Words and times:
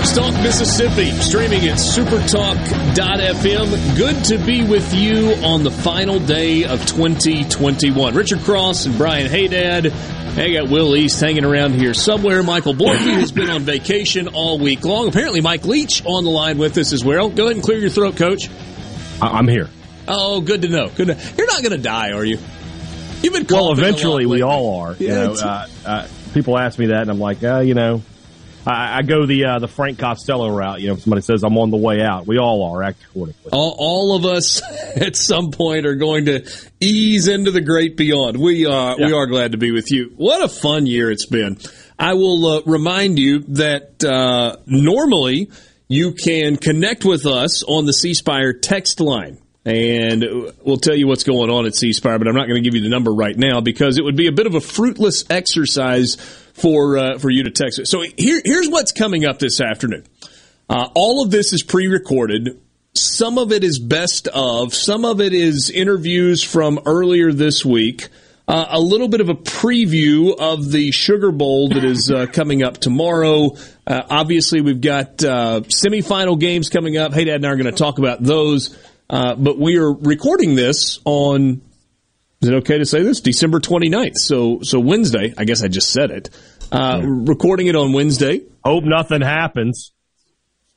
Sports 0.00 0.16
Talk 0.16 0.32
Mississippi, 0.42 1.10
streaming 1.20 1.68
at 1.68 1.76
supertalk.fm. 1.76 3.96
Good 3.98 4.24
to 4.24 4.38
be 4.38 4.64
with 4.64 4.94
you 4.94 5.34
on 5.44 5.62
the 5.62 5.70
final 5.70 6.18
day 6.18 6.64
of 6.64 6.86
2021. 6.86 8.14
Richard 8.14 8.40
Cross 8.40 8.86
and 8.86 8.96
Brian 8.96 9.28
Haydad. 9.28 9.92
I 10.38 10.52
got 10.54 10.70
Will 10.70 10.96
East 10.96 11.20
hanging 11.20 11.44
around 11.44 11.74
here 11.74 11.92
somewhere. 11.92 12.42
Michael 12.42 12.72
Borky 12.72 13.12
has 13.12 13.30
been 13.30 13.50
on 13.50 13.64
vacation 13.64 14.28
all 14.28 14.58
week 14.58 14.86
long. 14.86 15.08
Apparently, 15.08 15.42
Mike 15.42 15.66
Leach 15.66 16.02
on 16.06 16.24
the 16.24 16.30
line 16.30 16.56
with 16.56 16.78
us 16.78 16.94
as 16.94 17.04
well. 17.04 17.28
Go 17.28 17.44
ahead 17.44 17.56
and 17.56 17.64
clear 17.64 17.78
your 17.78 17.90
throat, 17.90 18.16
Coach. 18.16 18.48
I'm 19.20 19.48
here. 19.48 19.68
Oh, 20.08 20.40
good 20.40 20.62
to 20.62 20.68
know. 20.68 20.88
Good. 20.88 21.08
To, 21.08 21.18
you're 21.36 21.46
not 21.46 21.62
going 21.62 21.76
to 21.76 21.82
die, 21.82 22.12
are 22.12 22.24
you? 22.24 22.38
You've 23.22 23.34
been 23.34 23.44
well. 23.50 23.72
Eventually, 23.72 24.24
we 24.24 24.40
all 24.40 24.80
are. 24.80 24.94
Yeah, 24.94 25.08
you 25.08 25.14
know, 25.28 25.34
uh, 25.34 25.66
uh, 25.84 26.08
people 26.32 26.58
ask 26.58 26.78
me 26.78 26.86
that, 26.86 27.02
and 27.02 27.10
I'm 27.10 27.20
like, 27.20 27.44
uh, 27.44 27.58
you 27.58 27.74
know, 27.74 28.00
I, 28.66 28.98
I 28.98 29.02
go 29.02 29.26
the 29.26 29.44
uh, 29.44 29.58
the 29.58 29.68
Frank 29.68 29.98
Costello 29.98 30.48
route. 30.48 30.80
You 30.80 30.88
know, 30.88 30.94
if 30.94 31.02
somebody 31.02 31.22
says 31.22 31.42
I'm 31.42 31.56
on 31.58 31.70
the 31.70 31.76
way 31.76 32.02
out, 32.02 32.26
we 32.26 32.38
all 32.38 32.72
are. 32.72 32.82
Act 32.82 33.02
accordingly. 33.04 33.50
All, 33.52 33.74
all 33.78 34.16
of 34.16 34.24
us 34.24 34.62
at 34.96 35.16
some 35.16 35.50
point 35.50 35.86
are 35.86 35.94
going 35.94 36.26
to 36.26 36.48
ease 36.80 37.28
into 37.28 37.50
the 37.50 37.60
great 37.60 37.96
beyond. 37.96 38.36
We 38.36 38.66
are 38.66 38.96
yeah. 38.98 39.06
we 39.06 39.12
are 39.12 39.26
glad 39.26 39.52
to 39.52 39.58
be 39.58 39.70
with 39.70 39.90
you. 39.90 40.12
What 40.16 40.42
a 40.42 40.48
fun 40.48 40.86
year 40.86 41.10
it's 41.10 41.26
been. 41.26 41.58
I 41.98 42.14
will 42.14 42.46
uh, 42.46 42.62
remind 42.66 43.18
you 43.18 43.40
that 43.48 44.02
uh, 44.02 44.56
normally 44.66 45.50
you 45.88 46.12
can 46.12 46.56
connect 46.56 47.04
with 47.04 47.26
us 47.26 47.62
on 47.62 47.84
the 47.84 47.92
C 47.92 48.14
Spire 48.14 48.52
text 48.52 49.00
line. 49.00 49.38
And 49.70 50.52
we'll 50.64 50.78
tell 50.78 50.96
you 50.96 51.06
what's 51.06 51.22
going 51.22 51.48
on 51.48 51.64
at 51.64 51.76
C 51.76 51.92
Spire, 51.92 52.18
but 52.18 52.26
I'm 52.26 52.34
not 52.34 52.48
going 52.48 52.60
to 52.60 52.68
give 52.68 52.74
you 52.74 52.82
the 52.82 52.88
number 52.88 53.12
right 53.12 53.36
now 53.36 53.60
because 53.60 53.98
it 53.98 54.02
would 54.02 54.16
be 54.16 54.26
a 54.26 54.32
bit 54.32 54.46
of 54.46 54.56
a 54.56 54.60
fruitless 54.60 55.24
exercise 55.30 56.16
for 56.54 56.98
uh, 56.98 57.18
for 57.18 57.30
you 57.30 57.44
to 57.44 57.50
text 57.50 57.78
it. 57.78 57.86
So 57.86 58.02
here, 58.16 58.42
here's 58.44 58.68
what's 58.68 58.90
coming 58.90 59.24
up 59.24 59.38
this 59.38 59.60
afternoon. 59.60 60.06
Uh, 60.68 60.88
all 60.96 61.22
of 61.22 61.30
this 61.30 61.52
is 61.52 61.62
pre-recorded. 61.62 62.60
Some 62.94 63.38
of 63.38 63.52
it 63.52 63.62
is 63.62 63.78
best 63.78 64.26
of. 64.26 64.74
Some 64.74 65.04
of 65.04 65.20
it 65.20 65.32
is 65.32 65.70
interviews 65.70 66.42
from 66.42 66.80
earlier 66.84 67.32
this 67.32 67.64
week. 67.64 68.08
Uh, 68.48 68.66
a 68.70 68.80
little 68.80 69.06
bit 69.06 69.20
of 69.20 69.28
a 69.28 69.34
preview 69.34 70.36
of 70.36 70.72
the 70.72 70.90
Sugar 70.90 71.30
Bowl 71.30 71.68
that 71.68 71.84
is 71.84 72.10
uh, 72.10 72.26
coming 72.26 72.64
up 72.64 72.78
tomorrow. 72.78 73.56
Uh, 73.86 74.02
obviously, 74.10 74.60
we've 74.60 74.80
got 74.80 75.22
uh, 75.22 75.60
semifinal 75.60 76.36
games 76.36 76.68
coming 76.68 76.96
up. 76.96 77.14
Hey, 77.14 77.26
Dad 77.26 77.36
and 77.36 77.46
I 77.46 77.50
are 77.50 77.56
going 77.56 77.72
to 77.72 77.78
talk 77.78 77.98
about 77.98 78.20
those. 78.20 78.76
But 79.10 79.58
we 79.58 79.78
are 79.78 79.92
recording 79.92 80.54
this 80.54 81.00
on 81.04 81.62
is 82.40 82.48
it 82.48 82.54
okay 82.54 82.78
to 82.78 82.86
say 82.86 83.02
this? 83.02 83.20
December 83.20 83.60
29th. 83.60 84.16
So, 84.16 84.60
so 84.62 84.80
Wednesday. 84.80 85.34
I 85.36 85.44
guess 85.44 85.62
I 85.62 85.68
just 85.68 85.90
said 85.90 86.10
it. 86.10 86.30
Uh, 86.72 87.00
yeah. 87.02 87.06
Recording 87.06 87.66
it 87.66 87.76
on 87.76 87.92
Wednesday. 87.92 88.40
Hope 88.64 88.84
nothing 88.84 89.20
happens. 89.20 89.92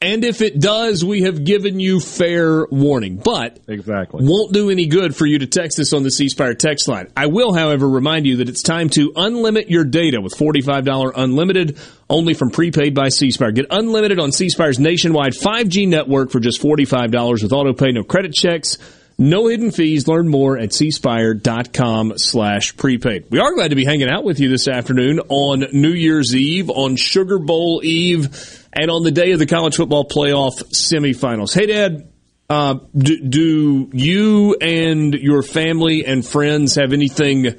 And 0.01 0.25
if 0.25 0.41
it 0.41 0.59
does, 0.59 1.05
we 1.05 1.21
have 1.21 1.45
given 1.45 1.79
you 1.79 2.01
fair 2.01 2.65
warning. 2.69 3.15
But 3.15 3.59
exactly 3.69 4.25
won't 4.25 4.51
do 4.51 4.69
any 4.69 4.87
good 4.87 5.15
for 5.15 5.25
you 5.25 5.39
to 5.39 5.47
text 5.47 5.79
us 5.79 5.93
on 5.93 6.03
the 6.03 6.11
C 6.11 6.27
Spire 6.27 6.55
text 6.55 6.89
line. 6.89 7.07
I 7.15 7.27
will, 7.27 7.53
however, 7.53 7.87
remind 7.87 8.25
you 8.25 8.37
that 8.37 8.49
it's 8.49 8.61
time 8.61 8.89
to 8.89 9.13
unlimit 9.13 9.69
your 9.69 9.85
data 9.85 10.19
with 10.19 10.33
$45 10.33 11.13
unlimited 11.15 11.79
only 12.13 12.33
from 12.33 12.51
prepaid 12.51 12.93
by 12.93 13.09
C 13.09 13.31
Spire. 13.31 13.51
Get 13.51 13.65
unlimited 13.69 14.19
on 14.19 14.31
C 14.31 14.49
Spire's 14.49 14.79
nationwide 14.79 15.33
5G 15.33 15.87
network 15.87 16.31
for 16.31 16.39
just 16.39 16.61
$45 16.61 17.43
with 17.43 17.51
auto 17.51 17.73
pay, 17.73 17.91
no 17.91 18.03
credit 18.03 18.33
checks 18.33 18.77
no 19.17 19.47
hidden 19.47 19.71
fees. 19.71 20.07
Learn 20.07 20.27
more 20.27 20.57
at 20.57 20.69
cspire.com 20.69 22.17
slash 22.17 22.75
prepaid. 22.77 23.27
We 23.29 23.39
are 23.39 23.53
glad 23.53 23.69
to 23.69 23.75
be 23.75 23.85
hanging 23.85 24.09
out 24.09 24.23
with 24.23 24.39
you 24.39 24.49
this 24.49 24.67
afternoon 24.67 25.19
on 25.29 25.65
New 25.71 25.93
Year's 25.93 26.35
Eve, 26.35 26.69
on 26.69 26.95
Sugar 26.95 27.39
Bowl 27.39 27.81
Eve, 27.83 28.67
and 28.73 28.89
on 28.89 29.03
the 29.03 29.11
day 29.11 29.31
of 29.31 29.39
the 29.39 29.45
college 29.45 29.75
football 29.75 30.05
playoff 30.05 30.63
semifinals. 30.73 31.53
Hey, 31.53 31.67
Dad, 31.67 32.09
uh, 32.49 32.79
do, 32.95 33.19
do, 33.21 33.89
you 33.93 34.55
and 34.59 35.13
your 35.13 35.43
family 35.43 36.05
and 36.05 36.25
friends 36.25 36.75
have 36.75 36.93
anything 36.93 37.55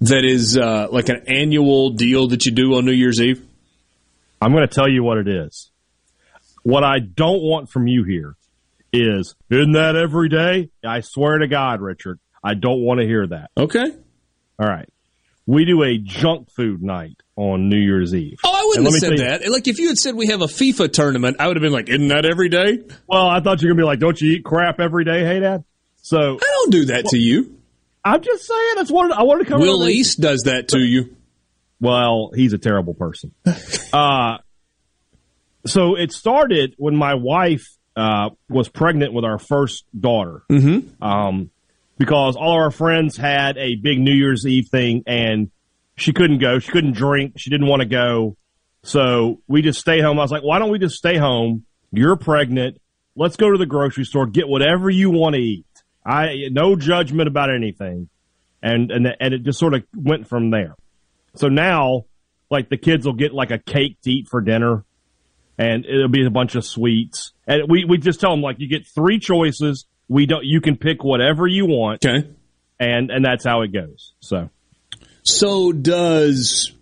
that 0.00 0.24
is 0.24 0.56
uh, 0.56 0.88
like 0.90 1.08
an 1.08 1.24
annual 1.26 1.90
deal 1.90 2.28
that 2.28 2.46
you 2.46 2.52
do 2.52 2.74
on 2.74 2.84
New 2.84 2.92
Year's 2.92 3.20
Eve? 3.20 3.44
I'm 4.44 4.52
going 4.52 4.68
to 4.68 4.74
tell 4.74 4.88
you 4.88 5.02
what 5.02 5.16
it 5.16 5.26
is. 5.26 5.70
What 6.64 6.84
I 6.84 6.98
don't 6.98 7.40
want 7.40 7.70
from 7.70 7.86
you 7.86 8.04
here 8.04 8.36
is, 8.92 9.34
isn't 9.48 9.72
that 9.72 9.96
every 9.96 10.28
day? 10.28 10.68
I 10.84 11.00
swear 11.00 11.38
to 11.38 11.48
God, 11.48 11.80
Richard, 11.80 12.20
I 12.42 12.52
don't 12.52 12.82
want 12.82 13.00
to 13.00 13.06
hear 13.06 13.26
that. 13.26 13.50
Okay. 13.56 13.86
All 14.58 14.68
right. 14.68 14.86
We 15.46 15.64
do 15.64 15.82
a 15.82 15.96
junk 15.96 16.50
food 16.50 16.82
night 16.82 17.16
on 17.36 17.70
New 17.70 17.78
Year's 17.78 18.14
Eve. 18.14 18.36
Oh, 18.44 18.52
I 18.54 18.64
wouldn't 18.66 18.86
have 18.86 19.00
said 19.00 19.18
that. 19.18 19.50
Like, 19.50 19.66
if 19.66 19.78
you 19.78 19.88
had 19.88 19.96
said 19.96 20.14
we 20.14 20.26
have 20.26 20.42
a 20.42 20.46
FIFA 20.46 20.92
tournament, 20.92 21.38
I 21.40 21.46
would 21.46 21.56
have 21.56 21.62
been 21.62 21.72
like, 21.72 21.88
isn't 21.88 22.08
that 22.08 22.26
every 22.26 22.50
day? 22.50 22.84
Well, 23.06 23.26
I 23.26 23.40
thought 23.40 23.62
you 23.62 23.68
were 23.68 23.74
going 23.74 23.78
to 23.78 23.82
be 23.82 23.86
like, 23.86 23.98
don't 23.98 24.20
you 24.20 24.32
eat 24.32 24.44
crap 24.44 24.78
every 24.78 25.06
day, 25.06 25.24
hey, 25.24 25.40
Dad? 25.40 25.64
So. 26.02 26.18
I 26.18 26.38
don't 26.38 26.70
do 26.70 26.84
that 26.86 27.04
well, 27.04 27.10
to 27.12 27.18
you. 27.18 27.58
I'm 28.04 28.20
just 28.20 28.46
saying, 28.46 28.72
that's 28.76 28.90
what 28.90 29.10
I 29.10 29.22
wanted 29.22 29.44
to 29.44 29.50
come 29.50 29.60
Will 29.62 29.88
East 29.88 30.20
does 30.20 30.42
that 30.42 30.68
to 30.68 30.78
you. 30.78 31.16
Well, 31.84 32.30
he's 32.34 32.54
a 32.54 32.58
terrible 32.58 32.94
person. 32.94 33.34
uh, 33.92 34.38
so 35.66 35.96
it 35.96 36.12
started 36.12 36.74
when 36.78 36.96
my 36.96 37.12
wife 37.12 37.66
uh, 37.94 38.30
was 38.48 38.70
pregnant 38.70 39.12
with 39.12 39.26
our 39.26 39.38
first 39.38 39.84
daughter. 39.98 40.44
Mm-hmm. 40.50 41.04
Um, 41.04 41.50
because 41.98 42.36
all 42.36 42.52
our 42.52 42.70
friends 42.70 43.18
had 43.18 43.58
a 43.58 43.76
big 43.76 44.00
New 44.00 44.14
Year's 44.14 44.46
Eve 44.46 44.68
thing 44.70 45.02
and 45.06 45.50
she 45.94 46.14
couldn't 46.14 46.38
go. 46.38 46.58
She 46.58 46.72
couldn't 46.72 46.94
drink. 46.94 47.34
She 47.36 47.50
didn't 47.50 47.66
want 47.66 47.80
to 47.80 47.86
go. 47.86 48.38
So 48.82 49.42
we 49.46 49.60
just 49.60 49.78
stayed 49.78 50.02
home. 50.02 50.18
I 50.18 50.22
was 50.22 50.32
like, 50.32 50.42
why 50.42 50.58
don't 50.58 50.70
we 50.70 50.78
just 50.78 50.96
stay 50.96 51.18
home? 51.18 51.66
You're 51.92 52.16
pregnant. 52.16 52.80
Let's 53.14 53.36
go 53.36 53.50
to 53.50 53.58
the 53.58 53.66
grocery 53.66 54.04
store, 54.04 54.26
get 54.26 54.48
whatever 54.48 54.88
you 54.88 55.10
want 55.10 55.34
to 55.34 55.40
eat. 55.42 55.66
I, 56.04 56.48
no 56.50 56.76
judgment 56.76 57.28
about 57.28 57.54
anything. 57.54 58.08
And, 58.62 58.90
and, 58.90 59.06
and 59.20 59.34
it 59.34 59.42
just 59.42 59.58
sort 59.58 59.74
of 59.74 59.84
went 59.94 60.28
from 60.28 60.50
there. 60.50 60.76
So 61.36 61.48
now, 61.48 62.04
like 62.50 62.68
the 62.68 62.76
kids 62.76 63.06
will 63.06 63.14
get 63.14 63.34
like 63.34 63.50
a 63.50 63.58
cake 63.58 64.00
to 64.02 64.10
eat 64.10 64.28
for 64.28 64.40
dinner 64.40 64.84
and 65.58 65.84
it'll 65.84 66.08
be 66.08 66.24
a 66.24 66.30
bunch 66.30 66.54
of 66.54 66.64
sweets. 66.64 67.32
And 67.46 67.62
we, 67.68 67.84
we 67.84 67.98
just 67.98 68.20
tell 68.20 68.30
them 68.30 68.40
like 68.40 68.58
you 68.58 68.68
get 68.68 68.86
three 68.86 69.18
choices. 69.18 69.86
We 70.08 70.26
don't. 70.26 70.44
You 70.44 70.60
can 70.60 70.76
pick 70.76 71.02
whatever 71.02 71.46
you 71.46 71.66
want. 71.66 72.04
Okay. 72.04 72.28
And 72.78 73.10
and 73.10 73.24
that's 73.24 73.44
how 73.44 73.62
it 73.62 73.72
goes. 73.72 74.12
So. 74.20 74.50
So 75.22 75.72
does 75.72 76.72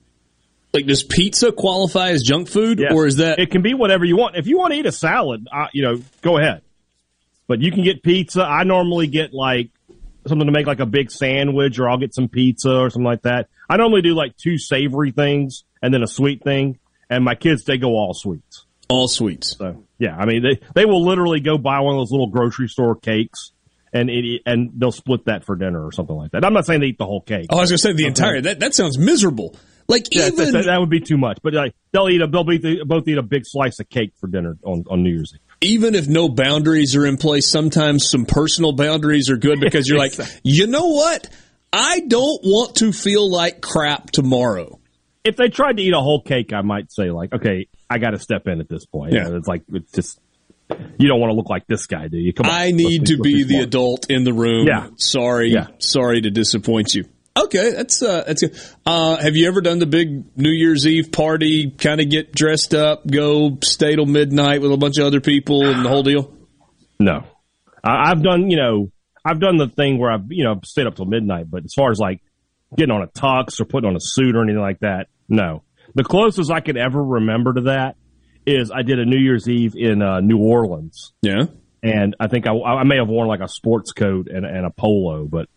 like 0.72 0.86
does 0.86 1.04
pizza 1.04 1.52
qualify 1.52 2.10
as 2.10 2.22
junk 2.22 2.48
food, 2.48 2.80
yes. 2.80 2.92
or 2.92 3.06
is 3.06 3.16
that 3.16 3.38
it 3.38 3.50
can 3.50 3.62
be 3.62 3.74
whatever 3.74 4.04
you 4.04 4.16
want? 4.16 4.36
If 4.36 4.46
you 4.46 4.58
want 4.58 4.72
to 4.72 4.80
eat 4.80 4.86
a 4.86 4.92
salad, 4.92 5.46
uh, 5.52 5.66
you 5.72 5.82
know, 5.82 6.02
go 6.22 6.38
ahead. 6.38 6.62
But 7.46 7.60
you 7.60 7.70
can 7.70 7.84
get 7.84 8.02
pizza. 8.02 8.42
I 8.42 8.64
normally 8.64 9.06
get 9.06 9.32
like 9.32 9.70
something 10.26 10.46
to 10.46 10.52
make 10.52 10.66
like 10.66 10.80
a 10.80 10.86
big 10.86 11.10
sandwich, 11.10 11.78
or 11.78 11.88
I'll 11.88 11.98
get 11.98 12.14
some 12.14 12.28
pizza 12.28 12.74
or 12.74 12.90
something 12.90 13.04
like 13.04 13.22
that. 13.22 13.48
I 13.68 13.76
normally 13.76 14.02
do 14.02 14.14
like 14.14 14.36
two 14.36 14.58
savory 14.58 15.10
things 15.12 15.64
and 15.82 15.92
then 15.92 16.02
a 16.02 16.06
sweet 16.06 16.42
thing 16.42 16.78
and 17.10 17.24
my 17.24 17.34
kids 17.34 17.64
they 17.64 17.78
go 17.78 17.90
all 17.90 18.14
sweets. 18.14 18.64
All 18.88 19.08
sweets. 19.08 19.56
So 19.56 19.84
yeah, 19.98 20.16
I 20.16 20.26
mean 20.26 20.42
they 20.42 20.60
they 20.74 20.84
will 20.84 21.04
literally 21.04 21.40
go 21.40 21.58
buy 21.58 21.80
one 21.80 21.94
of 21.94 22.00
those 22.00 22.10
little 22.10 22.28
grocery 22.28 22.68
store 22.68 22.96
cakes. 22.96 23.52
And 23.94 24.08
it, 24.08 24.40
and 24.46 24.70
they'll 24.74 24.90
split 24.90 25.26
that 25.26 25.44
for 25.44 25.54
dinner 25.54 25.84
or 25.84 25.92
something 25.92 26.16
like 26.16 26.30
that. 26.30 26.46
I'm 26.46 26.54
not 26.54 26.64
saying 26.64 26.80
they 26.80 26.86
eat 26.86 26.98
the 26.98 27.04
whole 27.04 27.20
cake. 27.20 27.48
Oh, 27.50 27.58
I 27.58 27.60
was 27.60 27.70
gonna 27.70 27.76
say 27.76 27.92
the 27.92 28.06
entire. 28.06 28.40
That 28.40 28.60
that 28.60 28.74
sounds 28.74 28.96
miserable. 28.96 29.54
Like 29.86 30.06
yeah, 30.10 30.28
even 30.28 30.50
that, 30.52 30.64
that, 30.64 30.80
would 30.80 30.88
be 30.88 31.00
too 31.00 31.18
much. 31.18 31.40
But 31.42 31.52
like 31.52 31.74
they'll 31.92 32.08
eat 32.08 32.22
a 32.22 32.26
they'll 32.26 32.42
be, 32.42 32.82
both 32.86 33.06
eat 33.06 33.18
a 33.18 33.22
big 33.22 33.42
slice 33.44 33.80
of 33.80 33.90
cake 33.90 34.14
for 34.18 34.28
dinner 34.28 34.56
on 34.64 34.84
on 34.88 35.02
New 35.02 35.10
Year's 35.10 35.34
Eve 35.34 35.40
even 35.62 35.94
if 35.94 36.08
no 36.08 36.28
boundaries 36.28 36.96
are 36.96 37.06
in 37.06 37.16
place, 37.16 37.48
sometimes 37.48 38.10
some 38.10 38.26
personal 38.26 38.72
boundaries 38.72 39.30
are 39.30 39.36
good 39.36 39.60
because 39.60 39.88
you're 39.88 39.98
like, 39.98 40.14
you 40.42 40.66
know 40.66 40.88
what? 40.88 41.28
I 41.72 42.00
don't 42.00 42.40
want 42.42 42.76
to 42.76 42.92
feel 42.92 43.30
like 43.30 43.60
crap 43.60 44.10
tomorrow 44.10 44.78
if 45.24 45.36
they 45.36 45.48
tried 45.48 45.76
to 45.76 45.82
eat 45.82 45.94
a 45.94 46.00
whole 46.00 46.20
cake, 46.20 46.52
I 46.52 46.62
might 46.62 46.92
say 46.92 47.10
like, 47.10 47.32
okay, 47.32 47.68
I 47.88 47.98
got 47.98 48.10
to 48.10 48.18
step 48.18 48.46
in 48.48 48.60
at 48.60 48.68
this 48.68 48.84
point. 48.84 49.12
Yeah. 49.12 49.24
You 49.24 49.30
know, 49.30 49.36
it's 49.36 49.48
like, 49.48 49.62
it's 49.72 49.92
just, 49.92 50.20
you 50.98 51.08
don't 51.08 51.20
want 51.20 51.30
to 51.30 51.36
look 51.36 51.48
like 51.48 51.66
this 51.66 51.86
guy, 51.86 52.08
do 52.08 52.16
you? 52.16 52.32
Come 52.32 52.46
on. 52.46 52.52
I 52.52 52.70
need 52.70 53.06
to 53.06 53.18
be 53.18 53.44
the 53.44 53.58
adult 53.58 54.10
in 54.10 54.24
the 54.24 54.32
room. 54.32 54.66
Yeah. 54.66 54.88
Sorry. 54.96 55.50
Yeah. 55.50 55.68
Sorry 55.78 56.20
to 56.22 56.30
disappoint 56.30 56.94
you. 56.94 57.04
Okay, 57.34 57.70
that's 57.70 58.02
uh, 58.02 58.24
that's 58.26 58.42
good. 58.42 58.60
Uh, 58.84 59.16
have 59.16 59.36
you 59.36 59.48
ever 59.48 59.62
done 59.62 59.78
the 59.78 59.86
big 59.86 60.36
New 60.36 60.50
Year's 60.50 60.86
Eve 60.86 61.10
party? 61.10 61.70
Kind 61.70 62.02
of 62.02 62.10
get 62.10 62.30
dressed 62.30 62.74
up, 62.74 63.06
go 63.06 63.56
stay 63.64 63.96
till 63.96 64.04
midnight 64.04 64.60
with 64.60 64.70
a 64.70 64.76
bunch 64.76 64.98
of 64.98 65.06
other 65.06 65.22
people, 65.22 65.66
and 65.66 65.82
the 65.82 65.88
whole 65.88 66.02
deal. 66.02 66.30
No, 66.98 67.24
I, 67.82 68.10
I've 68.10 68.22
done. 68.22 68.50
You 68.50 68.58
know, 68.58 68.92
I've 69.24 69.40
done 69.40 69.56
the 69.56 69.68
thing 69.68 69.98
where 69.98 70.10
I've 70.10 70.30
you 70.30 70.44
know 70.44 70.60
stayed 70.64 70.86
up 70.86 70.96
till 70.96 71.06
midnight. 71.06 71.50
But 71.50 71.64
as 71.64 71.74
far 71.74 71.90
as 71.90 71.98
like 71.98 72.20
getting 72.76 72.94
on 72.94 73.02
a 73.02 73.06
tux 73.08 73.60
or 73.60 73.64
putting 73.64 73.88
on 73.88 73.96
a 73.96 74.00
suit 74.00 74.34
or 74.34 74.42
anything 74.42 74.60
like 74.60 74.80
that, 74.80 75.08
no. 75.28 75.62
The 75.94 76.04
closest 76.04 76.50
I 76.50 76.60
could 76.60 76.76
ever 76.76 77.02
remember 77.02 77.54
to 77.54 77.60
that 77.62 77.96
is 78.46 78.70
I 78.70 78.82
did 78.82 78.98
a 78.98 79.04
New 79.04 79.18
Year's 79.18 79.48
Eve 79.48 79.74
in 79.76 80.02
uh, 80.02 80.20
New 80.20 80.38
Orleans. 80.38 81.12
Yeah. 81.22 81.44
And 81.82 82.16
I 82.18 82.28
think 82.28 82.46
I, 82.46 82.52
I 82.52 82.84
may 82.84 82.96
have 82.96 83.08
worn 83.08 83.28
like 83.28 83.40
a 83.40 83.48
sports 83.48 83.92
coat 83.92 84.28
and, 84.28 84.46
and 84.46 84.64
a 84.64 84.70
polo, 84.70 85.24
but 85.24 85.48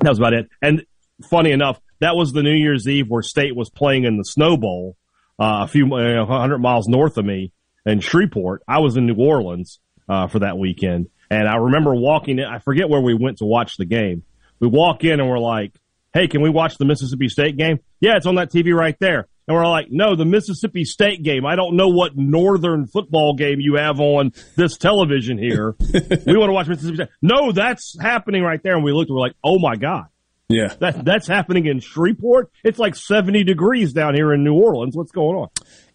that 0.00 0.08
was 0.08 0.18
about 0.18 0.34
it. 0.34 0.48
And 0.60 0.84
funny 1.30 1.52
enough, 1.52 1.80
that 2.00 2.16
was 2.16 2.32
the 2.32 2.42
New 2.42 2.54
Year's 2.54 2.88
Eve 2.88 3.06
where 3.08 3.22
State 3.22 3.54
was 3.54 3.70
playing 3.70 4.04
in 4.04 4.16
the 4.16 4.24
Snow 4.24 4.56
Bowl, 4.56 4.96
uh, 5.38 5.62
a 5.64 5.68
few 5.68 5.92
uh, 5.94 6.26
hundred 6.26 6.58
miles 6.58 6.88
north 6.88 7.16
of 7.18 7.24
me 7.24 7.52
in 7.86 8.00
Shreveport. 8.00 8.62
I 8.66 8.80
was 8.80 8.96
in 8.96 9.06
New 9.06 9.16
Orleans 9.16 9.78
uh, 10.08 10.26
for 10.26 10.40
that 10.40 10.58
weekend, 10.58 11.08
and 11.32 11.48
I 11.48 11.56
remember 11.56 11.94
walking 11.94 12.38
in. 12.38 12.44
I 12.44 12.58
forget 12.58 12.88
where 12.88 13.00
we 13.00 13.14
went 13.14 13.38
to 13.38 13.44
watch 13.44 13.76
the 13.76 13.84
game. 13.84 14.22
We 14.60 14.68
walk 14.68 15.04
in 15.04 15.18
and 15.18 15.28
we're 15.28 15.38
like, 15.38 15.72
"Hey, 16.12 16.28
can 16.28 16.42
we 16.42 16.50
watch 16.50 16.76
the 16.76 16.84
Mississippi 16.84 17.28
State 17.28 17.56
game?" 17.56 17.80
Yeah, 18.00 18.16
it's 18.16 18.26
on 18.26 18.34
that 18.34 18.50
TV 18.50 18.74
right 18.74 18.96
there. 19.00 19.28
And 19.48 19.56
we're 19.56 19.66
like, 19.66 19.88
no, 19.90 20.14
the 20.14 20.24
Mississippi 20.24 20.84
State 20.84 21.22
game. 21.24 21.44
I 21.44 21.56
don't 21.56 21.74
know 21.74 21.88
what 21.88 22.16
northern 22.16 22.86
football 22.86 23.34
game 23.34 23.58
you 23.58 23.74
have 23.74 23.98
on 23.98 24.32
this 24.56 24.76
television 24.76 25.36
here. 25.36 25.74
we 25.92 26.36
want 26.36 26.48
to 26.48 26.52
watch 26.52 26.68
Mississippi 26.68 26.96
State. 26.96 27.08
No, 27.20 27.50
that's 27.50 27.96
happening 28.00 28.42
right 28.44 28.62
there. 28.62 28.76
And 28.76 28.84
we 28.84 28.92
looked 28.92 29.08
and 29.10 29.16
we're 29.16 29.22
like, 29.22 29.34
oh 29.42 29.58
my 29.58 29.74
God. 29.74 30.06
Yeah. 30.48 30.72
That, 30.78 31.04
that's 31.04 31.26
happening 31.26 31.66
in 31.66 31.80
Shreveport. 31.80 32.52
It's 32.62 32.78
like 32.78 32.94
70 32.94 33.42
degrees 33.42 33.92
down 33.92 34.14
here 34.14 34.32
in 34.32 34.44
New 34.44 34.54
Orleans. 34.54 34.96
What's 34.96 35.10
going 35.10 35.36
on? 35.36 35.48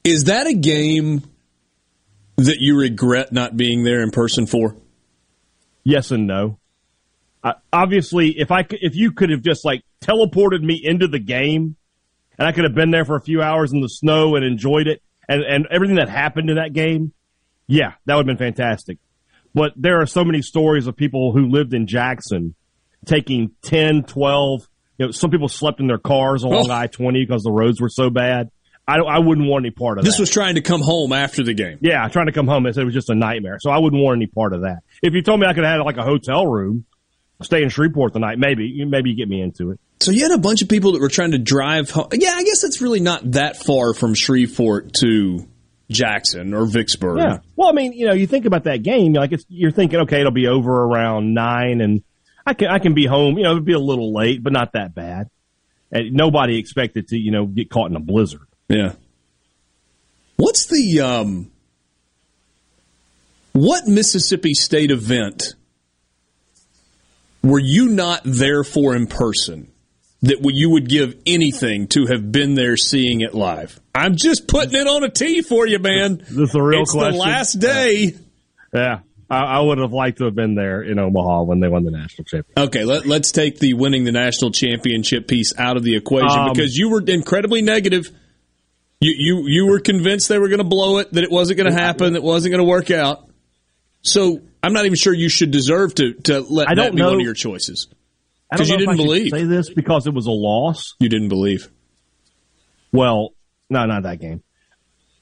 Is 0.03 0.25
that 0.25 0.47
a 0.47 0.53
game 0.53 1.23
that 2.37 2.57
you 2.59 2.77
regret 2.77 3.31
not 3.31 3.55
being 3.55 3.83
there 3.83 4.01
in 4.01 4.11
person 4.11 4.45
for? 4.45 4.75
Yes 5.87 6.11
and 6.11 6.27
no. 6.27 6.59
Uh, 7.41 7.53
obviously, 7.71 8.37
if 8.37 8.51
I 8.51 8.65
if 8.69 8.93
you 8.93 9.13
could 9.13 9.29
have 9.29 9.41
just 9.41 9.63
like 9.63 9.83
teleported 10.01 10.61
me 10.61 10.77
into 10.83 11.07
the 11.07 11.19
game, 11.19 11.77
and 12.37 12.45
I 12.45 12.51
could 12.51 12.65
have 12.65 12.75
been 12.75 12.91
there 12.91 13.05
for 13.05 13.15
a 13.15 13.21
few 13.21 13.41
hours 13.41 13.71
in 13.71 13.79
the 13.79 13.87
snow 13.87 14.35
and 14.35 14.43
enjoyed 14.43 14.87
it 14.87 15.01
and, 15.29 15.43
and 15.43 15.67
everything 15.71 15.95
that 15.95 16.09
happened 16.09 16.49
in 16.49 16.57
that 16.57 16.73
game, 16.73 17.13
yeah, 17.67 17.93
that 18.05 18.15
would 18.15 18.27
have 18.27 18.37
been 18.37 18.53
fantastic. 18.53 18.97
But 19.53 19.71
there 19.77 20.01
are 20.01 20.05
so 20.05 20.25
many 20.25 20.41
stories 20.41 20.87
of 20.87 20.97
people 20.97 21.31
who 21.31 21.47
lived 21.47 21.73
in 21.73 21.87
Jackson 21.87 22.53
taking 23.05 23.51
10, 23.61 24.03
12, 24.03 24.67
you 24.97 25.05
know, 25.05 25.11
some 25.11 25.31
people 25.31 25.47
slept 25.47 25.79
in 25.79 25.87
their 25.87 25.97
cars 25.97 26.43
along 26.43 26.69
oh. 26.69 26.73
I-20 26.73 27.25
because 27.25 27.43
the 27.43 27.51
roads 27.51 27.79
were 27.79 27.89
so 27.89 28.09
bad. 28.09 28.49
I, 28.87 28.97
I 28.99 29.19
wouldn't 29.19 29.47
want 29.47 29.65
any 29.65 29.71
part 29.71 29.97
of 29.97 30.03
that. 30.03 30.07
this 30.07 30.17
that. 30.17 30.21
was 30.21 30.29
trying 30.29 30.55
to 30.55 30.61
come 30.61 30.81
home 30.81 31.11
after 31.11 31.43
the 31.43 31.53
game. 31.53 31.77
Yeah, 31.81 32.07
trying 32.07 32.27
to 32.27 32.31
come 32.31 32.47
home. 32.47 32.63
They 32.63 32.71
said 32.71 32.83
it 32.83 32.85
was 32.85 32.93
just 32.93 33.09
a 33.09 33.15
nightmare. 33.15 33.57
So 33.59 33.69
I 33.69 33.79
wouldn't 33.79 34.01
want 34.01 34.17
any 34.17 34.27
part 34.27 34.53
of 34.53 34.61
that. 34.61 34.79
If 35.03 35.13
you 35.13 35.21
told 35.21 35.39
me 35.39 35.47
I 35.47 35.53
could 35.53 35.65
have 35.65 35.81
like 35.85 35.97
a 35.97 36.03
hotel 36.03 36.47
room, 36.47 36.85
stay 37.41 37.63
in 37.63 37.69
Shreveport 37.69 38.13
the 38.13 38.19
night, 38.19 38.39
maybe, 38.39 38.85
maybe 38.85 39.09
you 39.09 39.15
get 39.17 39.27
me 39.27 39.41
into 39.41 39.71
it. 39.71 39.79
So 39.99 40.11
you 40.11 40.23
had 40.23 40.31
a 40.31 40.37
bunch 40.37 40.61
of 40.61 40.69
people 40.69 40.93
that 40.93 41.01
were 41.01 41.09
trying 41.09 41.31
to 41.31 41.37
drive 41.37 41.89
home. 41.89 42.07
Yeah, 42.13 42.33
I 42.33 42.43
guess 42.43 42.63
it's 42.63 42.81
really 42.81 42.99
not 42.99 43.31
that 43.31 43.57
far 43.57 43.93
from 43.93 44.13
Shreveport 44.13 44.93
to 45.01 45.47
Jackson 45.89 46.53
or 46.53 46.65
Vicksburg. 46.65 47.17
Yeah. 47.17 47.39
Well, 47.55 47.69
I 47.69 47.73
mean, 47.73 47.93
you 47.93 48.07
know, 48.07 48.13
you 48.13 48.27
think 48.27 48.45
about 48.45 48.65
that 48.65 48.83
game, 48.83 49.13
like 49.13 49.33
it's, 49.33 49.45
you're 49.49 49.71
thinking, 49.71 50.01
okay, 50.01 50.19
it'll 50.21 50.31
be 50.31 50.47
over 50.47 50.71
around 50.71 51.33
nine 51.33 51.81
and 51.81 52.03
I 52.45 52.53
can, 52.53 52.69
I 52.69 52.79
can 52.79 52.93
be 52.93 53.05
home, 53.05 53.37
you 53.37 53.43
know, 53.43 53.51
it'll 53.51 53.63
be 53.63 53.73
a 53.73 53.79
little 53.79 54.13
late, 54.13 54.41
but 54.41 54.53
not 54.53 54.73
that 54.73 54.95
bad. 54.95 55.29
And 55.91 56.13
nobody 56.13 56.57
expected 56.57 57.09
to, 57.09 57.17
you 57.17 57.31
know, 57.31 57.45
get 57.45 57.69
caught 57.69 57.89
in 57.89 57.95
a 57.95 57.99
blizzard. 58.01 58.47
Yeah. 58.69 58.93
What's 60.35 60.67
the, 60.67 61.01
um, 61.01 61.51
what 63.53 63.87
Mississippi 63.87 64.53
State 64.53 64.91
event 64.91 65.55
were 67.43 67.59
you 67.59 67.89
not 67.89 68.21
there 68.23 68.63
for 68.63 68.95
in 68.95 69.07
person 69.07 69.71
that 70.21 70.39
you 70.43 70.69
would 70.71 70.89
give 70.89 71.15
anything 71.25 71.87
to 71.87 72.07
have 72.07 72.31
been 72.31 72.55
there 72.55 72.77
seeing 72.77 73.21
it 73.21 73.33
live? 73.33 73.79
I'm 73.95 74.15
just 74.15 74.47
putting 74.47 74.79
it 74.79 74.87
on 74.87 75.03
a 75.03 75.09
tee 75.09 75.41
for 75.41 75.65
you, 75.65 75.79
man. 75.79 76.17
This 76.17 76.49
is 76.49 76.55
a 76.55 76.61
real 76.61 76.81
it's 76.81 76.91
question. 76.91 77.13
the 77.13 77.17
last 77.17 77.53
day. 77.53 78.15
Yeah. 78.73 78.99
I, 79.29 79.39
I, 79.39 79.59
would 79.59 79.77
have 79.79 79.91
liked 79.91 80.19
to 80.19 80.25
have 80.25 80.35
been 80.35 80.55
there 80.55 80.81
in 80.81 80.99
Omaha 80.99 81.43
when 81.43 81.59
they 81.59 81.67
won 81.67 81.83
the 81.83 81.91
national 81.91 82.25
championship. 82.25 82.57
Okay, 82.57 82.85
let, 82.85 83.05
us 83.05 83.31
take 83.31 83.59
the 83.59 83.73
winning 83.73 84.05
the 84.05 84.11
national 84.13 84.51
championship 84.51 85.27
piece 85.27 85.53
out 85.57 85.75
of 85.75 85.83
the 85.83 85.97
equation 85.97 86.39
um, 86.39 86.53
because 86.53 86.77
you 86.77 86.89
were 86.89 87.01
incredibly 87.01 87.61
negative. 87.61 88.09
You 88.99 89.13
you 89.15 89.43
you 89.47 89.67
were 89.67 89.79
convinced 89.79 90.27
they 90.27 90.39
were 90.39 90.47
going 90.47 90.57
to 90.59 90.63
blow 90.63 90.97
it, 90.97 91.11
that 91.13 91.23
it 91.23 91.31
wasn't 91.31 91.57
going 91.57 91.71
to 91.71 91.79
happen, 91.79 92.13
that 92.13 92.19
it 92.19 92.23
wasn't 92.23 92.53
going 92.53 92.65
to 92.65 92.69
work 92.69 92.89
out. 92.89 93.29
So 94.01 94.41
I'm 94.63 94.73
not 94.73 94.85
even 94.85 94.95
sure 94.95 95.13
you 95.13 95.29
should 95.29 95.51
deserve 95.51 95.93
to 95.95 96.13
to 96.25 96.39
let 96.39 96.69
I 96.69 96.75
that 96.75 96.91
be 96.93 96.97
know. 96.97 97.09
one 97.09 97.15
of 97.15 97.21
your 97.21 97.33
choices 97.33 97.87
because 98.51 98.69
you 98.69 98.77
didn't 98.77 98.97
believe. 98.97 99.29
Say 99.31 99.43
this 99.43 99.69
because 99.69 100.07
it 100.07 100.13
was 100.13 100.25
a 100.25 100.31
loss. 100.31 100.95
You 100.99 101.09
didn't 101.09 101.29
believe. 101.29 101.69
Well, 102.91 103.33
no, 103.69 103.85
not 103.85 104.03
that 104.03 104.19
game. 104.19 104.43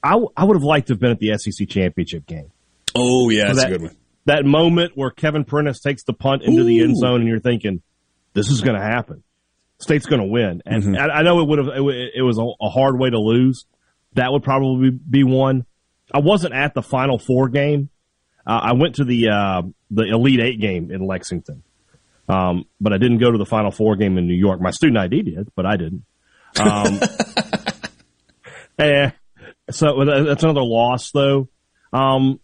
I, 0.02 0.10
w- 0.10 0.30
I 0.36 0.44
would 0.44 0.56
have 0.56 0.62
liked 0.62 0.86
to 0.86 0.92
have 0.92 1.00
been 1.00 1.10
at 1.10 1.18
the 1.18 1.36
SEC 1.36 1.68
championship 1.68 2.26
game. 2.26 2.52
Oh 2.94 3.28
yeah, 3.28 3.46
that's 3.46 3.58
that, 3.58 3.66
a 3.66 3.70
good 3.70 3.82
one. 3.82 3.96
That 4.26 4.44
moment 4.44 4.92
where 4.94 5.10
Kevin 5.10 5.44
Prentiss 5.44 5.80
takes 5.80 6.04
the 6.04 6.12
punt 6.12 6.42
into 6.42 6.62
Ooh. 6.62 6.64
the 6.64 6.80
end 6.80 6.96
zone, 6.96 7.20
and 7.20 7.28
you're 7.28 7.40
thinking, 7.40 7.82
"This 8.32 8.50
is 8.50 8.60
going 8.60 8.76
to 8.76 8.82
happen. 8.82 9.22
State's 9.78 10.06
going 10.06 10.22
to 10.22 10.28
win." 10.28 10.62
And 10.66 10.82
mm-hmm. 10.82 10.96
I, 10.96 11.18
I, 11.18 11.22
know 11.22 11.40
it 11.40 11.48
would 11.48 11.58
have. 11.58 11.68
It, 11.68 12.10
it 12.16 12.22
was 12.22 12.38
a, 12.38 12.42
a 12.42 12.68
hard 12.68 12.98
way 12.98 13.10
to 13.10 13.18
lose. 13.18 13.66
That 14.14 14.32
would 14.32 14.42
probably 14.42 14.90
be 14.90 15.24
one. 15.24 15.66
I 16.12 16.20
wasn't 16.20 16.54
at 16.54 16.74
the 16.74 16.82
Final 16.82 17.18
Four 17.18 17.48
game, 17.48 17.90
uh, 18.46 18.60
I 18.62 18.72
went 18.74 18.96
to 18.96 19.04
the 19.04 19.28
uh, 19.28 19.62
the 19.90 20.04
Elite 20.04 20.40
Eight 20.40 20.60
game 20.60 20.92
in 20.92 21.04
Lexington, 21.04 21.64
um, 22.28 22.64
but 22.80 22.92
I 22.92 22.98
didn't 22.98 23.18
go 23.18 23.32
to 23.32 23.38
the 23.38 23.46
Final 23.46 23.72
Four 23.72 23.96
game 23.96 24.18
in 24.18 24.28
New 24.28 24.34
York. 24.34 24.60
My 24.60 24.70
student 24.70 24.98
ID 24.98 25.22
did, 25.22 25.48
but 25.56 25.66
I 25.66 25.76
didn't. 25.76 26.04
Um, 26.60 27.00
eh, 28.78 29.10
so 29.70 30.04
that's 30.04 30.44
another 30.44 30.62
loss, 30.62 31.10
though. 31.10 31.48
Um, 31.92 32.38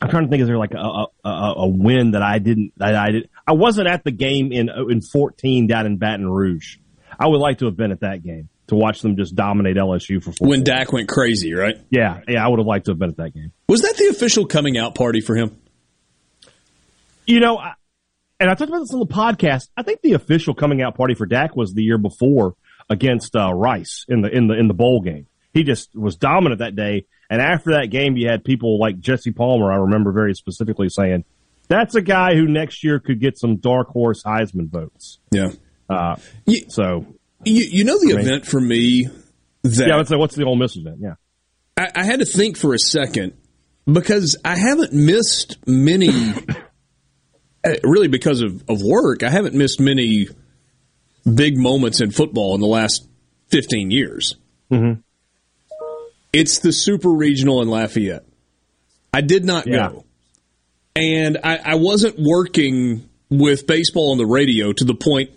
I'm 0.00 0.08
trying 0.08 0.24
to 0.24 0.30
think. 0.30 0.40
Is 0.40 0.48
there 0.48 0.56
like 0.56 0.72
a, 0.72 1.06
a, 1.22 1.54
a 1.58 1.68
win 1.68 2.12
that 2.12 2.22
I 2.22 2.38
didn't? 2.38 2.72
That 2.78 2.94
I 2.94 3.10
did. 3.10 3.28
I 3.48 3.52
wasn't 3.52 3.88
at 3.88 4.04
the 4.04 4.10
game 4.10 4.52
in 4.52 4.68
in 4.90 5.00
14 5.00 5.66
down 5.66 5.86
in 5.86 5.96
Baton 5.96 6.28
Rouge. 6.28 6.76
I 7.18 7.26
would 7.26 7.40
like 7.40 7.58
to 7.58 7.64
have 7.64 7.78
been 7.78 7.92
at 7.92 8.00
that 8.00 8.22
game 8.22 8.50
to 8.66 8.74
watch 8.74 9.00
them 9.00 9.16
just 9.16 9.34
dominate 9.34 9.76
LSU 9.76 10.22
for 10.22 10.32
four. 10.32 10.48
When 10.48 10.64
Dak 10.64 10.92
went 10.92 11.08
crazy, 11.08 11.54
right? 11.54 11.78
Yeah, 11.88 12.20
yeah, 12.28 12.44
I 12.44 12.48
would 12.48 12.58
have 12.58 12.66
liked 12.66 12.84
to 12.84 12.90
have 12.90 12.98
been 12.98 13.08
at 13.08 13.16
that 13.16 13.32
game. 13.32 13.52
Was 13.66 13.80
that 13.82 13.96
the 13.96 14.08
official 14.08 14.44
coming 14.44 14.76
out 14.76 14.94
party 14.94 15.22
for 15.22 15.34
him? 15.34 15.58
You 17.26 17.40
know, 17.40 17.56
I, 17.56 17.72
and 18.38 18.50
I 18.50 18.54
talked 18.54 18.68
about 18.68 18.80
this 18.80 18.92
on 18.92 19.00
the 19.00 19.06
podcast. 19.06 19.68
I 19.78 19.82
think 19.82 20.02
the 20.02 20.12
official 20.12 20.52
coming 20.52 20.82
out 20.82 20.94
party 20.94 21.14
for 21.14 21.24
Dak 21.24 21.56
was 21.56 21.72
the 21.72 21.82
year 21.82 21.98
before 21.98 22.54
against 22.90 23.34
uh, 23.34 23.50
Rice 23.54 24.04
in 24.08 24.20
the 24.20 24.28
in 24.28 24.46
the 24.46 24.58
in 24.58 24.68
the 24.68 24.74
bowl 24.74 25.00
game. 25.00 25.26
He 25.54 25.64
just 25.64 25.96
was 25.96 26.16
dominant 26.16 26.58
that 26.58 26.76
day. 26.76 27.06
And 27.30 27.40
after 27.40 27.72
that 27.72 27.86
game, 27.86 28.16
you 28.18 28.28
had 28.28 28.44
people 28.44 28.78
like 28.78 29.00
Jesse 29.00 29.32
Palmer. 29.32 29.72
I 29.72 29.76
remember 29.76 30.12
very 30.12 30.34
specifically 30.34 30.90
saying, 30.90 31.24
"That's 31.68 31.94
a 31.94 32.02
guy 32.02 32.34
who 32.34 32.46
next 32.46 32.82
year 32.82 32.98
could 32.98 33.20
get 33.20 33.38
some 33.38 33.56
dark 33.56 33.88
horse 33.88 34.22
Heisman 34.24 34.68
votes." 34.68 35.18
Yeah. 35.30 35.50
Uh, 35.88 36.16
so 36.68 37.06
you, 37.44 37.64
you 37.64 37.84
know 37.84 37.98
the 37.98 38.12
I 38.12 38.16
mean, 38.16 38.26
event 38.26 38.46
for 38.46 38.60
me 38.60 39.08
that 39.62 39.88
yeah, 39.88 39.96
let's 39.96 40.08
say 40.10 40.16
what's 40.16 40.34
the 40.34 40.44
Ole 40.44 40.56
Miss 40.56 40.76
event? 40.76 40.98
Yeah, 41.00 41.14
I, 41.76 41.88
I 41.94 42.04
had 42.04 42.20
to 42.20 42.26
think 42.26 42.56
for 42.56 42.74
a 42.74 42.78
second 42.78 43.34
because 43.90 44.36
I 44.44 44.56
haven't 44.56 44.92
missed 44.92 45.58
many. 45.66 46.10
Uh, 47.64 47.74
really, 47.82 48.06
because 48.06 48.40
of, 48.40 48.62
of 48.68 48.80
work, 48.80 49.24
I 49.24 49.30
haven't 49.30 49.52
missed 49.52 49.80
many 49.80 50.28
big 51.34 51.58
moments 51.58 52.00
in 52.00 52.12
football 52.12 52.54
in 52.54 52.60
the 52.60 52.68
last 52.68 53.04
fifteen 53.48 53.90
years. 53.90 54.36
Mm-hmm. 54.70 55.00
It's 56.32 56.60
the 56.60 56.72
Super 56.72 57.08
Regional 57.10 57.60
in 57.60 57.68
Lafayette. 57.68 58.24
I 59.12 59.22
did 59.22 59.44
not 59.44 59.66
yeah. 59.66 59.88
go, 59.88 60.04
and 60.94 61.38
I, 61.42 61.56
I 61.58 61.74
wasn't 61.76 62.16
working 62.18 63.08
with 63.30 63.66
baseball 63.66 64.12
on 64.12 64.18
the 64.18 64.26
radio 64.26 64.72
to 64.72 64.84
the 64.84 64.94
point 64.94 65.30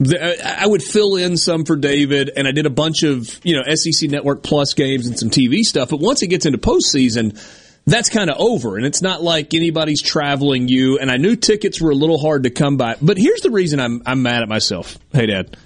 that 0.00 0.60
I 0.60 0.66
would 0.66 0.82
fill 0.82 1.16
in 1.16 1.36
some 1.36 1.64
for 1.64 1.76
David, 1.76 2.30
and 2.36 2.48
I 2.48 2.52
did 2.52 2.66
a 2.66 2.70
bunch 2.70 3.02
of 3.02 3.40
you 3.44 3.56
know 3.56 3.74
SEC 3.74 4.10
Network 4.10 4.42
Plus 4.42 4.74
games 4.74 5.06
and 5.06 5.18
some 5.18 5.30
TV 5.30 5.60
stuff. 5.60 5.90
But 5.90 6.00
once 6.00 6.22
it 6.22 6.28
gets 6.28 6.46
into 6.46 6.58
postseason, 6.58 7.40
that's 7.86 8.08
kind 8.08 8.30
of 8.30 8.36
over, 8.38 8.76
and 8.76 8.86
it's 8.86 9.02
not 9.02 9.22
like 9.22 9.54
anybody's 9.54 10.02
traveling 10.02 10.68
you. 10.68 10.98
And 10.98 11.10
I 11.10 11.16
knew 11.16 11.36
tickets 11.36 11.80
were 11.80 11.90
a 11.90 11.94
little 11.94 12.18
hard 12.18 12.44
to 12.44 12.50
come 12.50 12.76
by. 12.76 12.96
But 13.00 13.18
here's 13.18 13.40
the 13.40 13.50
reason 13.50 13.80
I'm 13.80 14.02
I'm 14.06 14.22
mad 14.22 14.42
at 14.42 14.48
myself. 14.48 14.98
Hey, 15.12 15.26
Dad, 15.26 15.56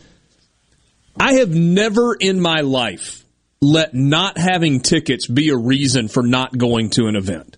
I 1.19 1.35
have 1.35 1.51
never 1.51 2.15
in 2.15 2.41
my 2.41 2.61
life 2.61 3.25
let 3.61 3.93
not 3.93 4.39
having 4.39 4.81
tickets 4.81 5.27
be 5.27 5.49
a 5.51 5.57
reason 5.57 6.09
for 6.09 6.23
not 6.23 6.57
going 6.57 6.91
to 6.91 7.07
an 7.07 7.17
event. 7.17 7.58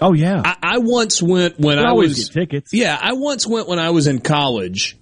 Oh 0.00 0.12
yeah, 0.12 0.42
I, 0.44 0.56
I 0.62 0.78
once 0.78 1.22
went 1.22 1.58
when 1.58 1.78
I 1.78 1.92
was 1.92 2.28
tickets. 2.28 2.72
Yeah, 2.72 2.98
I 3.00 3.14
once 3.14 3.46
went 3.46 3.68
when 3.68 3.78
I 3.78 3.90
was 3.90 4.06
in 4.06 4.20
college 4.20 4.96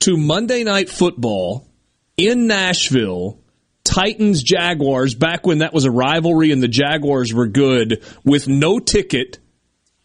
to 0.00 0.16
Monday 0.16 0.64
Night 0.64 0.88
Football 0.88 1.68
in 2.16 2.46
Nashville. 2.46 3.40
Titans 3.84 4.42
Jaguars 4.42 5.14
back 5.14 5.46
when 5.46 5.58
that 5.58 5.74
was 5.74 5.84
a 5.84 5.90
rivalry 5.90 6.52
and 6.52 6.62
the 6.62 6.68
Jaguars 6.68 7.34
were 7.34 7.46
good 7.46 8.02
with 8.24 8.48
no 8.48 8.78
ticket 8.78 9.38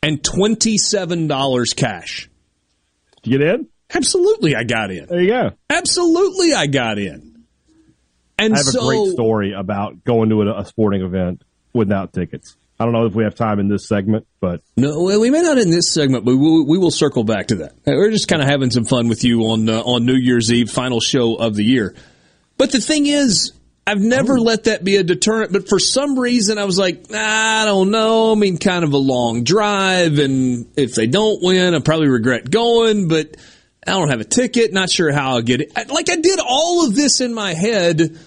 and 0.04 0.24
twenty 0.24 0.78
seven 0.78 1.28
dollars 1.28 1.74
cash. 1.74 2.30
Did 3.24 3.32
you 3.32 3.40
get 3.40 3.48
in? 3.48 3.68
Absolutely, 3.94 4.56
I 4.56 4.64
got 4.64 4.92
in. 4.92 5.08
There 5.08 5.22
you 5.22 5.30
go. 5.30 5.52
Absolutely, 5.70 6.54
I 6.54 6.68
got 6.68 7.00
in. 7.00 7.46
And 8.38 8.54
I 8.54 8.58
have 8.58 8.66
so, 8.66 8.82
a 8.82 8.86
great 8.86 9.14
story 9.14 9.54
about 9.54 10.04
going 10.04 10.30
to 10.30 10.42
a, 10.44 10.62
a 10.62 10.66
sporting 10.66 11.02
event 11.02 11.44
without 11.74 12.14
tickets. 12.14 12.56
I 12.80 12.86
don't 12.86 12.94
know 12.94 13.06
if 13.06 13.14
we 13.14 13.26
have 13.26 13.36
time 13.36 13.60
in 13.60 13.68
this 13.68 13.88
segment, 13.88 14.26
but 14.40 14.62
no, 14.78 15.04
well, 15.04 15.20
we 15.20 15.30
may 15.30 15.42
not 15.42 15.58
in 15.58 15.70
this 15.70 15.92
segment, 15.92 16.24
but 16.24 16.32
we 16.32 16.38
will, 16.38 16.66
we 16.66 16.78
will 16.78 16.92
circle 16.92 17.26
back 17.26 17.48
to 17.48 17.56
that. 17.56 17.74
We're 17.86 18.10
just 18.10 18.30
kind 18.30 18.42
of 18.42 18.48
having 18.48 18.72
some 18.72 18.86
fun 18.86 19.10
with 19.10 19.26
you 19.26 19.42
on 19.48 19.68
uh, 19.68 19.82
on 19.82 20.06
New 20.06 20.16
Year's 20.16 20.52
Eve, 20.52 20.72
final 20.72 21.02
show 21.02 21.36
of 21.36 21.56
the 21.56 21.64
year. 21.64 21.94
But 22.58 22.72
the 22.72 22.80
thing 22.80 23.06
is, 23.06 23.52
I've 23.86 24.00
never 24.00 24.38
oh. 24.38 24.42
let 24.42 24.64
that 24.66 24.84
be 24.84 24.96
a 24.96 25.04
deterrent. 25.04 25.52
But 25.52 25.68
for 25.68 25.78
some 25.78 26.18
reason, 26.18 26.58
I 26.58 26.64
was 26.64 26.78
like, 26.78 27.14
I 27.14 27.66
don't 27.66 27.92
know. 27.92 28.32
I 28.32 28.36
mean, 28.36 28.58
kind 28.58 28.86
of 28.86 28.94
a 28.94 28.98
long 28.98 29.44
drive, 29.44 30.18
and 30.18 30.68
if 30.78 30.96
they 30.96 31.08
don't 31.08 31.44
win, 31.44 31.76
I 31.76 31.80
probably 31.80 32.08
regret 32.08 32.50
going. 32.50 33.10
But 33.10 33.36
I 33.86 33.92
don't 33.92 34.10
have 34.10 34.22
a 34.22 34.26
ticket. 34.26 34.72
Not 34.72 34.90
sure 34.90 35.12
how 35.12 35.32
I'll 35.32 35.42
get 35.42 35.60
it. 35.60 35.92
Like 35.92 36.10
I 36.10 36.16
did 36.16 36.40
all 36.40 36.88
of 36.88 36.96
this 36.96 37.20
in 37.20 37.34
my 37.34 37.54
head 37.54 38.18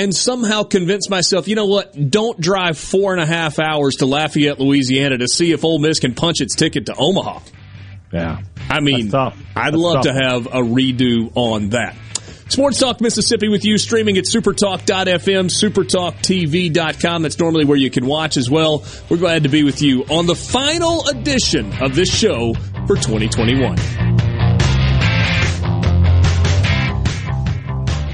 and 0.00 0.14
somehow 0.14 0.62
convince 0.62 1.10
myself, 1.10 1.46
you 1.46 1.54
know 1.54 1.66
what, 1.66 2.10
don't 2.10 2.40
drive 2.40 2.78
four 2.78 3.12
and 3.12 3.20
a 3.20 3.26
half 3.26 3.58
hours 3.58 3.96
to 3.96 4.06
Lafayette, 4.06 4.58
Louisiana 4.58 5.18
to 5.18 5.28
see 5.28 5.52
if 5.52 5.62
Ole 5.62 5.78
Miss 5.78 5.98
can 6.00 6.14
punch 6.14 6.40
its 6.40 6.54
ticket 6.54 6.86
to 6.86 6.94
Omaha. 6.96 7.40
Yeah. 8.10 8.40
I 8.70 8.80
mean, 8.80 9.14
I'd 9.14 9.34
That's 9.54 9.76
love 9.76 9.94
tough. 9.96 10.04
to 10.04 10.12
have 10.14 10.46
a 10.46 10.62
redo 10.62 11.30
on 11.34 11.70
that. 11.70 11.96
Sports 12.48 12.80
Talk 12.80 13.00
Mississippi 13.00 13.48
with 13.48 13.64
you, 13.64 13.76
streaming 13.78 14.16
at 14.16 14.24
supertalk.fm, 14.24 15.50
supertalktv.com. 15.50 17.22
That's 17.22 17.38
normally 17.38 17.64
where 17.66 17.76
you 17.78 17.90
can 17.90 18.06
watch 18.06 18.36
as 18.38 18.50
well. 18.50 18.82
We're 19.08 19.18
glad 19.18 19.42
to 19.44 19.48
be 19.50 19.62
with 19.62 19.82
you 19.82 20.02
on 20.04 20.26
the 20.26 20.34
final 20.34 21.06
edition 21.08 21.72
of 21.80 21.94
this 21.94 22.12
show 22.12 22.54
for 22.86 22.96
2021. 22.96 24.09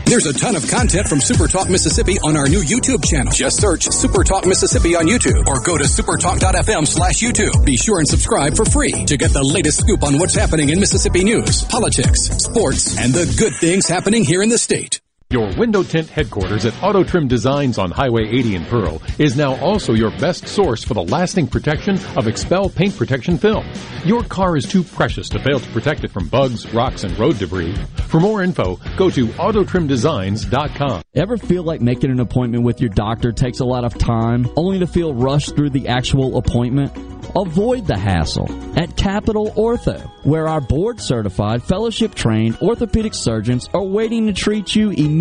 There's 0.06 0.26
a 0.26 0.32
ton 0.32 0.54
of 0.54 0.68
content 0.70 1.08
from 1.08 1.20
Super 1.20 1.48
Talk 1.48 1.68
Mississippi 1.68 2.16
on 2.22 2.36
our 2.36 2.48
new 2.48 2.60
YouTube 2.60 3.04
channel. 3.04 3.32
Just 3.32 3.60
search 3.60 3.90
Super 3.90 4.22
Talk 4.22 4.46
Mississippi 4.46 4.94
on 4.94 5.06
YouTube 5.06 5.48
or 5.48 5.58
go 5.60 5.76
to 5.76 5.82
supertalk.fm 5.82 6.86
slash 6.86 7.20
YouTube. 7.20 7.64
Be 7.64 7.76
sure 7.76 7.98
and 7.98 8.06
subscribe 8.06 8.54
for 8.54 8.64
free 8.64 9.04
to 9.06 9.16
get 9.16 9.32
the 9.32 9.42
latest 9.42 9.80
scoop 9.80 10.04
on 10.04 10.16
what's 10.18 10.36
happening 10.36 10.70
in 10.70 10.78
Mississippi 10.78 11.24
news, 11.24 11.64
politics, 11.64 12.28
sports, 12.38 12.96
and 12.96 13.12
the 13.12 13.26
good 13.36 13.54
things 13.56 13.88
happening 13.88 14.24
here 14.24 14.42
in 14.42 14.48
the 14.48 14.58
state. 14.58 15.00
Your 15.30 15.52
window 15.56 15.82
tint 15.82 16.08
headquarters 16.08 16.64
at 16.66 16.82
Auto 16.84 17.02
Trim 17.02 17.26
Designs 17.26 17.78
on 17.78 17.90
Highway 17.90 18.28
80 18.28 18.54
in 18.54 18.64
Pearl 18.66 19.02
is 19.18 19.36
now 19.36 19.56
also 19.56 19.92
your 19.92 20.12
best 20.12 20.46
source 20.46 20.84
for 20.84 20.94
the 20.94 21.02
lasting 21.02 21.48
protection 21.48 21.96
of 22.16 22.26
XPEL 22.26 22.72
paint 22.72 22.96
protection 22.96 23.36
film. 23.36 23.68
Your 24.04 24.22
car 24.22 24.56
is 24.56 24.64
too 24.64 24.84
precious 24.84 25.28
to 25.30 25.40
fail 25.40 25.58
to 25.58 25.68
protect 25.70 26.04
it 26.04 26.12
from 26.12 26.28
bugs, 26.28 26.72
rocks, 26.72 27.02
and 27.02 27.18
road 27.18 27.40
debris. 27.40 27.74
For 28.06 28.20
more 28.20 28.40
info, 28.40 28.76
go 28.96 29.10
to 29.10 29.26
autotrimdesigns.com. 29.26 31.02
Ever 31.16 31.36
feel 31.38 31.64
like 31.64 31.80
making 31.80 32.12
an 32.12 32.20
appointment 32.20 32.62
with 32.62 32.80
your 32.80 32.90
doctor 32.90 33.32
takes 33.32 33.58
a 33.58 33.64
lot 33.64 33.84
of 33.84 33.98
time, 33.98 34.48
only 34.54 34.78
to 34.78 34.86
feel 34.86 35.12
rushed 35.12 35.56
through 35.56 35.70
the 35.70 35.88
actual 35.88 36.38
appointment? 36.38 36.96
Avoid 37.34 37.86
the 37.86 37.98
hassle 37.98 38.48
at 38.78 38.96
Capital 38.96 39.50
Ortho, 39.56 39.98
where 40.24 40.46
our 40.46 40.60
board 40.60 41.00
certified, 41.00 41.62
fellowship 41.64 42.14
trained 42.14 42.56
orthopedic 42.62 43.12
surgeons 43.14 43.68
are 43.74 43.82
waiting 43.82 44.26
to 44.28 44.32
treat 44.32 44.76
you 44.76 44.90
immediately 44.90 45.15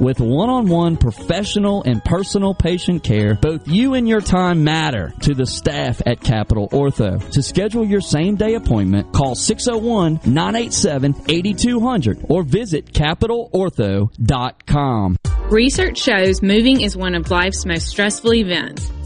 with 0.00 0.20
one 0.20 0.50
on 0.50 0.68
one 0.68 0.96
professional 0.96 1.82
and 1.84 2.04
personal 2.04 2.54
patient 2.54 3.02
care. 3.02 3.34
Both 3.34 3.66
you 3.68 3.94
and 3.94 4.08
your 4.08 4.20
time 4.20 4.62
matter 4.64 5.12
to 5.20 5.34
the 5.34 5.46
staff 5.46 6.02
at 6.06 6.20
Capital 6.20 6.68
Ortho. 6.70 7.30
To 7.30 7.42
schedule 7.42 7.84
your 7.84 8.00
same 8.00 8.36
day 8.36 8.54
appointment, 8.54 9.12
call 9.12 9.34
601 9.34 10.20
987 10.24 11.14
8200 11.28 12.24
or 12.28 12.42
visit 12.42 12.92
capitalortho.com. 12.92 15.16
Research 15.50 15.98
shows 15.98 16.42
moving 16.42 16.80
is 16.80 16.96
one 16.96 17.14
of 17.14 17.30
life's 17.30 17.66
most 17.66 17.88
stressful 17.88 18.32
events. 18.34 18.90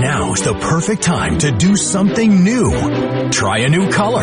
Now's 0.00 0.42
the 0.42 0.54
perfect 0.54 1.02
time 1.02 1.38
to 1.38 1.50
do 1.50 1.74
something 1.74 2.44
new. 2.44 3.30
Try 3.30 3.58
a 3.58 3.68
new 3.68 3.90
color. 3.90 4.22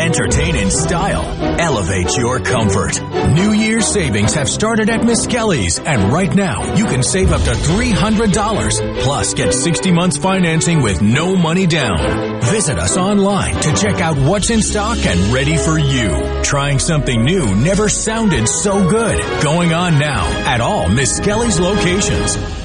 Entertain 0.00 0.56
in 0.56 0.70
style. 0.70 1.24
Elevate 1.60 2.16
your 2.16 2.40
comfort. 2.40 2.98
New 3.34 3.52
Year's 3.52 3.86
savings 3.86 4.32
have 4.32 4.48
started 4.48 4.88
at 4.88 5.04
Miss 5.04 5.26
Kelly's, 5.26 5.78
and 5.78 6.10
right 6.10 6.34
now 6.34 6.74
you 6.74 6.86
can 6.86 7.02
save 7.02 7.32
up 7.32 7.42
to 7.42 7.50
$300. 7.50 9.02
Plus, 9.02 9.34
get 9.34 9.52
60 9.52 9.92
months 9.92 10.16
financing 10.16 10.80
with 10.80 11.02
no 11.02 11.36
money 11.36 11.66
down. 11.66 12.40
Visit 12.40 12.78
us 12.78 12.96
online 12.96 13.56
to 13.56 13.74
check 13.74 14.00
out 14.00 14.16
what's 14.16 14.48
in 14.48 14.62
stock 14.62 15.04
and 15.04 15.20
ready 15.34 15.58
for 15.58 15.78
you. 15.78 16.42
Trying 16.42 16.78
something 16.78 17.22
new 17.22 17.54
never 17.56 17.90
sounded 17.90 18.48
so 18.48 18.88
good. 18.88 19.20
Going 19.42 19.74
on 19.74 19.98
now 19.98 20.26
at 20.46 20.62
all 20.62 20.88
Miss 20.88 21.20
Kelly's 21.20 21.60
locations. 21.60 22.59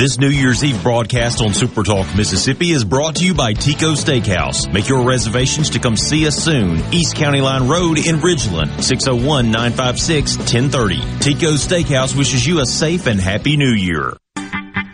This 0.00 0.16
New 0.18 0.30
Year's 0.30 0.64
Eve 0.64 0.82
broadcast 0.82 1.42
on 1.42 1.52
Super 1.52 1.82
Talk 1.82 2.16
Mississippi 2.16 2.70
is 2.70 2.86
brought 2.86 3.16
to 3.16 3.26
you 3.26 3.34
by 3.34 3.52
Tico 3.52 3.92
Steakhouse. 3.92 4.72
Make 4.72 4.88
your 4.88 5.04
reservations 5.04 5.68
to 5.68 5.78
come 5.78 5.94
see 5.94 6.26
us 6.26 6.42
soon. 6.42 6.78
East 6.90 7.16
County 7.16 7.42
Line 7.42 7.68
Road 7.68 7.98
in 7.98 8.16
Ridgeland, 8.16 8.70
601-956-1030. 8.78 11.20
Tico 11.20 11.50
Steakhouse 11.50 12.16
wishes 12.16 12.46
you 12.46 12.60
a 12.60 12.64
safe 12.64 13.06
and 13.06 13.20
happy 13.20 13.58
new 13.58 13.74
year. 13.74 14.16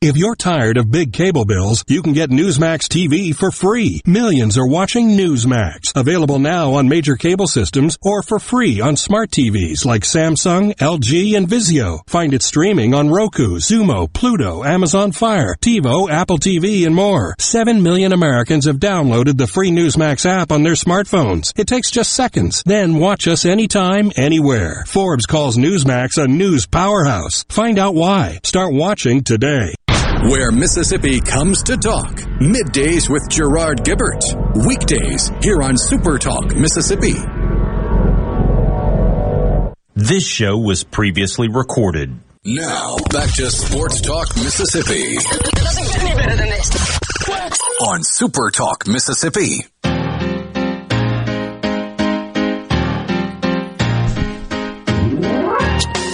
If 0.00 0.16
you're 0.16 0.36
tired 0.36 0.76
of 0.76 0.92
big 0.92 1.12
cable 1.12 1.44
bills, 1.44 1.82
you 1.88 2.02
can 2.02 2.12
get 2.12 2.30
Newsmax 2.30 2.86
TV 2.86 3.34
for 3.34 3.50
free. 3.50 4.00
Millions 4.06 4.56
are 4.56 4.64
watching 4.64 5.16
Newsmax. 5.16 5.92
Available 5.96 6.38
now 6.38 6.74
on 6.74 6.88
major 6.88 7.16
cable 7.16 7.48
systems 7.48 7.98
or 8.00 8.22
for 8.22 8.38
free 8.38 8.80
on 8.80 8.94
smart 8.94 9.32
TVs 9.32 9.84
like 9.84 10.02
Samsung, 10.02 10.72
LG, 10.76 11.36
and 11.36 11.48
Vizio. 11.48 12.08
Find 12.08 12.32
it 12.32 12.44
streaming 12.44 12.94
on 12.94 13.10
Roku, 13.10 13.58
Xumo, 13.58 14.12
Pluto, 14.12 14.62
Amazon 14.62 15.10
Fire, 15.10 15.56
TiVo, 15.60 16.08
Apple 16.08 16.38
TV, 16.38 16.86
and 16.86 16.94
more. 16.94 17.34
Seven 17.40 17.82
million 17.82 18.12
Americans 18.12 18.66
have 18.66 18.76
downloaded 18.76 19.36
the 19.36 19.48
free 19.48 19.72
Newsmax 19.72 20.24
app 20.24 20.52
on 20.52 20.62
their 20.62 20.74
smartphones. 20.74 21.52
It 21.58 21.66
takes 21.66 21.90
just 21.90 22.12
seconds. 22.12 22.62
Then 22.64 23.00
watch 23.00 23.26
us 23.26 23.44
anytime, 23.44 24.12
anywhere. 24.14 24.84
Forbes 24.86 25.26
calls 25.26 25.56
Newsmax 25.56 26.22
a 26.22 26.28
news 26.28 26.68
powerhouse. 26.68 27.44
Find 27.48 27.80
out 27.80 27.96
why. 27.96 28.38
Start 28.44 28.72
watching 28.72 29.24
today. 29.24 29.74
Where 30.26 30.50
Mississippi 30.50 31.20
comes 31.20 31.62
to 31.64 31.76
talk. 31.76 32.12
Middays 32.40 33.08
with 33.08 33.28
Gerard 33.30 33.84
Gibert. 33.84 34.24
Weekdays 34.66 35.30
here 35.42 35.62
on 35.62 35.76
Super 35.76 36.18
Talk 36.18 36.56
Mississippi. 36.56 37.14
This 39.94 40.26
show 40.26 40.58
was 40.58 40.82
previously 40.82 41.48
recorded. 41.48 42.18
Now, 42.44 42.96
back 43.10 43.32
to 43.34 43.48
Sports 43.50 44.00
Talk 44.00 44.34
Mississippi. 44.36 45.14
It 45.14 45.54
doesn't 45.54 45.84
get 45.84 46.02
any 46.02 46.14
better 46.16 46.36
than 46.36 46.48
this. 46.48 46.98
On 47.82 48.02
Super 48.02 48.50
Talk 48.50 48.88
Mississippi. 48.88 49.66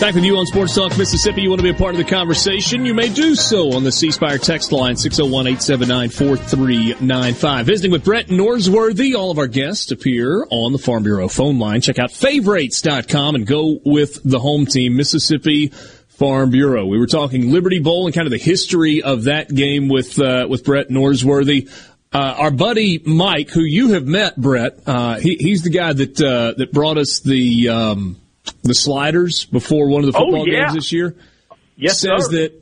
Back 0.00 0.16
with 0.16 0.24
you 0.24 0.36
on 0.36 0.44
Sports 0.44 0.74
Talk 0.74 0.98
Mississippi. 0.98 1.40
You 1.40 1.48
want 1.48 1.60
to 1.60 1.62
be 1.62 1.70
a 1.70 1.74
part 1.74 1.94
of 1.94 1.98
the 1.98 2.04
conversation? 2.04 2.84
You 2.84 2.92
may 2.92 3.08
do 3.08 3.34
so 3.34 3.72
on 3.72 3.84
the 3.84 3.92
C 3.92 4.10
Spire 4.10 4.36
text 4.36 4.70
line 4.70 4.96
601 4.96 5.46
879 5.46 6.10
4395. 6.10 7.66
Visiting 7.66 7.90
with 7.90 8.04
Brett 8.04 8.26
Norsworthy. 8.26 9.14
All 9.14 9.30
of 9.30 9.38
our 9.38 9.46
guests 9.46 9.90
appear 9.92 10.46
on 10.50 10.72
the 10.72 10.78
Farm 10.78 11.04
Bureau 11.04 11.28
phone 11.28 11.58
line. 11.58 11.80
Check 11.80 11.98
out 11.98 12.10
favorites.com 12.12 13.34
and 13.34 13.46
go 13.46 13.78
with 13.82 14.20
the 14.24 14.40
home 14.40 14.66
team, 14.66 14.94
Mississippi 14.94 15.68
Farm 16.08 16.50
Bureau. 16.50 16.84
We 16.84 16.98
were 16.98 17.06
talking 17.06 17.50
Liberty 17.50 17.78
Bowl 17.78 18.04
and 18.04 18.14
kind 18.14 18.26
of 18.26 18.32
the 18.32 18.36
history 18.38 19.02
of 19.02 19.24
that 19.24 19.48
game 19.54 19.88
with 19.88 20.18
uh, 20.18 20.46
with 20.50 20.64
Brett 20.64 20.90
Norsworthy. 20.90 21.70
Uh, 22.12 22.34
our 22.38 22.50
buddy 22.50 22.98
Mike, 22.98 23.48
who 23.48 23.62
you 23.62 23.92
have 23.92 24.06
met, 24.06 24.36
Brett, 24.36 24.78
uh, 24.86 25.18
he, 25.18 25.36
he's 25.36 25.62
the 25.62 25.70
guy 25.70 25.94
that 25.94 26.20
uh, 26.20 26.52
that 26.58 26.72
brought 26.72 26.98
us 26.98 27.20
the 27.20 27.70
um, 27.70 28.20
the 28.62 28.74
sliders 28.74 29.44
before 29.46 29.88
one 29.88 30.04
of 30.04 30.12
the 30.12 30.18
Oh, 30.18 30.24
football 30.24 30.48
yeah. 30.48 30.62
games 30.64 30.74
this 30.74 30.92
year. 30.92 31.14
Yes, 31.76 32.00
says 32.00 32.26
sir. 32.26 32.30
that 32.32 32.52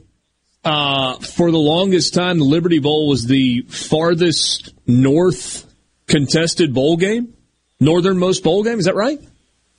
uh, 0.64 1.16
for 1.18 1.50
the 1.50 1.58
longest 1.58 2.14
time, 2.14 2.38
the 2.38 2.44
Liberty 2.44 2.78
Bowl 2.78 3.08
was 3.08 3.26
the 3.26 3.62
farthest 3.68 4.72
north 4.86 5.66
contested 6.06 6.72
bowl 6.72 6.96
game, 6.96 7.34
northernmost 7.80 8.42
bowl 8.42 8.62
game. 8.62 8.78
Is 8.78 8.84
that 8.86 8.94
right? 8.94 9.18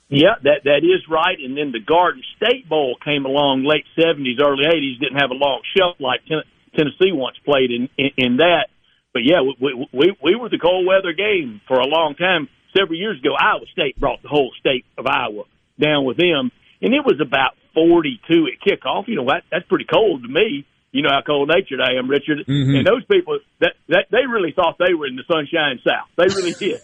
Yeah, 0.08 0.34
that 0.42 0.64
that 0.64 0.80
is 0.84 1.08
right. 1.08 1.38
And 1.42 1.56
then 1.56 1.72
the 1.72 1.80
Garden 1.80 2.22
State 2.36 2.68
Bowl 2.68 2.96
came 3.04 3.24
along 3.24 3.64
late 3.64 3.84
seventies, 3.98 4.38
early 4.40 4.64
eighties. 4.66 4.98
Didn't 5.00 5.18
have 5.20 5.30
a 5.30 5.34
long 5.34 5.62
shelf 5.76 5.96
like 5.98 6.20
ten- 6.26 6.42
Tennessee 6.76 7.12
once 7.12 7.36
played 7.44 7.70
in, 7.70 7.88
in 7.96 8.10
in 8.16 8.36
that. 8.36 8.68
But 9.12 9.22
yeah, 9.24 9.40
we, 9.40 9.88
we 9.92 10.14
we 10.22 10.34
were 10.36 10.48
the 10.50 10.58
cold 10.58 10.86
weather 10.86 11.12
game 11.12 11.60
for 11.66 11.78
a 11.80 11.86
long 11.86 12.14
time. 12.14 12.48
Several 12.76 12.98
years 12.98 13.18
ago, 13.18 13.34
Iowa 13.38 13.64
State 13.72 13.98
brought 13.98 14.20
the 14.22 14.28
whole 14.28 14.52
state 14.60 14.84
of 14.98 15.06
Iowa 15.06 15.44
down 15.78 16.04
with 16.04 16.16
them, 16.16 16.50
and 16.82 16.94
it 16.94 17.04
was 17.04 17.20
about 17.20 17.52
forty 17.74 18.20
two 18.28 18.46
at 18.46 18.60
kickoff. 18.66 19.08
You 19.08 19.16
know 19.16 19.26
that 19.26 19.44
that's 19.50 19.66
pretty 19.66 19.86
cold 19.86 20.22
to 20.22 20.28
me. 20.28 20.64
You 20.92 21.02
know 21.02 21.10
how 21.10 21.22
cold 21.22 21.48
natured 21.48 21.80
I 21.80 21.94
am, 21.98 22.08
Richard. 22.08 22.46
Mhm. 22.46 22.78
And 22.78 22.86
those 22.86 23.04
people 23.06 23.38
that 23.60 23.74
that 23.88 24.06
they 24.10 24.26
really 24.26 24.52
thought 24.52 24.76
they 24.78 24.94
were 24.94 25.06
in 25.06 25.16
the 25.16 25.24
sunshine 25.26 25.80
south. 25.84 26.08
They 26.16 26.26
really 26.34 26.52
did. 26.58 26.80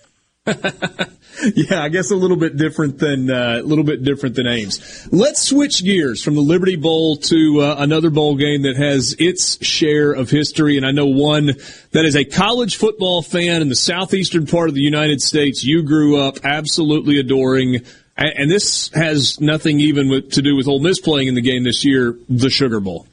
Yeah, 1.55 1.83
I 1.83 1.89
guess 1.91 2.11
a 2.11 2.17
little 2.17 2.37
bit 2.37 2.57
different 2.57 2.99
than 2.99 3.31
uh, 3.31 3.61
a 3.61 3.63
little 3.63 3.85
bit 3.85 4.03
different 4.03 4.35
than 4.35 4.47
Ames. 4.47 5.09
Let's 5.13 5.43
switch 5.43 5.83
gears 5.85 6.23
from 6.23 6.35
the 6.35 6.41
Liberty 6.41 6.77
Bowl 6.77 7.17
to 7.17 7.61
uh, 7.61 7.77
another 7.79 8.11
bowl 8.11 8.37
game 8.37 8.63
that 8.63 8.77
has 8.77 9.15
its 9.19 9.65
share 9.65 10.13
of 10.13 10.29
history, 10.29 10.77
and 10.77 10.85
I 10.85 10.91
know 10.91 11.07
one 11.07 11.53
that 11.93 12.05
is 12.05 12.17
a 12.17 12.25
college 12.25 12.77
football 12.77 13.23
fan 13.23 13.63
in 13.63 13.69
the 13.69 13.77
southeastern 13.77 14.47
part 14.47 14.69
of 14.69 14.75
the 14.75 14.83
United 14.83 15.21
States. 15.23 15.63
You 15.65 15.83
grew 15.83 16.19
up 16.21 16.39
absolutely 16.43 17.19
adoring, 17.21 17.83
and, 18.21 18.33
and 18.37 18.51
this 18.51 18.91
has 18.95 19.41
nothing 19.41 19.81
even 19.81 20.09
with, 20.09 20.33
to 20.33 20.43
do 20.43 20.55
with 20.55 20.69
Ole 20.69 20.81
Miss 20.81 21.01
playing 21.01 21.29
in 21.29 21.35
the 21.35 21.41
game 21.41 21.65
this 21.65 21.85
year. 21.85 22.17
The 22.29 22.51
Sugar 22.51 22.81
Bowl. 22.81 23.07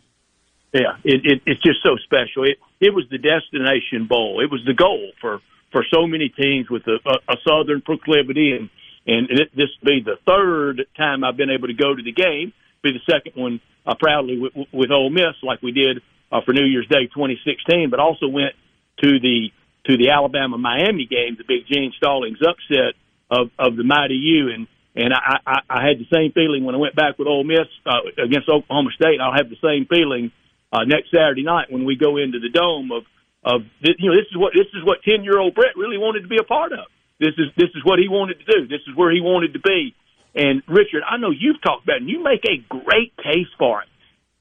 Yeah, 0.73 0.97
it, 1.03 1.21
it, 1.23 1.41
it's 1.45 1.61
just 1.61 1.81
so 1.81 1.95
special. 2.03 2.43
It 2.43 2.59
it 2.79 2.93
was 2.93 3.05
the 3.09 3.17
destination 3.17 4.05
bowl. 4.07 4.41
It 4.43 4.51
was 4.51 4.61
the 4.65 4.73
goal 4.73 5.11
for 5.21 5.39
for 5.71 5.83
so 5.91 6.05
many 6.05 6.29
teams 6.29 6.69
with 6.69 6.83
a, 6.87 6.97
a, 7.05 7.33
a 7.33 7.37
southern 7.47 7.81
proclivity, 7.81 8.51
and 8.51 8.69
and 9.07 9.29
it, 9.31 9.55
this 9.55 9.69
be 9.83 10.01
the 10.03 10.17
third 10.27 10.85
time 10.97 11.23
I've 11.23 11.37
been 11.37 11.49
able 11.49 11.67
to 11.67 11.73
go 11.73 11.95
to 11.95 12.03
the 12.03 12.11
game. 12.11 12.53
Be 12.83 12.91
the 12.91 13.11
second 13.11 13.41
one 13.41 13.61
uh, 13.85 13.95
proudly 13.95 14.37
with, 14.37 14.53
with 14.71 14.91
Ole 14.91 15.09
Miss, 15.09 15.35
like 15.41 15.61
we 15.63 15.71
did 15.71 16.01
uh, 16.31 16.41
for 16.45 16.53
New 16.53 16.65
Year's 16.65 16.87
Day 16.87 17.07
2016, 17.07 17.89
but 17.89 17.99
also 17.99 18.27
went 18.27 18.53
to 19.01 19.19
the 19.19 19.51
to 19.85 19.97
the 19.97 20.09
Alabama 20.09 20.57
Miami 20.57 21.05
game, 21.05 21.37
the 21.37 21.45
big 21.47 21.65
Gene 21.65 21.93
Stallings 21.97 22.39
upset 22.41 22.93
of 23.31 23.49
of 23.57 23.77
the 23.77 23.83
mighty 23.83 24.15
U, 24.15 24.49
and 24.53 24.67
and 24.97 25.13
I, 25.13 25.37
I, 25.45 25.57
I 25.69 25.87
had 25.87 26.01
the 26.01 26.09
same 26.11 26.33
feeling 26.33 26.65
when 26.65 26.73
I 26.73 26.79
went 26.79 26.95
back 26.95 27.19
with 27.19 27.27
Ole 27.27 27.43
Miss 27.43 27.69
uh, 27.85 28.01
against 28.17 28.49
Oklahoma 28.49 28.89
State. 28.97 29.21
I'll 29.21 29.37
have 29.37 29.49
the 29.49 29.61
same 29.61 29.85
feeling 29.85 30.31
uh, 30.73 30.85
next 30.85 31.13
Saturday 31.13 31.43
night 31.43 31.71
when 31.71 31.85
we 31.85 31.95
go 31.95 32.17
into 32.17 32.39
the 32.39 32.49
dome 32.49 32.91
of 32.91 33.03
of 33.45 33.61
you 33.79 34.09
know 34.09 34.17
this 34.17 34.25
is 34.33 34.35
what 34.35 34.53
this 34.57 34.65
is 34.73 34.83
what 34.83 35.05
ten 35.05 35.23
year 35.23 35.37
old 35.37 35.53
Brett 35.53 35.77
really 35.77 35.97
wanted 36.01 36.21
to 36.21 36.27
be 36.27 36.41
a 36.41 36.43
part 36.43 36.73
of. 36.73 36.89
This 37.19 37.37
is 37.37 37.53
this 37.55 37.69
is 37.77 37.85
what 37.85 37.99
he 37.99 38.09
wanted 38.09 38.41
to 38.41 38.45
do. 38.45 38.67
This 38.67 38.81
is 38.89 38.97
where 38.97 39.13
he 39.13 39.21
wanted 39.21 39.53
to 39.53 39.59
be. 39.59 39.93
And 40.33 40.61
Richard, 40.67 41.03
I 41.05 41.17
know 41.17 41.29
you've 41.29 41.61
talked 41.61 41.85
about 41.85 41.97
it, 41.97 42.01
and 42.01 42.09
you 42.09 42.23
make 42.23 42.45
a 42.45 42.57
great 42.67 43.15
case 43.17 43.49
for 43.57 43.81
it. 43.81 43.89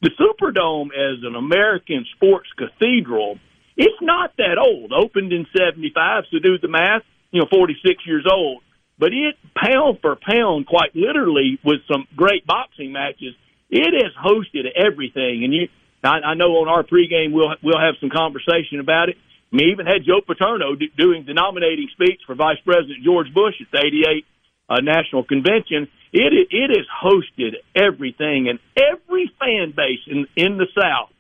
The 0.01 0.11
Superdome 0.17 0.89
as 0.89 1.23
an 1.23 1.37
American 1.37 2.05
sports 2.17 2.49
cathedral, 2.57 3.39
it's 3.77 4.01
not 4.01 4.33
that 4.39 4.57
old. 4.57 4.93
Opened 4.93 5.33
in 5.33 5.47
'75, 5.53 6.25
so 6.33 6.39
do 6.39 6.57
the 6.57 6.69
math. 6.69 7.05
You 7.31 7.43
know, 7.43 7.49
46 7.51 8.07
years 8.07 8.25
old. 8.31 8.63
But 8.99 9.13
it 9.13 9.37
pound 9.55 9.99
for 10.01 10.17
pound, 10.17 10.67
quite 10.67 10.95
literally, 10.95 11.59
with 11.65 11.81
some 11.91 12.07
great 12.17 12.47
boxing 12.47 12.93
matches, 12.93 13.35
it 13.69 13.93
has 13.93 14.13
hosted 14.17 14.65
everything. 14.75 15.45
And 15.45 15.53
you, 15.53 15.69
I, 16.03 16.33
I 16.33 16.35
know 16.35 16.57
on 16.65 16.69
our 16.69 16.83
pregame 16.83 17.33
we'll 17.33 17.55
we'll 17.63 17.81
have 17.81 17.97
some 18.01 18.11
conversation 18.11 18.81
about 18.81 19.09
it. 19.09 19.17
We 19.53 19.71
even 19.73 19.87
had 19.87 20.05
Joe 20.05 20.21
Paterno 20.27 20.75
do, 20.75 20.87
doing 20.97 21.25
the 21.27 21.35
nominating 21.35 21.89
speech 21.93 22.21
for 22.27 22.35
Vice 22.35 22.59
President 22.65 23.05
George 23.05 23.33
Bush 23.35 23.55
at 23.61 23.69
the 23.71 23.79
'88 23.79 24.25
uh, 24.69 24.81
National 24.81 25.25
Convention. 25.25 25.89
It 26.13 26.33
it 26.33 26.49
it 26.51 26.71
has 26.71 26.87
hosted 26.89 27.57
everything, 27.75 28.49
and 28.49 28.59
every 28.77 29.31
fan 29.39 29.75
base 29.77 30.01
in 30.07 30.27
in 30.37 30.57
the 30.57 30.67
South, 30.75 31.11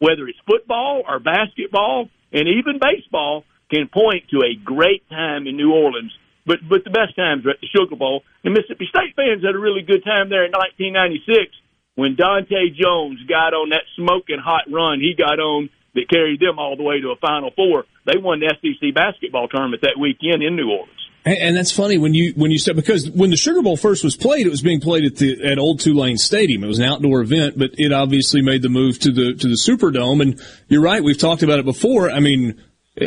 whether 0.00 0.26
it's 0.26 0.38
football 0.46 1.02
or 1.06 1.20
basketball 1.20 2.08
and 2.32 2.48
even 2.48 2.80
baseball, 2.80 3.44
can 3.70 3.88
point 3.88 4.24
to 4.30 4.38
a 4.38 4.54
great 4.54 5.08
time 5.08 5.46
in 5.46 5.56
New 5.56 5.72
Orleans. 5.72 6.12
But 6.46 6.58
but 6.68 6.84
the 6.84 6.90
best 6.90 7.14
times 7.14 7.46
are 7.46 7.50
at 7.50 7.60
the 7.60 7.68
Sugar 7.68 7.96
Bowl. 7.96 8.22
And 8.44 8.54
Mississippi 8.54 8.86
State 8.88 9.14
fans 9.14 9.44
had 9.44 9.54
a 9.54 9.58
really 9.58 9.82
good 9.82 10.04
time 10.04 10.28
there 10.28 10.44
in 10.44 10.52
1996 10.52 11.54
when 11.94 12.16
Dante 12.16 12.70
Jones 12.74 13.20
got 13.28 13.54
on 13.54 13.70
that 13.70 13.84
smoking 13.96 14.38
hot 14.42 14.64
run 14.70 15.00
he 15.00 15.14
got 15.14 15.38
on 15.38 15.70
that 15.94 16.08
carried 16.08 16.40
them 16.40 16.58
all 16.58 16.76
the 16.76 16.82
way 16.82 17.00
to 17.00 17.10
a 17.10 17.16
Final 17.16 17.50
Four. 17.54 17.84
They 18.06 18.18
won 18.18 18.40
the 18.40 18.54
SEC 18.60 18.94
basketball 18.94 19.48
tournament 19.48 19.82
that 19.82 19.98
weekend 20.00 20.42
in 20.42 20.56
New 20.56 20.70
Orleans. 20.70 20.98
And, 21.24 21.38
and 21.38 21.56
that's 21.56 21.70
funny 21.70 21.98
when 21.98 22.14
you 22.14 22.32
when 22.34 22.50
you 22.50 22.58
said 22.58 22.76
because 22.76 23.08
when 23.10 23.30
the 23.30 23.36
Sugar 23.36 23.62
Bowl 23.62 23.76
first 23.76 24.02
was 24.02 24.16
played, 24.16 24.46
it 24.46 24.50
was 24.50 24.62
being 24.62 24.80
played 24.80 25.04
at 25.04 25.16
the 25.16 25.44
at 25.44 25.58
Old 25.58 25.80
Tulane 25.80 26.16
Stadium. 26.16 26.64
It 26.64 26.68
was 26.68 26.78
an 26.78 26.86
outdoor 26.86 27.20
event, 27.20 27.58
but 27.58 27.70
it 27.78 27.92
obviously 27.92 28.42
made 28.42 28.62
the 28.62 28.68
move 28.68 28.98
to 29.00 29.12
the 29.12 29.34
to 29.34 29.48
the 29.48 29.54
Superdome. 29.54 30.22
And 30.22 30.40
you're 30.68 30.82
right, 30.82 31.02
we've 31.02 31.18
talked 31.18 31.42
about 31.42 31.58
it 31.58 31.64
before. 31.64 32.10
I 32.10 32.20
mean, 32.20 32.60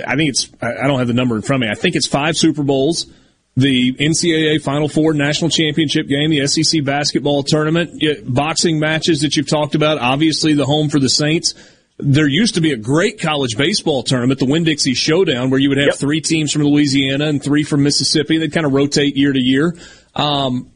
I 0.08 0.16
think 0.16 0.30
it's 0.30 0.50
I 0.62 0.88
don't 0.88 1.00
have 1.00 1.08
the 1.08 1.14
number 1.14 1.36
in 1.36 1.42
front 1.42 1.64
of 1.64 1.68
me. 1.68 1.72
I 1.72 1.76
think 1.76 1.96
it's 1.96 2.08
five 2.08 2.38
Super 2.38 2.64
Bowls. 2.64 3.08
The 3.58 3.94
NCAA 3.94 4.62
Final 4.62 4.90
Four 4.90 5.14
national 5.14 5.50
championship 5.50 6.08
game, 6.08 6.30
the 6.30 6.46
SEC 6.46 6.84
basketball 6.84 7.44
tournament, 7.44 8.02
yeah, 8.02 8.16
boxing 8.26 8.80
matches 8.80 9.22
that 9.22 9.38
you've 9.38 9.48
talked 9.48 9.76
about, 9.76 9.98
obviously 9.98 10.54
the 10.54 10.66
home 10.66 10.90
for 10.90 11.00
the 11.00 11.10
Saints. 11.10 11.54
There 11.98 12.28
used 12.28 12.56
to 12.56 12.62
be 12.62 12.74
a 12.74 12.78
great 12.78 13.22
college 13.22 13.56
baseball 13.56 14.04
tournament, 14.04 14.40
the 14.42 14.46
Winn 14.46 14.66
Dixie 14.66 14.94
Showdown, 14.94 15.50
where 15.50 15.60
you 15.60 15.70
would 15.70 15.78
have 15.78 15.96
three 15.96 16.20
teams 16.20 16.52
from 16.52 16.64
Louisiana 16.64 17.28
and 17.28 17.42
three 17.42 17.64
from 17.64 17.84
Mississippi. 17.84 18.38
They'd 18.38 18.52
kind 18.52 18.66
of 18.66 18.74
rotate 18.74 19.16
year 19.16 19.32
to 19.32 19.40
year. 19.40 19.78
Um, 20.14 20.72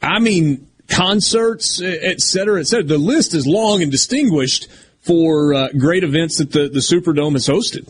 I 0.00 0.18
mean, 0.18 0.66
concerts, 0.88 1.82
et 1.82 2.22
cetera, 2.22 2.60
et 2.60 2.66
cetera. 2.66 2.84
The 2.84 2.96
list 2.96 3.34
is 3.34 3.46
long 3.46 3.82
and 3.82 3.92
distinguished 3.92 4.68
for 5.00 5.52
uh, 5.52 5.68
great 5.78 6.04
events 6.04 6.38
that 6.38 6.50
the, 6.50 6.68
the 6.68 6.80
Superdome 6.80 7.32
has 7.32 7.46
hosted. 7.46 7.86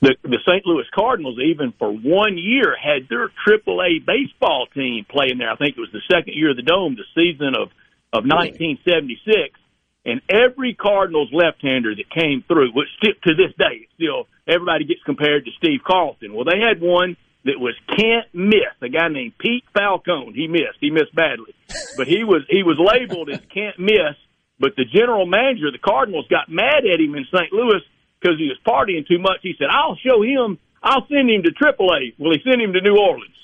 The, 0.00 0.16
the 0.22 0.38
St. 0.46 0.64
Louis 0.64 0.86
Cardinals, 0.94 1.38
even 1.38 1.74
for 1.78 1.92
one 1.92 2.38
year, 2.38 2.74
had 2.74 3.08
their 3.08 3.28
AAA 3.46 4.06
baseball 4.06 4.66
team 4.72 5.04
playing 5.08 5.38
there. 5.38 5.50
I 5.50 5.56
think 5.56 5.76
it 5.76 5.80
was 5.80 5.92
the 5.92 6.00
second 6.10 6.34
year 6.34 6.50
of 6.50 6.56
the 6.56 6.62
Dome, 6.62 6.96
the 6.96 7.04
season 7.14 7.54
of, 7.54 7.68
of 8.12 8.24
1976. 8.24 9.58
And 10.06 10.22
every 10.30 10.72
Cardinals 10.72 11.28
left-hander 11.32 11.94
that 11.94 12.08
came 12.08 12.42
through, 12.48 12.72
which 12.72 12.88
still, 12.96 13.12
to 13.24 13.34
this 13.34 13.52
day, 13.58 13.88
still 13.94 14.26
everybody 14.48 14.86
gets 14.86 15.02
compared 15.04 15.44
to 15.44 15.50
Steve 15.58 15.80
Carlton. 15.86 16.32
Well, 16.32 16.44
they 16.44 16.58
had 16.58 16.80
one 16.80 17.18
that 17.44 17.60
was 17.60 17.74
can't 17.88 18.26
miss. 18.32 18.72
A 18.80 18.88
guy 18.88 19.08
named 19.08 19.36
Pete 19.38 19.64
Falcone. 19.74 20.32
He 20.34 20.48
missed. 20.48 20.80
He 20.80 20.90
missed 20.90 21.14
badly, 21.14 21.54
but 21.96 22.06
he 22.06 22.24
was 22.24 22.42
he 22.48 22.62
was 22.62 22.76
labeled 22.78 23.30
as 23.30 23.40
can't 23.52 23.78
miss. 23.78 24.16
But 24.58 24.76
the 24.76 24.84
general 24.84 25.24
manager 25.24 25.68
of 25.68 25.72
the 25.72 25.78
Cardinals 25.78 26.26
got 26.28 26.50
mad 26.50 26.84
at 26.84 27.00
him 27.00 27.14
in 27.14 27.24
St. 27.32 27.52
Louis 27.52 27.80
because 28.20 28.38
he 28.38 28.48
was 28.48 28.58
partying 28.66 29.06
too 29.06 29.18
much. 29.18 29.38
He 29.42 29.54
said, 29.58 29.68
"I'll 29.70 29.96
show 29.96 30.22
him. 30.22 30.58
I'll 30.82 31.06
send 31.08 31.30
him 31.30 31.42
to 31.42 31.50
AAA." 31.52 32.14
Well, 32.18 32.32
he 32.32 32.40
sent 32.48 32.60
him 32.60 32.72
to 32.72 32.80
New 32.80 32.96
Orleans. 32.96 33.36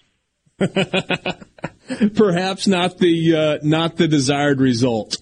Perhaps 2.15 2.67
not 2.67 2.99
the 2.99 3.37
uh, 3.37 3.59
not 3.63 3.97
the 3.97 4.09
desired 4.09 4.61
result. 4.61 5.19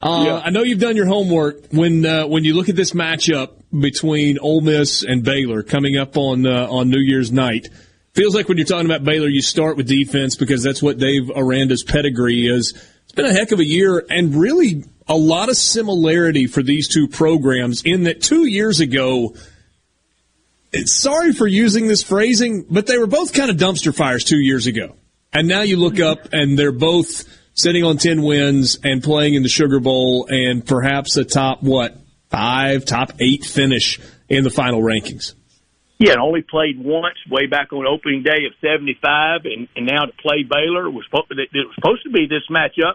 Uh, 0.00 0.22
Yeah. 0.26 0.40
I 0.44 0.50
know 0.50 0.62
you've 0.62 0.80
done 0.80 0.96
your 0.96 1.06
homework 1.06 1.66
when 1.72 2.04
uh, 2.04 2.26
when 2.26 2.44
you 2.44 2.54
look 2.54 2.68
at 2.68 2.76
this 2.76 2.92
matchup 2.92 3.50
between 3.78 4.38
Ole 4.38 4.60
Miss 4.60 5.02
and 5.02 5.22
Baylor 5.22 5.62
coming 5.62 5.96
up 5.96 6.16
on 6.16 6.46
uh, 6.46 6.66
on 6.70 6.88
New 6.90 7.00
Year's 7.00 7.30
night. 7.30 7.68
Feels 8.14 8.34
like 8.34 8.48
when 8.48 8.56
you're 8.58 8.66
talking 8.66 8.86
about 8.86 9.04
Baylor, 9.04 9.28
you 9.28 9.42
start 9.42 9.76
with 9.76 9.86
defense 9.86 10.34
because 10.36 10.62
that's 10.62 10.82
what 10.82 10.98
Dave 10.98 11.30
Aranda's 11.36 11.84
pedigree 11.84 12.46
is. 12.48 12.72
It's 13.04 13.12
been 13.12 13.26
a 13.26 13.32
heck 13.32 13.52
of 13.52 13.60
a 13.60 13.64
year, 13.64 14.04
and 14.10 14.34
really 14.34 14.84
a 15.08 15.16
lot 15.16 15.48
of 15.48 15.56
similarity 15.56 16.46
for 16.46 16.62
these 16.62 16.88
two 16.88 17.08
programs 17.08 17.82
in 17.82 18.04
that 18.04 18.20
two 18.20 18.46
years 18.46 18.80
ago, 18.80 19.34
sorry 20.84 21.32
for 21.32 21.46
using 21.46 21.86
this 21.86 22.02
phrasing, 22.02 22.66
but 22.68 22.86
they 22.86 22.98
were 22.98 23.06
both 23.06 23.32
kind 23.32 23.50
of 23.50 23.56
dumpster 23.56 23.94
fires 23.94 24.24
two 24.24 24.38
years 24.38 24.66
ago. 24.66 24.96
And 25.32 25.48
now 25.48 25.62
you 25.62 25.76
look 25.76 26.00
up 26.00 26.28
and 26.32 26.58
they're 26.58 26.72
both 26.72 27.24
sitting 27.54 27.84
on 27.84 27.96
10 27.96 28.22
wins 28.22 28.78
and 28.84 29.02
playing 29.02 29.34
in 29.34 29.42
the 29.42 29.48
Sugar 29.48 29.80
Bowl 29.80 30.26
and 30.30 30.64
perhaps 30.64 31.16
a 31.16 31.24
top, 31.24 31.62
what, 31.62 31.96
five, 32.30 32.84
top 32.84 33.12
eight 33.18 33.44
finish 33.44 33.98
in 34.28 34.44
the 34.44 34.50
final 34.50 34.80
rankings. 34.80 35.34
Yeah, 35.98 36.12
and 36.12 36.20
only 36.20 36.42
played 36.42 36.78
once 36.78 37.16
way 37.28 37.46
back 37.46 37.72
on 37.72 37.84
opening 37.84 38.22
day 38.22 38.46
of 38.46 38.52
'75, 38.60 39.40
and, 39.46 39.66
and 39.74 39.84
now 39.84 40.04
to 40.04 40.12
play 40.12 40.44
Baylor 40.48 40.88
was 40.88 41.04
it 41.12 41.50
was 41.52 41.74
supposed 41.74 42.04
to 42.04 42.10
be 42.10 42.28
this 42.28 42.46
matchup 42.48 42.94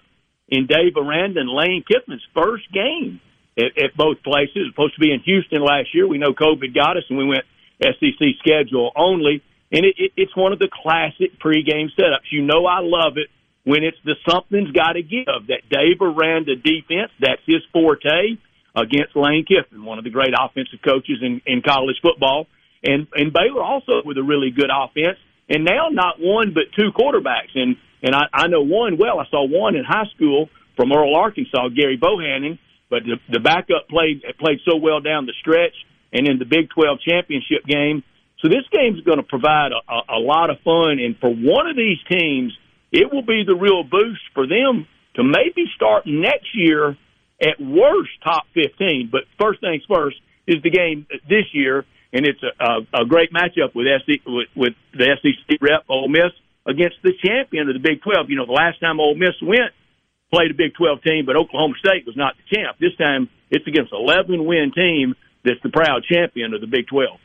in 0.54 0.68
Dave 0.68 0.96
Aranda 0.96 1.40
and 1.40 1.50
Lane 1.50 1.84
Kiffin's 1.88 2.22
first 2.34 2.72
game 2.72 3.20
at, 3.58 3.78
at 3.78 3.98
both 3.98 4.22
places. 4.24 4.70
Supposed 4.70 4.94
to 4.96 5.00
be 5.00 5.12
in 5.12 5.20
Houston 5.22 5.64
last 5.64 5.94
year. 5.94 6.08
We 6.08 6.20
know 6.20 6.34
COVID 6.34 6.76
got 6.76 6.98
us, 6.98 7.04
and 7.10 7.18
we 7.18 7.26
went 7.26 7.44
SEC 7.82 8.22
schedule 8.40 8.92
only. 8.96 9.42
And 9.72 9.86
it, 9.86 9.96
it, 9.98 10.12
it's 10.16 10.36
one 10.36 10.54
of 10.54 10.60
the 10.60 10.70
classic 10.72 11.40
pregame 11.40 11.90
setups. 11.98 12.30
You 12.32 12.44
know, 12.44 12.68
I 12.68 12.80
love 12.82 13.18
it 13.18 13.30
when 13.64 13.84
it's 13.84 13.98
the 14.06 14.16
something's 14.30 14.72
got 14.72 14.94
to 14.94 15.02
give. 15.02 15.48
That 15.48 15.68
Dave 15.70 16.02
Aranda 16.02 16.56
defense, 16.56 17.12
that's 17.20 17.42
his 17.48 17.64
forte 17.72 18.38
against 18.76 19.16
Lane 19.16 19.46
Kiffin, 19.46 19.84
one 19.84 19.98
of 19.98 20.04
the 20.04 20.12
great 20.12 20.34
offensive 20.40 20.80
coaches 20.84 21.18
in, 21.22 21.42
in 21.46 21.62
college 21.62 21.98
football. 22.02 22.46
And, 22.84 23.08
and 23.14 23.34
Baylor 23.34 23.64
also 23.64 24.02
with 24.06 24.18
a 24.18 24.24
really 24.24 24.52
good 24.52 24.70
offense. 24.70 25.18
And 25.50 25.66
now 25.66 25.90
not 25.90 26.20
one, 26.20 26.54
but 26.54 26.64
two 26.78 26.92
quarterbacks. 26.92 27.56
And, 27.56 27.78
and 28.04 28.14
I, 28.14 28.28
I 28.34 28.48
know 28.48 28.62
one 28.62 28.98
well. 28.98 29.20
I 29.20 29.26
saw 29.32 29.48
one 29.48 29.76
in 29.76 29.86
high 29.86 30.08
school 30.14 30.50
from 30.76 30.92
Earle, 30.92 31.16
Arkansas, 31.16 31.70
Gary 31.70 31.98
Bohanon, 31.98 32.60
but 32.90 33.04
the, 33.04 33.16
the 33.32 33.40
backup 33.40 33.88
played, 33.90 34.22
played 34.40 34.60
so 34.70 34.76
well 34.76 35.00
down 35.00 35.26
the 35.26 35.34
stretch 35.40 35.74
and 36.12 36.28
in 36.28 36.38
the 36.38 36.46
Big 36.46 36.70
12 36.70 37.00
championship 37.00 37.66
game. 37.66 38.04
So 38.42 38.50
this 38.50 38.68
game 38.72 38.96
is 38.96 39.02
going 39.02 39.18
to 39.18 39.24
provide 39.24 39.72
a, 39.72 39.82
a, 39.92 40.18
a 40.18 40.20
lot 40.20 40.50
of 40.50 40.60
fun. 40.62 41.00
And 41.00 41.18
for 41.18 41.34
one 41.34 41.66
of 41.68 41.78
these 41.78 41.98
teams, 42.12 42.52
it 42.92 43.12
will 43.12 43.24
be 43.24 43.44
the 43.48 43.56
real 43.56 43.84
boost 43.84 44.22
for 44.34 44.46
them 44.46 44.86
to 45.16 45.24
maybe 45.24 45.66
start 45.76 46.06
next 46.06 46.54
year 46.54 46.98
at 47.42 47.60
worst 47.60 48.12
top 48.24 48.44
15. 48.54 49.10
But 49.12 49.22
first 49.40 49.62
things 49.62 49.84
first 49.88 50.18
is 50.46 50.62
the 50.62 50.70
game 50.70 51.08
this 51.30 51.46
year, 51.54 51.86
and 52.12 52.28
it's 52.28 52.42
a, 52.44 53.00
a, 53.00 53.04
a 53.04 53.06
great 53.06 53.32
matchup 53.32 53.74
with, 53.74 53.88
SC, 54.04 54.22
with, 54.28 54.50
with 54.56 54.74
the 54.94 55.18
SEC 55.22 55.58
rep 55.62 55.86
Ole 55.88 56.10
Miss 56.10 56.34
against 56.66 56.98
the 57.04 57.14
champion 57.24 57.68
of 57.70 57.74
the 57.74 57.84
Big 57.84 58.02
12. 58.02 58.30
You 58.30 58.38
know, 58.38 58.46
the 58.46 58.54
last 58.54 58.80
time 58.80 59.00
Ole 59.00 59.16
Miss 59.16 59.36
went, 59.42 59.74
played 60.32 60.52
a 60.52 60.54
Big 60.54 60.74
12 60.76 61.04
team, 61.04 61.26
but 61.26 61.36
Oklahoma 61.36 61.76
State 61.80 62.06
was 62.06 62.16
not 62.16 62.36
the 62.38 62.56
champ. 62.56 62.78
This 62.80 62.96
time 62.98 63.30
it's 63.50 63.68
against 63.68 63.92
an 63.92 64.00
11 64.02 64.46
win 64.46 64.72
team 64.74 65.16
that's 65.44 65.62
the 65.62 65.70
proud 65.70 66.04
champion 66.04 66.54
of 66.54 66.62
the 66.62 66.68
Big 66.68 66.88
12. 66.88 67.20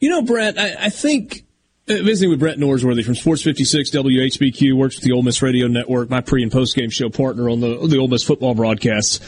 You 0.00 0.10
know, 0.10 0.22
Brett, 0.22 0.58
I, 0.58 0.86
I 0.86 0.88
think 0.88 1.44
uh, 1.88 1.94
visiting 1.94 2.30
with 2.30 2.40
Brett 2.40 2.58
Norsworthy 2.58 3.04
from 3.04 3.14
Sports 3.14 3.42
56 3.42 3.90
WHBQ, 3.90 4.74
works 4.74 4.96
with 4.96 5.04
the 5.04 5.12
Ole 5.12 5.22
Miss 5.22 5.42
Radio 5.42 5.68
Network, 5.68 6.10
my 6.10 6.20
pre 6.20 6.42
and 6.42 6.50
post 6.50 6.74
game 6.74 6.90
show 6.90 7.08
partner 7.08 7.48
on 7.48 7.60
the, 7.60 7.86
the 7.86 7.98
Ole 7.98 8.08
Miss 8.08 8.24
football 8.24 8.54
broadcasts. 8.54 9.20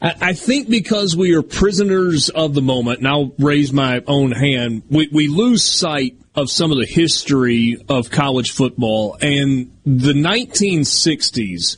I, 0.00 0.14
I 0.20 0.32
think 0.32 0.68
because 0.68 1.16
we 1.16 1.34
are 1.34 1.42
prisoners 1.42 2.28
of 2.28 2.54
the 2.54 2.62
moment, 2.62 2.98
and 2.98 3.08
I'll 3.08 3.32
raise 3.38 3.72
my 3.72 4.02
own 4.06 4.32
hand, 4.32 4.82
we, 4.88 5.08
we 5.12 5.28
lose 5.28 5.64
sight 5.64 6.16
of 6.34 6.50
some 6.50 6.70
of 6.70 6.78
the 6.78 6.86
history 6.86 7.76
of 7.88 8.10
college 8.10 8.52
football. 8.52 9.16
And 9.20 9.72
the 9.84 10.12
1960s, 10.12 11.76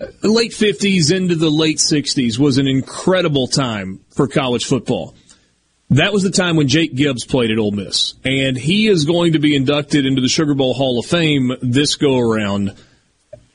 uh, 0.00 0.06
late 0.22 0.52
50s 0.52 1.14
into 1.14 1.34
the 1.34 1.50
late 1.50 1.78
60s 1.78 2.38
was 2.38 2.58
an 2.58 2.66
incredible 2.66 3.48
time 3.48 4.00
for 4.10 4.28
college 4.28 4.64
football. 4.64 5.14
That 5.90 6.12
was 6.12 6.22
the 6.22 6.30
time 6.30 6.56
when 6.56 6.68
Jake 6.68 6.94
Gibbs 6.94 7.24
played 7.24 7.50
at 7.50 7.58
Ole 7.58 7.70
Miss, 7.70 8.12
and 8.22 8.58
he 8.58 8.88
is 8.88 9.06
going 9.06 9.32
to 9.32 9.38
be 9.38 9.56
inducted 9.56 10.04
into 10.04 10.20
the 10.20 10.28
Sugar 10.28 10.52
Bowl 10.52 10.74
Hall 10.74 10.98
of 10.98 11.06
Fame 11.06 11.52
this 11.62 11.96
go 11.96 12.18
around. 12.18 12.74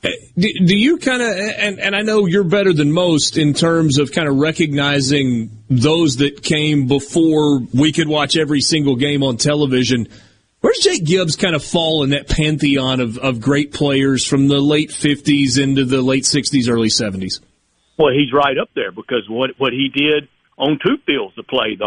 Do, 0.03 0.49
do 0.65 0.77
you 0.77 0.97
kind 0.97 1.21
of, 1.21 1.29
and, 1.29 1.79
and 1.79 1.95
I 1.95 2.01
know 2.01 2.25
you're 2.25 2.43
better 2.43 2.73
than 2.73 2.91
most 2.91 3.37
in 3.37 3.53
terms 3.53 3.99
of 3.99 4.11
kind 4.11 4.27
of 4.27 4.35
recognizing 4.35 5.63
those 5.69 6.17
that 6.17 6.43
came 6.43 6.87
before 6.87 7.59
we 7.73 7.91
could 7.93 8.07
watch 8.07 8.35
every 8.35 8.59
single 8.59 8.95
game 8.95 9.23
on 9.23 9.37
television. 9.37 10.09
Where's 10.59 10.79
Jake 10.79 11.05
Gibbs 11.05 11.35
kind 11.35 11.55
of 11.55 11.63
fall 11.63 12.03
in 12.03 12.09
that 12.09 12.27
pantheon 12.27 12.99
of, 12.99 13.17
of 13.17 13.39
great 13.39 13.73
players 13.73 14.25
from 14.25 14.47
the 14.47 14.59
late 14.59 14.89
50s 14.89 15.61
into 15.61 15.85
the 15.85 16.01
late 16.01 16.23
60s, 16.23 16.69
early 16.69 16.89
70s? 16.89 17.39
Well, 17.97 18.11
he's 18.13 18.33
right 18.33 18.57
up 18.57 18.69
there 18.75 18.91
because 18.91 19.25
what 19.29 19.51
what 19.57 19.71
he 19.71 19.89
did 19.93 20.27
on 20.57 20.79
two 20.83 20.97
fields 21.05 21.35
to 21.35 21.43
play, 21.43 21.77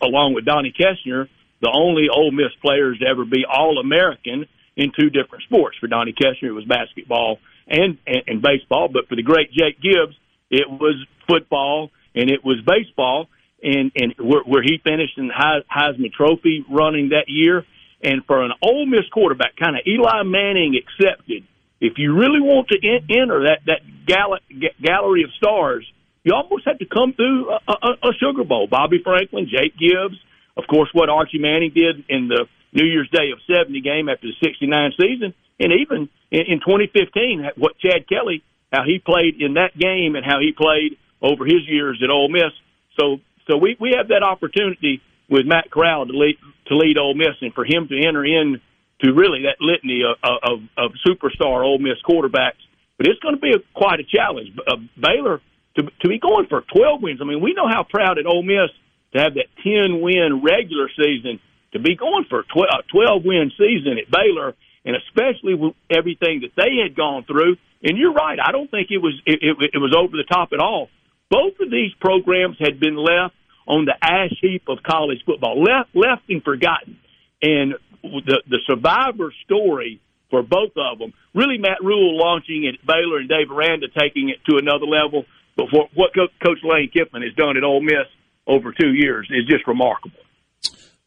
along 0.00 0.34
with 0.34 0.44
Donnie 0.44 0.72
Kessinger, 0.72 1.28
the 1.60 1.72
only 1.74 2.08
Ole 2.08 2.30
Miss 2.30 2.52
players 2.62 2.98
to 3.00 3.06
ever 3.06 3.24
be 3.24 3.44
All 3.44 3.78
American 3.78 4.46
in 4.76 4.92
two 4.98 5.10
different 5.10 5.44
sports. 5.44 5.76
For 5.80 5.88
Donnie 5.88 6.14
Kessinger, 6.14 6.48
it 6.48 6.52
was 6.52 6.64
basketball 6.64 7.38
and, 7.66 7.98
and, 8.06 8.22
and 8.26 8.42
baseball, 8.42 8.88
but 8.88 9.08
for 9.08 9.16
the 9.16 9.22
great 9.22 9.50
Jake 9.52 9.80
Gibbs, 9.80 10.16
it 10.50 10.68
was 10.68 11.04
football 11.28 11.90
and 12.14 12.30
it 12.30 12.44
was 12.44 12.58
baseball, 12.66 13.28
and 13.62 13.92
and 13.94 14.14
where, 14.18 14.42
where 14.42 14.62
he 14.62 14.80
finished 14.82 15.18
in 15.18 15.28
the 15.28 15.34
Heisman 15.34 16.12
Trophy 16.12 16.64
running 16.70 17.10
that 17.10 17.28
year. 17.28 17.64
And 18.02 18.24
for 18.26 18.44
an 18.44 18.52
Ole 18.62 18.86
Miss 18.86 19.08
quarterback, 19.12 19.56
kind 19.56 19.76
of 19.76 19.82
Eli 19.86 20.22
Manning 20.22 20.76
accepted, 20.76 21.44
if 21.80 21.94
you 21.96 22.14
really 22.14 22.40
want 22.40 22.68
to 22.68 22.78
in, 22.80 23.06
enter 23.10 23.44
that 23.44 23.60
that 23.66 23.80
gall- 24.06 24.38
gallery 24.80 25.24
of 25.24 25.30
stars, 25.36 25.86
you 26.24 26.32
almost 26.34 26.64
have 26.66 26.78
to 26.78 26.86
come 26.86 27.12
through 27.12 27.50
a, 27.50 27.60
a, 27.68 28.08
a 28.08 28.12
Sugar 28.18 28.44
Bowl. 28.44 28.66
Bobby 28.66 29.00
Franklin, 29.02 29.48
Jake 29.50 29.76
Gibbs, 29.76 30.16
of 30.56 30.64
course, 30.68 30.88
what 30.92 31.08
Archie 31.08 31.38
Manning 31.38 31.72
did 31.74 32.04
in 32.08 32.28
the 32.28 32.46
New 32.76 32.86
Year's 32.86 33.10
Day 33.10 33.32
of 33.32 33.38
70 33.50 33.80
game 33.80 34.08
after 34.08 34.26
the 34.26 34.34
69 34.42 34.92
season, 35.00 35.34
and 35.58 35.72
even 35.72 36.08
in, 36.30 36.40
in 36.46 36.60
2015, 36.60 37.50
what 37.56 37.78
Chad 37.78 38.08
Kelly, 38.08 38.44
how 38.72 38.84
he 38.84 38.98
played 38.98 39.40
in 39.40 39.54
that 39.54 39.76
game 39.76 40.14
and 40.14 40.24
how 40.24 40.38
he 40.38 40.52
played 40.52 40.96
over 41.22 41.44
his 41.44 41.66
years 41.66 42.00
at 42.02 42.10
Ole 42.10 42.28
Miss. 42.28 42.52
So, 43.00 43.18
so 43.50 43.56
we, 43.56 43.76
we 43.80 43.94
have 43.96 44.08
that 44.08 44.22
opportunity 44.22 45.00
with 45.28 45.46
Matt 45.46 45.70
Corral 45.70 46.06
to 46.06 46.12
lead, 46.12 46.36
to 46.66 46.76
lead 46.76 46.98
Ole 46.98 47.14
Miss 47.14 47.34
and 47.40 47.52
for 47.54 47.64
him 47.64 47.88
to 47.88 48.06
enter 48.06 48.24
in 48.24 48.60
to 49.00 49.12
really 49.12 49.42
that 49.42 49.56
litany 49.60 50.02
of, 50.04 50.16
of, 50.22 50.60
of 50.76 50.92
superstar 51.06 51.64
Ole 51.64 51.78
Miss 51.78 51.98
quarterbacks. 52.08 52.62
But 52.98 53.08
it's 53.08 53.20
going 53.20 53.34
to 53.34 53.40
be 53.40 53.52
a, 53.52 53.58
quite 53.74 54.00
a 54.00 54.04
challenge. 54.04 54.56
Uh, 54.66 54.76
Baylor– 55.00 55.40
to 55.76 55.82
to 56.00 56.08
be 56.08 56.18
going 56.18 56.46
for 56.46 56.62
12 56.74 57.02
wins. 57.02 57.20
I 57.22 57.24
mean, 57.24 57.40
we 57.40 57.54
know 57.54 57.68
how 57.68 57.84
proud 57.88 58.18
at 58.18 58.26
Ole 58.26 58.42
Miss 58.42 58.70
to 59.12 59.20
have 59.20 59.34
that 59.34 59.46
10 59.62 60.00
win 60.00 60.42
regular 60.42 60.88
season. 60.96 61.40
To 61.72 61.78
be 61.78 61.96
going 61.96 62.24
for 62.30 62.40
a 62.40 62.44
12 62.44 63.24
win 63.24 63.52
season 63.58 63.98
at 63.98 64.10
Baylor, 64.10 64.54
and 64.84 64.96
especially 64.96 65.54
with 65.54 65.74
everything 65.90 66.42
that 66.42 66.54
they 66.56 66.80
had 66.82 66.96
gone 66.96 67.24
through. 67.24 67.56
And 67.82 67.98
you're 67.98 68.12
right. 68.12 68.38
I 68.42 68.52
don't 68.52 68.70
think 68.70 68.88
it 68.90 68.98
was 68.98 69.20
it, 69.26 69.40
it, 69.42 69.70
it 69.74 69.78
was 69.78 69.94
over 69.96 70.16
the 70.16 70.24
top 70.24 70.50
at 70.52 70.60
all. 70.60 70.88
Both 71.28 71.60
of 71.60 71.70
these 71.70 71.92
programs 72.00 72.56
had 72.58 72.80
been 72.80 72.96
left 72.96 73.34
on 73.66 73.84
the 73.84 73.94
ash 74.00 74.32
heap 74.40 74.68
of 74.68 74.78
college 74.82 75.18
football, 75.26 75.62
left 75.62 75.90
left 75.94 76.22
and 76.28 76.42
forgotten. 76.42 76.98
And 77.42 77.74
the 78.02 78.42
the 78.48 78.60
survivor 78.66 79.32
story 79.44 80.00
for 80.30 80.42
both 80.42 80.72
of 80.76 80.98
them, 80.98 81.12
really 81.34 81.58
Matt 81.58 81.82
Rhule 81.82 82.16
launching 82.18 82.66
at 82.66 82.84
Baylor 82.86 83.18
and 83.18 83.28
Dave 83.28 83.50
Aranda 83.50 83.86
taking 83.88 84.28
it 84.30 84.38
to 84.48 84.56
another 84.56 84.86
level. 84.86 85.24
But 85.56 85.70
for 85.70 85.88
what 85.94 86.14
Coach 86.14 86.58
Lane 86.62 86.90
Kiffin 86.92 87.22
has 87.22 87.34
done 87.34 87.56
at 87.56 87.64
Ole 87.64 87.80
Miss 87.80 88.06
over 88.46 88.72
two 88.72 88.92
years 88.92 89.28
is 89.30 89.46
just 89.46 89.66
remarkable. 89.66 90.18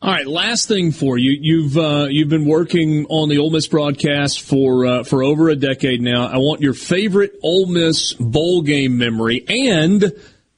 All 0.01 0.09
right, 0.09 0.25
last 0.25 0.69
thing 0.69 0.93
for 0.93 1.17
you. 1.17 1.37
You've 1.41 1.77
uh, 1.77 2.07
you've 2.09 2.29
been 2.29 2.45
working 2.45 3.05
on 3.09 3.27
the 3.27 3.39
Ole 3.39 3.49
Miss 3.49 3.67
broadcast 3.67 4.39
for 4.39 4.85
uh, 4.85 5.03
for 5.03 5.23
over 5.23 5.49
a 5.49 5.57
decade 5.57 6.01
now. 6.01 6.25
I 6.25 6.37
want 6.37 6.61
your 6.61 6.73
favorite 6.73 7.33
Ole 7.43 7.65
Miss 7.65 8.13
bowl 8.13 8.61
game 8.61 8.97
memory 8.97 9.43
and 9.45 10.13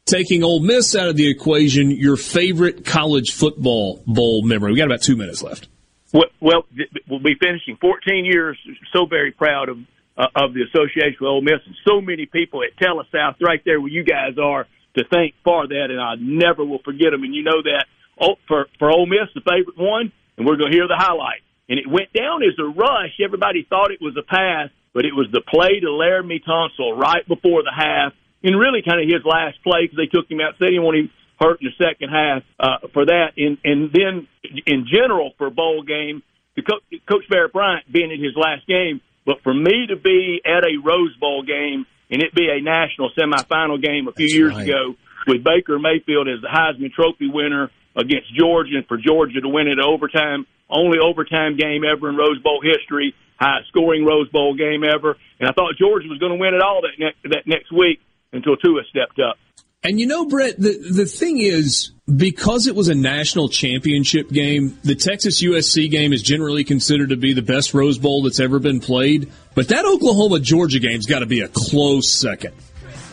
taking 0.06 0.44
Ole 0.44 0.60
Miss 0.60 0.96
out 0.96 1.10
of 1.10 1.16
the 1.16 1.28
equation, 1.28 1.90
your 1.90 2.18
favorite 2.18 2.86
college 2.86 3.32
football 3.32 4.04
bowl 4.06 4.44
memory. 4.44 4.74
We 4.74 4.78
got 4.78 4.86
about 4.86 5.02
two 5.02 5.16
minutes 5.16 5.42
left. 5.42 5.70
Well, 6.14 6.26
well 6.40 6.66
we'll 7.10 7.20
be 7.20 7.34
finishing 7.34 7.78
14 7.82 8.26
years. 8.26 8.60
So 8.94 9.08
very 9.08 9.32
proud 9.32 9.70
of 9.70 9.80
uh, 10.18 10.28
of 10.36 10.54
the 10.54 10.62
association 10.70 11.18
with 11.20 11.30
Ole 11.30 11.42
Miss, 11.42 11.62
and 11.66 11.76
so 11.84 12.00
many 12.00 12.28
people 12.28 12.62
at 12.62 12.78
Telesouth, 12.78 13.42
right 13.42 13.62
there 13.66 13.82
where 13.82 13.90
you 13.90 14.04
guys 14.04 14.38
are, 14.38 14.68
to 14.98 15.04
thank 15.12 15.34
for 15.44 15.68
that, 15.68 15.88
and 15.90 16.00
I 16.00 16.14
never 16.20 16.64
will 16.64 16.84
forget 16.86 17.10
them. 17.10 17.24
And 17.24 17.34
you 17.34 17.42
know 17.42 17.64
that 17.64 17.86
oh, 18.22 18.36
for 18.48 18.68
for 18.80 18.92
Ole 18.92 19.06
Miss, 19.06 19.30
the 19.34 19.42
favorite 19.42 19.78
one, 19.78 20.12
and 20.38 20.46
we're 20.46 20.58
going 20.58 20.72
to 20.72 20.78
hear 20.78 20.88
the 20.88 20.98
highlight. 20.98 21.42
And 21.70 21.80
it 21.80 21.88
went 21.88 22.12
down 22.14 22.44
as 22.44 22.58
a 22.60 22.66
rush. 22.66 23.16
Everybody 23.24 23.66
thought 23.70 23.92
it 23.92 24.02
was 24.02 24.16
a 24.18 24.24
pass, 24.24 24.70
but 24.94 25.06
it 25.06 25.16
was 25.16 25.28
the 25.32 25.42
play 25.42 25.80
to 25.80 25.88
Laremy 25.88 26.44
Tunsil 26.44 26.98
right 26.98 27.26
before 27.28 27.64
the 27.64 27.74
half, 27.76 28.14
and 28.44 28.58
really 28.60 28.82
kind 28.82 29.02
of 29.02 29.08
his 29.08 29.24
last 29.26 29.62
play 29.64 29.88
because 29.88 29.98
they 29.98 30.12
took 30.12 30.30
him 30.30 30.42
out, 30.42 30.56
said 30.60 30.70
he 30.70 30.76
didn't 30.76 30.84
want 30.84 30.98
him 30.98 31.10
hurt 31.40 31.62
in 31.62 31.72
the 31.72 31.78
second 31.84 32.10
half 32.10 32.44
uh, 32.60 32.88
for 32.94 33.06
that. 33.06 33.34
And 33.38 33.58
and 33.64 33.92
then 33.92 34.28
in 34.66 34.86
general 34.92 35.32
for 35.38 35.48
a 35.48 35.52
bowl 35.52 35.84
game, 35.84 36.24
the 36.56 36.62
co- 36.62 36.86
Coach 37.10 37.28
Bear 37.30 37.48
Bryant 37.48 37.92
being 37.92 38.12
in 38.12 38.22
his 38.24 38.36
last 38.36 38.68
game 38.68 39.02
but 39.26 39.42
for 39.44 39.54
me 39.54 39.88
to 39.88 39.96
be 39.96 40.42
at 40.46 40.64
a 40.64 40.78
Rose 40.84 41.16
Bowl 41.18 41.44
game 41.44 41.86
and 42.10 42.22
it 42.22 42.34
be 42.34 42.50
a 42.50 42.62
national 42.62 43.12
semifinal 43.18 43.82
game 43.82 44.08
a 44.08 44.14
few 44.14 44.28
That's 44.28 44.36
years 44.36 44.54
right. 44.54 44.68
ago 44.68 44.96
with 45.28 45.44
Baker 45.44 45.80
Mayfield 45.80 46.28
as 46.28 46.42
the 46.42 46.48
Heisman 46.48 46.92
Trophy 46.92 47.30
winner 47.32 47.70
against 47.96 48.34
Georgia, 48.36 48.78
and 48.78 48.88
for 48.88 48.98
Georgia 48.98 49.42
to 49.42 49.50
win 49.50 49.68
it 49.68 49.80
overtime, 49.80 50.46
only 50.70 51.00
overtime 51.00 51.58
game 51.58 51.84
ever 51.84 52.10
in 52.10 52.16
Rose 52.16 52.42
Bowl 52.42 52.62
history, 52.62 53.14
highest 53.40 53.70
scoring 53.70 54.06
Rose 54.06 54.30
Bowl 54.30 54.56
game 54.56 54.84
ever. 54.84 55.18
And 55.40 55.50
I 55.50 55.52
thought 55.52 55.76
Georgia 55.78 56.08
was 56.08 56.20
going 56.20 56.32
to 56.32 56.38
win 56.38 56.54
it 56.54 56.62
all 56.62 56.82
that 56.82 57.00
next 57.00 57.18
that 57.24 57.48
next 57.48 57.72
week 57.72 58.00
until 58.32 58.56
Tua 58.56 58.82
stepped 58.90 59.20
up. 59.20 59.38
And 59.84 60.00
you 60.00 60.06
know, 60.06 60.26
Brett, 60.26 60.60
the 60.60 60.78
the 60.78 61.06
thing 61.06 61.40
is, 61.40 61.92
because 62.16 62.68
it 62.68 62.76
was 62.76 62.88
a 62.88 62.96
national 62.96 63.50
championship 63.50 64.30
game, 64.30 64.78
the 64.84 64.96
Texas 64.96 65.42
USC 65.42 65.90
game 65.90 66.14
is 66.14 66.22
generally 66.22 66.64
considered 66.64 67.10
to 67.10 67.18
be 67.18 67.34
the 67.34 67.42
best 67.42 67.74
Rose 67.74 67.98
Bowl 67.98 68.22
that's 68.24 68.40
ever 68.40 68.60
been 68.60 68.80
played. 68.80 69.32
But 69.56 69.70
that 69.70 69.86
Oklahoma 69.86 70.40
Georgia 70.40 70.80
game's 70.80 71.08
got 71.08 71.20
to 71.20 71.26
be 71.26 71.42
a 71.42 71.48
close 71.48 72.10
second. 72.10 72.54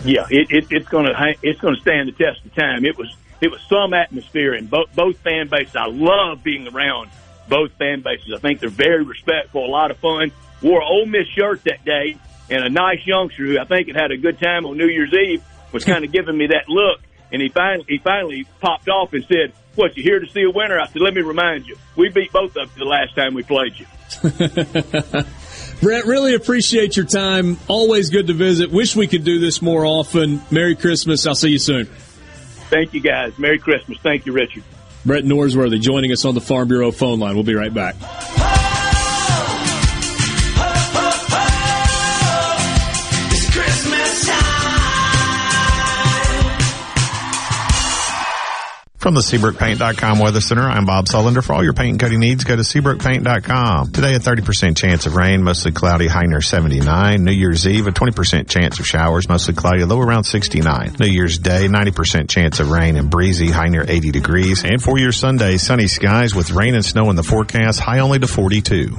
Yeah, 0.05 0.27
it, 0.31 0.51
it, 0.51 0.67
it's 0.71 0.88
going 0.88 1.07
to 1.07 1.37
it's 1.43 1.61
going 1.61 1.75
to 1.75 1.81
stand 1.81 2.09
the 2.09 2.12
test 2.12 2.45
of 2.45 2.55
time. 2.55 2.85
It 2.85 2.99
was 2.99 3.17
it 3.40 3.51
was 3.51 3.61
some 3.68 3.94
atmosphere 3.94 4.55
in 4.55 4.66
both 4.66 4.94
both 4.94 5.16
fan 5.18 5.48
bases. 5.48 5.77
I 5.77 5.87
love 5.87 6.42
being 6.42 6.66
around 6.68 7.11
both 7.48 7.72
fan 7.72 8.03
bases. 8.03 8.33
I 8.35 8.38
think 8.38 8.61
they're 8.61 8.68
very 8.68 9.05
respectful, 9.05 9.64
a 9.64 9.70
lot 9.70 9.90
of 9.90 9.98
fun. 9.98 10.33
Wore 10.62 10.81
an 10.81 10.87
Ole 10.88 11.07
Miss 11.07 11.27
shirt 11.29 11.62
that 11.64 11.85
day, 11.85 12.16
and 12.51 12.64
a 12.64 12.68
nice 12.68 13.07
youngster 13.07 13.44
who 13.44 13.59
I 13.59 13.64
think 13.64 13.88
had 13.88 13.96
had 13.96 14.11
a 14.11 14.16
good 14.16 14.38
time 14.40 14.66
on 14.66 14.77
New 14.77 14.88
Year's 14.88 15.12
Eve 15.12 15.42
was 15.72 15.85
kind 15.85 16.05
of 16.05 16.12
giving 16.18 16.37
me 16.37 16.48
that 16.48 16.68
look, 16.68 17.01
and 17.33 17.40
he 17.40 17.48
finally 17.48 17.85
he 17.88 17.98
finally 17.98 18.44
popped 18.61 18.88
off 18.88 19.12
and 19.12 19.24
said, 19.24 19.53
"What 19.77 19.96
you 19.96 20.03
here 20.03 20.20
to 20.20 20.29
see 20.29 20.42
a 20.42 20.51
winner?" 20.51 20.81
I 20.81 20.87
said, 20.88 21.01
"Let 21.01 21.14
me 21.14 21.22
remind 21.22 21.66
you, 21.66 21.77
we 21.96 22.09
beat 22.09 22.33
both 22.33 22.57
of 22.57 22.72
you 22.77 22.85
the 22.85 22.90
last 22.90 23.14
time 23.14 23.35
we 23.35 23.42
played 23.42 23.74
you." 23.79 23.87
Brett, 25.81 26.07
really 26.07 26.35
appreciate 26.35 26.96
your 26.96 27.07
time. 27.07 27.57
Always 27.68 28.11
good 28.11 28.27
to 28.27 28.33
visit. 28.33 28.72
Wish 28.72 28.96
we 28.96 29.07
could 29.07 29.22
do 29.22 29.38
this 29.38 29.62
more 29.62 29.87
often. 29.87 30.42
Merry 30.51 30.74
Christmas. 30.74 31.24
I'll 31.24 31.37
see 31.37 31.51
you 31.51 31.61
soon. 31.61 31.88
Thank 32.68 32.94
you, 32.94 33.00
guys. 33.00 33.38
Merry 33.38 33.59
Christmas. 33.59 33.98
Thank 34.02 34.26
you, 34.26 34.33
Richard. 34.33 34.62
Brett 35.07 35.24
Norsworthy 35.24 35.81
joining 35.81 36.12
us 36.12 36.24
on 36.24 36.35
the 36.35 36.40
Farm 36.40 36.68
Bureau 36.68 36.90
phone 36.90 37.18
line. 37.18 37.35
We'll 37.35 37.44
be 37.44 37.54
right 37.54 37.72
back. 37.72 37.96
From 48.98 49.14
the 49.14 49.20
SeabrookPaint.com 49.20 50.18
Weather 50.18 50.40
Center, 50.40 50.64
I'm 50.64 50.84
Bob 50.84 51.06
Sullender. 51.06 51.42
For 51.42 51.52
all 51.52 51.62
your 51.62 51.72
paint 51.72 51.90
and 51.90 52.00
coating 52.00 52.18
needs, 52.18 52.42
go 52.42 52.56
to 52.56 52.62
SeabrookPaint.com. 52.62 53.92
Today, 53.92 54.14
a 54.14 54.18
30% 54.18 54.76
chance 54.76 55.06
of 55.06 55.14
rain, 55.14 55.44
mostly 55.44 55.70
cloudy, 55.70 56.08
high 56.08 56.26
near 56.26 56.40
79. 56.40 57.22
New 57.22 57.30
Year's 57.30 57.64
Eve, 57.64 57.87
a 57.87 57.92
20% 57.92 58.48
chance 58.48 58.80
of 58.80 58.87
showers, 58.88 59.28
mostly 59.28 59.54
cloudy, 59.54 59.84
low 59.84 60.00
around 60.00 60.24
69. 60.24 60.96
New 60.98 61.06
Year's 61.06 61.38
Day, 61.38 61.68
90% 61.68 62.28
chance 62.28 62.58
of 62.58 62.72
rain 62.72 62.96
and 62.96 63.08
breezy, 63.08 63.52
high 63.52 63.68
near 63.68 63.84
80 63.87 64.11
degrees. 64.11 64.64
And 64.64 64.82
for 64.82 64.98
your 64.98 65.12
Sunday, 65.12 65.58
sunny 65.58 65.87
skies 65.87 66.34
with 66.34 66.50
rain 66.50 66.74
and 66.74 66.84
snow 66.84 67.08
in 67.08 67.14
the 67.14 67.22
forecast, 67.22 67.78
high 67.78 68.00
only 68.00 68.18
to 68.18 68.26
42. 68.26 68.98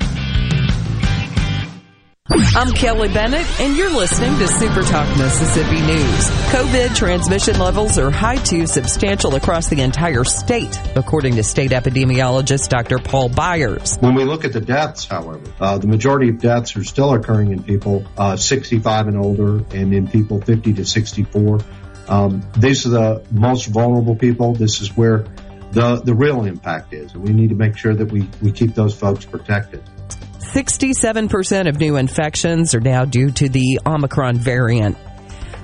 I'm 2.33 2.71
Kelly 2.71 3.09
Bennett, 3.09 3.45
and 3.59 3.75
you're 3.75 3.89
listening 3.89 4.37
to 4.39 4.47
Super 4.47 4.83
Talk 4.83 5.05
Mississippi 5.17 5.81
News. 5.81 6.29
COVID 6.51 6.95
transmission 6.95 7.59
levels 7.59 7.97
are 7.97 8.09
high 8.09 8.37
to 8.37 8.67
substantial 8.67 9.35
across 9.35 9.67
the 9.67 9.81
entire 9.81 10.23
state, 10.23 10.79
according 10.95 11.35
to 11.35 11.43
state 11.43 11.71
epidemiologist 11.71 12.69
Dr. 12.69 12.99
Paul 12.99 13.27
Byers. 13.27 13.97
When 13.97 14.15
we 14.15 14.23
look 14.23 14.45
at 14.45 14.53
the 14.53 14.61
deaths, 14.61 15.05
however, 15.05 15.41
uh, 15.59 15.77
the 15.77 15.87
majority 15.87 16.29
of 16.29 16.39
deaths 16.39 16.77
are 16.77 16.85
still 16.85 17.13
occurring 17.13 17.51
in 17.51 17.63
people 17.63 18.05
uh, 18.17 18.37
65 18.37 19.07
and 19.07 19.17
older 19.17 19.65
and 19.75 19.93
in 19.93 20.07
people 20.07 20.39
50 20.39 20.73
to 20.75 20.85
64. 20.85 21.59
Um, 22.07 22.47
these 22.57 22.85
are 22.85 22.89
the 22.89 23.25
most 23.31 23.65
vulnerable 23.65 24.15
people. 24.15 24.53
This 24.53 24.79
is 24.79 24.95
where 24.95 25.25
the, 25.71 25.97
the 25.97 26.13
real 26.13 26.45
impact 26.45 26.93
is. 26.93 27.13
And 27.13 27.23
we 27.23 27.33
need 27.33 27.49
to 27.49 27.55
make 27.55 27.77
sure 27.77 27.93
that 27.93 28.09
we, 28.09 28.29
we 28.41 28.53
keep 28.53 28.73
those 28.73 28.97
folks 28.97 29.25
protected. 29.25 29.83
67% 30.41 31.69
of 31.69 31.79
new 31.79 31.95
infections 31.95 32.75
are 32.75 32.81
now 32.81 33.05
due 33.05 33.31
to 33.31 33.47
the 33.47 33.79
Omicron 33.85 34.37
variant. 34.37 34.97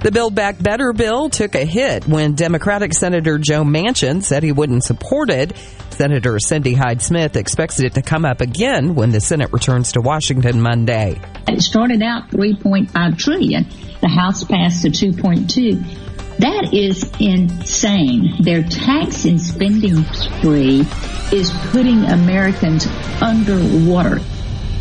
The 0.01 0.11
Build 0.11 0.35
Back 0.35 0.61
Better 0.61 0.93
bill 0.93 1.29
took 1.29 1.55
a 1.55 1.65
hit 1.65 2.07
when 2.07 2.35
Democratic 2.35 2.93
Senator 2.93 3.39
Joe 3.39 3.63
Manchin 3.63 4.21
said 4.21 4.43
he 4.43 4.51
wouldn't 4.51 4.83
support 4.83 5.31
it. 5.31 5.57
Senator 5.89 6.37
Cindy 6.37 6.75
Hyde 6.75 7.01
Smith 7.01 7.35
expects 7.35 7.79
it 7.79 7.95
to 7.95 8.03
come 8.03 8.23
up 8.23 8.39
again 8.39 8.93
when 8.93 9.09
the 9.09 9.19
Senate 9.19 9.51
returns 9.51 9.93
to 9.93 10.01
Washington 10.01 10.61
Monday. 10.61 11.19
It 11.47 11.61
started 11.61 12.03
out 12.03 12.29
3.5 12.29 13.17
trillion. 13.17 13.65
The 14.01 14.07
House 14.07 14.43
passed 14.43 14.83
to 14.83 14.89
2.2. 14.89 16.37
That 16.37 16.71
is 16.71 17.11
insane. 17.19 18.35
Their 18.43 18.61
tax 18.61 19.25
and 19.25 19.41
spending 19.41 20.03
spree 20.13 20.85
is 21.31 21.51
putting 21.71 22.03
Americans 22.05 22.85
underwater. 23.19 24.21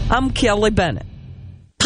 I'm 0.09 0.31
Kelly 0.31 0.71
Bennett. 0.71 1.05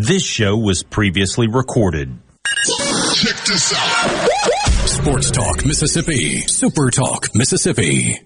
This 0.00 0.22
show 0.24 0.56
was 0.56 0.84
previously 0.84 1.48
recorded. 1.48 2.16
Check 3.16 3.34
this 3.46 3.74
out. 3.76 4.28
Sports 4.86 5.32
Talk, 5.32 5.66
Mississippi. 5.66 6.42
Super 6.42 6.92
Talk, 6.92 7.34
Mississippi. 7.34 8.20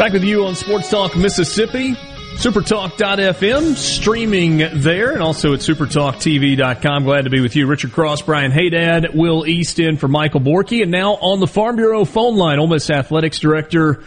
Back 0.00 0.14
with 0.14 0.24
you 0.24 0.46
on 0.46 0.56
Sports 0.56 0.90
Talk 0.90 1.14
Mississippi. 1.14 1.94
Supertalk.fm, 2.40 3.76
streaming 3.76 4.80
there, 4.80 5.12
and 5.12 5.20
also 5.20 5.52
at 5.52 5.60
supertalktv.com. 5.60 7.04
Glad 7.04 7.24
to 7.24 7.30
be 7.30 7.42
with 7.42 7.54
you. 7.54 7.66
Richard 7.66 7.92
Cross, 7.92 8.22
Brian 8.22 8.50
Haydad, 8.50 9.14
Will 9.14 9.46
Easton 9.46 9.98
for 9.98 10.08
Michael 10.08 10.40
Borky, 10.40 10.80
and 10.80 10.90
now 10.90 11.16
on 11.16 11.40
the 11.40 11.46
Farm 11.46 11.76
Bureau 11.76 12.06
phone 12.06 12.38
line, 12.38 12.58
Ole 12.58 12.68
Miss 12.68 12.88
Athletics 12.88 13.40
Director 13.40 14.02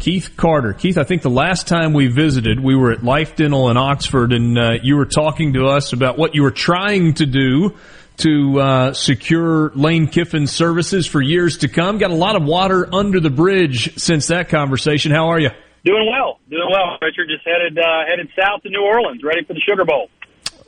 Keith 0.00 0.36
Carter. 0.36 0.74
Keith, 0.74 0.98
I 0.98 1.04
think 1.04 1.22
the 1.22 1.30
last 1.30 1.66
time 1.66 1.94
we 1.94 2.08
visited, 2.08 2.60
we 2.60 2.76
were 2.76 2.92
at 2.92 3.02
Life 3.02 3.36
Dental 3.36 3.70
in 3.70 3.78
Oxford, 3.78 4.34
and 4.34 4.58
uh, 4.58 4.72
you 4.82 4.98
were 4.98 5.06
talking 5.06 5.54
to 5.54 5.68
us 5.68 5.94
about 5.94 6.18
what 6.18 6.34
you 6.34 6.42
were 6.42 6.50
trying 6.50 7.14
to 7.14 7.24
do 7.24 7.74
to 8.18 8.60
uh, 8.60 8.92
secure 8.92 9.70
Lane 9.70 10.08
Kiffin's 10.08 10.52
services 10.52 11.06
for 11.06 11.22
years 11.22 11.56
to 11.58 11.68
come. 11.68 11.96
Got 11.96 12.10
a 12.10 12.14
lot 12.14 12.36
of 12.36 12.42
water 12.42 12.86
under 12.94 13.18
the 13.18 13.30
bridge 13.30 13.98
since 13.98 14.26
that 14.26 14.50
conversation. 14.50 15.10
How 15.10 15.28
are 15.28 15.40
you? 15.40 15.52
Doing 15.84 16.08
well, 16.10 16.40
doing 16.50 16.68
well. 16.70 16.98
Richard 17.00 17.28
just 17.28 17.46
headed 17.46 17.78
uh, 17.78 18.04
headed 18.06 18.28
south 18.38 18.62
to 18.62 18.68
New 18.68 18.82
Orleans, 18.82 19.22
ready 19.22 19.44
for 19.44 19.54
the 19.54 19.60
Sugar 19.60 19.84
Bowl. 19.84 20.10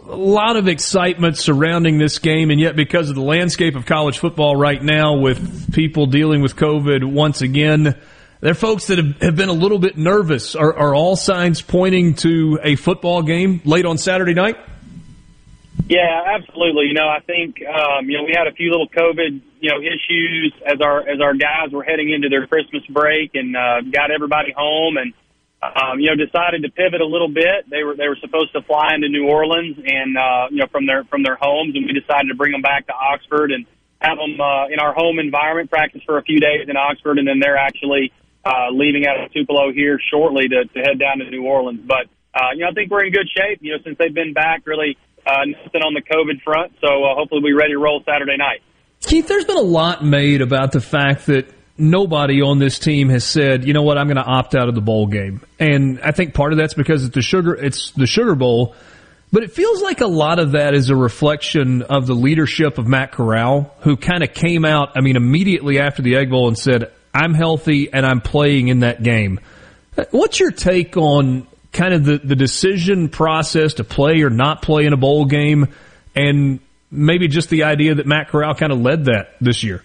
A 0.06 0.16
lot 0.16 0.56
of 0.56 0.66
excitement 0.66 1.36
surrounding 1.36 1.98
this 1.98 2.18
game, 2.18 2.50
and 2.50 2.58
yet 2.58 2.74
because 2.74 3.10
of 3.10 3.16
the 3.16 3.22
landscape 3.22 3.74
of 3.74 3.86
college 3.86 4.18
football 4.18 4.56
right 4.56 4.82
now, 4.82 5.18
with 5.18 5.74
people 5.74 6.06
dealing 6.06 6.42
with 6.42 6.56
COVID 6.56 7.04
once 7.04 7.42
again, 7.42 7.94
there 8.40 8.52
are 8.52 8.54
folks 8.54 8.86
that 8.86 8.98
have, 8.98 9.20
have 9.20 9.36
been 9.36 9.50
a 9.50 9.54
little 9.54 9.78
bit 9.78 9.98
nervous. 9.98 10.54
Are, 10.54 10.74
are 10.74 10.94
all 10.94 11.16
signs 11.16 11.60
pointing 11.60 12.14
to 12.16 12.58
a 12.62 12.76
football 12.76 13.22
game 13.22 13.60
late 13.64 13.84
on 13.84 13.98
Saturday 13.98 14.32
night? 14.32 14.56
Yeah, 15.86 16.22
absolutely. 16.34 16.86
You 16.86 16.94
know, 16.94 17.08
I 17.08 17.20
think 17.20 17.56
um, 17.66 18.08
you 18.08 18.16
know 18.16 18.24
we 18.24 18.32
had 18.34 18.46
a 18.46 18.52
few 18.52 18.70
little 18.70 18.88
COVID 18.88 19.42
you 19.60 19.70
know 19.70 19.78
issues 19.78 20.52
as 20.66 20.80
our 20.80 21.00
as 21.06 21.20
our 21.20 21.34
guys 21.34 21.70
were 21.70 21.84
heading 21.84 22.10
into 22.10 22.28
their 22.28 22.46
Christmas 22.46 22.82
break 22.88 23.34
and 23.34 23.56
uh, 23.56 23.82
got 23.82 24.10
everybody 24.10 24.52
home 24.56 24.96
and 24.96 25.12
um, 25.62 26.00
you 26.00 26.08
know 26.08 26.16
decided 26.16 26.62
to 26.62 26.70
pivot 26.70 27.00
a 27.00 27.06
little 27.06 27.28
bit. 27.28 27.68
They 27.68 27.84
were 27.84 27.94
they 27.94 28.08
were 28.08 28.18
supposed 28.20 28.52
to 28.54 28.62
fly 28.62 28.94
into 28.94 29.08
New 29.08 29.28
Orleans 29.28 29.76
and 29.84 30.16
uh, 30.16 30.48
you 30.50 30.58
know 30.58 30.66
from 30.72 30.86
their 30.86 31.04
from 31.04 31.22
their 31.22 31.36
homes, 31.36 31.76
and 31.76 31.84
we 31.86 31.92
decided 31.92 32.28
to 32.28 32.34
bring 32.34 32.52
them 32.52 32.62
back 32.62 32.86
to 32.86 32.94
Oxford 32.94 33.52
and 33.52 33.66
have 34.00 34.16
them 34.16 34.40
uh, 34.40 34.68
in 34.68 34.80
our 34.80 34.94
home 34.94 35.18
environment, 35.18 35.70
practice 35.70 36.00
for 36.06 36.16
a 36.16 36.22
few 36.22 36.40
days 36.40 36.66
in 36.68 36.76
Oxford, 36.76 37.18
and 37.18 37.28
then 37.28 37.38
they're 37.38 37.58
actually 37.58 38.12
uh, 38.44 38.72
leaving 38.72 39.06
out 39.06 39.20
of 39.20 39.32
Tupelo 39.32 39.72
here 39.72 40.00
shortly 40.10 40.48
to, 40.48 40.64
to 40.64 40.78
head 40.80 40.98
down 40.98 41.18
to 41.18 41.28
New 41.28 41.44
Orleans. 41.44 41.80
But 41.84 42.08
uh, 42.34 42.56
you 42.56 42.64
know 42.64 42.70
I 42.70 42.72
think 42.72 42.90
we're 42.90 43.04
in 43.04 43.12
good 43.12 43.28
shape. 43.28 43.58
You 43.60 43.76
know 43.76 43.82
since 43.84 43.98
they've 43.98 44.14
been 44.14 44.32
back, 44.32 44.62
really 44.64 44.96
uh, 45.26 45.44
nothing 45.44 45.82
on 45.82 45.92
the 45.92 46.00
COVID 46.00 46.42
front. 46.42 46.72
So 46.80 47.04
uh, 47.04 47.14
hopefully 47.14 47.42
we're 47.44 47.58
ready 47.58 47.74
to 47.74 47.78
roll 47.78 48.02
Saturday 48.06 48.38
night. 48.38 48.62
Keith, 49.00 49.28
there's 49.28 49.44
been 49.44 49.56
a 49.56 49.62
lot 49.62 50.04
made 50.04 50.42
about 50.42 50.72
the 50.72 50.80
fact 50.80 51.26
that 51.26 51.52
nobody 51.78 52.42
on 52.42 52.58
this 52.58 52.78
team 52.78 53.08
has 53.08 53.24
said, 53.24 53.64
you 53.64 53.72
know 53.72 53.82
what, 53.82 53.98
I'm 53.98 54.06
going 54.06 54.16
to 54.16 54.24
opt 54.24 54.54
out 54.54 54.68
of 54.68 54.74
the 54.74 54.80
bowl 54.80 55.06
game. 55.06 55.40
And 55.58 56.00
I 56.02 56.12
think 56.12 56.34
part 56.34 56.52
of 56.52 56.58
that's 56.58 56.74
because 56.74 57.04
it's 57.04 57.14
the 57.14 57.22
sugar, 57.22 57.54
it's 57.54 57.90
the 57.92 58.06
Sugar 58.06 58.34
Bowl. 58.34 58.74
But 59.32 59.44
it 59.44 59.52
feels 59.52 59.80
like 59.80 60.00
a 60.00 60.06
lot 60.06 60.40
of 60.40 60.52
that 60.52 60.74
is 60.74 60.90
a 60.90 60.96
reflection 60.96 61.82
of 61.82 62.06
the 62.06 62.14
leadership 62.14 62.78
of 62.78 62.88
Matt 62.88 63.12
Corral, 63.12 63.72
who 63.80 63.96
kind 63.96 64.24
of 64.24 64.34
came 64.34 64.64
out, 64.64 64.90
I 64.96 65.00
mean, 65.02 65.16
immediately 65.16 65.78
after 65.78 66.02
the 66.02 66.16
Egg 66.16 66.30
Bowl 66.30 66.48
and 66.48 66.58
said, 66.58 66.90
I'm 67.14 67.34
healthy 67.34 67.92
and 67.92 68.04
I'm 68.04 68.20
playing 68.20 68.68
in 68.68 68.80
that 68.80 69.02
game. 69.02 69.40
What's 70.10 70.40
your 70.40 70.50
take 70.50 70.96
on 70.96 71.46
kind 71.72 71.94
of 71.94 72.04
the, 72.04 72.18
the 72.18 72.36
decision 72.36 73.08
process 73.08 73.74
to 73.74 73.84
play 73.84 74.22
or 74.22 74.30
not 74.30 74.62
play 74.62 74.84
in 74.84 74.92
a 74.92 74.96
bowl 74.96 75.24
game 75.26 75.68
and 76.16 76.58
maybe 76.90 77.28
just 77.28 77.50
the 77.50 77.64
idea 77.64 77.94
that 77.94 78.06
Matt 78.06 78.28
Corral 78.28 78.54
kind 78.54 78.72
of 78.72 78.80
led 78.80 79.06
that 79.06 79.34
this 79.40 79.62
year? 79.62 79.82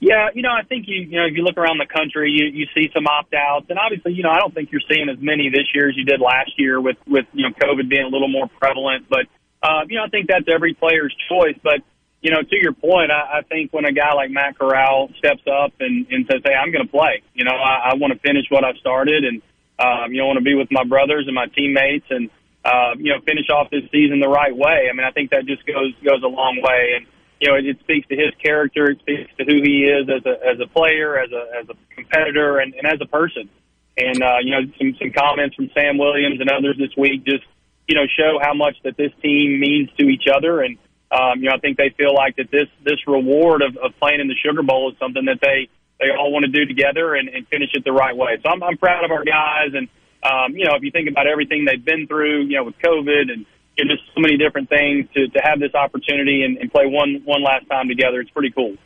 Yeah, 0.00 0.30
you 0.34 0.42
know, 0.42 0.50
I 0.50 0.66
think 0.66 0.86
you 0.88 1.02
you 1.02 1.16
know 1.16 1.26
if 1.26 1.36
you 1.36 1.44
look 1.44 1.56
around 1.56 1.78
the 1.78 1.86
country, 1.86 2.32
you 2.34 2.46
you 2.46 2.66
see 2.74 2.90
some 2.92 3.06
opt 3.06 3.34
outs, 3.34 3.66
and 3.70 3.78
obviously, 3.78 4.14
you 4.14 4.24
know, 4.24 4.30
I 4.30 4.40
don't 4.40 4.52
think 4.52 4.72
you're 4.72 4.82
seeing 4.90 5.08
as 5.08 5.18
many 5.20 5.48
this 5.48 5.70
year 5.72 5.88
as 5.88 5.96
you 5.96 6.04
did 6.04 6.20
last 6.20 6.50
year 6.58 6.80
with 6.80 6.96
with 7.06 7.26
you 7.32 7.46
know 7.46 7.54
COVID 7.54 7.88
being 7.88 8.02
a 8.02 8.08
little 8.08 8.28
more 8.28 8.48
prevalent. 8.58 9.06
But 9.08 9.30
uh, 9.62 9.86
you 9.88 9.98
know, 9.98 10.04
I 10.04 10.08
think 10.08 10.26
that's 10.26 10.46
every 10.52 10.74
player's 10.74 11.14
choice. 11.28 11.54
But 11.62 11.86
you 12.20 12.32
know, 12.32 12.42
to 12.42 12.56
your 12.58 12.72
point, 12.72 13.12
I, 13.12 13.38
I 13.38 13.42
think 13.42 13.72
when 13.72 13.84
a 13.84 13.92
guy 13.92 14.12
like 14.14 14.30
Matt 14.30 14.58
Corral 14.58 15.10
steps 15.18 15.42
up 15.46 15.74
and, 15.78 16.06
and 16.10 16.26
says, 16.26 16.42
"Hey, 16.44 16.54
I'm 16.54 16.72
going 16.72 16.84
to 16.84 16.90
play," 16.90 17.22
you 17.34 17.44
know, 17.44 17.54
I, 17.54 17.90
I 17.90 17.94
want 17.94 18.12
to 18.12 18.18
finish 18.18 18.46
what 18.50 18.64
I've 18.64 18.78
started, 18.78 19.22
and 19.22 19.40
um, 19.78 20.10
you 20.10 20.18
know, 20.18 20.26
want 20.26 20.38
to 20.38 20.44
be 20.44 20.54
with 20.54 20.68
my 20.72 20.82
brothers 20.82 21.26
and 21.26 21.34
my 21.34 21.46
teammates, 21.46 22.06
and 22.10 22.28
uh, 22.64 22.94
you 22.96 23.12
know, 23.12 23.20
finish 23.26 23.50
off 23.50 23.70
this 23.70 23.82
season 23.90 24.20
the 24.20 24.28
right 24.28 24.56
way. 24.56 24.88
I 24.88 24.92
mean, 24.94 25.06
I 25.06 25.10
think 25.10 25.30
that 25.30 25.46
just 25.46 25.66
goes 25.66 25.94
goes 26.04 26.22
a 26.22 26.28
long 26.28 26.60
way, 26.62 26.94
and 26.96 27.06
you 27.40 27.48
know, 27.48 27.56
it, 27.56 27.66
it 27.66 27.80
speaks 27.80 28.06
to 28.08 28.16
his 28.16 28.30
character. 28.42 28.90
It 28.90 29.00
speaks 29.00 29.30
to 29.38 29.44
who 29.44 29.60
he 29.62 29.84
is 29.84 30.08
as 30.08 30.24
a 30.24 30.34
as 30.46 30.60
a 30.60 30.68
player, 30.68 31.18
as 31.18 31.30
a 31.32 31.42
as 31.60 31.68
a 31.68 31.74
competitor, 31.94 32.58
and, 32.58 32.74
and 32.74 32.86
as 32.86 33.00
a 33.00 33.06
person. 33.06 33.48
And 33.96 34.22
uh, 34.22 34.38
you 34.42 34.52
know, 34.52 34.62
some 34.78 34.94
some 34.98 35.10
comments 35.10 35.56
from 35.56 35.70
Sam 35.74 35.98
Williams 35.98 36.40
and 36.40 36.50
others 36.50 36.76
this 36.78 36.94
week 36.96 37.24
just 37.24 37.44
you 37.88 37.96
know 37.96 38.06
show 38.06 38.38
how 38.40 38.54
much 38.54 38.76
that 38.84 38.96
this 38.96 39.10
team 39.22 39.58
means 39.58 39.90
to 39.98 40.06
each 40.06 40.24
other. 40.32 40.62
And 40.62 40.78
um, 41.10 41.42
you 41.42 41.50
know, 41.50 41.56
I 41.56 41.58
think 41.58 41.76
they 41.76 41.90
feel 41.98 42.14
like 42.14 42.36
that 42.36 42.50
this 42.50 42.68
this 42.84 42.98
reward 43.06 43.62
of, 43.62 43.76
of 43.76 43.98
playing 43.98 44.20
in 44.20 44.28
the 44.28 44.36
Sugar 44.36 44.62
Bowl 44.62 44.90
is 44.92 44.98
something 44.98 45.24
that 45.26 45.40
they 45.42 45.68
they 46.02 46.10
all 46.10 46.32
want 46.32 46.44
to 46.44 46.50
do 46.50 46.64
together 46.64 47.14
and, 47.14 47.28
and 47.28 47.46
finish 47.48 47.70
it 47.74 47.84
the 47.84 47.92
right 47.92 48.16
way. 48.16 48.38
So 48.42 48.50
I'm, 48.50 48.62
I'm 48.62 48.76
proud 48.76 49.04
of 49.04 49.10
our 49.10 49.24
guys. 49.24 49.70
And, 49.74 49.88
um, 50.22 50.54
you 50.54 50.64
know, 50.64 50.74
if 50.76 50.82
you 50.82 50.90
think 50.90 51.08
about 51.08 51.26
everything 51.26 51.64
they've 51.64 51.84
been 51.84 52.06
through, 52.06 52.44
you 52.44 52.56
know, 52.56 52.64
with 52.64 52.78
COVID 52.78 53.32
and 53.32 53.46
you 53.76 53.84
know, 53.84 53.94
just 53.94 54.04
so 54.14 54.20
many 54.20 54.36
different 54.36 54.68
things 54.68 55.06
to, 55.14 55.28
to 55.28 55.40
have 55.42 55.58
this 55.58 55.74
opportunity 55.74 56.44
and, 56.44 56.58
and 56.58 56.70
play 56.70 56.86
one, 56.86 57.22
one 57.24 57.42
last 57.42 57.68
time 57.68 57.88
together, 57.88 58.20
it's 58.20 58.30
pretty 58.30 58.50
cool. 58.50 58.76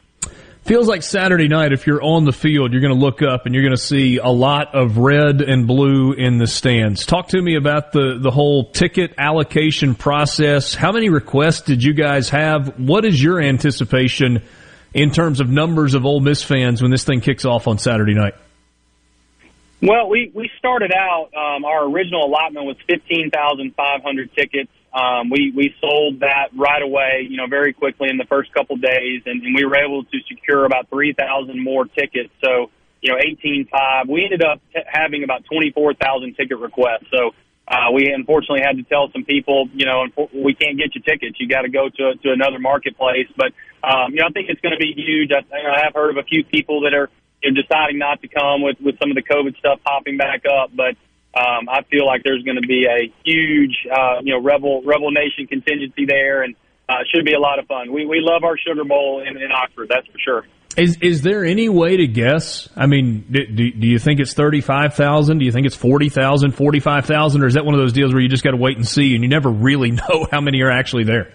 Feels 0.66 0.88
like 0.88 1.04
Saturday 1.04 1.46
night, 1.46 1.72
if 1.72 1.86
you're 1.86 2.02
on 2.02 2.24
the 2.24 2.32
field, 2.32 2.72
you're 2.72 2.80
going 2.80 2.92
to 2.92 2.98
look 2.98 3.22
up 3.22 3.46
and 3.46 3.54
you're 3.54 3.62
going 3.62 3.76
to 3.76 3.80
see 3.80 4.16
a 4.16 4.28
lot 4.28 4.74
of 4.74 4.98
red 4.98 5.40
and 5.40 5.64
blue 5.64 6.12
in 6.12 6.38
the 6.38 6.46
stands. 6.48 7.06
Talk 7.06 7.28
to 7.28 7.40
me 7.40 7.54
about 7.54 7.92
the, 7.92 8.18
the 8.20 8.32
whole 8.32 8.72
ticket 8.72 9.14
allocation 9.16 9.94
process. 9.94 10.74
How 10.74 10.90
many 10.90 11.08
requests 11.08 11.60
did 11.60 11.84
you 11.84 11.94
guys 11.94 12.30
have? 12.30 12.80
What 12.80 13.04
is 13.04 13.22
your 13.22 13.40
anticipation 13.40 14.42
in 14.92 15.12
terms 15.12 15.38
of 15.38 15.48
numbers 15.48 15.94
of 15.94 16.04
Ole 16.04 16.18
Miss 16.18 16.42
fans 16.42 16.82
when 16.82 16.90
this 16.90 17.04
thing 17.04 17.20
kicks 17.20 17.44
off 17.44 17.68
on 17.68 17.78
Saturday 17.78 18.14
night? 18.14 18.34
Well, 19.82 20.08
we, 20.08 20.30
we 20.34 20.50
started 20.58 20.92
out, 20.92 21.30
um, 21.36 21.64
our 21.64 21.84
original 21.84 22.24
allotment 22.24 22.64
was 22.66 22.76
15,500 22.88 24.34
tickets. 24.34 24.70
Um, 24.92 25.28
we, 25.28 25.52
we 25.54 25.74
sold 25.80 26.20
that 26.20 26.48
right 26.56 26.82
away, 26.82 27.26
you 27.28 27.36
know, 27.36 27.46
very 27.46 27.74
quickly 27.74 28.08
in 28.08 28.16
the 28.16 28.24
first 28.24 28.52
couple 28.54 28.76
days, 28.76 29.22
and, 29.26 29.42
and 29.42 29.54
we 29.54 29.64
were 29.66 29.76
able 29.76 30.04
to 30.04 30.18
secure 30.28 30.64
about 30.64 30.88
3,000 30.88 31.62
more 31.62 31.84
tickets. 31.84 32.30
So, 32.42 32.70
you 33.02 33.12
know, 33.12 33.18
18.5. 33.18 34.08
We 34.08 34.24
ended 34.24 34.42
up 34.42 34.60
t- 34.72 34.80
having 34.86 35.22
about 35.24 35.44
24,000 35.44 36.34
ticket 36.34 36.58
requests. 36.58 37.06
So, 37.10 37.34
uh, 37.68 37.90
we 37.92 38.10
unfortunately 38.12 38.62
had 38.62 38.76
to 38.76 38.84
tell 38.84 39.10
some 39.12 39.24
people, 39.24 39.68
you 39.74 39.86
know, 39.86 40.06
we 40.32 40.54
can't 40.54 40.78
get 40.78 40.94
you 40.94 41.02
tickets. 41.02 41.36
You 41.40 41.48
got 41.48 41.62
to 41.62 41.68
go 41.68 41.88
to 41.88 42.14
to 42.14 42.32
another 42.32 42.60
marketplace. 42.60 43.26
But 43.36 43.52
um, 43.82 44.12
you 44.12 44.20
know, 44.20 44.28
I 44.28 44.30
think 44.30 44.48
it's 44.48 44.60
going 44.60 44.74
to 44.74 44.78
be 44.78 44.94
huge. 44.94 45.32
I, 45.32 45.42
I 45.52 45.82
have 45.82 45.94
heard 45.94 46.10
of 46.10 46.16
a 46.16 46.22
few 46.22 46.44
people 46.44 46.82
that 46.82 46.94
are 46.94 47.10
you 47.46 47.62
deciding 47.62 47.98
not 47.98 48.20
to 48.22 48.28
come 48.28 48.62
with 48.62 48.76
with 48.80 48.98
some 48.98 49.10
of 49.10 49.16
the 49.16 49.22
COVID 49.22 49.56
stuff 49.58 49.80
popping 49.84 50.16
back 50.16 50.42
up. 50.46 50.70
But 50.74 50.96
um, 51.36 51.68
I 51.68 51.82
feel 51.90 52.06
like 52.06 52.22
there's 52.24 52.42
going 52.42 52.60
to 52.60 52.66
be 52.66 52.86
a 52.86 53.12
huge, 53.24 53.76
uh, 53.90 54.20
you 54.22 54.32
know, 54.34 54.42
Rebel 54.42 54.82
Rebel 54.84 55.10
Nation 55.10 55.46
contingency 55.46 56.06
there, 56.06 56.42
and 56.42 56.54
uh, 56.88 57.04
should 57.14 57.24
be 57.24 57.34
a 57.34 57.40
lot 57.40 57.58
of 57.58 57.66
fun. 57.66 57.92
We 57.92 58.06
we 58.06 58.20
love 58.20 58.44
our 58.44 58.56
Sugar 58.56 58.84
Bowl 58.84 59.22
in, 59.26 59.36
in 59.36 59.52
Oxford, 59.52 59.88
that's 59.88 60.06
for 60.06 60.18
sure. 60.18 60.46
Is 60.76 60.98
is 61.00 61.22
there 61.22 61.44
any 61.44 61.68
way 61.68 61.96
to 61.96 62.06
guess? 62.06 62.68
I 62.76 62.86
mean, 62.86 63.26
do, 63.30 63.46
do 63.46 63.86
you 63.86 63.98
think 63.98 64.20
it's 64.20 64.34
thirty 64.34 64.60
five 64.60 64.94
thousand? 64.94 65.38
Do 65.38 65.46
you 65.46 65.52
think 65.52 65.66
it's 65.66 65.76
40,000, 65.76 66.52
45,000? 66.52 67.42
or 67.42 67.46
is 67.46 67.54
that 67.54 67.64
one 67.64 67.74
of 67.74 67.80
those 67.80 67.94
deals 67.94 68.12
where 68.12 68.22
you 68.22 68.28
just 68.28 68.44
got 68.44 68.50
to 68.50 68.58
wait 68.58 68.76
and 68.76 68.86
see, 68.86 69.14
and 69.14 69.22
you 69.22 69.28
never 69.28 69.48
really 69.48 69.90
know 70.08 70.26
how 70.30 70.40
many 70.40 70.60
are 70.62 70.70
actually 70.70 71.04
there? 71.04 71.32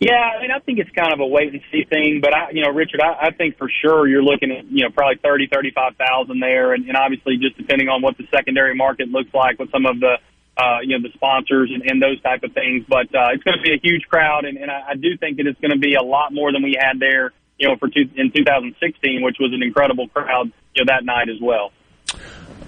Yeah, 0.00 0.14
I 0.14 0.40
mean, 0.40 0.52
I 0.54 0.60
think 0.60 0.78
it's 0.78 0.90
kind 0.94 1.12
of 1.12 1.18
a 1.18 1.26
wait 1.26 1.52
and 1.52 1.60
see 1.72 1.82
thing, 1.82 2.20
but 2.22 2.32
I, 2.32 2.50
you 2.52 2.62
know, 2.62 2.70
Richard, 2.70 3.00
I, 3.00 3.28
I 3.28 3.30
think 3.32 3.58
for 3.58 3.68
sure 3.82 4.06
you're 4.06 4.22
looking 4.22 4.52
at, 4.52 4.70
you 4.70 4.84
know, 4.84 4.90
probably 4.90 5.18
thirty, 5.18 5.48
thirty-five 5.52 5.96
thousand 5.96 6.38
there, 6.38 6.72
and, 6.72 6.86
and 6.86 6.96
obviously 6.96 7.36
just 7.36 7.56
depending 7.56 7.88
on 7.88 8.00
what 8.00 8.16
the 8.16 8.24
secondary 8.30 8.76
market 8.76 9.08
looks 9.08 9.34
like 9.34 9.58
with 9.58 9.72
some 9.72 9.86
of 9.86 9.98
the, 9.98 10.14
uh, 10.56 10.78
you 10.82 10.96
know, 10.96 11.02
the 11.02 11.12
sponsors 11.14 11.72
and, 11.74 11.82
and 11.90 12.00
those 12.00 12.22
type 12.22 12.44
of 12.44 12.52
things. 12.52 12.84
But 12.88 13.10
uh, 13.10 13.34
it's 13.34 13.42
going 13.42 13.58
to 13.58 13.62
be 13.62 13.74
a 13.74 13.80
huge 13.82 14.06
crowd, 14.08 14.44
and, 14.44 14.56
and 14.56 14.70
I, 14.70 14.90
I 14.90 14.94
do 14.94 15.16
think 15.18 15.38
that 15.38 15.48
it's 15.48 15.60
going 15.60 15.74
to 15.74 15.82
be 15.82 15.94
a 15.94 16.04
lot 16.04 16.32
more 16.32 16.52
than 16.52 16.62
we 16.62 16.78
had 16.78 17.00
there, 17.00 17.32
you 17.58 17.66
know, 17.66 17.74
for 17.76 17.88
two, 17.88 18.06
in 18.14 18.30
2016, 18.30 18.78
which 19.22 19.38
was 19.40 19.50
an 19.52 19.64
incredible 19.64 20.06
crowd, 20.06 20.52
you 20.76 20.84
know, 20.84 20.94
that 20.94 21.04
night 21.04 21.28
as 21.28 21.42
well. 21.42 21.72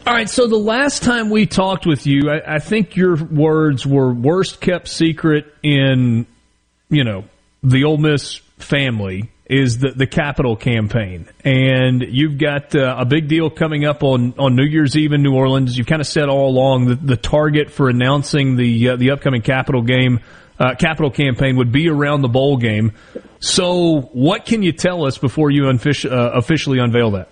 All 0.05 0.15
right, 0.15 0.29
so 0.29 0.49
the 0.49 0.57
last 0.57 1.05
time 1.05 1.31
we 1.31 1.47
talked 1.47 1.87
with 1.87 2.09
you, 2.09 2.29
I, 2.31 2.57
I 2.57 2.59
think 2.59 2.97
your 2.97 3.15
words 3.15 3.87
were 3.87 4.13
worst 4.13 4.61
kept 4.61 4.89
secret 4.89 5.55
in 5.63 6.27
you 6.91 7.05
know, 7.05 7.25
the 7.63 7.85
Ole 7.85 7.99
Miss 7.99 8.37
family 8.59 9.31
is 9.47 9.79
the 9.79 9.91
the 9.91 10.07
capital 10.07 10.57
campaign, 10.57 11.29
and 11.45 12.03
you've 12.09 12.39
got 12.39 12.75
uh, 12.75 12.97
a 12.99 13.05
big 13.05 13.29
deal 13.29 13.51
coming 13.51 13.85
up 13.85 14.03
on, 14.03 14.35
on 14.39 14.55
New 14.55 14.65
Year's 14.65 14.97
Eve 14.97 15.13
in 15.13 15.23
New 15.23 15.35
Orleans. 15.35 15.77
You've 15.77 15.87
kind 15.87 16.01
of 16.01 16.07
said 16.07 16.29
all 16.29 16.49
along 16.49 16.87
that 16.87 17.05
the 17.05 17.17
target 17.17 17.71
for 17.71 17.89
announcing 17.89 18.57
the 18.57 18.91
uh, 18.91 18.97
the 18.97 19.11
upcoming 19.11 19.43
capital 19.43 19.83
game, 19.83 20.21
uh, 20.59 20.75
capital 20.75 21.11
campaign 21.11 21.57
would 21.57 21.73
be 21.73 21.89
around 21.89 22.23
the 22.23 22.29
bowl 22.29 22.59
game. 22.59 22.93
So, 23.41 24.03
what 24.13 24.45
can 24.45 24.63
you 24.63 24.73
tell 24.73 25.07
us 25.07 25.19
before 25.19 25.51
you 25.51 25.65
unfish, 25.65 26.05
uh, 26.05 26.31
officially 26.35 26.79
unveil 26.79 27.13
that? 27.13 27.29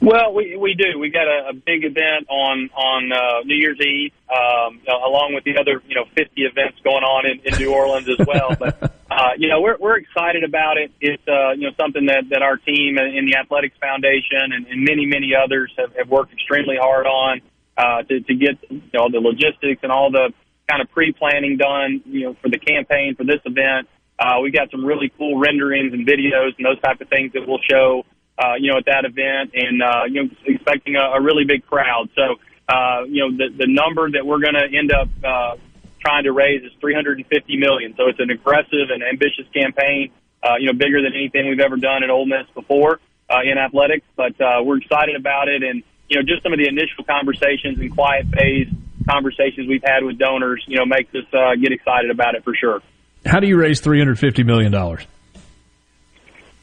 Well, 0.00 0.32
we 0.32 0.56
we 0.56 0.74
do. 0.74 0.98
We 0.98 1.10
got 1.10 1.26
a, 1.26 1.50
a 1.50 1.52
big 1.54 1.84
event 1.84 2.28
on 2.28 2.70
on 2.70 3.12
uh, 3.12 3.42
New 3.44 3.56
Year's 3.56 3.80
Eve, 3.80 4.12
um, 4.30 4.80
along 4.86 5.32
with 5.34 5.44
the 5.44 5.58
other 5.58 5.82
you 5.88 5.96
know 5.96 6.04
50 6.14 6.40
events 6.42 6.78
going 6.84 7.02
on 7.02 7.26
in, 7.26 7.40
in 7.44 7.58
New 7.58 7.74
Orleans 7.74 8.08
as 8.08 8.24
well. 8.24 8.54
But 8.58 8.80
uh, 9.10 9.34
you 9.36 9.48
know 9.48 9.60
we're 9.60 9.76
we're 9.78 9.98
excited 9.98 10.44
about 10.44 10.76
it. 10.78 10.92
It's 11.00 11.22
uh, 11.26 11.52
you 11.52 11.66
know 11.66 11.74
something 11.76 12.06
that 12.06 12.30
that 12.30 12.42
our 12.42 12.56
team 12.56 12.98
in 12.98 13.26
the 13.26 13.36
Athletics 13.36 13.74
Foundation 13.80 14.52
and, 14.54 14.66
and 14.66 14.84
many 14.84 15.06
many 15.06 15.32
others 15.34 15.72
have, 15.76 15.94
have 15.96 16.08
worked 16.08 16.32
extremely 16.32 16.76
hard 16.80 17.06
on 17.06 17.40
uh, 17.76 18.02
to 18.04 18.20
to 18.20 18.34
get 18.34 18.54
you 18.70 18.82
know 18.94 19.10
the 19.10 19.18
logistics 19.18 19.82
and 19.82 19.90
all 19.90 20.12
the 20.12 20.32
kind 20.68 20.80
of 20.80 20.90
pre 20.90 21.12
planning 21.12 21.56
done. 21.56 22.02
You 22.06 22.20
know 22.26 22.36
for 22.40 22.48
the 22.48 22.58
campaign 22.58 23.16
for 23.16 23.24
this 23.24 23.40
event. 23.44 23.88
Uh, 24.20 24.40
we 24.42 24.50
got 24.50 24.68
some 24.70 24.84
really 24.84 25.12
cool 25.16 25.38
renderings 25.38 25.92
and 25.92 26.04
videos 26.04 26.50
and 26.58 26.66
those 26.66 26.80
type 26.80 27.00
of 27.00 27.08
things 27.08 27.32
that 27.34 27.46
we'll 27.46 27.62
show 27.70 28.04
uh, 28.38 28.54
you 28.58 28.70
know, 28.70 28.78
at 28.78 28.86
that 28.86 29.04
event, 29.04 29.50
and 29.54 29.82
uh, 29.82 30.04
you 30.08 30.22
know, 30.22 30.30
expecting 30.46 30.96
a, 30.96 31.18
a 31.18 31.20
really 31.20 31.44
big 31.44 31.66
crowd. 31.66 32.08
So, 32.14 32.36
uh, 32.68 33.04
you 33.08 33.26
know, 33.26 33.36
the 33.36 33.50
the 33.56 33.66
number 33.66 34.10
that 34.10 34.24
we're 34.24 34.40
going 34.40 34.54
to 34.54 34.66
end 34.70 34.92
up 34.92 35.08
uh, 35.24 35.56
trying 36.00 36.24
to 36.24 36.32
raise 36.32 36.62
is 36.62 36.72
350 36.80 37.26
million. 37.56 37.94
So 37.96 38.08
it's 38.08 38.20
an 38.20 38.30
aggressive 38.30 38.90
and 38.90 39.02
ambitious 39.02 39.46
campaign. 39.52 40.12
Uh, 40.40 40.54
you 40.60 40.66
know, 40.66 40.72
bigger 40.72 41.02
than 41.02 41.14
anything 41.18 41.48
we've 41.48 41.58
ever 41.58 41.76
done 41.76 42.04
at 42.04 42.10
Ole 42.10 42.26
Miss 42.26 42.46
before 42.54 43.00
uh, 43.28 43.42
in 43.42 43.58
athletics. 43.58 44.06
But 44.14 44.40
uh, 44.40 44.62
we're 44.62 44.78
excited 44.78 45.16
about 45.16 45.48
it, 45.48 45.64
and 45.64 45.82
you 46.08 46.16
know, 46.16 46.22
just 46.22 46.44
some 46.44 46.52
of 46.52 46.60
the 46.60 46.68
initial 46.68 47.02
conversations 47.02 47.80
and 47.80 47.90
quiet 47.92 48.26
phase 48.30 48.68
conversations 49.08 49.68
we've 49.68 49.82
had 49.82 50.04
with 50.04 50.18
donors, 50.18 50.62
you 50.66 50.76
know, 50.76 50.84
makes 50.86 51.12
us 51.14 51.24
uh, 51.32 51.56
get 51.60 51.72
excited 51.72 52.10
about 52.10 52.34
it 52.34 52.44
for 52.44 52.54
sure. 52.54 52.80
How 53.24 53.40
do 53.40 53.48
you 53.48 53.56
raise 53.58 53.80
350 53.80 54.44
million 54.44 54.70
dollars? 54.70 55.06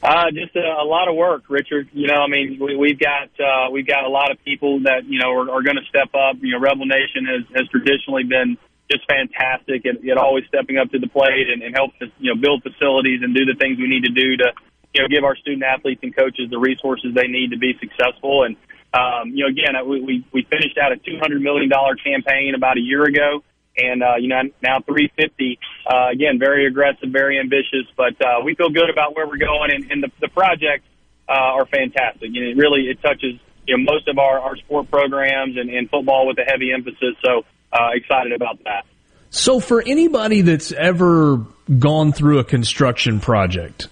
Uh, 0.02 0.30
just 0.30 0.54
a, 0.54 0.60
a 0.60 0.84
lot 0.84 1.08
of 1.08 1.16
work, 1.16 1.44
Richard. 1.48 1.88
You 1.92 2.06
know, 2.06 2.22
I 2.22 2.28
mean, 2.28 2.58
we, 2.60 2.76
we've 2.76 2.98
got 2.98 3.28
uh, 3.40 3.70
we've 3.70 3.86
got 3.86 4.04
a 4.04 4.08
lot 4.08 4.30
of 4.30 4.42
people 4.44 4.80
that 4.80 5.04
you 5.06 5.18
know 5.18 5.32
are, 5.32 5.50
are 5.50 5.62
going 5.62 5.76
to 5.76 5.86
step 5.88 6.14
up. 6.14 6.36
You 6.40 6.52
know, 6.52 6.60
Rebel 6.60 6.86
Nation 6.86 7.24
has, 7.24 7.44
has 7.56 7.68
traditionally 7.68 8.24
been 8.24 8.58
just 8.90 9.04
fantastic 9.08 9.84
at, 9.86 10.06
at 10.06 10.16
always 10.16 10.44
stepping 10.46 10.78
up 10.78 10.90
to 10.90 10.98
the 10.98 11.08
plate 11.08 11.50
and, 11.50 11.62
and 11.62 11.74
help 11.74 11.90
us, 12.00 12.08
you 12.18 12.32
know, 12.32 12.40
build 12.40 12.62
facilities 12.62 13.20
and 13.22 13.34
do 13.34 13.44
the 13.44 13.54
things 13.58 13.78
we 13.78 13.88
need 13.88 14.04
to 14.04 14.12
do 14.12 14.36
to, 14.36 14.52
you 14.94 15.02
know, 15.02 15.08
give 15.08 15.24
our 15.24 15.36
student 15.36 15.64
athletes 15.64 16.00
and 16.02 16.14
coaches 16.14 16.50
the 16.50 16.58
resources 16.58 17.14
they 17.14 17.26
need 17.26 17.50
to 17.50 17.58
be 17.58 17.76
successful. 17.80 18.44
And, 18.44 18.56
um, 18.94 19.34
you 19.34 19.44
know, 19.44 19.50
again, 19.50 19.74
we, 19.88 20.00
we, 20.00 20.26
we 20.32 20.46
finished 20.48 20.78
out 20.78 20.92
a 20.92 20.96
$200 20.96 21.40
million 21.40 21.68
campaign 22.04 22.54
about 22.54 22.76
a 22.76 22.80
year 22.80 23.04
ago 23.04 23.42
and 23.76 24.02
uh, 24.02 24.16
you 24.18 24.28
know 24.28 24.42
now 24.62 24.80
350. 24.80 25.58
Uh, 25.86 26.10
again, 26.12 26.38
very 26.38 26.66
aggressive, 26.66 27.08
very 27.10 27.38
ambitious, 27.38 27.86
but 27.96 28.14
uh, 28.20 28.42
we 28.44 28.54
feel 28.54 28.70
good 28.70 28.90
about 28.90 29.14
where 29.14 29.26
we're 29.26 29.36
going, 29.36 29.70
and, 29.72 29.90
and 29.90 30.02
the, 30.02 30.10
the 30.20 30.28
projects 30.28 30.84
uh, 31.28 31.32
are 31.32 31.66
fantastic. 31.66 32.30
You 32.32 32.44
know, 32.44 32.50
it 32.50 32.56
really 32.56 32.88
it 32.88 33.00
touches 33.02 33.38
you 33.66 33.76
know 33.76 33.84
most 33.92 34.08
of 34.08 34.18
our, 34.18 34.40
our 34.40 34.56
sport 34.56 34.90
programs 34.90 35.56
and, 35.56 35.70
and 35.70 35.88
football 35.90 36.26
with 36.26 36.38
a 36.38 36.44
heavy 36.50 36.72
emphasis. 36.72 37.14
So 37.24 37.44
uh, 37.72 37.90
excited 37.94 38.32
about 38.32 38.62
that. 38.64 38.84
So 39.30 39.60
for 39.60 39.82
anybody 39.82 40.40
that's 40.42 40.72
ever 40.72 41.44
gone 41.78 42.12
through 42.12 42.38
a 42.38 42.44
construction 42.44 43.20
project, 43.20 43.88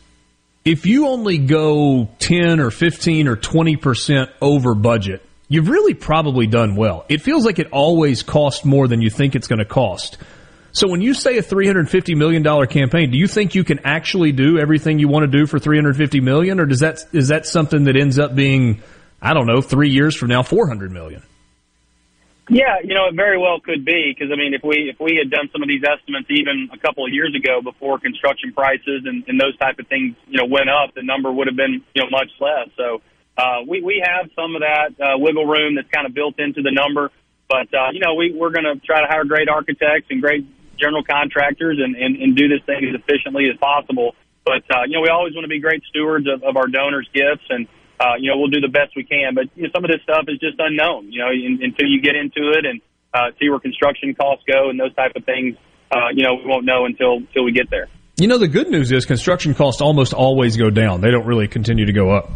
if 0.64 0.87
you 0.87 1.09
only 1.09 1.39
go 1.39 2.09
10 2.20 2.61
or 2.61 2.70
15 2.70 3.28
or 3.28 3.37
20% 3.37 4.30
over 4.41 4.74
budget, 4.74 5.22
you've 5.55 5.68
really 5.68 5.94
probably 5.94 6.46
done 6.46 6.76
well. 6.76 7.05
It 7.09 7.22
feels 7.22 7.44
like 7.44 7.59
it 7.59 7.68
always 7.70 8.22
costs 8.22 8.64
more 8.64 8.88
than 8.88 9.00
you 9.00 9.11
think 9.11 9.34
it's 9.34 9.46
going 9.46 9.61
to 9.61 9.64
cost. 9.64 10.18
So 10.72 10.88
when 10.88 11.00
you 11.00 11.14
say 11.14 11.38
a 11.38 11.42
$350 11.42 12.16
million 12.16 12.42
campaign, 12.66 13.12
do 13.12 13.16
you 13.16 13.28
think 13.28 13.55
you 13.55 13.62
can 13.62 13.78
actually 13.84 14.32
do 14.32 14.59
everything 14.59 14.98
you 14.98 15.07
want 15.07 15.30
to 15.30 15.38
do 15.38 15.46
for 15.46 15.61
350 15.61 16.20
million? 16.20 16.59
Or 16.59 16.66
does 16.66 16.80
that, 16.80 17.05
is 17.12 17.28
that 17.28 17.46
something 17.46 17.84
that 17.84 17.96
ends 17.96 18.18
up 18.18 18.34
being, 18.34 18.82
I 19.22 19.34
don't 19.34 19.46
know, 19.46 19.61
three 19.61 19.90
years 19.90 20.16
from 20.16 20.28
now, 20.28 20.42
400 20.42 20.90
million? 20.90 21.22
Yeah, 22.50 22.76
you 22.82 22.92
know, 22.92 23.07
it 23.09 23.14
very 23.14 23.38
well 23.38 23.61
could 23.61 23.84
be 23.84 24.12
because 24.12 24.30
I 24.30 24.36
mean, 24.36 24.52
if 24.52 24.62
we 24.62 24.92
if 24.92 25.00
we 25.00 25.16
had 25.16 25.30
done 25.30 25.48
some 25.50 25.62
of 25.62 25.68
these 25.68 25.80
estimates 25.82 26.26
even 26.28 26.68
a 26.74 26.76
couple 26.76 27.07
of 27.07 27.11
years 27.11 27.34
ago 27.34 27.62
before 27.62 27.98
construction 27.98 28.52
prices 28.52 29.05
and, 29.07 29.24
and 29.26 29.40
those 29.40 29.57
type 29.57 29.78
of 29.78 29.86
things, 29.86 30.14
you 30.28 30.36
know, 30.36 30.44
went 30.44 30.68
up, 30.68 30.92
the 30.94 31.02
number 31.02 31.32
would 31.32 31.46
have 31.46 31.57
been 31.57 31.80
you 31.94 32.02
know 32.02 32.11
much 32.11 32.28
less. 32.40 32.68
So 32.76 33.00
uh, 33.37 33.66
we 33.66 33.82
we 33.82 34.03
have 34.05 34.30
some 34.37 34.55
of 34.55 34.62
that 34.62 34.95
uh, 35.03 35.18
wiggle 35.18 35.47
room 35.47 35.74
that's 35.74 35.91
kind 35.91 36.07
of 36.07 36.14
built 36.14 36.39
into 36.39 36.62
the 36.62 36.70
number, 36.70 37.11
but 37.49 37.66
uh, 37.74 37.91
you 37.93 37.99
know 37.99 38.14
we 38.14 38.30
we're 38.30 38.55
going 38.55 38.66
to 38.66 38.78
try 38.87 39.01
to 39.01 39.09
hire 39.11 39.24
great 39.24 39.49
architects 39.49 40.07
and 40.11 40.22
great 40.22 40.47
general 40.78 41.03
contractors 41.03 41.78
and, 41.82 41.97
and 41.97 42.16
and 42.16 42.37
do 42.37 42.47
this 42.47 42.62
thing 42.66 42.87
as 42.87 42.95
efficiently 42.95 43.51
as 43.51 43.59
possible. 43.59 44.14
But 44.45 44.62
uh, 44.70 44.87
you 44.87 44.95
know 44.95 45.03
we 45.03 45.09
always 45.09 45.35
want 45.35 45.45
to 45.45 45.49
be 45.51 45.59
great 45.59 45.82
stewards 45.91 46.26
of, 46.30 46.45
of 46.45 46.57
our 46.57 46.68
donors' 46.68 47.09
gifts, 47.12 47.47
and 47.51 47.66
uh, 47.99 48.14
you 48.18 48.30
know 48.30 48.39
we'll 48.39 48.55
do 48.55 48.61
the 48.61 48.70
best 48.70 48.95
we 48.95 49.03
can. 49.03 49.35
But 49.35 49.51
you 49.57 49.64
know, 49.64 49.70
some 49.74 49.85
of 49.85 49.91
this 49.91 50.03
stuff 50.03 50.26
is 50.28 50.39
just 50.39 50.55
unknown. 50.59 51.11
You 51.11 51.26
know 51.26 51.30
in, 51.35 51.59
until 51.59 51.91
you 51.91 52.01
get 52.01 52.14
into 52.14 52.55
it 52.55 52.64
and 52.64 52.80
uh, 53.11 53.35
see 53.41 53.51
where 53.51 53.59
construction 53.59 54.14
costs 54.14 54.45
go 54.47 54.70
and 54.70 54.78
those 54.78 54.95
type 54.95 55.12
of 55.16 55.24
things. 55.24 55.57
Uh, 55.91 56.14
you 56.14 56.22
know 56.22 56.39
we 56.39 56.47
won't 56.47 56.66
know 56.66 56.87
until 56.87 57.18
until 57.18 57.43
we 57.43 57.51
get 57.51 57.66
there. 57.70 57.91
You 58.16 58.28
know 58.28 58.39
the 58.39 58.47
good 58.47 58.70
news 58.70 58.93
is 58.93 59.07
construction 59.07 59.55
costs 59.55 59.82
almost 59.82 60.14
always 60.14 60.57
go 60.57 60.70
down. 60.70 61.01
They 61.01 61.11
don't 61.11 61.26
really 61.26 61.49
continue 61.49 61.87
to 61.87 61.93
go 61.93 62.14
up. 62.14 62.30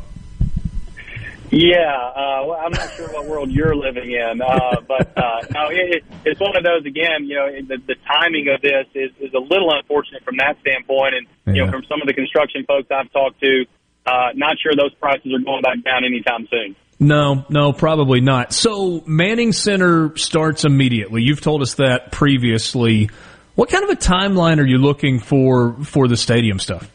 Yeah, 1.50 1.96
uh, 1.96 2.44
well, 2.46 2.60
I'm 2.62 2.72
not 2.72 2.92
sure 2.92 3.08
what 3.08 3.26
world 3.26 3.50
you're 3.50 3.74
living 3.74 4.12
in, 4.12 4.42
uh, 4.42 4.80
but 4.86 5.16
uh, 5.16 5.40
no, 5.50 5.68
it, 5.70 6.04
it's 6.24 6.40
one 6.40 6.56
of 6.56 6.62
those 6.62 6.84
again. 6.84 7.24
You 7.24 7.36
know, 7.36 7.48
the, 7.68 7.78
the 7.86 7.94
timing 8.06 8.48
of 8.48 8.60
this 8.60 8.86
is, 8.94 9.10
is 9.18 9.32
a 9.32 9.38
little 9.40 9.72
unfortunate 9.72 10.24
from 10.24 10.36
that 10.38 10.58
standpoint, 10.60 11.14
and 11.14 11.56
you 11.56 11.64
know, 11.64 11.70
from 11.70 11.84
some 11.88 12.02
of 12.02 12.06
the 12.06 12.12
construction 12.12 12.64
folks 12.66 12.88
I've 12.90 13.10
talked 13.12 13.40
to, 13.40 13.64
uh, 14.06 14.28
not 14.34 14.56
sure 14.62 14.72
those 14.76 14.94
prices 14.94 15.32
are 15.32 15.42
going 15.42 15.62
back 15.62 15.82
down 15.84 16.04
anytime 16.04 16.46
soon. 16.50 16.76
No, 17.00 17.46
no, 17.48 17.72
probably 17.72 18.20
not. 18.20 18.52
So 18.52 19.02
Manning 19.06 19.52
Center 19.52 20.16
starts 20.16 20.64
immediately. 20.64 21.22
You've 21.22 21.40
told 21.40 21.62
us 21.62 21.74
that 21.74 22.12
previously. 22.12 23.08
What 23.54 23.70
kind 23.70 23.84
of 23.84 23.90
a 23.90 23.96
timeline 23.96 24.60
are 24.60 24.66
you 24.66 24.78
looking 24.78 25.18
for 25.18 25.74
for 25.84 26.08
the 26.08 26.16
stadium 26.16 26.58
stuff? 26.58 26.90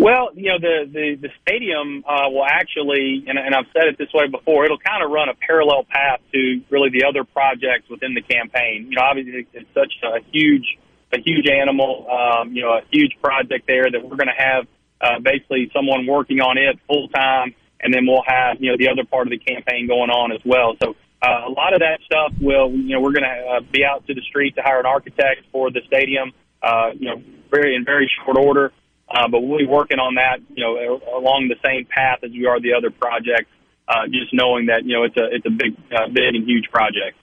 Well, 0.00 0.30
you 0.34 0.48
know, 0.48 0.58
the 0.58 0.88
the, 0.90 1.28
the 1.28 1.28
stadium 1.44 2.02
uh, 2.08 2.30
will 2.30 2.46
actually, 2.46 3.22
and, 3.28 3.38
and 3.38 3.54
I've 3.54 3.68
said 3.76 3.84
it 3.84 3.98
this 3.98 4.08
way 4.14 4.28
before, 4.28 4.64
it'll 4.64 4.78
kind 4.80 5.04
of 5.04 5.10
run 5.10 5.28
a 5.28 5.34
parallel 5.34 5.84
path 5.84 6.20
to 6.32 6.62
really 6.70 6.88
the 6.88 7.04
other 7.04 7.22
projects 7.22 7.84
within 7.90 8.14
the 8.14 8.22
campaign. 8.22 8.86
You 8.88 8.96
know, 8.96 9.02
obviously 9.02 9.46
it's 9.52 9.68
such 9.74 9.92
a 10.02 10.24
huge 10.32 10.78
a 11.12 11.20
huge 11.20 11.50
animal, 11.50 12.06
um, 12.08 12.54
you 12.54 12.62
know, 12.62 12.78
a 12.78 12.82
huge 12.90 13.12
project 13.20 13.66
there 13.66 13.90
that 13.90 14.00
we're 14.00 14.16
going 14.16 14.32
to 14.32 14.42
have 14.42 14.66
uh, 15.02 15.18
basically 15.20 15.70
someone 15.74 16.06
working 16.06 16.40
on 16.40 16.56
it 16.56 16.78
full 16.88 17.08
time, 17.08 17.54
and 17.80 17.92
then 17.92 18.06
we'll 18.06 18.24
have 18.26 18.56
you 18.58 18.70
know 18.70 18.78
the 18.78 18.88
other 18.88 19.04
part 19.04 19.26
of 19.26 19.30
the 19.30 19.38
campaign 19.38 19.86
going 19.86 20.08
on 20.08 20.32
as 20.32 20.40
well. 20.46 20.76
So 20.82 20.96
uh, 21.20 21.44
a 21.44 21.52
lot 21.52 21.74
of 21.74 21.80
that 21.80 22.00
stuff 22.06 22.32
will, 22.40 22.72
you 22.72 22.96
know, 22.96 23.00
we're 23.02 23.12
going 23.12 23.28
to 23.28 23.48
uh, 23.52 23.60
be 23.70 23.84
out 23.84 24.06
to 24.06 24.14
the 24.14 24.22
street 24.22 24.56
to 24.56 24.62
hire 24.62 24.80
an 24.80 24.86
architect 24.86 25.44
for 25.52 25.70
the 25.70 25.82
stadium, 25.86 26.32
uh, 26.62 26.96
you 26.98 27.04
know, 27.04 27.22
very 27.50 27.76
in 27.76 27.84
very 27.84 28.10
short 28.24 28.38
order. 28.38 28.72
Uh, 29.10 29.28
but 29.28 29.40
we'll 29.40 29.58
be 29.58 29.66
working 29.66 29.98
on 29.98 30.14
that, 30.14 30.38
you 30.54 30.62
know, 30.62 31.00
along 31.18 31.48
the 31.48 31.56
same 31.66 31.84
path 31.84 32.20
as 32.22 32.30
we 32.30 32.46
are 32.46 32.60
the 32.60 32.74
other 32.74 32.90
projects. 32.90 33.50
Uh, 33.88 34.06
just 34.06 34.32
knowing 34.32 34.66
that 34.66 34.84
you 34.84 34.94
know 34.94 35.02
it's 35.02 35.16
a 35.16 35.34
it's 35.34 35.44
a 35.46 35.50
big, 35.50 35.74
uh, 35.90 36.06
big 36.06 36.36
and 36.36 36.46
huge 36.46 36.70
project. 36.70 37.18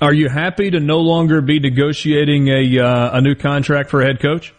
Are 0.00 0.12
you 0.12 0.28
happy 0.28 0.70
to 0.70 0.78
no 0.78 0.98
longer 0.98 1.40
be 1.40 1.58
negotiating 1.58 2.46
a 2.48 2.78
uh, 2.78 3.18
a 3.18 3.20
new 3.20 3.34
contract 3.34 3.90
for 3.90 4.00
a 4.00 4.06
head 4.06 4.20
coach? 4.20 4.54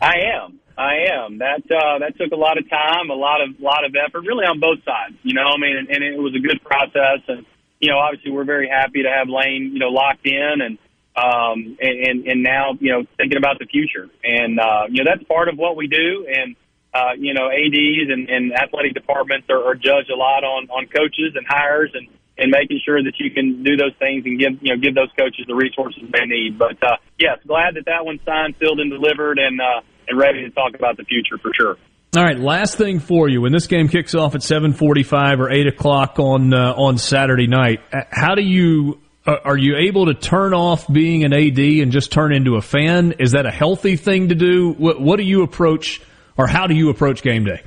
I 0.00 0.14
am. 0.34 0.60
I 0.78 1.06
am. 1.14 1.38
That 1.38 1.62
uh, 1.66 1.98
that 1.98 2.16
took 2.16 2.32
a 2.32 2.36
lot 2.36 2.58
of 2.58 2.68
time, 2.70 3.10
a 3.10 3.14
lot 3.14 3.40
of 3.40 3.58
lot 3.58 3.84
of 3.84 3.94
effort, 3.94 4.20
really 4.20 4.44
on 4.44 4.60
both 4.60 4.84
sides. 4.84 5.16
You 5.22 5.34
know, 5.34 5.42
I 5.42 5.58
mean, 5.58 5.76
and, 5.76 5.88
and 5.88 6.04
it 6.04 6.18
was 6.18 6.34
a 6.34 6.40
good 6.40 6.62
process, 6.62 7.22
and 7.26 7.46
you 7.80 7.90
know, 7.90 7.98
obviously 7.98 8.30
we're 8.30 8.44
very 8.44 8.68
happy 8.68 9.02
to 9.02 9.08
have 9.10 9.28
Lane, 9.28 9.70
you 9.72 9.78
know, 9.78 9.88
locked 9.88 10.26
in, 10.26 10.60
and 10.60 10.78
um, 11.16 11.78
and, 11.80 11.96
and 12.06 12.26
and 12.26 12.42
now 12.42 12.74
you 12.80 12.90
know 12.90 13.04
thinking 13.16 13.38
about 13.38 13.58
the 13.58 13.66
future, 13.66 14.08
and 14.24 14.58
uh, 14.58 14.86
you 14.90 15.04
know 15.04 15.10
that's 15.10 15.26
part 15.28 15.48
of 15.48 15.56
what 15.56 15.76
we 15.76 15.86
do, 15.86 16.26
and 16.26 16.56
uh, 16.92 17.14
you 17.16 17.34
know 17.34 17.46
ads 17.50 18.10
and, 18.10 18.28
and 18.28 18.52
athletic 18.52 18.94
departments 18.94 19.46
are, 19.48 19.62
are 19.62 19.74
judged 19.74 20.10
a 20.10 20.16
lot 20.16 20.42
on 20.42 20.68
on 20.70 20.86
coaches 20.86 21.34
and 21.34 21.46
hires 21.48 21.90
and 21.94 22.08
and 22.36 22.50
making 22.50 22.80
sure 22.84 23.02
that 23.02 23.14
you 23.18 23.30
can 23.30 23.62
do 23.62 23.76
those 23.76 23.94
things 23.98 24.26
and 24.26 24.38
give 24.38 24.58
you 24.60 24.74
know 24.74 24.80
give 24.80 24.94
those 24.94 25.10
coaches 25.16 25.46
the 25.46 25.54
resources 25.54 26.02
they 26.10 26.26
need. 26.26 26.58
But 26.58 26.82
uh, 26.82 26.96
yes, 27.18 27.38
glad 27.46 27.76
that 27.76 27.86
that 27.86 28.04
one's 28.04 28.20
signed, 28.26 28.56
filled, 28.58 28.80
and 28.80 28.90
delivered, 28.90 29.38
and 29.38 29.60
uh, 29.60 29.86
and 30.08 30.18
ready 30.18 30.42
to 30.42 30.50
talk 30.50 30.74
about 30.74 30.96
the 30.96 31.04
future 31.04 31.38
for 31.38 31.52
sure. 31.54 31.76
All 32.16 32.22
right, 32.22 32.38
last 32.38 32.76
thing 32.76 33.00
for 33.00 33.28
you. 33.28 33.40
When 33.40 33.52
this 33.52 33.66
game 33.66 33.88
kicks 33.88 34.14
off 34.14 34.34
at 34.34 34.42
seven 34.42 34.72
forty-five 34.72 35.40
or 35.40 35.50
eight 35.50 35.66
o'clock 35.66 36.18
on 36.18 36.52
uh, 36.52 36.74
on 36.74 36.98
Saturday 36.98 37.46
night, 37.46 37.80
how 38.10 38.34
do 38.34 38.42
you 38.42 39.00
Uh, 39.26 39.36
are 39.42 39.56
you 39.56 39.76
able 39.76 40.06
to 40.06 40.14
turn 40.14 40.52
off 40.52 40.86
being 40.90 41.24
an 41.24 41.32
AD 41.32 41.58
and 41.58 41.92
just 41.92 42.12
turn 42.12 42.34
into 42.34 42.56
a 42.56 42.62
fan? 42.62 43.12
Is 43.18 43.32
that 43.32 43.46
a 43.46 43.50
healthy 43.50 43.96
thing 43.96 44.28
to 44.28 44.34
do? 44.34 44.72
What, 44.72 45.00
what 45.00 45.16
do 45.16 45.22
you 45.22 45.42
approach, 45.42 46.02
or 46.36 46.46
how 46.46 46.66
do 46.66 46.74
you 46.74 46.90
approach 46.90 47.22
game 47.22 47.44
day? 47.44 47.62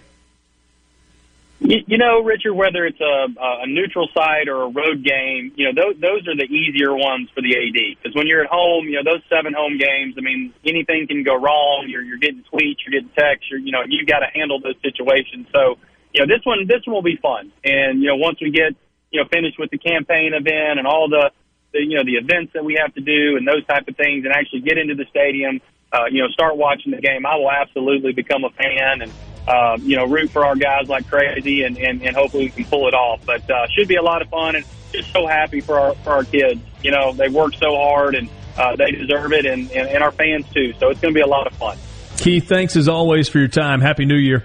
You, 1.60 1.78
you 1.88 1.98
know, 1.98 2.22
Richard, 2.22 2.54
whether 2.54 2.86
it's 2.86 3.02
a, 3.02 3.26
a 3.42 3.66
neutral 3.66 4.08
site 4.14 4.48
or 4.48 4.64
a 4.64 4.70
road 4.70 5.04
game, 5.04 5.52
you 5.56 5.66
know, 5.66 5.74
those, 5.74 6.00
those 6.00 6.28
are 6.28 6.38
the 6.38 6.46
easier 6.46 6.94
ones 6.94 7.30
for 7.34 7.42
the 7.42 7.58
AD. 7.58 7.98
Because 7.98 8.16
when 8.16 8.28
you're 8.28 8.44
at 8.44 8.52
home, 8.52 8.86
you 8.86 9.02
know, 9.02 9.12
those 9.12 9.24
seven 9.28 9.54
home 9.58 9.80
games, 9.80 10.14
I 10.16 10.22
mean, 10.22 10.54
anything 10.64 11.08
can 11.08 11.24
go 11.24 11.34
wrong. 11.34 11.88
You're, 11.90 12.04
you're 12.04 12.22
getting 12.22 12.44
tweets, 12.54 12.86
you're 12.86 13.02
getting 13.02 13.10
texts, 13.18 13.50
you're, 13.50 13.60
you 13.60 13.72
know, 13.72 13.82
you 13.88 14.06
got 14.06 14.20
to 14.20 14.30
handle 14.32 14.62
those 14.62 14.78
situations. 14.84 15.48
So, 15.52 15.82
you 16.14 16.22
know, 16.22 16.28
this 16.30 16.46
one, 16.46 16.68
this 16.68 16.86
one 16.86 16.94
will 16.94 17.02
be 17.02 17.18
fun. 17.18 17.52
And, 17.66 18.00
you 18.04 18.10
know, 18.10 18.18
once 18.18 18.38
we 18.40 18.52
get, 18.52 18.78
you 19.10 19.24
know, 19.24 19.28
finished 19.34 19.58
with 19.58 19.72
the 19.72 19.80
campaign 19.80 20.34
event 20.38 20.78
and 20.78 20.86
all 20.86 21.10
the, 21.10 21.32
you 21.80 21.98
know 21.98 22.04
the 22.04 22.16
events 22.16 22.54
that 22.54 22.64
we 22.64 22.78
have 22.82 22.94
to 22.96 23.02
do 23.02 23.38
and 23.38 23.48
those 23.48 23.66
type 23.66 23.88
of 23.88 23.96
things, 23.96 24.26
and 24.26 24.34
actually 24.34 24.62
get 24.62 24.78
into 24.78 24.96
the 24.96 25.06
stadium, 25.10 25.62
uh, 25.92 26.06
you 26.12 26.22
know, 26.22 26.30
start 26.30 26.58
watching 26.58 26.92
the 26.92 27.02
game, 27.02 27.26
I 27.26 27.36
will 27.36 27.52
absolutely 27.52 28.14
become 28.14 28.44
a 28.44 28.50
fan 28.50 29.02
and 29.02 29.12
uh, 29.48 29.78
you 29.82 29.96
know 29.96 30.06
root 30.06 30.30
for 30.30 30.46
our 30.46 30.56
guys 30.56 30.90
like 30.90 31.08
crazy, 31.08 31.64
and, 31.64 31.78
and 31.78 32.02
and 32.02 32.16
hopefully 32.16 32.46
we 32.46 32.50
can 32.52 32.66
pull 32.66 32.88
it 32.88 32.94
off. 32.94 33.22
But 33.26 33.50
uh, 33.50 33.68
should 33.76 33.88
be 33.88 33.96
a 33.96 34.02
lot 34.02 34.22
of 34.22 34.30
fun, 34.30 34.56
and 34.56 34.66
just 34.92 35.12
so 35.12 35.28
happy 35.28 35.62
for 35.62 35.80
our 35.80 35.96
for 35.96 36.12
our 36.12 36.24
kids. 36.24 36.62
You 36.84 36.92
know, 36.92 37.14
they 37.14 37.30
work 37.30 37.54
so 37.56 37.76
hard 37.76 38.16
and 38.16 38.30
uh, 38.58 38.76
they 38.76 38.92
deserve 38.92 39.34
it, 39.34 39.46
and, 39.46 39.72
and 39.72 39.88
and 39.88 40.04
our 40.04 40.12
fans 40.12 40.46
too. 40.54 40.74
So 40.80 40.90
it's 40.90 41.00
going 41.00 41.14
to 41.14 41.18
be 41.18 41.22
a 41.22 41.28
lot 41.28 41.48
of 41.48 41.54
fun. 41.54 41.78
Keith, 42.18 42.48
thanks 42.48 42.76
as 42.76 42.88
always 42.88 43.30
for 43.30 43.40
your 43.40 43.48
time. 43.48 43.80
Happy 43.80 44.06
New 44.06 44.18
Year. 44.18 44.44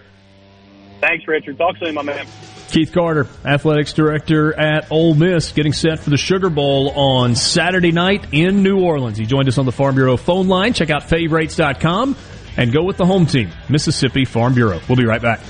Thanks, 1.01 1.27
Richard. 1.27 1.59
Talk 1.59 1.77
soon, 1.79 1.95
my 1.95 2.03
man. 2.03 2.27
Keith 2.73 2.91
Carter, 2.91 3.27
athletics 3.45 3.93
director 3.93 4.59
at 4.59 4.91
Ole 4.91 5.15
Miss, 5.15 5.53
getting 5.53 5.75
set 5.75 5.99
for 5.99 6.09
the 6.09 6.17
Sugar 6.17 6.49
Bowl 6.49 6.91
on 6.97 7.35
Saturday 7.35 7.93
night 7.93 8.33
in 8.33 8.63
New 8.63 8.81
Orleans. 8.81 9.19
He 9.19 9.27
joined 9.27 9.47
us 9.49 9.59
on 9.59 9.67
the 9.67 9.73
Farm 9.73 9.95
Bureau 9.95 10.17
phone 10.17 10.49
line. 10.49 10.73
Check 10.73 10.89
out 10.89 11.03
favorites.com 11.03 12.17
and 12.57 12.73
go 12.73 12.83
with 12.83 12.97
the 12.97 13.05
home 13.05 13.27
team, 13.27 13.51
Mississippi 13.69 14.25
Farm 14.25 14.55
Bureau. 14.55 14.81
We'll 14.89 14.97
be 14.97 15.05
right 15.05 15.21
back. 15.21 15.41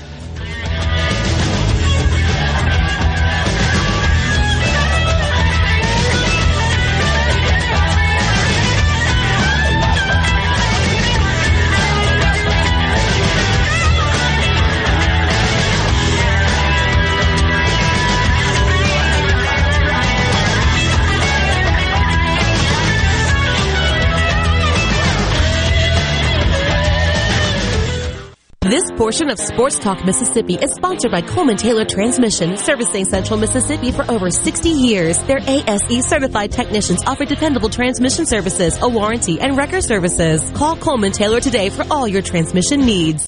Portion 28.97 29.29
of 29.29 29.39
Sports 29.39 29.79
Talk 29.79 30.05
Mississippi 30.05 30.55
is 30.55 30.73
sponsored 30.73 31.11
by 31.11 31.21
Coleman 31.21 31.57
Taylor 31.57 31.85
Transmission, 31.85 32.57
servicing 32.57 33.05
Central 33.05 33.39
Mississippi 33.39 33.91
for 33.91 34.09
over 34.09 34.29
60 34.29 34.69
years. 34.69 35.17
Their 35.23 35.39
ASE 35.39 36.05
certified 36.05 36.51
technicians 36.51 37.03
offer 37.05 37.25
dependable 37.25 37.69
transmission 37.69 38.25
services, 38.25 38.77
a 38.81 38.87
warranty, 38.87 39.39
and 39.39 39.57
record 39.57 39.83
services. 39.83 40.49
Call 40.51 40.75
Coleman 40.75 41.11
Taylor 41.11 41.39
today 41.39 41.69
for 41.69 41.85
all 41.89 42.07
your 42.07 42.21
transmission 42.21 42.81
needs. 42.81 43.27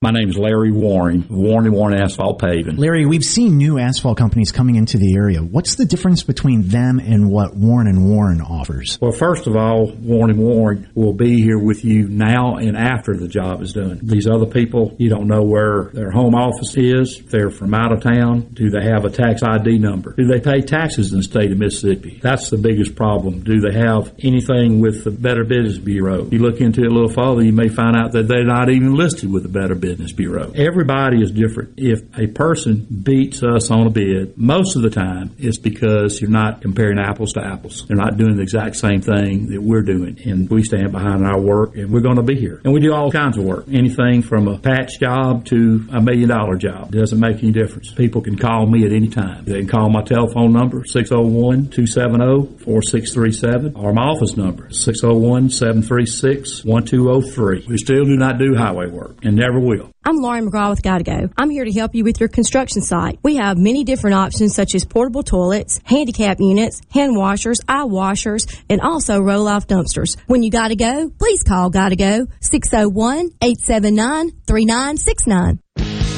My 0.00 0.12
name 0.12 0.28
is 0.28 0.38
Larry 0.38 0.70
Warren, 0.70 1.26
Warren 1.28 1.66
and 1.66 1.74
Warren 1.74 2.00
Asphalt 2.00 2.38
Paving. 2.38 2.76
Larry, 2.76 3.04
we've 3.04 3.24
seen 3.24 3.56
new 3.56 3.80
asphalt 3.80 4.16
companies 4.16 4.52
coming 4.52 4.76
into 4.76 4.96
the 4.96 5.16
area. 5.16 5.40
What's 5.40 5.74
the 5.74 5.86
difference 5.86 6.22
between 6.22 6.68
them 6.68 7.00
and 7.00 7.28
what 7.28 7.56
Warren 7.56 7.88
and 7.88 8.08
Warren 8.08 8.40
offers? 8.40 8.96
Well, 9.00 9.10
first 9.10 9.48
of 9.48 9.56
all, 9.56 9.90
Warren 9.90 10.30
and 10.30 10.38
Warren 10.38 10.88
will 10.94 11.14
be 11.14 11.42
here 11.42 11.58
with 11.58 11.84
you 11.84 12.06
now 12.06 12.58
and 12.58 12.76
after 12.76 13.16
the 13.16 13.26
job 13.26 13.60
is 13.60 13.72
done. 13.72 13.98
These 14.00 14.28
other 14.28 14.46
people, 14.46 14.94
you 15.00 15.10
don't 15.10 15.26
know 15.26 15.42
where 15.42 15.90
their 15.92 16.12
home 16.12 16.36
office 16.36 16.76
is. 16.76 17.18
If 17.18 17.30
they're 17.30 17.50
from 17.50 17.74
out 17.74 17.90
of 17.90 18.00
town. 18.00 18.50
Do 18.52 18.70
they 18.70 18.84
have 18.84 19.04
a 19.04 19.10
tax 19.10 19.42
ID 19.42 19.80
number? 19.80 20.12
Do 20.12 20.28
they 20.28 20.38
pay 20.38 20.60
taxes 20.60 21.10
in 21.10 21.18
the 21.18 21.24
state 21.24 21.50
of 21.50 21.58
Mississippi? 21.58 22.20
That's 22.22 22.50
the 22.50 22.58
biggest 22.58 22.94
problem. 22.94 23.40
Do 23.40 23.58
they 23.58 23.76
have 23.76 24.14
anything 24.20 24.78
with 24.78 25.02
the 25.02 25.10
Better 25.10 25.42
Business 25.42 25.78
Bureau? 25.78 26.28
You 26.30 26.38
look 26.38 26.60
into 26.60 26.82
it 26.82 26.86
a 26.86 26.94
little 26.94 27.10
further, 27.10 27.42
you 27.42 27.52
may 27.52 27.68
find 27.68 27.96
out 27.96 28.12
that 28.12 28.28
they're 28.28 28.44
not 28.44 28.70
even 28.70 28.94
listed 28.94 29.32
with 29.32 29.42
the 29.42 29.48
Better 29.48 29.74
Business 29.74 29.87
Business 29.88 30.12
Bureau. 30.12 30.52
Everybody 30.54 31.22
is 31.22 31.30
different. 31.30 31.74
If 31.78 32.02
a 32.18 32.26
person 32.26 32.86
beats 33.02 33.42
us 33.42 33.70
on 33.70 33.86
a 33.86 33.90
bid, 33.90 34.36
most 34.36 34.76
of 34.76 34.82
the 34.82 34.90
time 34.90 35.34
it's 35.38 35.56
because 35.56 36.20
you're 36.20 36.30
not 36.30 36.60
comparing 36.60 36.98
apples 36.98 37.32
to 37.34 37.40
apples. 37.42 37.86
They're 37.86 37.96
not 37.96 38.18
doing 38.18 38.36
the 38.36 38.42
exact 38.42 38.76
same 38.76 39.00
thing 39.00 39.48
that 39.48 39.62
we're 39.62 39.80
doing. 39.80 40.20
And 40.26 40.50
we 40.50 40.62
stand 40.62 40.92
behind 40.92 41.24
our 41.24 41.40
work 41.40 41.74
and 41.76 41.90
we're 41.90 42.02
going 42.02 42.16
to 42.16 42.22
be 42.22 42.34
here. 42.34 42.60
And 42.64 42.74
we 42.74 42.80
do 42.80 42.92
all 42.92 43.10
kinds 43.10 43.38
of 43.38 43.44
work. 43.44 43.64
Anything 43.72 44.20
from 44.20 44.46
a 44.46 44.58
patch 44.58 45.00
job 45.00 45.46
to 45.46 45.86
a 45.90 46.02
million 46.02 46.28
dollar 46.28 46.56
job. 46.56 46.94
It 46.94 46.98
doesn't 46.98 47.18
make 47.18 47.42
any 47.42 47.52
difference. 47.52 47.90
People 47.90 48.20
can 48.20 48.36
call 48.36 48.66
me 48.66 48.84
at 48.84 48.92
any 48.92 49.08
time. 49.08 49.46
They 49.46 49.60
can 49.60 49.68
call 49.68 49.88
my 49.88 50.02
telephone 50.02 50.52
number, 50.52 50.84
601 50.84 51.70
270 51.70 52.58
4637, 52.62 53.74
or 53.74 53.94
my 53.94 54.02
office 54.02 54.36
number, 54.36 54.68
601 54.70 55.48
736 55.48 56.64
1203. 56.64 57.64
We 57.66 57.78
still 57.78 58.04
do 58.04 58.16
not 58.16 58.38
do 58.38 58.54
highway 58.54 58.88
work 58.88 59.16
and 59.22 59.34
never 59.34 59.58
will. 59.58 59.77
I'm 60.04 60.16
Lauren 60.16 60.50
McGraw 60.50 60.70
with 60.70 60.82
Gotta 60.82 61.04
Go. 61.04 61.28
I'm 61.36 61.50
here 61.50 61.64
to 61.64 61.72
help 61.72 61.94
you 61.94 62.04
with 62.04 62.20
your 62.20 62.28
construction 62.28 62.82
site. 62.82 63.18
We 63.22 63.36
have 63.36 63.58
many 63.58 63.84
different 63.84 64.14
options 64.14 64.54
such 64.54 64.74
as 64.74 64.84
portable 64.84 65.22
toilets, 65.22 65.80
handicap 65.84 66.38
units, 66.40 66.80
hand 66.90 67.16
washers, 67.16 67.60
eye 67.68 67.84
washers, 67.84 68.46
and 68.68 68.80
also 68.80 69.20
roll 69.20 69.48
off 69.48 69.66
dumpsters. 69.66 70.16
When 70.26 70.42
you 70.42 70.50
gotta 70.50 70.76
go, 70.76 71.10
please 71.18 71.42
call 71.42 71.70
Gotta 71.70 71.96
Go 71.96 72.26
601 72.40 73.30
879 73.42 74.30
3969. 74.46 76.17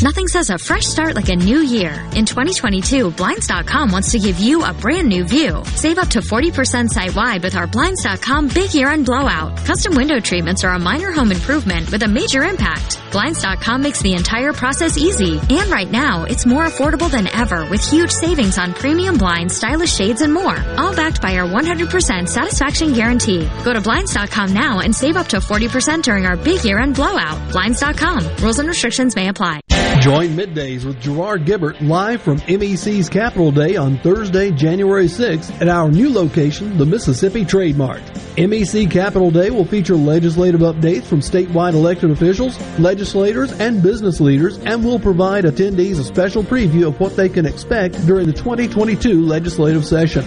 Nothing 0.00 0.28
says 0.28 0.50
a 0.50 0.58
fresh 0.58 0.86
start 0.86 1.16
like 1.16 1.28
a 1.28 1.34
new 1.34 1.58
year. 1.58 1.90
In 2.14 2.24
2022, 2.24 3.10
Blinds.com 3.10 3.90
wants 3.90 4.12
to 4.12 4.20
give 4.20 4.38
you 4.38 4.64
a 4.64 4.72
brand 4.72 5.08
new 5.08 5.24
view. 5.24 5.60
Save 5.74 5.98
up 5.98 6.06
to 6.10 6.20
40% 6.20 6.88
site 6.88 7.16
wide 7.16 7.42
with 7.42 7.56
our 7.56 7.66
Blinds.com 7.66 8.46
big 8.46 8.72
year 8.72 8.90
end 8.90 9.06
blowout. 9.06 9.56
Custom 9.64 9.96
window 9.96 10.20
treatments 10.20 10.62
are 10.62 10.72
a 10.72 10.78
minor 10.78 11.10
home 11.10 11.32
improvement 11.32 11.90
with 11.90 12.04
a 12.04 12.08
major 12.08 12.44
impact. 12.44 13.00
Blinds.com 13.10 13.82
makes 13.82 14.00
the 14.00 14.14
entire 14.14 14.52
process 14.52 14.98
easy. 14.98 15.40
And 15.50 15.68
right 15.68 15.90
now, 15.90 16.24
it's 16.24 16.46
more 16.46 16.66
affordable 16.66 17.10
than 17.10 17.26
ever 17.34 17.66
with 17.66 17.82
huge 17.82 18.12
savings 18.12 18.56
on 18.56 18.74
premium 18.74 19.16
blinds, 19.16 19.56
stylish 19.56 19.92
shades, 19.92 20.20
and 20.20 20.32
more. 20.32 20.56
All 20.76 20.94
backed 20.94 21.20
by 21.20 21.36
our 21.38 21.48
100% 21.48 22.28
satisfaction 22.28 22.92
guarantee. 22.92 23.48
Go 23.64 23.72
to 23.72 23.80
Blinds.com 23.80 24.52
now 24.52 24.78
and 24.78 24.94
save 24.94 25.16
up 25.16 25.26
to 25.28 25.38
40% 25.38 26.02
during 26.04 26.24
our 26.24 26.36
big 26.36 26.64
year 26.64 26.78
end 26.78 26.94
blowout. 26.94 27.50
Blinds.com. 27.50 28.36
Rules 28.36 28.60
and 28.60 28.68
restrictions 28.68 29.16
may 29.16 29.26
apply. 29.26 29.60
Join 29.96 30.36
Middays 30.36 30.84
with 30.84 31.00
Gerard 31.00 31.44
Gibert 31.44 31.80
live 31.80 32.22
from 32.22 32.38
MEC's 32.38 33.08
Capital 33.08 33.50
Day 33.50 33.76
on 33.76 33.98
Thursday, 33.98 34.52
January 34.52 35.06
6th 35.06 35.60
at 35.60 35.68
our 35.68 35.90
new 35.90 36.08
location, 36.12 36.78
the 36.78 36.86
Mississippi 36.86 37.44
Trade 37.44 37.76
Mart. 37.76 38.00
MEC 38.36 38.88
Capital 38.90 39.32
Day 39.32 39.50
will 39.50 39.64
feature 39.64 39.96
legislative 39.96 40.60
updates 40.60 41.02
from 41.02 41.18
statewide 41.18 41.74
elected 41.74 42.12
officials, 42.12 42.56
legislators, 42.78 43.52
and 43.58 43.82
business 43.82 44.20
leaders 44.20 44.58
and 44.58 44.84
will 44.84 45.00
provide 45.00 45.44
attendees 45.44 45.98
a 45.98 46.04
special 46.04 46.44
preview 46.44 46.86
of 46.86 47.00
what 47.00 47.16
they 47.16 47.28
can 47.28 47.44
expect 47.44 47.94
during 48.06 48.26
the 48.26 48.32
2022 48.32 49.20
legislative 49.22 49.84
session. 49.84 50.24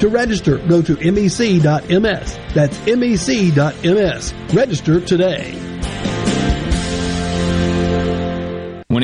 To 0.00 0.08
register, 0.08 0.58
go 0.66 0.82
to 0.82 0.96
mec.ms. 1.12 2.38
That's 2.54 2.86
mec.ms. 2.86 4.34
Register 4.52 5.00
today. 5.00 5.71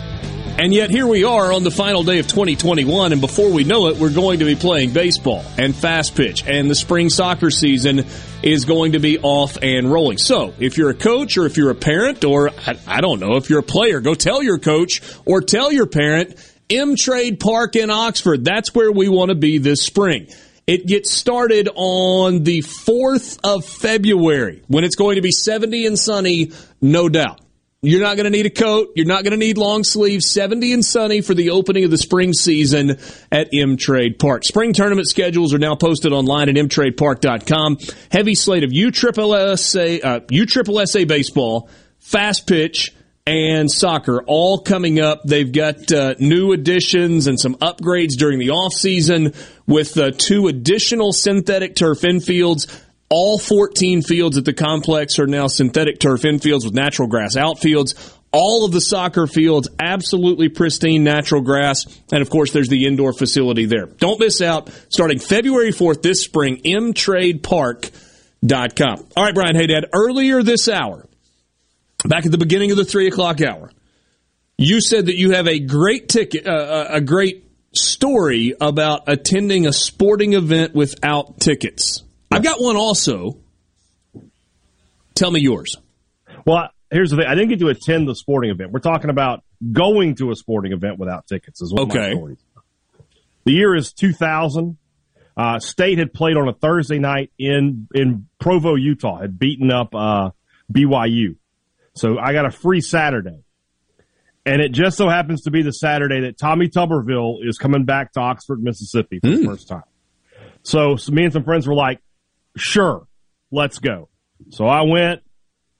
And 0.58 0.74
yet 0.74 0.90
here 0.90 1.06
we 1.06 1.24
are 1.24 1.50
on 1.50 1.62
the 1.62 1.70
final 1.70 2.02
day 2.02 2.18
of 2.18 2.26
2021, 2.26 3.12
and 3.12 3.20
before 3.22 3.50
we 3.50 3.64
know 3.64 3.86
it, 3.88 3.96
we're 3.96 4.12
going 4.12 4.40
to 4.40 4.44
be 4.44 4.54
playing 4.54 4.92
baseball 4.92 5.42
and 5.56 5.74
fast 5.74 6.14
pitch, 6.14 6.46
and 6.46 6.68
the 6.68 6.74
spring 6.74 7.08
soccer 7.08 7.50
season 7.50 8.04
is 8.42 8.66
going 8.66 8.92
to 8.92 8.98
be 9.00 9.18
off 9.18 9.56
and 9.62 9.90
rolling. 9.90 10.18
So, 10.18 10.52
if 10.58 10.76
you're 10.76 10.90
a 10.90 10.94
coach 10.94 11.38
or 11.38 11.46
if 11.46 11.56
you're 11.56 11.70
a 11.70 11.74
parent 11.74 12.24
or 12.24 12.50
I, 12.50 12.76
I 12.86 13.00
don't 13.00 13.20
know, 13.20 13.36
if 13.36 13.48
you're 13.48 13.60
a 13.60 13.64
player, 13.64 14.00
go 14.00 14.12
tell 14.12 14.42
your 14.42 14.58
coach 14.58 15.00
or 15.24 15.40
tell 15.40 15.72
your 15.72 15.86
parent, 15.86 16.34
M 16.78 16.96
Trade 16.96 17.40
Park 17.40 17.76
in 17.76 17.90
Oxford, 17.90 18.44
that's 18.44 18.74
where 18.74 18.92
we 18.92 19.08
want 19.08 19.30
to 19.30 19.34
be 19.34 19.58
this 19.58 19.82
spring. 19.82 20.28
It 20.66 20.86
gets 20.86 21.12
started 21.12 21.68
on 21.74 22.44
the 22.44 22.60
4th 22.60 23.40
of 23.42 23.64
February 23.64 24.62
when 24.68 24.84
it's 24.84 24.94
going 24.94 25.16
to 25.16 25.22
be 25.22 25.32
70 25.32 25.86
and 25.86 25.98
sunny, 25.98 26.52
no 26.80 27.08
doubt. 27.08 27.40
You're 27.84 28.00
not 28.00 28.16
going 28.16 28.24
to 28.24 28.30
need 28.30 28.46
a 28.46 28.50
coat. 28.50 28.92
You're 28.94 29.06
not 29.06 29.24
going 29.24 29.32
to 29.32 29.36
need 29.36 29.58
long 29.58 29.82
sleeves. 29.82 30.30
70 30.30 30.72
and 30.72 30.84
sunny 30.84 31.20
for 31.20 31.34
the 31.34 31.50
opening 31.50 31.82
of 31.82 31.90
the 31.90 31.98
spring 31.98 32.32
season 32.32 32.96
at 33.32 33.48
M 33.52 33.76
Trade 33.76 34.20
Park. 34.20 34.44
Spring 34.44 34.72
tournament 34.72 35.08
schedules 35.08 35.52
are 35.52 35.58
now 35.58 35.74
posted 35.74 36.12
online 36.12 36.48
at 36.48 36.54
mtradepark.com. 36.54 37.78
Heavy 38.12 38.36
slate 38.36 38.62
of 38.62 38.72
U. 38.72 38.92
Triple 38.92 39.30
USSSA, 39.30 40.04
uh, 40.04 40.20
USSSA 40.20 41.08
baseball, 41.08 41.68
fast 41.98 42.46
pitch, 42.46 42.94
and 43.26 43.70
soccer 43.70 44.22
all 44.26 44.58
coming 44.58 45.00
up. 45.00 45.22
They've 45.24 45.52
got 45.52 45.92
uh, 45.92 46.14
new 46.18 46.52
additions 46.52 47.28
and 47.28 47.38
some 47.38 47.54
upgrades 47.56 48.14
during 48.18 48.40
the 48.40 48.48
offseason 48.48 49.36
with 49.66 49.96
uh, 49.96 50.10
two 50.16 50.48
additional 50.48 51.12
synthetic 51.12 51.76
turf 51.76 52.00
infields. 52.00 52.66
All 53.08 53.38
14 53.38 54.02
fields 54.02 54.36
at 54.38 54.44
the 54.44 54.52
complex 54.52 55.20
are 55.20 55.26
now 55.26 55.46
synthetic 55.46 56.00
turf 56.00 56.22
infields 56.22 56.64
with 56.64 56.74
natural 56.74 57.06
grass 57.06 57.36
outfields. 57.36 58.16
All 58.32 58.64
of 58.64 58.72
the 58.72 58.80
soccer 58.80 59.26
fields, 59.26 59.68
absolutely 59.78 60.48
pristine 60.48 61.04
natural 61.04 61.42
grass. 61.42 61.84
And 62.10 62.22
of 62.22 62.30
course, 62.30 62.52
there's 62.52 62.70
the 62.70 62.86
indoor 62.86 63.12
facility 63.12 63.66
there. 63.66 63.84
Don't 63.86 64.18
miss 64.18 64.40
out. 64.40 64.70
Starting 64.88 65.18
February 65.18 65.70
4th 65.70 66.00
this 66.02 66.22
spring, 66.22 66.62
mtradepark.com. 66.64 69.06
All 69.16 69.24
right, 69.24 69.34
Brian 69.34 69.54
Haydad, 69.54 69.84
earlier 69.92 70.42
this 70.42 70.68
hour, 70.68 71.06
back 72.06 72.26
at 72.26 72.32
the 72.32 72.38
beginning 72.38 72.70
of 72.70 72.76
the 72.76 72.84
three 72.84 73.06
o'clock 73.06 73.40
hour, 73.40 73.70
you 74.58 74.80
said 74.80 75.06
that 75.06 75.16
you 75.16 75.32
have 75.32 75.46
a 75.46 75.58
great 75.58 76.08
ticket, 76.08 76.46
uh, 76.46 76.86
a 76.90 77.00
great 77.00 77.48
story 77.74 78.54
about 78.60 79.04
attending 79.08 79.66
a 79.66 79.72
sporting 79.72 80.34
event 80.34 80.74
without 80.74 81.40
tickets. 81.40 82.02
I've 82.30 82.42
got 82.42 82.60
one 82.60 82.76
also. 82.76 83.38
Tell 85.14 85.30
me 85.30 85.40
yours. 85.40 85.76
Well, 86.46 86.70
here's 86.90 87.10
the 87.10 87.16
thing. 87.16 87.26
I 87.26 87.34
didn't 87.34 87.50
get 87.50 87.60
to 87.60 87.68
attend 87.68 88.08
the 88.08 88.14
sporting 88.14 88.50
event. 88.50 88.72
We're 88.72 88.80
talking 88.80 89.10
about 89.10 89.44
going 89.72 90.16
to 90.16 90.30
a 90.30 90.36
sporting 90.36 90.72
event 90.72 90.98
without 90.98 91.26
tickets. 91.26 91.60
Is 91.60 91.72
what 91.72 91.82
okay. 91.90 92.10
my 92.10 92.14
story. 92.14 92.36
The 93.44 93.52
year 93.52 93.74
is 93.74 93.92
2000. 93.92 94.78
Uh, 95.36 95.58
State 95.58 95.98
had 95.98 96.12
played 96.12 96.36
on 96.36 96.48
a 96.48 96.52
Thursday 96.52 96.98
night 96.98 97.32
in 97.38 97.88
in 97.94 98.28
Provo, 98.38 98.74
Utah. 98.74 99.18
Had 99.18 99.38
beaten 99.38 99.70
up 99.70 99.94
uh, 99.94 100.30
BYU. 100.72 101.36
So 101.94 102.18
I 102.18 102.32
got 102.32 102.46
a 102.46 102.50
free 102.50 102.80
Saturday. 102.80 103.44
And 104.44 104.60
it 104.60 104.72
just 104.72 104.96
so 104.96 105.08
happens 105.08 105.42
to 105.42 105.50
be 105.50 105.62
the 105.62 105.72
Saturday 105.72 106.22
that 106.22 106.36
Tommy 106.36 106.68
Tuberville 106.68 107.46
is 107.46 107.58
coming 107.58 107.84
back 107.84 108.12
to 108.14 108.20
Oxford, 108.20 108.62
Mississippi 108.62 109.20
for 109.20 109.30
the 109.30 109.36
hmm. 109.36 109.46
first 109.46 109.68
time. 109.68 109.84
So, 110.64 110.96
so 110.96 111.12
me 111.12 111.24
and 111.24 111.32
some 111.32 111.44
friends 111.44 111.66
were 111.66 111.74
like, 111.74 112.00
sure, 112.56 113.06
let's 113.50 113.78
go. 113.78 114.08
So 114.50 114.66
I 114.66 114.82
went, 114.82 115.22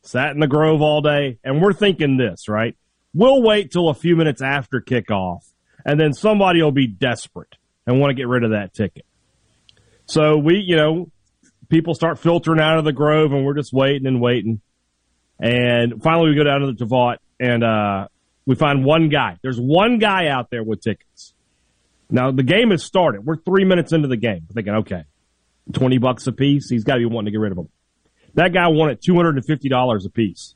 sat 0.02 0.30
in 0.30 0.40
the 0.40 0.46
Grove 0.46 0.80
all 0.80 1.00
day, 1.00 1.38
and 1.42 1.60
we're 1.60 1.72
thinking 1.72 2.16
this, 2.16 2.48
right? 2.48 2.76
We'll 3.14 3.42
wait 3.42 3.72
till 3.72 3.88
a 3.88 3.94
few 3.94 4.16
minutes 4.16 4.42
after 4.42 4.80
kickoff, 4.80 5.40
and 5.84 5.98
then 5.98 6.12
somebody 6.12 6.62
will 6.62 6.72
be 6.72 6.86
desperate 6.86 7.56
and 7.86 8.00
want 8.00 8.10
to 8.10 8.14
get 8.14 8.28
rid 8.28 8.44
of 8.44 8.50
that 8.50 8.72
ticket. 8.72 9.04
So 10.06 10.36
we, 10.36 10.62
you 10.64 10.76
know, 10.76 11.10
people 11.68 11.94
start 11.94 12.18
filtering 12.18 12.60
out 12.60 12.78
of 12.78 12.84
the 12.84 12.92
Grove, 12.92 13.32
and 13.32 13.44
we're 13.44 13.54
just 13.54 13.72
waiting 13.72 14.06
and 14.06 14.20
waiting. 14.20 14.60
And 15.42 16.00
finally, 16.00 16.30
we 16.30 16.36
go 16.36 16.44
down 16.44 16.60
to 16.60 16.72
the 16.72 16.84
Vaught, 16.86 17.16
and 17.40 17.64
uh, 17.64 18.06
we 18.46 18.54
find 18.54 18.84
one 18.84 19.08
guy. 19.08 19.38
There's 19.42 19.58
one 19.58 19.98
guy 19.98 20.28
out 20.28 20.50
there 20.50 20.62
with 20.62 20.80
tickets. 20.80 21.34
Now 22.08 22.30
the 22.30 22.44
game 22.44 22.70
has 22.70 22.84
started. 22.84 23.26
We're 23.26 23.36
three 23.36 23.64
minutes 23.64 23.92
into 23.92 24.06
the 24.06 24.16
game. 24.16 24.46
We're 24.48 24.54
thinking, 24.54 24.74
okay, 24.76 25.02
twenty 25.72 25.98
bucks 25.98 26.28
a 26.28 26.32
piece. 26.32 26.68
He's 26.70 26.84
got 26.84 26.94
to 26.94 27.00
be 27.00 27.06
wanting 27.06 27.26
to 27.26 27.30
get 27.32 27.40
rid 27.40 27.50
of 27.50 27.56
them. 27.56 27.68
That 28.34 28.52
guy 28.52 28.70
at 28.90 29.02
two 29.02 29.16
hundred 29.16 29.34
and 29.34 29.44
fifty 29.44 29.68
dollars 29.68 30.06
a 30.06 30.10
piece. 30.10 30.54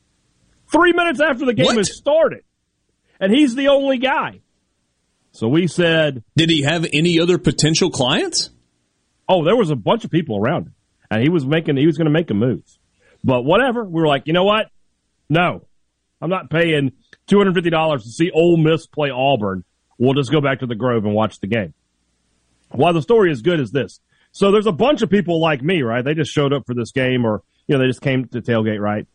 Three 0.70 0.93
minutes 0.93 1.20
after 1.20 1.45
the 1.45 1.55
game 1.55 1.66
What? 1.66 1.76
has 1.78 1.97
started, 1.97 2.45
and 3.18 3.32
he's 3.32 3.55
the 3.57 3.68
only 3.68 3.99
guy. 3.99 4.41
So 5.32 5.49
we 5.49 5.66
said, 5.66 6.22
Did 6.37 6.49
he 6.49 6.62
have 6.62 6.87
any 6.93 7.18
other 7.20 7.39
potential 7.39 7.91
clients? 7.91 8.51
"Oh, 9.28 9.45
there 9.45 9.57
was 9.57 9.70
a 9.70 9.76
bunch 9.76 10.05
of 10.05 10.11
people 10.12 10.39
around 10.39 10.66
him, 10.66 10.74
and 11.11 11.22
he 11.22 11.28
was 11.28 11.45
making 11.45 11.76
he 11.76 11.87
was 11.87 11.97
going 11.99 12.07
to 12.07 12.12
make 12.12 12.30
a 12.30 12.34
move." 12.34 12.62
But 13.24 13.43
whatever, 13.43 13.84
we 13.84 14.01
were 14.01 14.07
like, 14.07 14.22
you 14.26 14.32
know 14.32 14.45
what? 14.45 14.68
No, 15.29 15.66
I'm 16.20 16.31
not 16.31 16.51
paying 16.51 16.93
two 17.27 17.39
hundred 17.39 17.55
fifty 17.55 17.70
dollars 17.70 18.05
to 18.05 18.11
see 18.11 18.31
Ole 18.31 18.57
Miss 18.57 18.87
play 18.87 19.11
Auburn. 19.11 19.64
We'll 19.99 20.14
just 20.14 20.31
go 20.31 20.41
back 20.41 20.61
to 20.61 20.66
the 20.66 20.74
Grove 20.74 21.05
and 21.05 21.14
watch 21.14 21.41
the 21.41 21.47
game. 21.47 21.74
Why 22.70 22.93
the 22.93 23.03
story 23.03 23.31
is 23.31 23.43
good 23.43 23.61
is 23.61 23.70
this. 23.70 24.01
So 24.33 24.51
there's 24.53 24.66
a 24.66 24.72
bunch 24.72 25.03
of 25.03 25.09
people 25.09 25.41
like 25.41 25.62
me, 25.62 25.83
right? 25.83 26.05
They 26.05 26.14
just 26.14 26.31
showed 26.31 26.53
up 26.53 26.64
for 26.66 26.74
this 26.74 26.93
game, 26.93 27.24
or 27.24 27.43
you 27.66 27.74
know, 27.74 27.81
they 27.83 27.89
just 27.89 28.03
came 28.03 28.27
to 28.29 28.43
tailgate, 28.43 28.81
right? 28.81 29.07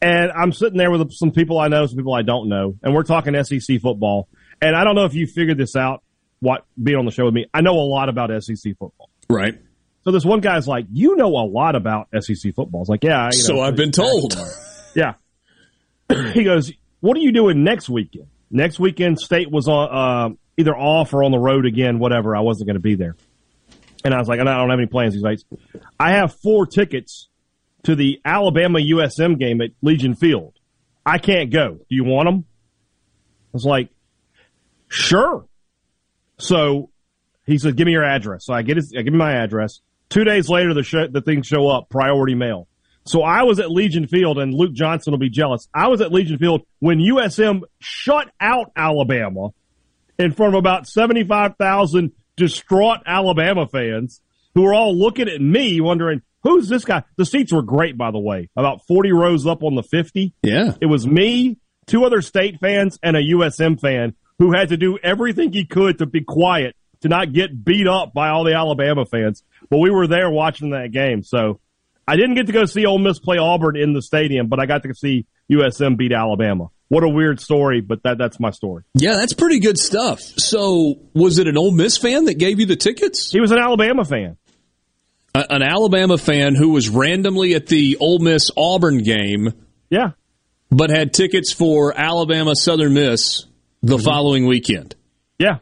And 0.00 0.30
I'm 0.30 0.52
sitting 0.52 0.78
there 0.78 0.90
with 0.90 1.12
some 1.12 1.32
people 1.32 1.58
I 1.58 1.68
know, 1.68 1.86
some 1.86 1.96
people 1.96 2.14
I 2.14 2.22
don't 2.22 2.48
know, 2.48 2.76
and 2.82 2.94
we're 2.94 3.02
talking 3.02 3.34
SEC 3.42 3.80
football. 3.80 4.28
And 4.60 4.76
I 4.76 4.84
don't 4.84 4.94
know 4.94 5.04
if 5.04 5.14
you 5.14 5.26
figured 5.26 5.58
this 5.58 5.74
out, 5.74 6.02
what 6.40 6.64
being 6.80 6.98
on 6.98 7.04
the 7.04 7.10
show 7.10 7.24
with 7.24 7.34
me. 7.34 7.46
I 7.52 7.62
know 7.62 7.72
a 7.72 7.82
lot 7.88 8.08
about 8.08 8.30
SEC 8.42 8.76
football. 8.78 9.10
Right. 9.28 9.58
So 10.04 10.12
this 10.12 10.24
one 10.24 10.40
guy's 10.40 10.68
like, 10.68 10.86
"You 10.92 11.16
know 11.16 11.28
a 11.28 11.46
lot 11.46 11.74
about 11.74 12.08
SEC 12.18 12.54
football." 12.54 12.82
It's 12.82 12.88
like, 12.88 13.04
"Yeah." 13.04 13.30
You 13.32 13.38
know, 13.38 13.56
So 13.56 13.60
I've 13.60 13.76
been 13.76 13.92
told. 13.92 14.34
Yeah. 14.94 15.14
he 16.32 16.44
goes, 16.44 16.72
"What 17.00 17.16
are 17.16 17.20
you 17.20 17.32
doing 17.32 17.64
next 17.64 17.88
weekend?" 17.88 18.26
Next 18.50 18.78
weekend, 18.78 19.18
State 19.18 19.50
was 19.50 19.68
on 19.68 19.88
uh, 19.90 20.34
either 20.56 20.76
off 20.76 21.12
or 21.12 21.22
on 21.22 21.30
the 21.30 21.38
road 21.38 21.66
again. 21.66 21.98
Whatever. 21.98 22.36
I 22.36 22.40
wasn't 22.40 22.68
going 22.68 22.76
to 22.76 22.82
be 22.82 22.94
there. 22.94 23.16
And 24.04 24.14
I 24.14 24.18
was 24.18 24.28
like, 24.28 24.40
"I 24.40 24.44
don't 24.44 24.70
have 24.70 24.78
any 24.78 24.86
plans." 24.86 25.14
He's 25.14 25.22
like, 25.22 25.40
"I 25.98 26.12
have 26.12 26.34
four 26.34 26.66
tickets 26.66 27.28
to 27.84 27.94
the 27.94 28.20
Alabama 28.24 28.78
USM 28.78 29.38
game 29.38 29.60
at 29.60 29.70
Legion 29.82 30.14
Field. 30.14 30.54
I 31.04 31.18
can't 31.18 31.50
go. 31.50 31.74
Do 31.74 31.94
you 31.94 32.04
want 32.04 32.28
them?" 32.28 32.44
I 32.46 33.50
was 33.52 33.64
like, 33.64 33.90
"Sure." 34.88 35.46
So 36.38 36.90
he 37.44 37.58
said, 37.58 37.76
"Give 37.76 37.86
me 37.86 37.92
your 37.92 38.04
address." 38.04 38.46
So 38.46 38.54
I 38.54 38.62
get 38.62 38.76
his, 38.76 38.94
I 38.96 39.02
give 39.02 39.12
him 39.12 39.18
my 39.18 39.32
address. 39.32 39.80
Two 40.08 40.24
days 40.24 40.48
later, 40.48 40.72
the 40.72 40.82
show, 40.82 41.06
the 41.06 41.20
things 41.20 41.46
show 41.46 41.68
up, 41.68 41.88
priority 41.90 42.34
mail. 42.34 42.67
So 43.08 43.22
I 43.22 43.44
was 43.44 43.58
at 43.58 43.70
Legion 43.70 44.06
Field, 44.06 44.38
and 44.38 44.52
Luke 44.52 44.74
Johnson 44.74 45.12
will 45.12 45.18
be 45.18 45.30
jealous. 45.30 45.66
I 45.74 45.88
was 45.88 46.02
at 46.02 46.12
Legion 46.12 46.36
Field 46.38 46.62
when 46.78 46.98
USM 46.98 47.62
shut 47.80 48.30
out 48.38 48.70
Alabama 48.76 49.48
in 50.18 50.32
front 50.32 50.54
of 50.54 50.58
about 50.58 50.86
seventy-five 50.86 51.56
thousand 51.56 52.12
distraught 52.36 52.98
Alabama 53.06 53.66
fans 53.66 54.20
who 54.54 54.62
were 54.62 54.74
all 54.74 54.94
looking 54.94 55.28
at 55.28 55.40
me, 55.40 55.80
wondering 55.80 56.20
who's 56.42 56.68
this 56.68 56.84
guy. 56.84 57.02
The 57.16 57.24
seats 57.24 57.52
were 57.52 57.62
great, 57.62 57.96
by 57.96 58.10
the 58.10 58.18
way, 58.18 58.50
about 58.56 58.86
forty 58.86 59.12
rows 59.12 59.46
up 59.46 59.62
on 59.62 59.74
the 59.74 59.82
fifty. 59.82 60.34
Yeah. 60.42 60.74
It 60.80 60.86
was 60.86 61.06
me, 61.06 61.56
two 61.86 62.04
other 62.04 62.20
state 62.20 62.60
fans, 62.60 62.98
and 63.02 63.16
a 63.16 63.22
USM 63.22 63.80
fan 63.80 64.14
who 64.38 64.52
had 64.52 64.68
to 64.68 64.76
do 64.76 64.98
everything 65.02 65.52
he 65.52 65.64
could 65.64 65.98
to 65.98 66.06
be 66.06 66.22
quiet, 66.22 66.76
to 67.00 67.08
not 67.08 67.32
get 67.32 67.64
beat 67.64 67.88
up 67.88 68.12
by 68.12 68.28
all 68.28 68.44
the 68.44 68.54
Alabama 68.54 69.06
fans. 69.06 69.42
But 69.70 69.78
we 69.78 69.90
were 69.90 70.06
there 70.06 70.30
watching 70.30 70.70
that 70.70 70.92
game. 70.92 71.22
So 71.22 71.60
I 72.08 72.16
didn't 72.16 72.36
get 72.36 72.46
to 72.46 72.52
go 72.52 72.64
see 72.64 72.86
Ole 72.86 72.98
Miss 72.98 73.18
play 73.18 73.36
Auburn 73.36 73.76
in 73.76 73.92
the 73.92 74.00
stadium, 74.00 74.48
but 74.48 74.58
I 74.58 74.64
got 74.64 74.82
to 74.82 74.94
see 74.94 75.26
USM 75.52 75.98
beat 75.98 76.10
Alabama. 76.10 76.68
What 76.88 77.04
a 77.04 77.08
weird 77.08 77.38
story, 77.38 77.82
but 77.82 78.02
that 78.04 78.16
that's 78.16 78.40
my 78.40 78.50
story. 78.50 78.84
Yeah, 78.94 79.16
that's 79.16 79.34
pretty 79.34 79.60
good 79.60 79.78
stuff. 79.78 80.20
So, 80.20 81.00
was 81.12 81.38
it 81.38 81.46
an 81.48 81.58
Ole 81.58 81.70
Miss 81.70 81.98
fan 81.98 82.24
that 82.24 82.38
gave 82.38 82.60
you 82.60 82.66
the 82.66 82.76
tickets? 82.76 83.30
He 83.30 83.40
was 83.40 83.50
an 83.50 83.58
Alabama 83.58 84.06
fan. 84.06 84.38
A- 85.34 85.52
an 85.52 85.62
Alabama 85.62 86.16
fan 86.16 86.54
who 86.54 86.70
was 86.70 86.88
randomly 86.88 87.54
at 87.54 87.66
the 87.66 87.98
Ole 88.00 88.20
Miss 88.20 88.50
Auburn 88.56 89.02
game. 89.02 89.52
Yeah. 89.90 90.12
But 90.70 90.88
had 90.88 91.12
tickets 91.12 91.52
for 91.52 91.92
Alabama 91.94 92.56
Southern 92.56 92.94
Miss 92.94 93.44
the 93.82 93.96
mm-hmm. 93.96 94.04
following 94.04 94.46
weekend. 94.46 94.94
Yeah. 95.38 95.58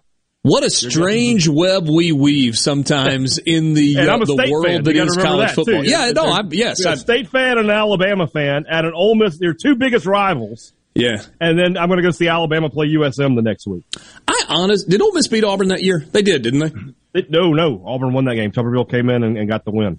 What 0.48 0.62
a 0.64 0.70
strange 0.70 1.48
web 1.48 1.88
we 1.88 2.12
weave 2.12 2.56
sometimes 2.56 3.38
in 3.44 3.74
the 3.74 3.98
uh, 3.98 4.18
the 4.18 4.48
world 4.50 4.66
fan. 4.66 4.84
that 4.84 4.94
is 4.96 5.16
college 5.16 5.48
that, 5.48 5.54
football. 5.56 5.82
too. 5.82 5.88
Yeah, 5.90 6.12
no, 6.14 6.22
I'm 6.24 6.52
yes, 6.52 6.78
you're 6.78 6.90
a 6.90 6.92
I, 6.92 6.94
state 6.94 7.28
fan 7.30 7.58
and 7.58 7.68
an 7.68 7.76
Alabama 7.76 8.28
fan 8.28 8.64
at 8.70 8.84
an 8.84 8.92
Ole 8.94 9.16
Miss. 9.16 9.38
They're 9.38 9.54
two 9.54 9.74
biggest 9.74 10.06
rivals. 10.06 10.72
yeah. 10.94 11.16
And 11.40 11.58
then 11.58 11.76
I'm 11.76 11.88
going 11.88 11.98
to 11.98 12.02
go 12.04 12.10
see 12.12 12.28
Alabama 12.28 12.70
play 12.70 12.86
USM 12.88 13.34
the 13.34 13.42
next 13.42 13.66
week. 13.66 13.84
I 14.28 14.44
honest 14.48 14.88
did 14.88 15.02
Ole 15.02 15.12
Miss 15.14 15.26
beat 15.26 15.42
Auburn 15.42 15.68
that 15.68 15.82
year? 15.82 16.04
They 16.12 16.22
did, 16.22 16.42
didn't 16.42 16.94
they? 17.12 17.24
No, 17.28 17.52
no. 17.52 17.82
Auburn 17.84 18.12
won 18.12 18.26
that 18.26 18.36
game. 18.36 18.52
Tuberville 18.52 18.88
came 18.88 19.10
in 19.10 19.24
and, 19.24 19.36
and 19.36 19.48
got 19.48 19.64
the 19.64 19.72
win. 19.72 19.98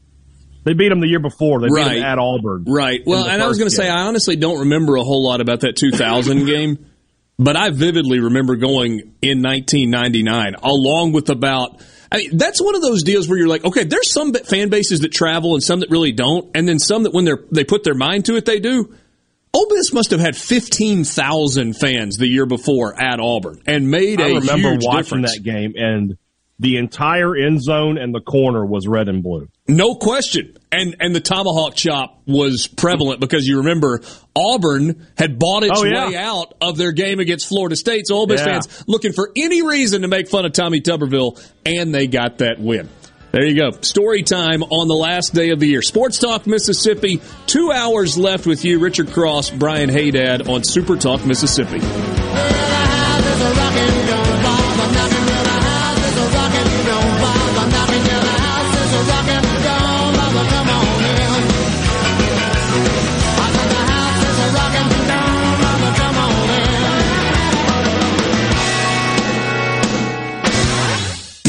They 0.64 0.74
beat 0.74 0.90
them 0.90 1.00
the 1.02 1.08
year 1.08 1.20
before. 1.20 1.60
They 1.62 1.68
beat 1.68 1.74
Right. 1.74 1.96
them 1.96 2.04
at 2.04 2.20
Auburn. 2.20 2.64
Right. 2.68 3.02
Well, 3.06 3.26
and 3.28 3.42
I 3.42 3.48
was 3.48 3.58
going 3.58 3.70
to 3.70 3.76
say. 3.76 3.88
I 3.90 4.04
honestly 4.04 4.36
don't 4.38 4.60
remember 4.60 4.96
a 4.96 5.04
whole 5.04 5.26
lot 5.26 5.42
about 5.42 5.62
that 5.62 5.76
2000 5.78 6.46
game, 6.46 6.86
but 7.40 7.56
I 7.56 7.70
vividly 7.70 8.20
remember 8.20 8.56
going 8.56 9.16
in 9.22 9.42
1999, 9.42 10.56
along 10.62 11.12
with 11.14 11.30
about. 11.30 11.82
I 12.10 12.18
mean, 12.18 12.38
that's 12.38 12.62
one 12.62 12.74
of 12.74 12.82
those 12.82 13.04
deals 13.04 13.28
where 13.28 13.38
you're 13.38 13.50
like, 13.50 13.66
okay, 13.66 13.84
there's 13.84 14.12
some 14.14 14.34
fan 14.34 14.70
bases 14.70 15.02
that 15.02 15.12
travel 15.12 15.56
and 15.56 15.64
some 15.64 15.82
that 15.82 15.90
really 15.90 16.14
don't, 16.14 16.50
and 16.56 16.68
then 16.68 16.80
some 16.80 17.04
that 17.04 17.14
when 17.14 17.26
they're 17.26 17.44
they 17.52 17.64
put 17.64 17.84
their 17.84 17.96
mind 17.96 18.26
to 18.26 18.36
it, 18.36 18.46
they 18.46 18.60
do. 18.60 18.96
Ole 19.54 19.68
Miss 19.72 19.92
must 19.92 20.12
have 20.12 20.20
had 20.20 20.36
15,000 20.36 21.74
fans 21.74 22.18
the 22.18 22.28
year 22.28 22.46
before 22.46 23.00
at 23.00 23.20
Auburn 23.20 23.62
and 23.66 23.90
made 23.90 24.20
a 24.20 24.26
I 24.26 24.28
remember 24.28 24.72
huge 24.72 24.86
watching 24.86 25.02
difference. 25.02 25.34
that 25.34 25.44
game, 25.44 25.74
and 25.76 26.18
the 26.60 26.78
entire 26.78 27.36
end 27.36 27.62
zone 27.62 27.98
and 27.98 28.14
the 28.16 28.20
corner 28.20 28.66
was 28.66 28.88
red 28.88 29.08
and 29.10 29.22
blue. 29.22 29.48
No 29.68 29.96
question. 29.96 30.58
And 30.72 30.96
and 31.00 31.16
the 31.16 31.20
tomahawk 31.20 31.76
chop 31.76 32.22
was 32.26 32.68
prevalent 32.68 33.20
because 33.22 33.48
you 33.48 33.58
remember 33.60 34.02
Auburn 34.36 35.08
had 35.18 35.38
bought 35.40 35.64
its 35.64 35.80
Oh, 35.80 35.86
yeah. 35.86 36.10
way 36.10 36.16
out 36.16 36.54
of 36.62 36.78
their 36.78 36.92
game 36.92 37.20
against 37.20 37.48
Florida 37.48 37.76
State. 37.76 38.08
So 38.08 38.16
Ole 38.16 38.28
Miss 38.28 38.42
Yeah. 38.42 38.46
fans 38.54 38.84
looking 38.88 39.14
for 39.14 39.32
any 39.36 39.62
reason 39.62 40.02
to 40.02 40.08
make 40.08 40.30
fun 40.30 40.46
of 40.46 40.54
Tommy 40.54 40.82
Tuberville, 40.82 41.40
and 41.66 41.94
they 41.94 42.08
got 42.08 42.40
that 42.40 42.60
win. 42.60 42.90
There 43.34 43.46
you 43.46 43.56
go. 43.56 43.72
Story 43.82 44.24
time 44.24 44.64
on 44.64 44.88
the 44.88 44.96
last 44.96 45.34
day 45.34 45.50
of 45.50 45.60
the 45.60 45.68
year. 45.68 45.82
Sports 45.82 46.18
Talk 46.18 46.48
Mississippi. 46.48 47.22
Two 47.46 47.72
hours 47.72 48.18
left 48.18 48.48
with 48.48 48.64
you, 48.66 48.80
Richard 48.80 49.12
Cross, 49.12 49.52
Brian 49.52 49.90
Haydad 49.90 50.48
on 50.50 50.64
Super 50.64 50.96
Talk 50.96 51.26
Mississippi. 51.26 51.80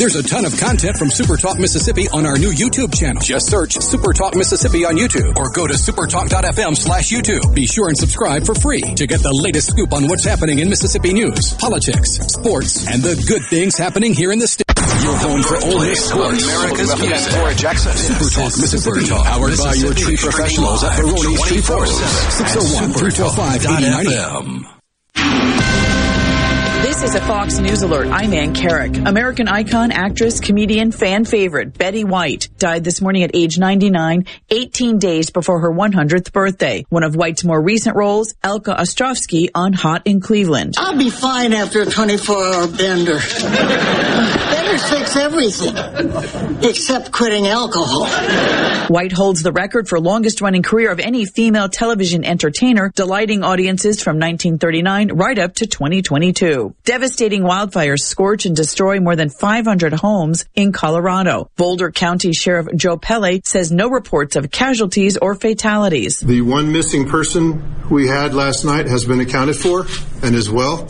There's 0.09 0.24
a 0.24 0.28
ton 0.30 0.46
of 0.46 0.56
content 0.56 0.96
from 0.96 1.11
Super 1.11 1.36
Talk 1.36 1.59
Mississippi 1.59 2.09
on 2.09 2.24
our 2.24 2.38
new 2.38 2.48
YouTube 2.48 2.96
channel. 2.98 3.20
Just 3.20 3.50
search 3.50 3.74
Super 3.74 4.14
Talk 4.14 4.34
Mississippi 4.34 4.86
on 4.86 4.96
YouTube 4.96 5.36
or 5.36 5.50
go 5.50 5.66
to 5.66 5.74
supertalk.fm 5.74 6.74
slash 6.74 7.11
YouTube. 7.11 7.54
Be 7.54 7.66
sure 7.66 7.88
and 7.88 7.98
subscribe 7.98 8.46
for 8.46 8.54
free 8.54 8.80
to 8.80 9.06
get 9.06 9.20
the 9.20 9.34
latest 9.34 9.68
scoop 9.68 9.92
on 9.92 10.09
what's 10.09 10.24
happening 10.24 10.61
in 10.61 10.70
Mississippi 10.70 11.12
news, 11.12 11.52
politics, 11.61 12.12
sports, 12.32 12.88
and 12.88 13.02
the 13.02 13.22
good 13.28 13.44
things 13.50 13.76
happening 13.76 14.14
here 14.14 14.32
in 14.32 14.38
the 14.38 14.48
state. 14.48 14.64
Your 15.04 15.18
home 15.18 15.42
for 15.42 15.56
Ole 15.56 15.84
Miss 15.84 16.09
sports. 16.09 16.42
America's. 16.42 17.36
Laura 17.36 17.54
Jackson. 17.54 17.92
Super 17.92 18.30
Talk 18.32 18.56
Mississippi, 18.56 19.09
powered 19.12 19.59
by 19.59 19.74
your 19.74 19.92
tree 19.92 20.16
professionals 20.16 20.84
at 20.84 20.96
Baroni's 20.96 21.42
Tree 21.42 21.61
Pros. 21.61 21.92
601 22.32 22.96
345 22.96 23.61
8090. 23.61 25.57
This 26.99 27.11
is 27.11 27.14
a 27.14 27.24
Fox 27.28 27.59
News 27.61 27.82
alert. 27.82 28.09
I'm 28.09 28.32
Ann 28.32 28.53
Carrick. 28.55 28.96
American 28.96 29.46
icon, 29.46 29.92
actress, 29.92 30.40
comedian, 30.40 30.90
fan 30.90 31.24
favorite 31.24 31.78
Betty 31.78 32.03
White 32.03 32.49
died 32.59 32.82
this 32.82 33.01
morning 33.01 33.22
at 33.22 33.30
age 33.34 33.57
99, 33.57 34.26
18 34.51 34.99
days 34.99 35.30
before 35.30 35.61
her 35.61 35.70
100th 35.70 36.32
birthday. 36.32 36.84
One 36.88 37.05
of 37.05 37.14
White's 37.14 37.44
more 37.44 37.62
recent 37.62 37.94
roles, 37.94 38.34
Elka 38.42 38.76
Ostrovsky 38.76 39.49
on 39.55 39.74
Hot 39.74 40.03
in 40.07 40.20
Cleveland. 40.20 40.74
I'll 40.76 40.99
be 40.99 41.09
fine 41.09 41.53
after 41.53 41.82
a 41.82 41.86
24-hour 41.86 42.66
bender. 42.76 43.20
Benders 44.51 44.90
fix 44.90 45.14
everything, 45.14 45.76
except 46.68 47.12
quitting 47.12 47.46
alcohol. 47.46 48.09
White 48.88 49.12
holds 49.12 49.44
the 49.44 49.53
record 49.53 49.88
for 49.88 50.01
longest 50.01 50.40
running 50.40 50.64
career 50.64 50.90
of 50.90 50.99
any 50.99 51.26
female 51.26 51.68
television 51.68 52.24
entertainer, 52.24 52.90
delighting 52.96 53.44
audiences 53.44 54.03
from 54.03 54.16
1939 54.16 55.12
right 55.12 55.38
up 55.38 55.55
to 55.55 55.66
2022. 55.68 56.74
Devastating 56.89 57.43
wildfires 57.43 58.01
scorch 58.01 58.47
and 58.47 58.57
destroy 58.57 58.99
more 58.99 59.14
than 59.14 59.28
500 59.28 59.93
homes 59.93 60.47
in 60.55 60.72
Colorado. 60.72 61.51
Boulder 61.55 61.91
County 61.91 62.32
Sheriff 62.32 62.66
Joe 62.74 62.97
Pelle 62.97 63.41
says 63.45 63.70
no 63.70 63.91
reports 63.91 64.36
of 64.36 64.51
casualties 64.51 65.18
or 65.18 65.34
fatalities. 65.34 66.18
The 66.20 66.41
one 66.41 66.72
missing 66.72 67.07
person 67.07 67.91
we 67.91 68.07
had 68.07 68.32
last 68.32 68.64
night 68.64 68.86
has 68.86 69.05
been 69.05 69.20
accounted 69.20 69.57
for 69.57 69.84
and 70.22 70.34
is 70.34 70.51
well. 70.51 70.89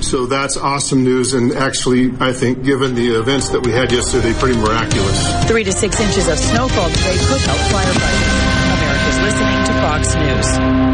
So 0.00 0.24
that's 0.24 0.56
awesome 0.56 1.04
news, 1.04 1.34
and 1.34 1.52
actually, 1.52 2.10
I 2.18 2.32
think, 2.32 2.64
given 2.64 2.94
the 2.94 3.20
events 3.20 3.50
that 3.50 3.60
we 3.60 3.72
had 3.72 3.92
yesterday, 3.92 4.32
pretty 4.32 4.58
miraculous. 4.58 5.44
Three 5.44 5.64
to 5.64 5.72
six 5.72 6.00
inches 6.00 6.28
of 6.28 6.38
snowfall 6.38 6.88
today 6.88 7.16
could 7.28 7.42
help 7.42 7.60
firefighters. 7.68 8.54
America's 8.72 9.20
listening 9.20 9.64
to 9.66 9.72
Fox 9.82 10.14
News. 10.14 10.93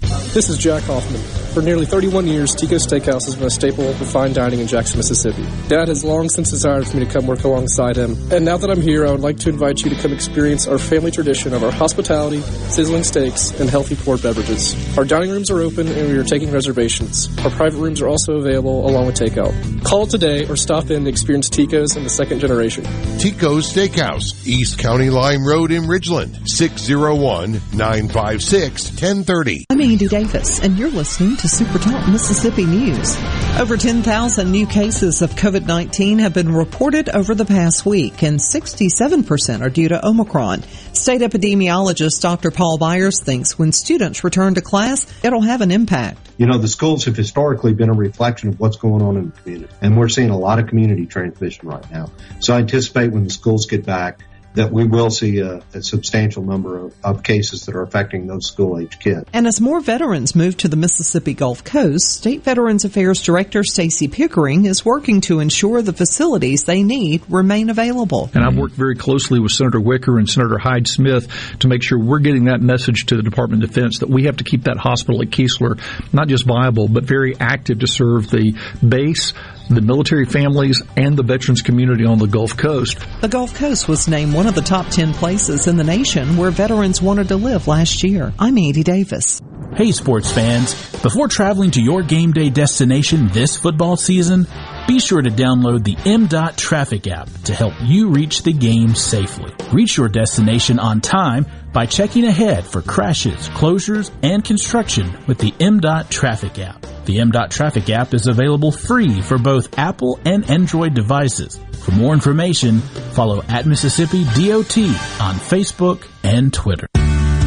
This 0.00 0.48
is 0.48 0.58
Jack 0.58 0.82
Hoffman. 0.84 1.20
For 1.52 1.60
nearly 1.60 1.84
31 1.84 2.28
years, 2.28 2.54
Tico's 2.54 2.86
Steakhouse 2.86 3.24
has 3.24 3.34
been 3.34 3.48
a 3.48 3.50
staple 3.50 3.88
of 3.88 3.96
fine 3.96 4.32
dining 4.32 4.60
in 4.60 4.68
Jackson, 4.68 4.98
Mississippi. 4.98 5.44
Dad 5.66 5.88
has 5.88 6.04
long 6.04 6.28
since 6.28 6.50
desired 6.50 6.86
for 6.86 6.96
me 6.96 7.04
to 7.04 7.10
come 7.10 7.26
work 7.26 7.42
alongside 7.42 7.96
him, 7.96 8.16
and 8.30 8.44
now 8.44 8.56
that 8.56 8.70
I'm 8.70 8.80
here, 8.80 9.04
I 9.04 9.10
would 9.10 9.20
like 9.20 9.38
to 9.38 9.48
invite 9.48 9.82
you 9.82 9.90
to 9.90 10.00
come 10.00 10.12
experience 10.12 10.68
our 10.68 10.78
family 10.78 11.10
tradition 11.10 11.52
of 11.52 11.64
our 11.64 11.72
hospitality, 11.72 12.40
sizzling 12.70 13.02
steaks, 13.02 13.50
and 13.58 13.68
healthy 13.68 13.96
poured 13.96 14.22
beverages. 14.22 14.76
Our 14.96 15.04
dining 15.04 15.30
rooms 15.30 15.50
are 15.50 15.60
open 15.60 15.88
and 15.88 16.08
we 16.08 16.16
are 16.16 16.22
taking 16.22 16.52
reservations. 16.52 17.28
Our 17.40 17.50
private 17.50 17.78
rooms 17.78 18.00
are 18.00 18.06
also 18.06 18.34
available 18.34 18.88
along 18.88 19.06
with 19.06 19.16
takeout. 19.16 19.82
Call 19.82 20.06
today 20.06 20.46
or 20.46 20.54
stop 20.56 20.90
in 20.90 21.02
to 21.02 21.10
experience 21.10 21.48
Tico's 21.50 21.96
in 21.96 22.04
the 22.04 22.10
second 22.10 22.38
generation. 22.38 22.84
Tico's 23.18 23.72
Steakhouse, 23.72 24.46
East 24.46 24.78
County 24.78 25.10
Line 25.10 25.42
Road 25.42 25.72
in 25.72 25.82
Ridgeland, 25.82 26.48
601 26.48 27.60
956 27.72 28.90
1030. 28.90 29.64
Andy 29.90 30.06
Davis, 30.06 30.60
and 30.60 30.78
you're 30.78 30.88
listening 30.88 31.36
to 31.38 31.48
Super 31.48 31.80
Talk 31.80 32.08
Mississippi 32.08 32.64
News. 32.64 33.16
Over 33.58 33.76
10,000 33.76 34.48
new 34.48 34.64
cases 34.64 35.20
of 35.20 35.30
COVID-19 35.32 36.20
have 36.20 36.32
been 36.32 36.54
reported 36.54 37.08
over 37.08 37.34
the 37.34 37.44
past 37.44 37.84
week, 37.84 38.22
and 38.22 38.38
67% 38.38 39.60
are 39.62 39.68
due 39.68 39.88
to 39.88 40.06
Omicron. 40.06 40.62
State 40.92 41.22
epidemiologist 41.22 42.20
Dr. 42.20 42.52
Paul 42.52 42.78
Byers 42.78 43.20
thinks 43.20 43.58
when 43.58 43.72
students 43.72 44.22
return 44.22 44.54
to 44.54 44.60
class, 44.60 45.12
it'll 45.24 45.42
have 45.42 45.60
an 45.60 45.72
impact. 45.72 46.20
You 46.38 46.46
know, 46.46 46.58
the 46.58 46.68
schools 46.68 47.06
have 47.06 47.16
historically 47.16 47.74
been 47.74 47.90
a 47.90 47.94
reflection 47.94 48.50
of 48.50 48.60
what's 48.60 48.76
going 48.76 49.02
on 49.02 49.16
in 49.16 49.30
the 49.30 49.40
community, 49.42 49.74
and 49.80 49.96
we're 49.96 50.08
seeing 50.08 50.30
a 50.30 50.38
lot 50.38 50.60
of 50.60 50.68
community 50.68 51.06
transmission 51.06 51.68
right 51.68 51.90
now. 51.90 52.12
So 52.38 52.54
I 52.54 52.58
anticipate 52.58 53.10
when 53.10 53.24
the 53.24 53.30
schools 53.30 53.66
get 53.66 53.84
back, 53.84 54.20
that 54.54 54.72
we 54.72 54.84
will 54.84 55.10
see 55.10 55.38
a, 55.38 55.62
a 55.74 55.82
substantial 55.82 56.42
number 56.42 56.78
of, 56.78 56.94
of, 57.04 57.22
cases 57.22 57.66
that 57.66 57.76
are 57.76 57.82
affecting 57.82 58.26
those 58.26 58.46
school 58.46 58.78
age 58.78 58.98
kids. 58.98 59.24
And 59.32 59.46
as 59.46 59.60
more 59.60 59.80
veterans 59.80 60.34
move 60.34 60.56
to 60.58 60.68
the 60.68 60.76
Mississippi 60.76 61.34
Gulf 61.34 61.62
Coast, 61.62 62.16
State 62.16 62.42
Veterans 62.42 62.84
Affairs 62.84 63.22
Director 63.22 63.62
Stacy 63.62 64.08
Pickering 64.08 64.64
is 64.64 64.84
working 64.84 65.20
to 65.22 65.38
ensure 65.40 65.82
the 65.82 65.92
facilities 65.92 66.64
they 66.64 66.82
need 66.82 67.22
remain 67.28 67.70
available. 67.70 68.30
And 68.34 68.44
I've 68.44 68.56
worked 68.56 68.74
very 68.74 68.96
closely 68.96 69.38
with 69.38 69.52
Senator 69.52 69.80
Wicker 69.80 70.18
and 70.18 70.28
Senator 70.28 70.58
Hyde 70.58 70.88
Smith 70.88 71.28
to 71.60 71.68
make 71.68 71.82
sure 71.82 71.98
we're 71.98 72.18
getting 72.18 72.46
that 72.46 72.60
message 72.60 73.06
to 73.06 73.16
the 73.16 73.22
Department 73.22 73.62
of 73.62 73.70
Defense 73.70 74.00
that 74.00 74.08
we 74.08 74.24
have 74.24 74.38
to 74.38 74.44
keep 74.44 74.64
that 74.64 74.78
hospital 74.78 75.22
at 75.22 75.28
Keesler 75.28 75.80
not 76.12 76.28
just 76.28 76.44
viable, 76.44 76.88
but 76.88 77.04
very 77.04 77.36
active 77.38 77.80
to 77.80 77.86
serve 77.86 78.30
the 78.30 78.56
base 78.86 79.32
the 79.74 79.82
military 79.82 80.26
families, 80.26 80.82
and 80.96 81.16
the 81.16 81.22
veterans 81.22 81.62
community 81.62 82.04
on 82.04 82.18
the 82.18 82.26
Gulf 82.26 82.56
Coast. 82.56 82.98
The 83.20 83.28
Gulf 83.28 83.54
Coast 83.54 83.88
was 83.88 84.08
named 84.08 84.34
one 84.34 84.46
of 84.46 84.54
the 84.54 84.62
top 84.62 84.88
10 84.88 85.14
places 85.14 85.66
in 85.66 85.76
the 85.76 85.84
nation 85.84 86.36
where 86.36 86.50
veterans 86.50 87.00
wanted 87.00 87.28
to 87.28 87.36
live 87.36 87.68
last 87.68 88.02
year. 88.02 88.32
I'm 88.38 88.58
Andy 88.58 88.82
Davis. 88.82 89.40
Hey, 89.74 89.92
sports 89.92 90.32
fans. 90.32 90.74
Before 91.00 91.28
traveling 91.28 91.70
to 91.72 91.80
your 91.80 92.02
game 92.02 92.32
day 92.32 92.50
destination 92.50 93.28
this 93.28 93.56
football 93.56 93.96
season, 93.96 94.46
be 94.88 94.98
sure 94.98 95.22
to 95.22 95.30
download 95.30 95.84
the 95.84 95.94
MDOT 95.94 96.56
Traffic 96.56 97.06
app 97.06 97.30
to 97.44 97.54
help 97.54 97.74
you 97.82 98.08
reach 98.08 98.42
the 98.42 98.52
game 98.52 98.94
safely. 98.96 99.54
Reach 99.72 99.96
your 99.96 100.08
destination 100.08 100.80
on 100.80 101.00
time 101.00 101.46
by 101.72 101.86
checking 101.86 102.24
ahead 102.24 102.64
for 102.64 102.82
crashes, 102.82 103.48
closures, 103.50 104.10
and 104.22 104.44
construction 104.44 105.16
with 105.26 105.38
the 105.38 105.52
MDOT 105.52 106.08
Traffic 106.08 106.58
app. 106.58 106.82
The 107.04 107.18
MDOT 107.18 107.50
Traffic 107.50 107.90
app 107.90 108.14
is 108.14 108.26
available 108.26 108.72
free 108.72 109.20
for 109.20 109.38
both 109.38 109.78
Apple 109.78 110.18
and 110.24 110.48
Android 110.50 110.94
devices. 110.94 111.58
For 111.84 111.92
more 111.92 112.12
information, 112.12 112.80
follow 113.14 113.42
at 113.48 113.66
Mississippi 113.66 114.24
DOT 114.24 114.78
on 115.20 115.34
Facebook 115.36 116.06
and 116.22 116.52
Twitter. 116.52 116.86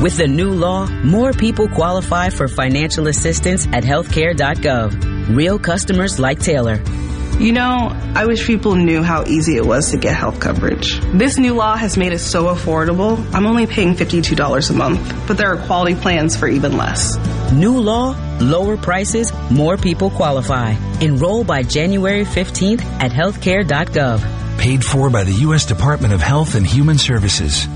With 0.02 0.18
the 0.18 0.28
new 0.28 0.52
law, 0.52 0.88
more 1.04 1.32
people 1.32 1.70
qualify 1.70 2.30
for 2.30 2.48
financial 2.48 3.08
assistance 3.08 3.68
at 3.68 3.84
healthcare.gov. 3.84 5.36
Real 5.36 5.58
customers 5.60 6.20
like 6.20 6.40
Taylor. 6.40 6.78
You 7.40 7.52
know, 7.52 7.92
I 8.16 8.26
wish 8.26 8.46
people 8.46 8.76
knew 8.76 9.04
how 9.04 9.26
easy 9.26 9.58
it 9.58 9.66
was 9.66 9.92
to 9.92 9.98
get 9.98 10.16
health 10.16 10.40
coverage. 10.40 11.00
This 11.14 11.38
new 11.38 11.54
law 11.56 11.76
has 11.76 11.98
made 11.98 12.14
it 12.14 12.20
so 12.20 12.46
affordable. 12.46 13.18
I'm 13.34 13.46
only 13.46 13.68
paying 13.68 13.96
$52 13.96 14.70
a 14.70 14.74
month, 14.74 15.28
but 15.28 15.38
there 15.38 15.52
are 15.52 15.58
quality 15.66 15.96
plans 15.96 16.38
for 16.38 16.48
even 16.48 16.78
less. 16.78 17.18
New 17.52 17.80
law, 17.80 18.16
lower 18.40 18.78
prices, 18.78 19.34
more 19.52 19.78
people 19.78 20.10
qualify. 20.10 20.76
Enroll 21.02 21.44
by 21.44 21.64
January 21.64 22.24
15th 22.24 22.82
at 23.02 23.12
healthcare.gov. 23.12 24.60
Paid 24.60 24.86
for 24.86 25.10
by 25.10 25.24
the 25.24 25.34
U.S. 25.48 25.66
Department 25.66 26.14
of 26.14 26.22
Health 26.22 26.56
and 26.56 26.66
Human 26.66 26.98
Services. 26.98 27.68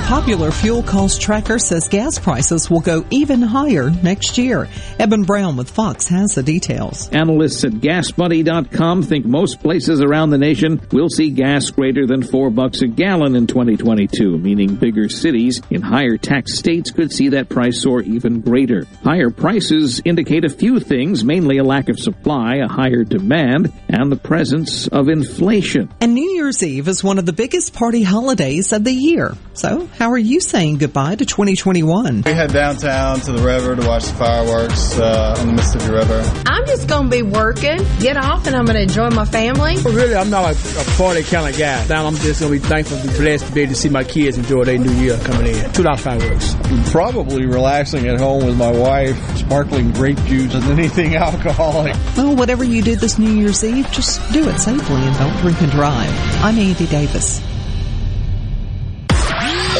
A 0.00 0.02
popular 0.04 0.50
fuel 0.50 0.82
cost 0.82 1.20
tracker 1.20 1.58
says 1.58 1.86
gas 1.86 2.18
prices 2.18 2.70
will 2.70 2.80
go 2.80 3.04
even 3.10 3.42
higher 3.42 3.90
next 4.02 4.38
year. 4.38 4.66
Eben 4.98 5.24
Brown 5.24 5.58
with 5.58 5.70
Fox 5.70 6.08
has 6.08 6.34
the 6.34 6.42
details. 6.42 7.10
Analysts 7.10 7.64
at 7.64 7.72
GasBuddy.com 7.72 9.02
think 9.02 9.26
most 9.26 9.60
places 9.60 10.00
around 10.00 10.30
the 10.30 10.38
nation 10.38 10.80
will 10.90 11.10
see 11.10 11.28
gas 11.28 11.68
greater 11.68 12.06
than 12.06 12.22
four 12.22 12.48
bucks 12.48 12.80
a 12.80 12.86
gallon 12.88 13.36
in 13.36 13.46
2022, 13.46 14.38
meaning 14.38 14.74
bigger 14.74 15.10
cities 15.10 15.60
in 15.68 15.82
higher 15.82 16.16
tax 16.16 16.56
states 16.58 16.90
could 16.90 17.12
see 17.12 17.28
that 17.28 17.50
price 17.50 17.82
soar 17.82 18.00
even 18.00 18.40
greater. 18.40 18.86
Higher 19.04 19.30
prices 19.30 20.00
indicate 20.06 20.46
a 20.46 20.48
few 20.48 20.80
things, 20.80 21.24
mainly 21.24 21.58
a 21.58 21.64
lack 21.64 21.90
of 21.90 22.00
supply, 22.00 22.56
a 22.56 22.68
higher 22.68 23.04
demand, 23.04 23.70
and 23.90 24.10
the 24.10 24.16
presence 24.16 24.88
of 24.88 25.10
inflation. 25.10 25.90
And 26.00 26.14
New 26.14 26.30
Year's 26.30 26.62
Eve 26.62 26.88
is 26.88 27.04
one 27.04 27.18
of 27.18 27.26
the 27.26 27.34
biggest 27.34 27.74
party 27.74 28.02
holidays 28.02 28.72
of 28.72 28.84
the 28.84 28.94
year. 28.94 29.36
So, 29.52 29.89
how 29.98 30.10
are 30.10 30.18
you 30.18 30.40
saying 30.40 30.78
goodbye 30.78 31.14
to 31.16 31.24
2021? 31.26 32.22
We 32.24 32.32
head 32.32 32.52
downtown 32.52 33.20
to 33.20 33.32
the 33.32 33.42
river 33.42 33.76
to 33.76 33.86
watch 33.86 34.04
the 34.06 34.14
fireworks 34.14 34.98
uh, 34.98 35.36
on 35.38 35.46
the 35.48 35.52
Mississippi 35.52 35.92
River. 35.92 36.22
I'm 36.46 36.64
just 36.66 36.88
going 36.88 37.10
to 37.10 37.16
be 37.16 37.22
working, 37.22 37.78
get 37.98 38.16
off, 38.16 38.46
and 38.46 38.56
I'm 38.56 38.64
going 38.64 38.76
to 38.76 38.82
enjoy 38.82 39.10
my 39.10 39.24
family. 39.26 39.76
Well, 39.84 39.94
really, 39.94 40.14
I'm 40.14 40.30
not 40.30 40.54
a, 40.54 40.80
a 40.80 40.84
party 40.96 41.22
kind 41.22 41.52
of 41.52 41.58
guy. 41.58 41.86
Now 41.88 42.06
I'm 42.06 42.14
just 42.16 42.40
going 42.40 42.52
to 42.54 42.60
be 42.60 42.66
thankful 42.66 42.96
and 42.98 43.10
blessed 43.10 43.46
to 43.48 43.52
be 43.52 43.62
able 43.62 43.72
to 43.74 43.78
see 43.78 43.88
my 43.88 44.04
kids 44.04 44.38
enjoy 44.38 44.64
their 44.64 44.78
new 44.78 44.92
year 44.92 45.18
coming 45.18 45.54
in. 45.54 45.72
Two 45.72 45.82
lot 45.82 46.00
fireworks. 46.00 46.56
Probably 46.90 47.44
relaxing 47.46 48.06
at 48.08 48.18
home 48.18 48.46
with 48.46 48.56
my 48.56 48.70
wife, 48.70 49.18
sparkling 49.36 49.90
grape 49.92 50.22
juice, 50.24 50.54
and 50.54 50.64
anything 50.64 51.16
alcoholic. 51.16 51.94
Well, 52.16 52.34
whatever 52.36 52.64
you 52.64 52.80
do 52.82 52.96
this 52.96 53.18
New 53.18 53.32
Year's 53.32 53.62
Eve, 53.64 53.90
just 53.90 54.20
do 54.32 54.48
it 54.48 54.58
safely 54.58 54.96
and 54.96 55.16
don't 55.18 55.36
drink 55.42 55.60
and 55.60 55.70
drive. 55.70 56.10
I'm 56.42 56.58
Andy 56.58 56.86
Davis. 56.86 57.49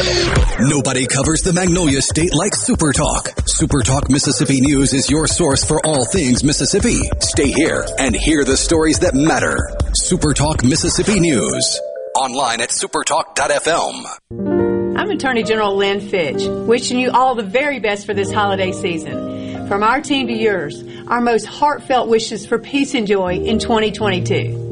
Nobody 0.01 1.05
covers 1.05 1.43
the 1.43 1.53
Magnolia 1.53 2.01
State 2.01 2.33
like 2.33 2.55
Super 2.55 2.91
Talk. 2.91 3.29
Super 3.45 3.81
Talk 3.81 4.09
Mississippi 4.09 4.59
News 4.59 4.93
is 4.93 5.11
your 5.11 5.27
source 5.27 5.63
for 5.63 5.79
all 5.85 6.05
things 6.05 6.43
Mississippi. 6.43 6.97
Stay 7.19 7.51
here 7.51 7.85
and 7.99 8.15
hear 8.15 8.43
the 8.43 8.57
stories 8.57 8.97
that 8.99 9.13
matter. 9.13 9.69
Super 9.93 10.33
Talk 10.33 10.63
Mississippi 10.63 11.19
News. 11.19 11.79
Online 12.15 12.61
at 12.61 12.69
supertalk.fm. 12.69 14.97
I'm 14.97 15.11
Attorney 15.11 15.43
General 15.43 15.75
Lynn 15.75 16.01
Fitch, 16.01 16.47
wishing 16.47 16.99
you 16.99 17.11
all 17.11 17.35
the 17.35 17.43
very 17.43 17.79
best 17.79 18.07
for 18.07 18.15
this 18.15 18.31
holiday 18.31 18.71
season. 18.71 19.67
From 19.67 19.83
our 19.83 20.01
team 20.01 20.25
to 20.27 20.33
yours, 20.33 20.83
our 21.09 21.21
most 21.21 21.45
heartfelt 21.45 22.09
wishes 22.09 22.47
for 22.47 22.57
peace 22.57 22.95
and 22.95 23.05
joy 23.05 23.35
in 23.35 23.59
2022. 23.59 24.71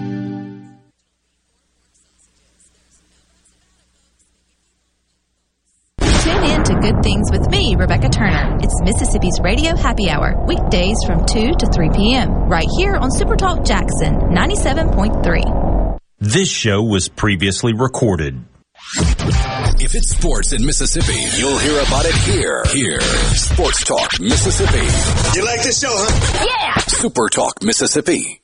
Radio 9.41 9.75
Happy 9.75 10.07
Hour, 10.07 10.45
weekdays 10.45 10.97
from 11.05 11.25
2 11.25 11.53
to 11.53 11.65
3 11.73 11.89
p.m., 11.95 12.29
right 12.47 12.67
here 12.77 12.95
on 12.95 13.09
Supertalk 13.09 13.65
Jackson 13.65 14.13
97.3. 14.29 15.97
This 16.19 16.47
show 16.47 16.83
was 16.83 17.09
previously 17.09 17.73
recorded. 17.73 18.39
If 19.79 19.95
it's 19.95 20.09
sports 20.09 20.53
in 20.53 20.63
Mississippi, 20.63 21.17
you'll 21.39 21.57
hear 21.57 21.79
about 21.81 22.05
it 22.05 22.13
here. 22.13 22.63
Here. 22.71 23.01
Sports 23.01 23.83
Talk 23.83 24.19
Mississippi. 24.19 24.85
You 25.39 25.43
like 25.45 25.63
this 25.63 25.79
show, 25.79 25.89
huh? 25.91 26.45
Yeah! 26.45 26.77
Super 26.81 27.27
Talk 27.29 27.63
Mississippi. 27.63 28.40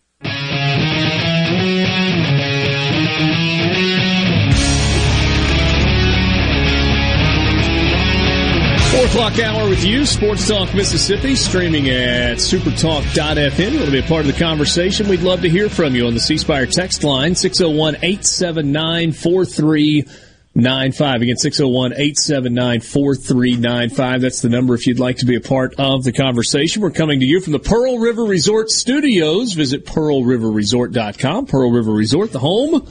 Four 8.98 9.06
o'clock 9.06 9.38
hour 9.38 9.70
with 9.70 9.86
you, 9.86 10.08
Sports 10.08 10.48
Talk 10.48 10.74
Mississippi, 10.74 11.36
streaming 11.36 11.88
at 11.88 12.38
supertalk.fm. 12.38 13.72
You 13.72 13.78
want 13.78 13.86
to 13.86 13.92
be 13.92 14.00
a 14.00 14.10
part 14.10 14.22
of 14.22 14.28
the 14.34 14.44
conversation? 14.44 15.08
We'd 15.08 15.22
love 15.22 15.42
to 15.42 15.50
hear 15.50 15.70
from 15.70 15.94
you 15.94 16.08
on 16.08 16.16
the 16.16 16.20
C 16.20 16.40
Spire 16.40 16.66
text 16.66 17.04
line, 17.04 17.36
601 17.36 17.98
879 17.98 19.12
4395. 19.12 21.22
Again, 21.22 21.38
601 21.38 21.92
879 21.92 22.82
4395. 22.82 24.22
That's 24.22 24.42
the 24.42 24.50
number 24.50 24.74
if 24.74 24.88
you'd 24.88 24.98
like 24.98 25.18
to 25.18 25.28
be 25.28 25.36
a 25.36 25.42
part 25.42 25.76
of 25.78 26.04
the 26.04 26.12
conversation. 26.12 26.82
We're 26.82 26.90
coming 26.90 27.20
to 27.20 27.26
you 27.28 27.40
from 27.40 27.54
the 27.54 27.60
Pearl 27.60 28.00
River 28.00 28.24
Resort 28.24 28.72
Studios. 28.72 29.54
Visit 29.54 29.86
pearlriverresort.com. 29.86 31.46
Pearl 31.46 31.70
River 31.70 31.92
Resort, 31.92 32.32
the 32.32 32.40
home 32.40 32.88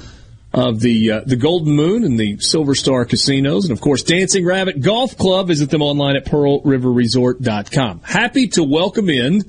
of 0.56 0.80
the 0.80 1.12
uh, 1.12 1.20
the 1.26 1.36
Golden 1.36 1.76
Moon 1.76 2.02
and 2.02 2.18
the 2.18 2.38
Silver 2.38 2.74
Star 2.74 3.04
casinos, 3.04 3.66
and 3.66 3.72
of 3.72 3.80
course 3.80 4.02
Dancing 4.02 4.44
Rabbit 4.44 4.80
Golf 4.80 5.16
Club. 5.16 5.48
Visit 5.48 5.68
them 5.70 5.82
online 5.82 6.16
at 6.16 6.24
pearlriverresort.com. 6.24 8.00
Happy 8.00 8.48
to 8.48 8.64
welcome 8.64 9.10
in 9.10 9.42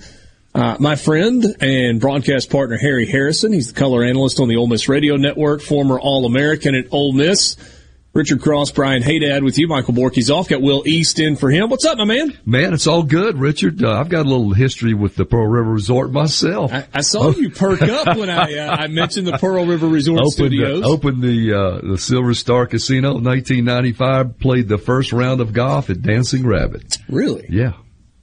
uh, 0.53 0.75
my 0.79 0.97
friend 0.97 1.45
and 1.61 2.01
broadcast 2.01 2.51
partner 2.51 2.77
Harry 2.77 3.05
Harrison. 3.05 3.53
He's 3.53 3.71
the 3.71 3.79
color 3.79 4.03
analyst 4.03 4.41
on 4.41 4.49
the 4.49 4.57
Ole 4.57 4.67
Miss 4.67 4.89
Radio 4.89 5.15
Network, 5.15 5.61
former 5.61 5.97
All 5.97 6.25
American 6.25 6.75
at 6.75 6.85
Ole 6.91 7.13
Miss. 7.13 7.55
Richard 8.17 8.41
Cross, 8.41 8.71
Brian 8.71 9.03
Haydad 9.03 9.43
with 9.43 9.59
you. 9.59 9.67
Michael 9.67 9.93
Borky's 9.93 10.31
off. 10.31 10.49
Got 10.49 10.63
Will 10.63 10.81
East 10.87 11.19
in 11.19 11.35
for 11.35 11.51
him. 11.51 11.69
What's 11.69 11.85
up, 11.85 11.99
my 11.99 12.03
man? 12.03 12.35
Man, 12.47 12.73
it's 12.73 12.87
all 12.87 13.03
good, 13.03 13.37
Richard. 13.37 13.83
Uh, 13.83 13.91
I've 13.91 14.09
got 14.09 14.25
a 14.25 14.29
little 14.29 14.53
history 14.53 14.95
with 14.95 15.15
the 15.15 15.23
Pearl 15.23 15.45
River 15.45 15.69
Resort 15.69 16.11
myself. 16.11 16.73
I, 16.73 16.87
I 16.91 17.01
saw 17.01 17.29
you 17.29 17.51
perk 17.51 17.83
up 17.83 18.17
when 18.17 18.31
I 18.31 18.57
uh, 18.57 18.75
I 18.75 18.87
mentioned 18.87 19.27
the 19.27 19.37
Pearl 19.37 19.67
River 19.67 19.87
Resort 19.87 20.21
opened, 20.21 20.33
Studios. 20.33 20.83
Uh, 20.83 20.87
opened 20.87 21.21
the 21.21 21.53
uh, 21.53 21.91
the 21.91 21.97
Silver 21.99 22.33
Star 22.33 22.65
Casino 22.65 23.17
in 23.17 23.23
1995. 23.23 24.39
Played 24.39 24.67
the 24.67 24.79
first 24.79 25.13
round 25.13 25.39
of 25.39 25.53
golf 25.53 25.91
at 25.91 26.01
Dancing 26.01 26.43
Rabbit. 26.43 26.97
Really? 27.07 27.45
Yeah. 27.49 27.73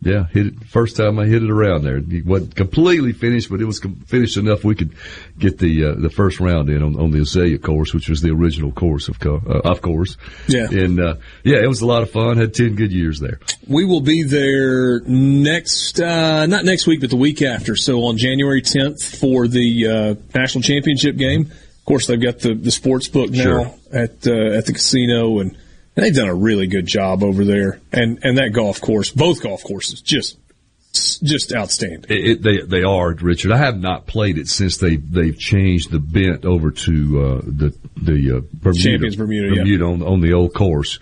Yeah, 0.05 0.27
hit 0.33 0.47
it 0.47 0.65
first 0.65 0.97
time 0.97 1.19
I 1.19 1.27
hit 1.27 1.43
it 1.43 1.51
around 1.51 1.83
there. 1.85 1.97
It 1.97 2.27
wasn't 2.27 2.55
completely 2.55 3.13
finished, 3.13 3.51
but 3.51 3.61
it 3.61 3.65
was 3.65 3.81
com- 3.81 3.97
finished 4.07 4.37
enough 4.37 4.63
we 4.65 4.75
could 4.75 4.95
get 5.39 5.59
the 5.59 5.85
uh, 5.87 5.95
the 5.95 6.11
first 6.11 6.41
round 6.41 6.69
in 6.69 6.83
on, 6.83 6.95
on 7.01 7.11
the 7.11 7.21
Azalea 7.21 7.59
course, 7.59 7.95
which 7.95 8.09
was 8.09 8.21
the 8.21 8.31
original 8.31 8.71
course 8.73 9.09
of 9.09 9.19
co- 9.19 9.43
uh, 9.47 9.61
of 9.71 9.81
course. 9.83 10.17
Yeah, 10.47 10.69
and 10.71 11.01
uh, 11.01 11.15
yeah, 11.43 11.59
it 11.63 11.67
was 11.69 11.81
a 11.81 11.87
lot 11.87 12.03
of 12.03 12.11
fun. 12.11 12.37
Had 12.37 12.55
ten 12.55 12.75
good 12.75 12.93
years 12.93 13.19
there. 13.21 13.41
We 13.67 13.85
will 13.85 14.03
be 14.03 14.23
there 14.23 15.01
next, 15.01 16.01
uh, 16.01 16.47
not 16.47 16.65
next 16.65 16.87
week, 16.87 17.01
but 17.01 17.11
the 17.11 17.17
week 17.17 17.41
after. 17.43 17.75
So 17.77 18.05
on 18.05 18.19
January 18.19 18.61
10th 18.63 19.19
for 19.19 19.49
the 19.49 19.87
uh, 19.89 20.15
national 20.35 20.63
championship 20.63 21.17
game. 21.17 21.51
Of 21.51 21.85
course, 21.87 22.07
they've 22.07 22.21
got 22.21 22.39
the 22.39 22.55
the 22.55 22.71
sports 22.71 23.09
book 23.09 23.31
now 23.31 23.43
Sure. 23.43 23.75
at 23.93 24.27
uh, 24.27 24.57
at 24.57 24.67
the 24.67 24.73
casino 24.73 25.39
and. 25.41 25.57
They've 25.95 26.15
done 26.15 26.29
a 26.29 26.35
really 26.35 26.67
good 26.67 26.87
job 26.87 27.23
over 27.23 27.45
there, 27.45 27.81
and 27.93 28.19
and 28.23 28.39
that 28.39 28.51
golf 28.53 28.81
course, 28.81 29.11
both 29.11 29.43
golf 29.43 29.63
courses, 29.63 30.01
just 30.01 30.39
just 30.93 31.53
outstanding. 31.53 32.05
It, 32.09 32.27
it, 32.27 32.43
they 32.43 32.61
they 32.63 32.83
are 32.83 33.13
Richard. 33.13 33.53
I 33.53 33.59
have 33.59 33.79
not 33.79 34.07
played 34.07 34.39
it 34.39 34.49
since 34.49 34.79
they 34.79 34.97
they've 34.97 35.39
changed 35.39 35.91
the 35.91 35.99
bent 36.01 36.45
over 36.45 36.71
to 36.71 37.23
uh, 37.23 37.41
the 37.45 37.75
the 37.97 38.39
uh, 38.39 38.41
Bermuda, 38.53 38.83
Champions 38.83 39.17
Bermuda, 39.17 39.65
yeah. 39.65 39.85
on 39.85 40.03
on 40.03 40.21
the 40.21 40.33
old 40.33 40.55
course. 40.55 40.99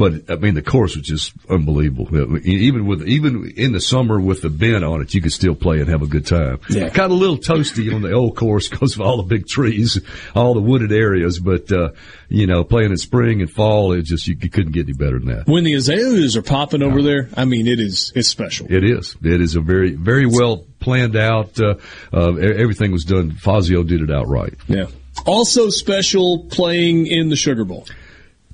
But 0.00 0.30
I 0.30 0.36
mean, 0.36 0.54
the 0.54 0.62
course 0.62 0.96
was 0.96 1.04
just 1.04 1.34
unbelievable. 1.50 2.08
Even 2.46 2.86
with 2.86 3.06
even 3.06 3.52
in 3.54 3.72
the 3.72 3.82
summer 3.82 4.18
with 4.18 4.40
the 4.40 4.48
bent 4.48 4.82
on 4.82 5.02
it, 5.02 5.12
you 5.12 5.20
could 5.20 5.30
still 5.30 5.54
play 5.54 5.78
and 5.80 5.90
have 5.90 6.00
a 6.00 6.06
good 6.06 6.24
time. 6.24 6.58
Yeah. 6.70 6.88
kind 6.88 7.12
of 7.12 7.18
a 7.18 7.20
little 7.20 7.36
toasty 7.36 7.94
on 7.94 8.00
the 8.00 8.12
old 8.12 8.34
course 8.34 8.70
because 8.70 8.94
of 8.94 9.02
all 9.02 9.18
the 9.18 9.24
big 9.24 9.46
trees, 9.46 10.00
all 10.34 10.54
the 10.54 10.62
wooded 10.62 10.90
areas. 10.90 11.38
But 11.38 11.70
uh, 11.70 11.90
you 12.30 12.46
know, 12.46 12.64
playing 12.64 12.92
in 12.92 12.96
spring 12.96 13.42
and 13.42 13.50
fall, 13.50 13.92
it 13.92 14.04
just 14.06 14.26
you, 14.26 14.38
you 14.40 14.48
couldn't 14.48 14.72
get 14.72 14.86
any 14.86 14.94
better 14.94 15.18
than 15.18 15.28
that. 15.28 15.46
When 15.46 15.64
the 15.64 15.74
azaleas 15.74 16.34
are 16.34 16.42
popping 16.42 16.82
over 16.82 17.02
there, 17.02 17.28
I 17.36 17.44
mean, 17.44 17.66
it 17.66 17.78
is 17.78 18.10
it's 18.16 18.28
special. 18.28 18.72
It 18.72 18.82
is. 18.82 19.18
It 19.22 19.42
is 19.42 19.54
a 19.54 19.60
very, 19.60 19.96
very 19.96 20.24
well 20.24 20.64
planned 20.80 21.14
out. 21.14 21.60
Uh, 21.60 21.74
uh, 22.10 22.36
everything 22.36 22.90
was 22.90 23.04
done. 23.04 23.32
Fazio 23.32 23.82
did 23.82 24.00
it 24.00 24.10
outright. 24.10 24.54
Yeah. 24.66 24.86
Also 25.26 25.68
special 25.68 26.46
playing 26.50 27.06
in 27.06 27.28
the 27.28 27.36
Sugar 27.36 27.66
Bowl. 27.66 27.86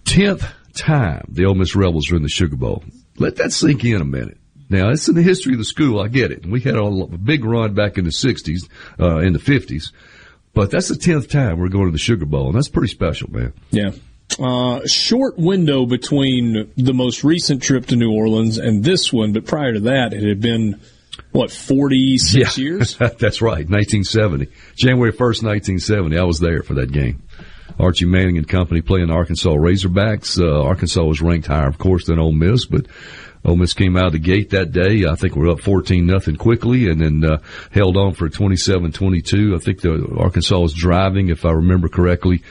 Tenth 0.04 0.44
time 0.76 1.26
the 1.30 1.46
Ole 1.46 1.54
Miss 1.54 1.74
Rebels 1.74 2.10
are 2.12 2.16
in 2.16 2.22
the 2.22 2.28
Sugar 2.28 2.56
Bowl. 2.56 2.84
Let 3.18 3.36
that 3.36 3.52
sink 3.52 3.84
in 3.84 4.00
a 4.00 4.04
minute. 4.04 4.38
Now 4.68 4.90
it's 4.90 5.08
in 5.08 5.14
the 5.14 5.22
history 5.22 5.52
of 5.54 5.58
the 5.58 5.64
school. 5.64 6.00
I 6.00 6.08
get 6.08 6.32
it. 6.32 6.44
We 6.44 6.60
had 6.60 6.74
a, 6.74 6.82
a 6.82 7.06
big 7.06 7.44
run 7.44 7.74
back 7.74 7.98
in 7.98 8.04
the 8.04 8.10
'60s, 8.10 8.68
uh, 9.00 9.18
in 9.18 9.32
the 9.32 9.38
'50s, 9.38 9.92
but 10.54 10.70
that's 10.70 10.88
the 10.88 10.96
tenth 10.96 11.28
time 11.30 11.58
we're 11.58 11.68
going 11.68 11.86
to 11.86 11.92
the 11.92 11.98
Sugar 11.98 12.26
Bowl, 12.26 12.46
and 12.48 12.54
that's 12.56 12.68
pretty 12.68 12.88
special, 12.92 13.30
man. 13.30 13.52
Yeah. 13.70 13.90
Uh, 14.40 14.80
short 14.86 15.38
window 15.38 15.86
between 15.86 16.70
the 16.76 16.92
most 16.92 17.22
recent 17.24 17.62
trip 17.62 17.86
to 17.86 17.96
New 17.96 18.10
Orleans 18.12 18.58
and 18.58 18.82
this 18.84 19.12
one, 19.12 19.32
but 19.32 19.46
prior 19.46 19.72
to 19.74 19.80
that, 19.80 20.12
it 20.12 20.22
had 20.24 20.40
been 20.40 20.80
what 21.30 21.50
forty 21.52 22.18
six 22.18 22.58
Yeah. 22.58 22.64
years. 22.64 22.96
That's 23.18 23.40
right, 23.40 23.68
1970. 23.70 24.48
January 24.74 25.12
1st, 25.12 25.42
1970. 25.44 26.18
I 26.18 26.24
was 26.24 26.40
there 26.40 26.62
for 26.62 26.74
that 26.74 26.90
game. 26.92 27.22
Archie 27.78 28.06
Manning 28.06 28.38
and 28.38 28.48
company 28.48 28.80
playing 28.80 29.08
the 29.08 29.14
Arkansas 29.14 29.50
Razorbacks. 29.50 30.40
Uh, 30.40 30.64
Arkansas 30.64 31.02
was 31.02 31.20
ranked 31.20 31.46
higher, 31.46 31.68
of 31.68 31.78
course, 31.78 32.06
than 32.06 32.18
Ole 32.18 32.32
Miss, 32.32 32.64
but 32.66 32.86
Ole 33.44 33.56
Miss 33.56 33.74
came 33.74 33.96
out 33.96 34.06
of 34.06 34.12
the 34.12 34.18
gate 34.18 34.50
that 34.50 34.72
day. 34.72 35.04
I 35.04 35.14
think 35.14 35.36
we're 35.36 35.50
up 35.50 35.60
14 35.60 36.06
nothing 36.06 36.36
quickly 36.36 36.88
and 36.88 37.00
then, 37.00 37.24
uh, 37.24 37.38
held 37.70 37.96
on 37.96 38.14
for 38.14 38.28
27-22. 38.28 39.54
I 39.54 39.58
think 39.58 39.80
the 39.80 40.16
Arkansas 40.18 40.58
was 40.58 40.74
driving, 40.74 41.28
if 41.28 41.44
I 41.44 41.50
remember 41.50 41.88
correctly. 41.88 42.42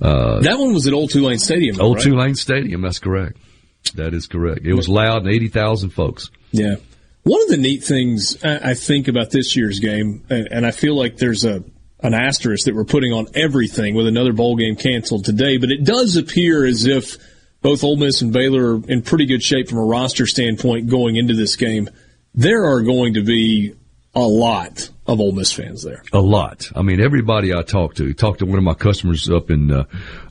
Uh, 0.00 0.40
that 0.40 0.58
one 0.58 0.72
was 0.74 0.86
at 0.86 0.92
Old 0.92 1.10
Tulane 1.10 1.38
Stadium. 1.38 1.76
though, 1.76 1.84
Old 1.84 1.96
right? 1.96 2.04
Tulane 2.04 2.34
Stadium. 2.34 2.82
That's 2.82 2.98
correct. 2.98 3.36
That 3.94 4.12
is 4.14 4.26
correct. 4.26 4.64
It 4.64 4.74
was 4.74 4.88
loud 4.88 5.24
and 5.24 5.32
80,000 5.32 5.90
folks. 5.90 6.30
Yeah. 6.50 6.76
One 7.22 7.40
of 7.42 7.48
the 7.48 7.56
neat 7.56 7.84
things 7.84 8.42
I 8.44 8.74
think 8.74 9.08
about 9.08 9.30
this 9.30 9.56
year's 9.56 9.78
game, 9.80 10.24
and 10.28 10.66
I 10.66 10.72
feel 10.72 10.94
like 10.96 11.16
there's 11.16 11.44
a 11.44 11.62
an 12.04 12.14
asterisk 12.14 12.66
that 12.66 12.74
we're 12.74 12.84
putting 12.84 13.12
on 13.12 13.26
everything 13.34 13.94
with 13.94 14.06
another 14.06 14.34
bowl 14.34 14.56
game 14.56 14.76
canceled 14.76 15.24
today, 15.24 15.56
but 15.56 15.70
it 15.70 15.84
does 15.84 16.16
appear 16.16 16.64
as 16.64 16.84
if 16.84 17.16
both 17.62 17.82
Ole 17.82 17.96
Miss 17.96 18.20
and 18.20 18.30
Baylor 18.30 18.76
are 18.76 18.82
in 18.88 19.00
pretty 19.00 19.24
good 19.24 19.42
shape 19.42 19.70
from 19.70 19.78
a 19.78 19.84
roster 19.84 20.26
standpoint 20.26 20.88
going 20.88 21.16
into 21.16 21.34
this 21.34 21.56
game. 21.56 21.88
There 22.34 22.66
are 22.66 22.82
going 22.82 23.14
to 23.14 23.24
be 23.24 23.74
a 24.14 24.20
lot 24.20 24.90
of 25.06 25.18
Ole 25.18 25.32
Miss 25.32 25.50
fans 25.50 25.82
there. 25.82 26.02
A 26.12 26.20
lot. 26.20 26.70
I 26.76 26.82
mean, 26.82 27.00
everybody 27.00 27.54
I 27.54 27.62
talked 27.62 27.96
to. 27.96 28.12
Talked 28.12 28.40
to 28.40 28.46
one 28.46 28.58
of 28.58 28.64
my 28.64 28.74
customers 28.74 29.30
up 29.30 29.50
in 29.50 29.72
uh, 29.72 29.84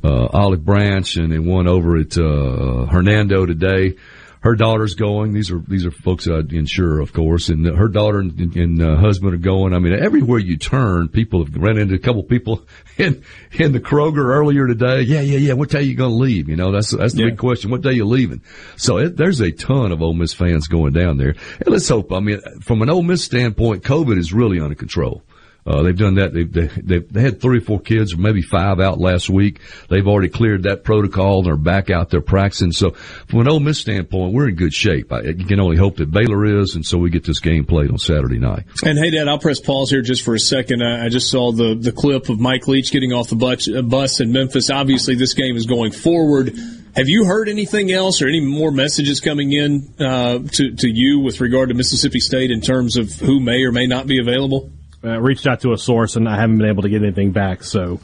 uh, 0.03 0.27
Olive 0.27 0.63
Branch, 0.63 1.15
and 1.15 1.31
then 1.31 1.45
one 1.45 1.67
over 1.67 1.97
at 1.97 2.15
uh, 2.17 2.85
Hernando 2.85 3.47
today. 3.47 3.95
Her 4.43 4.55
daughter's 4.55 4.95
going. 4.95 5.31
These 5.31 5.51
are 5.51 5.59
these 5.59 5.85
are 5.85 5.91
folks 5.91 6.25
that 6.25 6.33
I 6.51 6.55
insure, 6.55 6.99
of 6.99 7.13
course, 7.13 7.47
and 7.47 7.65
her 7.65 7.87
daughter 7.87 8.19
and, 8.19 8.37
and 8.57 8.81
uh, 8.81 8.97
husband 8.97 9.33
are 9.33 9.37
going. 9.37 9.73
I 9.73 9.79
mean, 9.79 9.93
everywhere 9.93 10.37
you 10.39 10.57
turn, 10.57 11.07
people 11.07 11.45
have 11.45 11.55
ran 11.55 11.77
into 11.77 11.95
a 11.95 11.99
couple 11.99 12.23
people 12.23 12.65
in 12.97 13.23
in 13.53 13.71
the 13.71 13.79
Kroger 13.79 14.25
earlier 14.25 14.67
today. 14.67 15.03
Yeah, 15.03 15.21
yeah, 15.21 15.37
yeah. 15.37 15.53
What 15.53 15.69
day 15.69 15.79
are 15.79 15.81
you 15.81 15.95
going 15.95 16.11
to 16.11 16.17
leave? 16.17 16.49
You 16.49 16.57
know, 16.57 16.73
that's 16.73 16.91
that's 16.91 17.13
the 17.13 17.21
Yeah. 17.23 17.29
big 17.29 17.37
question. 17.37 17.71
What 17.71 17.83
day 17.83 17.91
are 17.91 17.93
you 17.93 18.05
leaving? 18.05 18.41
So 18.75 18.97
it, 18.97 19.15
there's 19.15 19.39
a 19.39 19.51
ton 19.53 19.93
of 19.93 20.01
Ole 20.01 20.13
Miss 20.13 20.33
fans 20.33 20.67
going 20.67 20.91
down 20.91 21.15
there. 21.17 21.35
And 21.61 21.67
let's 21.69 21.87
hope. 21.87 22.11
I 22.11 22.19
mean, 22.19 22.41
from 22.61 22.81
an 22.81 22.89
Ole 22.89 23.03
Miss 23.03 23.23
standpoint, 23.23 23.83
COVID 23.83 24.17
is 24.17 24.33
really 24.33 24.59
under 24.59 24.75
control. 24.75 25.23
Uh, 25.65 25.81
they've 25.81 25.97
done 25.97 26.15
that. 26.15 26.33
They, 26.33 26.43
they, 26.43 26.99
they, 26.99 27.21
had 27.21 27.39
three 27.39 27.59
or 27.59 27.61
four 27.61 27.79
kids, 27.79 28.17
maybe 28.17 28.41
five 28.41 28.81
out 28.81 28.99
last 28.99 29.29
week. 29.29 29.61
They've 29.89 30.05
already 30.05 30.27
cleared 30.27 30.63
that 30.63 30.83
protocol 30.83 31.39
and 31.39 31.47
are 31.47 31.57
back 31.57 31.89
out 31.89 32.09
there 32.09 32.21
practicing. 32.21 32.73
So 32.73 32.91
from 32.91 33.39
an 33.39 33.47
Ole 33.47 33.61
Miss 33.61 33.79
standpoint, 33.79 34.33
we're 34.33 34.49
in 34.49 34.55
good 34.55 34.73
shape. 34.73 35.13
I, 35.13 35.21
you 35.21 35.45
can 35.45 35.61
only 35.61 35.77
hope 35.77 35.97
that 35.97 36.11
Baylor 36.11 36.45
is, 36.59 36.75
and 36.75 36.85
so 36.85 36.97
we 36.97 37.09
get 37.09 37.23
this 37.23 37.39
game 37.39 37.65
played 37.65 37.91
on 37.91 37.97
Saturday 37.97 38.39
night. 38.39 38.63
And 38.83 38.99
hey, 38.99 39.11
Dad, 39.11 39.29
I'll 39.29 39.39
press 39.39 39.61
pause 39.61 39.89
here 39.89 40.01
just 40.01 40.23
for 40.23 40.35
a 40.35 40.39
second. 40.39 40.83
I, 40.83 41.05
I 41.05 41.09
just 41.09 41.31
saw 41.31 41.53
the 41.53 41.75
the 41.75 41.93
clip 41.93 42.27
of 42.27 42.41
Mike 42.41 42.67
Leach 42.67 42.91
getting 42.91 43.13
off 43.13 43.29
the 43.29 43.37
bus, 43.37 43.69
uh, 43.69 43.81
bus 43.81 44.19
in 44.19 44.33
Memphis. 44.33 44.69
Obviously, 44.69 45.15
this 45.15 45.33
game 45.33 45.55
is 45.55 45.65
going 45.65 45.93
forward. 45.93 46.53
Have 46.95 47.07
you 47.07 47.25
heard 47.25 47.47
anything 47.47 47.91
else 47.91 48.21
or 48.21 48.27
any 48.27 48.41
more 48.41 48.71
messages 48.71 49.21
coming 49.21 49.53
in 49.53 49.93
uh, 49.97 50.39
to 50.39 50.75
to 50.75 50.89
you 50.89 51.21
with 51.21 51.39
regard 51.39 51.69
to 51.69 51.75
Mississippi 51.75 52.19
State 52.19 52.51
in 52.51 52.59
terms 52.59 52.97
of 52.97 53.13
who 53.13 53.39
may 53.39 53.63
or 53.63 53.71
may 53.71 53.87
not 53.87 54.07
be 54.07 54.19
available? 54.19 54.69
Uh, 55.03 55.19
reached 55.19 55.47
out 55.47 55.61
to 55.61 55.73
a 55.73 55.77
source 55.77 56.15
and 56.15 56.27
I 56.27 56.35
haven't 56.39 56.57
been 56.57 56.69
able 56.69 56.83
to 56.83 56.89
get 56.89 57.01
anything 57.01 57.31
back. 57.31 57.63
So 57.63 57.99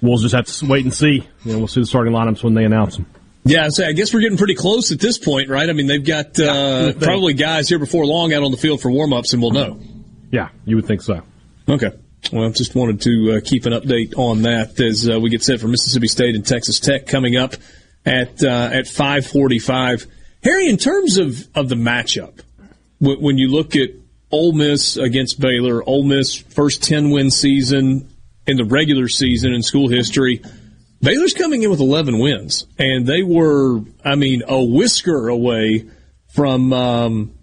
we'll 0.00 0.18
just 0.18 0.34
have 0.34 0.46
to 0.46 0.66
wait 0.66 0.84
and 0.84 0.92
see. 0.92 1.26
You 1.44 1.52
know, 1.52 1.58
we'll 1.58 1.68
see 1.68 1.80
the 1.80 1.86
starting 1.86 2.12
lineups 2.12 2.42
when 2.42 2.54
they 2.54 2.64
announce 2.64 2.96
them. 2.96 3.06
Yeah, 3.44 3.68
so 3.70 3.84
I 3.84 3.92
guess 3.92 4.14
we're 4.14 4.20
getting 4.20 4.38
pretty 4.38 4.54
close 4.54 4.92
at 4.92 5.00
this 5.00 5.18
point, 5.18 5.48
right? 5.48 5.68
I 5.68 5.72
mean, 5.72 5.88
they've 5.88 6.04
got 6.04 6.38
uh, 6.38 6.92
think. 6.92 7.02
probably 7.02 7.34
guys 7.34 7.68
here 7.68 7.80
before 7.80 8.06
long 8.06 8.32
out 8.32 8.44
on 8.44 8.52
the 8.52 8.56
field 8.56 8.80
for 8.80 8.88
warm-ups, 8.88 9.32
and 9.32 9.42
we'll 9.42 9.50
know. 9.50 9.80
Yeah, 10.30 10.50
you 10.64 10.76
would 10.76 10.86
think 10.86 11.02
so. 11.02 11.22
Okay. 11.68 11.90
Well, 12.32 12.46
I 12.46 12.50
just 12.52 12.76
wanted 12.76 13.00
to 13.00 13.32
uh, 13.36 13.40
keep 13.44 13.66
an 13.66 13.72
update 13.72 14.16
on 14.16 14.42
that 14.42 14.78
as 14.80 15.08
uh, 15.08 15.18
we 15.18 15.28
get 15.28 15.42
set 15.42 15.58
for 15.58 15.66
Mississippi 15.66 16.06
State 16.06 16.36
and 16.36 16.46
Texas 16.46 16.78
Tech 16.78 17.08
coming 17.08 17.36
up 17.36 17.54
at 18.06 18.44
uh, 18.44 18.70
at 18.72 18.86
five 18.86 19.26
forty 19.26 19.58
five. 19.58 20.06
Harry, 20.44 20.68
in 20.68 20.76
terms 20.76 21.18
of 21.18 21.48
of 21.56 21.68
the 21.68 21.74
matchup, 21.74 22.42
w- 23.00 23.20
when 23.20 23.38
you 23.38 23.48
look 23.48 23.74
at 23.74 23.90
Ole 24.32 24.52
Miss 24.52 24.96
against 24.96 25.38
Baylor, 25.38 25.86
Ole 25.86 26.04
Miss 26.04 26.34
first 26.34 26.82
ten 26.82 27.10
win 27.10 27.30
season 27.30 28.08
in 28.46 28.56
the 28.56 28.64
regular 28.64 29.08
season 29.08 29.52
in 29.52 29.62
school 29.62 29.88
history. 29.88 30.42
Baylor's 31.00 31.34
coming 31.34 31.62
in 31.62 31.70
with 31.70 31.80
11 31.80 32.18
wins, 32.18 32.66
and 32.78 33.06
they 33.06 33.22
were, 33.22 33.80
I 34.04 34.14
mean, 34.14 34.42
a 34.46 34.62
whisker 34.62 35.28
away 35.28 35.88
from, 36.28 36.72
um, 36.72 37.34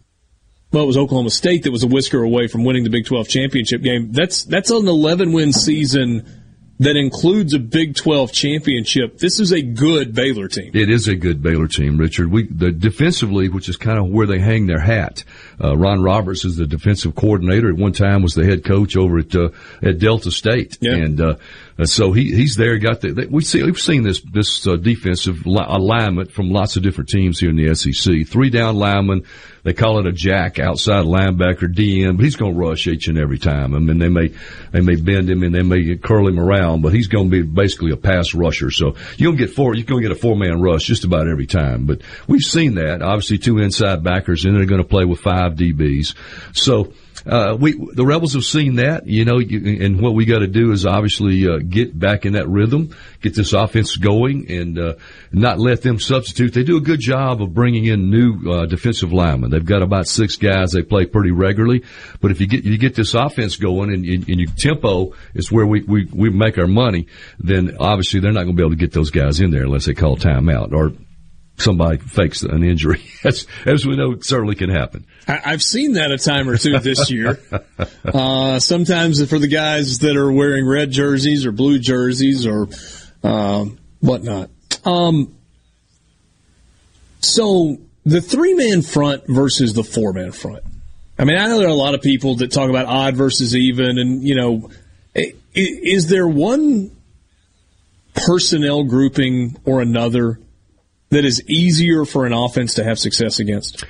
well, 0.72 0.84
it 0.84 0.88
was 0.88 0.98
Oklahoma 0.98 1.30
State 1.30 1.64
that 1.64 1.72
was 1.72 1.84
a 1.84 1.88
whisker 1.88 2.24
away 2.24 2.48
from 2.48 2.64
winning 2.64 2.86
the 2.86 2.90
Big 2.90 3.06
12 3.06 3.28
championship 3.28 3.82
game. 3.82 4.14
That's, 4.14 4.46
that's 4.46 4.72
an 4.72 4.88
11 4.88 5.34
win 5.34 5.52
season 5.52 6.39
that 6.80 6.96
includes 6.96 7.54
a 7.54 7.60
Big 7.60 7.96
12 7.96 8.32
championship. 8.32 9.18
This 9.18 9.40
is 9.40 9.52
a 9.52 9.62
good 9.62 10.14
Baylor 10.16 10.48
team. 10.48 10.72
It 10.74 10.90
is 10.90 11.08
a 11.08 11.16
good 11.16 11.44
Baylor 11.44 11.68
team, 11.68 11.98
Richard. 11.98 12.32
We 12.32 12.48
the 12.48 12.72
defensively, 12.72 13.50
which 13.50 13.68
is 13.68 13.76
kind 13.76 14.00
of 14.00 14.08
where 14.08 14.26
they 14.26 14.40
hang 14.40 14.68
their 14.68 14.80
hat. 14.80 15.24
Uh, 15.62 15.76
Ron 15.76 16.02
Roberts 16.02 16.46
is 16.46 16.56
the 16.56 16.66
defensive 16.66 17.16
coordinator. 17.16 17.70
At 17.70 17.76
one 17.76 17.92
time, 17.92 18.22
was 18.22 18.34
the 18.34 18.46
head 18.46 18.64
coach 18.64 18.96
over 18.96 19.20
at 19.20 19.36
uh, 19.36 19.50
at 19.82 20.00
Delta 20.00 20.32
State, 20.32 20.78
and 20.82 21.20
uh, 21.20 21.36
uh, 21.78 21.86
so 21.86 22.14
he 22.14 22.34
he's 22.34 22.56
there. 22.56 22.78
Got 22.78 23.02
the, 23.02 23.28
we 23.30 23.44
see 23.44 23.62
we've 23.62 23.78
seen 23.78 24.04
this 24.04 24.22
this 24.22 24.66
uh, 24.66 24.78
defensive 24.78 25.46
li- 25.46 25.66
alignment 25.68 26.32
from 26.32 26.50
lots 26.50 26.78
of 26.78 26.84
different 26.84 27.10
teams 27.10 27.40
here 27.40 27.50
in 27.50 27.58
the 27.58 27.76
SEC. 27.76 28.28
Three 28.28 28.50
down 28.50 28.76
linemen. 28.76 29.24
They 29.64 29.74
call 29.74 30.00
it 30.00 30.08
a 30.08 30.12
jack 30.12 30.60
outside 30.60 31.06
linebacker 31.06 31.74
DM, 31.74 32.18
but 32.18 32.24
he's 32.24 32.36
going 32.36 32.54
to 32.54 32.60
rush 32.60 32.88
each 32.88 33.08
and 33.08 33.18
every 33.18 33.38
time. 33.38 33.76
I 33.76 33.80
mean, 33.80 34.00
they 34.00 34.10
may 34.10 34.34
they 34.72 34.82
may 34.82 34.96
bend 34.96 35.30
him 35.30 35.44
and 35.44 35.54
they 35.54 35.64
may 35.64 35.96
curl 35.98 36.28
him 36.28 36.40
around, 36.40 36.82
but 36.82 36.94
he's 36.94 37.08
going 37.08 37.30
to 37.30 37.32
be 37.32 37.42
basically 37.42 37.92
a 37.92 37.98
pass 37.98 38.34
rusher. 38.34 38.72
So 38.72 38.96
you're 39.18 39.32
going 39.32 39.38
to 39.38 39.46
get 39.46 39.56
four. 39.56 39.76
You're 39.76 39.86
going 39.86 40.02
to 40.02 40.08
get 40.08 40.18
a 40.18 40.20
four 40.20 40.36
man 40.36 40.62
rush 40.62 40.84
just 40.84 41.04
about 41.04 41.28
every 41.28 41.48
time. 41.48 41.86
But 41.86 42.02
we've 42.28 42.42
seen 42.42 42.76
that. 42.76 43.02
Obviously, 43.02 43.38
two 43.38 43.60
inside 43.60 44.04
backers, 44.04 44.46
and 44.46 44.56
they're 44.56 44.66
going 44.66 44.82
to 44.82 44.88
play 44.88 45.06
with 45.06 45.20
five 45.20 45.54
DBs. 45.54 46.16
So. 46.54 46.94
Uh, 47.26 47.58
we 47.60 47.74
the 47.94 48.06
rebels 48.06 48.34
have 48.34 48.44
seen 48.44 48.76
that, 48.76 49.08
you 49.08 49.26
know, 49.26 49.40
you, 49.40 49.84
and 49.84 50.00
what 50.02 50.14
we 50.14 50.26
got 50.26 50.40
to 50.40 50.48
do 50.48 50.72
is 50.72 50.86
obviously 50.86 51.48
uh, 51.48 51.58
get 51.58 51.98
back 51.98 52.26
in 52.26 52.34
that 52.34 52.48
rhythm, 52.48 52.96
get 53.22 53.36
this 53.36 53.54
offense 53.54 53.98
going, 53.98 54.50
and 54.50 54.80
uh, 54.80 54.94
not 55.32 55.60
let 55.60 55.82
them 55.82 56.00
substitute. 56.00 56.54
They 56.54 56.64
do 56.64 56.78
a 56.78 56.82
good 56.82 57.00
job 57.00 57.42
of 57.42 57.54
bringing 57.54 57.86
in 57.86 58.10
new 58.10 58.52
uh, 58.52 58.66
defensive 58.66 59.12
linemen. 59.12 59.52
They've 59.52 59.66
got 59.66 59.82
about 59.82 60.08
six 60.08 60.36
guys 60.36 60.72
they 60.72 60.82
play 60.82 61.06
pretty 61.06 61.32
regularly, 61.32 61.84
but 62.22 62.32
if 62.32 62.40
you 62.42 62.48
get 62.48 62.64
you 62.64 62.78
get 62.78 62.96
this 62.96 63.14
offense 63.14 63.58
going 63.58 63.94
and, 63.94 64.06
and, 64.06 64.30
and 64.30 64.40
your 64.40 64.52
tempo 64.58 65.14
is 65.34 65.52
where 65.52 65.66
we, 65.66 65.82
we 65.82 66.06
we 66.06 66.30
make 66.30 66.58
our 66.58 66.68
money, 66.68 67.08
then 67.40 67.78
obviously 67.80 68.20
they're 68.20 68.32
not 68.32 68.44
going 68.44 68.56
to 68.56 68.62
be 68.62 68.64
able 68.64 68.76
to 68.76 68.78
get 68.78 68.92
those 68.92 69.12
guys 69.12 69.40
in 69.40 69.52
there 69.52 69.64
unless 69.64 69.86
they 69.86 69.94
call 69.94 70.18
timeout 70.18 70.74
or 70.74 70.94
somebody 71.62 71.98
fakes 71.98 72.44
an 72.44 72.64
injury. 72.64 73.04
as, 73.24 73.48
as 73.66 73.86
we 73.86 73.96
know, 73.96 74.20
certainly 74.20 74.56
can 74.56 74.70
happen. 74.70 75.06
I, 75.28 75.42
I've 75.46 75.64
seen 75.64 75.94
that 75.94 76.12
a 76.12 76.18
time 76.18 76.50
or 76.50 76.58
two 76.58 76.80
this 76.80 77.12
year. 77.12 77.40
uh, 78.06 78.60
sometimes 78.60 79.28
for 79.30 79.40
the 79.40 79.48
guys 79.48 80.00
that 80.00 80.16
are 80.16 80.32
wearing 80.32 80.68
red 80.68 80.92
jerseys 80.92 81.46
or 81.46 81.52
blue 81.52 81.80
jerseys 81.80 82.48
or 82.48 82.68
um, 83.24 83.80
whatnot. 84.00 84.50
Um, 84.86 85.36
so 87.22 87.78
the 88.06 88.22
three 88.22 88.54
man 88.54 88.82
front 88.82 89.28
versus 89.28 89.74
the 89.74 89.84
four 89.84 90.14
man 90.14 90.32
front. 90.32 90.64
I 91.18 91.26
mean, 91.26 91.38
I 91.38 91.48
know 91.48 91.60
there 91.60 91.68
are 91.68 91.72
a 91.72 91.76
lot 91.76 91.96
of 91.96 92.02
people 92.02 92.36
that 92.36 92.52
talk 92.52 92.70
about 92.70 92.86
odd 92.86 93.18
versus 93.18 93.54
even, 93.54 93.98
and 93.98 94.24
you 94.24 94.36
know, 94.36 94.70
is 95.54 96.08
there 96.08 96.28
one 96.28 96.96
personnel 98.14 98.84
grouping 98.84 99.58
or 99.66 99.82
another 99.82 100.40
that 101.10 101.26
is 101.26 101.44
easier 101.50 102.06
for 102.06 102.26
an 102.26 102.34
offense 102.34 102.76
to 102.76 102.84
have 102.84 103.00
success 103.00 103.40
against? 103.40 103.84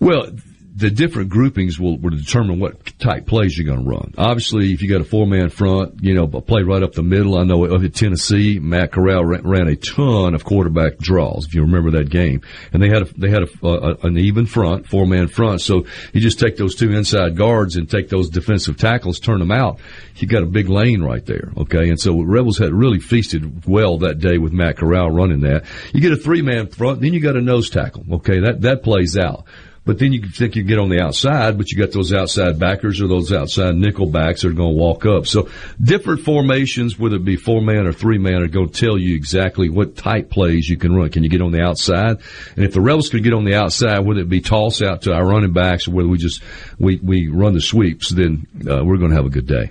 Well, 0.00 0.32
the 0.76 0.90
different 0.90 1.30
groupings 1.30 1.80
will, 1.80 1.96
will 1.96 2.10
determine 2.10 2.60
what 2.60 2.98
type 2.98 3.26
plays 3.26 3.56
you're 3.56 3.66
going 3.66 3.82
to 3.82 3.90
run. 3.90 4.12
Obviously, 4.18 4.74
if 4.74 4.82
you 4.82 4.90
got 4.90 5.00
a 5.00 5.04
four 5.04 5.26
man 5.26 5.48
front, 5.48 6.02
you 6.02 6.12
know, 6.14 6.26
play 6.26 6.62
right 6.62 6.82
up 6.82 6.92
the 6.92 7.02
middle. 7.02 7.38
I 7.38 7.44
know 7.44 7.64
at 7.64 7.94
Tennessee, 7.94 8.58
Matt 8.58 8.92
Corral 8.92 9.24
ran, 9.24 9.42
ran 9.42 9.68
a 9.68 9.76
ton 9.76 10.34
of 10.34 10.44
quarterback 10.44 10.98
draws. 10.98 11.46
If 11.46 11.54
you 11.54 11.62
remember 11.62 11.92
that 11.92 12.10
game, 12.10 12.42
and 12.74 12.82
they 12.82 12.90
had 12.90 13.02
a, 13.02 13.04
they 13.18 13.30
had 13.30 13.44
a, 13.44 13.66
a, 13.66 14.06
an 14.06 14.18
even 14.18 14.44
front, 14.44 14.86
four 14.86 15.06
man 15.06 15.28
front. 15.28 15.62
So 15.62 15.86
you 16.12 16.20
just 16.20 16.38
take 16.38 16.58
those 16.58 16.74
two 16.74 16.92
inside 16.92 17.36
guards 17.36 17.76
and 17.76 17.88
take 17.88 18.10
those 18.10 18.28
defensive 18.28 18.76
tackles, 18.76 19.18
turn 19.18 19.38
them 19.38 19.50
out. 19.50 19.80
You 20.16 20.28
got 20.28 20.42
a 20.42 20.46
big 20.46 20.68
lane 20.68 21.02
right 21.02 21.24
there. 21.24 21.52
Okay, 21.56 21.88
and 21.88 21.98
so 21.98 22.20
Rebels 22.20 22.58
had 22.58 22.74
really 22.74 23.00
feasted 23.00 23.66
well 23.66 23.98
that 23.98 24.18
day 24.18 24.36
with 24.36 24.52
Matt 24.52 24.76
Corral 24.76 25.10
running 25.10 25.40
that. 25.40 25.64
You 25.94 26.02
get 26.02 26.12
a 26.12 26.16
three 26.16 26.42
man 26.42 26.66
front, 26.66 27.00
then 27.00 27.14
you 27.14 27.20
got 27.20 27.36
a 27.36 27.40
nose 27.40 27.70
tackle. 27.70 28.04
Okay, 28.16 28.40
that 28.40 28.60
that 28.60 28.82
plays 28.82 29.16
out. 29.16 29.46
But 29.86 30.00
then 30.00 30.12
you 30.12 30.28
think 30.28 30.56
you 30.56 30.64
get 30.64 30.80
on 30.80 30.88
the 30.88 31.00
outside, 31.00 31.56
but 31.56 31.70
you 31.70 31.78
got 31.78 31.92
those 31.92 32.12
outside 32.12 32.58
backers 32.58 33.00
or 33.00 33.06
those 33.06 33.32
outside 33.32 33.76
nickel 33.76 34.06
backs 34.06 34.42
that 34.42 34.48
are 34.48 34.52
going 34.52 34.74
to 34.74 34.78
walk 34.78 35.06
up. 35.06 35.28
So 35.28 35.48
different 35.80 36.22
formations, 36.22 36.98
whether 36.98 37.16
it 37.16 37.24
be 37.24 37.36
four 37.36 37.62
man 37.62 37.86
or 37.86 37.92
three 37.92 38.18
man, 38.18 38.42
are 38.42 38.48
going 38.48 38.68
to 38.68 38.80
tell 38.80 38.98
you 38.98 39.14
exactly 39.14 39.70
what 39.70 39.96
type 39.96 40.28
plays 40.28 40.68
you 40.68 40.76
can 40.76 40.94
run. 40.94 41.10
Can 41.10 41.22
you 41.22 41.30
get 41.30 41.40
on 41.40 41.52
the 41.52 41.62
outside? 41.62 42.18
And 42.56 42.64
if 42.64 42.72
the 42.72 42.80
Rebels 42.80 43.08
could 43.08 43.22
get 43.22 43.32
on 43.32 43.44
the 43.44 43.54
outside, 43.54 44.00
whether 44.00 44.20
it 44.20 44.28
be 44.28 44.40
toss 44.40 44.82
out 44.82 45.02
to 45.02 45.14
our 45.14 45.24
running 45.24 45.52
backs 45.52 45.86
or 45.86 45.92
whether 45.92 46.08
we 46.08 46.18
just 46.18 46.42
we 46.80 46.96
we 46.96 47.28
run 47.28 47.54
the 47.54 47.60
sweeps, 47.60 48.10
then 48.10 48.48
uh, 48.68 48.84
we're 48.84 48.98
going 48.98 49.10
to 49.10 49.16
have 49.16 49.26
a 49.26 49.30
good 49.30 49.46
day. 49.46 49.70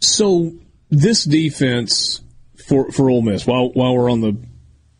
So 0.00 0.50
this 0.88 1.24
defense 1.24 2.22
for 2.66 2.90
for 2.90 3.10
Ole 3.10 3.20
Miss, 3.20 3.46
while 3.46 3.68
while 3.68 3.94
we're 3.94 4.10
on 4.10 4.22
the 4.22 4.36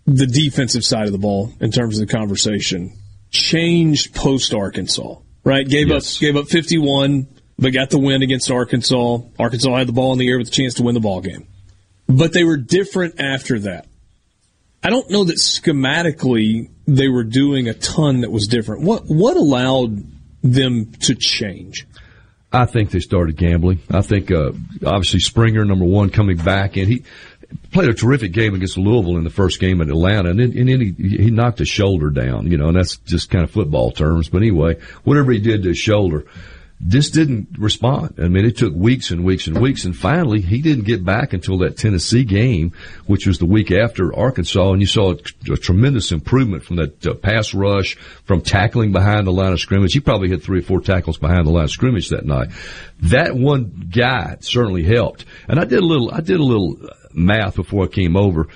the 0.05 0.27
defensive 0.27 0.85
side 0.85 1.07
of 1.07 1.13
the 1.13 1.19
ball 1.19 1.55
in 1.61 1.71
terms 1.71 1.99
of 1.99 2.07
the 2.07 2.13
conversation, 2.13 2.93
changed 3.35 4.15
post 4.15 4.55
Arkansas. 4.55 5.17
Right, 5.45 5.69
gave 5.69 5.89
Yes. 5.89 6.17
up 6.17 6.21
gave 6.21 6.37
up 6.37 6.49
fifty 6.49 6.79
one, 6.79 7.27
but 7.59 7.73
got 7.75 7.91
the 7.91 7.99
win 7.99 8.23
against 8.23 8.51
Arkansas. 8.51 9.19
Arkansas 9.39 9.77
had 9.77 9.89
the 9.89 9.93
ball 9.93 10.13
in 10.15 10.19
the 10.19 10.29
air 10.29 10.39
with 10.39 10.49
a 10.49 10.51
chance 10.51 10.75
to 10.75 10.83
win 10.83 10.95
the 10.95 11.01
ball 11.01 11.21
game, 11.21 11.47
but 12.09 12.33
they 12.33 12.45
were 12.45 12.57
different 12.57 13.21
after 13.21 13.59
that. 13.61 13.87
I 14.83 14.89
don't 14.91 15.11
know 15.11 15.25
that 15.25 15.37
schematically 15.37 16.71
they 16.87 17.09
were 17.09 17.25
doing 17.25 17.69
a 17.69 17.75
ton 17.75 18.21
that 18.23 18.31
was 18.31 18.49
different. 18.49 18.83
What 18.83 19.03
what 19.07 19.37
allowed 19.37 20.03
them 20.43 20.93
to 21.01 21.15
change? 21.15 21.87
I 22.53 22.67
think 22.67 22.91
they 22.91 23.01
started 23.01 23.37
gambling. 23.37 23.81
I 23.91 24.01
think 24.03 24.31
uh, 24.31 24.53
obviously 24.87 25.19
Springer, 25.21 25.65
number 25.65 25.85
one, 25.85 26.11
coming 26.11 26.37
back, 26.37 26.77
and 26.77 26.87
he 26.87 27.03
played 27.73 27.89
a 27.89 27.95
terrific 27.95 28.33
game 28.33 28.55
against 28.55 28.79
Louisville 28.79 29.17
in 29.17 29.25
the 29.25 29.31
first 29.31 29.61
game 29.61 29.81
at 29.81 29.89
Atlanta, 29.89 30.31
and 30.31 30.39
then, 30.39 30.57
and 30.57 30.69
then 30.69 30.81
he, 30.81 31.17
he 31.17 31.31
knocked 31.31 31.59
his 31.59 31.69
shoulder 31.69 32.11
down. 32.11 32.51
You 32.51 32.57
know, 32.57 32.69
and 32.69 32.77
that's 32.77 32.97
just 32.99 33.31
kind 33.31 33.45
of 33.45 33.51
football 33.51 33.91
terms. 33.91 34.29
But 34.29 34.39
anyway, 34.39 34.79
whatever 35.05 35.33
he 35.33 35.41
did 35.41 35.63
to 35.63 35.69
his 35.71 35.79
shoulder, 35.79 36.27
just 36.87 37.15
didn't 37.15 37.49
respond. 37.59 38.15
I 38.19 38.29
mean, 38.29 38.45
it 38.45 38.57
took 38.59 38.75
weeks 38.75 39.11
and 39.11 39.25
weeks 39.25 39.47
and 39.47 39.61
weeks, 39.61 39.85
and 39.85 39.97
finally 39.97 40.41
he 40.41 40.61
didn't 40.61 40.85
get 40.85 41.05
back 41.05 41.33
until 41.33 41.59
that 41.59 41.79
Tennessee 41.79 42.25
game, 42.25 42.73
which 43.07 43.27
was 43.27 43.39
the 43.39 43.47
week 43.47 43.71
after 43.71 44.15
Arkansas, 44.15 44.73
and 44.73 44.83
you 44.83 44.87
saw 44.87 45.13
a, 45.13 45.53
a 45.53 45.57
tremendous 45.57 46.13
improvement 46.13 46.65
from 46.65 46.77
that 46.77 47.07
uh, 47.07 47.15
pass 47.15 47.55
rush, 47.55 47.95
from 48.25 48.43
tackling 48.43 48.93
behind 48.93 49.27
the 49.27 49.33
line 49.33 49.53
of 49.53 49.61
scrimmage. 49.61 49.95
He 49.95 50.01
probably 50.01 50.29
had 50.29 50.43
three 50.43 50.59
or 50.59 50.63
four 50.63 50.81
tackles 50.81 51.17
behind 51.17 51.47
the 51.47 51.53
line 51.53 51.65
of 51.65 51.71
scrimmage 51.71 52.11
that 52.11 52.27
night. 52.27 52.49
That 53.03 53.35
one 53.35 53.89
guy 53.91 54.37
certainly 54.41 54.83
helped, 54.83 55.25
and 55.49 55.59
I 55.59 55.65
did 55.65 55.79
a 55.79 55.87
little, 55.87 56.13
I 56.13 56.21
did 56.21 56.41
a 56.41 56.45
little 56.45 56.77
math 57.15 57.57
before 57.57 57.85
I 57.85 57.89
came 57.89 58.17
over 58.17 58.49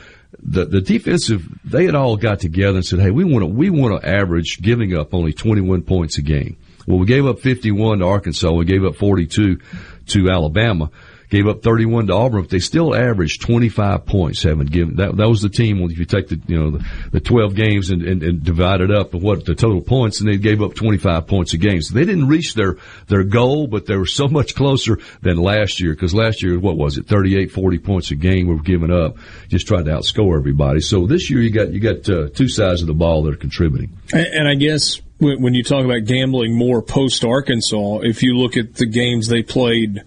the 0.43 0.65
the 0.67 0.81
defensive 0.81 1.49
they 1.65 1.85
had 1.85 1.95
all 1.95 2.17
got 2.17 2.41
together 2.41 2.77
and 2.77 2.87
said, 2.87 3.01
"Hey, 3.01 3.11
we 3.11 3.25
want 3.25 3.43
to 3.43 3.47
we 3.47 3.71
want 3.71 4.01
to 4.01 4.09
average 4.09 4.59
giving 4.61 4.97
up 4.97 5.15
only 5.15 5.33
21 5.33 5.83
points 5.83 6.19
a 6.19 6.23
game." 6.23 6.57
Well, 6.87 6.99
we 6.99 7.07
gave 7.07 7.27
up 7.27 7.41
51 7.41 7.99
to 7.99 8.07
Arkansas. 8.07 8.51
We 8.51 8.65
gave 8.65 8.85
up 8.85 8.97
42 8.97 9.59
to 10.07 10.31
Alabama. 10.31 10.91
Gave 11.29 11.47
up 11.47 11.63
31 11.63 12.07
to 12.07 12.15
Auburn, 12.15 12.43
but 12.43 12.51
they 12.51 12.59
still 12.59 12.95
averaged 12.95 13.43
25 13.43 14.07
points. 14.07 14.43
Haven't 14.43 14.71
given 14.71 14.97
that. 14.97 15.17
That 15.17 15.29
was 15.29 15.43
the 15.43 15.51
team. 15.51 15.79
If 15.83 15.99
you 15.99 16.07
take 16.07 16.29
the 16.29 16.41
you 16.47 16.59
know 16.59 16.71
the, 16.71 16.87
the 17.13 17.21
12 17.21 17.55
games 17.55 17.91
and, 17.91 18.03
and, 18.03 18.23
and 18.23 18.43
divide 18.43 18.81
it 18.81 18.91
up, 18.91 19.13
what 19.13 19.45
the 19.45 19.55
total 19.55 19.83
points, 19.83 20.21
and 20.21 20.29
they 20.29 20.39
gave 20.39 20.63
up 20.63 20.75
25 20.75 21.27
points 21.27 21.53
a 21.53 21.59
game. 21.59 21.83
So 21.83 21.95
they 21.95 22.05
didn't 22.05 22.29
reach 22.29 22.55
their 22.55 22.77
their 23.09 23.25
goal, 23.25 23.67
but 23.67 23.87
they 23.87 23.97
were 23.97 24.07
so 24.07 24.27
much 24.39 24.55
closer 24.55 24.99
than 25.21 25.37
last 25.37 25.81
year. 25.81 25.93
Because 25.93 26.15
last 26.15 26.43
year, 26.43 26.59
what 26.59 26.77
was 26.77 26.97
it? 26.97 27.07
38, 27.07 27.51
40 27.51 27.79
points 27.79 28.11
a 28.11 28.15
game 28.15 28.49
we 28.49 28.55
were 28.55 28.63
giving 28.63 28.91
up. 28.91 29.17
Just 29.49 29.67
tried 29.67 29.85
to 29.85 29.91
outscore 29.91 30.39
everybody. 30.39 30.81
So 30.81 31.07
this 31.07 31.29
year, 31.29 31.41
you 31.41 31.51
got 31.51 31.73
you 31.73 31.81
got 31.81 32.09
uh, 32.09 32.29
two 32.31 32.49
sides 32.49 32.81
of 32.81 32.87
the 32.87 32.95
ball 32.95 33.23
that 33.25 33.35
are 33.35 33.39
contributing. 33.39 33.99
And, 34.13 34.27
and 34.27 34.49
I 34.49 34.55
guess 34.55 35.01
when 35.19 35.55
you 35.55 35.65
talk 35.65 35.85
about 35.85 36.05
gambling 36.05 36.57
more 36.57 36.81
post 36.81 37.25
Arkansas, 37.25 37.99
if 38.03 38.23
you 38.23 38.37
look 38.37 38.57
at 38.57 38.75
the 38.75 38.87
games 38.87 39.29
they 39.29 39.43
played 39.43 40.03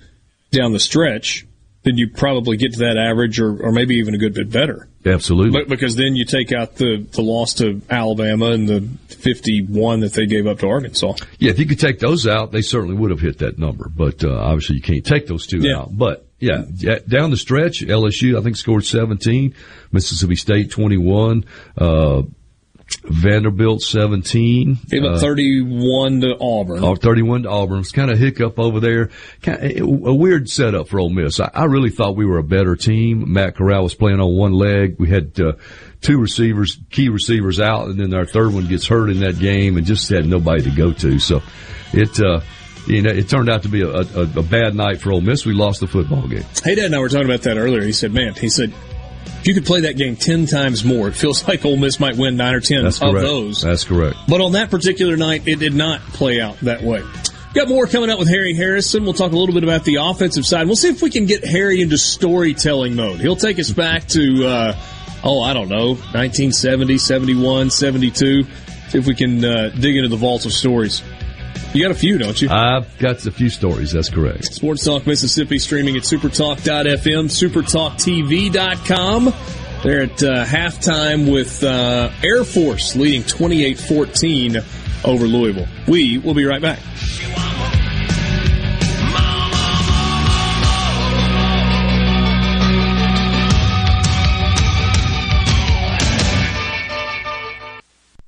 down 0.52 0.74
the 0.74 0.80
stretch, 0.80 1.46
then 1.84 1.98
you 1.98 2.10
probably 2.10 2.58
get 2.58 2.74
to 2.74 2.80
that 2.80 2.98
average 2.98 3.40
or, 3.40 3.58
or 3.64 3.72
maybe 3.72 3.96
even 3.96 4.14
a 4.14 4.18
good 4.18 4.34
bit 4.36 4.52
better. 4.52 4.88
Absolutely. 5.04 5.52
But 5.60 5.68
because 5.68 5.96
then 5.96 6.16
you 6.16 6.26
take 6.26 6.52
out 6.52 6.76
the, 6.76 6.98
the 7.12 7.22
loss 7.24 7.56
to 7.56 7.82
Alabama 7.90 8.52
and 8.52 8.68
the 8.70 8.82
51 9.16 10.02
that 10.02 10.14
they 10.14 10.28
gave 10.28 10.46
up 10.46 10.60
to 10.60 10.68
Arkansas. 10.68 11.14
Yeah, 11.40 11.50
if 11.52 11.58
you 11.60 11.66
could 11.66 11.80
take 11.80 11.98
those 12.00 12.28
out, 12.28 12.52
they 12.52 12.62
certainly 12.62 12.96
would 12.96 13.10
have 13.10 13.20
hit 13.20 13.40
that 13.40 13.58
number. 13.58 13.90
But 13.90 14.24
uh, 14.24 14.30
obviously 14.32 14.76
you 14.76 14.82
can't 14.84 15.06
take 15.06 15.26
those 15.26 15.48
two 15.48 15.58
Yeah. 15.60 15.80
out. 15.80 15.98
But 15.98 16.28
yeah, 16.40 16.66
yeah, 16.76 17.00
down 17.08 17.32
the 17.32 17.38
stretch, 17.38 17.82
LSU 17.82 18.38
I 18.38 18.44
think 18.44 18.58
scored 18.58 18.86
17, 18.86 19.56
Mississippi 19.92 20.36
State 20.36 20.70
21, 20.72 21.46
uh, 21.78 22.22
Vanderbilt 23.04 23.82
17. 23.82 24.78
Gave 24.88 25.04
up 25.04 25.16
uh, 25.16 25.20
31 25.20 26.22
to 26.22 26.38
Auburn. 26.40 26.84
Oh, 26.84 26.96
31 26.96 27.44
to 27.44 27.50
Auburn. 27.50 27.80
It's 27.80 27.92
kind 27.92 28.12
of 28.12 28.20
hiccup 28.20 28.60
over 28.60 28.80
there. 28.80 29.10
Kind 29.42 29.80
of, 29.80 30.06
a 30.06 30.14
weird 30.14 30.50
setup 30.50 30.88
for 30.88 31.00
Ole 31.00 31.10
Miss. 31.10 31.40
I, 31.40 31.50
I 31.54 31.66
really 31.66 31.90
thought 31.90 32.16
we 32.16 32.26
were 32.26 32.38
a 32.38 32.44
better 32.44 32.76
team. 32.76 33.34
Matt 33.34 33.56
Corral 33.56 33.84
was 33.84 33.96
playing 33.96 34.20
on 34.20 34.36
one 34.36 34.54
leg. 34.54 34.98
We 35.00 35.10
had 35.10 35.40
uh, 35.40 35.54
two 36.02 36.20
receivers, 36.20 36.80
key 36.90 37.10
receivers 37.10 37.60
out, 37.60 37.88
and 37.88 38.00
then 38.00 38.14
our 38.14 38.26
third 38.26 38.54
one 38.54 38.68
gets 38.68 38.88
hurt 38.88 39.10
in 39.10 39.20
that 39.22 39.40
game 39.40 39.78
and 39.78 39.86
just 39.86 40.10
had 40.10 40.26
nobody 40.26 40.64
to 40.64 40.72
go 40.72 40.94
to. 40.94 41.20
So 41.20 41.42
it, 41.94 42.22
uh, 42.22 42.42
you 42.86 43.02
know, 43.02 43.12
it 43.12 43.30
turned 43.30 43.50
out 43.50 43.64
to 43.64 43.70
be 43.70 43.82
a, 43.82 43.90
a, 43.90 44.22
a 44.22 44.44
bad 44.44 44.76
night 44.76 45.02
for 45.02 45.12
Ole 45.12 45.22
Miss. 45.22 45.46
We 45.46 45.54
lost 45.54 45.80
the 45.80 45.88
football 45.88 46.28
game. 46.28 46.46
Hey, 46.64 46.76
Dad 46.76 46.86
and 46.86 46.96
I 46.96 47.00
were 47.00 47.10
talking 47.10 47.26
about 47.26 47.42
that 47.44 47.58
earlier. 47.58 47.84
He 47.84 47.94
said, 47.94 48.12
man, 48.14 48.34
he 48.36 48.50
said, 48.50 48.74
if 49.26 49.48
you 49.48 49.54
could 49.54 49.66
play 49.66 49.82
that 49.82 49.98
game 49.98 50.16
10 50.16 50.46
times 50.46 50.84
more, 50.84 51.08
it 51.08 51.14
feels 51.16 51.48
like 51.48 51.66
Ole 51.66 51.78
Miss 51.78 52.00
might 52.00 52.16
win 52.18 52.38
9 52.38 52.54
or 52.54 52.60
10 52.60 52.84
That's 52.84 53.02
of 53.02 53.12
correct. 53.12 53.26
those. 53.26 53.62
That's 53.62 53.84
correct. 53.84 54.18
But 54.28 54.42
on 54.42 54.54
that 54.54 54.70
particular 54.70 55.18
night, 55.18 55.48
it 55.48 55.60
did 55.60 55.74
not 55.74 56.02
play 56.02 56.40
out 56.40 56.60
that 56.62 56.84
way. 56.84 57.04
Got 57.54 57.68
more 57.68 57.86
coming 57.86 58.10
up 58.10 58.18
with 58.18 58.30
Harry 58.30 58.54
Harrison. 58.54 59.04
We'll 59.04 59.14
talk 59.14 59.34
a 59.34 59.36
little 59.36 59.54
bit 59.54 59.64
about 59.66 59.84
the 59.84 59.96
offensive 59.96 60.46
side. 60.46 60.68
We'll 60.68 60.78
see 60.78 60.88
if 60.88 61.02
we 61.02 61.10
can 61.10 61.26
get 61.26 61.44
Harry 61.44 61.82
into 61.82 61.98
storytelling 61.98 62.96
mode. 62.96 63.20
He'll 63.20 63.36
take 63.36 63.60
us 63.60 63.70
back 63.72 64.08
to, 64.10 64.48
uh, 64.48 64.76
oh, 65.24 65.42
I 65.42 65.54
don't 65.54 65.68
know, 65.68 65.90
1970, 66.14 66.98
71, 66.98 67.70
72. 67.70 68.44
See 68.44 68.98
if 68.98 69.06
we 69.06 69.16
can 69.16 69.44
uh, 69.44 69.70
dig 69.78 69.98
into 69.98 70.08
the 70.08 70.16
vault 70.16 70.46
of 70.46 70.54
stories. 70.54 71.02
You 71.74 71.84
got 71.84 71.92
a 71.92 71.96
few, 71.96 72.18
don't 72.18 72.42
you? 72.42 72.50
I've 72.50 72.98
got 73.00 73.26
a 73.26 73.32
few 73.32 73.50
stories. 73.50 73.92
That's 73.92 74.10
correct. 74.10 74.46
Sports 74.46 74.84
Talk 74.84 75.08
Mississippi 75.08 75.58
streaming 75.58 75.96
at 75.96 76.04
supertalk.fm, 76.04 77.30
supertalktv.com. 77.30 79.34
They're 79.84 80.04
at 80.04 80.24
uh, 80.24 80.46
halftime 80.46 81.32
with 81.32 81.64
uh, 81.64 82.12
Air 82.24 82.44
Force 82.44 82.96
leading 82.96 83.24
28-14 83.24 85.06
over 85.06 85.26
Louisville. 85.26 85.68
We 85.88 86.20
will 86.20 86.36
be 86.36 86.46
right 86.46 86.62
back. 86.62 86.80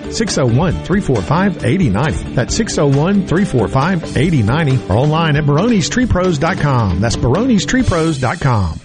601-345-8090. 0.11 1.91
601-345-8090. 1.91 2.35
That's 2.35 2.59
601-345-8090 2.59 4.89
or 4.89 4.93
online 4.93 5.35
at 5.35 5.43
baronestreepros.com. 5.45 6.99
That's 6.99 7.15
baronestreepros.com. 7.15 8.79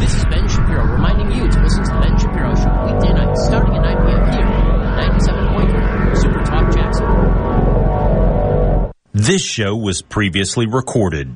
This 0.00 0.14
is 0.14 0.24
Ben 0.26 0.46
Shapiro 0.48 0.84
reminding 0.92 1.30
you 1.32 1.48
to 1.48 1.60
listen 1.60 1.84
to 1.84 1.90
the 1.90 2.00
Ben 2.00 2.18
Shapiro 2.18 2.54
Show 2.54 2.84
weekday 2.84 3.12
nights 3.14 3.46
starting 3.46 3.74
at 3.76 3.82
9 3.82 4.06
p.m. 4.06 4.32
here 4.32 4.46
on 4.46 5.10
97.3 5.10 6.16
Super 6.16 6.42
Talk 6.44 6.70
Jackson. 6.74 7.06
This 9.12 9.42
show 9.42 9.74
was 9.74 10.02
previously 10.02 10.66
recorded. 10.66 11.34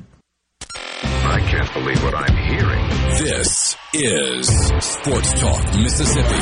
I 1.03 1.39
can't 1.39 1.73
believe 1.73 2.03
what 2.03 2.13
I'm 2.13 2.35
hearing. 2.35 2.87
This 3.17 3.75
is 3.93 4.47
Sports 4.79 5.33
Talk 5.39 5.63
Mississippi. 5.75 6.41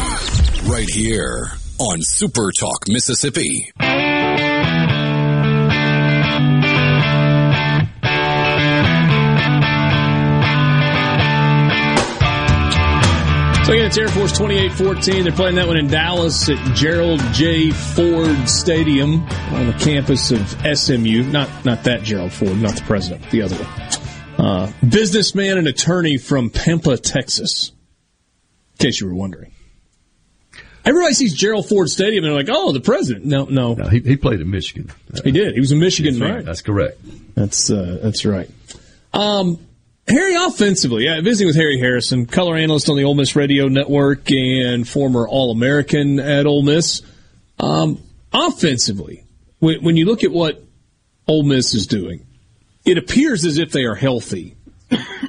Right 0.70 0.90
here 0.90 1.52
on 1.80 2.02
Super 2.02 2.52
Talk 2.52 2.88
Mississippi. 2.90 3.72
So 13.66 13.74
again, 13.74 13.86
it's 13.86 13.98
Air 14.00 14.08
Force 14.08 14.32
2814. 14.32 15.24
They're 15.24 15.32
playing 15.32 15.56
that 15.56 15.68
one 15.68 15.78
in 15.78 15.88
Dallas 15.88 16.50
at 16.50 16.76
Gerald 16.76 17.22
J. 17.34 17.70
Ford 17.70 18.50
Stadium 18.50 19.22
on 19.54 19.68
the 19.68 19.76
campus 19.80 20.32
of 20.32 20.50
SMU. 20.76 21.24
Not 21.32 21.50
not 21.66 21.84
that 21.84 22.02
Gerald 22.02 22.34
Ford, 22.34 22.60
not 22.60 22.76
the 22.76 22.82
president, 22.82 23.30
the 23.30 23.44
other 23.44 23.56
one. 23.56 24.48
Uh, 24.48 24.72
businessman 24.88 25.60
and 25.60 25.68
attorney 25.68 26.18
from 26.18 26.50
Pampa, 26.50 26.98
Texas. 26.98 27.72
In 28.72 28.86
case 28.86 29.00
you 29.00 29.08
were 29.08 29.16
wondering. 29.16 29.52
Everybody 30.90 31.14
sees 31.14 31.36
Gerald 31.36 31.70
Ford 31.70 31.88
Stadium 31.88 32.24
and 32.24 32.32
they're 32.34 32.40
like, 32.40 32.50
oh, 32.50 32.72
the 32.72 32.80
president. 32.82 33.24
No, 33.24 33.46
no. 33.46 33.76
No, 33.76 33.88
he, 33.90 34.00
he 34.00 34.18
played 34.18 34.42
in 34.42 34.50
Michigan. 34.50 34.90
He 35.24 35.32
did. 35.32 35.54
He 35.54 35.60
was 35.60 35.72
a 35.72 35.76
Michigan 35.76 36.14
That's 36.14 36.20
man. 36.20 36.36
right. 36.38 36.46
That's 36.46 36.64
correct. 36.64 37.00
That's 37.36 37.70
uh, 37.70 38.00
that's 38.02 38.26
right. 38.26 38.50
Um, 39.14 39.60
Harry, 40.08 40.34
offensively, 40.34 41.06
yeah, 41.06 41.22
visiting 41.22 41.46
with 41.46 41.58
Harry 41.58 41.78
Harrison, 41.78 42.26
color 42.26 42.56
analyst 42.56 42.90
on 42.90 42.98
the 42.98 43.04
Ole 43.04 43.14
Miss 43.14 43.36
Radio 43.36 43.68
Network 43.68 44.32
and 44.32 44.88
former 44.88 45.28
All 45.28 45.52
American 45.52 46.20
at 46.20 46.48
Ole 46.48 46.64
Miss. 46.64 47.04
Um, 47.60 48.02
offensively, 48.34 49.26
when, 49.60 49.84
when 49.84 49.96
you 49.96 50.06
look 50.06 50.24
at 50.24 50.32
what 50.32 50.64
Ole 51.28 51.44
Miss 51.44 51.76
is 51.76 51.86
doing, 51.86 52.26
it 52.84 52.98
appears 52.98 53.46
as 53.46 53.60
if 53.60 53.72
they 53.72 53.84
are 53.84 53.94
healthy 53.94 54.56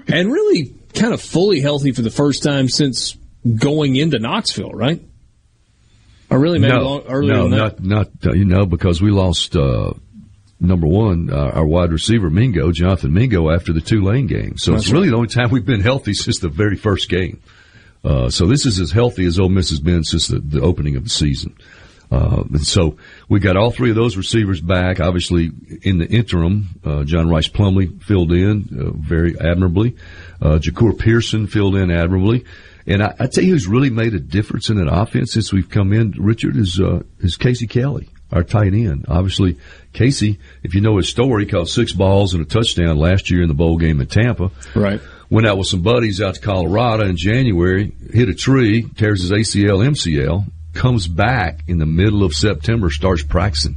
and 0.08 0.32
really 0.32 0.74
kind 0.94 1.12
of 1.12 1.20
fully 1.20 1.60
healthy 1.60 1.92
for 1.92 2.00
the 2.00 2.10
first 2.10 2.42
time 2.42 2.66
since 2.66 3.14
going 3.56 3.96
into 3.96 4.18
Knoxville, 4.18 4.72
right? 4.72 5.02
Or 6.30 6.38
really 6.38 6.58
maybe 6.58 6.74
no, 6.74 6.82
long, 6.82 7.02
earlier 7.08 7.34
no, 7.34 7.42
than 7.42 7.50
that. 7.50 7.80
not 7.80 8.08
not 8.22 8.26
uh, 8.26 8.32
you 8.32 8.44
know 8.44 8.64
because 8.66 9.02
we 9.02 9.10
lost 9.10 9.56
uh, 9.56 9.92
number 10.60 10.86
one 10.86 11.30
uh, 11.32 11.50
our 11.54 11.66
wide 11.66 11.90
receiver 11.90 12.30
Mingo 12.30 12.70
Jonathan 12.70 13.12
Mingo 13.12 13.50
after 13.50 13.72
the 13.72 13.80
Tulane 13.80 14.26
game. 14.26 14.56
So 14.56 14.72
That's 14.72 14.84
it's 14.84 14.92
really 14.92 15.08
the 15.08 15.16
only 15.16 15.28
time 15.28 15.50
we've 15.50 15.66
been 15.66 15.80
healthy 15.80 16.14
since 16.14 16.38
the 16.38 16.48
very 16.48 16.76
first 16.76 17.08
game. 17.08 17.42
Uh, 18.04 18.30
so 18.30 18.46
this 18.46 18.64
is 18.64 18.80
as 18.80 18.92
healthy 18.92 19.26
as 19.26 19.38
Ole 19.38 19.50
Miss 19.50 19.70
has 19.70 19.80
been 19.80 20.04
since 20.04 20.28
the, 20.28 20.38
the 20.38 20.60
opening 20.60 20.96
of 20.96 21.04
the 21.04 21.10
season. 21.10 21.54
Uh, 22.10 22.42
and 22.52 22.66
so 22.66 22.96
we 23.28 23.38
got 23.38 23.56
all 23.56 23.70
three 23.70 23.90
of 23.90 23.96
those 23.96 24.16
receivers 24.16 24.60
back. 24.60 25.00
Obviously, 25.00 25.50
in 25.82 25.98
the 25.98 26.08
interim, 26.08 26.68
uh, 26.84 27.04
John 27.04 27.28
Rhys 27.28 27.48
Plumlee 27.48 28.02
filled 28.02 28.32
in 28.32 28.68
uh, 28.72 28.90
very 28.98 29.38
admirably. 29.38 29.96
Uh, 30.40 30.58
Jahcour 30.58 30.98
Pearson 30.98 31.46
filled 31.46 31.76
in 31.76 31.90
admirably. 31.90 32.44
And 32.90 33.04
I, 33.04 33.14
I 33.20 33.26
tell 33.28 33.44
you 33.44 33.52
who's 33.52 33.68
really 33.68 33.88
made 33.88 34.14
a 34.14 34.18
difference 34.18 34.68
in 34.68 34.76
that 34.76 34.92
offense 34.92 35.32
since 35.32 35.52
we've 35.52 35.70
come 35.70 35.92
in, 35.92 36.10
Richard, 36.18 36.56
is, 36.56 36.80
uh, 36.80 37.04
is 37.20 37.36
Casey 37.36 37.68
Kelly, 37.68 38.08
our 38.32 38.42
tight 38.42 38.74
end. 38.74 39.04
Obviously, 39.08 39.58
Casey, 39.92 40.40
if 40.64 40.74
you 40.74 40.80
know 40.80 40.96
his 40.96 41.08
story, 41.08 41.46
caught 41.46 41.68
six 41.68 41.92
balls 41.92 42.34
and 42.34 42.42
a 42.42 42.44
touchdown 42.44 42.96
last 42.98 43.30
year 43.30 43.42
in 43.42 43.48
the 43.48 43.54
bowl 43.54 43.78
game 43.78 44.00
in 44.00 44.08
Tampa. 44.08 44.50
Right. 44.74 45.00
Went 45.30 45.46
out 45.46 45.56
with 45.56 45.68
some 45.68 45.82
buddies 45.82 46.20
out 46.20 46.34
to 46.34 46.40
Colorado 46.40 47.06
in 47.06 47.16
January, 47.16 47.92
hit 48.12 48.28
a 48.28 48.34
tree, 48.34 48.82
tears 48.96 49.22
his 49.22 49.30
ACL, 49.30 49.86
MCL, 49.86 50.50
comes 50.74 51.06
back 51.06 51.60
in 51.68 51.78
the 51.78 51.86
middle 51.86 52.24
of 52.24 52.32
September, 52.32 52.90
starts 52.90 53.22
practicing. 53.22 53.76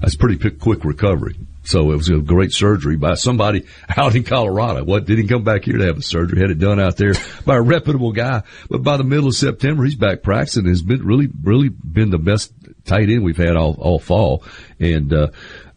That's 0.00 0.16
pretty 0.16 0.38
quick 0.50 0.86
recovery. 0.86 1.36
So 1.64 1.90
it 1.92 1.96
was 1.96 2.10
a 2.10 2.18
great 2.18 2.52
surgery 2.52 2.96
by 2.96 3.14
somebody 3.14 3.66
out 3.96 4.14
in 4.14 4.24
Colorado. 4.24 4.84
What 4.84 5.06
didn't 5.06 5.28
come 5.28 5.44
back 5.44 5.64
here 5.64 5.78
to 5.78 5.86
have 5.86 5.98
a 5.98 6.02
surgery? 6.02 6.40
Had 6.40 6.50
it 6.50 6.58
done 6.58 6.78
out 6.78 6.96
there 6.96 7.14
by 7.46 7.56
a 7.56 7.62
reputable 7.62 8.12
guy. 8.12 8.42
But 8.68 8.82
by 8.82 8.96
the 8.96 9.04
middle 9.04 9.28
of 9.28 9.34
September, 9.34 9.84
he's 9.84 9.94
back 9.94 10.22
practicing. 10.22 10.66
Has 10.66 10.82
been 10.82 11.04
really, 11.04 11.28
really 11.42 11.68
been 11.68 12.10
the 12.10 12.18
best 12.18 12.52
tight 12.84 13.08
end 13.08 13.24
we've 13.24 13.36
had 13.36 13.56
all, 13.56 13.76
all 13.78 13.98
fall. 13.98 14.44
And 14.78 15.12
uh, 15.12 15.28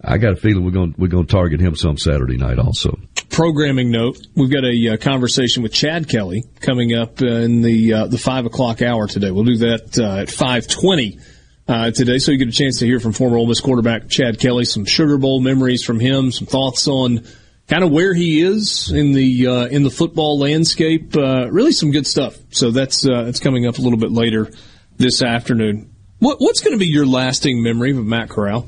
I 0.03 0.17
got 0.17 0.33
a 0.33 0.35
feeling 0.35 0.65
we're 0.65 0.71
going 0.71 0.95
we're 0.97 1.07
going 1.07 1.25
to 1.25 1.31
target 1.31 1.59
him 1.59 1.75
some 1.75 1.97
Saturday 1.97 2.37
night 2.37 2.59
also. 2.59 2.99
programming 3.29 3.91
note, 3.91 4.17
we've 4.35 4.51
got 4.51 4.63
a 4.63 4.93
uh, 4.93 4.97
conversation 4.97 5.63
with 5.63 5.73
Chad 5.73 6.09
Kelly 6.09 6.43
coming 6.59 6.93
up 6.93 7.21
in 7.21 7.61
the 7.61 7.93
uh, 7.93 8.07
the 8.07 8.17
five 8.17 8.45
o'clock 8.45 8.81
hour 8.81 9.07
today. 9.07 9.31
We'll 9.31 9.45
do 9.45 9.57
that 9.57 9.99
uh, 9.99 10.21
at 10.21 10.29
five 10.29 10.67
twenty 10.67 11.19
uh, 11.67 11.91
today, 11.91 12.17
so 12.19 12.31
you 12.31 12.37
get 12.37 12.47
a 12.47 12.51
chance 12.51 12.79
to 12.79 12.85
hear 12.85 12.99
from 12.99 13.13
former 13.13 13.37
Ole 13.37 13.47
Miss 13.47 13.59
quarterback 13.59 14.09
Chad 14.09 14.39
Kelly, 14.39 14.65
some 14.65 14.85
Sugar 14.85 15.17
Bowl 15.17 15.39
memories 15.41 15.83
from 15.83 15.99
him, 15.99 16.31
some 16.31 16.47
thoughts 16.47 16.87
on 16.87 17.25
kind 17.67 17.83
of 17.83 17.91
where 17.91 18.13
he 18.13 18.41
is 18.41 18.91
in 18.91 19.11
the 19.11 19.47
uh, 19.47 19.65
in 19.67 19.83
the 19.83 19.89
football 19.89 20.39
landscape. 20.39 21.15
Uh, 21.15 21.49
really, 21.51 21.71
some 21.71 21.91
good 21.91 22.07
stuff. 22.07 22.37
So 22.51 22.71
that's 22.71 23.07
uh, 23.07 23.23
that's 23.23 23.39
coming 23.39 23.67
up 23.67 23.77
a 23.77 23.81
little 23.81 23.99
bit 23.99 24.11
later 24.11 24.49
this 24.97 25.21
afternoon. 25.21 25.93
What, 26.19 26.37
what's 26.39 26.61
going 26.61 26.73
to 26.73 26.79
be 26.79 26.87
your 26.87 27.05
lasting 27.05 27.61
memory 27.61 27.91
of 27.91 28.03
Matt 28.05 28.29
Corral? 28.29 28.67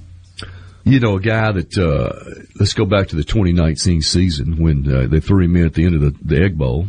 You 0.84 1.00
know, 1.00 1.18
a 1.18 1.20
guy 1.20 1.52
that, 1.52 1.78
uh, 1.78 2.46
let's 2.60 2.74
go 2.74 2.86
back 2.86 3.10
to 3.10 3.16
the 3.16 3.24
2019 3.24 4.02
season 4.02 4.58
when 4.58 4.92
uh, 4.92 5.08
they 5.08 5.20
threw 5.20 5.44
him 5.44 5.56
in 5.56 5.66
at 5.66 5.74
the 5.74 5.86
end 5.86 5.96
of 5.96 6.02
the, 6.02 6.16
the 6.24 6.44
Egg 6.44 6.58
Bowl, 6.58 6.88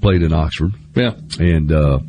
played 0.00 0.22
in 0.22 0.32
Oxford. 0.32 0.72
Yeah. 0.94 1.12
And, 1.38 1.70
uh, 1.70 2.00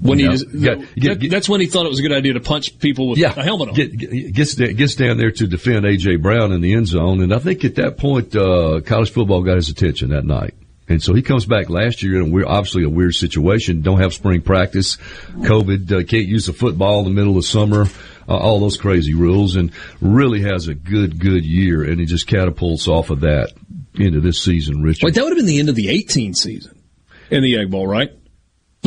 When 0.00 0.18
you 0.18 0.24
he 0.26 0.28
know, 0.28 0.36
just, 0.36 0.52
get- 0.52 0.94
get- 0.96 1.20
that- 1.20 1.30
that's 1.30 1.48
when 1.48 1.60
he 1.60 1.66
thought 1.66 1.86
it 1.86 1.88
was 1.88 1.98
a 1.98 2.02
good 2.02 2.12
idea 2.12 2.34
to 2.34 2.40
punch 2.40 2.78
people 2.78 3.08
with 3.08 3.18
yeah, 3.18 3.32
a 3.34 3.42
helmet 3.42 3.68
on. 3.70 3.74
Get, 3.74 3.96
get, 3.96 4.32
gets, 4.34 4.54
gets 4.54 4.94
down 4.94 5.16
there 5.16 5.30
to 5.30 5.46
defend 5.46 5.86
A.J. 5.86 6.16
Brown 6.16 6.52
in 6.52 6.60
the 6.60 6.74
end 6.74 6.86
zone. 6.86 7.22
And 7.22 7.32
I 7.32 7.38
think 7.38 7.64
at 7.64 7.76
that 7.76 7.96
point, 7.96 8.36
uh, 8.36 8.80
college 8.84 9.10
football 9.10 9.42
got 9.42 9.56
his 9.56 9.68
attention 9.70 10.10
that 10.10 10.24
night. 10.24 10.54
And 10.88 11.02
so 11.02 11.14
he 11.14 11.22
comes 11.22 11.46
back 11.46 11.68
last 11.68 12.02
year 12.02 12.16
in 12.20 12.28
a 12.28 12.30
weird, 12.32 12.46
obviously 12.46 12.84
a 12.84 12.88
weird 12.88 13.14
situation. 13.14 13.82
Don't 13.82 14.00
have 14.00 14.14
spring 14.14 14.40
practice. 14.42 14.98
COVID, 15.32 15.90
uh, 15.90 16.04
can't 16.04 16.26
use 16.26 16.46
the 16.46 16.52
football 16.52 17.00
in 17.00 17.04
the 17.06 17.10
middle 17.10 17.36
of 17.36 17.44
summer. 17.44 17.86
Uh, 18.28 18.36
all 18.36 18.60
those 18.60 18.76
crazy 18.76 19.14
rules 19.14 19.56
and 19.56 19.72
really 20.00 20.42
has 20.42 20.68
a 20.68 20.74
good, 20.74 21.18
good 21.18 21.44
year. 21.44 21.82
And 21.82 21.98
he 21.98 22.06
just 22.06 22.26
catapults 22.26 22.86
off 22.86 23.10
of 23.10 23.20
that 23.20 23.52
into 23.94 24.20
this 24.20 24.40
season, 24.40 24.82
Richard. 24.82 25.06
Wait, 25.06 25.14
that 25.14 25.22
would 25.24 25.30
have 25.30 25.38
been 25.38 25.46
the 25.46 25.58
end 25.58 25.68
of 25.68 25.74
the 25.74 25.88
18 25.88 26.34
season 26.34 26.78
in 27.30 27.42
the 27.42 27.58
Egg 27.58 27.70
Bowl, 27.70 27.86
right? 27.86 28.10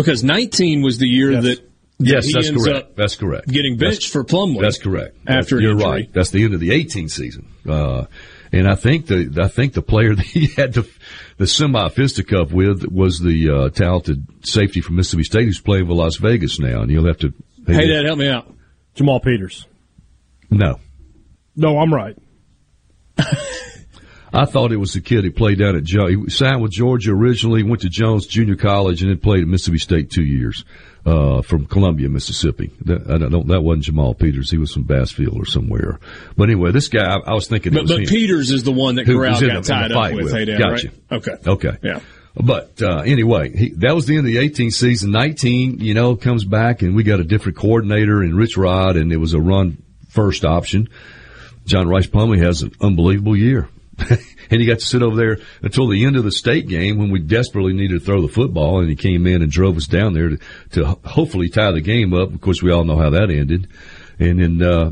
Because 0.03 0.23
19 0.23 0.81
was 0.81 0.97
the 0.97 1.07
year 1.07 1.33
that, 1.33 1.41
that 1.41 1.69
Yes, 2.01 2.25
he 2.27 2.33
that's 2.33 2.47
ends 2.47 2.63
correct. 2.65 2.77
up 2.91 2.95
That's 2.95 3.15
correct. 3.17 3.47
getting 3.49 3.75
benched 3.77 4.11
for 4.11 4.23
Plumlee. 4.23 4.61
That's 4.61 4.77
correct. 4.77 5.17
After 5.27 5.57
an 5.57 5.63
you're 5.63 5.71
injury. 5.73 5.89
right. 5.89 6.13
That's 6.13 6.29
the 6.29 6.43
end 6.45 6.53
of 6.53 6.61
the 6.61 6.71
18 6.71 7.09
season. 7.09 7.47
Uh, 7.67 8.05
and 8.53 8.67
I 8.69 8.75
think 8.75 9.07
the 9.07 9.37
I 9.43 9.49
think 9.49 9.73
the 9.73 9.81
player 9.81 10.15
that 10.15 10.25
he 10.25 10.47
had 10.47 10.73
the 10.73 10.89
the 11.37 11.45
semi 11.45 11.89
fisticuff 11.89 12.51
with 12.53 12.85
was 12.87 13.19
the 13.19 13.49
uh, 13.49 13.69
talented 13.69 14.25
safety 14.45 14.79
from 14.81 14.95
Mississippi 14.95 15.23
State 15.23 15.43
who's 15.43 15.59
playing 15.59 15.87
for 15.87 15.93
Las 15.93 16.15
Vegas 16.17 16.57
now, 16.59 16.81
and 16.81 16.89
you'll 16.89 17.05
have 17.07 17.17
to. 17.19 17.33
Hey, 17.67 17.87
Dad, 17.87 18.05
help 18.05 18.17
me 18.17 18.29
out. 18.29 18.51
Jamal 18.95 19.19
Peters. 19.19 19.67
No, 20.49 20.79
No, 21.55 21.77
I'm 21.79 21.93
right. 21.93 22.17
I 24.31 24.45
thought 24.45 24.71
it 24.71 24.77
was 24.77 24.93
the 24.93 25.01
kid 25.01 25.23
who 25.23 25.31
played 25.31 25.59
down 25.59 25.75
at 25.75 25.83
Jones. 25.83 26.15
He 26.25 26.29
signed 26.29 26.61
with 26.61 26.71
Georgia 26.71 27.11
originally, 27.11 27.63
went 27.63 27.81
to 27.81 27.89
Jones 27.89 28.27
Junior 28.27 28.55
College, 28.55 29.01
and 29.01 29.09
then 29.09 29.17
played 29.17 29.41
at 29.41 29.47
Mississippi 29.47 29.79
State 29.79 30.11
two 30.11 30.23
years 30.23 30.65
uh, 31.05 31.41
from 31.41 31.65
Columbia, 31.65 32.09
Mississippi. 32.09 32.71
That, 32.85 33.09
I 33.09 33.17
don't, 33.17 33.47
that 33.47 33.61
wasn't 33.61 33.85
Jamal 33.85 34.13
Peters. 34.13 34.51
He 34.51 34.57
was 34.57 34.71
from 34.71 34.83
Bassfield 34.83 35.35
or 35.35 35.45
somewhere. 35.45 35.99
But 36.37 36.49
anyway, 36.49 36.71
this 36.71 36.89
guy, 36.89 37.05
I, 37.05 37.31
I 37.31 37.33
was 37.33 37.47
thinking. 37.47 37.73
But, 37.73 37.87
but 37.87 38.05
Peters 38.07 38.51
is 38.51 38.63
the 38.63 38.71
one 38.71 38.95
that 38.95 39.05
Corral 39.05 39.39
got 39.39 39.63
the, 39.63 39.67
tied 39.67 39.91
up 39.91 40.13
with. 40.13 40.25
with. 40.25 40.33
Hey, 40.33 40.45
gotcha. 40.45 40.89
Right? 41.09 41.27
Okay. 41.27 41.35
Okay. 41.47 41.77
Yeah. 41.81 41.99
But 42.35 42.81
uh, 42.81 42.99
anyway, 42.99 43.55
he, 43.55 43.69
that 43.77 43.95
was 43.95 44.05
the 44.05 44.15
end 44.15 44.27
of 44.27 44.31
the 44.31 44.37
18 44.37 44.71
season. 44.71 45.11
19, 45.11 45.79
you 45.79 45.93
know, 45.93 46.15
comes 46.15 46.45
back 46.45 46.81
and 46.81 46.95
we 46.95 47.03
got 47.03 47.19
a 47.19 47.23
different 47.23 47.57
coordinator 47.57 48.23
in 48.23 48.35
Rich 48.35 48.55
Rod, 48.55 48.95
and 48.95 49.11
it 49.11 49.17
was 49.17 49.33
a 49.33 49.41
run 49.41 49.81
first 50.09 50.45
option. 50.45 50.89
John 51.65 51.87
Rhys 51.87 52.07
Plumlee 52.07 52.41
has 52.43 52.61
an 52.61 52.71
unbelievable 52.81 53.35
year. 53.35 53.67
and 54.49 54.61
he 54.61 54.65
got 54.65 54.79
to 54.79 54.85
sit 54.85 55.01
over 55.01 55.15
there 55.15 55.37
until 55.61 55.87
the 55.87 56.05
end 56.05 56.15
of 56.15 56.23
the 56.23 56.31
state 56.31 56.67
game 56.67 56.97
when 56.97 57.11
we 57.11 57.19
desperately 57.19 57.73
needed 57.73 57.99
to 57.99 58.05
throw 58.05 58.21
the 58.21 58.27
football, 58.27 58.79
and 58.79 58.89
he 58.89 58.95
came 58.95 59.27
in 59.27 59.41
and 59.41 59.51
drove 59.51 59.77
us 59.77 59.87
down 59.87 60.13
there 60.13 60.29
to, 60.29 60.37
to 60.71 60.85
hopefully 61.05 61.49
tie 61.49 61.71
the 61.71 61.81
game 61.81 62.13
up. 62.13 62.33
Of 62.33 62.41
course, 62.41 62.61
we 62.61 62.71
all 62.71 62.83
know 62.83 62.97
how 62.97 63.09
that 63.11 63.29
ended. 63.29 63.67
And 64.19 64.39
then 64.39 64.61
uh, 64.61 64.91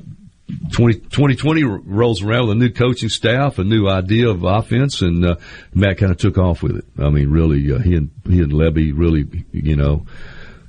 20, 0.71 0.99
2020 0.99 1.63
rolls 1.63 2.21
around 2.21 2.47
with 2.47 2.57
a 2.57 2.59
new 2.59 2.69
coaching 2.69 3.09
staff, 3.09 3.59
a 3.59 3.63
new 3.63 3.87
idea 3.87 4.29
of 4.29 4.43
offense, 4.43 5.01
and 5.01 5.25
uh, 5.25 5.35
Matt 5.73 5.97
kind 5.97 6.11
of 6.11 6.17
took 6.17 6.37
off 6.37 6.63
with 6.63 6.77
it. 6.77 6.85
I 6.97 7.09
mean, 7.09 7.29
really, 7.29 7.71
uh, 7.71 7.79
he 7.79 7.95
and 7.95 8.11
he 8.25 8.41
and 8.41 8.51
Lebby 8.51 8.93
really, 8.95 9.45
you 9.51 9.75
know, 9.75 10.05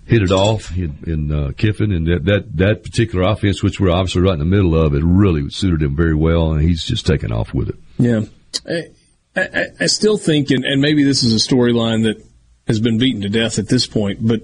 hit 0.08 0.22
it 0.22 0.32
off 0.32 0.74
in, 0.74 0.96
in 1.06 1.30
uh, 1.30 1.52
Kiffin, 1.56 1.92
and 1.92 2.06
that, 2.06 2.24
that 2.24 2.56
that 2.56 2.82
particular 2.82 3.30
offense, 3.30 3.62
which 3.62 3.78
we're 3.78 3.90
obviously 3.90 4.22
right 4.22 4.32
in 4.32 4.38
the 4.38 4.44
middle 4.46 4.74
of, 4.74 4.94
it 4.94 5.02
really 5.04 5.50
suited 5.50 5.82
him 5.82 5.94
very 5.94 6.14
well, 6.14 6.52
and 6.52 6.62
he's 6.62 6.82
just 6.82 7.06
taken 7.06 7.30
off 7.30 7.52
with 7.52 7.68
it. 7.68 7.76
Yeah, 7.98 8.22
I, 8.66 8.88
I, 9.36 9.64
I 9.80 9.86
still 9.86 10.16
think, 10.16 10.50
and, 10.50 10.64
and 10.64 10.80
maybe 10.80 11.04
this 11.04 11.22
is 11.22 11.34
a 11.34 11.48
storyline 11.48 12.04
that 12.04 12.24
has 12.66 12.80
been 12.80 12.96
beaten 12.96 13.20
to 13.20 13.28
death 13.28 13.58
at 13.58 13.68
this 13.68 13.86
point, 13.86 14.26
but 14.26 14.40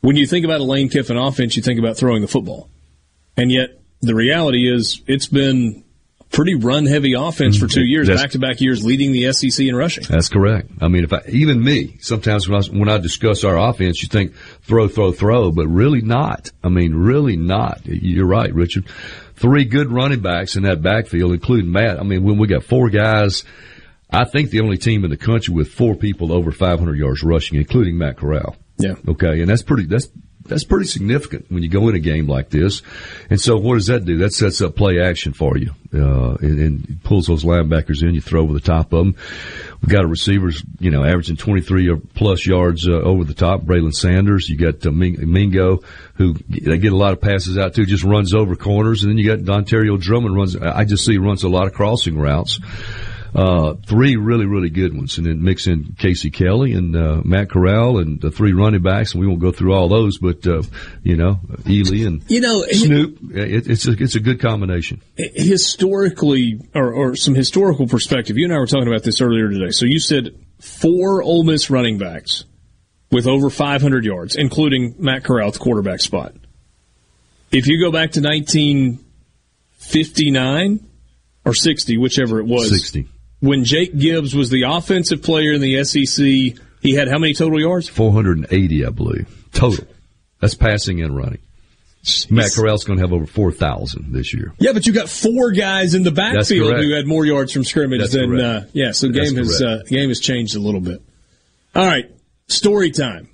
when 0.00 0.16
you 0.16 0.26
think 0.26 0.46
about 0.46 0.60
a 0.60 0.64
Lane 0.64 0.88
Kiffin 0.88 1.18
offense, 1.18 1.54
you 1.56 1.62
think 1.62 1.78
about 1.78 1.98
throwing 1.98 2.22
the 2.22 2.28
football, 2.28 2.70
and 3.36 3.52
yet 3.52 3.78
the 4.00 4.14
reality 4.14 4.72
is 4.72 5.02
it's 5.06 5.26
been 5.26 5.84
pretty 6.30 6.54
run 6.54 6.86
heavy 6.86 7.14
offense 7.14 7.58
for 7.58 7.66
two 7.66 7.80
mm, 7.80 7.88
years, 7.88 8.08
back 8.08 8.30
to 8.30 8.38
back 8.38 8.60
years, 8.60 8.84
leading 8.84 9.12
the 9.12 9.32
SEC 9.32 9.66
in 9.66 9.74
rushing. 9.74 10.04
That's 10.08 10.28
correct. 10.28 10.70
I 10.80 10.88
mean, 10.88 11.04
if 11.04 11.12
I, 11.12 11.22
even 11.28 11.62
me, 11.62 11.96
sometimes 12.00 12.48
when 12.48 12.62
I, 12.62 12.66
when 12.66 12.88
I 12.88 12.98
discuss 12.98 13.44
our 13.44 13.58
offense, 13.58 14.02
you 14.02 14.08
think 14.08 14.34
throw, 14.62 14.88
throw, 14.88 15.12
throw, 15.12 15.50
but 15.50 15.66
really 15.66 16.02
not. 16.02 16.50
I 16.62 16.68
mean, 16.68 16.94
really 16.94 17.36
not. 17.36 17.80
You're 17.84 18.26
right, 18.26 18.52
Richard. 18.52 18.86
Three 19.36 19.64
good 19.64 19.90
running 19.90 20.20
backs 20.20 20.56
in 20.56 20.64
that 20.64 20.82
backfield, 20.82 21.32
including 21.32 21.70
Matt. 21.70 21.98
I 21.98 22.02
mean, 22.02 22.24
when 22.24 22.38
we 22.38 22.46
got 22.46 22.64
four 22.64 22.90
guys, 22.90 23.44
I 24.10 24.24
think 24.24 24.50
the 24.50 24.60
only 24.60 24.78
team 24.78 25.04
in 25.04 25.10
the 25.10 25.16
country 25.16 25.54
with 25.54 25.68
four 25.68 25.94
people 25.94 26.32
over 26.32 26.50
500 26.50 26.96
yards 26.96 27.22
rushing, 27.22 27.58
including 27.58 27.98
Matt 27.98 28.16
Corral. 28.16 28.56
Yeah. 28.78 28.94
Okay. 29.06 29.40
And 29.40 29.48
that's 29.48 29.62
pretty, 29.62 29.86
that's, 29.86 30.08
that's 30.48 30.64
pretty 30.64 30.86
significant 30.86 31.46
when 31.50 31.62
you 31.62 31.68
go 31.68 31.88
in 31.88 31.94
a 31.94 32.00
game 32.00 32.26
like 32.26 32.50
this. 32.50 32.82
And 33.30 33.40
so 33.40 33.56
what 33.56 33.74
does 33.74 33.86
that 33.86 34.04
do? 34.04 34.18
That 34.18 34.32
sets 34.32 34.60
up 34.60 34.76
play 34.76 35.00
action 35.00 35.32
for 35.32 35.56
you, 35.56 35.72
uh, 35.94 36.34
and, 36.40 36.58
and 36.58 37.02
pulls 37.04 37.26
those 37.26 37.44
linebackers 37.44 38.02
in. 38.02 38.14
You 38.14 38.20
throw 38.20 38.42
over 38.42 38.52
the 38.52 38.60
top 38.60 38.92
of 38.92 39.04
them. 39.04 39.16
We've 39.80 39.90
got 39.90 40.08
receivers, 40.08 40.62
you 40.80 40.90
know, 40.90 41.04
averaging 41.04 41.36
23 41.36 41.88
or 41.88 41.96
plus 41.96 42.46
yards 42.46 42.88
uh, 42.88 42.92
over 42.92 43.24
the 43.24 43.34
top. 43.34 43.62
Braylon 43.62 43.94
Sanders. 43.94 44.48
You 44.48 44.56
got 44.56 44.84
uh, 44.84 44.90
Mingo, 44.90 45.80
who 46.14 46.34
they 46.48 46.78
get 46.78 46.92
a 46.92 46.96
lot 46.96 47.12
of 47.12 47.20
passes 47.20 47.56
out 47.56 47.74
to, 47.74 47.84
just 47.84 48.04
runs 48.04 48.34
over 48.34 48.56
corners. 48.56 49.04
And 49.04 49.10
then 49.10 49.18
you 49.18 49.26
got 49.26 49.44
Dontario 49.44 50.00
Drummond 50.00 50.34
runs. 50.34 50.56
I 50.56 50.84
just 50.84 51.04
see 51.04 51.18
runs 51.18 51.44
a 51.44 51.48
lot 51.48 51.66
of 51.66 51.74
crossing 51.74 52.18
routes. 52.18 52.58
Uh, 53.34 53.74
three 53.86 54.16
really, 54.16 54.46
really 54.46 54.70
good 54.70 54.96
ones. 54.96 55.18
And 55.18 55.26
then 55.26 55.42
mix 55.42 55.66
in 55.66 55.96
Casey 55.98 56.30
Kelly 56.30 56.72
and, 56.72 56.96
uh, 56.96 57.20
Matt 57.24 57.50
Corral 57.50 57.98
and 57.98 58.18
the 58.20 58.30
three 58.30 58.52
running 58.52 58.82
backs. 58.82 59.12
And 59.12 59.20
we 59.20 59.26
won't 59.26 59.40
go 59.40 59.52
through 59.52 59.74
all 59.74 59.88
those, 59.88 60.18
but, 60.18 60.46
uh, 60.46 60.62
you 61.02 61.16
know, 61.16 61.40
Ealy 61.64 62.06
and 62.06 62.22
you 62.28 62.40
know, 62.40 62.64
Snoop. 62.70 63.18
It, 63.34 63.68
it's 63.68 63.86
a, 63.86 63.92
it's 63.92 64.14
a 64.14 64.20
good 64.20 64.40
combination. 64.40 65.02
Historically, 65.16 66.60
or, 66.74 66.92
or 66.92 67.16
some 67.16 67.34
historical 67.34 67.86
perspective, 67.86 68.38
you 68.38 68.44
and 68.44 68.54
I 68.54 68.58
were 68.58 68.66
talking 68.66 68.88
about 68.88 69.02
this 69.02 69.20
earlier 69.20 69.50
today. 69.50 69.70
So 69.70 69.84
you 69.84 70.00
said 70.00 70.34
four 70.60 71.22
Ole 71.22 71.44
Miss 71.44 71.70
running 71.70 71.98
backs 71.98 72.44
with 73.10 73.26
over 73.26 73.50
500 73.50 74.04
yards, 74.04 74.36
including 74.36 74.94
Matt 74.98 75.24
Corral 75.24 75.48
at 75.48 75.54
the 75.54 75.60
quarterback 75.60 76.00
spot. 76.00 76.34
If 77.50 77.66
you 77.66 77.80
go 77.80 77.90
back 77.90 78.10
to 78.12 78.20
1959 78.20 80.88
or 81.44 81.54
60, 81.54 81.96
whichever 81.96 82.38
it 82.40 82.46
was. 82.46 82.70
60 82.70 83.08
when 83.40 83.64
Jake 83.64 83.96
Gibbs 83.96 84.34
was 84.34 84.50
the 84.50 84.62
offensive 84.62 85.22
player 85.22 85.52
in 85.52 85.60
the 85.60 85.84
SEC, 85.84 86.24
he 86.80 86.94
had 86.94 87.08
how 87.08 87.18
many 87.18 87.34
total 87.34 87.60
yards? 87.60 87.88
480, 87.88 88.86
I 88.86 88.90
believe. 88.90 89.48
Total. 89.52 89.84
That's 90.40 90.54
passing 90.54 91.02
and 91.02 91.16
running. 91.16 91.38
Jeez. 92.04 92.30
Matt 92.30 92.52
Corral's 92.54 92.84
going 92.84 92.98
to 92.98 93.04
have 93.04 93.12
over 93.12 93.26
4,000 93.26 94.12
this 94.12 94.32
year. 94.32 94.52
Yeah, 94.58 94.72
but 94.72 94.86
you 94.86 94.92
got 94.92 95.08
four 95.08 95.50
guys 95.50 95.94
in 95.94 96.04
the 96.04 96.12
backfield 96.12 96.76
who 96.76 96.94
had 96.94 97.06
more 97.06 97.26
yards 97.26 97.52
from 97.52 97.64
scrimmage 97.64 98.00
That's 98.00 98.12
than, 98.12 98.40
uh, 98.40 98.66
yeah, 98.72 98.92
so 98.92 99.08
game 99.08 99.36
has, 99.36 99.60
uh, 99.60 99.82
game 99.88 100.08
has 100.08 100.20
changed 100.20 100.56
a 100.56 100.60
little 100.60 100.80
bit. 100.80 101.02
All 101.74 101.84
right. 101.84 102.10
Story 102.46 102.92
time. 102.92 103.28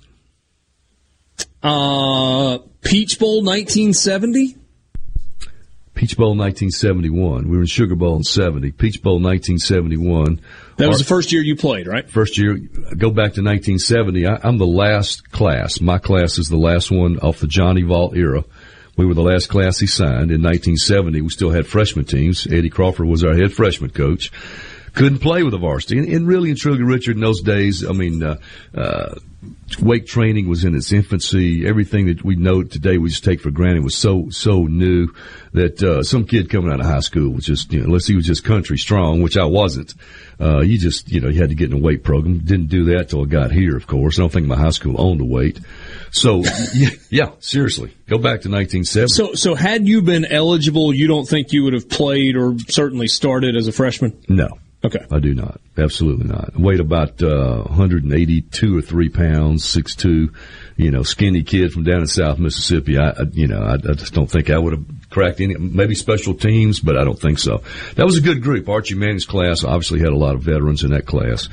Uh, 1.61 2.59
Peach 2.81 3.17
Bowl 3.17 3.43
1970? 3.43 4.57
Peach 5.95 6.17
Bowl 6.17 6.35
1971. 6.35 7.47
We 7.47 7.55
were 7.55 7.61
in 7.61 7.67
Sugar 7.67 7.95
Bowl 7.95 8.17
in 8.17 8.23
70. 8.23 8.73
Peach 8.73 9.01
Bowl 9.01 9.13
1971. 9.13 10.41
That 10.75 10.89
was 10.89 10.97
Our, 10.97 10.99
the 10.99 11.07
first 11.07 11.31
year 11.31 11.41
you 11.41 11.55
played, 11.55 11.87
right? 11.87 12.07
First 12.07 12.37
year. 12.37 12.57
Go 12.57 13.09
back 13.09 13.33
to 13.33 13.41
1970. 13.41 14.27
I, 14.27 14.39
I'm 14.43 14.57
the 14.57 14.67
last 14.67 15.31
class. 15.31 15.79
My 15.79 15.97
class 15.97 16.37
is 16.37 16.49
the 16.49 16.57
last 16.57 16.91
one 16.91 17.17
off 17.19 17.39
the 17.39 17.47
Johnny 17.47 17.81
Vaught 17.81 18.17
era. 18.17 18.43
We 18.97 19.05
were 19.05 19.13
the 19.13 19.23
last 19.23 19.47
class 19.47 19.79
he 19.79 19.87
signed 19.87 20.31
in 20.31 20.41
1970. 20.41 21.21
We 21.21 21.29
still 21.29 21.51
had 21.51 21.65
freshman 21.65 22.05
teams. 22.05 22.45
Eddie 22.45 22.69
Crawford 22.69 23.07
was 23.07 23.23
our 23.23 23.33
head 23.33 23.53
freshman 23.53 23.89
coach. 23.89 24.31
Couldn't 24.93 25.19
play 25.19 25.43
with 25.43 25.51
the 25.51 25.57
varsity. 25.57 25.99
And, 25.99 26.07
and 26.07 26.27
really 26.27 26.49
and 26.49 26.57
truly, 26.57 26.83
Richard, 26.83 27.15
in 27.15 27.21
those 27.21 27.41
days, 27.41 27.85
I 27.85 27.91
mean, 27.91 28.23
uh, 28.23 28.37
uh, 28.73 29.15
wake 29.79 30.05
training 30.05 30.47
was 30.47 30.63
in 30.63 30.75
its 30.75 30.91
infancy. 30.91 31.67
Everything 31.67 32.07
that 32.07 32.23
we 32.23 32.35
know 32.35 32.63
today 32.63 32.97
we 32.97 33.09
just 33.09 33.23
take 33.23 33.41
for 33.41 33.51
granted 33.51 33.83
was 33.83 33.95
so 33.95 34.29
so 34.29 34.63
new 34.63 35.07
that 35.53 35.81
uh, 35.81 36.03
some 36.03 36.25
kid 36.25 36.49
coming 36.49 36.71
out 36.71 36.79
of 36.79 36.85
high 36.85 36.99
school 36.99 37.31
was 37.31 37.45
just 37.45 37.71
you 37.73 37.79
know, 37.79 37.85
unless 37.85 38.05
he 38.05 38.15
was 38.15 38.25
just 38.25 38.43
country 38.43 38.77
strong, 38.77 39.21
which 39.21 39.37
I 39.37 39.45
wasn't. 39.45 39.93
Uh, 40.39 40.59
you 40.61 40.77
just 40.77 41.11
you 41.11 41.21
know 41.21 41.29
you 41.29 41.39
had 41.39 41.49
to 41.49 41.55
get 41.55 41.71
in 41.71 41.77
a 41.77 41.81
weight 41.81 42.03
program. 42.03 42.39
Didn't 42.39 42.67
do 42.67 42.95
that 42.95 43.09
till 43.09 43.23
I 43.23 43.25
got 43.25 43.51
here. 43.51 43.75
Of 43.77 43.87
course, 43.87 44.19
I 44.19 44.21
don't 44.21 44.31
think 44.31 44.47
my 44.47 44.57
high 44.57 44.69
school 44.69 44.99
owned 44.99 45.21
a 45.21 45.25
weight. 45.25 45.59
So 46.11 46.43
yeah, 46.73 46.89
yeah, 47.09 47.31
seriously, 47.39 47.95
go 48.07 48.17
back 48.17 48.41
to 48.41 48.49
1970. 48.49 49.07
So 49.07 49.33
so 49.33 49.55
had 49.55 49.87
you 49.87 50.01
been 50.01 50.25
eligible, 50.25 50.93
you 50.93 51.07
don't 51.07 51.27
think 51.27 51.53
you 51.53 51.63
would 51.63 51.73
have 51.73 51.89
played 51.89 52.35
or 52.35 52.57
certainly 52.67 53.07
started 53.07 53.55
as 53.55 53.67
a 53.67 53.71
freshman? 53.71 54.21
No. 54.27 54.49
Okay. 54.83 55.03
I 55.11 55.19
do 55.19 55.33
not. 55.33 55.61
Absolutely 55.77 56.27
not. 56.27 56.51
I 56.55 56.61
weighed 56.61 56.79
about 56.79 57.21
uh, 57.23 57.63
182 57.63 58.77
or 58.77 58.81
3 58.81 59.09
pounds, 59.09 59.65
6'2", 59.65 60.35
you 60.77 60.91
know, 60.91 61.01
skinny 61.01 61.43
kid 61.43 61.73
from 61.73 61.83
down 61.83 62.01
in 62.01 62.07
South 62.07 62.37
Mississippi. 62.37 62.97
I, 62.97 63.09
I 63.09 63.23
you 63.31 63.47
know, 63.47 63.61
I, 63.61 63.73
I, 63.73 63.93
just 63.93 64.13
don't 64.13 64.29
think 64.29 64.49
I 64.49 64.59
would 64.59 64.73
have 64.73 64.85
cracked 65.09 65.41
any, 65.41 65.55
maybe 65.55 65.95
special 65.95 66.35
teams, 66.35 66.79
but 66.79 66.97
I 66.97 67.03
don't 67.03 67.19
think 67.19 67.39
so. 67.39 67.63
That 67.95 68.05
was 68.05 68.17
a 68.17 68.21
good 68.21 68.43
group. 68.43 68.69
Archie 68.69 68.95
Manning's 68.95 69.25
class 69.25 69.63
obviously 69.63 69.99
had 69.99 70.09
a 70.09 70.17
lot 70.17 70.35
of 70.35 70.43
veterans 70.43 70.83
in 70.83 70.91
that 70.91 71.07
class. 71.07 71.49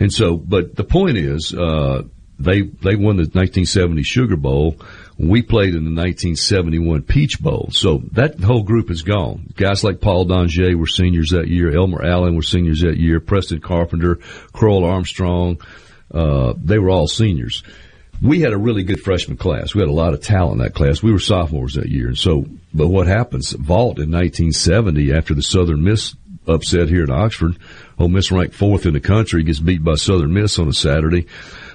And 0.00 0.12
so, 0.12 0.36
but 0.36 0.74
the 0.74 0.84
point 0.84 1.18
is, 1.18 1.54
uh, 1.54 2.02
they, 2.38 2.62
they 2.62 2.96
won 2.96 3.16
the 3.16 3.28
1970 3.28 4.02
Sugar 4.02 4.36
Bowl 4.36 4.76
we 5.18 5.42
played 5.42 5.74
in 5.74 5.84
the 5.84 5.90
1971 5.90 7.02
Peach 7.02 7.40
Bowl. 7.40 7.68
So 7.72 8.02
that 8.12 8.40
whole 8.40 8.62
group 8.62 8.90
is 8.90 9.02
gone. 9.02 9.52
Guys 9.56 9.84
like 9.84 10.00
Paul 10.00 10.26
Dongieux 10.26 10.76
were 10.76 10.86
seniors 10.86 11.30
that 11.30 11.48
year. 11.48 11.76
Elmer 11.76 12.04
Allen 12.04 12.34
were 12.34 12.42
seniors 12.42 12.80
that 12.80 12.96
year. 12.96 13.20
Preston 13.20 13.60
Carpenter, 13.60 14.16
Crowell 14.52 14.84
Armstrong, 14.84 15.60
uh, 16.12 16.54
they 16.56 16.78
were 16.78 16.90
all 16.90 17.06
seniors. 17.06 17.62
We 18.22 18.40
had 18.40 18.52
a 18.52 18.58
really 18.58 18.84
good 18.84 19.00
freshman 19.00 19.36
class. 19.36 19.74
We 19.74 19.80
had 19.80 19.88
a 19.88 19.92
lot 19.92 20.14
of 20.14 20.20
talent 20.20 20.60
in 20.60 20.64
that 20.64 20.74
class. 20.74 21.02
We 21.02 21.12
were 21.12 21.18
sophomores 21.18 21.74
that 21.74 21.88
year. 21.88 22.08
And 22.08 22.18
so, 22.18 22.46
but 22.72 22.88
what 22.88 23.06
happens? 23.06 23.52
Vaught 23.52 23.98
in 23.98 24.10
1970 24.10 25.12
after 25.12 25.34
the 25.34 25.42
Southern 25.42 25.82
Miss 25.82 26.14
upset 26.46 26.88
here 26.88 27.04
in 27.04 27.10
Oxford, 27.10 27.56
Ole 27.98 28.08
Miss 28.08 28.32
ranked 28.32 28.54
fourth 28.54 28.86
in 28.86 28.94
the 28.94 29.00
country, 29.00 29.42
gets 29.42 29.60
beat 29.60 29.82
by 29.82 29.94
Southern 29.94 30.32
Miss 30.32 30.58
on 30.58 30.68
a 30.68 30.72
Saturday 30.72 31.26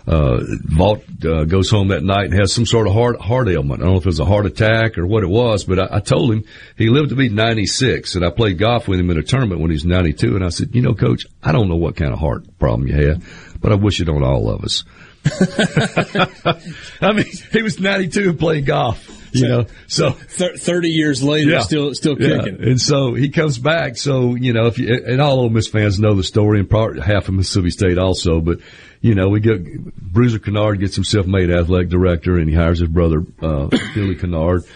uh, 0.07 0.39
Vaught 0.39 1.25
uh, 1.25 1.43
goes 1.43 1.69
home 1.69 1.89
that 1.89 2.03
night 2.03 2.25
and 2.25 2.33
has 2.39 2.53
some 2.53 2.65
sort 2.65 2.87
of 2.87 2.93
heart 2.93 3.19
heart 3.19 3.49
ailment. 3.49 3.81
I 3.81 3.85
don't 3.85 3.93
know 3.93 3.99
if 3.99 4.05
it 4.05 4.07
was 4.07 4.19
a 4.19 4.25
heart 4.25 4.45
attack 4.45 4.97
or 4.97 5.05
what 5.05 5.23
it 5.23 5.29
was, 5.29 5.65
but 5.65 5.79
I, 5.79 5.97
I 5.97 5.99
told 5.99 6.31
him 6.31 6.45
he 6.77 6.89
lived 6.89 7.09
to 7.09 7.15
be 7.15 7.27
96, 7.27 8.15
and 8.15 8.25
I 8.25 8.29
played 8.29 8.57
golf 8.57 8.87
with 8.87 8.99
him 8.99 9.09
in 9.09 9.17
a 9.17 9.23
tournament 9.23 9.59
when 9.59 9.69
he 9.69 9.75
was 9.75 9.85
92, 9.85 10.35
and 10.35 10.45
I 10.45 10.49
said, 10.49 10.73
you 10.73 10.81
know, 10.81 10.93
Coach, 10.93 11.25
I 11.43 11.51
don't 11.51 11.67
know 11.67 11.75
what 11.75 11.97
kind 11.97 12.13
of 12.13 12.19
heart 12.19 12.57
problem 12.57 12.87
you 12.87 12.95
had, 12.95 13.21
but 13.59 13.73
I 13.73 13.75
wish 13.75 13.99
it 13.99 14.07
on 14.07 14.23
all 14.23 14.49
of 14.49 14.63
us. 14.63 14.85
I 17.01 17.11
mean, 17.11 17.25
he 17.51 17.61
was 17.61 17.79
92 17.79 18.29
and 18.29 18.39
playing 18.39 18.63
golf. 18.63 19.16
You 19.31 19.47
know, 19.47 19.65
so 19.87 20.11
thirty 20.11 20.89
years 20.89 21.23
later, 21.23 21.51
yeah. 21.51 21.59
still 21.59 21.93
still 21.93 22.15
kicking. 22.15 22.59
Yeah. 22.59 22.69
And 22.69 22.81
so 22.81 23.13
he 23.13 23.29
comes 23.29 23.57
back. 23.57 23.97
So 23.97 24.35
you 24.35 24.53
know, 24.53 24.67
if 24.67 24.77
you, 24.77 25.03
and 25.05 25.21
all 25.21 25.39
Ole 25.39 25.49
Miss 25.49 25.67
fans 25.67 25.99
know 25.99 26.13
the 26.13 26.23
story, 26.23 26.59
and 26.59 26.69
part 26.69 26.99
half 26.99 27.27
of 27.27 27.35
Mississippi 27.35 27.69
State 27.69 27.97
also, 27.97 28.39
but 28.41 28.59
you 29.01 29.15
know, 29.15 29.29
we 29.29 29.39
get 29.39 29.63
Bruiser 29.95 30.39
Kinard 30.39 30.79
gets 30.79 30.95
himself 30.95 31.27
made 31.27 31.51
athletic 31.51 31.89
director, 31.89 32.37
and 32.37 32.49
he 32.49 32.55
hires 32.55 32.79
his 32.79 32.89
brother 32.89 33.23
uh, 33.41 33.67
Billy 33.95 34.15
Kinard 34.15 34.67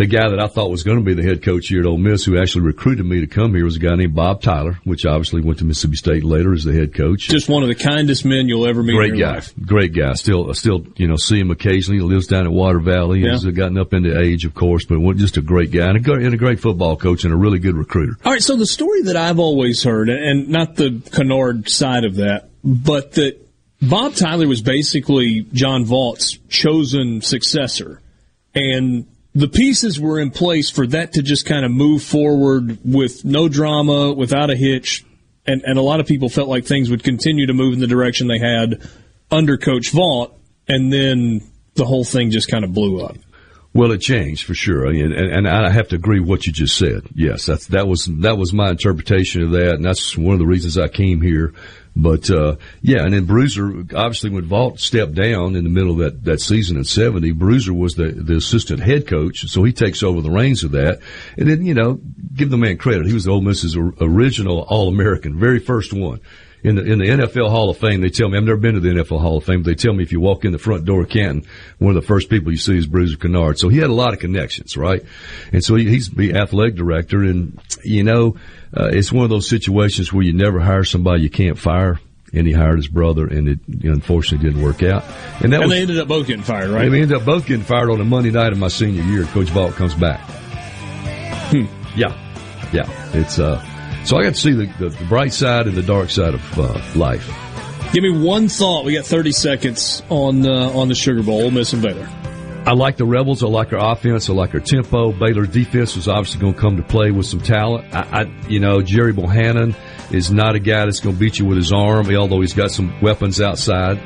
the 0.00 0.06
guy 0.06 0.30
that 0.30 0.40
I 0.40 0.46
thought 0.46 0.70
was 0.70 0.82
going 0.82 0.96
to 0.96 1.04
be 1.04 1.12
the 1.12 1.22
head 1.22 1.42
coach 1.42 1.68
here 1.68 1.80
at 1.80 1.86
Ole 1.86 1.98
Miss, 1.98 2.24
who 2.24 2.40
actually 2.40 2.62
recruited 2.62 3.04
me 3.04 3.20
to 3.20 3.26
come 3.26 3.54
here, 3.54 3.66
was 3.66 3.76
a 3.76 3.80
guy 3.80 3.94
named 3.96 4.14
Bob 4.14 4.40
Tyler, 4.40 4.80
which 4.84 5.04
obviously 5.04 5.42
went 5.42 5.58
to 5.58 5.66
Mississippi 5.66 5.96
State 5.96 6.24
later 6.24 6.54
as 6.54 6.64
the 6.64 6.72
head 6.72 6.94
coach. 6.94 7.28
Just 7.28 7.50
one 7.50 7.62
of 7.62 7.68
the 7.68 7.74
kindest 7.74 8.24
men 8.24 8.48
you'll 8.48 8.66
ever 8.66 8.82
meet. 8.82 8.94
Great 8.94 9.18
guy, 9.18 9.34
life. 9.34 9.52
great 9.60 9.92
guy. 9.92 10.14
Still, 10.14 10.54
still, 10.54 10.86
you 10.96 11.06
know, 11.06 11.16
see 11.16 11.38
him 11.38 11.50
occasionally. 11.50 11.98
He 12.00 12.02
lives 12.02 12.26
down 12.26 12.46
at 12.46 12.52
Water 12.52 12.80
Valley. 12.80 13.20
Yeah. 13.20 13.32
He's 13.32 13.44
gotten 13.44 13.76
up 13.76 13.92
into 13.92 14.18
age, 14.18 14.46
of 14.46 14.54
course, 14.54 14.86
but 14.86 14.98
just 15.16 15.36
a 15.36 15.42
great 15.42 15.70
guy 15.70 15.90
and 15.90 16.06
a, 16.06 16.12
and 16.14 16.32
a 16.32 16.38
great 16.38 16.60
football 16.60 16.96
coach 16.96 17.24
and 17.24 17.34
a 17.34 17.36
really 17.36 17.58
good 17.58 17.76
recruiter. 17.76 18.16
All 18.24 18.32
right, 18.32 18.42
so 18.42 18.56
the 18.56 18.66
story 18.66 19.02
that 19.02 19.16
I've 19.16 19.38
always 19.38 19.84
heard, 19.84 20.08
and 20.08 20.48
not 20.48 20.76
the 20.76 20.92
Kinard 21.10 21.68
side 21.68 22.04
of 22.04 22.16
that, 22.16 22.48
but 22.64 23.12
that 23.12 23.36
Bob 23.82 24.14
Tyler 24.14 24.48
was 24.48 24.62
basically 24.62 25.46
John 25.52 25.84
Vaught's 25.84 26.38
chosen 26.48 27.20
successor. 27.20 28.00
And 28.54 29.06
the 29.34 29.48
pieces 29.48 30.00
were 30.00 30.18
in 30.18 30.30
place 30.30 30.70
for 30.70 30.86
that 30.88 31.12
to 31.12 31.22
just 31.22 31.46
kind 31.46 31.64
of 31.64 31.70
move 31.70 32.02
forward 32.02 32.78
with 32.84 33.24
no 33.24 33.48
drama, 33.48 34.12
without 34.12 34.50
a 34.50 34.56
hitch. 34.56 35.04
And, 35.46 35.62
and 35.62 35.78
a 35.78 35.82
lot 35.82 36.00
of 36.00 36.06
people 36.06 36.28
felt 36.28 36.48
like 36.48 36.64
things 36.64 36.90
would 36.90 37.02
continue 37.02 37.46
to 37.46 37.54
move 37.54 37.74
in 37.74 37.80
the 37.80 37.86
direction 37.86 38.28
they 38.28 38.38
had 38.38 38.82
under 39.30 39.56
Coach 39.56 39.92
Vaught. 39.92 40.32
And 40.68 40.92
then 40.92 41.40
the 41.74 41.84
whole 41.84 42.04
thing 42.04 42.30
just 42.30 42.50
kind 42.50 42.64
of 42.64 42.72
blew 42.72 43.00
up. 43.00 43.16
Well, 43.72 43.92
it 43.92 44.00
changed 44.00 44.46
for 44.46 44.54
sure, 44.54 44.86
and, 44.86 45.12
and, 45.12 45.46
I 45.46 45.70
have 45.70 45.86
to 45.88 45.94
agree 45.94 46.18
with 46.18 46.28
what 46.28 46.44
you 46.44 46.52
just 46.52 46.76
said. 46.76 47.02
Yes, 47.14 47.46
that 47.46 47.86
was 47.86 48.06
that 48.18 48.36
was 48.36 48.52
my 48.52 48.70
interpretation 48.70 49.44
of 49.44 49.52
that, 49.52 49.76
and 49.76 49.84
that's 49.84 50.16
one 50.16 50.32
of 50.32 50.40
the 50.40 50.46
reasons 50.46 50.76
I 50.76 50.88
came 50.88 51.20
here. 51.20 51.54
But 51.96 52.30
uh, 52.30 52.56
yeah, 52.82 53.04
and 53.04 53.12
then 53.12 53.24
Bruiser 53.24 53.84
obviously 53.94 54.30
when 54.30 54.44
Vaught 54.44 54.78
stepped 54.78 55.14
down 55.14 55.56
in 55.56 55.64
the 55.64 55.70
middle 55.70 55.92
of 55.92 55.98
that, 55.98 56.24
that 56.24 56.40
season 56.40 56.76
in 56.76 56.84
'70, 56.84 57.32
Bruiser 57.32 57.74
was 57.74 57.94
the 57.94 58.08
the 58.12 58.36
assistant 58.36 58.80
head 58.80 59.06
coach, 59.06 59.48
so 59.48 59.64
he 59.64 59.72
takes 59.72 60.02
over 60.02 60.20
the 60.20 60.30
reins 60.30 60.62
of 60.62 60.72
that. 60.72 61.00
And 61.36 61.48
then 61.50 61.64
you 61.64 61.74
know, 61.74 62.00
give 62.34 62.50
the 62.50 62.56
man 62.56 62.78
credit; 62.78 63.06
he 63.06 63.14
was 63.14 63.24
the 63.24 63.32
Ole 63.32 63.40
Miss's 63.40 63.76
original 63.76 64.60
All 64.68 64.88
American, 64.88 65.38
very 65.38 65.58
first 65.58 65.92
one. 65.92 66.20
In 66.62 66.76
the 66.76 66.84
in 66.84 66.98
the 66.98 67.06
NFL 67.06 67.48
Hall 67.48 67.70
of 67.70 67.78
Fame, 67.78 68.02
they 68.02 68.10
tell 68.10 68.28
me 68.28 68.36
I've 68.36 68.44
never 68.44 68.58
been 68.58 68.74
to 68.74 68.80
the 68.80 68.90
NFL 68.90 69.20
Hall 69.20 69.38
of 69.38 69.44
Fame. 69.44 69.62
But 69.62 69.70
they 69.70 69.74
tell 69.74 69.94
me 69.94 70.02
if 70.02 70.12
you 70.12 70.20
walk 70.20 70.44
in 70.44 70.52
the 70.52 70.58
front 70.58 70.84
door 70.84 71.02
of 71.02 71.08
Canton, 71.08 71.46
one 71.78 71.96
of 71.96 72.02
the 72.02 72.06
first 72.06 72.28
people 72.28 72.52
you 72.52 72.58
see 72.58 72.76
is 72.76 72.86
Bruiser 72.86 73.16
Kinard. 73.16 73.58
So 73.58 73.68
he 73.68 73.78
had 73.78 73.88
a 73.88 73.94
lot 73.94 74.12
of 74.12 74.18
connections, 74.18 74.76
right? 74.76 75.02
And 75.52 75.64
so 75.64 75.74
he, 75.76 75.88
he's 75.88 76.10
the 76.10 76.34
athletic 76.34 76.74
director, 76.74 77.22
and 77.22 77.58
you 77.82 78.04
know 78.04 78.36
uh, 78.76 78.90
it's 78.92 79.10
one 79.10 79.24
of 79.24 79.30
those 79.30 79.48
situations 79.48 80.12
where 80.12 80.22
you 80.22 80.34
never 80.34 80.60
hire 80.60 80.84
somebody 80.84 81.22
you 81.22 81.30
can't 81.30 81.58
fire. 81.58 81.98
And 82.32 82.46
he 82.46 82.52
hired 82.52 82.76
his 82.76 82.86
brother, 82.86 83.26
and 83.26 83.48
it 83.48 83.58
unfortunately 83.82 84.48
didn't 84.48 84.62
work 84.62 84.84
out. 84.84 85.02
And 85.42 85.52
that 85.52 85.62
and 85.62 85.64
was, 85.64 85.70
they 85.70 85.80
ended 85.80 85.98
up 85.98 86.06
both 86.06 86.28
getting 86.28 86.44
fired, 86.44 86.70
right? 86.70 86.88
They 86.88 87.00
ended 87.00 87.16
up 87.16 87.24
both 87.24 87.44
getting 87.44 87.64
fired 87.64 87.90
on 87.90 88.00
a 88.00 88.04
Monday 88.04 88.30
night 88.30 88.52
of 88.52 88.58
my 88.58 88.68
senior 88.68 89.02
year. 89.02 89.24
Coach 89.24 89.48
Vaught 89.48 89.72
comes 89.72 89.94
back. 89.94 90.20
Hmm. 91.50 91.64
Yeah, 91.98 92.16
yeah. 92.72 92.86
It's 93.14 93.40
uh. 93.40 93.60
So 94.04 94.16
I 94.16 94.24
got 94.24 94.34
to 94.34 94.40
see 94.40 94.52
the, 94.52 94.66
the, 94.78 94.88
the 94.88 95.04
bright 95.04 95.32
side 95.32 95.66
and 95.66 95.76
the 95.76 95.82
dark 95.82 96.10
side 96.10 96.34
of 96.34 96.58
uh, 96.58 96.80
life. 96.96 97.28
Give 97.92 98.02
me 98.02 98.10
one 98.10 98.48
thought. 98.48 98.84
We 98.84 98.94
got 98.94 99.04
30 99.04 99.32
seconds 99.32 100.02
on 100.10 100.46
uh, 100.46 100.70
on 100.70 100.88
the 100.88 100.94
Sugar 100.94 101.22
Bowl. 101.22 101.42
Ole 101.42 101.50
Miss 101.50 101.72
and 101.72 101.82
Baylor. 101.82 102.08
I 102.66 102.72
like 102.72 102.96
the 102.96 103.06
Rebels. 103.06 103.42
I 103.42 103.48
like 103.48 103.72
our 103.72 103.92
offense. 103.92 104.28
I 104.28 104.34
like 104.34 104.54
our 104.54 104.60
tempo. 104.60 105.12
Baylor's 105.12 105.48
defense 105.48 105.96
was 105.96 106.06
obviously 106.08 106.40
going 106.40 106.54
to 106.54 106.60
come 106.60 106.76
to 106.76 106.82
play 106.82 107.10
with 107.10 107.26
some 107.26 107.40
talent. 107.40 107.92
I, 107.94 108.22
I, 108.22 108.48
you 108.48 108.60
know, 108.60 108.82
Gerry 108.82 109.12
Bohanon 109.12 109.74
is 110.10 110.30
not 110.30 110.54
a 110.54 110.58
guy 110.58 110.84
that's 110.84 111.00
going 111.00 111.16
to 111.16 111.20
beat 111.20 111.38
you 111.38 111.46
with 111.46 111.56
his 111.56 111.72
arm, 111.72 112.14
although 112.14 112.40
he's 112.42 112.52
got 112.52 112.70
some 112.70 113.00
weapons 113.00 113.40
outside. 113.40 113.98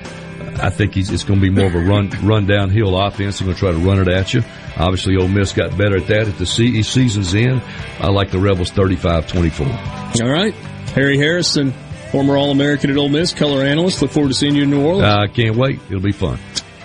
I 0.62 0.70
think 0.70 0.94
he's, 0.94 1.10
it's 1.10 1.24
going 1.24 1.40
to 1.40 1.42
be 1.42 1.50
more 1.50 1.66
of 1.66 1.74
a 1.74 1.80
run, 1.80 2.10
run 2.22 2.46
downhill 2.46 2.98
offense. 2.98 3.38
They're 3.38 3.46
going 3.46 3.56
to 3.56 3.60
try 3.60 3.72
to 3.72 3.78
run 3.78 3.98
it 3.98 4.08
at 4.08 4.34
you. 4.34 4.42
Obviously, 4.76 5.16
Ole 5.16 5.28
Miss 5.28 5.52
got 5.52 5.76
better 5.76 5.96
at 5.96 6.06
that 6.08 6.28
at 6.28 6.38
the 6.38 6.46
season's 6.46 7.34
end. 7.34 7.62
I 8.00 8.08
like 8.08 8.30
the 8.30 8.38
Rebels 8.38 8.70
35-24. 8.70 10.22
All 10.22 10.30
right. 10.30 10.54
Harry 10.94 11.18
Harrison, 11.18 11.72
former 12.10 12.36
All-American 12.36 12.90
at 12.90 12.96
Ole 12.96 13.08
Miss, 13.08 13.32
color 13.32 13.64
analyst. 13.64 14.00
Look 14.02 14.10
forward 14.10 14.28
to 14.28 14.34
seeing 14.34 14.54
you 14.54 14.62
in 14.62 14.70
New 14.70 14.84
Orleans. 14.84 15.04
I 15.04 15.26
can't 15.26 15.56
wait. 15.56 15.80
It'll 15.88 16.00
be 16.00 16.12
fun. 16.12 16.38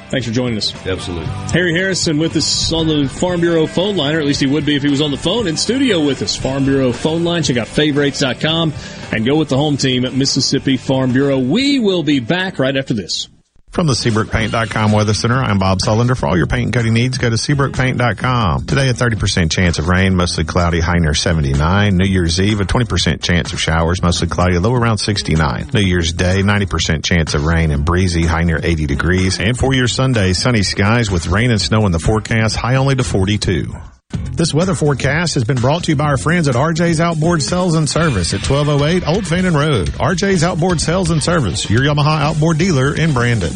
Thanks 0.10 0.26
for 0.26 0.34
joining 0.34 0.58
us. 0.58 0.74
Absolutely. 0.88 1.28
Harry 1.52 1.72
Harrison 1.76 2.18
with 2.18 2.36
us 2.36 2.74
on 2.74 2.88
the 2.88 3.08
Farm 3.08 3.42
Bureau 3.42 3.68
phone 3.68 3.96
line, 3.96 4.16
or 4.16 4.20
at 4.20 4.26
least 4.26 4.42
he 4.42 4.48
would 4.48 4.66
be 4.66 4.76
if 4.76 4.82
he 4.82 4.90
was 4.90 5.02
on 5.02 5.12
the 5.12 5.18
phone 5.18 5.48
in 5.48 5.56
studio 5.56 6.04
with 6.04 6.24
us. 6.24 6.36
Farm 6.36 6.66
Bureau 6.66 6.92
phone 6.92 7.24
line. 7.24 7.44
Check 7.44 7.58
out 7.58 7.68
favorites.com 7.68 8.74
and 9.12 9.24
go 9.24 9.36
with 9.36 9.50
the 9.50 9.58
home 9.58 9.78
team 9.78 10.06
at 10.06 10.14
Mississippi 10.14 10.78
Farm 10.78 11.14
Bureau. 11.14 11.38
We 11.38 11.78
will 11.78 12.02
be 12.02 12.20
back 12.20 12.58
right 12.58 12.76
after 12.76 12.96
this. 12.96 13.30
From 13.72 13.86
the 13.86 13.94
SeabrookPaint.com 13.94 14.92
Weather 14.92 15.14
Center, 15.14 15.36
I'm 15.36 15.60
Bob 15.60 15.78
Sullender. 15.78 16.18
For 16.18 16.28
all 16.28 16.36
your 16.36 16.48
paint 16.48 16.66
and 16.66 16.74
coating 16.74 16.94
needs, 16.94 17.20
go 17.20 17.30
to 17.30 17.36
SeabrookPaint.com. 17.36 18.66
Today, 18.66 18.90
a 18.90 18.94
30% 18.94 19.52
chance 19.52 19.78
of 19.78 19.88
rain, 19.88 20.16
mostly 20.16 20.44
cloudy, 20.44 20.80
high 20.80 20.98
near 20.98 21.14
79. 21.14 21.96
New 21.96 22.08
Year's 22.08 22.42
Eve, 22.42 22.62
a 22.62 22.66
20% 22.66 23.22
chance 23.22 23.54
of 23.54 23.62
showers, 23.62 24.02
mostly 24.02 24.28
cloudy, 24.28 24.58
low 24.58 24.74
around 24.74 24.98
69. 24.98 25.70
New 25.72 25.82
Year's 25.82 26.14
Day, 26.14 26.42
90% 26.42 27.04
chance 27.06 27.36
of 27.36 27.46
rain 27.46 27.70
and 27.70 27.86
breezy, 27.86 28.26
high 28.26 28.44
near 28.44 28.60
80 28.62 28.88
degrees. 28.88 29.40
And 29.40 29.58
for 29.58 29.74
your 29.74 29.88
Sunday, 29.88 30.34
sunny 30.34 30.64
skies 30.64 31.12
with 31.12 31.28
rain 31.28 31.52
and 31.52 31.62
snow 31.62 31.86
in 31.86 31.92
the 31.92 32.00
forecast, 32.00 32.56
high 32.56 32.76
only 32.76 32.96
to 32.96 33.04
42. 33.04 33.72
This 34.40 34.54
weather 34.54 34.74
forecast 34.74 35.34
has 35.34 35.44
been 35.44 35.58
brought 35.58 35.84
to 35.84 35.92
you 35.92 35.98
by 35.98 36.06
our 36.06 36.18
friends 36.18 36.48
at 36.48 36.56
RJ's 36.56 37.02
Outboard 37.02 37.42
Sales 37.42 37.76
and 37.76 37.90
Service 37.90 38.34
at 38.34 38.50
1208 38.50 39.06
Old 39.06 39.28
Fannin 39.28 39.54
Road. 39.54 39.90
RJ's 39.90 40.46
Outboard 40.46 40.80
Sales 40.80 41.12
and 41.12 41.22
Service, 41.22 41.70
your 41.70 41.82
Yamaha 41.82 42.22
outboard 42.22 42.58
dealer 42.58 42.96
in 42.96 43.12
Brandon. 43.12 43.52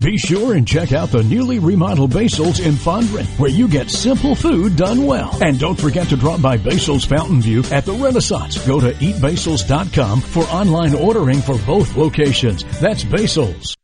Be 0.00 0.18
sure 0.18 0.54
and 0.54 0.66
check 0.66 0.92
out 0.92 1.10
the 1.10 1.22
newly 1.22 1.60
remodeled 1.60 2.12
Basil's 2.12 2.58
in 2.58 2.74
Fondren, 2.74 3.26
where 3.38 3.48
you 3.48 3.68
get 3.68 3.88
simple 3.88 4.34
food 4.34 4.74
done 4.74 5.06
well. 5.06 5.38
And 5.40 5.56
don't 5.56 5.80
forget 5.80 6.08
to 6.08 6.16
drop 6.16 6.42
by 6.42 6.56
Basil's 6.56 7.04
Fountain 7.04 7.40
View 7.40 7.62
at 7.70 7.84
the 7.84 7.94
Renaissance. 7.94 8.58
Go 8.66 8.80
to 8.80 8.90
eatbasils.com 8.92 10.20
for 10.20 10.42
online 10.46 10.96
ordering 10.96 11.40
for 11.40 11.58
both 11.58 11.96
locations. 11.96 12.64
That's 12.80 13.04
Basil's. 13.04 13.75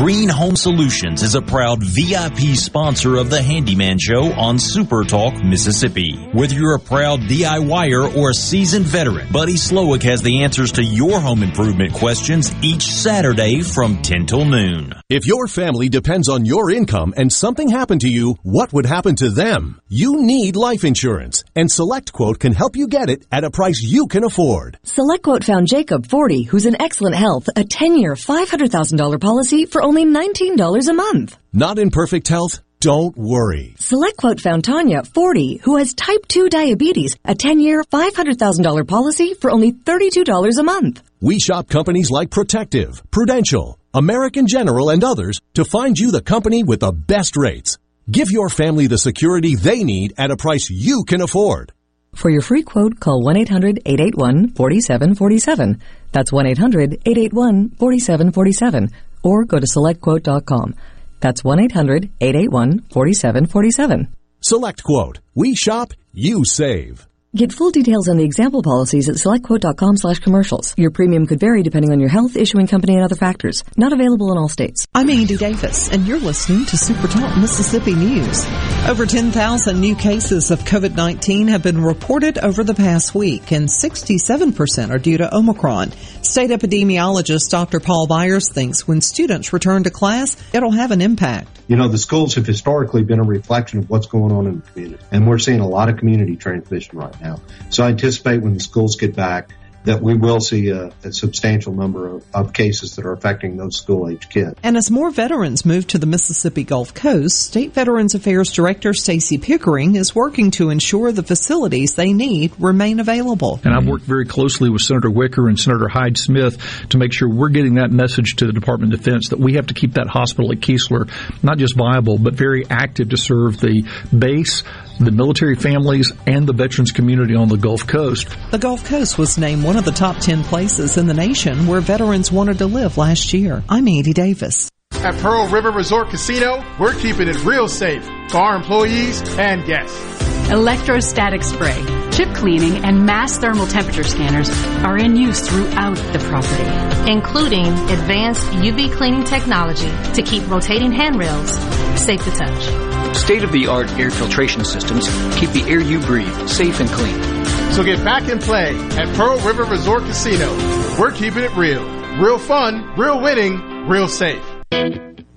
Green 0.00 0.30
Home 0.30 0.56
Solutions 0.56 1.22
is 1.22 1.34
a 1.34 1.42
proud 1.42 1.82
VIP 1.82 2.56
sponsor 2.56 3.16
of 3.16 3.28
the 3.28 3.42
Handyman 3.42 3.98
Show 3.98 4.32
on 4.32 4.58
Super 4.58 5.04
Talk, 5.04 5.44
Mississippi. 5.44 6.16
Whether 6.32 6.54
you're 6.54 6.76
a 6.76 6.80
proud 6.80 7.20
DIYer 7.20 8.16
or 8.16 8.30
a 8.30 8.34
seasoned 8.34 8.86
veteran, 8.86 9.28
Buddy 9.30 9.56
Slowick 9.56 10.02
has 10.04 10.22
the 10.22 10.42
answers 10.42 10.72
to 10.72 10.82
your 10.82 11.20
home 11.20 11.42
improvement 11.42 11.92
questions 11.92 12.50
each 12.62 12.84
Saturday 12.84 13.60
from 13.60 14.00
10 14.00 14.24
till 14.24 14.46
noon. 14.46 14.94
If 15.10 15.26
your 15.26 15.46
family 15.46 15.90
depends 15.90 16.30
on 16.30 16.46
your 16.46 16.70
income 16.70 17.12
and 17.14 17.30
something 17.30 17.68
happened 17.68 18.00
to 18.00 18.08
you, 18.08 18.38
what 18.42 18.72
would 18.72 18.86
happen 18.86 19.16
to 19.16 19.28
them? 19.28 19.82
You 19.90 20.22
need 20.22 20.56
life 20.56 20.82
insurance, 20.82 21.44
and 21.54 21.68
SelectQuote 21.68 22.38
can 22.38 22.54
help 22.54 22.74
you 22.74 22.88
get 22.88 23.10
it 23.10 23.26
at 23.30 23.44
a 23.44 23.50
price 23.50 23.82
you 23.82 24.06
can 24.06 24.24
afford. 24.24 24.78
SelectQuote 24.82 25.44
found 25.44 25.66
Jacob, 25.66 26.06
40, 26.06 26.44
who's 26.44 26.64
in 26.64 26.80
excellent 26.80 27.16
health, 27.16 27.48
a 27.48 27.64
10-year, 27.64 28.14
$500,000 28.14 29.20
policy 29.20 29.66
for 29.66 29.82
only 29.82 29.89
$19 29.92 30.88
a 30.88 30.92
month. 30.92 31.36
Not 31.52 31.78
in 31.78 31.90
perfect 31.90 32.26
health? 32.28 32.60
Don't 32.80 33.16
worry. 33.16 33.74
SelectQuote 33.78 34.40
found 34.40 34.64
Tanya, 34.64 35.02
40, 35.02 35.56
who 35.64 35.76
has 35.76 35.92
type 35.92 36.26
2 36.28 36.48
diabetes, 36.48 37.14
a 37.26 37.34
10-year, 37.34 37.84
$500,000 37.84 38.88
policy 38.88 39.34
for 39.34 39.50
only 39.50 39.72
$32 39.72 40.58
a 40.58 40.62
month. 40.62 41.02
We 41.20 41.38
shop 41.38 41.68
companies 41.68 42.10
like 42.10 42.30
Protective, 42.30 43.02
Prudential, 43.10 43.78
American 43.92 44.46
General, 44.46 44.88
and 44.90 45.04
others 45.04 45.40
to 45.54 45.66
find 45.66 45.98
you 45.98 46.10
the 46.10 46.22
company 46.22 46.62
with 46.62 46.80
the 46.80 46.92
best 46.92 47.36
rates. 47.36 47.76
Give 48.10 48.30
your 48.30 48.48
family 48.48 48.86
the 48.86 48.96
security 48.96 49.56
they 49.56 49.84
need 49.84 50.14
at 50.16 50.30
a 50.30 50.36
price 50.36 50.70
you 50.70 51.04
can 51.06 51.20
afford. 51.20 51.72
For 52.14 52.30
your 52.30 52.42
free 52.42 52.62
quote, 52.62 52.98
call 52.98 53.22
1-800-881-4747. 53.24 55.80
That's 56.12 56.30
1-800-881-4747. 56.30 58.90
Or 59.22 59.44
go 59.44 59.58
to 59.58 59.66
selectquote.com. 59.66 60.74
That's 61.20 61.42
1-800-881-4747. 61.42 64.08
Select 64.40 64.82
Quote. 64.82 65.20
We 65.34 65.54
shop, 65.54 65.92
you 66.12 66.44
save. 66.44 67.06
Get 67.32 67.52
full 67.52 67.70
details 67.70 68.08
on 68.08 68.16
the 68.16 68.24
example 68.24 68.60
policies 68.60 69.08
at 69.08 69.14
selectquote.com 69.14 69.98
slash 69.98 70.18
commercials. 70.18 70.74
Your 70.76 70.90
premium 70.90 71.26
could 71.26 71.38
vary 71.38 71.62
depending 71.62 71.92
on 71.92 72.00
your 72.00 72.08
health, 72.08 72.36
issuing 72.36 72.66
company, 72.66 72.96
and 72.96 73.04
other 73.04 73.14
factors. 73.14 73.62
Not 73.76 73.92
available 73.92 74.32
in 74.32 74.38
all 74.38 74.48
states. 74.48 74.84
I'm 74.96 75.08
Andy 75.08 75.36
Davis, 75.36 75.92
and 75.92 76.08
you're 76.08 76.18
listening 76.18 76.66
to 76.66 76.76
Super 76.76 77.06
Talk 77.06 77.38
Mississippi 77.38 77.94
News. 77.94 78.44
Over 78.88 79.06
10,000 79.06 79.80
new 79.80 79.94
cases 79.94 80.50
of 80.50 80.58
COVID-19 80.64 81.46
have 81.50 81.62
been 81.62 81.80
reported 81.80 82.36
over 82.38 82.64
the 82.64 82.74
past 82.74 83.14
week, 83.14 83.52
and 83.52 83.68
67% 83.68 84.90
are 84.90 84.98
due 84.98 85.18
to 85.18 85.32
Omicron. 85.32 85.92
State 86.30 86.50
epidemiologist 86.50 87.50
Dr. 87.50 87.80
Paul 87.80 88.06
Byers 88.06 88.48
thinks 88.48 88.86
when 88.86 89.00
students 89.00 89.52
return 89.52 89.82
to 89.82 89.90
class, 89.90 90.36
it'll 90.54 90.70
have 90.70 90.92
an 90.92 91.00
impact. 91.00 91.48
You 91.66 91.74
know, 91.74 91.88
the 91.88 91.98
schools 91.98 92.36
have 92.36 92.46
historically 92.46 93.02
been 93.02 93.18
a 93.18 93.24
reflection 93.24 93.80
of 93.80 93.90
what's 93.90 94.06
going 94.06 94.30
on 94.30 94.46
in 94.46 94.60
the 94.60 94.70
community, 94.70 95.04
and 95.10 95.26
we're 95.26 95.40
seeing 95.40 95.58
a 95.58 95.66
lot 95.66 95.88
of 95.88 95.96
community 95.96 96.36
transmission 96.36 96.96
right 96.96 97.20
now. 97.20 97.40
So 97.70 97.82
I 97.82 97.88
anticipate 97.88 98.42
when 98.42 98.54
the 98.54 98.60
schools 98.60 98.94
get 98.94 99.16
back 99.16 99.56
that 99.84 100.02
we 100.02 100.14
will 100.14 100.40
see 100.40 100.68
a, 100.68 100.92
a 101.04 101.12
substantial 101.12 101.72
number 101.72 102.08
of, 102.08 102.24
of, 102.34 102.52
cases 102.52 102.96
that 102.96 103.06
are 103.06 103.12
affecting 103.12 103.56
those 103.56 103.78
school 103.78 104.08
age 104.08 104.28
kids. 104.28 104.54
And 104.62 104.76
as 104.76 104.90
more 104.90 105.10
veterans 105.10 105.64
move 105.64 105.86
to 105.88 105.98
the 105.98 106.06
Mississippi 106.06 106.64
Gulf 106.64 106.92
Coast, 106.92 107.40
State 107.46 107.72
Veterans 107.72 108.14
Affairs 108.14 108.52
Director 108.52 108.92
Stacy 108.92 109.38
Pickering 109.38 109.94
is 109.94 110.14
working 110.14 110.50
to 110.52 110.70
ensure 110.70 111.12
the 111.12 111.22
facilities 111.22 111.94
they 111.94 112.12
need 112.12 112.52
remain 112.58 113.00
available. 113.00 113.60
And 113.64 113.74
I've 113.74 113.86
worked 113.86 114.04
very 114.04 114.26
closely 114.26 114.68
with 114.68 114.82
Senator 114.82 115.10
Wicker 115.10 115.48
and 115.48 115.58
Senator 115.58 115.88
Hyde 115.88 116.18
Smith 116.18 116.58
to 116.90 116.98
make 116.98 117.12
sure 117.12 117.28
we're 117.28 117.48
getting 117.48 117.74
that 117.74 117.90
message 117.90 118.36
to 118.36 118.46
the 118.46 118.52
Department 118.52 118.92
of 118.92 119.00
Defense 119.00 119.28
that 119.30 119.38
we 119.38 119.54
have 119.54 119.68
to 119.68 119.74
keep 119.74 119.94
that 119.94 120.08
hospital 120.08 120.52
at 120.52 120.58
Keesler 120.58 121.10
not 121.42 121.58
just 121.58 121.76
viable, 121.76 122.18
but 122.18 122.34
very 122.34 122.64
active 122.68 123.10
to 123.10 123.16
serve 123.16 123.60
the 123.60 123.84
base, 124.16 124.62
the 125.04 125.12
military 125.12 125.56
families, 125.56 126.12
and 126.26 126.46
the 126.46 126.52
veterans 126.52 126.92
community 126.92 127.34
on 127.34 127.48
the 127.48 127.56
Gulf 127.56 127.86
Coast. 127.86 128.28
The 128.50 128.58
Gulf 128.58 128.84
Coast 128.84 129.18
was 129.18 129.38
named 129.38 129.64
one 129.64 129.76
of 129.76 129.84
the 129.84 129.92
top 129.92 130.18
10 130.18 130.44
places 130.44 130.96
in 130.96 131.06
the 131.06 131.14
nation 131.14 131.66
where 131.66 131.80
veterans 131.80 132.30
wanted 132.30 132.58
to 132.58 132.66
live 132.66 132.98
last 132.98 133.32
year. 133.32 133.62
I'm 133.68 133.88
Andy 133.88 134.12
Davis. 134.12 134.68
At 134.92 135.14
Pearl 135.16 135.48
River 135.48 135.70
Resort 135.70 136.10
Casino, 136.10 136.62
we're 136.78 136.94
keeping 136.94 137.26
it 137.28 137.42
real 137.44 137.68
safe 137.68 138.04
for 138.28 138.36
our 138.36 138.56
employees 138.56 139.22
and 139.38 139.64
guests. 139.64 140.20
Electrostatic 140.50 141.42
spray, 141.42 141.82
chip 142.10 142.28
cleaning, 142.34 142.84
and 142.84 143.06
mass 143.06 143.38
thermal 143.38 143.66
temperature 143.66 144.04
scanners 144.04 144.50
are 144.84 144.98
in 144.98 145.16
use 145.16 145.48
throughout 145.48 145.96
the 146.12 146.18
property, 146.18 147.10
including 147.10 147.68
advanced 147.68 148.44
UV 148.48 148.92
cleaning 148.92 149.24
technology 149.24 149.90
to 150.12 150.22
keep 150.22 150.46
rotating 150.50 150.92
handrails 150.92 151.52
safe 151.98 152.22
to 152.24 152.30
touch. 152.32 152.99
State 153.14 153.44
of 153.44 153.52
the 153.52 153.66
art 153.68 153.90
air 153.92 154.10
filtration 154.10 154.64
systems 154.64 155.06
keep 155.38 155.50
the 155.50 155.64
air 155.68 155.80
you 155.80 156.00
breathe 156.00 156.48
safe 156.48 156.80
and 156.80 156.88
clean. 156.90 157.40
So 157.72 157.84
get 157.84 158.04
back 158.04 158.28
and 158.28 158.40
play 158.40 158.76
at 158.76 159.14
Pearl 159.16 159.38
River 159.40 159.64
Resort 159.64 160.02
Casino. 160.02 160.50
We're 160.98 161.12
keeping 161.12 161.44
it 161.44 161.54
real. 161.56 161.84
Real 162.18 162.38
fun, 162.38 162.98
real 162.98 163.20
winning, 163.20 163.88
real 163.88 164.08
safe. 164.08 164.42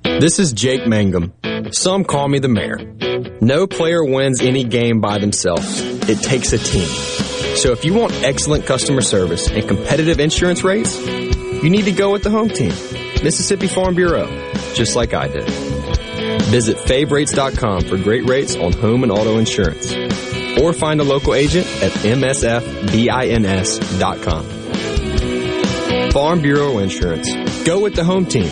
This 0.03 0.39
is 0.39 0.53
Jake 0.53 0.87
Mangum. 0.87 1.33
Some 1.71 2.03
call 2.03 2.27
me 2.27 2.39
the 2.39 2.47
mayor. 2.47 2.77
No 3.41 3.67
player 3.67 4.03
wins 4.03 4.41
any 4.41 4.63
game 4.63 5.01
by 5.01 5.19
themselves. 5.19 5.81
It 6.09 6.19
takes 6.21 6.53
a 6.53 6.57
team. 6.57 6.87
So 7.55 7.71
if 7.71 7.85
you 7.85 7.93
want 7.93 8.13
excellent 8.23 8.65
customer 8.65 9.01
service 9.01 9.49
and 9.49 9.67
competitive 9.67 10.19
insurance 10.19 10.63
rates, 10.63 10.99
you 11.05 11.69
need 11.69 11.85
to 11.85 11.91
go 11.91 12.11
with 12.11 12.23
the 12.23 12.29
home 12.29 12.49
team, 12.49 12.73
Mississippi 13.23 13.67
Farm 13.67 13.95
Bureau, 13.95 14.27
just 14.73 14.95
like 14.95 15.13
I 15.13 15.27
did. 15.27 15.72
Visit 16.53 16.77
favrates.com 16.77 17.85
for 17.85 17.97
great 17.97 18.29
rates 18.29 18.55
on 18.55 18.73
home 18.73 19.01
and 19.01 19.11
auto 19.11 19.39
insurance 19.39 19.91
or 20.61 20.71
find 20.71 21.01
a 21.01 21.03
local 21.03 21.33
agent 21.33 21.65
at 21.81 21.91
msfbins.com. 21.93 22.91
Farm 26.11 26.41
Bureau 26.43 26.77
Insurance. 26.77 27.33
Go 27.63 27.79
with 27.79 27.95
the 27.95 28.03
home 28.03 28.27
team. 28.27 28.51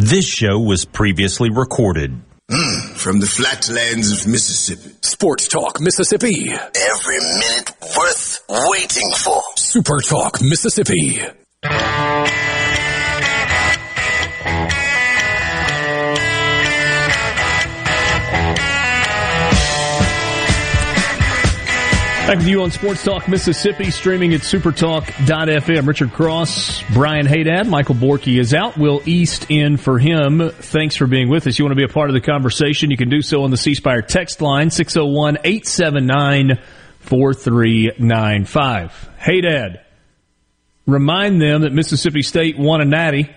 This 0.00 0.28
show 0.28 0.60
was 0.60 0.84
previously 0.84 1.50
recorded. 1.50 2.12
Mm, 2.48 2.90
from 2.96 3.18
the 3.18 3.26
flatlands 3.26 4.12
of 4.12 4.28
Mississippi. 4.28 4.94
Sports 5.02 5.48
Talk 5.48 5.80
Mississippi. 5.80 6.52
Every 6.52 7.18
minute 7.18 7.72
worth 7.96 8.44
waiting 8.48 9.10
for. 9.16 9.42
Super 9.56 9.98
Talk 9.98 10.40
Mississippi. 10.40 11.20
Back 22.28 22.40
with 22.40 22.48
you 22.48 22.62
on 22.62 22.70
Sports 22.70 23.02
Talk 23.02 23.26
Mississippi, 23.26 23.90
streaming 23.90 24.34
at 24.34 24.42
supertalk.fm. 24.42 25.86
Richard 25.86 26.12
Cross, 26.12 26.82
Brian 26.92 27.26
Haydad, 27.26 27.70
Michael 27.70 27.94
Borky 27.94 28.38
is 28.38 28.52
out. 28.52 28.76
Will 28.76 29.00
East 29.06 29.46
in 29.48 29.78
for 29.78 29.98
him. 29.98 30.50
Thanks 30.50 30.94
for 30.94 31.06
being 31.06 31.30
with 31.30 31.46
us. 31.46 31.58
You 31.58 31.64
want 31.64 31.72
to 31.72 31.86
be 31.86 31.90
a 31.90 31.94
part 31.94 32.10
of 32.10 32.14
the 32.14 32.20
conversation? 32.20 32.90
You 32.90 32.98
can 32.98 33.08
do 33.08 33.22
so 33.22 33.44
on 33.44 33.50
the 33.50 33.56
C 33.56 33.74
Spire 33.74 34.02
text 34.02 34.42
line, 34.42 34.68
601 34.68 35.38
879 35.42 36.58
4395. 37.00 39.10
Haydad, 39.18 39.80
remind 40.86 41.40
them 41.40 41.62
that 41.62 41.72
Mississippi 41.72 42.20
State 42.20 42.58
won 42.58 42.82
a 42.82 42.84
natty. 42.84 43.34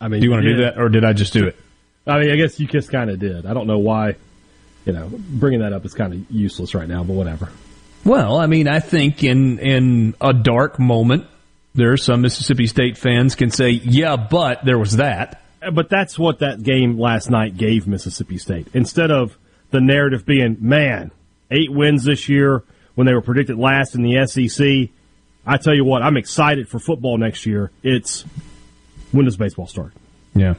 I 0.00 0.06
mean, 0.06 0.20
do 0.20 0.26
you 0.26 0.30
want 0.30 0.44
to 0.44 0.54
do 0.54 0.62
that, 0.62 0.78
or 0.78 0.90
did 0.90 1.04
I 1.04 1.12
just 1.12 1.32
do 1.32 1.48
it? 1.48 1.56
I 2.06 2.20
mean, 2.20 2.30
I 2.30 2.36
guess 2.36 2.60
you 2.60 2.68
just 2.68 2.88
kind 2.88 3.10
of 3.10 3.18
did. 3.18 3.46
I 3.46 3.52
don't 3.52 3.66
know 3.66 3.78
why. 3.78 4.14
You 4.84 4.92
know, 4.92 5.10
bringing 5.12 5.58
that 5.58 5.72
up 5.72 5.84
is 5.84 5.92
kind 5.92 6.12
of 6.12 6.30
useless 6.30 6.72
right 6.72 6.86
now, 6.86 7.02
but 7.02 7.14
whatever. 7.14 7.50
Well, 8.04 8.36
I 8.36 8.46
mean, 8.46 8.68
I 8.68 8.80
think 8.80 9.24
in 9.24 9.58
in 9.58 10.14
a 10.20 10.32
dark 10.32 10.78
moment, 10.78 11.26
there 11.74 11.92
are 11.92 11.96
some 11.96 12.20
Mississippi 12.20 12.66
State 12.66 12.96
fans 12.96 13.34
can 13.34 13.50
say, 13.50 13.70
"Yeah, 13.70 14.16
but 14.16 14.64
there 14.64 14.78
was 14.78 14.96
that." 14.96 15.42
Uh, 15.62 15.70
but 15.70 15.88
that's 15.88 16.18
what 16.18 16.40
that 16.40 16.62
game 16.62 16.98
last 16.98 17.30
night 17.30 17.56
gave 17.56 17.86
Mississippi 17.86 18.38
State. 18.38 18.68
Instead 18.74 19.10
of 19.10 19.36
the 19.70 19.80
narrative 19.80 20.24
being, 20.24 20.56
"Man, 20.60 21.10
eight 21.50 21.72
wins 21.72 22.04
this 22.04 22.28
year," 22.28 22.62
when 22.94 23.06
they 23.06 23.14
were 23.14 23.22
predicted 23.22 23.58
last 23.58 23.94
in 23.94 24.02
the 24.02 24.16
SEC, 24.26 24.90
I 25.46 25.56
tell 25.58 25.74
you 25.74 25.84
what, 25.84 26.02
I'm 26.02 26.16
excited 26.16 26.68
for 26.68 26.78
football 26.78 27.18
next 27.18 27.46
year. 27.46 27.70
It's 27.82 28.24
when 29.12 29.24
does 29.24 29.36
baseball 29.36 29.66
start? 29.66 29.92
Yeah. 30.34 30.54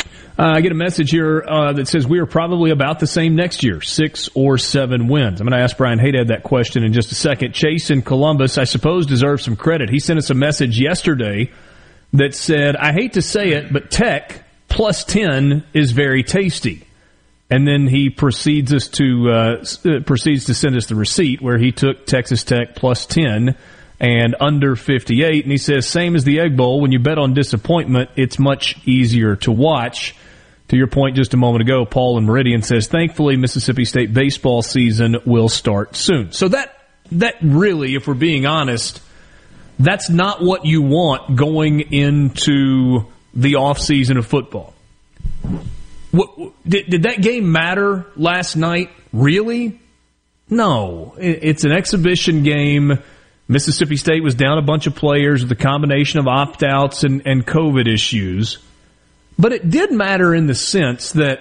Uh, 0.00 0.06
I 0.54 0.60
get 0.60 0.70
a 0.70 0.76
message 0.76 1.10
here 1.10 1.44
uh, 1.46 1.72
that 1.72 1.88
says 1.88 2.06
we 2.06 2.20
are 2.20 2.26
probably 2.26 2.70
about 2.70 3.00
the 3.00 3.08
same 3.08 3.34
next 3.34 3.64
year, 3.64 3.80
six 3.80 4.28
or 4.34 4.56
seven 4.56 5.08
wins. 5.08 5.40
I'm 5.40 5.48
going 5.48 5.58
to 5.58 5.64
ask 5.64 5.76
Brian 5.76 5.98
Haydad 5.98 6.28
that 6.28 6.44
question 6.44 6.84
in 6.84 6.92
just 6.92 7.10
a 7.10 7.16
second. 7.16 7.54
Chase 7.54 7.90
in 7.90 8.02
Columbus, 8.02 8.56
I 8.56 8.64
suppose, 8.64 9.06
deserves 9.06 9.44
some 9.44 9.56
credit. 9.56 9.90
He 9.90 9.98
sent 9.98 10.18
us 10.18 10.30
a 10.30 10.34
message 10.34 10.80
yesterday 10.80 11.50
that 12.12 12.34
said, 12.34 12.76
I 12.76 12.92
hate 12.92 13.14
to 13.14 13.22
say 13.22 13.50
it, 13.50 13.72
but 13.72 13.90
Tech 13.90 14.44
plus 14.68 15.02
10 15.04 15.64
is 15.74 15.90
very 15.90 16.22
tasty. 16.22 16.86
And 17.50 17.66
then 17.66 17.88
he 17.88 18.10
proceeds 18.10 18.72
us 18.72 18.88
to 18.88 19.30
uh, 19.30 19.64
uh 19.84 20.00
proceeds 20.04 20.44
to 20.44 20.54
send 20.54 20.76
us 20.76 20.86
the 20.86 20.94
receipt 20.94 21.40
where 21.40 21.58
he 21.58 21.72
took 21.72 22.06
Texas 22.06 22.44
Tech 22.44 22.76
plus 22.76 23.06
10 23.06 23.56
and 24.00 24.36
under 24.40 24.76
58. 24.76 25.44
And 25.44 25.52
he 25.52 25.58
says, 25.58 25.86
same 25.86 26.14
as 26.14 26.24
the 26.24 26.40
Egg 26.40 26.56
Bowl, 26.56 26.80
when 26.80 26.92
you 26.92 26.98
bet 26.98 27.18
on 27.18 27.34
disappointment, 27.34 28.10
it's 28.16 28.38
much 28.38 28.76
easier 28.86 29.36
to 29.36 29.52
watch. 29.52 30.14
To 30.68 30.76
your 30.76 30.86
point 30.86 31.16
just 31.16 31.32
a 31.32 31.38
moment 31.38 31.62
ago, 31.62 31.86
Paul 31.86 32.18
in 32.18 32.24
Meridian 32.24 32.62
says, 32.62 32.88
thankfully 32.88 33.36
Mississippi 33.36 33.86
State 33.86 34.12
baseball 34.12 34.60
season 34.62 35.16
will 35.24 35.48
start 35.48 35.96
soon. 35.96 36.32
So 36.32 36.48
that 36.48 36.74
that 37.12 37.36
really, 37.40 37.94
if 37.94 38.06
we're 38.06 38.12
being 38.12 38.44
honest, 38.44 39.00
that's 39.78 40.10
not 40.10 40.42
what 40.42 40.66
you 40.66 40.82
want 40.82 41.36
going 41.36 41.80
into 41.80 43.06
the 43.34 43.54
offseason 43.54 44.18
of 44.18 44.26
football. 44.26 44.74
What, 46.10 46.52
did, 46.66 46.90
did 46.90 47.02
that 47.04 47.22
game 47.22 47.50
matter 47.50 48.06
last 48.16 48.56
night? 48.56 48.90
Really? 49.12 49.80
No. 50.50 51.14
It's 51.18 51.64
an 51.64 51.72
exhibition 51.72 52.42
game. 52.42 52.98
Mississippi 53.48 53.96
State 53.96 54.22
was 54.22 54.34
down 54.34 54.58
a 54.58 54.62
bunch 54.62 54.86
of 54.86 54.94
players 54.94 55.42
with 55.42 55.50
a 55.52 55.56
combination 55.56 56.20
of 56.20 56.28
opt 56.28 56.62
outs 56.62 57.02
and, 57.02 57.26
and 57.26 57.46
COVID 57.46 57.92
issues. 57.92 58.58
But 59.38 59.52
it 59.52 59.70
did 59.70 59.90
matter 59.90 60.34
in 60.34 60.46
the 60.46 60.54
sense 60.54 61.12
that 61.12 61.40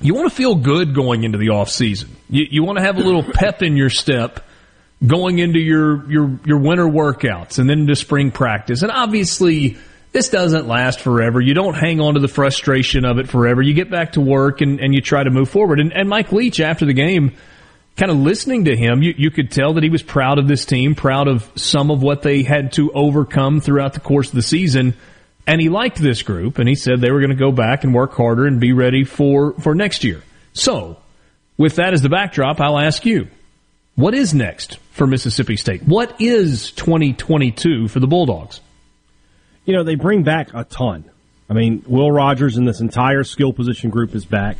you 0.00 0.14
want 0.14 0.28
to 0.28 0.34
feel 0.34 0.56
good 0.56 0.94
going 0.94 1.22
into 1.22 1.38
the 1.38 1.48
offseason. 1.48 2.08
You, 2.28 2.46
you 2.50 2.64
want 2.64 2.78
to 2.78 2.84
have 2.84 2.96
a 2.96 3.02
little 3.02 3.22
pep 3.34 3.62
in 3.62 3.76
your 3.76 3.90
step 3.90 4.44
going 5.06 5.38
into 5.38 5.60
your, 5.60 6.10
your, 6.10 6.40
your 6.44 6.58
winter 6.58 6.86
workouts 6.86 7.58
and 7.58 7.70
then 7.70 7.80
into 7.80 7.94
spring 7.94 8.30
practice. 8.30 8.82
And 8.82 8.90
obviously, 8.90 9.78
this 10.12 10.28
doesn't 10.28 10.66
last 10.66 11.00
forever. 11.00 11.40
You 11.40 11.54
don't 11.54 11.74
hang 11.74 12.00
on 12.00 12.14
to 12.14 12.20
the 12.20 12.28
frustration 12.28 13.04
of 13.04 13.18
it 13.18 13.28
forever. 13.28 13.62
You 13.62 13.74
get 13.74 13.90
back 13.90 14.12
to 14.12 14.20
work 14.20 14.60
and, 14.60 14.80
and 14.80 14.94
you 14.94 15.00
try 15.00 15.22
to 15.22 15.30
move 15.30 15.48
forward. 15.48 15.80
And, 15.80 15.92
and 15.92 16.08
Mike 16.08 16.32
Leach, 16.32 16.60
after 16.60 16.84
the 16.84 16.92
game, 16.94 17.36
kind 18.00 18.10
of 18.10 18.16
listening 18.16 18.64
to 18.64 18.74
him, 18.74 19.02
you, 19.02 19.14
you 19.18 19.30
could 19.30 19.50
tell 19.50 19.74
that 19.74 19.84
he 19.84 19.90
was 19.90 20.02
proud 20.02 20.38
of 20.38 20.48
this 20.48 20.64
team, 20.64 20.94
proud 20.94 21.28
of 21.28 21.46
some 21.54 21.90
of 21.90 22.02
what 22.02 22.22
they 22.22 22.42
had 22.42 22.72
to 22.72 22.90
overcome 22.92 23.60
throughout 23.60 23.92
the 23.92 24.00
course 24.00 24.30
of 24.30 24.34
the 24.34 24.42
season. 24.42 24.94
And 25.46 25.60
he 25.60 25.68
liked 25.68 25.98
this 25.98 26.22
group, 26.22 26.58
and 26.58 26.66
he 26.66 26.74
said 26.74 27.02
they 27.02 27.10
were 27.10 27.20
going 27.20 27.28
to 27.28 27.36
go 27.36 27.52
back 27.52 27.84
and 27.84 27.92
work 27.92 28.14
harder 28.14 28.46
and 28.46 28.58
be 28.58 28.72
ready 28.72 29.04
for, 29.04 29.52
for 29.60 29.74
next 29.74 30.02
year. 30.02 30.22
So, 30.54 30.96
with 31.58 31.76
that 31.76 31.92
as 31.92 32.00
the 32.00 32.08
backdrop, 32.08 32.58
I'll 32.58 32.78
ask 32.78 33.04
you, 33.04 33.28
what 33.96 34.14
is 34.14 34.32
next 34.32 34.78
for 34.92 35.06
Mississippi 35.06 35.56
State? 35.56 35.82
What 35.82 36.22
is 36.22 36.70
2022 36.70 37.88
for 37.88 38.00
the 38.00 38.06
Bulldogs? 38.06 38.62
You 39.66 39.74
know, 39.74 39.84
they 39.84 39.96
bring 39.96 40.22
back 40.22 40.54
a 40.54 40.64
ton. 40.64 41.04
I 41.50 41.52
mean, 41.52 41.84
Will 41.86 42.10
Rogers 42.10 42.56
and 42.56 42.66
this 42.66 42.80
entire 42.80 43.24
skill 43.24 43.52
position 43.52 43.90
group 43.90 44.14
is 44.14 44.24
back. 44.24 44.56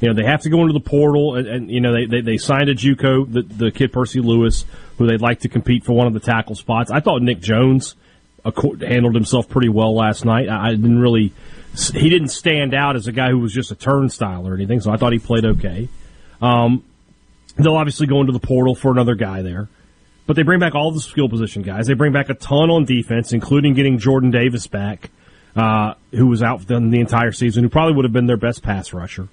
You 0.00 0.08
know, 0.08 0.14
they 0.14 0.24
have 0.24 0.42
to 0.42 0.50
go 0.50 0.62
into 0.62 0.72
the 0.72 0.80
portal, 0.80 1.36
and, 1.36 1.46
and 1.46 1.70
you 1.70 1.80
know, 1.80 1.92
they, 1.92 2.06
they, 2.06 2.20
they, 2.22 2.36
signed 2.38 2.68
a 2.68 2.74
JUCO, 2.74 3.30
the, 3.30 3.42
the 3.42 3.70
kid 3.70 3.92
Percy 3.92 4.20
Lewis, 4.20 4.64
who 4.96 5.06
they'd 5.06 5.20
like 5.20 5.40
to 5.40 5.48
compete 5.48 5.84
for 5.84 5.92
one 5.92 6.06
of 6.06 6.14
the 6.14 6.20
tackle 6.20 6.54
spots. 6.54 6.90
I 6.90 7.00
thought 7.00 7.22
Nick 7.22 7.40
Jones 7.40 7.96
handled 8.44 9.14
himself 9.14 9.48
pretty 9.48 9.68
well 9.68 9.94
last 9.94 10.24
night. 10.24 10.48
I 10.48 10.70
didn't 10.70 11.00
really, 11.00 11.32
he 11.92 12.08
didn't 12.08 12.28
stand 12.28 12.74
out 12.74 12.96
as 12.96 13.06
a 13.06 13.12
guy 13.12 13.30
who 13.30 13.38
was 13.38 13.52
just 13.52 13.70
a 13.70 13.74
turnstile 13.74 14.46
or 14.48 14.54
anything, 14.54 14.80
so 14.80 14.90
I 14.90 14.96
thought 14.96 15.12
he 15.12 15.18
played 15.18 15.44
okay. 15.44 15.88
Um, 16.40 16.84
they'll 17.56 17.76
obviously 17.76 18.06
go 18.06 18.20
into 18.20 18.32
the 18.32 18.40
portal 18.40 18.74
for 18.74 18.90
another 18.90 19.14
guy 19.14 19.42
there. 19.42 19.68
But 20.26 20.36
they 20.36 20.42
bring 20.42 20.60
back 20.60 20.74
all 20.74 20.92
the 20.92 21.00
skill 21.00 21.28
position 21.28 21.62
guys. 21.62 21.86
They 21.86 21.94
bring 21.94 22.12
back 22.12 22.28
a 22.28 22.34
ton 22.34 22.70
on 22.70 22.84
defense, 22.84 23.32
including 23.32 23.74
getting 23.74 23.98
Jordan 23.98 24.30
Davis 24.30 24.68
back, 24.68 25.10
uh, 25.56 25.94
who 26.12 26.28
was 26.28 26.42
out 26.42 26.66
the 26.66 26.76
entire 26.76 27.32
season, 27.32 27.64
who 27.64 27.68
probably 27.68 27.94
would 27.94 28.04
have 28.04 28.12
been 28.12 28.26
their 28.26 28.36
best 28.36 28.62
pass 28.62 28.92
rusher. 28.92 29.28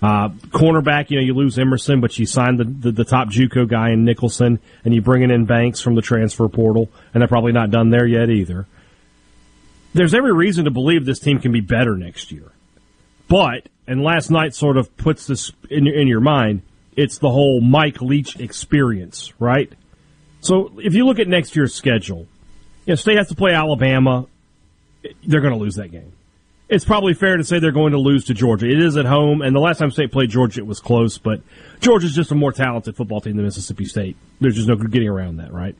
Uh, 0.00 0.28
cornerback, 0.50 1.10
you 1.10 1.16
know, 1.16 1.24
you 1.24 1.34
lose 1.34 1.58
Emerson, 1.58 2.00
but 2.00 2.16
you 2.18 2.24
signed 2.24 2.58
the, 2.58 2.64
the, 2.64 2.92
the, 2.92 3.04
top 3.04 3.28
JUCO 3.28 3.68
guy 3.68 3.90
in 3.90 4.04
Nicholson, 4.04 4.60
and 4.84 4.94
you 4.94 5.02
bring 5.02 5.28
in 5.28 5.44
Banks 5.44 5.80
from 5.80 5.96
the 5.96 6.02
transfer 6.02 6.48
portal, 6.48 6.88
and 7.12 7.20
they're 7.20 7.28
probably 7.28 7.50
not 7.50 7.72
done 7.72 7.90
there 7.90 8.06
yet 8.06 8.30
either. 8.30 8.66
There's 9.94 10.14
every 10.14 10.32
reason 10.32 10.66
to 10.66 10.70
believe 10.70 11.04
this 11.04 11.18
team 11.18 11.40
can 11.40 11.50
be 11.50 11.60
better 11.60 11.96
next 11.96 12.30
year. 12.30 12.52
But, 13.26 13.68
and 13.88 14.02
last 14.02 14.30
night 14.30 14.54
sort 14.54 14.76
of 14.76 14.96
puts 14.96 15.26
this 15.26 15.50
in, 15.68 15.88
in 15.88 16.06
your 16.06 16.20
mind, 16.20 16.62
it's 16.94 17.18
the 17.18 17.30
whole 17.30 17.60
Mike 17.60 18.00
Leach 18.00 18.38
experience, 18.38 19.32
right? 19.40 19.72
So 20.40 20.78
if 20.78 20.94
you 20.94 21.06
look 21.06 21.18
at 21.18 21.26
next 21.26 21.56
year's 21.56 21.74
schedule, 21.74 22.28
you 22.86 22.92
know, 22.92 22.94
State 22.94 23.18
has 23.18 23.28
to 23.28 23.34
play 23.34 23.52
Alabama. 23.52 24.26
They're 25.26 25.40
going 25.40 25.54
to 25.54 25.58
lose 25.58 25.74
that 25.74 25.90
game 25.90 26.12
it's 26.68 26.84
probably 26.84 27.14
fair 27.14 27.36
to 27.36 27.44
say 27.44 27.58
they're 27.58 27.72
going 27.72 27.92
to 27.92 27.98
lose 27.98 28.26
to 28.26 28.34
Georgia. 28.34 28.66
It 28.66 28.80
is 28.80 28.96
at 28.96 29.06
home, 29.06 29.40
and 29.40 29.56
the 29.56 29.60
last 29.60 29.78
time 29.78 29.90
State 29.90 30.12
played 30.12 30.30
Georgia, 30.30 30.60
it 30.60 30.66
was 30.66 30.80
close, 30.80 31.16
but 31.16 31.40
Georgia's 31.80 32.14
just 32.14 32.30
a 32.30 32.34
more 32.34 32.52
talented 32.52 32.96
football 32.96 33.20
team 33.20 33.36
than 33.36 33.44
Mississippi 33.44 33.86
State. 33.86 34.16
There's 34.40 34.56
just 34.56 34.68
no 34.68 34.76
getting 34.76 35.08
around 35.08 35.38
that, 35.38 35.52
right? 35.52 35.74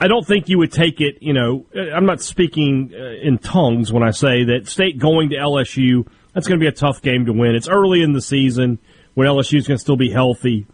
I 0.00 0.08
don't 0.08 0.26
think 0.26 0.48
you 0.48 0.56
would 0.58 0.72
take 0.72 1.02
it, 1.02 1.18
you 1.20 1.34
know, 1.34 1.66
I'm 1.74 2.06
not 2.06 2.22
speaking 2.22 2.92
uh, 2.94 3.20
in 3.22 3.36
tongues 3.36 3.92
when 3.92 4.02
I 4.02 4.12
say 4.12 4.44
that 4.44 4.66
State 4.66 4.98
going 4.98 5.30
to 5.30 5.36
LSU, 5.36 6.08
that's 6.32 6.48
going 6.48 6.58
to 6.58 6.64
be 6.64 6.68
a 6.68 6.72
tough 6.72 7.02
game 7.02 7.26
to 7.26 7.34
win. 7.34 7.54
It's 7.54 7.68
early 7.68 8.02
in 8.02 8.14
the 8.14 8.22
season 8.22 8.78
when 9.12 9.28
LSU's 9.28 9.68
going 9.68 9.76
to 9.76 9.82
still 9.82 9.98
be 9.98 10.10
healthy. 10.10 10.66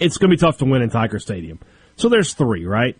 It's 0.00 0.18
going 0.18 0.30
to 0.30 0.36
be 0.36 0.40
tough 0.40 0.58
to 0.58 0.64
win 0.64 0.82
in 0.82 0.90
Tiger 0.90 1.20
Stadium. 1.20 1.60
So 1.94 2.08
there's 2.08 2.34
three, 2.34 2.66
right? 2.66 2.96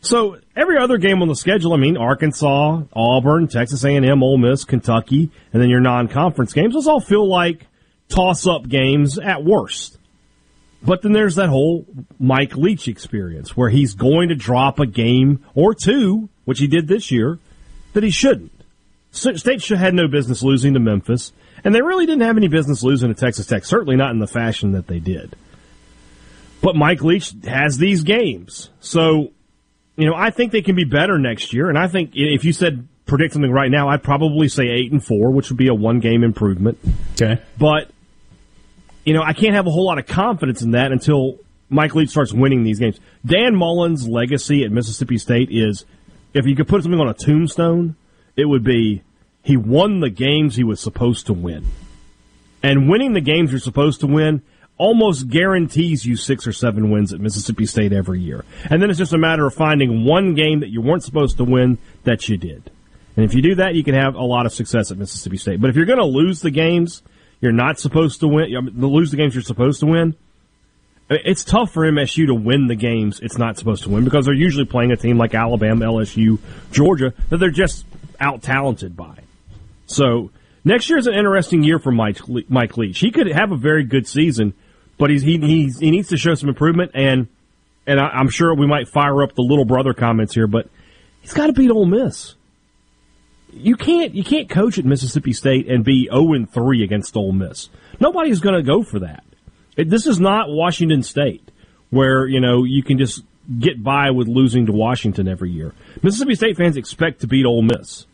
So 0.00 0.38
every 0.54 0.78
other 0.78 0.98
game 0.98 1.20
on 1.22 1.28
the 1.28 1.34
schedule, 1.34 1.72
I 1.72 1.78
mean, 1.78 1.96
Arkansas, 1.96 2.82
Auburn, 2.92 3.48
Texas 3.48 3.84
A&M, 3.84 4.22
Ole 4.22 4.38
Miss, 4.38 4.64
Kentucky, 4.64 5.30
and 5.52 5.60
then 5.60 5.68
your 5.68 5.80
non-conference 5.80 6.52
games, 6.52 6.74
those 6.74 6.86
all 6.86 7.00
feel 7.00 7.28
like 7.28 7.66
toss-up 8.08 8.68
games 8.68 9.18
at 9.18 9.44
worst. 9.44 9.98
But 10.82 11.02
then 11.02 11.12
there's 11.12 11.34
that 11.36 11.48
whole 11.48 11.86
Mike 12.20 12.56
Leach 12.56 12.86
experience 12.86 13.56
where 13.56 13.68
he's 13.68 13.94
going 13.94 14.28
to 14.28 14.36
drop 14.36 14.78
a 14.78 14.86
game 14.86 15.44
or 15.54 15.74
two, 15.74 16.28
which 16.44 16.60
he 16.60 16.68
did 16.68 16.86
this 16.86 17.10
year, 17.10 17.40
that 17.94 18.04
he 18.04 18.10
shouldn't. 18.10 18.52
State 19.10 19.62
should 19.62 19.78
had 19.78 19.94
no 19.94 20.06
business 20.06 20.42
losing 20.42 20.74
to 20.74 20.80
Memphis, 20.80 21.32
and 21.64 21.74
they 21.74 21.80
really 21.82 22.06
didn't 22.06 22.22
have 22.22 22.36
any 22.36 22.48
business 22.48 22.82
losing 22.82 23.12
to 23.12 23.18
Texas 23.18 23.46
Tech. 23.46 23.64
Certainly 23.64 23.96
not 23.96 24.10
in 24.10 24.18
the 24.18 24.26
fashion 24.26 24.72
that 24.72 24.86
they 24.86 25.00
did. 25.00 25.34
But 26.60 26.76
Mike 26.76 27.02
Leach 27.02 27.32
has 27.44 27.78
these 27.78 28.02
games, 28.04 28.70
so 28.80 29.32
you 29.96 30.06
know, 30.06 30.14
I 30.14 30.30
think 30.30 30.52
they 30.52 30.62
can 30.62 30.76
be 30.76 30.84
better 30.84 31.18
next 31.18 31.52
year. 31.52 31.68
And 31.68 31.78
I 31.78 31.88
think 31.88 32.12
if 32.14 32.44
you 32.44 32.52
said 32.52 32.86
predict 33.06 33.32
something 33.32 33.50
right 33.50 33.70
now, 33.70 33.88
I'd 33.88 34.02
probably 34.02 34.48
say 34.48 34.68
eight 34.68 34.92
and 34.92 35.02
four, 35.04 35.30
which 35.30 35.48
would 35.50 35.56
be 35.56 35.68
a 35.68 35.74
one 35.74 36.00
game 36.00 36.22
improvement. 36.22 36.78
Okay. 37.14 37.40
But, 37.58 37.90
you 39.04 39.14
know, 39.14 39.22
I 39.22 39.32
can't 39.32 39.54
have 39.54 39.66
a 39.66 39.70
whole 39.70 39.86
lot 39.86 39.98
of 39.98 40.06
confidence 40.06 40.62
in 40.62 40.72
that 40.72 40.92
until 40.92 41.38
Mike 41.70 41.94
Leach 41.94 42.10
starts 42.10 42.32
winning 42.32 42.64
these 42.64 42.78
games. 42.78 43.00
Dan 43.24 43.56
Mullen's 43.56 44.06
legacy 44.08 44.64
at 44.64 44.70
Mississippi 44.70 45.18
State 45.18 45.48
is 45.50 45.84
if 46.34 46.46
you 46.46 46.54
could 46.54 46.68
put 46.68 46.82
something 46.82 47.00
on 47.00 47.08
a 47.08 47.14
tombstone, 47.14 47.96
it 48.36 48.44
would 48.44 48.64
be 48.64 49.02
he 49.42 49.56
won 49.56 50.00
the 50.00 50.10
games 50.10 50.56
he 50.56 50.64
was 50.64 50.80
supposed 50.80 51.26
to 51.26 51.32
win. 51.32 51.64
And 52.62 52.88
winning 52.90 53.12
the 53.12 53.20
games 53.20 53.52
you're 53.52 53.60
supposed 53.60 54.00
to 54.00 54.06
win 54.06 54.42
almost 54.78 55.28
guarantees 55.28 56.04
you 56.04 56.16
six 56.16 56.46
or 56.46 56.52
seven 56.52 56.90
wins 56.90 57.12
at 57.12 57.20
Mississippi 57.20 57.66
State 57.66 57.92
every 57.92 58.20
year. 58.20 58.44
And 58.68 58.82
then 58.82 58.90
it's 58.90 58.98
just 58.98 59.12
a 59.12 59.18
matter 59.18 59.46
of 59.46 59.54
finding 59.54 60.04
one 60.04 60.34
game 60.34 60.60
that 60.60 60.68
you 60.68 60.80
weren't 60.80 61.02
supposed 61.02 61.38
to 61.38 61.44
win 61.44 61.78
that 62.04 62.28
you 62.28 62.36
did. 62.36 62.70
And 63.16 63.24
if 63.24 63.34
you 63.34 63.40
do 63.40 63.54
that, 63.56 63.74
you 63.74 63.82
can 63.82 63.94
have 63.94 64.14
a 64.14 64.22
lot 64.22 64.44
of 64.44 64.52
success 64.52 64.90
at 64.90 64.98
Mississippi 64.98 65.38
State. 65.38 65.60
But 65.60 65.70
if 65.70 65.76
you're 65.76 65.86
going 65.86 65.98
to 65.98 66.04
lose 66.04 66.40
the 66.40 66.50
games 66.50 67.02
you're 67.40 67.52
not 67.52 67.78
supposed 67.78 68.20
to 68.20 68.28
win, 68.28 68.50
lose 68.76 69.10
the 69.10 69.16
games 69.16 69.34
you're 69.34 69.42
supposed 69.42 69.80
to 69.80 69.86
win, 69.86 70.14
it's 71.08 71.44
tough 71.44 71.72
for 71.72 71.84
MSU 71.84 72.26
to 72.26 72.34
win 72.34 72.66
the 72.66 72.74
games 72.74 73.20
it's 73.20 73.38
not 73.38 73.56
supposed 73.56 73.84
to 73.84 73.90
win 73.90 74.04
because 74.04 74.26
they're 74.26 74.34
usually 74.34 74.64
playing 74.64 74.90
a 74.90 74.96
team 74.96 75.18
like 75.18 75.34
Alabama, 75.34 75.86
LSU, 75.86 76.38
Georgia 76.72 77.14
that 77.30 77.38
they're 77.38 77.50
just 77.50 77.86
out 78.18 78.42
talented 78.42 78.96
by. 78.96 79.20
So 79.86 80.30
next 80.64 80.90
year 80.90 80.98
is 80.98 81.06
an 81.06 81.14
interesting 81.14 81.62
year 81.62 81.78
for 81.78 81.92
Mike 81.92 82.18
Mike 82.48 82.76
Leach. 82.76 82.98
He 82.98 83.12
could 83.12 83.28
have 83.28 83.52
a 83.52 83.56
very 83.56 83.84
good 83.84 84.08
season 84.08 84.52
but 84.98 85.10
he's, 85.10 85.22
he 85.22 85.38
he's, 85.38 85.78
he 85.78 85.90
needs 85.90 86.08
to 86.08 86.16
show 86.16 86.34
some 86.34 86.48
improvement, 86.48 86.92
and 86.94 87.28
and 87.86 88.00
I, 88.00 88.20
am 88.20 88.28
sure 88.28 88.54
we 88.54 88.66
might 88.66 88.88
fire 88.88 89.22
up 89.22 89.34
the 89.34 89.42
little 89.42 89.64
brother 89.64 89.94
comments 89.94 90.34
here, 90.34 90.46
but 90.46 90.68
he's 91.20 91.32
got 91.32 91.46
to 91.46 91.52
beat 91.52 91.70
Ole 91.70 91.86
Miss. 91.86 92.34
You 93.52 93.76
can't 93.76 94.14
you 94.14 94.24
can't 94.24 94.48
coach 94.48 94.78
at 94.78 94.84
Mississippi 94.84 95.32
State 95.32 95.68
and 95.68 95.84
be 95.84 96.08
0 96.12 96.46
3 96.46 96.82
against 96.82 97.16
Ole 97.16 97.32
Miss. 97.32 97.68
Nobody's 98.00 98.40
going 98.40 98.56
to 98.56 98.62
go 98.62 98.82
for 98.82 99.00
that. 99.00 99.24
It, 99.76 99.88
this 99.88 100.06
is 100.06 100.18
not 100.18 100.48
Washington 100.48 101.02
State, 101.02 101.50
where 101.90 102.26
you 102.26 102.40
know 102.40 102.64
you 102.64 102.82
can 102.82 102.98
just 102.98 103.22
get 103.58 103.82
by 103.82 104.10
with 104.10 104.26
losing 104.26 104.66
to 104.66 104.72
Washington 104.72 105.28
every 105.28 105.50
year. 105.50 105.72
Mississippi 106.02 106.34
State 106.34 106.56
fans 106.56 106.76
expect 106.76 107.20
to 107.20 107.26
beat 107.26 107.46
Ole 107.46 107.62
Miss. 107.62 108.06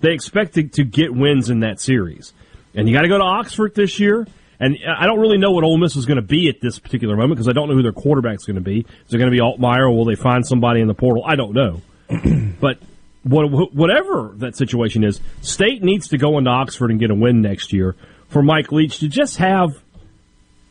They 0.00 0.12
expect 0.12 0.54
to, 0.54 0.62
to 0.62 0.84
get 0.84 1.12
wins 1.12 1.50
in 1.50 1.60
that 1.60 1.80
series. 1.80 2.32
And 2.74 2.88
you 2.88 2.94
got 2.94 3.02
to 3.02 3.08
go 3.08 3.18
to 3.18 3.24
Oxford 3.24 3.74
this 3.74 3.98
year. 3.98 4.26
And 4.60 4.76
I 4.86 5.06
don't 5.06 5.20
really 5.20 5.38
know 5.38 5.52
what 5.52 5.62
Ole 5.62 5.78
Miss 5.78 5.94
is 5.94 6.04
going 6.04 6.16
to 6.16 6.22
be 6.22 6.48
at 6.48 6.60
this 6.60 6.78
particular 6.78 7.16
moment 7.16 7.36
because 7.36 7.48
I 7.48 7.52
don't 7.52 7.68
know 7.68 7.74
who 7.74 7.82
their 7.82 7.92
quarterback 7.92 8.36
is 8.36 8.44
going 8.44 8.56
to 8.56 8.62
be. 8.62 8.80
Is 8.80 9.14
it 9.14 9.18
going 9.18 9.30
to 9.30 9.34
be 9.34 9.40
Altmyer 9.40 9.82
or 9.82 9.90
will 9.90 10.04
they 10.04 10.16
find 10.16 10.44
somebody 10.44 10.80
in 10.80 10.88
the 10.88 10.94
portal? 10.94 11.22
I 11.24 11.36
don't 11.36 11.52
know. 11.52 11.80
but 12.60 12.78
what, 13.22 13.74
whatever 13.74 14.32
that 14.38 14.56
situation 14.56 15.04
is, 15.04 15.20
State 15.42 15.82
needs 15.82 16.08
to 16.08 16.18
go 16.18 16.38
into 16.38 16.50
Oxford 16.50 16.90
and 16.90 16.98
get 16.98 17.10
a 17.10 17.14
win 17.14 17.40
next 17.40 17.72
year 17.72 17.94
for 18.28 18.42
Mike 18.42 18.72
Leach 18.72 18.98
to 18.98 19.08
just 19.08 19.36
have, 19.36 19.70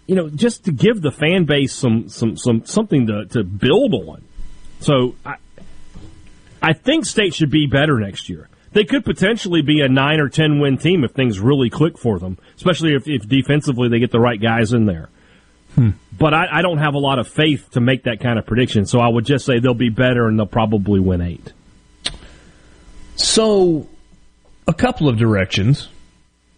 you 0.06 0.16
know, 0.16 0.30
just 0.30 0.66
to 0.66 0.72
give 0.72 1.02
the 1.02 1.12
fan 1.12 1.46
base 1.46 1.74
some 1.74 2.10
some 2.10 2.38
some 2.38 2.66
something 2.66 3.08
to, 3.08 3.26
to 3.28 3.44
build 3.44 3.94
on. 3.94 4.24
So 4.80 5.16
I, 5.26 5.36
I 6.62 6.74
think 6.74 7.06
State 7.06 7.34
should 7.34 7.52
be 7.52 7.68
better 7.68 8.00
next 8.00 8.30
year. 8.30 8.50
They 8.78 8.86
could 8.86 9.04
potentially 9.04 9.64
be 9.64 9.82
a 9.82 9.90
nine 9.90 10.20
or 10.20 10.30
ten 10.30 10.60
win 10.60 10.78
team 10.78 11.04
if 11.04 11.10
things 11.10 11.40
really 11.40 11.68
click 11.68 11.98
for 11.98 12.20
them, 12.20 12.38
especially 12.58 12.94
if, 12.94 13.08
if 13.08 13.28
defensively 13.28 13.90
they 13.90 13.98
get 13.98 14.12
the 14.12 14.20
right 14.20 14.40
guys 14.40 14.72
in 14.72 14.86
there. 14.86 15.10
Hmm. 15.74 15.92
But 16.16 16.36
I, 16.36 16.60
I 16.60 16.62
don't 16.62 16.78
have 16.78 16.94
a 16.94 17.00
lot 17.00 17.18
of 17.18 17.28
faith 17.28 17.72
to 17.72 17.82
make 17.82 18.04
that 18.04 18.20
kind 18.20 18.38
of 18.38 18.46
prediction, 18.46 18.86
so 18.86 19.00
I 19.00 19.08
would 19.08 19.26
just 19.26 19.48
say 19.48 19.58
they'll 19.58 19.74
be 19.74 19.90
better 19.90 20.28
and 20.28 20.38
they'll 20.38 20.46
probably 20.46 21.00
win 21.00 21.22
eight. 21.22 21.54
So, 23.16 23.90
a 24.68 24.76
couple 24.76 25.10
of 25.10 25.18
directions. 25.18 25.90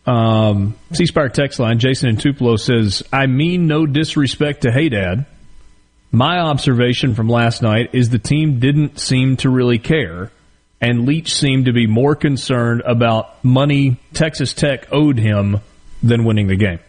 Um, 0.05 0.75
C 0.91 1.05
Spire 1.05 1.29
text 1.29 1.57
line, 1.57 1.79
Jason 1.79 2.09
and 2.09 2.19
Tupelo 2.19 2.57
says, 2.57 3.01
I 3.13 3.27
mean 3.27 3.65
no 3.65 3.85
disrespect 3.85 4.63
to 4.63 4.73
Hey 4.73 4.89
Dad. 4.89 5.25
My 6.11 6.39
observation 6.39 7.15
from 7.15 7.29
last 7.29 7.61
night 7.61 7.91
is 7.93 8.09
the 8.09 8.19
team 8.19 8.59
didn't 8.59 8.99
seem 8.99 9.37
to 9.37 9.49
really 9.49 9.79
care, 9.79 10.31
and 10.81 11.05
Leach 11.05 11.33
seemed 11.33 11.65
to 11.65 11.73
be 11.73 11.87
more 11.87 12.15
concerned 12.15 12.81
about 12.85 13.43
money 13.43 13.97
Texas 14.13 14.53
Tech 14.53 14.87
owed 14.91 15.17
him 15.17 15.59
than 16.01 16.23
winning 16.23 16.47
the 16.47 16.55
game. 16.55 16.79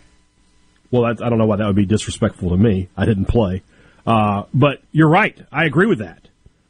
Well, 0.90 1.04
I 1.04 1.14
don't 1.14 1.38
know 1.38 1.46
why 1.46 1.56
that 1.56 1.66
would 1.66 1.76
be 1.76 1.86
disrespectful 1.86 2.50
to 2.50 2.56
me. 2.56 2.88
I 2.96 3.04
didn't 3.04 3.26
play. 3.26 3.62
Uh, 4.06 4.44
but 4.52 4.82
you're 4.92 5.08
right. 5.08 5.38
I 5.52 5.64
agree 5.64 5.86
with 5.86 5.98
that. 5.98 6.28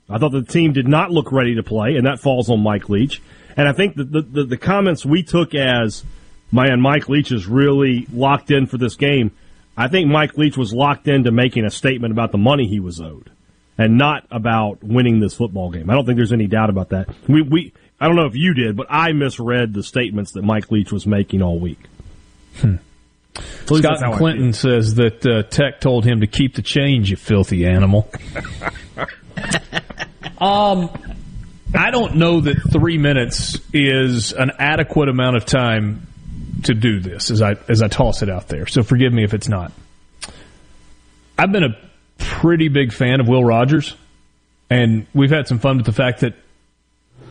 I 0.09 0.19
thought 0.19 0.33
the 0.33 0.43
team 0.43 0.73
did 0.73 0.89
not 0.89 1.11
look 1.11 1.31
ready 1.33 1.55
to 1.55 1.63
play, 1.63 1.97
and 1.97 2.07
that 2.07 2.21
falls 2.21 2.51
on 2.51 2.61
Mike 2.61 2.89
Leach. 2.89 3.23
And 3.57 3.69
I 3.69 3.73
think 3.73 3.95
the, 3.97 4.05
the, 4.05 4.45
the 4.45 4.57
comments 4.57 5.07
we 5.07 5.23
took 5.23 5.55
as, 5.55 6.05
man, 6.51 6.81
Mike 6.81 7.09
Leach 7.09 7.33
is 7.33 7.47
really 7.47 8.07
locked 8.13 8.51
in 8.51 8.67
for 8.67 8.77
this 8.77 8.97
game. 8.97 9.31
I 9.77 9.89
think 9.89 10.09
Mike 10.09 10.37
Leach 10.37 10.57
was 10.57 10.75
locked 10.75 11.09
into 11.09 11.31
making 11.31 11.65
a 11.65 11.71
statement 11.71 12.13
about 12.13 12.33
the 12.33 12.39
money 12.39 12.67
he 12.67 12.81
was 12.81 13.01
owed 13.01 13.31
and 13.81 13.97
not 13.97 14.27
about 14.31 14.85
winning 14.85 15.21
this 15.21 15.35
football 15.35 15.71
game. 15.71 15.89
I 15.89 15.95
don't 15.95 16.05
think 16.05 16.19
there's 16.19 16.35
any 16.35 16.47
doubt 16.47 16.69
about 16.69 16.91
that. 16.91 17.09
We, 17.27 17.41
we, 17.41 17.73
I 17.99 18.09
don't 18.09 18.17
know 18.17 18.27
if 18.27 18.37
you 18.37 18.53
did, 18.53 18.77
but 18.77 18.89
I 18.91 19.13
misread 19.13 19.73
the 19.73 19.83
statements 19.83 20.33
that 20.33 20.43
Mike 20.43 20.71
Leach 20.71 20.93
was 20.93 21.07
making 21.07 21.41
all 21.41 21.59
week. 21.59 21.79
Hmm. 22.59 22.75
Scott 23.65 24.19
Clinton 24.19 24.53
says 24.53 24.97
that 24.97 25.25
uh, 25.25 25.45
Tech 25.45 25.81
told 25.81 26.05
him 26.05 26.21
to 26.21 26.27
keep 26.27 26.57
the 26.57 26.63
change, 26.63 27.11
you 27.11 27.17
filthy 27.17 27.65
animal. 27.65 28.07
um, 30.39 30.91
I 31.75 31.91
don't 31.91 32.17
know 32.17 32.43
that 32.43 32.59
three 32.71 32.99
minutes 32.99 33.59
is 33.73 34.35
an 34.35 34.51
adequate 34.59 35.09
amount 35.09 35.37
of 35.37 35.47
time 35.47 36.07
to 36.65 36.75
do 36.75 37.01
this 37.01 37.31
as 37.31 37.41
I 37.41 37.57
as 37.67 37.81
I 37.81 37.89
toss 37.89 38.21
it 38.21 38.29
out 38.29 38.49
there. 38.49 38.67
So 38.67 38.83
forgive 38.83 39.15
me 39.15 39.25
if 39.25 39.33
it's 39.33 39.49
not. 39.49 39.73
I've 41.39 41.51
been 41.51 41.65
a 41.65 41.90
pretty 42.21 42.69
big 42.69 42.93
fan 42.93 43.21
of 43.21 43.29
Will 43.29 43.45
Rogers, 43.45 43.97
and 44.69 45.07
we've 45.15 45.31
had 45.31 45.49
some 45.49 45.59
fun 45.59 45.79
with 45.79 45.87
the 45.87 45.93
fact 45.93 46.21
that 46.21 46.35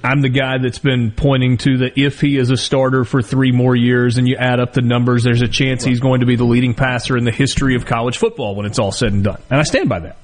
I'm 0.03 0.21
the 0.21 0.29
guy 0.29 0.57
that's 0.59 0.79
been 0.79 1.11
pointing 1.11 1.57
to 1.57 1.77
the 1.77 1.99
if 1.99 2.21
he 2.21 2.37
is 2.37 2.51
a 2.51 2.57
starter 2.57 3.03
for 3.03 3.21
three 3.21 3.51
more 3.51 3.75
years 3.75 4.17
and 4.17 4.27
you 4.27 4.35
add 4.37 4.59
up 4.59 4.73
the 4.73 4.81
numbers, 4.81 5.23
there's 5.23 5.41
a 5.41 5.47
chance 5.47 5.83
he's 5.83 5.99
going 5.99 6.21
to 6.21 6.25
be 6.25 6.35
the 6.35 6.45
leading 6.45 6.73
passer 6.73 7.17
in 7.17 7.25
the 7.25 7.31
history 7.31 7.75
of 7.75 7.85
college 7.85 8.17
football 8.17 8.55
when 8.55 8.65
it's 8.65 8.79
all 8.79 8.91
said 8.91 9.11
and 9.11 9.23
done. 9.23 9.41
And 9.49 9.59
I 9.59 9.63
stand 9.63 9.89
by 9.89 9.99
that. 9.99 10.17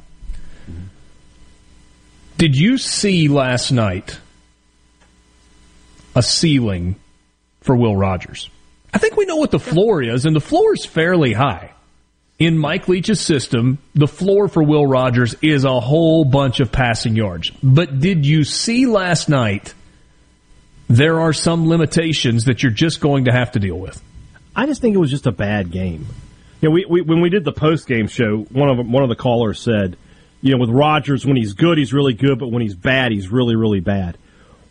Did 2.38 2.56
you 2.58 2.78
see 2.78 3.28
last 3.28 3.72
night 3.72 4.20
a 6.16 6.24
ceiling 6.24 6.96
for 7.62 7.76
Will 7.76 7.96
Rogers? 7.96 8.50
I 8.94 8.98
think 8.98 9.18
we 9.18 9.26
know 9.26 9.38
what 9.38 9.52
the 9.52 9.60
floor 9.60 10.02
is, 10.02 10.26
and 10.26 10.36
the 10.36 10.42
floor 10.42 10.74
is 10.74 10.86
fairly 10.86 11.34
high. 11.34 11.74
In 12.38 12.58
Mike 12.58 12.90
Leach's 12.90 13.22
system, 13.22 13.78
the 13.94 14.08
floor 14.08 14.50
for 14.50 14.62
Will 14.62 14.86
Rogers 14.86 15.36
is 15.42 15.64
a 15.64 15.80
whole 15.80 16.26
bunch 16.26 16.60
of 16.60 16.70
passing 16.70 17.16
yards. 17.16 17.50
But 17.64 18.00
did 18.00 18.26
you 18.26 18.44
see 18.44 18.86
last 18.88 19.30
night 19.30 19.74
there 20.90 21.22
are 21.22 21.32
some 21.32 21.70
limitations 21.70 22.46
that 22.46 22.62
you're 22.62 22.74
just 22.74 23.00
going 23.00 23.26
to 23.26 23.32
have 23.32 23.54
to 23.54 23.60
deal 23.60 23.80
with? 23.80 24.02
I 24.54 24.66
just 24.66 24.82
think 24.82 24.96
it 24.96 25.00
was 25.00 25.12
just 25.12 25.28
a 25.28 25.32
bad 25.32 25.72
game. 25.72 26.08
You 26.62 26.70
know, 26.70 26.74
we, 26.74 26.86
we 26.86 27.02
when 27.02 27.22
we 27.22 27.30
did 27.30 27.46
the 27.46 27.54
post 27.54 27.88
game 27.88 28.08
show, 28.08 28.46
one 28.52 28.70
of 28.70 28.86
one 28.86 29.04
of 29.04 29.10
the 29.10 29.16
callers 29.16 29.60
said, 29.60 29.96
you 30.42 30.52
know, 30.52 30.58
with 30.58 30.70
Rogers, 30.70 31.26
when 31.26 31.38
he's 31.38 31.54
good, 31.54 31.78
he's 31.78 31.94
really 31.94 32.14
good, 32.14 32.38
but 32.38 32.52
when 32.52 32.62
he's 32.62 32.76
bad, 32.76 33.14
he's 33.14 33.30
really, 33.30 33.56
really 33.56 33.80
bad. 33.80 34.18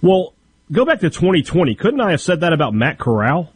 Well, 0.02 0.34
go 0.70 0.84
back 0.84 1.00
to 1.00 1.08
2020. 1.08 1.74
Couldn't 1.76 2.00
I 2.00 2.10
have 2.10 2.20
said 2.20 2.40
that 2.40 2.52
about 2.52 2.74
Matt 2.74 2.98
Corral? 2.98 3.53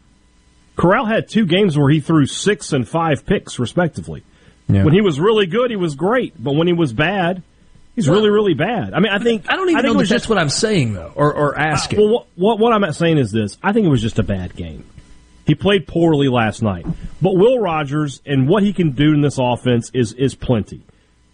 Corral 0.79 1.07
had 1.07 1.29
two 1.29 1.45
games 1.45 1.77
where 1.77 1.91
he 1.91 1.99
threw 2.01 2.25
six 2.25 2.73
and 2.73 2.89
five 2.89 3.27
picks, 3.27 3.59
respectively. 3.59 4.23
Yeah. 4.69 4.85
When 4.85 4.95
he 4.95 5.01
was 5.01 5.19
really 5.19 5.47
good, 5.47 5.71
he 5.71 5.77
was 5.77 5.97
great, 5.97 6.35
but 6.43 6.55
when 6.55 6.69
he 6.69 6.73
was 6.73 6.93
bad, 6.93 7.43
he's 7.97 8.09
Well, 8.09 8.19
really, 8.19 8.31
really 8.31 8.55
bad. 8.55 8.95
I 8.95 9.01
mean, 9.01 9.11
I 9.13 9.19
think 9.19 9.47
I 9.51 9.57
don't 9.57 9.71
even 9.71 9.83
think 9.83 9.85
know 9.85 9.91
it 9.91 9.93
that 9.95 9.99
that's 9.99 10.11
just 10.11 10.29
what 10.29 10.39
I'm 10.39 10.49
saying 10.51 10.95
though, 10.95 11.13
or, 11.17 11.35
or 11.35 11.59
asking. 11.59 11.99
Uh, 11.99 12.03
well, 12.03 12.11
what, 12.11 12.27
what 12.37 12.59
what 12.61 12.73
I'm 12.73 12.93
saying 12.93 13.19
is 13.19 13.33
this: 13.33 13.59
I 13.63 13.73
think 13.73 13.87
it 13.87 13.91
was 13.91 14.03
just 14.03 14.21
a 14.21 14.23
bad 14.23 14.55
game. 14.55 14.85
He 15.47 15.55
played 15.55 15.89
poorly 15.89 16.29
last 16.29 16.63
night, 16.63 16.87
but 17.21 17.35
Will 17.35 17.59
Rogers 17.59 18.23
and 18.25 18.49
what 18.49 18.63
he 18.63 18.73
can 18.73 18.93
do 18.93 19.15
in 19.15 19.21
this 19.21 19.39
offense 19.39 19.91
is 19.95 20.13
is 20.13 20.35
plenty. 20.37 20.83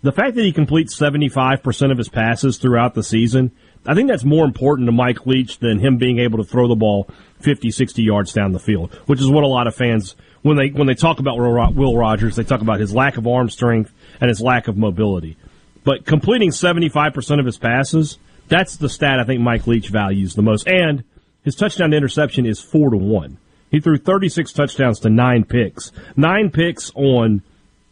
The 0.02 0.12
fact 0.12 0.36
that 0.36 0.42
he 0.44 0.52
completes 0.52 0.96
75 0.96 1.62
percent 1.62 1.92
of 1.92 1.98
his 1.98 2.08
passes 2.08 2.56
throughout 2.56 2.94
the 2.94 3.02
season, 3.02 3.50
I 3.86 3.94
think 3.94 4.08
that's 4.08 4.24
more 4.24 4.44
important 4.44 4.88
to 4.88 4.92
Mike 4.92 5.26
Leach 5.26 5.58
than 5.58 5.78
him 5.78 5.98
being 5.98 6.18
able 6.18 6.38
to 6.38 6.44
throw 6.44 6.68
the 6.68 6.74
ball 6.74 7.08
50, 7.40 7.70
60 7.70 8.02
yards 8.02 8.32
down 8.32 8.52
the 8.52 8.58
field, 8.58 8.94
which 9.06 9.20
is 9.20 9.30
what 9.30 9.44
a 9.44 9.48
lot 9.48 9.66
of 9.66 9.74
fans 9.74 10.16
when 10.44 10.56
they 10.58 10.68
when 10.68 10.86
they 10.86 10.94
talk 10.94 11.20
about 11.20 11.36
Will 11.38 11.96
Rogers, 11.96 12.36
they 12.36 12.44
talk 12.44 12.60
about 12.60 12.78
his 12.78 12.94
lack 12.94 13.16
of 13.16 13.26
arm 13.26 13.48
strength 13.48 13.92
and 14.20 14.28
his 14.28 14.40
lack 14.40 14.68
of 14.68 14.76
mobility. 14.76 15.36
But 15.84 16.04
completing 16.06 16.50
75% 16.50 17.40
of 17.40 17.46
his 17.46 17.58
passes, 17.58 18.18
that's 18.48 18.76
the 18.76 18.88
stat 18.88 19.20
I 19.20 19.24
think 19.24 19.40
Mike 19.40 19.66
Leach 19.66 19.88
values 19.88 20.34
the 20.34 20.42
most. 20.42 20.68
And 20.68 21.04
his 21.44 21.54
touchdown 21.54 21.90
to 21.90 21.96
interception 21.96 22.46
is 22.46 22.60
4 22.60 22.90
to 22.90 22.96
1. 22.96 23.38
He 23.70 23.80
threw 23.80 23.96
36 23.98 24.52
touchdowns 24.52 25.00
to 25.00 25.10
9 25.10 25.44
picks. 25.44 25.92
9 26.16 26.50
picks 26.50 26.90
on 26.94 27.42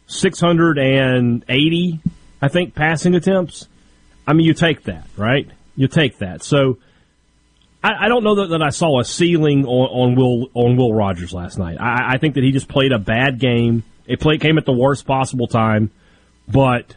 680, 0.07 1.99
I 2.41 2.47
think, 2.47 2.75
passing 2.75 3.15
attempts. 3.15 3.67
I 4.25 4.33
mean, 4.33 4.45
you 4.45 4.53
take 4.53 4.83
that, 4.83 5.05
right? 5.17 5.49
You 5.75 5.87
take 5.87 6.19
that. 6.19 6.43
So 6.43 6.77
I, 7.83 8.05
I 8.05 8.07
don't 8.07 8.23
know 8.23 8.35
that, 8.35 8.49
that 8.49 8.61
I 8.61 8.69
saw 8.69 8.99
a 8.99 9.05
ceiling 9.05 9.65
on, 9.65 10.11
on 10.11 10.15
Will 10.15 10.49
on 10.53 10.77
Will 10.77 10.93
Rogers 10.93 11.33
last 11.33 11.57
night. 11.57 11.77
I, 11.79 12.13
I 12.13 12.17
think 12.17 12.35
that 12.35 12.43
he 12.43 12.51
just 12.51 12.67
played 12.67 12.91
a 12.91 12.99
bad 12.99 13.39
game. 13.39 13.83
It 14.05 14.19
play, 14.19 14.37
came 14.37 14.57
at 14.57 14.65
the 14.65 14.73
worst 14.73 15.05
possible 15.05 15.47
time, 15.47 15.91
but 16.47 16.95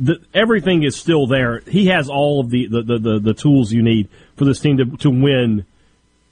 the, 0.00 0.20
everything 0.34 0.82
is 0.82 0.96
still 0.96 1.26
there. 1.26 1.60
He 1.60 1.86
has 1.86 2.08
all 2.08 2.40
of 2.40 2.50
the, 2.50 2.66
the, 2.66 2.98
the, 2.98 3.20
the, 3.20 3.34
tools 3.34 3.70
you 3.70 3.82
need 3.82 4.08
for 4.36 4.46
this 4.46 4.58
team 4.58 4.78
to, 4.78 4.84
to 4.98 5.10
win 5.10 5.66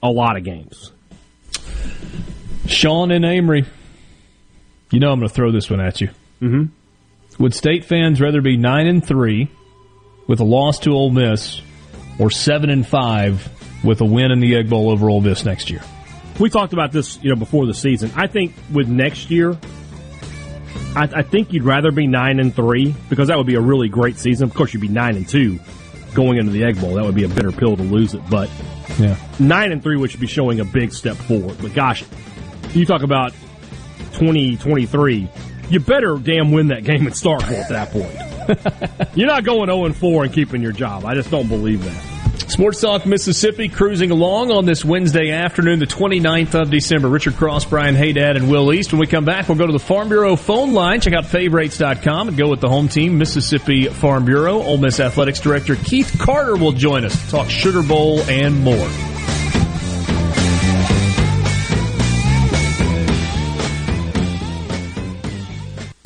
a 0.01 0.09
lot 0.09 0.37
of 0.37 0.43
games. 0.43 0.91
Sean 2.65 3.11
and 3.11 3.23
Amory, 3.23 3.65
you 4.91 4.99
know 4.99 5.11
I'm 5.11 5.19
going 5.19 5.29
to 5.29 5.33
throw 5.33 5.51
this 5.51 5.69
one 5.69 5.79
at 5.79 6.01
you. 6.01 6.09
Mm-hmm. 6.41 7.43
Would 7.43 7.53
state 7.53 7.85
fans 7.85 8.19
rather 8.19 8.41
be 8.41 8.57
nine 8.57 8.87
and 8.87 9.05
three 9.05 9.49
with 10.31 10.39
a 10.39 10.45
loss 10.45 10.79
to 10.79 10.91
Ole 10.91 11.09
Miss, 11.09 11.61
or 12.17 12.31
seven 12.31 12.69
and 12.69 12.87
five 12.87 13.49
with 13.83 13.99
a 13.99 14.05
win 14.05 14.31
in 14.31 14.39
the 14.39 14.55
Egg 14.55 14.69
Bowl 14.69 14.89
over 14.89 15.09
Ole 15.09 15.19
Miss 15.19 15.43
next 15.43 15.69
year? 15.69 15.81
We 16.39 16.49
talked 16.49 16.71
about 16.71 16.93
this, 16.93 17.19
you 17.21 17.29
know, 17.29 17.35
before 17.35 17.65
the 17.65 17.73
season. 17.73 18.11
I 18.15 18.27
think 18.27 18.53
with 18.71 18.87
next 18.87 19.29
year, 19.29 19.57
I, 20.95 21.03
I 21.17 21.21
think 21.23 21.51
you'd 21.51 21.63
rather 21.65 21.91
be 21.91 22.07
nine 22.07 22.39
and 22.39 22.55
three 22.55 22.95
because 23.09 23.27
that 23.27 23.37
would 23.37 23.45
be 23.45 23.55
a 23.55 23.61
really 23.61 23.89
great 23.89 24.17
season. 24.17 24.47
Of 24.47 24.53
course, 24.55 24.73
you'd 24.73 24.79
be 24.79 24.87
nine 24.87 25.17
and 25.17 25.27
two 25.27 25.59
going 26.13 26.37
into 26.37 26.51
the 26.53 26.63
Egg 26.63 26.79
Bowl. 26.79 26.93
That 26.95 27.03
would 27.03 27.15
be 27.15 27.25
a 27.25 27.27
bitter 27.29 27.51
pill 27.51 27.75
to 27.75 27.83
lose 27.83 28.13
it, 28.13 28.21
but 28.29 28.49
Yeah. 28.99 29.17
nine 29.37 29.73
and 29.73 29.83
three 29.83 29.97
would 29.97 30.17
be 30.17 30.27
showing 30.27 30.61
a 30.61 30.65
big 30.65 30.93
step 30.93 31.17
forward. 31.17 31.57
But 31.61 31.73
gosh, 31.73 32.05
you 32.73 32.85
talk 32.85 33.03
about 33.03 33.33
twenty 34.13 34.55
twenty 34.55 34.85
three. 34.85 35.27
You 35.69 35.81
better 35.81 36.17
damn 36.17 36.51
win 36.53 36.69
that 36.69 36.85
game 36.85 37.05
at 37.07 37.13
Starkville 37.13 37.61
at 37.63 37.69
that 37.69 37.91
point. 37.91 38.30
You're 39.15 39.27
not 39.27 39.43
going 39.43 39.67
zero 39.67 39.85
and 39.85 39.95
four 39.95 40.23
and 40.23 40.33
keeping 40.33 40.61
your 40.61 40.71
job. 40.71 41.05
I 41.05 41.15
just 41.15 41.31
don't 41.31 41.47
believe 41.47 41.83
that. 41.83 42.21
Sports 42.51 42.81
Talk 42.81 43.05
Mississippi 43.05 43.69
cruising 43.69 44.11
along 44.11 44.51
on 44.51 44.65
this 44.65 44.83
Wednesday 44.83 45.31
afternoon, 45.31 45.79
the 45.79 45.85
29th 45.85 46.61
of 46.61 46.69
December. 46.69 47.07
Richard 47.07 47.35
Cross, 47.35 47.65
Brian 47.65 47.95
Haydad, 47.95 48.35
and 48.35 48.51
Will 48.51 48.73
East. 48.73 48.91
When 48.91 48.99
we 48.99 49.07
come 49.07 49.23
back, 49.23 49.47
we'll 49.47 49.57
go 49.57 49.67
to 49.67 49.71
the 49.71 49.79
Farm 49.79 50.09
Bureau 50.09 50.35
phone 50.35 50.73
line, 50.73 50.99
check 50.99 51.13
out 51.13 51.23
favrates.com, 51.23 52.27
and 52.27 52.37
go 52.37 52.49
with 52.49 52.59
the 52.59 52.67
home 52.67 52.89
team, 52.89 53.17
Mississippi 53.17 53.87
Farm 53.87 54.25
Bureau. 54.25 54.61
Ole 54.61 54.77
Miss 54.77 54.99
Athletics 54.99 55.39
Director 55.39 55.77
Keith 55.77 56.17
Carter 56.19 56.57
will 56.57 56.73
join 56.73 57.05
us 57.05 57.23
to 57.23 57.31
talk 57.31 57.49
Sugar 57.49 57.83
Bowl 57.83 58.19
and 58.23 58.61
more. 58.61 59.10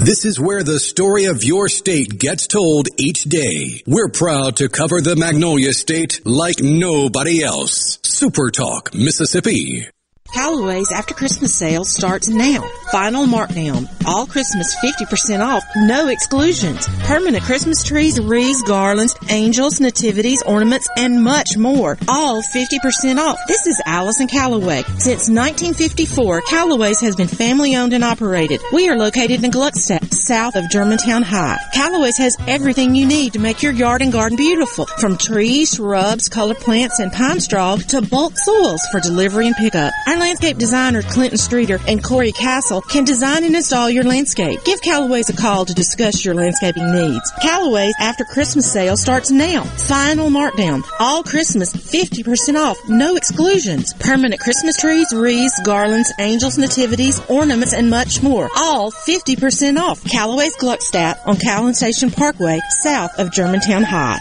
This 0.06 0.24
is 0.24 0.40
where 0.40 0.62
the 0.62 0.78
story 0.78 1.26
of 1.26 1.44
your 1.44 1.68
state 1.68 2.20
gets 2.20 2.46
told 2.46 2.90
each 2.96 3.24
day. 3.24 3.82
We're 3.88 4.10
proud 4.10 4.58
to 4.58 4.70
cover 4.70 5.02
the 5.02 5.16
Magnolia 5.16 5.74
State 5.74 6.24
like 6.24 6.60
nobody 6.60 7.42
else. 7.42 7.98
Super 8.04 8.52
Talk, 8.52 8.94
Mississippi. 8.94 9.88
Callaway's 10.34 10.92
after 10.92 11.14
Christmas 11.14 11.56
sale 11.56 11.86
starts 11.86 12.28
now. 12.28 12.62
Final 12.92 13.26
markdown. 13.26 13.88
All 14.06 14.26
Christmas 14.28 14.76
50% 14.84 15.40
off. 15.40 15.64
No 15.76 16.08
exclusions. 16.10 16.88
Permanent 17.04 17.44
Christmas 17.44 17.84
trees, 17.84 18.20
wreaths, 18.20 18.62
garlands, 18.64 19.16
angels, 19.30 19.80
nativities, 19.80 20.44
ornaments, 20.44 20.90
and 20.98 21.24
much 21.24 21.58
more. 21.58 21.98
All 22.08 22.42
50% 22.42 23.18
off. 23.18 23.38
This 23.48 23.66
is 23.66 23.82
Allison 23.86 24.28
Callaway. 24.28 24.84
Since 24.98 25.30
1954, 25.30 26.42
Callaway's 26.42 27.00
has 27.02 27.16
been 27.16 27.28
family 27.28 27.76
owned 27.76 27.94
and 27.94 28.04
operated. 28.04 28.62
We 28.74 28.90
are 28.90 28.98
located 28.98 29.44
in 29.44 29.52
Gluckstadt, 29.52 30.14
south 30.14 30.56
of 30.56 30.70
Germantown 30.70 31.24
High. 31.24 31.60
Callaway's 31.74 32.18
has 32.18 32.36
everything 32.48 32.94
you 32.94 33.06
need 33.06 33.34
to 33.34 33.40
make 33.40 33.64
your 33.64 33.74
yard 33.74 34.02
and 34.02 34.12
garden 34.12 34.38
beautiful. 34.38 34.86
From 34.86 35.18
trees, 35.18 35.76
shrubs, 35.76 36.28
color 36.30 36.56
plants, 36.56 37.00
and 37.00 37.12
pine 37.12 37.40
straw 37.40 37.78
to 37.78 38.02
bulk 38.02 38.34
soils 38.38 38.82
for 38.92 39.00
delivery 39.00 39.48
and 39.48 39.56
pickup. 39.56 39.94
Our 40.08 40.15
landscape 40.20 40.58
designer 40.58 41.02
Clinton 41.02 41.38
Streeter 41.38 41.80
and 41.88 42.04
Corey 42.04 42.32
Castle 42.32 42.82
can 42.82 43.04
design 43.04 43.44
and 43.44 43.56
install 43.56 43.90
your 43.90 44.04
landscape. 44.04 44.64
Give 44.64 44.82
Callaway's 44.82 45.30
a 45.30 45.36
call 45.36 45.66
to 45.66 45.74
discuss 45.74 46.26
your 46.26 46.36
landscaping 46.36 46.92
needs. 46.92 47.32
Callaway's 47.42 47.96
after 48.00 48.24
Christmas 48.26 48.72
sale 48.72 48.98
starts 48.98 49.32
now. 49.32 49.64
Final 49.64 50.30
markdown. 50.30 50.84
All 51.00 51.24
Christmas 51.24 51.74
50% 51.74 52.56
off. 52.56 52.78
No 52.90 53.16
exclusions. 53.16 53.94
Permanent 53.94 54.42
Christmas 54.42 54.78
trees, 54.78 55.14
wreaths, 55.14 55.60
garlands, 55.64 56.12
angels, 56.20 56.58
nativities, 56.58 57.22
ornaments, 57.30 57.74
and 57.74 57.90
much 57.90 58.22
more. 58.22 58.50
All 58.56 58.92
50% 58.92 59.80
off. 59.80 60.04
Callaway's 60.04 60.56
Gluckstadt 60.58 61.18
on 61.26 61.38
Calhoun 61.38 61.74
Station 61.74 62.12
Parkway, 62.12 62.60
south 62.70 63.18
of 63.20 63.32
Germantown 63.32 63.84
High. 63.84 64.20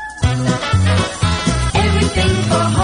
Everything 1.74 2.34
for 2.44 2.54
home 2.54 2.83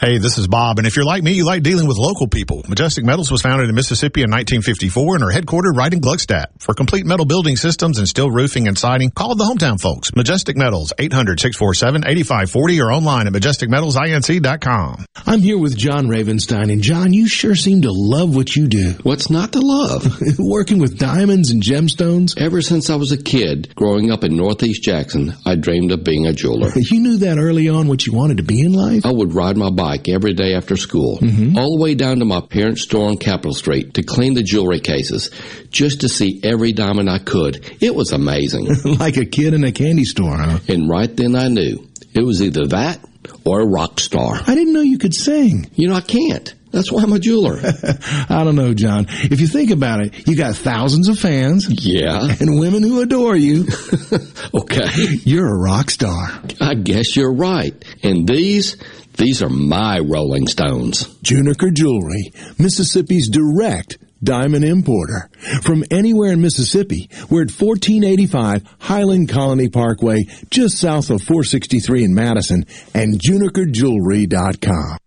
Hey, 0.00 0.16
this 0.16 0.38
is 0.38 0.48
Bob, 0.48 0.78
and 0.78 0.86
if 0.86 0.96
you're 0.96 1.04
like 1.04 1.22
me, 1.22 1.32
you 1.32 1.44
like 1.44 1.62
dealing 1.62 1.86
with 1.86 1.98
local 1.98 2.26
people. 2.26 2.64
Majestic 2.66 3.04
Metals 3.04 3.30
was 3.30 3.42
founded 3.42 3.68
in 3.68 3.74
Mississippi 3.74 4.22
in 4.22 4.30
1954 4.30 5.16
and 5.16 5.24
are 5.24 5.30
headquartered 5.30 5.76
right 5.76 5.92
in 5.92 6.00
Gluckstadt. 6.00 6.46
For 6.58 6.72
complete 6.72 7.04
metal 7.04 7.26
building 7.26 7.56
systems 7.56 7.98
and 7.98 8.08
steel 8.08 8.30
roofing 8.30 8.66
and 8.66 8.78
siding, 8.78 9.10
call 9.10 9.34
the 9.34 9.44
hometown 9.44 9.78
folks. 9.78 10.14
Majestic 10.16 10.56
Metals, 10.56 10.94
800-647-8540 10.98 12.82
or 12.82 12.90
online 12.90 13.26
at 13.26 13.34
majesticmetalsinc.com. 13.34 15.04
I'm 15.26 15.40
here 15.40 15.58
with 15.58 15.76
John 15.76 16.06
Ravenstein, 16.06 16.72
and 16.72 16.80
John, 16.80 17.12
you 17.12 17.28
sure 17.28 17.54
seem 17.54 17.82
to 17.82 17.92
love 17.92 18.34
what 18.34 18.56
you 18.56 18.68
do. 18.68 18.94
What's 19.02 19.28
not 19.28 19.52
to 19.52 19.60
love? 19.60 20.18
Working 20.38 20.78
with 20.78 20.98
diamonds 20.98 21.50
and 21.50 21.62
gemstones? 21.62 22.40
Ever 22.40 22.62
since 22.62 22.88
I 22.88 22.96
was 22.96 23.12
a 23.12 23.22
kid, 23.22 23.74
growing 23.74 24.10
up 24.10 24.24
in 24.24 24.34
Northeast 24.34 24.82
Jackson, 24.82 25.34
I 25.44 25.56
dreamed 25.56 25.92
of 25.92 26.04
being 26.04 26.26
a 26.26 26.32
jeweler. 26.32 26.70
You 26.90 27.00
knew 27.00 27.18
that 27.18 27.36
early 27.38 27.68
on 27.68 27.86
what 27.88 28.06
you 28.06 28.14
wanted 28.14 28.38
to 28.38 28.42
be 28.42 28.62
in 28.62 28.72
life? 28.72 29.04
I 29.04 29.12
would 29.12 29.34
ride 29.34 29.56
my 29.58 29.70
bike 29.70 29.89
every 30.08 30.34
day 30.34 30.54
after 30.54 30.76
school, 30.76 31.18
Mm-hmm. 31.18 31.56
all 31.58 31.76
the 31.76 31.82
way 31.82 31.94
down 31.94 32.18
to 32.20 32.24
my 32.24 32.40
parents' 32.40 32.82
store 32.82 33.08
on 33.08 33.16
Capitol 33.16 33.52
Street 33.54 33.94
to 33.94 34.02
clean 34.02 34.34
the 34.34 34.42
jewelry 34.42 34.80
cases, 34.80 35.30
just 35.70 36.00
to 36.02 36.08
see 36.08 36.40
every 36.42 36.72
diamond 36.72 37.08
I 37.10 37.18
could. 37.18 37.64
It 37.82 37.94
was 37.94 38.12
amazing. 38.12 38.68
like 38.98 39.16
a 39.16 39.24
kid 39.26 39.54
in 39.54 39.64
a 39.64 39.72
candy 39.72 40.04
store, 40.04 40.36
huh? 40.36 40.58
And 40.68 40.88
right 40.88 41.14
then 41.14 41.34
I 41.36 41.48
knew 41.48 41.86
it 42.14 42.24
was 42.24 42.42
either 42.42 42.66
that 42.68 43.04
or 43.44 43.60
a 43.60 43.66
rock 43.66 44.00
star. 44.00 44.34
I 44.46 44.54
didn't 44.54 44.72
know 44.72 44.80
you 44.80 44.98
could 44.98 45.14
sing. 45.14 45.70
You 45.74 45.88
know, 45.88 45.94
I 45.94 46.00
can't. 46.00 46.54
That's 46.72 46.92
why 46.92 47.02
I'm 47.02 47.12
a 47.12 47.18
jeweler. 47.18 47.58
I 48.28 48.44
don't 48.44 48.54
know, 48.54 48.74
John. 48.74 49.06
If 49.08 49.40
you 49.40 49.48
think 49.48 49.72
about 49.72 50.02
it, 50.06 50.28
you 50.28 50.36
got 50.36 50.54
thousands 50.54 51.08
of 51.08 51.18
fans. 51.18 51.66
Yeah. 51.84 52.22
And 52.40 52.60
women 52.60 52.84
who 52.84 53.00
adore 53.02 53.34
you. 53.34 53.66
okay. 54.54 54.86
You're 55.24 55.48
a 55.48 55.58
rock 55.58 55.90
star. 55.90 56.40
I 56.60 56.74
guess 56.74 57.16
you're 57.16 57.34
right. 57.34 57.74
And 58.04 58.26
these, 58.28 58.76
these 59.16 59.42
are 59.42 59.48
my 59.48 59.98
Rolling 59.98 60.46
Stones. 60.46 61.06
Juniker 61.22 61.72
Jewelry, 61.72 62.32
Mississippi's 62.58 63.28
direct 63.28 63.98
diamond 64.22 64.64
importer. 64.64 65.30
From 65.62 65.84
anywhere 65.90 66.32
in 66.32 66.40
Mississippi, 66.40 67.08
we're 67.30 67.42
at 67.42 67.50
1485 67.50 68.62
Highland 68.80 69.28
Colony 69.28 69.68
Parkway, 69.68 70.24
just 70.50 70.78
south 70.78 71.10
of 71.10 71.22
463 71.22 72.04
in 72.04 72.14
Madison, 72.14 72.64
and 72.94 73.18
junikerjewelry.com. 73.18 74.98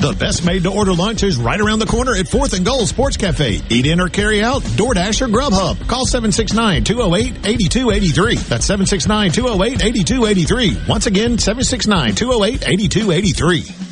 The 0.00 0.12
best 0.18 0.44
made 0.44 0.64
to 0.64 0.70
order 0.70 0.92
lunch 0.92 1.22
is 1.22 1.38
right 1.38 1.58
around 1.60 1.78
the 1.78 1.86
corner 1.86 2.14
at 2.14 2.26
4th 2.26 2.52
and 2.54 2.66
Goal 2.66 2.84
Sports 2.86 3.16
Cafe. 3.16 3.60
Eat 3.70 3.86
in 3.86 3.98
or 4.00 4.08
carry 4.08 4.42
out, 4.44 4.62
DoorDash 4.62 5.22
or 5.22 5.28
Grubhub. 5.28 5.88
Call 5.88 6.04
769-208-8283. 6.06 8.46
That's 8.46 8.68
769-208-8283. 8.68 10.86
Once 10.88 11.06
again, 11.06 11.38
769-208-8283. 11.38 13.84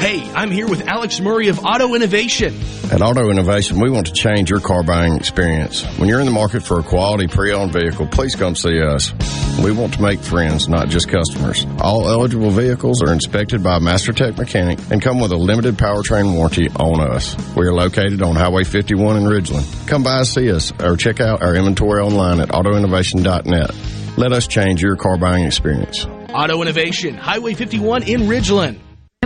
Hey, 0.00 0.22
I'm 0.34 0.50
here 0.50 0.66
with 0.66 0.88
Alex 0.88 1.20
Murray 1.20 1.48
of 1.48 1.64
Auto 1.64 1.94
Innovation. 1.94 2.58
At 2.90 3.02
Auto 3.02 3.30
Innovation, 3.30 3.78
we 3.78 3.88
want 3.88 4.08
to 4.08 4.12
change 4.12 4.50
your 4.50 4.58
car 4.58 4.82
buying 4.82 5.14
experience. 5.14 5.84
When 5.98 6.08
you're 6.08 6.18
in 6.18 6.26
the 6.26 6.32
market 6.32 6.64
for 6.64 6.80
a 6.80 6.82
quality 6.82 7.28
pre-owned 7.28 7.72
vehicle, 7.72 8.08
please 8.08 8.34
come 8.34 8.56
see 8.56 8.82
us. 8.82 9.12
We 9.60 9.72
want 9.72 9.94
to 9.94 10.02
make 10.02 10.20
friends, 10.20 10.68
not 10.68 10.88
just 10.88 11.08
customers. 11.08 11.66
All 11.78 12.08
eligible 12.08 12.50
vehicles 12.50 13.02
are 13.02 13.12
inspected 13.12 13.62
by 13.62 13.76
a 13.76 13.80
MasterTech 13.80 14.38
mechanic 14.38 14.78
and 14.90 15.02
come 15.02 15.20
with 15.20 15.32
a 15.32 15.36
limited 15.36 15.76
powertrain 15.76 16.34
warranty 16.34 16.68
on 16.70 17.00
us. 17.00 17.36
We 17.56 17.66
are 17.66 17.72
located 17.72 18.22
on 18.22 18.34
Highway 18.36 18.64
51 18.64 19.18
in 19.18 19.24
Ridgeland. 19.24 19.86
Come 19.88 20.02
by 20.02 20.22
see 20.22 20.50
us 20.50 20.72
or 20.80 20.96
check 20.96 21.20
out 21.20 21.42
our 21.42 21.54
inventory 21.54 22.02
online 22.02 22.40
at 22.40 22.48
autoinnovation.net. 22.48 23.70
Let 24.16 24.32
us 24.32 24.46
change 24.46 24.82
your 24.82 24.96
car 24.96 25.16
buying 25.16 25.44
experience. 25.44 26.06
Auto 26.34 26.62
Innovation, 26.62 27.14
Highway 27.16 27.54
51 27.54 28.04
in 28.04 28.22
Ridgeland. 28.22 28.81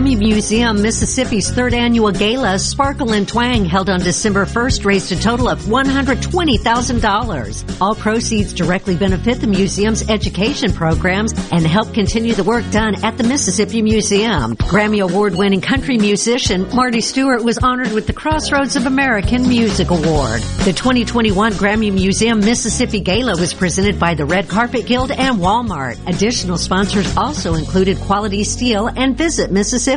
Grammy 0.07 0.19
Museum, 0.19 0.81
Mississippi's 0.81 1.51
third 1.51 1.73
annual 1.73 2.13
gala, 2.13 2.57
Sparkle 2.59 3.11
and 3.11 3.27
Twang, 3.27 3.65
held 3.65 3.89
on 3.89 3.99
December 3.99 4.45
1st, 4.45 4.85
raised 4.85 5.11
a 5.11 5.17
total 5.17 5.49
of 5.49 5.59
$120,000. 5.63 7.81
All 7.81 7.93
proceeds 7.93 8.53
directly 8.53 8.95
benefit 8.95 9.41
the 9.41 9.47
museum's 9.47 10.09
education 10.09 10.71
programs 10.71 11.33
and 11.51 11.67
help 11.67 11.93
continue 11.93 12.33
the 12.33 12.45
work 12.45 12.63
done 12.71 13.03
at 13.03 13.17
the 13.17 13.25
Mississippi 13.25 13.81
Museum. 13.81 14.55
Grammy 14.55 15.03
Award 15.03 15.35
winning 15.35 15.59
country 15.59 15.97
musician 15.97 16.73
Marty 16.73 17.01
Stuart 17.01 17.43
was 17.43 17.57
honored 17.57 17.91
with 17.91 18.07
the 18.07 18.13
Crossroads 18.13 18.77
of 18.77 18.85
American 18.85 19.49
Music 19.49 19.89
Award. 19.89 20.39
The 20.63 20.71
2021 20.71 21.51
Grammy 21.53 21.91
Museum 21.91 22.39
Mississippi 22.39 23.01
Gala 23.01 23.37
was 23.37 23.53
presented 23.53 23.99
by 23.99 24.13
the 24.13 24.23
Red 24.23 24.47
Carpet 24.47 24.85
Guild 24.85 25.11
and 25.11 25.39
Walmart. 25.39 25.97
Additional 26.07 26.57
sponsors 26.57 27.17
also 27.17 27.55
included 27.55 27.97
Quality 27.97 28.45
Steel 28.45 28.87
and 28.87 29.17
Visit 29.17 29.51
Mississippi. 29.51 29.96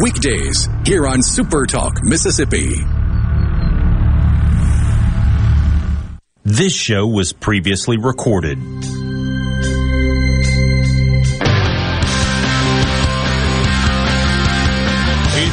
Weekdays 0.00 0.68
here 0.86 1.06
on 1.06 1.22
Super 1.22 1.66
Talk 1.66 2.02
Mississippi. 2.02 2.76
This 6.44 6.74
show 6.74 7.06
was 7.06 7.34
previously 7.34 7.98
recorded. 7.98 8.58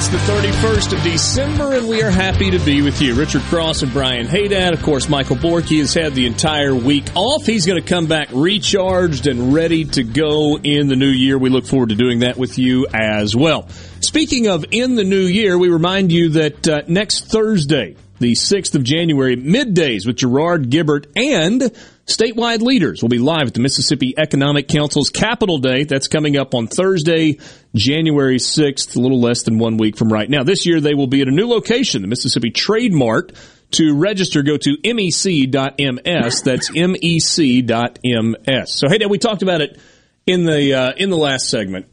The 0.09 0.17
31st 0.17 0.97
of 0.97 1.03
December, 1.03 1.73
and 1.73 1.87
we 1.87 2.01
are 2.01 2.09
happy 2.09 2.49
to 2.49 2.57
be 2.57 2.81
with 2.81 2.99
you. 2.99 3.13
Richard 3.13 3.43
Cross 3.43 3.83
and 3.83 3.93
Brian 3.93 4.25
Haydad. 4.25 4.73
Of 4.73 4.81
course, 4.81 5.07
Michael 5.07 5.35
Borky 5.35 5.77
has 5.77 5.93
had 5.93 6.15
the 6.15 6.25
entire 6.25 6.73
week 6.73 7.05
off. 7.13 7.45
He's 7.45 7.67
going 7.67 7.79
to 7.79 7.87
come 7.87 8.07
back 8.07 8.29
recharged 8.31 9.27
and 9.27 9.53
ready 9.53 9.85
to 9.85 10.03
go 10.03 10.57
in 10.57 10.87
the 10.87 10.95
new 10.95 11.11
year. 11.11 11.37
We 11.37 11.51
look 11.51 11.67
forward 11.67 11.89
to 11.89 11.95
doing 11.95 12.21
that 12.21 12.37
with 12.37 12.57
you 12.57 12.87
as 12.91 13.35
well. 13.35 13.69
Speaking 13.99 14.47
of 14.47 14.65
in 14.71 14.95
the 14.95 15.03
new 15.03 15.27
year, 15.27 15.59
we 15.59 15.69
remind 15.69 16.11
you 16.11 16.29
that 16.29 16.67
uh, 16.67 16.81
next 16.87 17.27
Thursday, 17.27 17.95
the 18.17 18.31
6th 18.31 18.73
of 18.73 18.83
January, 18.83 19.37
middays 19.37 20.07
with 20.07 20.15
Gerard 20.15 20.71
Gibert 20.71 21.05
and 21.15 21.71
statewide 22.09 22.61
leaders 22.61 23.01
will 23.01 23.09
be 23.09 23.19
live 23.19 23.47
at 23.47 23.53
the 23.53 23.59
Mississippi 23.59 24.13
Economic 24.17 24.67
Council's 24.67 25.09
Capital 25.09 25.59
Day. 25.59 25.83
That's 25.83 26.07
coming 26.07 26.37
up 26.37 26.55
on 26.55 26.67
Thursday, 26.67 27.39
January 27.75 28.37
6th, 28.37 28.95
a 28.95 28.99
little 28.99 29.21
less 29.21 29.43
than 29.43 29.59
one 29.59 29.77
week 29.77 29.95
from 29.95 30.11
right 30.11 30.29
now. 30.29 30.43
This 30.43 30.65
year 30.65 30.81
they 30.81 30.95
will 30.95 31.07
be 31.07 31.21
at 31.21 31.27
a 31.27 31.31
new 31.31 31.47
location, 31.47 32.01
the 32.01 32.07
Mississippi 32.07 32.51
Trade 32.51 32.93
Mart. 32.93 33.33
To 33.73 33.95
register, 33.95 34.41
go 34.41 34.57
to 34.57 34.77
mec.ms. 34.83 36.41
That's 36.41 36.71
mec.ms. 36.73 38.71
So, 38.73 38.89
hey, 38.89 38.97
Dad, 38.97 39.11
we 39.11 39.19
talked 39.19 39.43
about 39.43 39.61
it 39.61 39.79
in 40.25 40.45
the 40.45 40.73
uh, 40.73 40.93
in 40.97 41.11
the 41.11 41.17
last 41.17 41.49
segment 41.49 41.85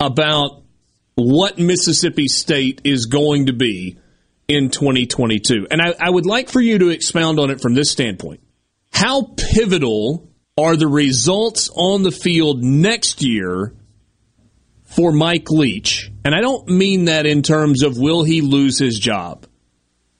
about 0.00 0.62
what 1.14 1.56
Mississippi 1.58 2.26
State 2.26 2.80
is 2.82 3.06
going 3.06 3.46
to 3.46 3.52
be 3.52 3.96
in 4.48 4.70
2022, 4.70 5.68
and 5.70 5.80
I, 5.80 5.94
I 6.00 6.10
would 6.10 6.26
like 6.26 6.48
for 6.48 6.60
you 6.60 6.78
to 6.78 6.88
expound 6.88 7.38
on 7.38 7.50
it 7.50 7.60
from 7.60 7.74
this 7.74 7.92
standpoint. 7.92 8.40
How 8.92 9.32
pivotal 9.36 10.28
are 10.58 10.76
the 10.76 10.88
results 10.88 11.70
on 11.74 12.02
the 12.02 12.10
field 12.10 12.62
next 12.62 13.22
year 13.22 13.74
for 14.84 15.12
Mike 15.12 15.50
Leach? 15.50 16.10
And 16.24 16.34
I 16.34 16.40
don't 16.40 16.68
mean 16.68 17.06
that 17.06 17.26
in 17.26 17.42
terms 17.42 17.82
of 17.82 17.96
will 17.96 18.24
he 18.24 18.40
lose 18.40 18.78
his 18.78 18.98
job. 18.98 19.46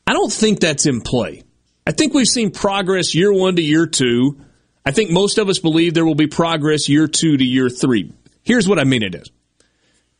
I 0.07 0.13
don't 0.13 0.33
think 0.33 0.61
that's 0.61 0.87
in 0.87 1.03
play. 1.03 1.43
I 1.87 1.93
think 1.93 2.15
we've 2.15 2.27
seen 2.27 2.51
progress 2.51 3.15
year 3.15 3.33
one 3.33 3.57
to 3.57 3.63
year 3.63 3.87
two. 3.87 4.41
I 4.85 4.93
think 4.93 5.11
most 5.11 5.39
of 5.39 5.49
us 5.49 5.59
believe 5.59 5.95
there 5.95 6.07
will 6.07 6.15
be 6.15 6.27
progress 6.27 6.89
year 6.89 7.07
two 7.07 7.37
to 7.37 7.45
year 7.45 7.69
three. 7.69 8.13
Here's 8.43 8.69
what 8.69 8.79
I 8.79 8.85
mean 8.85 9.03
it 9.03 9.15
is. 9.15 9.31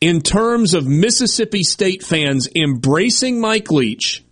In 0.01 0.21
terms 0.21 0.75
of 0.75 0.87
Mississippi 0.87 1.63
State 1.63 2.03
fans 2.03 2.49
embracing 2.55 3.41
Mike 3.41 3.71
Leach, 3.71 4.25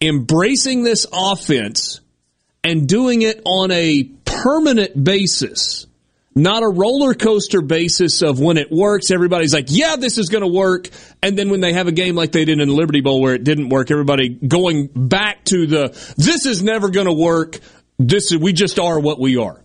embracing 0.00 0.82
this 0.82 1.06
offense, 1.12 2.00
and 2.64 2.88
doing 2.88 3.22
it 3.22 3.42
on 3.44 3.70
a 3.70 4.04
permanent 4.24 5.02
basis, 5.02 5.86
not 6.34 6.62
a 6.62 6.68
roller 6.68 7.14
coaster 7.14 7.60
basis 7.60 8.22
of 8.22 8.40
when 8.40 8.56
it 8.56 8.70
works, 8.70 9.10
everybody's 9.10 9.52
like, 9.52 9.66
yeah, 9.68 9.96
this 9.96 10.18
is 10.18 10.28
going 10.28 10.42
to 10.42 10.48
work. 10.48 10.88
And 11.22 11.36
then 11.36 11.50
when 11.50 11.60
they 11.60 11.72
have 11.72 11.88
a 11.88 11.92
game 11.92 12.14
like 12.14 12.32
they 12.32 12.44
did 12.44 12.60
in 12.60 12.68
the 12.68 12.74
Liberty 12.74 13.00
Bowl 13.00 13.20
where 13.20 13.34
it 13.34 13.44
didn't 13.44 13.68
work, 13.68 13.90
everybody 13.90 14.28
going 14.28 14.88
back 14.94 15.44
to 15.46 15.66
the, 15.66 15.88
this 16.16 16.46
is 16.46 16.62
never 16.62 16.88
going 16.88 17.06
to 17.06 17.12
work. 17.12 17.58
This 17.98 18.32
is, 18.32 18.38
we 18.38 18.52
just 18.52 18.78
are 18.78 18.98
what 18.98 19.18
we 19.18 19.36
are. 19.36 19.62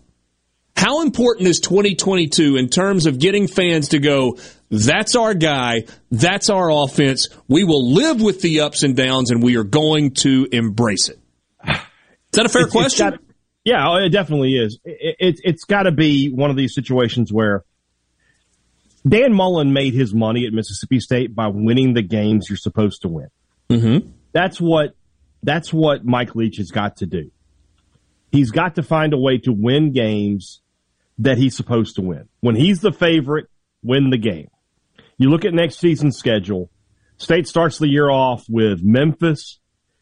How 0.75 1.01
important 1.01 1.47
is 1.47 1.59
2022 1.59 2.55
in 2.55 2.69
terms 2.69 3.07
of 3.07 3.17
getting 3.17 3.47
fans 3.47 3.89
to 3.89 3.99
go, 3.99 4.37
that's 4.69 5.15
our 5.15 5.33
guy, 5.33 5.85
that's 6.11 6.51
our 6.51 6.69
offense, 6.69 7.29
we 7.47 7.63
will 7.63 7.93
live 7.93 8.21
with 8.21 8.41
the 8.41 8.61
ups 8.61 8.83
and 8.83 8.95
downs, 8.95 9.31
and 9.31 9.41
we 9.41 9.57
are 9.57 9.63
going 9.63 10.11
to 10.11 10.47
embrace 10.51 11.09
it? 11.09 11.19
Is 12.33 12.37
that 12.37 12.45
a 12.45 12.49
fair 12.49 12.63
It's- 12.63 12.65
it's 12.65 12.95
question? 12.97 13.09
got- 13.11 13.19
yeah, 13.63 13.89
oh, 13.89 13.95
it 13.97 14.09
definitely 14.09 14.55
is. 14.57 14.79
It, 14.85 15.15
it, 15.19 15.39
it's 15.43 15.63
got 15.65 15.83
to 15.83 15.91
be 15.91 16.29
one 16.29 16.49
of 16.49 16.55
these 16.55 16.73
situations 16.73 17.33
where 17.33 17.63
Dan 19.07 19.33
Mullen 19.33 19.73
made 19.73 19.93
his 19.93 20.13
money 20.13 20.45
at 20.45 20.53
Mississippi 20.53 20.99
State 20.99 21.35
by 21.35 21.47
winning 21.47 21.93
the 21.93 22.01
games 22.01 22.47
you're 22.49 22.57
supposed 22.57 23.01
to 23.03 23.07
win. 23.09 23.27
Mm-hmm. 23.69 24.09
That's 24.33 24.59
what 24.61 24.95
that's 25.43 25.73
what 25.73 26.05
Mike 26.05 26.35
Leach 26.35 26.57
has 26.57 26.71
got 26.71 26.97
to 26.97 27.05
do. 27.05 27.31
He's 28.31 28.51
got 28.51 28.75
to 28.75 28.83
find 28.83 29.13
a 29.13 29.17
way 29.17 29.37
to 29.39 29.51
win 29.53 29.91
games 29.93 30.61
that 31.19 31.37
he's 31.37 31.55
supposed 31.55 31.95
to 31.95 32.01
win. 32.01 32.27
When 32.41 32.55
he's 32.55 32.81
the 32.81 32.91
favorite, 32.91 33.47
win 33.83 34.09
the 34.09 34.17
game. 34.17 34.49
You 35.17 35.29
look 35.29 35.45
at 35.45 35.53
next 35.53 35.79
season's 35.79 36.17
schedule. 36.17 36.69
State 37.17 37.47
starts 37.47 37.79
the 37.79 37.87
year 37.87 38.09
off 38.09 38.45
with 38.49 38.83
Memphis, 38.83 39.59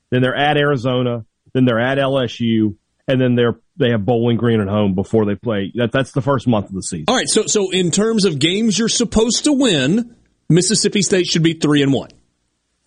then 0.10 0.22
they're 0.22 0.36
at 0.36 0.58
Arizona, 0.58 1.26
then 1.56 1.64
they're 1.64 1.80
at 1.80 1.98
LSU, 1.98 2.76
and 3.08 3.20
then 3.20 3.36
they're 3.36 3.58
they 3.78 3.92
have 3.92 4.06
Bowling 4.06 4.38
Green 4.38 4.60
at 4.60 4.68
home 4.68 4.94
before 4.94 5.26
they 5.26 5.36
play. 5.36 5.72
That 5.76 5.92
that's 5.92 6.12
the 6.12 6.22
first 6.22 6.48
month 6.48 6.68
of 6.68 6.74
the 6.74 6.84
season. 6.84 7.06
All 7.08 7.16
right, 7.16 7.30
so 7.30 7.46
so 7.48 7.72
in 7.72 7.92
terms 7.92 8.26
of 8.26 8.38
games 8.38 8.78
you're 8.78 8.90
supposed 8.90 9.46
to 9.46 9.54
win, 9.54 10.16
Mississippi 10.50 11.02
State 11.02 11.26
should 11.26 11.44
be 11.44 11.54
three 11.54 11.82
and 11.82 11.94
one. 11.94 12.10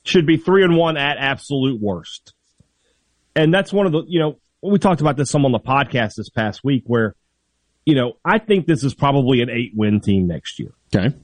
Should 0.04 0.26
be 0.26 0.36
three 0.36 0.62
and 0.64 0.76
one 0.76 0.96
at 0.96 1.16
absolute 1.18 1.80
worst. 1.80 2.34
And 3.34 3.52
that's 3.52 3.72
one 3.72 3.86
of 3.86 3.92
the 3.92 4.04
you 4.06 4.20
know 4.20 4.38
we 4.62 4.78
talked 4.78 5.00
about 5.00 5.16
this 5.16 5.30
some 5.30 5.46
on 5.46 5.52
the 5.52 5.60
podcast 5.60 6.16
this 6.16 6.28
past 6.28 6.62
week 6.62 6.84
where 6.86 7.14
you 7.86 7.94
know 7.94 8.14
I 8.22 8.38
think 8.38 8.66
this 8.66 8.84
is 8.84 8.94
probably 8.94 9.40
an 9.40 9.48
eight 9.48 9.72
win 9.74 10.00
team 10.00 10.26
next 10.26 10.58
year. 10.58 10.72
Okay. 10.94 11.16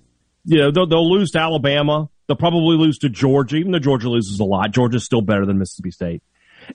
You 0.46 0.58
know 0.58 0.70
they'll, 0.70 0.86
they'll 0.86 1.12
lose 1.12 1.30
to 1.32 1.40
Alabama. 1.40 2.08
They'll 2.26 2.36
probably 2.36 2.78
lose 2.78 2.98
to 2.98 3.10
Georgia, 3.10 3.56
even 3.56 3.72
though 3.72 3.78
Georgia 3.78 4.08
loses 4.08 4.40
a 4.40 4.44
lot. 4.44 4.70
Georgia's 4.70 5.04
still 5.04 5.20
better 5.20 5.44
than 5.44 5.58
Mississippi 5.58 5.90
State. 5.90 6.22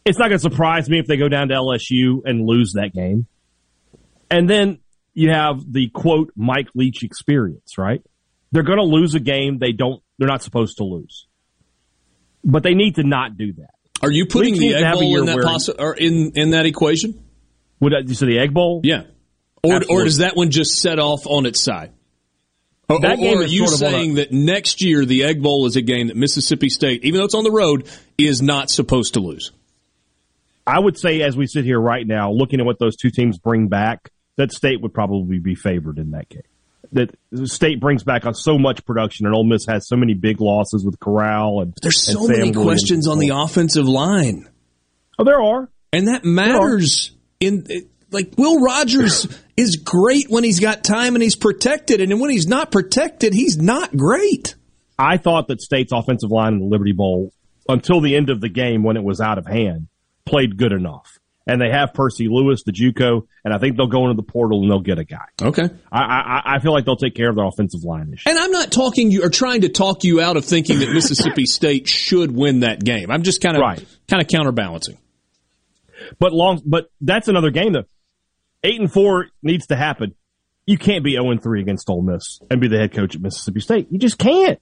It's 0.06 0.18
not 0.18 0.30
going 0.30 0.40
to 0.40 0.49
surprise 0.49 0.90
me 0.90 0.99
if 0.99 1.07
they 1.07 1.18
go 1.18 1.30
down 1.30 1.49
to 1.49 1.56
LSU 1.56 2.22
and 2.26 2.45
lose 2.45 2.74
that 2.74 2.91
game. 2.94 3.28
And 4.32 4.49
then 4.49 4.80
you 5.14 5.32
have 5.32 5.60
the 5.72 5.90
quote 5.90 6.32
Mike 6.36 6.68
Leach 6.76 7.03
experience, 7.03 7.78
right? 7.78 8.02
They're 8.52 8.64
going 8.64 8.78
to 8.80 8.84
lose 8.86 9.16
a 9.16 9.20
game 9.20 9.57
they 9.60 9.72
don't 9.72 10.02
they're 10.18 10.28
not 10.28 10.44
supposed 10.44 10.78
to 10.78 10.84
lose. 10.84 11.28
But 12.44 12.64
they 12.64 12.74
need 12.74 12.95
to 12.95 13.03
not 13.03 13.38
do 13.38 13.53
that. 13.53 13.72
Are 14.02 14.11
you 14.11 14.26
putting 14.26 14.53
Leach 14.56 14.74
the 14.74 14.80
egg 14.86 14.94
bowl 14.94 15.20
in 15.20 15.26
that 15.26 15.38
possi- 15.40 15.76
or 15.78 15.94
in 15.94 16.32
in 16.36 16.52
that 16.52 16.66
equation? 16.66 17.24
Would 17.82 17.94
you 18.07 18.16
say 18.16 18.26
the 18.26 18.40
Egg 18.40 18.53
Bowl? 18.53 18.82
Yeah. 18.84 19.03
Or 19.64 19.74
or 19.74 19.76
Absolutely. 19.78 20.03
does 20.06 20.18
that 20.18 20.36
one 20.36 20.52
just 20.52 20.82
set 20.82 20.99
off 20.99 21.22
on 21.26 21.45
its 21.45 21.61
side? 21.61 21.91
Or, 22.90 22.99
That 23.02 23.14
or- 23.14 23.22
game 23.22 23.38
or 23.38 23.41
are 23.41 23.45
you 23.45 23.68
sort 23.68 23.82
of 23.82 23.88
a- 23.88 23.91
saying 23.91 24.16
that 24.16 24.32
next 24.32 24.82
year 24.82 25.06
the 25.06 25.24
Egg 25.24 25.41
Bowl 25.41 25.66
is 25.66 25.76
a 25.76 25.82
game 25.82 26.07
that 26.07 26.18
Mississippi 26.18 26.70
State, 26.70 27.03
even 27.06 27.20
though 27.20 27.26
it's 27.26 27.36
on 27.36 27.44
the 27.44 27.52
road, 27.52 27.88
is 28.18 28.41
not 28.41 28.70
supposed 28.70 29.14
to 29.14 29.20
lose? 29.20 29.52
I 30.69 30.79
would 30.79 30.97
say 30.97 31.21
as 31.21 31.35
we 31.35 31.47
sit 31.47 31.65
here 31.65 31.79
right 31.79 32.05
now, 32.05 32.31
looking 32.31 32.59
at 32.59 32.65
what 32.65 32.77
those 32.79 32.95
two 32.95 33.09
teams 33.09 33.37
bring 33.39 33.67
back, 33.67 34.11
that 34.37 34.51
State 34.51 34.81
would 34.81 34.93
probably 34.93 35.39
be 35.39 35.55
favored 35.55 35.97
in 35.97 36.11
that 36.11 36.29
game. 36.29 36.43
That 36.91 37.15
State 37.45 37.79
brings 37.79 38.03
back 38.03 38.25
on 38.25 38.35
so 38.35 38.57
much 38.57 38.85
production, 38.85 39.25
and 39.25 39.35
Ole 39.35 39.43
Miss 39.43 39.65
has 39.67 39.87
so 39.87 39.95
many 39.95 40.13
big 40.13 40.39
losses 40.39 40.85
with 40.85 40.99
Corral 40.99 41.61
and 41.61 41.73
There's 41.81 41.99
so 41.99 42.13
Sam 42.13 42.27
many 42.27 42.51
Williams. 42.51 42.63
questions 42.63 43.07
on 43.07 43.19
the 43.19 43.29
offensive 43.29 43.87
line. 43.87 44.47
Oh, 45.17 45.23
there 45.23 45.41
are, 45.41 45.69
and 45.91 46.07
that 46.07 46.23
matters. 46.23 47.11
In 47.39 47.65
like 48.11 48.33
Will 48.37 48.61
Rogers 48.61 49.27
is 49.57 49.75
great 49.75 50.29
when 50.29 50.43
he's 50.43 50.59
got 50.59 50.83
time 50.83 51.15
and 51.15 51.21
he's 51.23 51.35
protected, 51.35 51.99
and 51.99 52.21
when 52.21 52.29
he's 52.29 52.47
not 52.47 52.71
protected, 52.71 53.33
he's 53.33 53.57
not 53.57 53.95
great. 53.95 54.55
I 54.97 55.17
thought 55.17 55.47
that 55.49 55.61
State's 55.61 55.91
offensive 55.91 56.31
line 56.31 56.53
in 56.53 56.59
the 56.59 56.65
Liberty 56.65 56.93
Bowl 56.93 57.33
until 57.67 58.01
the 58.01 58.15
end 58.15 58.29
of 58.29 58.39
the 58.39 58.49
game 58.49 58.83
when 58.83 58.97
it 58.97 59.03
was 59.03 59.19
out 59.19 59.37
of 59.37 59.45
hand 59.45 59.89
played 60.30 60.57
good 60.57 60.72
enough. 60.72 61.19
And 61.47 61.60
they 61.60 61.72
have 61.72 61.95
Percy 61.95 62.27
Lewis, 62.30 62.61
the 62.64 62.72
JUCO, 62.72 63.23
and 63.43 63.51
I 63.51 63.57
think 63.57 63.76
they'll 63.76 63.88
go 63.88 64.03
into 64.03 64.14
the 64.14 64.23
portal 64.23 64.61
and 64.61 64.69
they'll 64.69 64.81
get 64.81 64.99
a 64.99 65.03
guy. 65.03 65.26
Okay. 65.41 65.68
I, 65.91 65.99
I, 65.99 66.41
I 66.56 66.60
feel 66.60 66.73
like 66.73 66.85
they'll 66.85 66.95
take 66.95 67.15
care 67.15 67.27
of 67.27 67.35
their 67.35 67.45
offensive 67.45 67.84
line 67.84 68.07
year. 68.10 68.18
And 68.27 68.38
I'm 68.38 68.51
not 68.51 68.72
talking 68.72 69.10
you 69.10 69.23
or 69.23 69.30
trying 69.30 69.61
to 69.61 69.69
talk 69.69 70.03
you 70.03 70.22
out 70.22 70.38
of 70.38 70.45
thinking 70.45 70.80
that 70.80 70.91
Mississippi 70.91 71.45
State 71.47 71.88
should 71.88 72.31
win 72.31 72.60
that 72.60 72.84
game. 72.84 73.10
I'm 73.10 73.23
just 73.23 73.41
kind 73.41 73.57
of 73.57 73.64
kind 74.07 74.22
of 74.22 74.27
counterbalancing. 74.27 74.99
But 76.19 76.34
long, 76.34 76.61
but 76.65 76.91
that's 77.01 77.27
another 77.27 77.49
game 77.49 77.73
though. 77.73 77.85
Eight 78.64 78.80
and 78.80 78.91
four 78.91 79.30
needs 79.41 79.68
to 79.68 79.76
happen. 79.76 80.14
You 80.68 80.77
can't 80.77 81.03
be 81.03 81.14
zero 81.14 81.31
and 81.31 81.41
three 81.41 81.61
against 81.61 81.89
Ole 81.89 82.03
Miss 82.03 82.39
and 82.51 82.61
be 82.61 82.68
the 82.68 82.77
head 82.77 82.93
coach 82.93 83.15
at 83.15 83.22
Mississippi 83.22 83.60
State. 83.60 83.88
You 83.89 83.97
just 83.97 84.19
can't. 84.19 84.60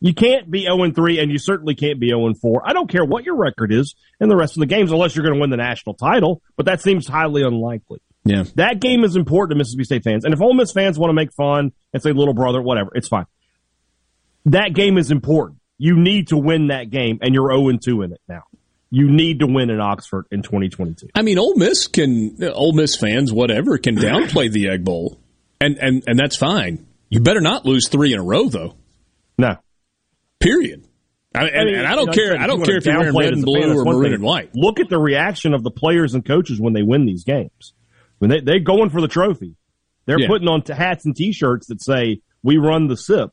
You 0.00 0.14
can't 0.14 0.50
be 0.50 0.62
zero 0.62 0.82
and 0.82 0.94
three, 0.94 1.18
and 1.18 1.30
you 1.30 1.38
certainly 1.38 1.74
can't 1.74 1.98
be 1.98 2.08
zero 2.08 2.26
and 2.26 2.38
four. 2.38 2.62
I 2.64 2.72
don't 2.72 2.88
care 2.88 3.04
what 3.04 3.24
your 3.24 3.36
record 3.36 3.72
is 3.72 3.94
in 4.20 4.28
the 4.28 4.36
rest 4.36 4.56
of 4.56 4.60
the 4.60 4.66
games, 4.66 4.92
unless 4.92 5.16
you're 5.16 5.24
going 5.24 5.34
to 5.34 5.40
win 5.40 5.50
the 5.50 5.56
national 5.56 5.94
title. 5.94 6.42
But 6.56 6.66
that 6.66 6.80
seems 6.82 7.06
highly 7.06 7.42
unlikely. 7.42 8.00
Yeah. 8.24 8.44
That 8.56 8.80
game 8.80 9.04
is 9.04 9.16
important 9.16 9.56
to 9.56 9.58
Mississippi 9.58 9.84
State 9.84 10.04
fans, 10.04 10.24
and 10.24 10.34
if 10.34 10.40
Ole 10.40 10.54
Miss 10.54 10.72
fans 10.72 10.98
want 10.98 11.10
to 11.10 11.14
make 11.14 11.32
fun 11.32 11.72
and 11.92 12.02
say 12.02 12.12
little 12.12 12.34
brother, 12.34 12.60
whatever, 12.60 12.90
it's 12.94 13.08
fine. 13.08 13.26
That 14.46 14.74
game 14.74 14.98
is 14.98 15.10
important. 15.10 15.60
You 15.78 15.96
need 15.96 16.28
to 16.28 16.36
win 16.36 16.68
that 16.68 16.90
game, 16.90 17.18
and 17.22 17.34
you're 17.34 17.50
zero 17.50 17.68
and 17.68 17.82
two 17.82 18.02
in 18.02 18.12
it 18.12 18.20
now. 18.28 18.42
You 18.90 19.10
need 19.10 19.40
to 19.40 19.46
win 19.46 19.70
in 19.70 19.80
Oxford 19.80 20.26
in 20.30 20.42
2022. 20.42 21.08
I 21.14 21.22
mean, 21.22 21.38
Ole 21.38 21.56
Miss 21.56 21.86
can, 21.86 22.36
Ole 22.42 22.72
Miss 22.72 22.96
fans, 22.96 23.32
whatever, 23.32 23.78
can 23.78 23.96
downplay 23.96 24.50
the 24.50 24.68
Egg 24.68 24.84
Bowl, 24.84 25.18
and 25.60 25.76
and 25.78 26.02
and 26.06 26.18
that's 26.18 26.36
fine. 26.36 26.86
You 27.08 27.20
better 27.20 27.40
not 27.40 27.64
lose 27.64 27.88
three 27.88 28.12
in 28.12 28.18
a 28.18 28.22
row, 28.22 28.48
though. 28.48 28.74
No. 29.38 29.56
Period. 30.40 30.86
I, 31.34 31.48
and, 31.48 31.56
I 31.56 31.64
mean, 31.64 31.74
and 31.74 31.86
I 31.86 31.94
don't 31.94 32.00
you 32.00 32.06
know, 32.06 32.12
care. 32.12 32.40
I 32.40 32.46
don't 32.46 32.64
care 32.64 32.76
if 32.76 32.86
you're 32.86 32.98
wearing 32.98 33.16
red 33.16 33.32
and 33.32 33.38
as 33.38 33.42
a 33.42 33.46
fan, 33.46 33.70
blue 33.70 33.80
or 33.80 33.84
maroon 33.84 34.14
and 34.14 34.22
white. 34.22 34.50
Look 34.54 34.80
at 34.80 34.88
the 34.88 34.98
reaction 34.98 35.54
of 35.54 35.62
the 35.62 35.70
players 35.70 36.14
and 36.14 36.24
coaches 36.24 36.60
when 36.60 36.72
they 36.72 36.82
win 36.82 37.04
these 37.04 37.24
games. 37.24 37.74
When 38.18 38.30
they 38.30 38.40
they're 38.40 38.60
going 38.60 38.88
for 38.90 39.00
the 39.00 39.08
trophy, 39.08 39.56
they're 40.06 40.18
Yeah. 40.18 40.28
putting 40.28 40.48
on 40.48 40.62
t- 40.62 40.72
hats 40.72 41.04
and 41.04 41.14
T-shirts 41.14 41.66
that 41.66 41.82
say 41.82 42.22
"We 42.42 42.56
run 42.56 42.86
the 42.88 42.96
SIP." 42.96 43.30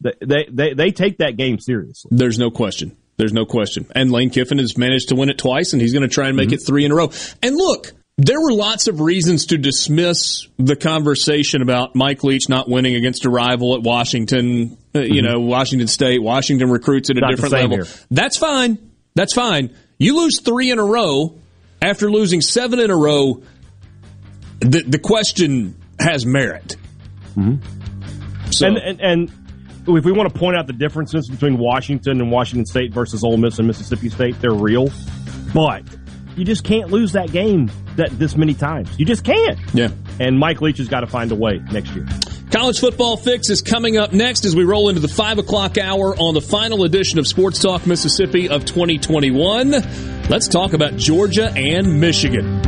They, 0.00 0.12
they 0.20 0.46
they 0.50 0.74
they 0.74 0.90
take 0.90 1.18
that 1.18 1.36
game 1.36 1.58
seriously. 1.58 2.10
There's 2.14 2.38
no 2.38 2.50
question. 2.50 2.96
There's 3.16 3.32
no 3.32 3.46
question. 3.46 3.86
And 3.94 4.12
Lane 4.12 4.30
Kiffin 4.30 4.58
has 4.58 4.78
managed 4.78 5.08
to 5.08 5.16
win 5.16 5.28
it 5.28 5.38
twice, 5.38 5.72
and 5.72 5.82
he's 5.82 5.92
going 5.92 6.08
to 6.08 6.08
try 6.08 6.28
and 6.28 6.36
make 6.36 6.48
mm-hmm. 6.48 6.54
it 6.54 6.66
three 6.66 6.84
in 6.84 6.92
a 6.92 6.94
row. 6.94 7.10
And 7.42 7.56
look, 7.56 7.92
there 8.20 8.40
were 8.40 8.52
lots 8.52 8.88
of 8.88 9.00
reasons 9.00 9.46
to 9.46 9.58
dismiss 9.58 10.48
the 10.58 10.74
conversation 10.74 11.62
about 11.62 11.94
Mike 11.94 12.24
Leach 12.24 12.48
not 12.48 12.68
winning 12.68 12.96
against 12.96 13.24
a 13.24 13.30
rival 13.30 13.76
at 13.76 13.82
Washington, 13.82 14.76
uh, 14.92 14.98
you 15.00 15.22
know, 15.22 15.38
Washington 15.38 15.86
State. 15.86 16.20
Washington 16.20 16.68
recruits 16.68 17.10
at 17.10 17.16
a 17.16 17.20
Not 17.20 17.30
different 17.30 17.52
level. 17.54 17.76
here. 17.76 17.86
That's 18.10 18.36
fine. 18.36 18.76
That's 19.14 19.32
fine. 19.32 19.72
You 19.98 20.16
lose 20.16 20.40
three 20.40 20.70
in 20.70 20.80
a 20.80 20.84
row 20.84 21.38
after 21.80 22.10
losing 22.10 22.40
seven 22.40 22.80
in 22.80 22.90
a 22.90 22.96
row. 22.96 23.40
The, 24.60 24.82
the 24.82 24.98
question 24.98 25.76
has 26.00 26.26
merit. 26.26 26.76
So, 28.50 28.66
And, 28.66 28.78
and 28.78 29.00
and 29.00 29.30
if 29.96 30.04
we 30.04 30.10
want 30.10 30.32
to 30.32 30.36
point 30.36 30.56
out 30.56 30.66
the 30.66 30.72
differences 30.72 31.28
between 31.28 31.56
Washington 31.56 32.20
and 32.20 32.32
Washington 32.32 32.66
State 32.66 32.92
versus 32.92 33.22
Ole 33.22 33.36
Miss 33.36 33.58
and 33.58 33.68
Mississippi 33.68 34.08
State, 34.10 34.40
they're 34.40 34.52
real. 34.52 34.88
But 35.54 35.84
you 36.36 36.44
just 36.44 36.64
can't 36.64 36.90
lose 36.90 37.12
that 37.12 37.30
game 37.30 37.70
that 37.98 38.18
this 38.18 38.36
many 38.36 38.54
times. 38.54 38.98
You 38.98 39.04
just 39.04 39.24
can't. 39.24 39.58
Yeah. 39.74 39.90
And 40.18 40.38
Mike 40.38 40.60
Leach 40.60 40.78
has 40.78 40.88
got 40.88 41.00
to 41.00 41.06
find 41.06 41.30
a 41.30 41.36
way 41.36 41.60
next 41.70 41.94
year. 41.94 42.06
College 42.50 42.80
football 42.80 43.18
fix 43.18 43.50
is 43.50 43.60
coming 43.60 43.98
up 43.98 44.12
next 44.12 44.46
as 44.46 44.56
we 44.56 44.64
roll 44.64 44.88
into 44.88 45.02
the 45.02 45.08
5 45.08 45.38
o'clock 45.38 45.76
hour 45.76 46.16
on 46.16 46.32
the 46.32 46.40
final 46.40 46.84
edition 46.84 47.18
of 47.18 47.26
Sports 47.26 47.60
Talk 47.60 47.86
Mississippi 47.86 48.48
of 48.48 48.64
2021. 48.64 49.70
Let's 50.30 50.48
talk 50.48 50.72
about 50.72 50.96
Georgia 50.96 51.52
and 51.54 52.00
Michigan. 52.00 52.67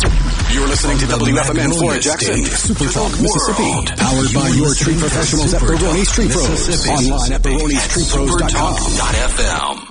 listening 0.71 0.97
to 0.99 1.05
WFMN 1.05 1.77
Flora 1.77 1.99
Jackson, 1.99 2.45
Super 2.45 2.87
Talk, 2.93 3.11
Mississippi. 3.19 3.73
Powered 3.97 4.33
by 4.33 4.47
your 4.55 4.73
tree 4.73 4.95
professionals 4.97 5.53
at 5.53 5.59
Baroni's 5.59 6.09
Tree 6.11 6.29
Pros. 6.29 6.87
Online 6.87 7.33
at 7.33 7.41
baronistreepros.com. 7.41 9.90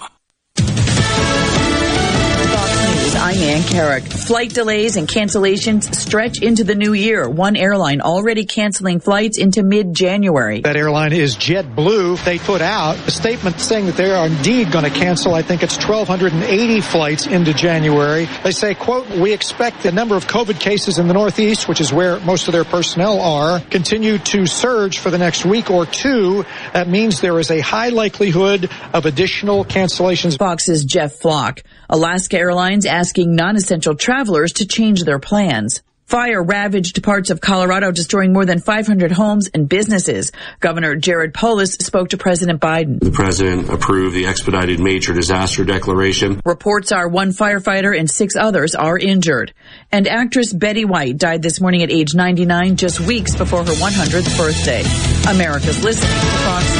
Carrick. 3.31 4.02
Flight 4.02 4.52
delays 4.52 4.97
and 4.97 5.07
cancellations 5.07 5.94
stretch 5.94 6.43
into 6.43 6.65
the 6.65 6.74
new 6.74 6.93
year. 6.93 7.28
One 7.28 7.55
airline 7.55 8.01
already 8.01 8.44
canceling 8.44 8.98
flights 8.98 9.39
into 9.39 9.62
mid-January. 9.62 10.62
That 10.62 10.77
airline 10.77 11.12
is 11.12 11.36
JetBlue. 11.36 12.24
They 12.24 12.39
put 12.39 12.61
out 12.61 12.97
a 13.07 13.11
statement 13.12 13.61
saying 13.61 13.86
that 13.86 13.97
they 13.97 14.11
are 14.11 14.27
indeed 14.27 14.73
going 14.73 14.85
to 14.85 14.90
cancel, 14.90 15.35
I 15.35 15.43
think 15.43 15.62
it's 15.62 15.77
1,280 15.77 16.81
flights 16.81 17.27
into 17.28 17.55
January. 17.55 18.27
They 18.43 18.51
say, 18.51 18.74
quote, 18.74 19.09
we 19.11 19.32
expect 19.32 19.85
the 19.85 19.93
number 19.93 20.16
of 20.16 20.27
COVID 20.27 20.59
cases 20.59 20.98
in 20.98 21.07
the 21.07 21.15
Northeast, 21.15 21.69
which 21.69 21.81
is 21.81 21.93
where 21.93 22.19
most 22.20 22.48
of 22.48 22.52
their 22.52 22.65
personnel 22.65 23.20
are, 23.20 23.61
continue 23.61 24.19
to 24.19 24.47
surge 24.47 24.98
for 24.98 25.11
the 25.11 25.19
next 25.19 25.44
week 25.44 25.70
or 25.70 25.86
two. 25.86 26.44
That 26.73 26.89
means 26.89 27.20
there 27.20 27.39
is 27.39 27.52
a 27.52 27.61
high 27.61 27.90
likelihood 27.90 28.69
of 28.93 29.07
additional 29.07 29.65
cancellations. 29.65 30.36
Fox's 30.36 30.85
Jeff 30.85 31.12
Flock. 31.12 31.62
Alaska 31.92 32.38
Airlines 32.38 32.86
asking 32.86 33.34
non-essential 33.34 33.96
travelers 33.96 34.52
to 34.54 34.66
change 34.66 35.02
their 35.02 35.18
plans. 35.18 35.82
Fire 36.10 36.42
ravaged 36.42 37.02
parts 37.04 37.30
of 37.30 37.40
Colorado, 37.40 37.92
destroying 37.92 38.32
more 38.32 38.44
than 38.44 38.58
500 38.58 39.12
homes 39.12 39.48
and 39.54 39.68
businesses. 39.68 40.32
Governor 40.58 40.96
Jared 40.96 41.34
Polis 41.34 41.74
spoke 41.74 42.08
to 42.08 42.16
President 42.16 42.60
Biden. 42.60 42.98
The 42.98 43.12
president 43.12 43.70
approved 43.70 44.16
the 44.16 44.26
expedited 44.26 44.80
major 44.80 45.14
disaster 45.14 45.64
declaration. 45.64 46.40
Reports 46.44 46.90
are 46.90 47.08
one 47.08 47.30
firefighter 47.30 47.96
and 47.96 48.10
six 48.10 48.34
others 48.34 48.74
are 48.74 48.98
injured. 48.98 49.52
And 49.92 50.08
actress 50.08 50.52
Betty 50.52 50.84
White 50.84 51.16
died 51.16 51.42
this 51.42 51.60
morning 51.60 51.84
at 51.84 51.92
age 51.92 52.12
99, 52.12 52.74
just 52.74 52.98
weeks 52.98 53.36
before 53.36 53.64
her 53.64 53.72
100th 53.72 54.36
birthday. 54.36 54.82
America's 55.30 55.84
listening 55.84 56.10
to 56.10 56.38
Fox 56.38 56.80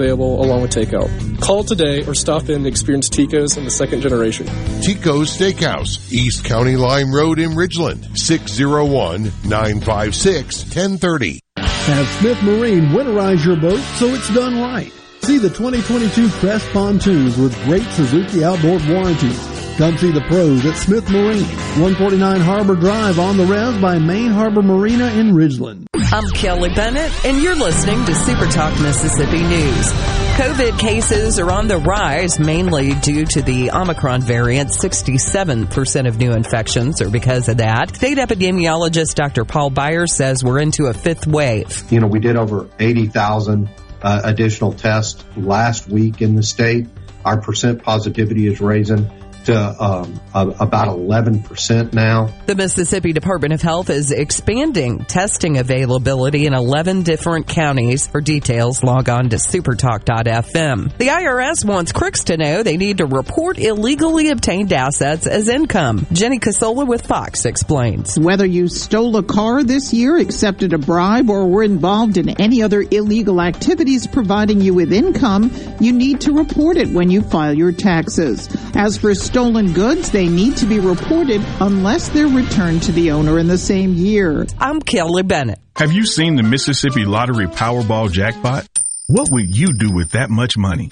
along 0.09 0.61
with 0.61 0.71
takeout. 0.71 1.09
Call 1.41 1.63
today 1.63 2.03
or 2.05 2.13
stop 2.13 2.49
in 2.49 2.61
and 2.61 2.67
experience 2.67 3.09
Tico's 3.09 3.57
in 3.57 3.63
the 3.65 3.71
second 3.71 4.01
generation. 4.01 4.45
Tico's 4.81 5.35
Steakhouse, 5.37 6.11
East 6.13 6.45
County 6.45 6.75
Line 6.75 7.11
Road 7.11 7.39
in 7.39 7.51
Ridgeland, 7.51 8.17
601 8.17 9.23
956 9.49 10.63
1030. 10.65 11.39
Have 11.57 12.07
Smith 12.19 12.41
Marine 12.43 12.89
winterize 12.89 13.43
your 13.43 13.55
boat 13.55 13.81
so 13.97 14.07
it's 14.07 14.33
done 14.33 14.61
right. 14.61 14.91
See 15.23 15.37
the 15.37 15.49
2022 15.49 16.29
Crest 16.29 16.67
pontoons 16.71 17.37
with 17.37 17.55
great 17.63 17.83
Suzuki 17.93 18.43
outboard 18.43 18.83
warranties. 18.87 19.50
Come 19.77 19.97
see 19.97 20.11
the 20.11 20.21
pros 20.21 20.65
at 20.65 20.75
Smith 20.75 21.09
Marine, 21.09 21.43
149 21.79 22.41
Harbor 22.41 22.75
Drive 22.75 23.17
on 23.19 23.37
the 23.37 23.45
res 23.45 23.81
by 23.81 23.97
Main 23.97 24.29
Harbor 24.29 24.61
Marina 24.61 25.07
in 25.11 25.31
Ridgeland. 25.31 25.87
I'm 25.95 26.29
Kelly 26.31 26.69
Bennett, 26.75 27.09
and 27.25 27.41
you're 27.41 27.55
listening 27.55 28.05
to 28.05 28.13
Super 28.13 28.47
Talk 28.47 28.79
Mississippi 28.81 29.41
News. 29.41 29.91
COVID 30.35 30.77
cases 30.77 31.39
are 31.39 31.49
on 31.49 31.67
the 31.67 31.77
rise, 31.77 32.37
mainly 32.37 32.95
due 32.95 33.25
to 33.25 33.41
the 33.41 33.71
Omicron 33.71 34.21
variant. 34.21 34.71
67% 34.71 36.07
of 36.07 36.17
new 36.17 36.33
infections 36.33 37.01
are 37.01 37.09
because 37.09 37.47
of 37.47 37.57
that. 37.57 37.95
State 37.95 38.17
epidemiologist 38.17 39.15
Dr. 39.15 39.45
Paul 39.45 39.69
Byers 39.69 40.13
says 40.13 40.43
we're 40.43 40.59
into 40.59 40.87
a 40.87 40.93
fifth 40.93 41.25
wave. 41.25 41.89
You 41.89 42.01
know, 42.01 42.07
we 42.07 42.19
did 42.19 42.35
over 42.35 42.69
80,000 42.77 43.69
uh, 44.01 44.21
additional 44.25 44.73
tests 44.73 45.23
last 45.37 45.87
week 45.87 46.21
in 46.21 46.35
the 46.35 46.43
state. 46.43 46.87
Our 47.23 47.39
percent 47.39 47.83
positivity 47.83 48.47
is 48.47 48.59
raising 48.59 49.09
to 49.45 49.83
um, 49.83 50.19
about 50.33 50.87
11% 50.87 51.93
now. 51.93 52.29
The 52.45 52.55
Mississippi 52.55 53.13
Department 53.13 53.53
of 53.53 53.61
Health 53.61 53.89
is 53.89 54.11
expanding 54.11 55.05
testing 55.05 55.57
availability 55.57 56.45
in 56.45 56.53
11 56.53 57.03
different 57.03 57.47
counties. 57.47 58.07
For 58.07 58.21
details, 58.21 58.83
log 58.83 59.09
on 59.09 59.29
to 59.29 59.37
supertalk.fm. 59.37 60.97
The 60.97 61.07
IRS 61.07 61.65
wants 61.65 61.91
crooks 61.91 62.25
to 62.25 62.37
know 62.37 62.63
they 62.63 62.77
need 62.77 62.97
to 62.97 63.05
report 63.05 63.57
illegally 63.57 64.29
obtained 64.29 64.73
assets 64.73 65.27
as 65.27 65.47
income. 65.47 66.05
Jenny 66.11 66.39
Casola 66.39 66.87
with 66.87 67.05
Fox 67.05 67.45
explains. 67.45 68.19
Whether 68.19 68.45
you 68.45 68.67
stole 68.67 69.17
a 69.17 69.23
car 69.23 69.63
this 69.63 69.93
year, 69.93 70.17
accepted 70.17 70.73
a 70.73 70.77
bribe, 70.77 71.29
or 71.29 71.47
were 71.47 71.63
involved 71.63 72.17
in 72.17 72.29
any 72.41 72.61
other 72.61 72.83
illegal 72.91 73.41
activities 73.41 74.07
providing 74.07 74.61
you 74.61 74.73
with 74.73 74.91
income, 74.91 75.51
you 75.79 75.93
need 75.93 76.21
to 76.21 76.33
report 76.33 76.77
it 76.77 76.89
when 76.89 77.09
you 77.09 77.21
file 77.21 77.53
your 77.53 77.71
taxes. 77.71 78.49
As 78.75 78.97
for 78.97 79.13
stolen 79.31 79.71
goods, 79.71 80.11
they 80.11 80.27
need 80.27 80.57
to 80.57 80.65
be 80.65 80.77
reported 80.81 81.41
unless 81.61 82.09
they're 82.09 82.27
returned 82.27 82.83
to 82.83 82.91
the 82.91 83.11
owner 83.11 83.39
in 83.39 83.47
the 83.47 83.57
same 83.57 83.93
year. 83.93 84.45
I'm 84.59 84.81
Kelly 84.81 85.23
Bennett. 85.23 85.57
Have 85.77 85.93
you 85.93 86.05
seen 86.05 86.35
the 86.35 86.43
Mississippi 86.43 87.05
Lottery 87.05 87.47
Powerball 87.47 88.11
jackpot? 88.11 88.67
What 89.07 89.29
would 89.31 89.55
you 89.55 89.71
do 89.71 89.89
with 89.93 90.11
that 90.11 90.29
much 90.29 90.57
money? 90.57 90.89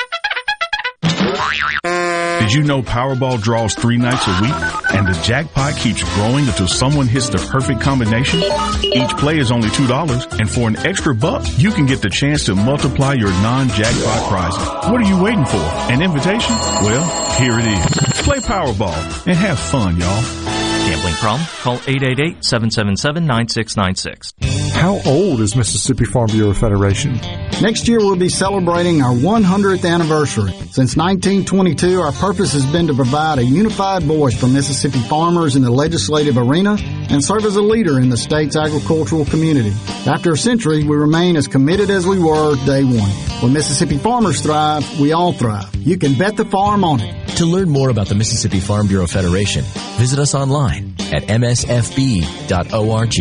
Did 2.39 2.53
you 2.53 2.63
know 2.63 2.81
Powerball 2.81 3.41
draws 3.41 3.75
three 3.75 3.97
nights 3.97 4.25
a 4.25 4.41
week 4.41 4.93
and 4.93 5.05
the 5.05 5.21
jackpot 5.21 5.75
keeps 5.75 6.01
growing 6.15 6.47
until 6.47 6.69
someone 6.69 7.07
hits 7.07 7.27
the 7.27 7.39
perfect 7.51 7.81
combination? 7.81 8.39
Each 8.81 9.11
play 9.17 9.37
is 9.39 9.51
only 9.51 9.67
$2 9.67 10.39
and 10.39 10.49
for 10.49 10.69
an 10.69 10.77
extra 10.77 11.13
buck, 11.13 11.45
you 11.57 11.71
can 11.71 11.85
get 11.85 12.01
the 12.01 12.09
chance 12.09 12.45
to 12.45 12.55
multiply 12.55 13.15
your 13.15 13.31
non-jackpot 13.31 14.29
prizes. 14.29 14.65
What 14.89 15.01
are 15.01 15.09
you 15.09 15.21
waiting 15.21 15.45
for? 15.45 15.57
An 15.91 16.01
invitation? 16.01 16.55
Well, 16.55 17.35
here 17.37 17.59
it 17.59 17.65
is. 17.65 17.98
Play 18.23 18.39
Powerball 18.39 19.27
and 19.27 19.35
have 19.37 19.59
fun, 19.59 19.97
y'all. 19.97 20.48
Gambling 20.89 21.13
problem? 21.15 21.47
Call 21.61 21.77
888-777-9696. 21.77 24.71
How 24.71 24.99
old 25.05 25.39
is 25.39 25.55
Mississippi 25.55 26.05
Farm 26.05 26.31
Bureau 26.31 26.53
Federation? 26.53 27.13
Next 27.61 27.87
year 27.87 27.99
we'll 27.99 28.15
be 28.15 28.29
celebrating 28.29 29.03
our 29.03 29.13
100th 29.13 29.87
anniversary. 29.87 30.51
Since 30.71 30.97
1922, 30.97 31.99
our 31.99 32.11
purpose 32.13 32.53
has 32.53 32.65
been 32.71 32.87
to 32.87 32.95
provide 32.95 33.37
a 33.37 33.43
unified 33.43 34.01
voice 34.03 34.39
for 34.39 34.47
Mississippi 34.47 35.01
farmers 35.01 35.55
in 35.55 35.61
the 35.61 35.69
legislative 35.69 36.37
arena 36.37 36.77
and 36.79 37.23
serve 37.23 37.45
as 37.45 37.55
a 37.55 37.61
leader 37.61 37.99
in 37.99 38.09
the 38.09 38.17
state's 38.17 38.55
agricultural 38.55 39.25
community. 39.25 39.73
After 40.07 40.31
a 40.31 40.37
century, 40.37 40.83
we 40.83 40.95
remain 40.95 41.35
as 41.35 41.47
committed 41.47 41.91
as 41.91 42.07
we 42.07 42.17
were 42.17 42.55
day 42.65 42.83
one. 42.83 43.11
When 43.41 43.53
Mississippi 43.53 43.97
farmers 43.97 44.41
thrive, 44.41 44.99
we 44.99 45.11
all 45.11 45.33
thrive. 45.33 45.73
You 45.75 45.97
can 45.97 46.17
bet 46.17 46.37
the 46.37 46.45
farm 46.45 46.83
on 46.83 47.01
it. 47.01 47.15
To 47.37 47.45
learn 47.45 47.69
more 47.69 47.89
about 47.89 48.07
the 48.07 48.15
Mississippi 48.15 48.59
Farm 48.59 48.87
Bureau 48.87 49.07
Federation, 49.07 49.63
visit 49.97 50.19
us 50.19 50.35
online 50.35 50.78
at 51.13 51.23
msfb.org. 51.23 53.13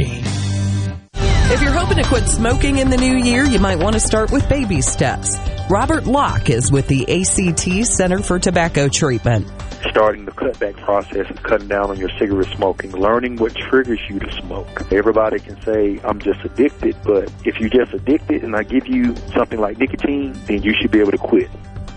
If 1.50 1.62
you're 1.62 1.72
hoping 1.72 1.96
to 1.96 2.04
quit 2.04 2.28
smoking 2.28 2.76
in 2.76 2.90
the 2.90 2.98
new 2.98 3.16
year, 3.16 3.42
you 3.42 3.58
might 3.58 3.78
want 3.78 3.94
to 3.94 4.00
start 4.00 4.30
with 4.30 4.46
baby 4.50 4.82
steps. 4.82 5.38
Robert 5.70 6.04
Locke 6.04 6.50
is 6.50 6.70
with 6.70 6.86
the 6.88 7.04
ACT 7.08 7.86
Center 7.86 8.18
for 8.18 8.38
Tobacco 8.38 8.88
Treatment. 8.88 9.46
Starting 9.88 10.26
the 10.26 10.32
cutback 10.32 10.76
process 10.84 11.30
of 11.30 11.42
cutting 11.42 11.68
down 11.68 11.88
on 11.88 11.96
your 11.96 12.10
cigarette 12.18 12.54
smoking, 12.54 12.92
learning 12.92 13.36
what 13.36 13.54
triggers 13.54 14.00
you 14.10 14.18
to 14.18 14.30
smoke. 14.42 14.92
Everybody 14.92 15.38
can 15.38 15.58
say, 15.62 15.98
I'm 16.04 16.20
just 16.20 16.44
addicted, 16.44 16.96
but 17.02 17.32
if 17.46 17.58
you're 17.58 17.70
just 17.70 17.94
addicted 17.94 18.44
and 18.44 18.54
I 18.54 18.62
give 18.62 18.86
you 18.86 19.16
something 19.34 19.58
like 19.58 19.78
nicotine, 19.78 20.34
then 20.46 20.62
you 20.62 20.74
should 20.78 20.90
be 20.90 21.00
able 21.00 21.12
to 21.12 21.18
quit. 21.18 21.48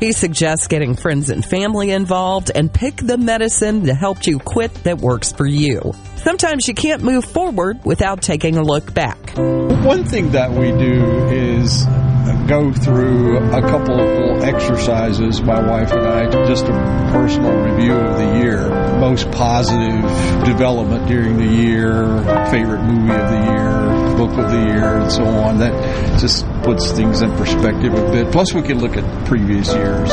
He 0.01 0.13
suggests 0.13 0.65
getting 0.65 0.95
friends 0.95 1.29
and 1.29 1.45
family 1.45 1.91
involved 1.91 2.49
and 2.55 2.73
pick 2.73 2.95
the 2.95 3.19
medicine 3.19 3.83
that 3.83 3.93
help 3.93 4.25
you 4.25 4.39
quit 4.39 4.73
that 4.83 4.97
works 4.97 5.31
for 5.31 5.45
you. 5.45 5.93
Sometimes 6.15 6.67
you 6.67 6.73
can't 6.73 7.03
move 7.03 7.23
forward 7.23 7.85
without 7.85 8.23
taking 8.23 8.57
a 8.57 8.63
look 8.63 8.95
back. 8.95 9.37
One 9.37 10.03
thing 10.03 10.31
that 10.31 10.49
we 10.49 10.71
do 10.71 11.27
is 11.27 11.85
go 12.47 12.73
through 12.73 13.37
a 13.51 13.61
couple 13.61 13.99
of 13.99 14.07
little 14.07 14.43
exercises, 14.43 15.39
my 15.39 15.61
wife 15.69 15.91
and 15.91 16.07
I, 16.07 16.47
just 16.47 16.65
a 16.65 16.71
personal 17.11 17.53
review 17.61 17.93
of 17.93 18.17
the 18.17 18.39
year. 18.39 18.69
Most 18.99 19.29
positive 19.29 20.01
development 20.45 21.07
during 21.07 21.37
the 21.37 21.45
year, 21.45 22.23
favorite 22.49 22.81
movie 22.81 23.13
of 23.13 23.29
the 23.29 23.51
year, 23.51 23.80
book 24.27 24.37
of 24.37 24.51
the 24.51 24.57
year, 24.57 24.97
and 24.97 25.11
so 25.11 25.25
on. 25.25 25.57
That 25.57 25.73
just 26.19 26.45
puts 26.63 26.91
things 26.91 27.21
in 27.21 27.31
perspective 27.37 27.93
a 27.93 28.11
bit. 28.11 28.31
Plus, 28.31 28.53
we 28.53 28.61
can 28.61 28.79
look 28.79 28.95
at 28.95 29.25
previous 29.25 29.73
years. 29.73 30.11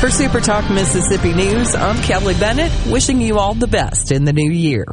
For 0.00 0.08
Super 0.08 0.40
Talk 0.40 0.70
Mississippi 0.70 1.34
News, 1.34 1.74
I'm 1.74 2.00
Kelly 2.02 2.34
Bennett, 2.34 2.72
wishing 2.86 3.20
you 3.20 3.38
all 3.38 3.54
the 3.54 3.66
best 3.66 4.12
in 4.12 4.24
the 4.24 4.32
new 4.32 4.50
year. 4.50 4.86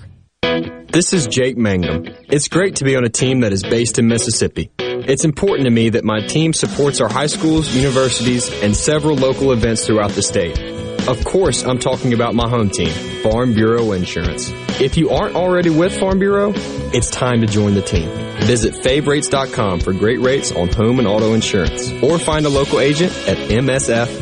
This 0.92 1.14
is 1.14 1.28
Jake 1.28 1.58
Mangum. 1.58 2.06
It's 2.30 2.48
great 2.48 2.78
to 2.78 2.84
be 2.84 2.96
on 2.96 3.06
a 3.06 3.10
team 3.10 3.42
that 3.42 3.54
is 3.54 3.62
based 3.62 4.00
in 4.00 4.08
Mississippi. 4.08 4.72
It's 4.80 5.24
important 5.24 5.66
to 5.66 5.72
me 5.72 5.90
that 5.92 6.04
my 6.04 6.20
team 6.22 6.54
supports 6.54 7.00
our 7.00 7.10
high 7.10 7.28
schools, 7.28 7.74
universities, 7.76 8.50
and 8.64 8.76
several 8.76 9.16
local 9.16 9.52
events 9.52 9.86
throughout 9.86 10.12
the 10.12 10.24
state. 10.24 10.77
Of 11.08 11.24
course, 11.24 11.64
I'm 11.64 11.80
talking 11.80 12.12
about 12.14 12.36
my 12.36 12.50
home 12.50 12.70
team, 12.70 12.90
Farm 13.24 13.54
Bureau 13.54 13.94
Insurance. 13.94 14.52
If 14.82 14.98
you 14.98 15.10
aren't 15.12 15.36
already 15.36 15.70
with 15.70 15.98
Farm 15.98 16.20
Bureau, 16.20 16.52
it's 16.94 17.10
time 17.10 17.40
to 17.42 17.48
join 17.48 17.76
the 17.76 17.82
team. 17.82 18.10
Visit 18.42 18.74
favrates.com 18.76 19.80
for 19.80 19.94
great 19.94 20.20
rates 20.20 20.52
on 20.52 20.68
home 20.68 21.00
and 21.00 21.08
auto 21.08 21.34
insurance, 21.34 21.90
or 22.04 22.20
find 22.20 22.46
a 22.46 22.50
local 22.50 22.82
agent 22.82 23.14
at 23.26 23.38
msfbins.com. 23.38 24.14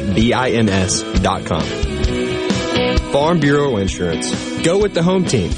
Farm 3.12 3.40
Bureau 3.40 3.78
Insurance. 3.78 4.62
Go 4.62 4.78
with 4.80 4.94
the 4.94 5.02
home 5.02 5.26
team. 5.26 5.50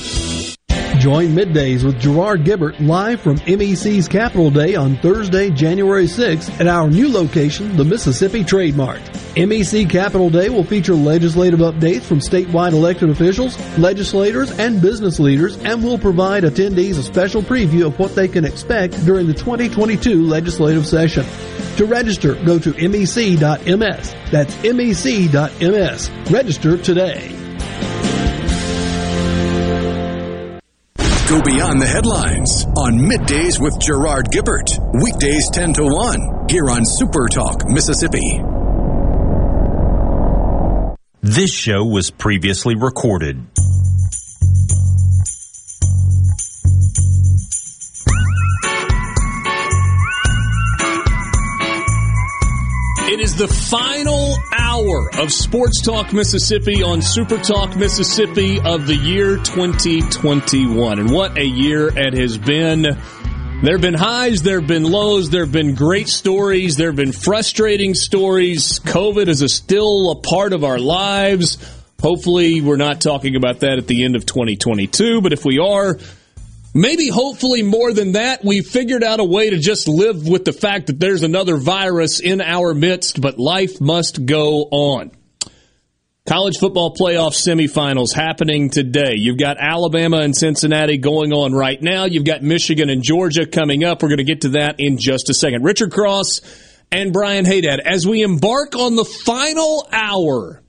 Join 0.99 1.35
Middays 1.35 1.83
with 1.83 1.99
Gerard 1.99 2.43
Gibert 2.45 2.79
live 2.79 3.19
from 3.21 3.37
MEC's 3.37 4.07
Capital 4.07 4.49
Day 4.49 4.75
on 4.75 4.95
Thursday, 4.97 5.49
January 5.49 6.05
6th 6.05 6.59
at 6.59 6.67
our 6.67 6.89
new 6.89 7.11
location, 7.11 7.75
the 7.75 7.83
Mississippi 7.83 8.43
Trade 8.43 8.75
Mart. 8.75 9.01
MEC 9.37 9.87
Capital 9.87 10.31
Day 10.31 10.49
will 10.49 10.63
feature 10.63 10.95
legislative 10.95 11.59
updates 11.59 12.01
from 12.01 12.19
statewide 12.19 12.73
elected 12.73 13.11
officials, 13.11 13.55
legislators, 13.77 14.49
and 14.57 14.81
business 14.81 15.19
leaders 15.19 15.57
and 15.59 15.83
will 15.83 15.99
provide 15.99 16.41
attendees 16.41 16.97
a 16.97 17.03
special 17.03 17.43
preview 17.43 17.85
of 17.85 17.99
what 17.99 18.15
they 18.15 18.27
can 18.27 18.45
expect 18.45 18.93
during 19.05 19.27
the 19.27 19.35
2022 19.35 20.23
legislative 20.23 20.87
session. 20.87 21.23
To 21.77 21.85
register, 21.85 22.33
go 22.45 22.57
to 22.57 22.71
mec.ms. 22.89 24.15
That's 24.31 24.63
mec.ms. 24.63 26.09
Register 26.31 26.77
today. 26.79 27.29
Go 31.29 31.43
beyond 31.43 31.79
the 31.79 31.85
headlines 31.85 32.65
on 32.75 32.97
Middays 32.97 33.61
with 33.61 33.79
Gerard 33.79 34.29
Gibert. 34.31 34.79
Weekdays 35.03 35.47
10 35.51 35.73
to 35.73 35.83
1 35.83 36.47
here 36.49 36.71
on 36.71 36.81
Super 36.83 37.27
Talk, 37.27 37.61
Mississippi. 37.67 38.41
This 41.29 41.53
show 41.53 41.83
was 41.83 42.09
previously 42.09 42.75
recorded. 42.75 43.45
It 53.09 53.19
is 53.19 53.35
the 53.35 53.49
final 53.49 54.37
hour 54.57 55.09
of 55.19 55.33
Sports 55.33 55.81
Talk 55.81 56.13
Mississippi 56.13 56.81
on 56.81 57.01
Super 57.01 57.37
Talk 57.37 57.75
Mississippi 57.75 58.61
of 58.61 58.87
the 58.87 58.95
year 58.95 59.35
2021. 59.35 60.99
And 60.99 61.11
what 61.11 61.37
a 61.37 61.45
year 61.45 61.89
it 61.89 62.13
has 62.13 62.37
been. 62.37 62.85
There 63.63 63.73
have 63.73 63.81
been 63.81 63.95
highs, 63.95 64.43
there 64.43 64.59
have 64.59 64.67
been 64.67 64.83
lows, 64.83 65.31
there 65.31 65.43
have 65.43 65.51
been 65.51 65.73
great 65.73 66.09
stories, 66.09 66.77
there 66.77 66.89
have 66.89 66.95
been 66.95 67.11
frustrating 67.11 67.95
stories. 67.95 68.79
COVID 68.79 69.27
is 69.27 69.41
a 69.41 69.49
still 69.49 70.11
a 70.11 70.21
part 70.21 70.53
of 70.53 70.63
our 70.63 70.77
lives. 70.77 71.57
Hopefully, 71.99 72.61
we're 72.61 72.77
not 72.77 73.01
talking 73.01 73.35
about 73.35 73.61
that 73.61 73.79
at 73.79 73.87
the 73.87 74.05
end 74.05 74.15
of 74.15 74.27
2022, 74.27 75.21
but 75.21 75.33
if 75.33 75.43
we 75.43 75.57
are, 75.57 75.97
maybe 76.75 77.07
hopefully 77.07 77.63
more 77.63 77.91
than 77.93 78.11
that, 78.11 78.45
we 78.45 78.61
figured 78.61 79.03
out 79.03 79.19
a 79.19 79.25
way 79.25 79.49
to 79.49 79.57
just 79.57 79.87
live 79.87 80.27
with 80.27 80.45
the 80.45 80.53
fact 80.53 80.87
that 80.87 80.99
there's 80.99 81.23
another 81.23 81.57
virus 81.57 82.19
in 82.19 82.41
our 82.41 82.75
midst, 82.75 83.19
but 83.19 83.39
life 83.39 83.81
must 83.81 84.23
go 84.27 84.67
on. 84.69 85.09
College 86.27 86.57
football 86.57 86.93
playoff 86.93 87.31
semifinals 87.31 88.13
happening 88.13 88.69
today. 88.69 89.13
You've 89.15 89.37
got 89.37 89.55
Alabama 89.57 90.17
and 90.17 90.35
Cincinnati 90.35 90.97
going 90.97 91.31
on 91.31 91.53
right 91.53 91.81
now. 91.81 92.03
You've 92.03 92.25
got 92.25 92.43
Michigan 92.43 92.89
and 92.89 93.01
Georgia 93.01 93.45
coming 93.47 93.85
up. 93.85 94.03
We're 94.03 94.09
going 94.09 94.17
to 94.17 94.25
get 94.25 94.41
to 94.41 94.49
that 94.49 94.75
in 94.79 94.97
just 94.97 95.29
a 95.29 95.33
second. 95.33 95.63
Richard 95.63 95.93
Cross 95.93 96.41
and 96.91 97.13
Brian 97.13 97.45
Haydad, 97.45 97.79
as 97.79 98.05
we 98.05 98.23
embark 98.23 98.75
on 98.75 98.97
the 98.97 99.05
final 99.05 99.87
hour 99.89 100.61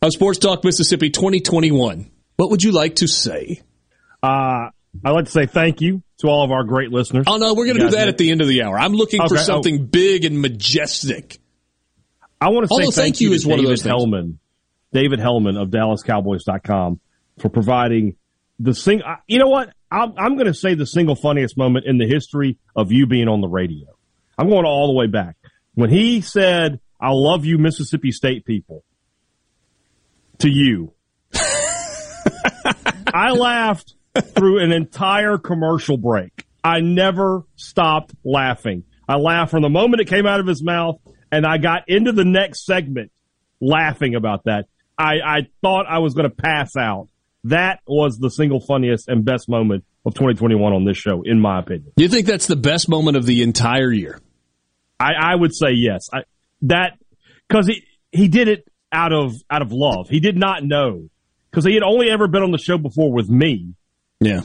of 0.00 0.12
Sports 0.12 0.38
Talk 0.38 0.62
Mississippi 0.62 1.10
2021, 1.10 2.08
what 2.36 2.50
would 2.50 2.62
you 2.62 2.70
like 2.70 2.94
to 2.96 3.08
say? 3.08 3.62
Uh, 4.22 4.68
I'd 5.04 5.10
like 5.10 5.24
to 5.24 5.32
say 5.32 5.46
thank 5.46 5.80
you 5.80 6.04
to 6.18 6.28
all 6.28 6.44
of 6.44 6.52
our 6.52 6.62
great 6.62 6.92
listeners. 6.92 7.24
Oh, 7.26 7.38
no, 7.38 7.54
we're 7.54 7.66
going 7.66 7.78
to 7.78 7.86
do 7.86 7.96
that 7.96 8.06
at 8.06 8.16
the 8.16 8.30
end 8.30 8.42
of 8.42 8.46
the 8.46 8.62
hour. 8.62 8.78
I'm 8.78 8.92
looking 8.92 9.20
for 9.22 9.34
Okay, 9.34 9.40
oh. 9.40 9.44
something 9.44 9.86
big 9.86 10.24
and 10.24 10.40
majestic. 10.40 11.40
I 12.40 12.50
want 12.50 12.62
to 12.62 12.68
say 12.68 12.72
Although 12.74 12.84
thank, 12.92 12.94
thank 12.94 13.20
you 13.20 13.30
to 13.30 13.34
is 13.34 13.44
one 13.44 13.54
of 13.54 13.64
David 13.64 13.78
those 13.78 13.82
things. 13.82 14.38
David 14.94 15.18
Helman 15.18 15.56
of 15.56 15.70
DallasCowboys.com 15.70 17.00
for 17.40 17.48
providing 17.48 18.14
the 18.60 18.72
sing. 18.74 19.02
You 19.26 19.40
know 19.40 19.48
what? 19.48 19.70
I'm, 19.90 20.14
I'm 20.16 20.34
going 20.36 20.46
to 20.46 20.54
say 20.54 20.74
the 20.74 20.86
single 20.86 21.16
funniest 21.16 21.56
moment 21.58 21.84
in 21.86 21.98
the 21.98 22.06
history 22.06 22.58
of 22.74 22.92
you 22.92 23.06
being 23.06 23.28
on 23.28 23.40
the 23.40 23.48
radio. 23.48 23.86
I'm 24.38 24.48
going 24.48 24.64
all 24.64 24.86
the 24.86 24.94
way 24.94 25.08
back 25.08 25.36
when 25.74 25.90
he 25.90 26.20
said, 26.20 26.80
"I 27.00 27.10
love 27.10 27.44
you, 27.44 27.58
Mississippi 27.58 28.12
State 28.12 28.46
people." 28.46 28.84
To 30.38 30.48
you, 30.48 30.92
I 33.14 33.30
laughed 33.30 33.94
through 34.34 34.64
an 34.64 34.72
entire 34.72 35.38
commercial 35.38 35.96
break. 35.96 36.46
I 36.62 36.80
never 36.80 37.44
stopped 37.56 38.14
laughing. 38.24 38.84
I 39.08 39.16
laughed 39.16 39.50
from 39.50 39.62
the 39.62 39.68
moment 39.68 40.00
it 40.00 40.08
came 40.08 40.26
out 40.26 40.40
of 40.40 40.46
his 40.46 40.62
mouth, 40.62 41.00
and 41.30 41.44
I 41.44 41.58
got 41.58 41.88
into 41.88 42.12
the 42.12 42.24
next 42.24 42.64
segment 42.64 43.10
laughing 43.60 44.14
about 44.14 44.44
that. 44.44 44.66
I, 44.98 45.14
I 45.24 45.38
thought 45.60 45.86
I 45.88 45.98
was 45.98 46.14
going 46.14 46.28
to 46.28 46.34
pass 46.34 46.76
out. 46.76 47.08
That 47.44 47.80
was 47.86 48.18
the 48.18 48.30
single 48.30 48.60
funniest 48.60 49.08
and 49.08 49.24
best 49.24 49.48
moment 49.48 49.84
of 50.06 50.14
2021 50.14 50.72
on 50.72 50.84
this 50.84 50.96
show, 50.96 51.22
in 51.24 51.40
my 51.40 51.58
opinion. 51.60 51.92
You 51.96 52.08
think 52.08 52.26
that's 52.26 52.46
the 52.46 52.56
best 52.56 52.88
moment 52.88 53.16
of 53.16 53.26
the 53.26 53.42
entire 53.42 53.92
year? 53.92 54.20
I, 54.98 55.12
I 55.12 55.34
would 55.34 55.54
say 55.54 55.72
yes. 55.72 56.08
I, 56.12 56.20
that 56.62 56.98
because 57.48 57.66
he 57.66 57.84
he 58.12 58.28
did 58.28 58.48
it 58.48 58.66
out 58.92 59.12
of 59.12 59.34
out 59.50 59.62
of 59.62 59.72
love. 59.72 60.08
He 60.08 60.20
did 60.20 60.36
not 60.36 60.64
know 60.64 61.08
because 61.50 61.64
he 61.64 61.74
had 61.74 61.82
only 61.82 62.10
ever 62.10 62.28
been 62.28 62.42
on 62.42 62.52
the 62.52 62.58
show 62.58 62.78
before 62.78 63.12
with 63.12 63.28
me. 63.28 63.74
Yeah, 64.20 64.42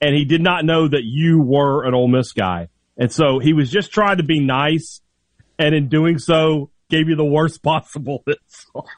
and 0.00 0.14
he 0.14 0.24
did 0.24 0.40
not 0.40 0.64
know 0.64 0.88
that 0.88 1.02
you 1.04 1.42
were 1.42 1.84
an 1.84 1.94
Ole 1.94 2.08
Miss 2.08 2.32
guy, 2.32 2.68
and 2.96 3.12
so 3.12 3.38
he 3.38 3.52
was 3.52 3.70
just 3.70 3.92
trying 3.92 4.18
to 4.18 4.22
be 4.22 4.40
nice, 4.40 5.00
and 5.58 5.74
in 5.74 5.88
doing 5.88 6.18
so, 6.18 6.70
gave 6.88 7.08
you 7.08 7.16
the 7.16 7.24
worst 7.24 7.62
possible 7.62 8.22
insult. 8.26 8.88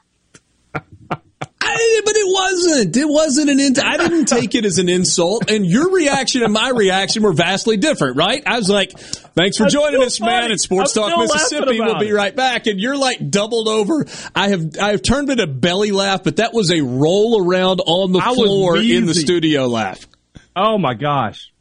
I, 1.75 2.01
but 2.05 2.15
it 2.15 2.27
wasn't. 2.27 2.97
It 2.97 3.07
wasn't 3.07 3.49
an. 3.49 3.59
In- 3.59 3.79
I 3.79 3.97
didn't 3.97 4.25
take 4.25 4.55
it 4.55 4.65
as 4.65 4.77
an 4.77 4.89
insult, 4.89 5.49
and 5.49 5.65
your 5.65 5.91
reaction 5.91 6.43
and 6.43 6.53
my 6.53 6.69
reaction 6.69 7.23
were 7.23 7.33
vastly 7.33 7.77
different, 7.77 8.17
right? 8.17 8.43
I 8.45 8.57
was 8.57 8.69
like, 8.69 8.91
"Thanks 8.97 9.57
for 9.57 9.67
joining 9.67 10.03
us, 10.03 10.19
man." 10.19 10.51
At 10.51 10.59
Sports 10.59 10.95
I'm 10.97 11.09
Talk 11.09 11.19
Mississippi, 11.19 11.79
we'll 11.79 11.99
be 11.99 12.11
right 12.11 12.35
back. 12.35 12.67
And 12.67 12.79
you're 12.79 12.97
like 12.97 13.29
doubled 13.29 13.67
over. 13.67 14.05
I 14.35 14.49
have 14.49 14.77
I 14.81 14.91
have 14.91 15.01
turned 15.01 15.29
it 15.29 15.39
a 15.39 15.47
belly 15.47 15.91
laugh, 15.91 16.23
but 16.23 16.37
that 16.37 16.53
was 16.53 16.71
a 16.71 16.81
roll 16.81 17.45
around 17.45 17.81
on 17.85 18.11
the 18.11 18.19
I 18.19 18.33
floor 18.33 18.77
in 18.77 19.05
the 19.05 19.13
studio 19.13 19.67
laugh. 19.67 20.07
Oh 20.55 20.77
my 20.77 20.93
gosh! 20.93 21.51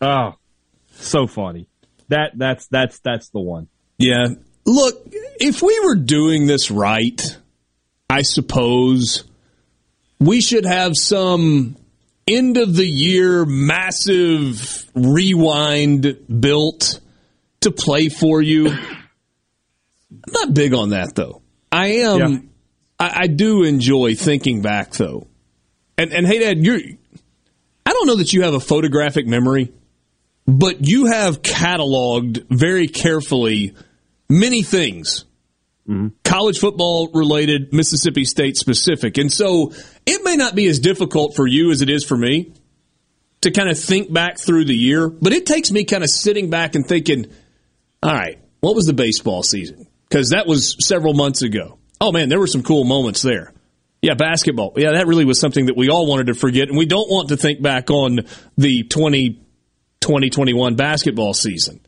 Oh, 0.00 0.34
so 0.92 1.26
funny. 1.26 1.68
That 2.08 2.32
that's 2.36 2.66
that's 2.68 2.98
that's 3.00 3.28
the 3.30 3.40
one. 3.40 3.68
Yeah. 3.98 4.26
Look, 4.66 5.06
if 5.40 5.62
we 5.62 5.78
were 5.84 5.94
doing 5.94 6.46
this 6.46 6.70
right, 6.70 7.38
I 8.08 8.22
suppose 8.22 9.24
we 10.20 10.40
should 10.40 10.64
have 10.64 10.96
some 10.96 11.76
end 12.26 12.56
of 12.56 12.74
the 12.74 12.86
year 12.86 13.44
massive 13.44 14.86
rewind 14.94 16.16
built 16.40 17.00
to 17.60 17.70
play 17.70 18.08
for 18.08 18.40
you. 18.40 18.68
I'm 18.70 20.32
not 20.32 20.54
big 20.54 20.74
on 20.74 20.90
that 20.90 21.14
though. 21.14 21.42
I 21.72 21.86
am. 21.86 22.18
Yeah. 22.18 22.38
I, 22.98 23.22
I, 23.22 23.26
do 23.26 23.64
enjoy 23.64 24.14
thinking 24.14 24.62
back 24.62 24.92
though, 24.92 25.26
and 25.98 26.12
and 26.12 26.26
hey, 26.26 26.38
Dad, 26.38 26.64
you're. 26.64 26.78
I 27.86 27.92
don't 27.92 28.06
know 28.06 28.16
that 28.16 28.32
you 28.32 28.42
have 28.42 28.54
a 28.54 28.60
photographic 28.60 29.26
memory, 29.26 29.72
but 30.46 30.88
you 30.88 31.06
have 31.06 31.42
cataloged 31.42 32.46
very 32.48 32.86
carefully 32.86 33.74
many 34.28 34.62
things. 34.62 35.24
Mm-hmm. 35.88 36.08
College 36.24 36.58
football 36.58 37.10
related, 37.12 37.72
Mississippi 37.72 38.24
State 38.24 38.56
specific. 38.56 39.18
And 39.18 39.32
so 39.32 39.72
it 40.06 40.24
may 40.24 40.36
not 40.36 40.54
be 40.54 40.66
as 40.66 40.78
difficult 40.78 41.36
for 41.36 41.46
you 41.46 41.70
as 41.70 41.82
it 41.82 41.90
is 41.90 42.04
for 42.04 42.16
me 42.16 42.52
to 43.42 43.50
kind 43.50 43.68
of 43.68 43.78
think 43.78 44.10
back 44.10 44.38
through 44.38 44.64
the 44.64 44.74
year, 44.74 45.08
but 45.08 45.34
it 45.34 45.44
takes 45.44 45.70
me 45.70 45.84
kind 45.84 46.02
of 46.02 46.08
sitting 46.08 46.48
back 46.48 46.74
and 46.74 46.86
thinking, 46.86 47.30
all 48.02 48.12
right, 48.12 48.38
what 48.60 48.74
was 48.74 48.86
the 48.86 48.94
baseball 48.94 49.42
season? 49.42 49.86
Because 50.08 50.30
that 50.30 50.46
was 50.46 50.76
several 50.80 51.12
months 51.12 51.42
ago. 51.42 51.78
Oh 52.00 52.10
man, 52.10 52.30
there 52.30 52.40
were 52.40 52.46
some 52.46 52.62
cool 52.62 52.84
moments 52.84 53.20
there. 53.20 53.52
Yeah, 54.00 54.14
basketball. 54.14 54.72
Yeah, 54.76 54.92
that 54.92 55.06
really 55.06 55.24
was 55.24 55.38
something 55.38 55.66
that 55.66 55.76
we 55.76 55.88
all 55.88 56.06
wanted 56.06 56.26
to 56.26 56.34
forget, 56.34 56.68
and 56.68 56.76
we 56.76 56.86
don't 56.86 57.08
want 57.08 57.28
to 57.28 57.36
think 57.36 57.62
back 57.62 57.90
on 57.90 58.20
the 58.56 58.82
20, 58.84 59.40
2021 60.00 60.76
basketball 60.76 61.34
season. 61.34 61.80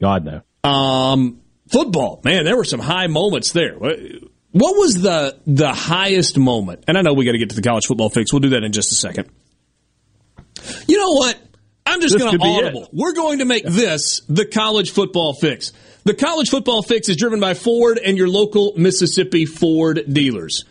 God, 0.00 0.24
no. 0.24 0.68
Um, 0.68 1.40
football, 1.70 2.20
man, 2.24 2.44
there 2.44 2.56
were 2.56 2.64
some 2.64 2.80
high 2.80 3.06
moments 3.06 3.52
there. 3.52 3.74
What 3.76 4.76
was 4.76 5.00
the 5.00 5.38
the 5.46 5.72
highest 5.72 6.38
moment? 6.38 6.84
And 6.88 6.98
I 6.98 7.02
know 7.02 7.14
we 7.14 7.24
got 7.24 7.32
to 7.32 7.38
get 7.38 7.50
to 7.50 7.56
the 7.56 7.62
college 7.62 7.86
football 7.86 8.10
fix. 8.10 8.32
We'll 8.32 8.40
do 8.40 8.50
that 8.50 8.64
in 8.64 8.72
just 8.72 8.92
a 8.92 8.96
second. 8.96 9.30
You 10.86 10.98
know 10.98 11.12
what? 11.12 11.38
I'm 11.86 12.00
just 12.00 12.18
going 12.18 12.38
to 12.38 12.44
audible. 12.44 12.88
We're 12.92 13.14
going 13.14 13.38
to 13.38 13.44
make 13.44 13.64
this 13.64 14.20
the 14.28 14.44
college 14.44 14.90
football 14.90 15.34
fix. 15.34 15.72
The 16.04 16.14
college 16.14 16.50
football 16.50 16.82
fix 16.82 17.08
is 17.08 17.16
driven 17.16 17.40
by 17.40 17.54
Ford 17.54 17.98
and 17.98 18.16
your 18.16 18.28
local 18.28 18.72
Mississippi 18.76 19.44
Ford 19.44 20.02
dealers. 20.10 20.64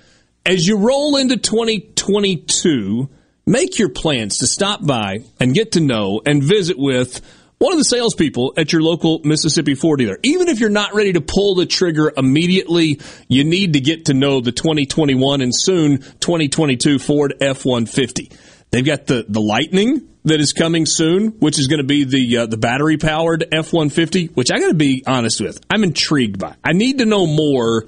As 0.45 0.67
you 0.67 0.77
roll 0.77 1.17
into 1.17 1.37
2022, 1.37 3.09
make 3.45 3.77
your 3.77 3.89
plans 3.89 4.39
to 4.39 4.47
stop 4.47 4.85
by 4.85 5.19
and 5.39 5.53
get 5.53 5.73
to 5.73 5.79
know 5.79 6.21
and 6.25 6.41
visit 6.41 6.77
with 6.79 7.21
one 7.59 7.73
of 7.73 7.77
the 7.77 7.85
salespeople 7.85 8.53
at 8.57 8.71
your 8.71 8.81
local 8.81 9.19
Mississippi 9.23 9.75
Ford 9.75 9.99
dealer. 9.99 10.17
Even 10.23 10.47
if 10.47 10.59
you're 10.59 10.69
not 10.69 10.95
ready 10.95 11.13
to 11.13 11.21
pull 11.21 11.55
the 11.55 11.65
trigger 11.65 12.11
immediately, 12.15 13.01
you 13.27 13.43
need 13.43 13.73
to 13.73 13.81
get 13.81 14.05
to 14.05 14.13
know 14.13 14.39
the 14.39 14.53
2021 14.53 15.41
and 15.41 15.53
soon 15.55 15.99
2022 15.99 16.99
Ford 16.99 17.35
F-150. 17.41 18.33
They've 18.71 18.85
got 18.85 19.07
the, 19.07 19.25
the 19.27 19.41
Lightning 19.41 20.07
that 20.23 20.39
is 20.39 20.53
coming 20.53 20.85
soon, 20.85 21.31
which 21.39 21.59
is 21.59 21.67
going 21.67 21.79
to 21.79 21.87
be 21.87 22.05
the 22.05 22.37
uh, 22.39 22.45
the 22.45 22.57
battery 22.57 22.97
powered 22.97 23.43
F-150, 23.51 24.35
which 24.35 24.51
I 24.51 24.59
got 24.59 24.67
to 24.69 24.73
be 24.73 25.03
honest 25.05 25.41
with. 25.41 25.59
I'm 25.69 25.83
intrigued 25.83 26.39
by. 26.39 26.55
I 26.63 26.73
need 26.73 26.99
to 26.99 27.05
know 27.05 27.27
more. 27.27 27.87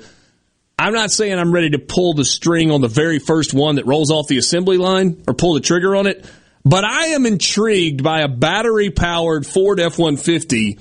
I'm 0.77 0.93
not 0.93 1.11
saying 1.11 1.37
I'm 1.37 1.53
ready 1.53 1.71
to 1.71 1.79
pull 1.79 2.15
the 2.15 2.25
string 2.25 2.71
on 2.71 2.81
the 2.81 2.87
very 2.87 3.19
first 3.19 3.53
one 3.53 3.75
that 3.75 3.85
rolls 3.85 4.11
off 4.11 4.27
the 4.27 4.37
assembly 4.37 4.77
line 4.77 5.23
or 5.27 5.33
pull 5.33 5.53
the 5.53 5.59
trigger 5.59 5.95
on 5.95 6.07
it, 6.07 6.25
but 6.63 6.83
I 6.83 7.07
am 7.07 7.25
intrigued 7.25 8.03
by 8.03 8.21
a 8.21 8.27
battery 8.27 8.89
powered 8.89 9.45
Ford 9.45 9.79
F 9.79 9.97
150 9.97 10.79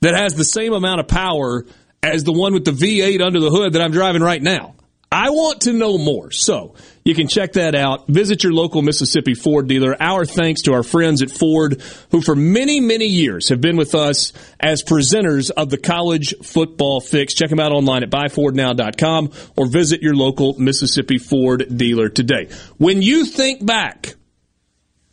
that 0.00 0.14
has 0.14 0.34
the 0.34 0.44
same 0.44 0.72
amount 0.72 1.00
of 1.00 1.08
power 1.08 1.64
as 2.02 2.24
the 2.24 2.32
one 2.32 2.54
with 2.54 2.64
the 2.64 2.70
V8 2.70 3.20
under 3.24 3.40
the 3.40 3.50
hood 3.50 3.72
that 3.72 3.82
I'm 3.82 3.90
driving 3.90 4.22
right 4.22 4.42
now. 4.42 4.74
I 5.10 5.30
want 5.30 5.62
to 5.62 5.72
know 5.72 5.96
more. 5.96 6.30
So 6.30 6.74
you 7.02 7.14
can 7.14 7.28
check 7.28 7.54
that 7.54 7.74
out. 7.74 8.08
Visit 8.08 8.44
your 8.44 8.52
local 8.52 8.82
Mississippi 8.82 9.34
Ford 9.34 9.66
dealer. 9.66 9.96
Our 9.98 10.26
thanks 10.26 10.62
to 10.62 10.74
our 10.74 10.82
friends 10.82 11.22
at 11.22 11.30
Ford, 11.30 11.82
who 12.10 12.20
for 12.20 12.36
many, 12.36 12.80
many 12.80 13.06
years 13.06 13.48
have 13.48 13.62
been 13.62 13.78
with 13.78 13.94
us 13.94 14.34
as 14.60 14.84
presenters 14.84 15.50
of 15.50 15.70
the 15.70 15.78
college 15.78 16.34
football 16.42 17.00
fix. 17.00 17.32
Check 17.32 17.48
them 17.48 17.58
out 17.58 17.72
online 17.72 18.02
at 18.02 18.10
buyfordnow.com 18.10 19.30
or 19.56 19.66
visit 19.66 20.02
your 20.02 20.14
local 20.14 20.58
Mississippi 20.58 21.16
Ford 21.16 21.64
dealer 21.74 22.10
today. 22.10 22.50
When 22.76 23.00
you 23.00 23.24
think 23.24 23.64
back 23.64 24.14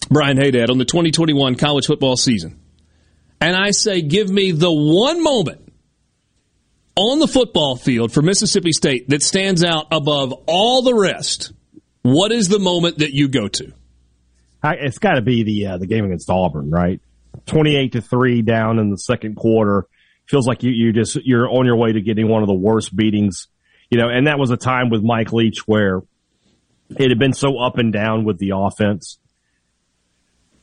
Brian 0.09 0.37
Haydad 0.37 0.69
on 0.69 0.77
the 0.77 0.85
2021 0.85 1.55
college 1.55 1.87
football 1.87 2.15
season. 2.15 2.59
And 3.41 3.55
I 3.55 3.71
say, 3.71 4.01
give 4.01 4.29
me 4.29 4.51
the 4.51 4.71
one 4.71 5.21
moment 5.21 5.73
on 6.95 7.19
the 7.19 7.27
football 7.27 7.75
field 7.75 8.11
for 8.11 8.21
Mississippi 8.21 8.71
State 8.71 9.09
that 9.09 9.21
stands 9.21 9.63
out 9.63 9.87
above 9.91 10.33
all 10.47 10.81
the 10.81 10.93
rest. 10.93 11.51
What 12.01 12.31
is 12.31 12.47
the 12.47 12.59
moment 12.59 12.99
that 12.99 13.13
you 13.13 13.27
go 13.27 13.47
to? 13.47 13.73
It's 14.63 14.97
got 14.97 15.15
to 15.15 15.21
be 15.21 15.43
the 15.43 15.67
uh, 15.67 15.77
the 15.77 15.85
game 15.85 16.05
against 16.05 16.29
Auburn, 16.29 16.71
right? 16.71 16.99
Twenty 17.45 17.75
eight 17.75 17.91
to 17.91 18.01
three 18.01 18.41
down 18.41 18.79
in 18.79 18.89
the 18.89 18.97
second 18.97 19.35
quarter. 19.35 19.85
Feels 20.27 20.47
like 20.47 20.63
you 20.63 20.71
you 20.71 20.91
just 20.91 21.17
you're 21.23 21.47
on 21.47 21.65
your 21.65 21.75
way 21.75 21.91
to 21.91 22.01
getting 22.01 22.27
one 22.27 22.41
of 22.41 22.47
the 22.47 22.55
worst 22.55 22.95
beatings, 22.95 23.47
you 23.91 23.99
know. 23.99 24.07
And 24.09 24.25
that 24.25 24.39
was 24.39 24.49
a 24.49 24.57
time 24.57 24.89
with 24.89 25.03
Mike 25.03 25.31
Leach 25.33 25.67
where 25.67 26.01
it 26.89 27.09
had 27.09 27.19
been 27.19 27.33
so 27.33 27.59
up 27.59 27.77
and 27.77 27.93
down 27.93 28.23
with 28.23 28.39
the 28.39 28.53
offense 28.55 29.19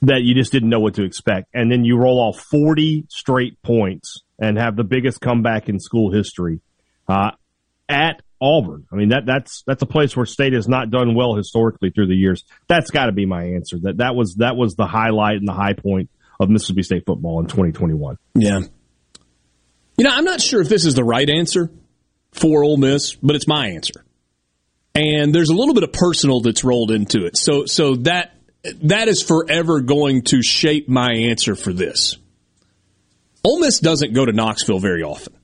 that 0.03 0.23
you 0.23 0.35
just 0.35 0.53
didn't 0.53 0.69
know 0.69 0.81
what 0.81 0.95
to 0.95 1.05
expect. 1.05 1.49
And 1.55 1.71
then 1.71 1.85
you 1.85 1.97
roll 1.97 2.19
off 2.19 2.41
40 2.41 3.07
straight 3.09 3.63
points 3.63 4.21
and 4.39 4.59
have 4.59 4.77
the 4.77 4.85
biggest 4.85 5.21
comeback 5.21 5.69
in 5.69 5.79
school 5.79 6.13
history 6.13 6.61
uh, 7.09 7.31
at 7.89 8.23
Auburn. 8.41 8.87
I 8.93 8.97
mean 8.97 9.11
that 9.11 9.25
that's 9.25 9.63
that's 9.67 9.83
a 9.83 9.87
place 9.87 10.17
where 10.17 10.27
State 10.27 10.53
has 10.53 10.67
not 10.67 10.91
done 10.91 11.15
well 11.15 11.37
historically 11.37 11.91
through 11.91 12.09
the 12.09 12.17
years. 12.17 12.45
That's 12.67 12.91
got 12.91 13.07
to 13.07 13.13
be 13.13 13.25
my 13.25 13.45
answer. 13.45 13.79
That 13.81 13.99
that 13.99 14.17
was 14.17 14.35
that 14.37 14.57
was 14.57 14.75
the 14.75 14.87
highlight 14.87 15.37
and 15.37 15.47
the 15.47 15.53
high 15.53 15.75
point 15.75 16.11
of 16.41 16.51
Mississippi 16.51 16.83
State 16.83 17.07
football 17.07 17.39
in 17.39 17.47
2021. 17.47 18.19
Yeah. 18.35 18.61
You 19.97 20.05
know, 20.05 20.11
I'm 20.11 20.25
not 20.25 20.41
sure 20.41 20.61
if 20.61 20.69
this 20.69 20.85
is 20.85 20.97
the 20.97 21.05
right 21.05 21.29
answer 21.31 21.71
for 22.33 22.65
Ole 22.65 22.79
Miss, 22.79 23.15
but 23.15 23.37
it's 23.37 23.47
my 23.47 23.69
answer. 23.69 24.05
And 24.95 25.33
there's 25.33 25.51
a 25.51 25.55
little 25.55 25.75
bit 25.75 25.85
of 25.85 25.93
personal 25.93 26.41
that's 26.41 26.65
rolled 26.65 26.91
into 26.91 27.27
it. 27.27 27.37
So 27.37 27.67
so 27.67 27.95
that 27.97 28.35
that 28.83 29.09
is 29.09 29.23
forever 29.23 29.81
going 29.81 30.23
to 30.23 30.43
shape 30.43 30.89
my 30.89 31.13
answer 31.13 31.57
for 31.57 31.73
this. 31.73 32.17
Ole 33.45 33.61
Miss 33.61 33.81
doesn't 33.81 34.15
go 34.15 34.25
to 34.25 34.33
Knoxville 34.33 34.79
very 34.79 35.03
often. 35.03 35.35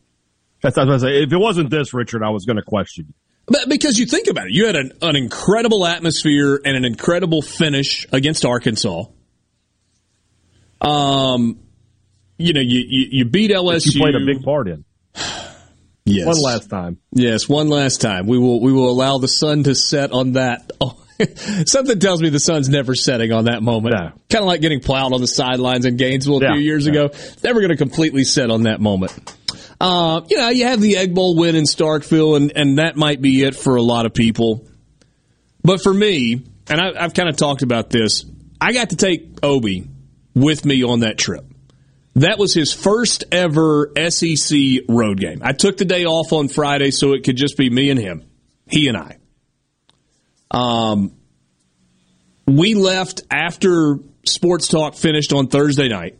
That's 0.62 0.76
what 0.76 0.88
I 0.88 0.92
was 0.92 1.02
say. 1.02 1.22
If 1.22 1.32
it 1.32 1.36
wasn't 1.36 1.70
this, 1.70 1.94
Richard, 1.94 2.22
I 2.22 2.30
was 2.30 2.44
going 2.44 2.56
to 2.56 2.62
question 2.62 3.06
you. 3.08 3.14
But 3.46 3.68
because 3.68 3.98
you 3.98 4.06
think 4.06 4.28
about 4.28 4.46
it, 4.46 4.52
you 4.52 4.66
had 4.66 4.76
an, 4.76 4.92
an 5.00 5.16
incredible 5.16 5.86
atmosphere 5.86 6.60
and 6.62 6.76
an 6.76 6.84
incredible 6.84 7.40
finish 7.40 8.06
against 8.12 8.44
Arkansas. 8.44 9.04
Um, 10.80 11.58
you 12.36 12.52
know, 12.52 12.60
you 12.60 12.84
you, 12.86 13.06
you 13.10 13.24
beat 13.24 13.50
LSU. 13.50 13.94
you 13.94 14.00
played 14.00 14.14
a 14.14 14.24
big 14.24 14.44
part 14.44 14.68
in. 14.68 14.84
yes, 16.04 16.26
one 16.26 16.42
last 16.42 16.68
time. 16.68 16.98
Yes, 17.10 17.48
one 17.48 17.68
last 17.68 18.00
time. 18.00 18.26
We 18.26 18.38
will 18.38 18.60
we 18.60 18.72
will 18.72 18.90
allow 18.90 19.18
the 19.18 19.28
sun 19.28 19.64
to 19.64 19.74
set 19.74 20.12
on 20.12 20.32
that. 20.32 20.67
Something 21.66 21.98
tells 21.98 22.22
me 22.22 22.28
the 22.28 22.40
sun's 22.40 22.68
never 22.68 22.94
setting 22.94 23.32
on 23.32 23.46
that 23.46 23.62
moment. 23.62 23.94
No. 23.94 24.12
Kind 24.30 24.42
of 24.42 24.46
like 24.46 24.60
getting 24.60 24.80
plowed 24.80 25.12
on 25.12 25.20
the 25.20 25.26
sidelines 25.26 25.84
in 25.84 25.96
Gainesville 25.96 26.38
a 26.38 26.42
yeah, 26.42 26.52
few 26.54 26.62
years 26.62 26.86
yeah. 26.86 26.92
ago. 26.92 27.04
It's 27.06 27.42
never 27.42 27.60
going 27.60 27.70
to 27.70 27.76
completely 27.76 28.24
set 28.24 28.50
on 28.50 28.62
that 28.64 28.80
moment. 28.80 29.12
Uh, 29.80 30.22
you 30.28 30.36
know, 30.36 30.48
you 30.48 30.64
have 30.66 30.80
the 30.80 30.96
Egg 30.96 31.14
Bowl 31.14 31.36
win 31.36 31.54
in 31.54 31.64
Starkville, 31.64 32.36
and, 32.36 32.52
and 32.54 32.78
that 32.78 32.96
might 32.96 33.20
be 33.20 33.42
it 33.42 33.54
for 33.54 33.76
a 33.76 33.82
lot 33.82 34.06
of 34.06 34.14
people. 34.14 34.66
But 35.62 35.82
for 35.82 35.92
me, 35.92 36.44
and 36.68 36.80
I, 36.80 36.92
I've 36.98 37.14
kind 37.14 37.28
of 37.28 37.36
talked 37.36 37.62
about 37.62 37.90
this, 37.90 38.24
I 38.60 38.72
got 38.72 38.90
to 38.90 38.96
take 38.96 39.38
Obi 39.42 39.88
with 40.34 40.64
me 40.64 40.84
on 40.84 41.00
that 41.00 41.18
trip. 41.18 41.44
That 42.16 42.38
was 42.38 42.52
his 42.52 42.72
first 42.72 43.24
ever 43.30 43.92
SEC 44.08 44.58
road 44.88 45.20
game. 45.20 45.40
I 45.42 45.52
took 45.52 45.76
the 45.76 45.84
day 45.84 46.04
off 46.04 46.32
on 46.32 46.48
Friday 46.48 46.90
so 46.90 47.12
it 47.12 47.22
could 47.22 47.36
just 47.36 47.56
be 47.56 47.70
me 47.70 47.90
and 47.90 47.98
him, 47.98 48.24
he 48.66 48.88
and 48.88 48.96
I. 48.96 49.17
Um, 50.50 51.12
we 52.46 52.74
left 52.74 53.22
after 53.30 53.98
Sports 54.24 54.68
Talk 54.68 54.94
finished 54.94 55.32
on 55.32 55.48
Thursday 55.48 55.88
night, 55.88 56.18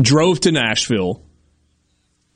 drove 0.00 0.40
to 0.40 0.52
Nashville, 0.52 1.22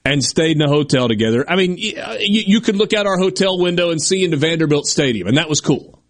and 0.05 0.23
stayed 0.23 0.57
in 0.57 0.63
a 0.63 0.69
hotel 0.69 1.09
together. 1.09 1.45
I 1.49 1.57
mean, 1.57 1.77
you, 1.79 1.95
you 2.21 2.61
could 2.61 2.77
look 2.77 2.93
out 2.93 3.07
our 3.07 3.19
hotel 3.19 3.59
window 3.59 3.91
and 3.91 4.01
see 4.01 4.25
into 4.25 4.37
Vanderbilt 4.37 4.87
Stadium, 4.87 5.27
and 5.27 5.37
that 5.37 5.49
was 5.49 5.61
cool. 5.61 6.03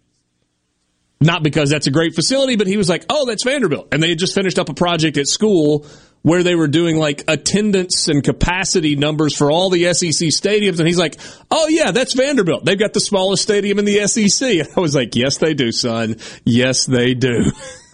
Not 1.19 1.41
because 1.41 1.69
that's 1.69 1.87
a 1.87 1.91
great 1.91 2.13
facility, 2.13 2.55
but 2.57 2.67
he 2.67 2.77
was 2.77 2.89
like, 2.89 3.05
oh, 3.09 3.25
that's 3.25 3.43
Vanderbilt. 3.43 3.87
And 3.91 4.03
they 4.03 4.09
had 4.09 4.19
just 4.19 4.35
finished 4.35 4.59
up 4.59 4.69
a 4.69 4.73
project 4.73 5.17
at 5.17 5.27
school 5.27 5.85
where 6.27 6.43
they 6.43 6.55
were 6.55 6.67
doing 6.67 6.97
like 6.97 7.23
attendance 7.27 8.07
and 8.07 8.23
capacity 8.23 8.95
numbers 8.95 9.35
for 9.35 9.49
all 9.49 9.69
the 9.69 9.93
SEC 9.93 10.27
stadiums. 10.29 10.77
And 10.79 10.87
he's 10.87 10.97
like, 10.97 11.15
Oh 11.49 11.67
yeah, 11.69 11.91
that's 11.91 12.13
Vanderbilt. 12.13 12.65
They've 12.65 12.77
got 12.77 12.93
the 12.93 12.99
smallest 12.99 13.43
stadium 13.43 13.79
in 13.79 13.85
the 13.85 14.05
SEC. 14.07 14.47
And 14.57 14.69
I 14.75 14.79
was 14.79 14.93
like, 14.93 15.15
Yes, 15.15 15.37
they 15.37 15.53
do, 15.53 15.71
son. 15.71 16.17
Yes, 16.43 16.85
they 16.85 17.13
do. 17.13 17.51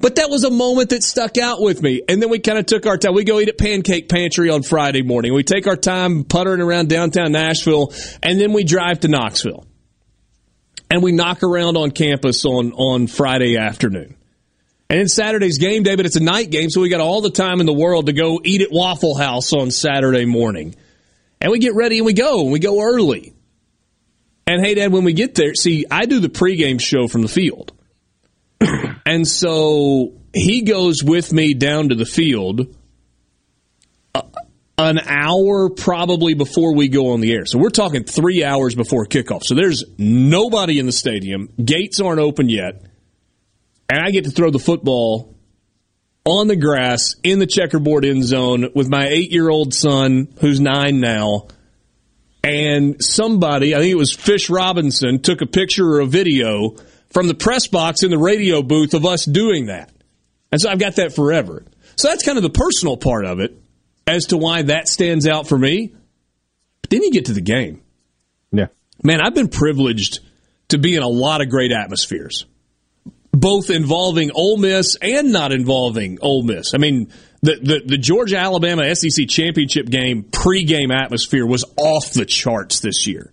but 0.00 0.16
that 0.16 0.30
was 0.30 0.44
a 0.44 0.50
moment 0.50 0.90
that 0.90 1.02
stuck 1.02 1.36
out 1.36 1.60
with 1.60 1.82
me. 1.82 2.02
And 2.08 2.22
then 2.22 2.30
we 2.30 2.38
kind 2.38 2.58
of 2.58 2.66
took 2.66 2.86
our 2.86 2.96
time. 2.96 3.14
We 3.14 3.24
go 3.24 3.40
eat 3.40 3.48
at 3.48 3.58
Pancake 3.58 4.08
Pantry 4.08 4.48
on 4.48 4.62
Friday 4.62 5.02
morning. 5.02 5.34
We 5.34 5.42
take 5.42 5.66
our 5.66 5.76
time 5.76 6.24
puttering 6.24 6.62
around 6.62 6.88
downtown 6.88 7.32
Nashville 7.32 7.92
and 8.22 8.40
then 8.40 8.52
we 8.52 8.64
drive 8.64 9.00
to 9.00 9.08
Knoxville. 9.08 9.66
And 10.92 11.02
we 11.02 11.10
knock 11.10 11.42
around 11.42 11.78
on 11.78 11.90
campus 11.90 12.44
on 12.44 12.72
on 12.74 13.06
Friday 13.06 13.56
afternoon. 13.56 14.14
And 14.90 15.00
then 15.00 15.08
Saturday's 15.08 15.56
game 15.56 15.84
day, 15.84 15.96
but 15.96 16.04
it's 16.04 16.16
a 16.16 16.22
night 16.22 16.50
game, 16.50 16.68
so 16.68 16.82
we 16.82 16.90
got 16.90 17.00
all 17.00 17.22
the 17.22 17.30
time 17.30 17.60
in 17.60 17.66
the 17.66 17.72
world 17.72 18.06
to 18.06 18.12
go 18.12 18.42
eat 18.44 18.60
at 18.60 18.70
Waffle 18.70 19.14
House 19.14 19.54
on 19.54 19.70
Saturday 19.70 20.26
morning. 20.26 20.74
And 21.40 21.50
we 21.50 21.60
get 21.60 21.74
ready 21.74 21.96
and 21.96 22.04
we 22.04 22.12
go, 22.12 22.42
and 22.42 22.52
we 22.52 22.58
go 22.58 22.82
early. 22.82 23.32
And 24.46 24.62
hey, 24.62 24.74
Dad, 24.74 24.92
when 24.92 25.04
we 25.04 25.14
get 25.14 25.34
there, 25.34 25.54
see, 25.54 25.86
I 25.90 26.04
do 26.04 26.20
the 26.20 26.28
pregame 26.28 26.78
show 26.78 27.08
from 27.08 27.22
the 27.22 27.28
field. 27.28 27.72
and 29.06 29.26
so 29.26 30.12
he 30.34 30.60
goes 30.60 31.02
with 31.02 31.32
me 31.32 31.54
down 31.54 31.88
to 31.88 31.94
the 31.94 32.04
field 32.04 32.76
an 34.78 34.98
hour 34.98 35.68
probably 35.68 36.34
before 36.34 36.74
we 36.74 36.88
go 36.88 37.12
on 37.12 37.20
the 37.20 37.32
air. 37.32 37.46
So 37.46 37.58
we're 37.58 37.70
talking 37.70 38.04
three 38.04 38.42
hours 38.42 38.74
before 38.74 39.06
kickoff. 39.06 39.44
So 39.44 39.54
there's 39.54 39.84
nobody 39.98 40.78
in 40.78 40.86
the 40.86 40.92
stadium. 40.92 41.50
Gates 41.62 42.00
aren't 42.00 42.20
open 42.20 42.48
yet 42.48 42.82
and 43.92 44.00
I 44.00 44.10
get 44.10 44.24
to 44.24 44.30
throw 44.30 44.50
the 44.50 44.58
football 44.58 45.34
on 46.24 46.46
the 46.46 46.56
grass 46.56 47.16
in 47.22 47.38
the 47.38 47.46
checkerboard 47.46 48.04
end 48.04 48.24
zone 48.24 48.70
with 48.74 48.88
my 48.88 49.06
eight 49.06 49.30
year 49.30 49.50
old 49.50 49.74
son, 49.74 50.32
who's 50.40 50.60
nine 50.60 51.00
now. 51.00 51.48
And 52.42 53.02
somebody, 53.04 53.74
I 53.74 53.78
think 53.78 53.92
it 53.92 53.96
was 53.96 54.12
Fish 54.12 54.48
Robinson, 54.50 55.20
took 55.20 55.42
a 55.42 55.46
picture 55.46 55.86
or 55.86 56.00
a 56.00 56.06
video 56.06 56.76
from 57.10 57.28
the 57.28 57.34
press 57.34 57.68
box 57.68 58.02
in 58.02 58.10
the 58.10 58.18
radio 58.18 58.62
booth 58.62 58.94
of 58.94 59.04
us 59.04 59.24
doing 59.24 59.66
that. 59.66 59.92
And 60.50 60.60
so 60.60 60.70
I've 60.70 60.78
got 60.78 60.96
that 60.96 61.14
forever. 61.14 61.64
So 61.96 62.08
that's 62.08 62.24
kind 62.24 62.38
of 62.38 62.42
the 62.42 62.50
personal 62.50 62.96
part 62.96 63.26
of 63.26 63.40
it 63.40 63.61
as 64.06 64.26
to 64.26 64.36
why 64.36 64.62
that 64.62 64.88
stands 64.88 65.26
out 65.26 65.48
for 65.48 65.58
me. 65.58 65.94
But 66.82 66.90
then 66.90 67.02
you 67.02 67.10
get 67.10 67.26
to 67.26 67.32
the 67.32 67.40
game. 67.40 67.82
Yeah. 68.50 68.66
Man, 69.02 69.20
I've 69.20 69.34
been 69.34 69.48
privileged 69.48 70.20
to 70.68 70.78
be 70.78 70.94
in 70.94 71.02
a 71.02 71.08
lot 71.08 71.40
of 71.40 71.48
great 71.48 71.72
atmospheres 71.72 72.46
both 73.32 73.70
involving 73.70 74.30
Ole 74.34 74.58
Miss 74.58 74.96
and 75.00 75.32
not 75.32 75.52
involving 75.52 76.18
Ole 76.20 76.42
Miss. 76.42 76.74
I 76.74 76.78
mean, 76.78 77.10
the, 77.40 77.56
the, 77.56 77.82
the 77.84 77.98
Georgia 77.98 78.36
Alabama 78.36 78.94
SEC 78.94 79.26
championship 79.28 79.86
game 79.86 80.24
pregame 80.24 80.94
atmosphere 80.94 81.46
was 81.46 81.64
off 81.76 82.12
the 82.12 82.26
charts 82.26 82.80
this 82.80 83.06
year. 83.06 83.32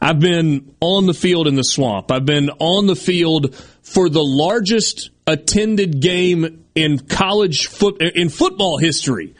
I've 0.00 0.20
been 0.20 0.74
on 0.80 1.06
the 1.06 1.14
field 1.14 1.48
in 1.48 1.56
the 1.56 1.64
swamp. 1.64 2.12
I've 2.12 2.26
been 2.26 2.50
on 2.50 2.86
the 2.86 2.94
field 2.94 3.54
for 3.82 4.10
the 4.10 4.22
largest 4.22 5.10
attended 5.26 6.00
game 6.00 6.64
in 6.74 6.98
college 6.98 7.66
foot 7.68 8.02
in 8.02 8.28
football 8.28 8.76
history 8.76 9.34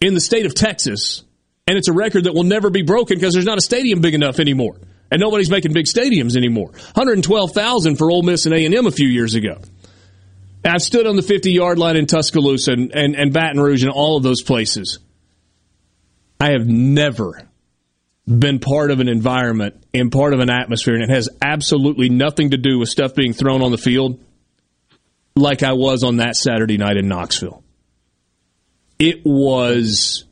in 0.00 0.14
the 0.14 0.20
state 0.20 0.46
of 0.46 0.54
Texas, 0.54 1.24
and 1.66 1.78
it's 1.78 1.88
a 1.88 1.92
record 1.92 2.24
that 2.24 2.34
will 2.34 2.44
never 2.44 2.70
be 2.70 2.82
broken 2.82 3.16
because 3.16 3.34
there's 3.34 3.46
not 3.46 3.58
a 3.58 3.62
stadium 3.62 4.00
big 4.00 4.14
enough 4.14 4.38
anymore 4.38 4.76
and 5.10 5.20
nobody's 5.20 5.50
making 5.50 5.72
big 5.72 5.86
stadiums 5.86 6.36
anymore. 6.36 6.70
112,000 6.94 7.96
for 7.96 8.10
Ole 8.10 8.22
Miss 8.22 8.46
and 8.46 8.54
A&M 8.54 8.86
a 8.86 8.90
few 8.90 9.08
years 9.08 9.34
ago. 9.34 9.60
I've 10.64 10.82
stood 10.82 11.06
on 11.06 11.16
the 11.16 11.22
50 11.22 11.52
yard 11.52 11.78
line 11.78 11.96
in 11.96 12.06
Tuscaloosa 12.06 12.72
and, 12.72 12.92
and, 12.92 13.14
and 13.14 13.32
Baton 13.32 13.60
Rouge 13.60 13.82
and 13.82 13.92
all 13.92 14.16
of 14.16 14.22
those 14.22 14.42
places. 14.42 14.98
I 16.40 16.50
have 16.50 16.66
never 16.66 17.48
been 18.26 18.58
part 18.58 18.90
of 18.90 19.00
an 19.00 19.08
environment 19.08 19.84
and 19.92 20.10
part 20.10 20.32
of 20.32 20.40
an 20.40 20.50
atmosphere, 20.50 20.94
and 20.94 21.04
it 21.04 21.10
has 21.10 21.28
absolutely 21.42 22.08
nothing 22.08 22.50
to 22.50 22.56
do 22.56 22.78
with 22.78 22.88
stuff 22.88 23.14
being 23.14 23.34
thrown 23.34 23.62
on 23.62 23.70
the 23.70 23.78
field 23.78 24.22
like 25.36 25.62
I 25.62 25.74
was 25.74 26.02
on 26.02 26.16
that 26.16 26.36
Saturday 26.36 26.78
night 26.78 26.96
in 26.96 27.08
Knoxville. 27.08 27.63
It 28.98 29.22
was 29.24 30.24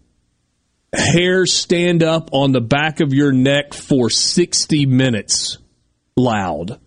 hair 0.94 1.46
stand 1.46 2.02
up 2.02 2.30
on 2.32 2.52
the 2.52 2.60
back 2.60 3.00
of 3.00 3.12
your 3.12 3.32
neck 3.32 3.74
for 3.74 4.10
60 4.10 4.86
minutes 4.86 5.58
loud. 6.16 6.78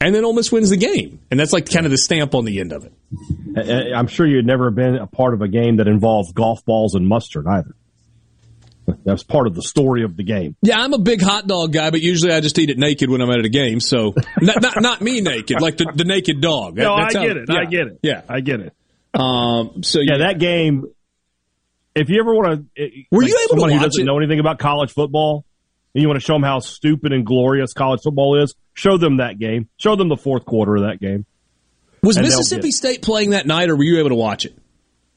And 0.00 0.14
then 0.14 0.24
Ole 0.24 0.34
Miss 0.34 0.52
wins 0.52 0.70
the 0.70 0.76
game. 0.76 1.20
And 1.30 1.40
that's 1.40 1.52
like 1.52 1.70
kind 1.70 1.86
of 1.86 1.90
the 1.90 1.98
stamp 1.98 2.34
on 2.34 2.44
the 2.44 2.60
end 2.60 2.72
of 2.72 2.84
it. 2.84 3.94
I'm 3.94 4.08
sure 4.08 4.26
you'd 4.26 4.46
never 4.46 4.70
been 4.70 4.96
a 4.96 5.06
part 5.06 5.32
of 5.32 5.40
a 5.40 5.48
game 5.48 5.76
that 5.76 5.88
involved 5.88 6.34
golf 6.34 6.64
balls 6.64 6.94
and 6.94 7.06
mustard 7.06 7.46
either. 7.46 7.74
That's 9.04 9.24
part 9.24 9.46
of 9.46 9.54
the 9.54 9.62
story 9.62 10.04
of 10.04 10.16
the 10.16 10.22
game. 10.22 10.54
Yeah, 10.62 10.78
I'm 10.80 10.92
a 10.92 10.98
big 10.98 11.20
hot 11.20 11.46
dog 11.46 11.72
guy, 11.72 11.90
but 11.90 12.00
usually 12.02 12.32
I 12.32 12.40
just 12.40 12.58
eat 12.58 12.70
it 12.70 12.78
naked 12.78 13.10
when 13.10 13.20
I'm 13.20 13.30
at 13.30 13.44
a 13.44 13.48
game. 13.48 13.80
So 13.80 14.14
not, 14.40 14.62
not, 14.62 14.80
not 14.80 15.00
me 15.00 15.20
naked, 15.20 15.60
like 15.60 15.76
the, 15.76 15.90
the 15.94 16.04
naked 16.04 16.40
dog. 16.40 16.76
No, 16.76 16.96
That's 16.96 17.16
I 17.16 17.26
get 17.26 17.36
how, 17.36 17.42
it. 17.42 17.48
Yeah, 17.48 17.58
I 17.58 17.64
get 17.64 17.86
it. 17.86 17.98
Yeah, 18.02 18.22
I 18.28 18.40
get 18.40 18.60
it. 18.60 18.74
Um, 19.18 19.82
so 19.82 20.00
yeah, 20.00 20.18
that 20.18 20.38
game 20.38 20.84
if 21.96 22.10
you 22.10 22.20
ever 22.20 22.34
want 22.34 22.68
to, 22.76 23.04
were 23.10 23.22
like 23.22 23.30
you 23.30 23.38
able 23.44 23.48
somebody 23.48 23.72
to 23.72 23.78
who 23.78 23.84
doesn't 23.84 24.02
it? 24.02 24.04
know 24.04 24.18
anything 24.18 24.38
about 24.38 24.58
college 24.58 24.92
football, 24.92 25.46
and 25.94 26.02
you 26.02 26.08
want 26.08 26.20
to 26.20 26.24
show 26.24 26.34
them 26.34 26.42
how 26.42 26.58
stupid 26.58 27.12
and 27.12 27.24
glorious 27.24 27.72
college 27.72 28.02
football 28.02 28.40
is, 28.40 28.54
show 28.74 28.98
them 28.98 29.16
that 29.16 29.38
game. 29.38 29.68
Show 29.78 29.96
them 29.96 30.08
the 30.08 30.16
fourth 30.16 30.44
quarter 30.44 30.76
of 30.76 30.82
that 30.82 31.00
game. 31.00 31.24
Was 32.02 32.18
Mississippi 32.18 32.70
State 32.70 33.02
playing 33.02 33.30
that 33.30 33.46
night, 33.46 33.70
or 33.70 33.76
were 33.76 33.82
you 33.82 33.98
able 33.98 34.10
to 34.10 34.14
watch 34.14 34.44
it? 34.44 34.56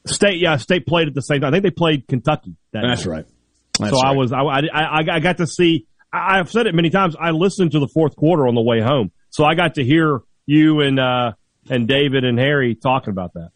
State, 0.08 0.40
yeah, 0.40 0.56
State 0.56 0.88
played 0.88 1.10
at 1.10 1.14
the 1.14 1.22
same 1.22 1.42
time. 1.42 1.50
I 1.50 1.52
think 1.52 1.64
they 1.64 1.72
played 1.72 2.08
Kentucky. 2.08 2.56
That 2.72 2.84
That's 2.88 3.06
night. 3.06 3.12
right. 3.12 3.26
That's 3.78 3.92
so 3.92 4.02
right. 4.02 4.08
I 4.08 4.16
was, 4.16 4.32
I, 4.32 4.40
I, 4.40 5.16
I 5.18 5.20
got 5.20 5.38
to 5.38 5.48
see. 5.48 5.86
I've 6.12 6.50
said 6.50 6.66
it 6.66 6.74
many 6.74 6.90
times. 6.90 7.16
I 7.20 7.32
listened 7.32 7.74
to 7.74 7.80
the 7.80 7.88
fourth 7.88 8.16
quarter 8.16 8.48
on 8.48 8.56
the 8.56 8.62
way 8.62 8.80
home, 8.80 9.12
so 9.30 9.44
I 9.44 9.54
got 9.54 9.76
to 9.76 9.84
hear 9.84 10.22
you 10.46 10.80
and 10.80 10.98
uh, 10.98 11.34
and 11.70 11.88
David 11.88 12.24
and 12.24 12.40
Harry 12.40 12.74
talking 12.74 13.12
about 13.12 13.34
that. 13.34 13.52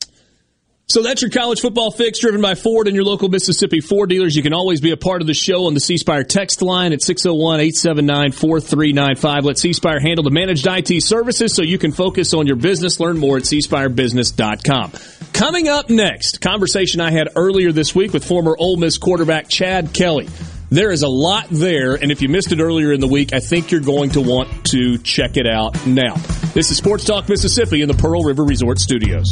So 0.88 1.01
that's 1.01 1.22
your 1.22 1.31
college 1.31 1.61
football 1.61 1.91
fix 1.91 2.19
driven 2.19 2.41
by 2.41 2.55
Ford 2.55 2.88
and 2.88 2.95
your 2.95 3.05
local 3.05 3.30
Mississippi 3.30 3.80
Ford 3.80 4.10
dealers. 4.10 4.35
You 4.35 4.43
can 4.43 4.53
always 4.53 4.81
be 4.81 4.91
a 4.91 4.97
part 4.97 5.22
of 5.22 5.27
the 5.27 5.34
show 5.34 5.65
on 5.65 5.73
the 5.73 5.80
C 5.80 5.97
Spire 5.97 6.23
text 6.23 6.61
line 6.61 6.93
at 6.93 6.99
601-879-4395. 6.99 9.43
Let 9.43 9.57
C 9.57 9.73
Spire 9.73 9.99
handle 9.99 10.23
the 10.23 10.30
managed 10.30 10.68
IT 10.69 11.01
services 11.01 11.55
so 11.55 11.64
you 11.64 11.80
can 11.80 11.91
focus 11.93 12.34
on 12.34 12.47
your 12.47 12.57
business. 12.57 12.99
Learn 12.99 13.18
more 13.18 13.38
at 13.38 13.43
cspirebusiness.com. 13.43 14.91
Coming 15.31 15.68
up 15.68 15.89
next, 15.89 16.41
conversation 16.41 17.01
I 17.01 17.10
had 17.11 17.30
earlier 17.35 17.72
this 17.72 17.95
week 17.95 18.14
with 18.14 18.23
former 18.23 18.55
Ole 18.57 18.77
Miss 18.77 18.99
quarterback 18.99 19.49
Chad 19.49 19.93
Kelly. 19.93 20.27
There 20.69 20.91
is 20.91 21.01
a 21.01 21.07
lot 21.07 21.47
there, 21.49 21.95
and 21.95 22.11
if 22.11 22.22
you 22.22 22.30
missed 22.30 22.51
it 22.51 22.60
earlier 22.60 22.91
in 22.91 22.99
the 22.99 23.07
week, 23.07 23.34
I 23.34 23.39
think 23.39 23.72
you're 23.72 23.81
going 23.81 24.11
to 24.11 24.22
want 24.22 24.65
to 24.68 24.99
check 24.99 25.38
it 25.38 25.47
out 25.47 25.88
now. 25.88 26.15
This 26.53 26.69
is 26.72 26.77
Sports 26.77 27.05
Talk 27.05 27.30
Mississippi 27.30 27.81
in 27.81 27.88
the 27.88 27.95
Pearl 27.95 28.22
River 28.23 28.43
Resort 28.43 28.77
Studios. 28.80 29.31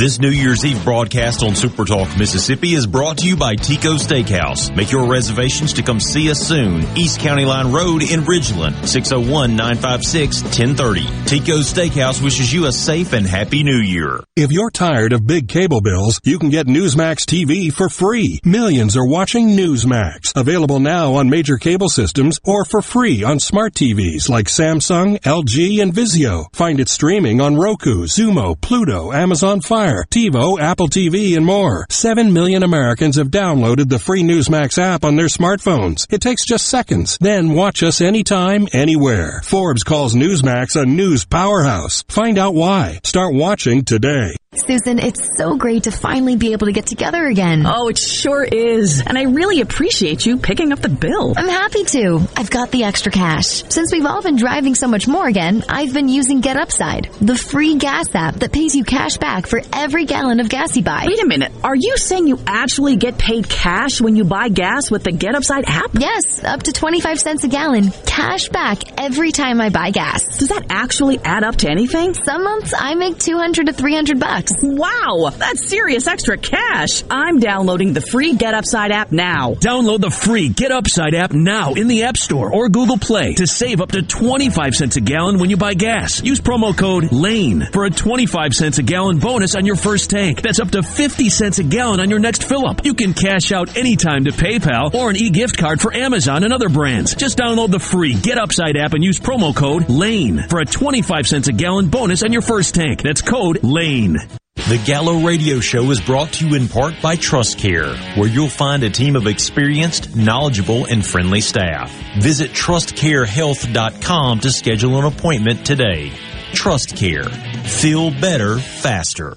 This 0.00 0.16
New 0.18 0.30
Year's 0.30 0.64
Eve 0.64 0.82
broadcast 0.82 1.42
on 1.42 1.54
Super 1.54 1.84
Talk 1.84 2.16
Mississippi 2.16 2.72
is 2.72 2.86
brought 2.86 3.18
to 3.18 3.28
you 3.28 3.36
by 3.36 3.54
Tico 3.54 3.96
Steakhouse. 3.96 4.74
Make 4.74 4.90
your 4.90 5.04
reservations 5.04 5.74
to 5.74 5.82
come 5.82 6.00
see 6.00 6.30
us 6.30 6.40
soon. 6.40 6.84
East 6.96 7.20
County 7.20 7.44
Line 7.44 7.70
Road 7.70 8.00
in 8.00 8.20
Ridgeland, 8.20 8.76
601-956-1030. 8.76 11.26
Tico 11.26 11.58
Steakhouse 11.58 12.24
wishes 12.24 12.50
you 12.50 12.64
a 12.64 12.72
safe 12.72 13.12
and 13.12 13.26
happy 13.26 13.62
new 13.62 13.76
year. 13.76 14.24
If 14.36 14.52
you're 14.52 14.70
tired 14.70 15.12
of 15.12 15.26
big 15.26 15.48
cable 15.48 15.82
bills, 15.82 16.18
you 16.24 16.38
can 16.38 16.48
get 16.48 16.66
Newsmax 16.66 17.26
TV 17.26 17.70
for 17.70 17.90
free. 17.90 18.40
Millions 18.42 18.96
are 18.96 19.06
watching 19.06 19.48
Newsmax. 19.48 20.34
Available 20.34 20.80
now 20.80 21.16
on 21.16 21.28
major 21.28 21.58
cable 21.58 21.90
systems 21.90 22.40
or 22.42 22.64
for 22.64 22.80
free 22.80 23.22
on 23.22 23.38
smart 23.38 23.74
TVs 23.74 24.30
like 24.30 24.46
Samsung, 24.46 25.20
LG, 25.20 25.82
and 25.82 25.92
Vizio. 25.92 26.46
Find 26.54 26.80
it 26.80 26.88
streaming 26.88 27.42
on 27.42 27.56
Roku, 27.56 28.06
Xumo, 28.06 28.58
Pluto, 28.58 29.12
Amazon 29.12 29.60
Fire 29.60 29.89
Fire, 29.90 30.04
TiVo, 30.08 30.60
Apple 30.60 30.88
TV, 30.88 31.36
and 31.36 31.44
more. 31.44 31.84
7 31.90 32.32
million 32.32 32.62
Americans 32.62 33.16
have 33.16 33.28
downloaded 33.28 33.88
the 33.88 33.98
free 33.98 34.22
Newsmax 34.22 34.78
app 34.78 35.04
on 35.04 35.16
their 35.16 35.26
smartphones. 35.26 36.06
It 36.12 36.20
takes 36.20 36.44
just 36.44 36.66
seconds. 36.66 37.18
Then 37.20 37.54
watch 37.54 37.82
us 37.82 38.00
anytime, 38.00 38.68
anywhere. 38.72 39.40
Forbes 39.42 39.82
calls 39.82 40.14
Newsmax 40.14 40.80
a 40.80 40.86
news 40.86 41.24
powerhouse. 41.24 42.04
Find 42.08 42.38
out 42.38 42.54
why. 42.54 43.00
Start 43.02 43.34
watching 43.34 43.84
today. 43.84 44.36
Susan, 44.52 44.98
it's 44.98 45.36
so 45.36 45.56
great 45.56 45.84
to 45.84 45.92
finally 45.92 46.34
be 46.34 46.52
able 46.52 46.66
to 46.66 46.72
get 46.72 46.86
together 46.86 47.24
again. 47.26 47.64
Oh, 47.66 47.86
it 47.86 47.96
sure 47.96 48.42
is. 48.42 49.00
And 49.00 49.16
I 49.16 49.22
really 49.22 49.60
appreciate 49.60 50.26
you 50.26 50.38
picking 50.38 50.72
up 50.72 50.80
the 50.80 50.88
bill. 50.88 51.34
I'm 51.36 51.48
happy 51.48 51.84
to. 51.84 52.20
I've 52.36 52.50
got 52.50 52.72
the 52.72 52.82
extra 52.82 53.12
cash. 53.12 53.62
Since 53.68 53.92
we've 53.92 54.04
all 54.04 54.22
been 54.22 54.34
driving 54.34 54.74
so 54.74 54.88
much 54.88 55.06
more 55.06 55.28
again, 55.28 55.62
I've 55.68 55.94
been 55.94 56.08
using 56.08 56.40
Get 56.40 56.56
Upside, 56.56 57.10
the 57.20 57.36
free 57.36 57.76
gas 57.76 58.12
app 58.12 58.34
that 58.40 58.50
pays 58.50 58.74
you 58.74 58.82
cash 58.82 59.18
back 59.18 59.46
for 59.46 59.62
every 59.72 59.79
gallon 59.88 60.40
of 60.40 60.48
gas 60.48 60.76
you 60.76 60.82
buy. 60.82 61.04
Wait 61.06 61.22
a 61.22 61.26
minute. 61.26 61.52
Are 61.64 61.74
you 61.74 61.96
saying 61.96 62.26
you 62.26 62.38
actually 62.46 62.96
get 62.96 63.16
paid 63.16 63.48
cash 63.48 64.00
when 64.00 64.14
you 64.14 64.24
buy 64.24 64.48
gas 64.48 64.90
with 64.90 65.04
the 65.04 65.12
Get 65.12 65.34
Upside 65.34 65.64
app? 65.66 65.90
Yes, 65.94 66.44
up 66.44 66.62
to 66.64 66.72
25 66.72 67.18
cents 67.18 67.44
a 67.44 67.48
gallon. 67.48 67.90
Cash 68.06 68.50
back 68.50 69.00
every 69.00 69.32
time 69.32 69.60
I 69.60 69.70
buy 69.70 69.90
gas. 69.90 70.38
Does 70.38 70.48
that 70.48 70.66
actually 70.68 71.18
add 71.20 71.44
up 71.44 71.56
to 71.56 71.70
anything? 71.70 72.14
Some 72.14 72.44
months 72.44 72.74
I 72.76 72.94
make 72.94 73.18
200 73.18 73.66
to 73.66 73.72
300 73.72 74.20
bucks. 74.20 74.52
Wow, 74.62 75.30
that's 75.36 75.66
serious 75.66 76.06
extra 76.06 76.36
cash. 76.36 77.02
I'm 77.10 77.38
downloading 77.40 77.92
the 77.92 78.00
free 78.00 78.34
Get 78.34 78.54
Upside 78.54 78.92
app 78.92 79.12
now. 79.12 79.54
Download 79.54 80.00
the 80.00 80.10
free 80.10 80.50
Get 80.50 80.72
Upside 80.72 81.14
app 81.14 81.32
now 81.32 81.72
in 81.74 81.88
the 81.88 82.04
App 82.04 82.16
Store 82.16 82.52
or 82.52 82.68
Google 82.68 82.98
Play 82.98 83.34
to 83.34 83.46
save 83.46 83.80
up 83.80 83.92
to 83.92 84.02
25 84.02 84.74
cents 84.74 84.96
a 84.96 85.00
gallon 85.00 85.38
when 85.38 85.48
you 85.48 85.56
buy 85.56 85.74
gas. 85.74 86.22
Use 86.22 86.40
promo 86.40 86.76
code 86.76 87.12
LANE 87.12 87.62
for 87.72 87.84
a 87.86 87.90
25 87.90 88.52
cents 88.52 88.78
a 88.78 88.82
gallon 88.82 89.18
bonus 89.18 89.54
on 89.60 89.66
your 89.66 89.76
first 89.76 90.08
tank. 90.08 90.40
That's 90.40 90.58
up 90.58 90.70
to 90.70 90.82
50 90.82 91.28
cents 91.28 91.58
a 91.58 91.62
gallon 91.62 92.00
on 92.00 92.08
your 92.08 92.18
next 92.18 92.44
fill 92.44 92.66
up. 92.66 92.82
You 92.82 92.94
can 92.94 93.12
cash 93.12 93.52
out 93.52 93.76
anytime 93.76 94.24
to 94.24 94.30
PayPal 94.30 94.94
or 94.94 95.10
an 95.10 95.16
e-gift 95.16 95.58
card 95.58 95.82
for 95.82 95.92
Amazon 95.92 96.44
and 96.44 96.52
other 96.52 96.70
brands. 96.70 97.14
Just 97.14 97.36
download 97.36 97.70
the 97.70 97.78
free 97.78 98.14
Get 98.14 98.38
Upside 98.38 98.78
app 98.78 98.94
and 98.94 99.04
use 99.04 99.20
promo 99.20 99.54
code 99.54 99.90
LANE 99.90 100.48
for 100.48 100.60
a 100.60 100.64
25 100.64 101.26
cents 101.26 101.48
a 101.48 101.52
gallon 101.52 101.90
bonus 101.90 102.22
on 102.22 102.32
your 102.32 102.40
first 102.40 102.74
tank. 102.74 103.02
That's 103.02 103.20
code 103.20 103.62
LANE. 103.62 104.16
The 104.56 104.82
Gallo 104.86 105.26
Radio 105.26 105.60
Show 105.60 105.90
is 105.90 106.00
brought 106.00 106.32
to 106.34 106.48
you 106.48 106.54
in 106.54 106.68
part 106.68 106.94
by 107.02 107.16
Trust 107.16 107.58
Care, 107.58 107.94
where 108.14 108.28
you'll 108.28 108.48
find 108.48 108.82
a 108.82 108.90
team 108.90 109.14
of 109.14 109.26
experienced, 109.26 110.16
knowledgeable, 110.16 110.86
and 110.86 111.04
friendly 111.04 111.42
staff. 111.42 111.92
Visit 112.18 112.52
trustcarehealth.com 112.52 114.40
to 114.40 114.50
schedule 114.50 114.98
an 114.98 115.04
appointment 115.04 115.66
today. 115.66 116.12
Trust 116.54 116.96
Care. 116.96 117.24
Feel 117.24 118.10
better, 118.10 118.58
faster. 118.58 119.36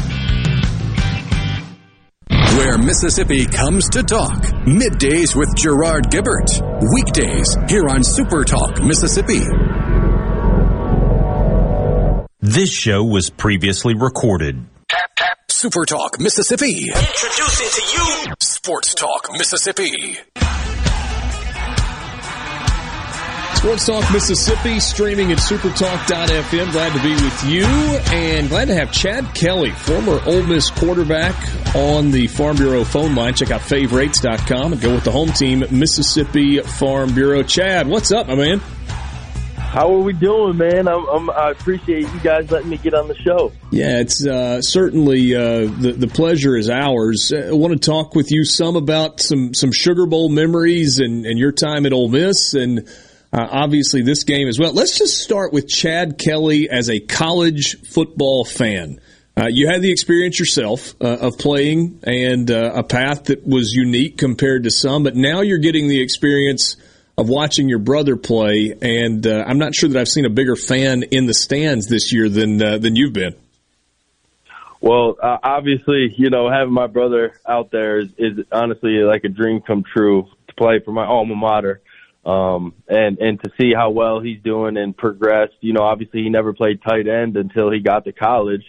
Where 2.57 2.77
Mississippi 2.77 3.45
comes 3.45 3.89
to 3.89 4.03
talk. 4.03 4.43
Middays 4.65 5.35
with 5.35 5.55
Gerard 5.55 6.09
Gibert. 6.11 6.49
Weekdays 6.93 7.55
here 7.69 7.87
on 7.87 8.03
Super 8.03 8.43
Talk 8.43 8.81
Mississippi. 8.83 9.41
This 12.41 12.69
show 12.69 13.03
was 13.03 13.29
previously 13.29 13.93
recorded. 13.95 14.65
Super 15.47 15.85
Talk 15.85 16.19
Mississippi. 16.19 16.89
Introducing 16.89 17.69
to 17.69 18.27
you 18.27 18.33
Sports 18.41 18.95
Talk 18.95 19.29
Mississippi. 19.31 20.17
Sports 23.61 23.85
Talk 23.85 24.11
Mississippi, 24.11 24.79
streaming 24.79 25.31
at 25.31 25.37
supertalk.fm. 25.37 26.71
Glad 26.71 26.97
to 26.97 27.03
be 27.03 27.13
with 27.13 27.43
you 27.43 27.63
and 28.11 28.49
glad 28.49 28.69
to 28.69 28.73
have 28.73 28.91
Chad 28.91 29.35
Kelly, 29.35 29.69
former 29.69 30.19
Ole 30.25 30.41
Miss 30.41 30.71
quarterback, 30.71 31.35
on 31.75 32.09
the 32.09 32.25
Farm 32.25 32.57
Bureau 32.57 32.83
phone 32.83 33.13
line. 33.13 33.35
Check 33.35 33.51
out 33.51 33.61
favrates.com 33.61 34.73
and 34.73 34.81
go 34.81 34.95
with 34.95 35.03
the 35.03 35.11
home 35.11 35.31
team, 35.31 35.63
Mississippi 35.69 36.59
Farm 36.61 37.13
Bureau. 37.13 37.43
Chad, 37.43 37.87
what's 37.87 38.11
up, 38.11 38.27
my 38.27 38.33
man? 38.33 38.61
How 39.57 39.93
are 39.93 40.01
we 40.01 40.13
doing, 40.13 40.57
man? 40.57 40.87
I'm, 40.87 41.05
I'm, 41.07 41.29
i 41.29 41.51
appreciate 41.51 42.11
you 42.11 42.19
guys 42.21 42.49
letting 42.49 42.69
me 42.71 42.77
get 42.77 42.95
on 42.95 43.07
the 43.07 43.15
show. 43.15 43.51
Yeah, 43.69 43.99
it's 43.99 44.25
uh, 44.25 44.63
certainly 44.63 45.35
uh, 45.35 45.67
the 45.67 45.93
the 45.95 46.07
pleasure 46.07 46.57
is 46.57 46.67
ours. 46.67 47.31
I 47.31 47.51
want 47.51 47.73
to 47.73 47.79
talk 47.79 48.15
with 48.15 48.31
you 48.31 48.43
some 48.43 48.75
about 48.75 49.21
some 49.21 49.53
some 49.53 49.71
Sugar 49.71 50.07
Bowl 50.07 50.29
memories 50.29 50.97
and, 50.97 51.27
and 51.27 51.37
your 51.37 51.51
time 51.51 51.85
at 51.85 51.93
Ole 51.93 52.09
Miss 52.09 52.55
and 52.55 52.89
uh, 53.33 53.47
obviously, 53.49 54.01
this 54.01 54.25
game 54.25 54.49
as 54.49 54.59
well. 54.59 54.73
Let's 54.73 54.97
just 54.97 55.19
start 55.19 55.53
with 55.53 55.67
Chad 55.67 56.17
Kelly 56.17 56.69
as 56.69 56.89
a 56.89 56.99
college 56.99 57.79
football 57.87 58.43
fan. 58.43 58.99
Uh, 59.37 59.47
you 59.49 59.69
had 59.69 59.81
the 59.81 59.91
experience 59.91 60.37
yourself 60.37 60.93
uh, 60.99 61.17
of 61.21 61.37
playing 61.37 62.01
and 62.03 62.51
uh, 62.51 62.73
a 62.75 62.83
path 62.83 63.25
that 63.25 63.47
was 63.47 63.73
unique 63.73 64.17
compared 64.17 64.65
to 64.65 64.69
some, 64.71 65.03
but 65.03 65.15
now 65.15 65.39
you're 65.39 65.59
getting 65.59 65.87
the 65.87 66.01
experience 66.01 66.75
of 67.17 67.29
watching 67.29 67.69
your 67.69 67.79
brother 67.79 68.17
play. 68.17 68.75
And 68.81 69.25
uh, 69.25 69.45
I'm 69.47 69.57
not 69.57 69.73
sure 69.73 69.87
that 69.87 69.97
I've 69.97 70.09
seen 70.09 70.25
a 70.25 70.29
bigger 70.29 70.57
fan 70.57 71.03
in 71.03 71.25
the 71.25 71.33
stands 71.33 71.87
this 71.87 72.11
year 72.11 72.27
than 72.27 72.61
uh, 72.61 72.77
than 72.79 72.97
you've 72.97 73.13
been. 73.13 73.35
Well, 74.81 75.15
obviously, 75.21 76.13
you 76.17 76.31
know, 76.31 76.49
having 76.49 76.73
my 76.73 76.87
brother 76.87 77.39
out 77.47 77.71
there 77.71 77.99
is, 77.99 78.09
is 78.17 78.45
honestly 78.51 78.97
like 79.03 79.23
a 79.23 79.29
dream 79.29 79.61
come 79.61 79.83
true 79.83 80.27
to 80.47 80.55
play 80.55 80.79
for 80.83 80.91
my 80.91 81.05
alma 81.05 81.35
mater 81.35 81.81
um, 82.25 82.73
and 82.87 83.17
and 83.17 83.41
to 83.43 83.51
see 83.59 83.73
how 83.75 83.89
well 83.89 84.19
he's 84.19 84.41
doing 84.43 84.77
and 84.77 84.95
progressed. 84.95 85.55
You 85.61 85.73
know, 85.73 85.83
obviously 85.83 86.23
he 86.23 86.29
never 86.29 86.53
played 86.53 86.81
tight 86.81 87.07
end 87.07 87.35
until 87.37 87.71
he 87.71 87.79
got 87.79 88.05
to 88.05 88.11
college, 88.11 88.63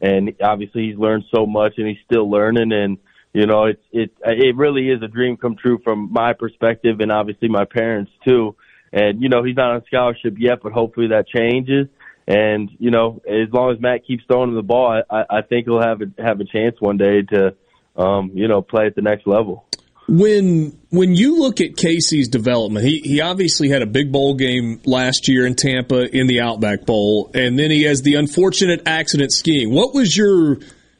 and 0.00 0.34
obviously 0.42 0.88
he's 0.88 0.98
learned 0.98 1.24
so 1.34 1.46
much 1.46 1.74
and 1.78 1.86
he's 1.86 2.04
still 2.04 2.30
learning. 2.30 2.72
And 2.72 2.98
you 3.32 3.46
know, 3.46 3.64
it's 3.64 3.82
it 3.92 4.10
it 4.24 4.56
really 4.56 4.88
is 4.90 5.02
a 5.02 5.08
dream 5.08 5.36
come 5.36 5.56
true 5.56 5.78
from 5.82 6.12
my 6.12 6.32
perspective, 6.34 7.00
and 7.00 7.10
obviously 7.10 7.48
my 7.48 7.64
parents 7.64 8.12
too. 8.26 8.56
And 8.92 9.22
you 9.22 9.28
know, 9.28 9.42
he's 9.42 9.56
not 9.56 9.72
on 9.74 9.84
scholarship 9.86 10.34
yet, 10.38 10.60
but 10.62 10.72
hopefully 10.72 11.08
that 11.08 11.28
changes. 11.28 11.88
And 12.26 12.70
you 12.78 12.90
know, 12.90 13.22
as 13.26 13.50
long 13.52 13.72
as 13.72 13.80
Matt 13.80 14.06
keeps 14.06 14.24
throwing 14.26 14.50
him 14.50 14.54
the 14.54 14.62
ball, 14.62 15.02
I, 15.08 15.24
I 15.30 15.42
think 15.42 15.66
he'll 15.66 15.80
have 15.80 16.02
a 16.02 16.22
have 16.22 16.40
a 16.40 16.44
chance 16.44 16.76
one 16.78 16.98
day 16.98 17.22
to, 17.22 17.54
um, 17.96 18.32
you 18.34 18.48
know, 18.48 18.60
play 18.60 18.86
at 18.86 18.94
the 18.94 19.02
next 19.02 19.26
level. 19.26 19.67
When 20.08 20.78
when 20.90 21.14
you 21.14 21.38
look 21.38 21.60
at 21.60 21.76
Casey's 21.76 22.28
development, 22.28 22.86
he 22.86 23.00
he 23.00 23.20
obviously 23.20 23.68
had 23.68 23.82
a 23.82 23.86
big 23.86 24.10
bowl 24.10 24.34
game 24.34 24.80
last 24.86 25.28
year 25.28 25.46
in 25.46 25.54
Tampa 25.54 26.08
in 26.16 26.26
the 26.26 26.40
Outback 26.40 26.86
Bowl, 26.86 27.30
and 27.34 27.58
then 27.58 27.70
he 27.70 27.82
has 27.82 28.00
the 28.00 28.14
unfortunate 28.14 28.82
accident 28.86 29.32
skiing. 29.32 29.70
What 29.70 29.94
was 29.94 30.16
your 30.16 30.56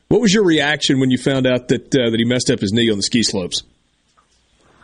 what 0.08 0.20
was 0.20 0.34
your 0.34 0.44
reaction 0.44 1.00
when 1.00 1.10
you 1.10 1.16
found 1.16 1.46
out 1.46 1.68
that 1.68 1.94
uh, 1.94 2.10
that 2.10 2.16
he 2.18 2.26
messed 2.26 2.50
up 2.50 2.60
his 2.60 2.72
knee 2.72 2.90
on 2.90 2.98
the 2.98 3.02
ski 3.02 3.22
slopes? 3.22 3.62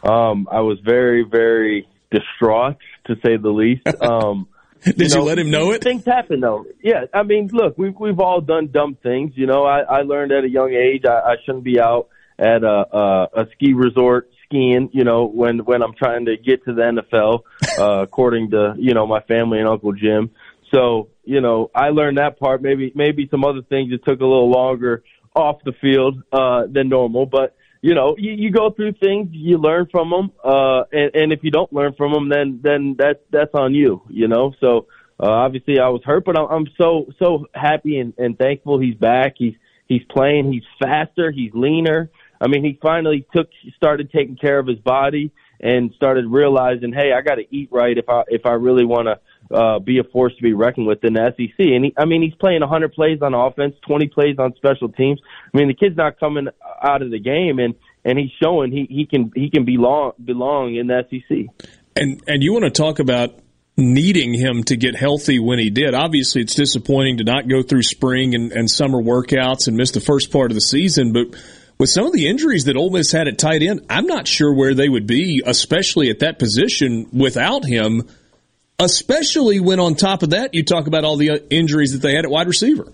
Um, 0.02 0.48
I 0.50 0.60
was 0.60 0.78
very 0.80 1.22
very 1.22 1.86
distraught 2.10 2.76
to 3.06 3.16
say 3.16 3.36
the 3.36 3.50
least. 3.50 3.86
Um, 4.00 4.48
Did 4.82 5.00
you, 5.00 5.08
know, 5.08 5.22
you, 5.22 5.28
let 5.28 5.38
him 5.38 5.50
know 5.50 5.70
it? 5.70 5.82
Things 5.82 6.04
happen 6.04 6.40
though. 6.40 6.66
Yeah, 6.82 7.06
I 7.14 7.22
mean, 7.22 7.48
look, 7.52 7.78
we've 7.78 7.98
we've 7.98 8.20
all 8.20 8.42
done 8.42 8.68
dumb 8.68 8.96
things. 9.02 9.32
You 9.34 9.46
know, 9.46 9.64
I, 9.64 9.80
I 9.80 10.02
learned 10.02 10.32
at 10.32 10.44
a 10.44 10.48
young 10.48 10.72
age 10.74 11.04
I, 11.06 11.20
I 11.20 11.36
shouldn't 11.44 11.64
be 11.64 11.80
out 11.80 12.08
at 12.38 12.64
a, 12.64 12.96
a, 12.96 13.28
a 13.34 13.46
ski 13.54 13.74
resort 13.74 14.30
skiing, 14.44 14.90
you 14.92 15.04
know, 15.04 15.26
when 15.26 15.58
when 15.60 15.82
I'm 15.82 15.94
trying 15.94 16.26
to 16.26 16.36
get 16.36 16.64
to 16.64 16.74
the 16.74 16.82
NFL, 16.82 17.40
uh, 17.78 18.02
according 18.02 18.50
to 18.50 18.74
you 18.78 18.94
know 18.94 19.06
my 19.06 19.20
family 19.20 19.58
and 19.58 19.68
Uncle 19.68 19.92
Jim. 19.92 20.30
So 20.72 21.08
you 21.24 21.40
know, 21.40 21.70
I 21.74 21.90
learned 21.90 22.18
that 22.18 22.38
part. 22.38 22.62
Maybe 22.62 22.92
maybe 22.94 23.28
some 23.30 23.44
other 23.44 23.62
things 23.62 23.90
that 23.90 24.04
took 24.04 24.20
a 24.20 24.26
little 24.26 24.50
longer 24.50 25.02
off 25.34 25.62
the 25.64 25.72
field 25.80 26.22
uh, 26.32 26.62
than 26.70 26.88
normal, 26.88 27.26
but 27.26 27.56
you 27.84 27.94
know, 27.94 28.14
you, 28.16 28.32
you 28.32 28.50
go 28.50 28.70
through 28.70 28.92
things, 28.92 29.28
you 29.32 29.58
learn 29.58 29.86
from 29.92 30.08
them, 30.08 30.32
uh, 30.42 30.84
and, 30.90 31.14
and 31.14 31.32
if 31.34 31.40
you 31.42 31.50
don't 31.50 31.70
learn 31.70 31.92
from 31.92 32.12
them, 32.14 32.30
then 32.30 32.60
then 32.62 32.96
that's 32.98 33.18
that's 33.30 33.54
on 33.54 33.74
you, 33.74 34.00
you 34.08 34.26
know. 34.26 34.54
So 34.58 34.86
uh, 35.20 35.28
obviously, 35.28 35.78
I 35.78 35.88
was 35.88 36.00
hurt, 36.02 36.24
but 36.24 36.38
I'm, 36.38 36.46
I'm 36.50 36.66
so 36.80 37.06
so 37.18 37.46
happy 37.54 37.98
and, 37.98 38.14
and 38.16 38.38
thankful 38.38 38.80
he's 38.80 38.94
back. 38.94 39.34
He's 39.36 39.54
he's 39.86 40.02
playing. 40.08 40.50
He's 40.50 40.62
faster. 40.82 41.30
He's 41.30 41.52
leaner. 41.52 42.10
I 42.40 42.48
mean, 42.48 42.64
he 42.64 42.78
finally 42.80 43.26
took 43.34 43.48
started 43.76 44.10
taking 44.10 44.36
care 44.36 44.58
of 44.58 44.66
his 44.66 44.78
body 44.78 45.32
and 45.60 45.92
started 45.94 46.26
realizing, 46.26 46.92
hey, 46.92 47.12
I 47.16 47.22
got 47.22 47.36
to 47.36 47.44
eat 47.50 47.70
right 47.72 47.96
if 47.96 48.08
I 48.08 48.22
if 48.28 48.46
I 48.46 48.52
really 48.52 48.84
want 48.84 49.08
to 49.08 49.54
uh, 49.54 49.78
be 49.78 49.98
a 49.98 50.04
force 50.04 50.34
to 50.36 50.42
be 50.42 50.52
reckoned 50.52 50.86
with 50.86 51.04
in 51.04 51.14
the 51.14 51.32
SEC. 51.36 51.58
And 51.58 51.86
he, 51.86 51.94
I 51.96 52.04
mean, 52.04 52.22
he's 52.22 52.34
playing 52.34 52.60
100 52.60 52.92
plays 52.92 53.20
on 53.22 53.34
offense, 53.34 53.74
20 53.86 54.08
plays 54.08 54.36
on 54.38 54.54
special 54.56 54.88
teams. 54.88 55.20
I 55.52 55.58
mean, 55.58 55.68
the 55.68 55.74
kid's 55.74 55.96
not 55.96 56.18
coming 56.18 56.48
out 56.82 57.02
of 57.02 57.10
the 57.10 57.18
game, 57.18 57.58
and 57.58 57.74
and 58.04 58.18
he's 58.18 58.30
showing 58.42 58.72
he 58.72 58.86
he 58.88 59.06
can 59.06 59.32
he 59.34 59.50
can 59.50 59.64
belong 59.64 60.12
belong 60.22 60.74
in 60.74 60.86
the 60.86 61.04
SEC. 61.10 61.68
And 61.96 62.22
and 62.26 62.42
you 62.42 62.52
want 62.52 62.64
to 62.64 62.70
talk 62.70 62.98
about 62.98 63.38
needing 63.76 64.34
him 64.34 64.62
to 64.64 64.76
get 64.76 64.94
healthy 64.94 65.38
when 65.38 65.58
he 65.58 65.70
did. 65.70 65.94
Obviously, 65.94 66.42
it's 66.42 66.54
disappointing 66.54 67.18
to 67.18 67.24
not 67.24 67.48
go 67.48 67.62
through 67.62 67.82
spring 67.82 68.34
and, 68.34 68.52
and 68.52 68.70
summer 68.70 69.02
workouts 69.02 69.66
and 69.66 69.76
miss 69.76 69.90
the 69.90 70.00
first 70.00 70.30
part 70.30 70.50
of 70.50 70.54
the 70.54 70.60
season, 70.60 71.12
but 71.12 71.34
with 71.78 71.90
some 71.90 72.06
of 72.06 72.12
the 72.12 72.28
injuries 72.28 72.64
that 72.64 72.76
Ole 72.76 72.90
Miss 72.90 73.12
had 73.12 73.28
at 73.28 73.38
tight 73.38 73.62
end, 73.62 73.84
I'm 73.90 74.06
not 74.06 74.28
sure 74.28 74.52
where 74.52 74.74
they 74.74 74.88
would 74.88 75.06
be, 75.06 75.42
especially 75.44 76.10
at 76.10 76.20
that 76.20 76.38
position 76.38 77.08
without 77.12 77.64
him. 77.64 78.08
Especially 78.78 79.60
when 79.60 79.78
on 79.78 79.94
top 79.94 80.22
of 80.22 80.30
that, 80.30 80.52
you 80.52 80.64
talk 80.64 80.88
about 80.88 81.04
all 81.04 81.16
the 81.16 81.30
uh, 81.30 81.36
injuries 81.48 81.92
that 81.92 81.98
they 81.98 82.14
had 82.14 82.24
at 82.24 82.30
wide 82.30 82.48
receiver. 82.48 82.92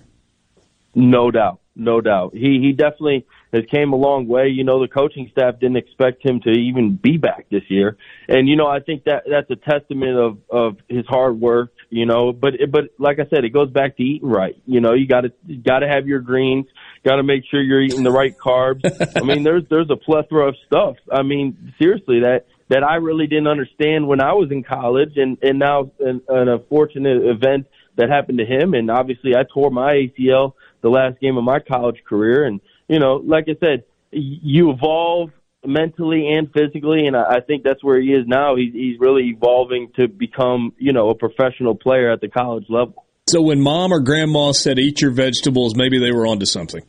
No 0.94 1.30
doubt, 1.30 1.60
no 1.74 2.00
doubt. 2.00 2.34
He 2.34 2.60
he 2.60 2.72
definitely 2.72 3.26
has 3.52 3.64
came 3.70 3.92
a 3.92 3.96
long 3.96 4.26
way. 4.26 4.48
You 4.48 4.64
know, 4.64 4.80
the 4.80 4.88
coaching 4.88 5.28
staff 5.32 5.58
didn't 5.60 5.76
expect 5.76 6.24
him 6.24 6.40
to 6.40 6.50
even 6.50 6.96
be 6.96 7.16
back 7.16 7.46
this 7.50 7.62
year, 7.68 7.96
and 8.28 8.48
you 8.48 8.56
know, 8.56 8.66
I 8.66 8.80
think 8.80 9.04
that 9.04 9.22
that's 9.30 9.50
a 9.50 9.56
testament 9.56 10.18
of 10.18 10.38
of 10.50 10.76
his 10.88 11.06
hard 11.06 11.40
work. 11.40 11.72
You 11.88 12.06
know, 12.06 12.32
but 12.32 12.54
but 12.70 12.84
like 12.98 13.18
I 13.18 13.26
said, 13.30 13.44
it 13.44 13.50
goes 13.50 13.70
back 13.70 13.96
to 13.96 14.02
eating 14.02 14.28
right. 14.28 14.60
You 14.66 14.80
know, 14.80 14.94
you 14.94 15.06
got 15.06 15.22
to 15.22 15.32
got 15.56 15.80
to 15.80 15.88
have 15.88 16.06
your 16.06 16.20
greens, 16.20 16.66
got 17.04 17.16
to 17.16 17.22
make 17.22 17.44
sure 17.50 17.62
you're 17.62 17.82
eating 17.82 18.02
the 18.02 18.10
right 18.10 18.36
carbs. 18.36 18.84
I 19.16 19.24
mean, 19.24 19.42
there's 19.42 19.64
there's 19.68 19.90
a 19.90 19.96
plethora 19.96 20.48
of 20.48 20.56
stuff. 20.66 20.96
I 21.12 21.22
mean, 21.22 21.74
seriously, 21.78 22.20
that 22.20 22.46
that 22.68 22.82
I 22.84 22.96
really 22.96 23.26
didn't 23.26 23.48
understand 23.48 24.06
when 24.06 24.20
I 24.20 24.32
was 24.32 24.50
in 24.50 24.62
college, 24.62 25.16
and 25.16 25.38
and 25.42 25.58
now 25.58 25.90
an, 26.00 26.22
an 26.28 26.48
unfortunate 26.48 27.24
event 27.24 27.66
that 27.96 28.08
happened 28.08 28.38
to 28.38 28.44
him, 28.44 28.74
and 28.74 28.90
obviously 28.90 29.34
I 29.34 29.44
tore 29.44 29.70
my 29.70 29.94
ACL 29.94 30.54
the 30.80 30.88
last 30.88 31.20
game 31.20 31.36
of 31.36 31.44
my 31.44 31.60
college 31.60 32.02
career, 32.08 32.44
and 32.44 32.60
you 32.88 32.98
know, 32.98 33.16
like 33.16 33.44
I 33.48 33.56
said, 33.60 33.84
you 34.10 34.70
evolve 34.70 35.30
mentally 35.64 36.28
and 36.28 36.50
physically, 36.52 37.06
and 37.06 37.16
I 37.16 37.40
think 37.40 37.64
that's 37.64 37.84
where 37.84 38.00
he 38.00 38.12
is 38.12 38.26
now. 38.26 38.56
He's 38.56 38.72
he's 38.72 38.98
really 38.98 39.28
evolving 39.28 39.92
to 39.96 40.08
become, 40.08 40.72
you 40.78 40.92
know, 40.92 41.10
a 41.10 41.14
professional 41.14 41.74
player 41.74 42.10
at 42.10 42.20
the 42.20 42.28
college 42.28 42.66
level. 42.68 43.04
So 43.30 43.40
when 43.42 43.60
mom 43.60 43.92
or 43.92 44.00
grandma 44.00 44.50
said 44.50 44.80
eat 44.80 45.00
your 45.00 45.12
vegetables, 45.12 45.76
maybe 45.76 46.00
they 46.00 46.10
were 46.10 46.26
onto 46.26 46.46
something. 46.46 46.82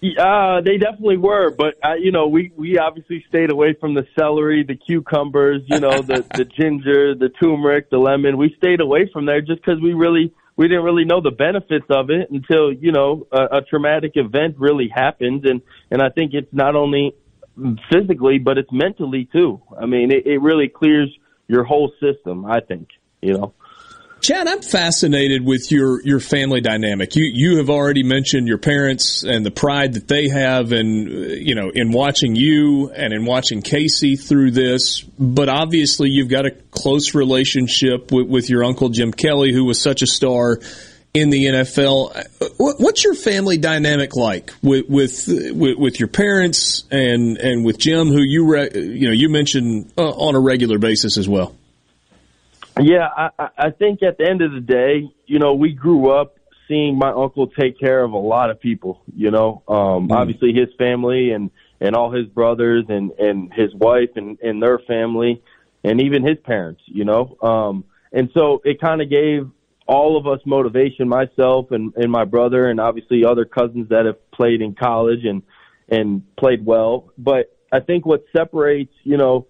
Yeah, 0.00 0.60
they 0.62 0.76
definitely 0.76 1.16
were, 1.16 1.50
but 1.50 1.74
uh, 1.82 1.94
you 1.94 2.12
know, 2.12 2.28
we 2.28 2.52
we 2.56 2.78
obviously 2.78 3.24
stayed 3.28 3.50
away 3.50 3.74
from 3.80 3.94
the 3.94 4.06
celery, 4.16 4.62
the 4.62 4.76
cucumbers, 4.76 5.62
you 5.66 5.80
know, 5.80 6.02
the 6.02 6.24
the 6.36 6.44
ginger, 6.44 7.14
the 7.14 7.30
turmeric, 7.40 7.90
the 7.90 7.98
lemon. 7.98 8.36
We 8.36 8.54
stayed 8.58 8.80
away 8.80 9.10
from 9.12 9.26
there 9.26 9.40
just 9.40 9.60
because 9.64 9.80
we 9.80 9.94
really 9.94 10.32
we 10.56 10.68
didn't 10.68 10.84
really 10.84 11.04
know 11.04 11.20
the 11.20 11.32
benefits 11.32 11.86
of 11.88 12.10
it 12.10 12.30
until 12.30 12.70
you 12.72 12.92
know 12.92 13.26
a, 13.32 13.58
a 13.58 13.62
traumatic 13.62 14.12
event 14.14 14.56
really 14.58 14.88
happened, 14.88 15.46
and 15.46 15.62
and 15.90 16.02
I 16.02 16.10
think 16.10 16.32
it's 16.34 16.52
not 16.52 16.76
only 16.76 17.14
physically 17.90 18.38
but 18.38 18.58
it's 18.58 18.70
mentally 18.70 19.28
too. 19.32 19.60
I 19.80 19.86
mean, 19.86 20.12
it, 20.12 20.26
it 20.26 20.38
really 20.38 20.68
clears 20.68 21.08
your 21.48 21.64
whole 21.64 21.90
system. 21.98 22.44
I 22.44 22.60
think 22.60 22.88
you 23.20 23.32
know. 23.32 23.54
Chad, 24.28 24.46
I'm 24.46 24.60
fascinated 24.60 25.42
with 25.42 25.72
your, 25.72 26.02
your 26.02 26.20
family 26.20 26.60
dynamic. 26.60 27.16
You 27.16 27.24
you 27.32 27.56
have 27.56 27.70
already 27.70 28.02
mentioned 28.02 28.46
your 28.46 28.58
parents 28.58 29.24
and 29.24 29.42
the 29.42 29.50
pride 29.50 29.94
that 29.94 30.06
they 30.06 30.28
have, 30.28 30.70
and 30.70 31.08
you 31.08 31.54
know, 31.54 31.70
in 31.74 31.92
watching 31.92 32.36
you 32.36 32.90
and 32.90 33.14
in 33.14 33.24
watching 33.24 33.62
Casey 33.62 34.16
through 34.16 34.50
this. 34.50 35.00
But 35.00 35.48
obviously, 35.48 36.10
you've 36.10 36.28
got 36.28 36.44
a 36.44 36.50
close 36.50 37.14
relationship 37.14 38.12
with, 38.12 38.28
with 38.28 38.50
your 38.50 38.64
uncle 38.64 38.90
Jim 38.90 39.12
Kelly, 39.12 39.50
who 39.50 39.64
was 39.64 39.80
such 39.80 40.02
a 40.02 40.06
star 40.06 40.58
in 41.14 41.30
the 41.30 41.46
NFL. 41.46 42.12
What's 42.58 43.04
your 43.04 43.14
family 43.14 43.56
dynamic 43.56 44.14
like 44.14 44.52
with 44.62 44.90
with 44.90 45.24
with, 45.78 45.98
your 45.98 46.08
parents 46.08 46.84
and 46.90 47.38
and 47.38 47.64
with 47.64 47.78
Jim, 47.78 48.08
who 48.08 48.20
you 48.20 48.44
re, 48.46 48.68
you 48.74 49.06
know 49.06 49.14
you 49.14 49.30
mentioned 49.30 49.90
uh, 49.96 50.02
on 50.02 50.34
a 50.34 50.38
regular 50.38 50.78
basis 50.78 51.16
as 51.16 51.26
well? 51.26 51.56
Yeah, 52.80 53.08
I, 53.16 53.48
I 53.56 53.70
think 53.70 54.02
at 54.02 54.18
the 54.18 54.28
end 54.28 54.42
of 54.42 54.52
the 54.52 54.60
day, 54.60 55.10
you 55.26 55.38
know, 55.38 55.54
we 55.54 55.72
grew 55.72 56.10
up 56.10 56.38
seeing 56.68 56.98
my 56.98 57.10
uncle 57.10 57.46
take 57.46 57.78
care 57.80 58.04
of 58.04 58.12
a 58.12 58.18
lot 58.18 58.50
of 58.50 58.60
people. 58.60 59.02
You 59.14 59.30
know, 59.30 59.62
um, 59.66 60.08
mm. 60.08 60.12
obviously 60.12 60.52
his 60.52 60.68
family 60.76 61.30
and 61.30 61.50
and 61.80 61.94
all 61.94 62.10
his 62.12 62.26
brothers 62.26 62.84
and 62.88 63.10
and 63.12 63.52
his 63.52 63.74
wife 63.74 64.10
and 64.16 64.38
and 64.40 64.62
their 64.62 64.78
family 64.80 65.42
and 65.82 66.00
even 66.00 66.24
his 66.24 66.38
parents. 66.44 66.82
You 66.86 67.04
know, 67.04 67.36
um, 67.42 67.84
and 68.12 68.30
so 68.34 68.60
it 68.64 68.80
kind 68.80 69.00
of 69.00 69.10
gave 69.10 69.50
all 69.86 70.18
of 70.18 70.26
us 70.26 70.40
motivation, 70.44 71.08
myself 71.08 71.70
and 71.70 71.94
and 71.96 72.12
my 72.12 72.24
brother, 72.24 72.68
and 72.68 72.78
obviously 72.78 73.24
other 73.24 73.44
cousins 73.44 73.88
that 73.88 74.06
have 74.06 74.30
played 74.30 74.60
in 74.60 74.74
college 74.74 75.24
and 75.24 75.42
and 75.88 76.22
played 76.36 76.64
well. 76.64 77.10
But 77.16 77.56
I 77.72 77.80
think 77.80 78.06
what 78.06 78.24
separates, 78.34 78.92
you 79.02 79.16
know 79.16 79.46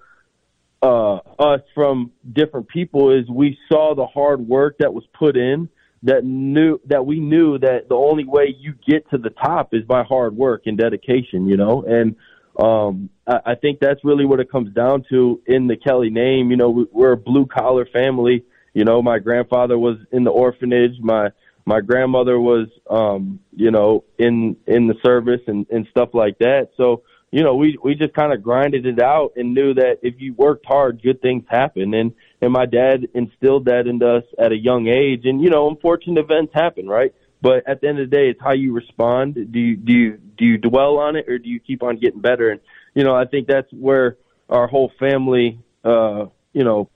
uh, 0.82 1.16
us 1.38 1.60
from 1.74 2.12
different 2.32 2.68
people 2.68 3.10
is 3.10 3.28
we 3.28 3.58
saw 3.70 3.94
the 3.94 4.06
hard 4.06 4.46
work 4.46 4.76
that 4.78 4.94
was 4.94 5.04
put 5.18 5.36
in 5.36 5.68
that 6.04 6.24
knew 6.24 6.80
that 6.86 7.04
we 7.04 7.18
knew 7.18 7.58
that 7.58 7.88
the 7.88 7.96
only 7.96 8.24
way 8.24 8.54
you 8.56 8.74
get 8.86 9.08
to 9.10 9.18
the 9.18 9.30
top 9.30 9.74
is 9.74 9.82
by 9.84 10.04
hard 10.04 10.36
work 10.36 10.62
and 10.66 10.78
dedication, 10.78 11.48
you 11.48 11.56
know, 11.56 11.82
and 11.82 12.14
um, 12.58 13.10
I, 13.26 13.52
I 13.52 13.54
think 13.54 13.80
that's 13.80 14.04
really 14.04 14.24
what 14.24 14.40
it 14.40 14.50
comes 14.50 14.72
down 14.74 15.04
to 15.10 15.40
in 15.46 15.66
the 15.66 15.76
Kelly 15.76 16.10
name. 16.10 16.50
You 16.50 16.56
know, 16.56 16.70
we, 16.70 16.86
we're 16.92 17.12
a 17.12 17.16
blue 17.16 17.46
collar 17.46 17.86
family. 17.86 18.44
You 18.74 18.84
know, 18.84 19.02
my 19.02 19.18
grandfather 19.18 19.78
was 19.78 19.96
in 20.12 20.24
the 20.24 20.30
orphanage. 20.30 21.00
My 21.00 21.30
my 21.64 21.80
grandmother 21.80 22.40
was, 22.40 22.68
um, 22.88 23.40
you 23.54 23.70
know, 23.70 24.04
in 24.18 24.56
in 24.66 24.86
the 24.86 24.94
service 25.04 25.40
and 25.46 25.66
and 25.70 25.86
stuff 25.90 26.10
like 26.14 26.38
that. 26.38 26.70
So 26.76 27.02
you 27.30 27.42
know, 27.42 27.56
we 27.56 27.76
we 27.82 27.94
just 27.94 28.14
kind 28.14 28.32
of 28.32 28.42
grinded 28.42 28.86
it 28.86 29.00
out 29.00 29.32
and 29.36 29.54
knew 29.54 29.74
that 29.74 29.98
if 30.02 30.14
you 30.18 30.32
worked 30.34 30.64
hard, 30.64 31.02
good 31.02 31.20
things 31.20 31.44
happen. 31.48 31.92
And 31.94 32.14
and 32.40 32.52
my 32.52 32.66
dad 32.66 33.08
instilled 33.14 33.66
that 33.66 33.86
into 33.86 34.08
us 34.08 34.24
at 34.38 34.52
a 34.52 34.56
young 34.56 34.88
age. 34.88 35.26
And 35.26 35.40
you 35.42 35.50
know, 35.50 35.68
unfortunate 35.68 36.20
events 36.20 36.52
happen, 36.54 36.88
right? 36.88 37.14
But 37.42 37.68
at 37.68 37.80
the 37.80 37.88
end 37.88 38.00
of 38.00 38.10
the 38.10 38.16
day, 38.16 38.30
it's 38.30 38.40
how 38.40 38.52
you 38.52 38.72
respond. 38.72 39.34
Do 39.34 39.58
you 39.58 39.76
do 39.76 39.92
you 39.92 40.20
do 40.38 40.44
you 40.44 40.58
dwell 40.58 40.98
on 40.98 41.16
it 41.16 41.28
or 41.28 41.38
do 41.38 41.48
you 41.48 41.60
keep 41.60 41.82
on 41.82 41.98
getting 41.98 42.20
better? 42.20 42.50
And 42.50 42.60
you 42.94 43.04
know, 43.04 43.14
I 43.14 43.26
think 43.26 43.46
that's 43.46 43.70
where 43.72 44.16
our 44.48 44.66
whole 44.66 44.90
family, 44.98 45.60
uh, 45.84 46.26
you 46.54 46.64
know, 46.64 46.88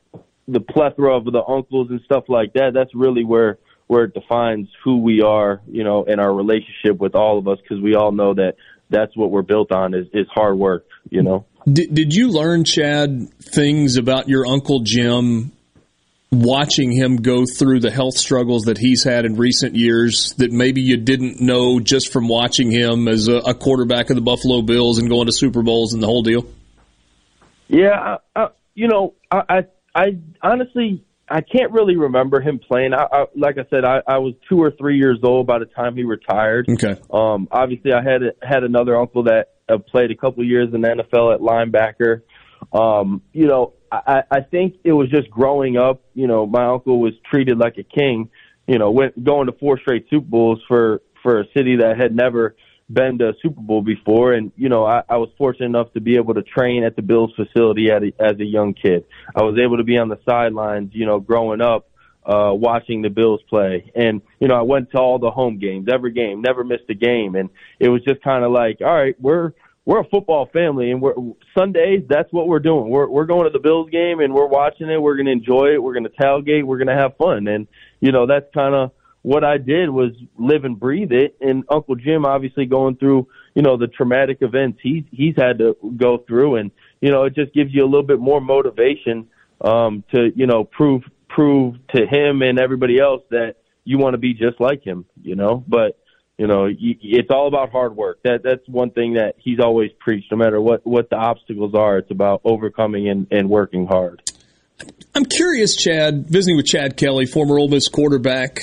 the 0.48 0.60
plethora 0.60 1.16
of 1.16 1.24
the 1.24 1.44
uncles 1.44 1.90
and 1.90 2.00
stuff 2.06 2.24
like 2.28 2.54
that. 2.54 2.72
That's 2.72 2.94
really 2.94 3.24
where 3.24 3.58
where 3.86 4.04
it 4.04 4.14
defines 4.14 4.68
who 4.82 5.02
we 5.02 5.20
are, 5.20 5.60
you 5.68 5.84
know, 5.84 6.04
and 6.04 6.18
our 6.18 6.32
relationship 6.32 6.98
with 6.98 7.14
all 7.14 7.38
of 7.38 7.46
us 7.46 7.58
because 7.60 7.78
we 7.82 7.94
all 7.94 8.10
know 8.10 8.32
that 8.32 8.54
that's 8.92 9.16
what 9.16 9.30
we're 9.30 9.42
built 9.42 9.72
on 9.72 9.94
is, 9.94 10.06
is 10.12 10.26
hard 10.32 10.56
work, 10.58 10.86
you 11.10 11.22
know. 11.22 11.46
Did, 11.70 11.94
did 11.94 12.14
you 12.14 12.28
learn, 12.28 12.64
Chad, 12.64 13.28
things 13.40 13.96
about 13.96 14.28
your 14.28 14.46
Uncle 14.46 14.80
Jim 14.80 15.52
watching 16.32 16.90
him 16.90 17.16
go 17.16 17.44
through 17.44 17.80
the 17.80 17.90
health 17.90 18.16
struggles 18.16 18.62
that 18.62 18.78
he's 18.78 19.04
had 19.04 19.26
in 19.26 19.36
recent 19.36 19.76
years 19.76 20.32
that 20.38 20.50
maybe 20.50 20.80
you 20.80 20.96
didn't 20.96 21.40
know 21.40 21.78
just 21.78 22.10
from 22.10 22.26
watching 22.26 22.70
him 22.70 23.06
as 23.06 23.28
a, 23.28 23.36
a 23.36 23.54
quarterback 23.54 24.08
of 24.10 24.16
the 24.16 24.22
Buffalo 24.22 24.62
Bills 24.62 24.98
and 24.98 25.10
going 25.10 25.26
to 25.26 25.32
Super 25.32 25.62
Bowls 25.62 25.92
and 25.92 26.02
the 26.02 26.06
whole 26.06 26.22
deal? 26.22 26.46
Yeah, 27.68 28.18
I, 28.34 28.40
I, 28.40 28.48
you 28.74 28.88
know, 28.88 29.14
I, 29.30 29.42
I, 29.48 29.64
I 29.94 30.06
honestly 30.42 31.04
I 31.28 31.40
can't 31.40 31.72
really 31.72 31.96
remember 31.96 32.40
him 32.40 32.58
playing. 32.58 32.92
I, 32.94 33.06
I 33.10 33.24
like 33.36 33.56
I 33.58 33.64
said, 33.70 33.84
I, 33.84 34.00
I 34.06 34.18
was 34.18 34.34
two 34.48 34.58
or 34.58 34.70
three 34.70 34.98
years 34.98 35.18
old 35.22 35.46
by 35.46 35.58
the 35.58 35.66
time 35.66 35.96
he 35.96 36.04
retired. 36.04 36.68
Okay. 36.68 37.00
Um, 37.10 37.48
obviously, 37.50 37.92
I 37.92 38.02
had 38.02 38.22
had 38.42 38.64
another 38.64 38.96
uncle 38.98 39.24
that 39.24 39.54
uh, 39.68 39.78
played 39.78 40.10
a 40.10 40.16
couple 40.16 40.42
of 40.42 40.48
years 40.48 40.68
in 40.74 40.80
the 40.80 40.88
NFL 40.88 41.34
at 41.34 41.40
linebacker. 41.40 42.22
Um, 42.72 43.22
you 43.32 43.46
know, 43.46 43.74
I, 43.90 44.22
I 44.30 44.40
think 44.40 44.76
it 44.84 44.92
was 44.92 45.10
just 45.10 45.30
growing 45.30 45.76
up. 45.76 46.02
You 46.14 46.26
know, 46.26 46.46
my 46.46 46.66
uncle 46.66 47.00
was 47.00 47.12
treated 47.30 47.58
like 47.58 47.78
a 47.78 47.82
king. 47.82 48.30
You 48.66 48.78
know, 48.78 48.90
went 48.90 49.22
going 49.22 49.46
to 49.46 49.52
four 49.52 49.78
straight 49.78 50.06
Super 50.10 50.26
Bowls 50.26 50.60
for 50.68 51.02
for 51.22 51.40
a 51.40 51.44
city 51.56 51.76
that 51.76 51.98
had 52.00 52.14
never 52.14 52.56
been 52.90 53.18
to 53.18 53.32
Super 53.42 53.60
Bowl 53.60 53.82
before, 53.82 54.32
and 54.32 54.52
you 54.56 54.68
know 54.68 54.84
I, 54.84 55.02
I 55.08 55.16
was 55.16 55.30
fortunate 55.38 55.66
enough 55.66 55.92
to 55.94 56.00
be 56.00 56.16
able 56.16 56.34
to 56.34 56.42
train 56.42 56.84
at 56.84 56.96
the 56.96 57.02
Bills 57.02 57.32
facility 57.36 57.90
at 57.90 58.02
a, 58.02 58.12
as 58.20 58.38
a 58.38 58.44
young 58.44 58.74
kid. 58.74 59.04
I 59.34 59.42
was 59.42 59.58
able 59.58 59.78
to 59.78 59.84
be 59.84 59.98
on 59.98 60.08
the 60.08 60.18
sidelines, 60.28 60.90
you 60.94 61.06
know, 61.06 61.20
growing 61.20 61.60
up, 61.60 61.88
uh, 62.24 62.52
watching 62.52 63.02
the 63.02 63.10
Bills 63.10 63.40
play, 63.48 63.90
and 63.94 64.22
you 64.40 64.48
know 64.48 64.54
I 64.54 64.62
went 64.62 64.90
to 64.92 64.98
all 64.98 65.18
the 65.18 65.30
home 65.30 65.58
games, 65.58 65.88
every 65.92 66.12
game, 66.12 66.42
never 66.42 66.64
missed 66.64 66.88
a 66.88 66.94
game, 66.94 67.34
and 67.34 67.50
it 67.78 67.88
was 67.88 68.02
just 68.02 68.22
kind 68.22 68.44
of 68.44 68.52
like, 68.52 68.80
all 68.80 68.94
right, 68.94 69.16
we're 69.20 69.52
we're 69.84 70.00
a 70.00 70.08
football 70.08 70.48
family, 70.52 70.90
and 70.90 71.02
we're 71.02 71.14
Sundays. 71.58 72.04
That's 72.08 72.32
what 72.32 72.46
we're 72.46 72.60
doing. 72.60 72.88
We're 72.88 73.08
we're 73.08 73.26
going 73.26 73.44
to 73.44 73.50
the 73.50 73.58
Bills 73.58 73.90
game, 73.90 74.20
and 74.20 74.32
we're 74.32 74.46
watching 74.46 74.88
it. 74.88 75.00
We're 75.00 75.16
going 75.16 75.26
to 75.26 75.32
enjoy 75.32 75.74
it. 75.74 75.82
We're 75.82 75.94
going 75.94 76.04
to 76.04 76.10
tailgate. 76.10 76.64
We're 76.64 76.78
going 76.78 76.96
to 76.96 77.02
have 77.02 77.16
fun, 77.16 77.48
and 77.48 77.66
you 78.00 78.12
know 78.12 78.26
that's 78.26 78.46
kind 78.54 78.74
of 78.74 78.92
what 79.22 79.44
I 79.44 79.56
did 79.56 79.88
was 79.88 80.10
live 80.36 80.64
and 80.64 80.78
breathe 80.78 81.12
it. 81.12 81.36
And 81.40 81.64
Uncle 81.70 81.94
Jim, 81.94 82.26
obviously 82.26 82.66
going 82.66 82.96
through, 82.96 83.28
you 83.54 83.62
know, 83.62 83.76
the 83.76 83.86
traumatic 83.86 84.38
events 84.40 84.80
he's 84.82 85.04
he's 85.10 85.34
had 85.36 85.58
to 85.58 85.76
go 85.96 86.18
through, 86.18 86.56
and 86.56 86.70
you 87.00 87.10
know, 87.10 87.24
it 87.24 87.34
just 87.34 87.54
gives 87.54 87.72
you 87.72 87.84
a 87.84 87.86
little 87.86 88.06
bit 88.06 88.20
more 88.20 88.40
motivation 88.40 89.28
um, 89.60 90.04
to, 90.12 90.30
you 90.34 90.46
know, 90.46 90.64
prove 90.64 91.02
prove 91.28 91.76
to 91.94 92.06
him 92.06 92.42
and 92.42 92.58
everybody 92.58 92.98
else 93.00 93.22
that 93.30 93.56
you 93.84 93.98
want 93.98 94.14
to 94.14 94.18
be 94.18 94.34
just 94.34 94.60
like 94.60 94.84
him, 94.84 95.06
you 95.22 95.34
know. 95.34 95.64
But 95.66 95.98
you 96.38 96.46
know, 96.46 96.66
it's 96.68 97.28
all 97.30 97.46
about 97.46 97.70
hard 97.70 97.96
work. 97.96 98.20
That 98.24 98.40
that's 98.42 98.66
one 98.66 98.90
thing 98.90 99.14
that 99.14 99.34
he's 99.38 99.60
always 99.60 99.90
preached. 100.00 100.30
No 100.30 100.38
matter 100.38 100.60
what 100.60 100.84
what 100.84 101.10
the 101.10 101.16
obstacles 101.16 101.74
are, 101.74 101.98
it's 101.98 102.10
about 102.10 102.40
overcoming 102.44 103.08
and, 103.08 103.26
and 103.30 103.48
working 103.48 103.86
hard. 103.86 104.22
I'm 105.14 105.24
curious, 105.24 105.76
Chad, 105.76 106.26
visiting 106.28 106.56
with 106.56 106.66
Chad 106.66 106.96
Kelly, 106.96 107.26
former 107.26 107.58
Ole 107.58 107.68
Miss 107.68 107.88
quarterback, 107.88 108.62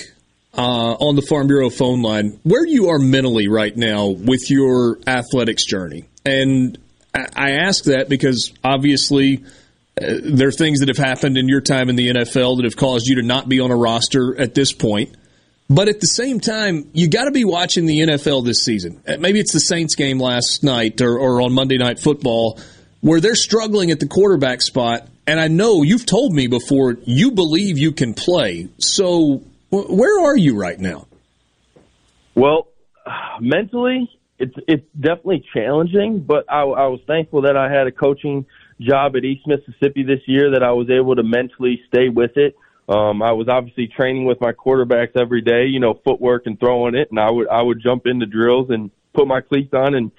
uh, 0.58 0.94
on 0.94 1.16
the 1.16 1.22
Farm 1.22 1.48
Bureau 1.48 1.70
phone 1.70 2.02
line, 2.02 2.40
where 2.44 2.66
you 2.66 2.90
are 2.90 3.00
mentally 3.00 3.48
right 3.48 3.76
now 3.76 4.08
with 4.08 4.50
your 4.50 5.00
athletics 5.08 5.66
journey. 5.66 6.06
And 6.26 6.78
I 7.14 7.52
ask 7.52 7.86
that 7.86 8.10
because 8.10 8.54
obviously 8.64 9.44
uh, 10.00 10.16
there 10.24 10.50
are 10.50 10.52
things 10.52 10.80
that 10.80 10.90
have 10.90 10.98
happened 10.98 11.38
in 11.38 11.48
your 11.48 11.62
time 11.62 11.90
in 11.90 11.96
the 11.96 12.10
NFL 12.10 12.58
that 12.58 12.66
have 12.66 12.76
caused 12.76 13.08
you 13.08 13.16
to 13.16 13.22
not 13.22 13.50
be 13.50 13.60
on 13.60 13.72
a 13.72 13.76
roster 13.76 14.40
at 14.40 14.54
this 14.54 14.74
point. 14.74 15.16
But 15.72 15.88
at 15.88 16.00
the 16.00 16.08
same 16.08 16.40
time, 16.40 16.90
you 16.94 17.08
got 17.08 17.26
to 17.26 17.32
be 17.32 17.46
watching 17.46 17.86
the 17.86 18.00
NFL 18.00 18.44
this 18.44 18.64
season. 18.64 19.04
Uh, 19.08 19.18
maybe 19.20 19.40
it's 19.40 19.54
the 19.54 19.60
Saints 19.60 19.96
game 19.96 20.20
last 20.20 20.64
night 20.64 21.00
or, 21.00 21.18
or 21.18 21.42
on 21.42 21.54
Monday 21.54 21.78
Night 21.78 22.00
Football 22.00 22.60
where 23.02 23.22
they're 23.22 23.36
struggling 23.36 23.92
at 23.92 24.00
the 24.00 24.08
quarterback 24.08 24.62
spot. 24.62 25.08
And 25.28 25.40
I 25.40 25.48
know 25.48 25.84
you've 25.84 26.06
told 26.06 26.34
me 26.34 26.48
before 26.48 26.98
you 27.06 27.32
believe 27.32 27.78
you 27.78 27.92
can 27.92 28.14
play. 28.14 28.68
So 28.80 29.44
where 29.70 30.26
are 30.26 30.38
you 30.38 30.58
right 30.60 30.80
now? 30.80 31.08
Well, 32.36 32.68
mentally, 33.40 34.10
it's 34.38 34.56
it's 34.68 34.86
definitely 35.00 35.46
challenging, 35.54 36.22
but 36.22 36.46
I, 36.50 36.62
I 36.62 36.88
was 36.88 37.02
thankful 37.08 37.44
that 37.44 37.58
I 37.58 37.72
had 37.72 37.88
a 37.88 37.92
coaching 37.92 38.46
job 38.80 39.16
at 39.16 39.26
East 39.26 39.46
Mississippi 39.46 40.04
this 40.04 40.22
year 40.26 40.52
that 40.52 40.64
I 40.64 40.72
was 40.72 40.90
able 40.90 41.16
to 41.16 41.24
mentally 41.24 41.82
stay 41.88 42.08
with 42.10 42.38
it. 42.38 42.56
Um, 42.88 43.22
I 43.22 43.34
was 43.34 43.48
obviously 43.50 43.88
training 43.88 44.26
with 44.26 44.42
my 44.42 44.54
quarterbacks 44.54 45.16
every 45.20 45.42
day, 45.42 45.66
you 45.66 45.80
know, 45.80 46.00
footwork 46.04 46.44
and 46.46 46.60
throwing 46.60 46.96
it, 46.96 47.10
and 47.12 47.20
I 47.20 47.30
would 47.30 47.48
I 47.48 47.62
would 47.62 47.82
jump 47.84 48.08
into 48.08 48.26
drills 48.26 48.70
and 48.70 48.90
put 49.14 49.28
my 49.28 49.42
cleats 49.42 49.74
on 49.74 49.94
and 49.94 50.12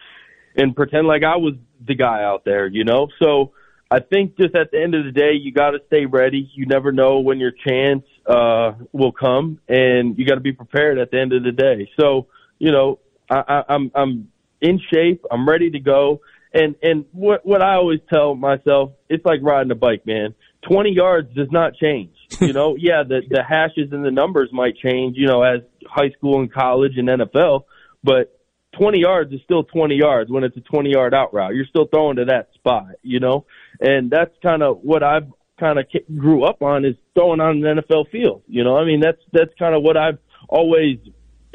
and 0.57 0.77
pretend 0.77 1.07
like 1.07 1.23
I 1.25 1.37
was 1.37 1.55
the 1.85 1.95
guy 1.95 2.23
out 2.23 2.45
there, 2.45 2.67
you 2.67 2.85
know. 2.85 3.09
So 3.21 3.53
I 3.91 4.01
think 4.01 4.37
just 4.37 4.55
at 4.55 4.71
the 4.71 4.81
end 4.81 4.95
of 4.95 5.05
the 5.05 5.11
day, 5.11 5.33
you 5.33 5.53
got 5.53 5.71
to 5.71 5.79
stay 5.89 6.07
ready. 6.07 6.49
You 6.55 6.67
never 6.67 6.93
know 6.93 7.21
when 7.21 7.39
your 7.39 7.51
chance 7.51 8.05
uh, 8.31 8.75
will 8.93 9.13
come, 9.13 9.61
and 9.69 10.17
you 10.17 10.25
got 10.25 10.37
to 10.37 10.41
be 10.41 10.53
prepared 10.53 10.99
at 10.99 11.11
the 11.11 11.21
end 11.21 11.33
of 11.33 11.43
the 11.43 11.53
day. 11.53 11.91
So, 11.99 12.29
you 12.59 12.71
know, 12.71 13.01
I, 13.29 13.43
I, 13.47 13.75
I'm 13.75 13.91
I'm 13.95 14.31
in 14.61 14.81
shape. 14.93 15.25
I'm 15.31 15.49
ready 15.49 15.71
to 15.71 15.81
go. 15.81 16.21
And 16.53 16.77
and 16.83 17.05
what 17.13 17.45
what 17.45 17.63
I 17.63 17.75
always 17.75 18.01
tell 18.09 18.35
myself, 18.35 18.93
it's 19.09 19.25
like 19.25 19.41
riding 19.43 19.73
a 19.73 19.75
bike, 19.75 20.07
man. 20.07 20.35
Twenty 20.63 20.91
yards 20.91 21.35
does 21.35 21.51
not 21.51 21.75
change. 21.75 22.15
You 22.41 22.53
know, 22.53 22.77
yeah, 22.79 23.03
the 23.07 23.23
the 23.29 23.43
hashes 23.43 23.93
and 23.93 24.05
the 24.05 24.11
numbers 24.13 24.51
might 24.53 24.77
change. 24.77 25.17
You 25.17 25.27
know, 25.27 25.43
as 25.43 25.63
high 25.85 26.11
school 26.11 26.41
and 26.41 26.51
college 26.51 26.93
and 26.97 27.09
NFL, 27.09 27.65
but 28.05 28.37
20 28.79 29.01
yards 29.01 29.33
is 29.33 29.41
still 29.43 29.65
20 29.65 29.97
yards 29.97 30.31
when 30.31 30.45
it's 30.45 30.57
a 30.57 30.61
20 30.61 30.91
yard 30.91 31.13
out 31.13 31.35
route. 31.35 31.55
You're 31.55 31.67
still 31.67 31.87
throwing 31.87 32.17
to 32.17 32.27
that 32.27 32.51
spot, 32.55 32.87
you 33.03 33.19
know? 33.19 33.47
And 33.81 34.11
that's 34.11 34.31
kind 34.43 34.63
of 34.63 34.79
what 34.83 35.03
I've 35.03 35.27
kind 35.61 35.79
of 35.79 35.87
grew 36.17 36.45
up 36.45 36.63
on 36.63 36.85
is 36.85 36.97
throwing 37.15 37.41
on 37.41 37.65
an 37.65 37.79
NFL 37.79 38.11
field. 38.11 38.43
You 38.49 38.65
know, 38.65 38.77
I 38.77 38.85
mean, 38.85 39.01
that's, 39.01 39.21
that's 39.33 39.51
kind 39.59 39.75
of 39.75 39.83
what 39.83 39.97
I've 39.97 40.19
always 40.49 40.99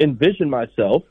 envisioned 0.00 0.50
myself. 0.50 1.02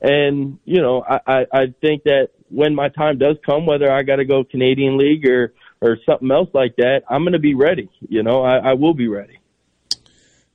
And, 0.00 0.58
you 0.64 0.82
know, 0.82 1.02
I, 1.08 1.20
I, 1.26 1.46
I 1.52 1.66
think 1.80 2.04
that 2.04 2.28
when 2.48 2.74
my 2.74 2.88
time 2.88 3.18
does 3.18 3.36
come, 3.44 3.66
whether 3.66 3.90
I 3.90 4.02
got 4.02 4.16
to 4.16 4.24
go 4.24 4.44
Canadian 4.44 4.98
League 4.98 5.26
or, 5.26 5.54
or 5.80 5.96
something 6.06 6.30
else 6.30 6.50
like 6.52 6.76
that, 6.76 7.02
I'm 7.08 7.22
going 7.22 7.32
to 7.32 7.38
be 7.38 7.54
ready. 7.54 7.88
You 8.08 8.22
know, 8.22 8.42
I, 8.42 8.70
I 8.70 8.74
will 8.74 8.94
be 8.94 9.08
ready. 9.08 9.38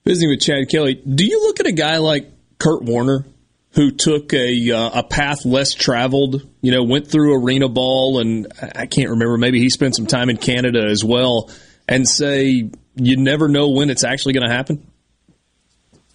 Visiting 0.05 0.29
with 0.29 0.41
Chad 0.41 0.69
Kelly, 0.69 0.95
do 0.95 1.25
you 1.25 1.41
look 1.41 1.59
at 1.59 1.65
a 1.65 1.73
guy 1.73 1.97
like 1.97 2.29
Kurt 2.59 2.83
Warner, 2.83 3.25
who 3.71 3.91
took 3.91 4.33
a 4.33 4.71
uh, 4.71 5.01
a 5.01 5.03
path 5.03 5.45
less 5.45 5.73
traveled, 5.73 6.41
you 6.61 6.71
know, 6.71 6.83
went 6.83 7.07
through 7.07 7.43
arena 7.43 7.69
ball, 7.69 8.19
and 8.19 8.47
I 8.59 8.87
can't 8.87 9.09
remember. 9.09 9.37
Maybe 9.37 9.59
he 9.59 9.69
spent 9.69 9.95
some 9.95 10.07
time 10.07 10.29
in 10.29 10.37
Canada 10.37 10.85
as 10.89 11.03
well, 11.03 11.51
and 11.87 12.07
say 12.07 12.69
you 12.95 13.17
never 13.17 13.47
know 13.47 13.69
when 13.69 13.89
it's 13.89 14.03
actually 14.03 14.33
going 14.33 14.47
to 14.47 14.53
happen. 14.53 14.85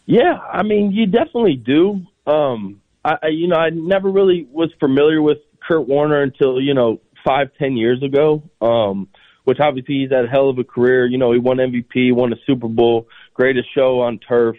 Yeah, 0.05 0.36
I 0.36 0.62
mean, 0.62 0.92
you 0.92 1.07
definitely 1.07 1.57
do. 1.57 2.02
Um, 2.26 2.81
I, 3.05 3.15
I, 3.23 3.28
you 3.28 3.49
know, 3.49 3.57
I 3.57 3.70
never 3.70 4.10
really 4.10 4.47
was 4.51 4.70
familiar 4.81 5.23
with 5.23 5.39
Kurt 5.67 5.86
Warner 5.86 6.23
until 6.23 6.60
you 6.60 6.75
know 6.75 7.01
five, 7.25 7.51
ten 7.59 7.76
years 7.76 8.02
ago. 8.02 8.42
Um, 8.60 9.09
which 9.44 9.59
obviously 9.60 10.01
he's 10.01 10.10
had 10.10 10.25
a 10.25 10.28
hell 10.28 10.49
of 10.49 10.59
a 10.59 10.65
career. 10.65 11.07
You 11.07 11.18
know, 11.18 11.33
he 11.33 11.39
won 11.39 11.57
MVP, 11.57 12.15
won 12.15 12.33
a 12.33 12.36
Super 12.47 12.68
Bowl, 12.68 13.09
greatest 13.34 13.68
show 13.75 14.01
on 14.01 14.18
turf. 14.18 14.57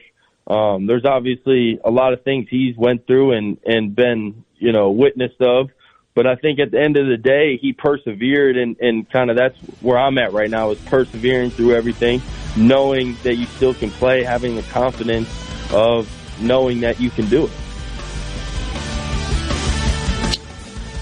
Um, 0.48 0.88
there's 0.88 1.06
obviously 1.06 1.80
a 1.84 1.90
lot 1.90 2.14
of 2.14 2.24
things 2.24 2.48
he's 2.50 2.76
went 2.76 3.08
through 3.08 3.32
and, 3.32 3.58
and 3.66 3.96
been, 3.96 4.44
you 4.58 4.74
know, 4.74 4.92
witnessed 4.92 5.40
of. 5.40 5.70
But 6.16 6.28
I 6.28 6.36
think 6.36 6.60
at 6.60 6.70
the 6.72 6.80
end 6.80 6.96
of 6.96 7.08
the 7.08 7.18
day, 7.18 7.58
he 7.58 7.74
persevered 7.74 8.56
and, 8.56 8.78
and 8.80 9.10
kind 9.10 9.32
of 9.32 9.36
that's 9.36 9.58
where 9.82 9.98
I'm 9.98 10.18
at 10.20 10.32
right 10.32 10.50
now 10.50 10.70
is 10.70 10.80
persevering 10.80 11.50
through 11.50 11.74
everything, 11.76 12.22
knowing 12.56 13.18
that 13.24 13.36
you 13.36 13.46
still 13.48 13.74
can 13.74 13.90
play, 13.90 14.24
having 14.24 14.56
the 14.56 14.62
confidence 14.64 15.28
of 15.72 16.08
knowing 16.40 16.82
that 16.82 17.00
you 17.00 17.10
can 17.10 17.28
do 17.30 17.46
it. 17.46 17.52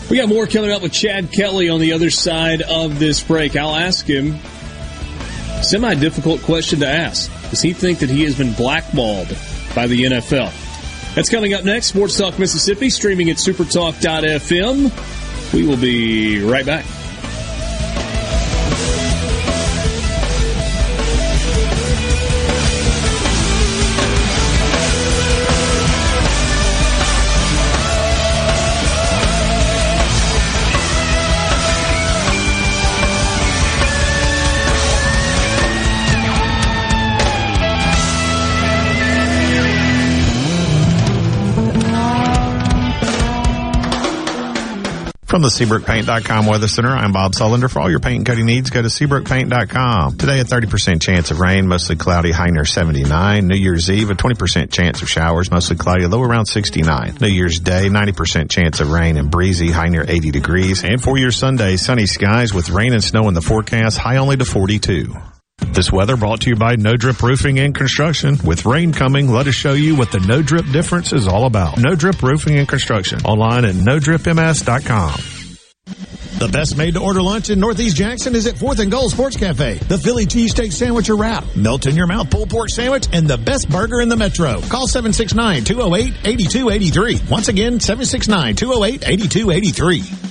We 0.10 0.18
got 0.18 0.30
more 0.30 0.46
coming 0.46 0.72
up 0.72 0.82
with 0.82 0.92
Chad 0.92 1.32
Kelly 1.32 1.70
on 1.70 1.80
the 1.80 1.94
other 1.94 2.10
side 2.10 2.62
of 2.62 3.00
this 3.00 3.24
break. 3.24 3.56
I'll 3.56 3.76
ask 3.76 4.06
him 4.06 4.38
semi 5.62 5.94
difficult 5.96 6.42
question 6.42 6.80
to 6.80 6.88
ask. 6.88 7.32
Does 7.50 7.62
he 7.62 7.74
think 7.74 8.00
that 8.00 8.10
he 8.10 8.24
has 8.24 8.38
been 8.38 8.54
blackballed 8.54 9.30
by 9.76 9.88
the 9.88 10.04
NFL? 10.04 10.71
That's 11.16 11.30
coming 11.30 11.54
up 11.54 11.66
next. 11.66 11.88
Sports 11.88 12.18
Talk 12.18 12.40
Mississippi, 12.40 12.90
streaming 12.90 13.30
at 13.30 13.38
supertalk.fm. 13.38 14.92
We 15.54 15.68
will 15.68 15.78
be 15.78 16.42
right 16.42 16.66
back. 16.66 16.86
From 45.32 45.44
the 45.44 45.48
SeabrookPaint.com 45.48 46.46
Weather 46.46 46.68
Center, 46.68 46.90
I'm 46.90 47.14
Bob 47.14 47.32
Sullender. 47.32 47.72
For 47.72 47.80
all 47.80 47.90
your 47.90 48.02
paint 48.02 48.18
and 48.18 48.26
coating 48.26 48.48
needs, 48.48 48.70
go 48.70 48.82
to 48.82 48.90
SeabrookPaint.com. 48.90 50.18
Today, 50.18 50.42
a 50.42 50.44
30% 50.44 51.02
chance 51.02 51.32
of 51.32 51.40
rain, 51.40 51.70
mostly 51.70 51.96
cloudy, 51.96 52.34
high 52.34 52.50
near 52.50 52.66
79. 52.66 53.48
New 53.48 53.56
Year's 53.56 53.90
Eve, 53.90 54.10
a 54.10 54.14
20% 54.14 54.74
chance 54.74 55.02
of 55.02 55.10
showers, 55.10 55.50
mostly 55.50 55.78
cloudy, 55.78 56.06
low 56.06 56.22
around 56.22 56.48
69. 56.48 57.20
New 57.22 57.30
Year's 57.30 57.62
Day, 57.62 57.88
90% 57.88 58.50
chance 58.50 58.82
of 58.82 58.92
rain 58.92 59.16
and 59.16 59.32
breezy, 59.32 59.72
high 59.72 59.88
near 59.88 60.04
80 60.06 60.32
degrees. 60.32 60.84
And 60.84 61.02
for 61.02 61.18
your 61.18 61.32
Sunday, 61.32 61.78
sunny 61.78 62.08
skies 62.08 62.54
with 62.54 62.70
rain 62.70 62.92
and 62.92 63.02
snow 63.02 63.30
in 63.30 63.34
the 63.34 63.42
forecast, 63.42 63.98
high 63.98 64.18
only 64.18 64.36
to 64.36 64.44
42. 64.44 65.16
This 65.68 65.92
weather 65.92 66.18
brought 66.18 66.42
to 66.42 66.50
you 66.50 66.56
by 66.56 66.76
No 66.76 66.98
Drip 66.98 67.22
Roofing 67.24 67.60
and 67.60 67.74
Construction. 67.74 68.38
With 68.44 68.66
rain 68.66 68.92
coming, 68.92 69.32
let 69.32 69.48
us 69.48 69.56
show 69.56 69.74
you 69.74 69.96
what 69.96 70.12
the 70.12 70.20
No 70.20 70.42
Drip 70.42 70.66
difference 70.72 71.14
is 71.14 71.28
all 71.28 71.46
about. 71.46 71.78
No 71.78 71.96
Drip 71.96 72.22
Roofing 72.22 72.58
and 72.58 72.68
Construction. 72.68 73.22
Online 73.22 73.66
at 73.66 73.76
NoDripMS.com. 73.76 75.42
The 76.42 76.48
best 76.48 76.76
made 76.76 76.96
to 76.96 77.00
order 77.00 77.22
lunch 77.22 77.52
in 77.52 77.60
Northeast 77.60 77.96
Jackson 77.96 78.36
is 78.36 78.48
at 78.48 78.56
4th 78.56 78.80
and 78.80 78.92
Goal 78.92 79.10
Sports 79.10 79.38
Cafe. 79.38 79.76
The 79.76 80.00
Philly 80.00 80.26
cheesesteak 80.26 80.74
sandwich 80.74 81.08
or 81.10 81.16
wrap, 81.16 81.46
melt 81.56 81.86
in 81.86 81.96
your 81.96 82.08
mouth 82.08 82.32
pulled 82.32 82.50
pork 82.50 82.70
sandwich, 82.70 83.08
and 83.14 83.28
the 83.28 83.38
best 83.38 83.70
burger 83.70 84.02
in 84.02 84.10
the 84.10 84.18
metro. 84.18 84.60
Call 84.62 84.88
769-208-8283. 84.88 87.30
Once 87.30 87.48
again, 87.48 87.78
769-208-8283. 87.78 90.31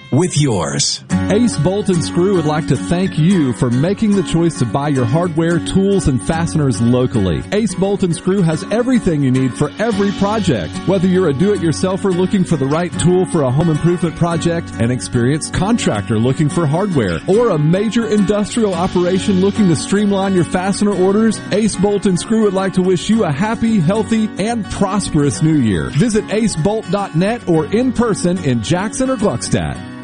With 0.11 0.37
yours. 0.37 1.03
Ace 1.31 1.55
Bolt 1.57 1.87
and 1.87 2.03
Screw 2.03 2.35
would 2.35 2.45
like 2.45 2.67
to 2.67 2.75
thank 2.75 3.17
you 3.17 3.53
for 3.53 3.69
making 3.69 4.11
the 4.11 4.23
choice 4.23 4.59
to 4.59 4.65
buy 4.65 4.89
your 4.89 5.05
hardware, 5.05 5.59
tools, 5.59 6.09
and 6.09 6.21
fasteners 6.21 6.81
locally. 6.81 7.41
Ace 7.53 7.73
Bolt 7.73 8.03
and 8.03 8.13
Screw 8.13 8.41
has 8.41 8.63
everything 8.71 9.23
you 9.23 9.31
need 9.31 9.53
for 9.53 9.71
every 9.79 10.11
project. 10.11 10.75
Whether 10.87 11.07
you're 11.07 11.29
a 11.29 11.33
do-it-yourselfer 11.33 12.13
looking 12.15 12.43
for 12.43 12.57
the 12.57 12.65
right 12.65 12.91
tool 12.99 13.25
for 13.27 13.43
a 13.43 13.51
home 13.51 13.69
improvement 13.69 14.17
project, 14.17 14.71
an 14.81 14.91
experienced 14.91 15.53
contractor 15.53 16.19
looking 16.19 16.49
for 16.49 16.67
hardware, 16.67 17.19
or 17.27 17.49
a 17.49 17.57
major 17.57 18.07
industrial 18.07 18.73
operation 18.73 19.39
looking 19.39 19.69
to 19.69 19.75
streamline 19.75 20.33
your 20.33 20.43
fastener 20.43 20.93
orders, 20.93 21.39
Ace 21.53 21.77
Bolt 21.77 22.05
and 22.05 22.19
Screw 22.19 22.43
would 22.43 22.53
like 22.53 22.73
to 22.73 22.81
wish 22.81 23.09
you 23.09 23.23
a 23.23 23.31
happy, 23.31 23.79
healthy, 23.79 24.29
and 24.37 24.65
prosperous 24.65 25.41
new 25.41 25.57
year. 25.57 25.89
Visit 25.91 26.25
acebolt.net 26.25 27.47
or 27.47 27.67
in 27.67 27.93
person 27.93 28.37
in 28.43 28.61
Jackson 28.61 29.09
or 29.09 29.15
Gluckstadt. 29.15 30.00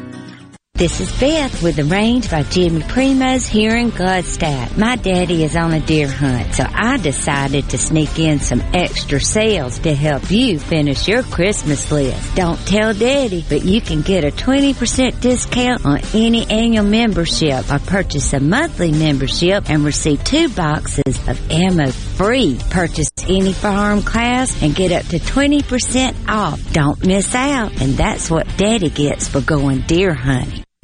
This 0.78 1.00
is 1.00 1.10
Beth 1.18 1.60
with 1.60 1.74
the 1.74 1.82
range 1.82 2.30
by 2.30 2.44
Jimmy 2.44 2.82
Primos 2.82 3.48
here 3.48 3.74
in 3.74 3.90
Gluckstadt. 3.90 4.78
My 4.78 4.94
daddy 4.94 5.42
is 5.42 5.56
on 5.56 5.74
a 5.74 5.80
deer 5.80 6.06
hunt, 6.06 6.54
so 6.54 6.64
I 6.72 6.98
decided 6.98 7.68
to 7.70 7.78
sneak 7.78 8.20
in 8.20 8.38
some 8.38 8.60
extra 8.72 9.20
sales 9.20 9.80
to 9.80 9.92
help 9.92 10.30
you 10.30 10.60
finish 10.60 11.08
your 11.08 11.24
Christmas 11.24 11.90
list. 11.90 12.36
Don't 12.36 12.64
tell 12.64 12.94
daddy, 12.94 13.44
but 13.48 13.64
you 13.64 13.80
can 13.80 14.02
get 14.02 14.22
a 14.22 14.30
20% 14.30 15.20
discount 15.20 15.84
on 15.84 16.00
any 16.14 16.46
annual 16.48 16.84
membership 16.84 17.68
or 17.72 17.80
purchase 17.80 18.32
a 18.32 18.38
monthly 18.38 18.92
membership 18.92 19.68
and 19.68 19.84
receive 19.84 20.22
two 20.22 20.48
boxes 20.48 21.18
of 21.26 21.50
ammo 21.50 21.90
free. 21.90 22.56
Purchase 22.70 23.10
any 23.28 23.52
firearm 23.52 24.02
class 24.02 24.62
and 24.62 24.76
get 24.76 24.92
up 24.92 25.04
to 25.06 25.18
20% 25.18 26.28
off. 26.28 26.72
Don't 26.72 27.04
miss 27.04 27.34
out. 27.34 27.72
And 27.82 27.94
that's 27.94 28.30
what 28.30 28.46
daddy 28.56 28.90
gets 28.90 29.26
for 29.26 29.40
going 29.40 29.80
deer 29.80 30.14
hunting. 30.14 30.62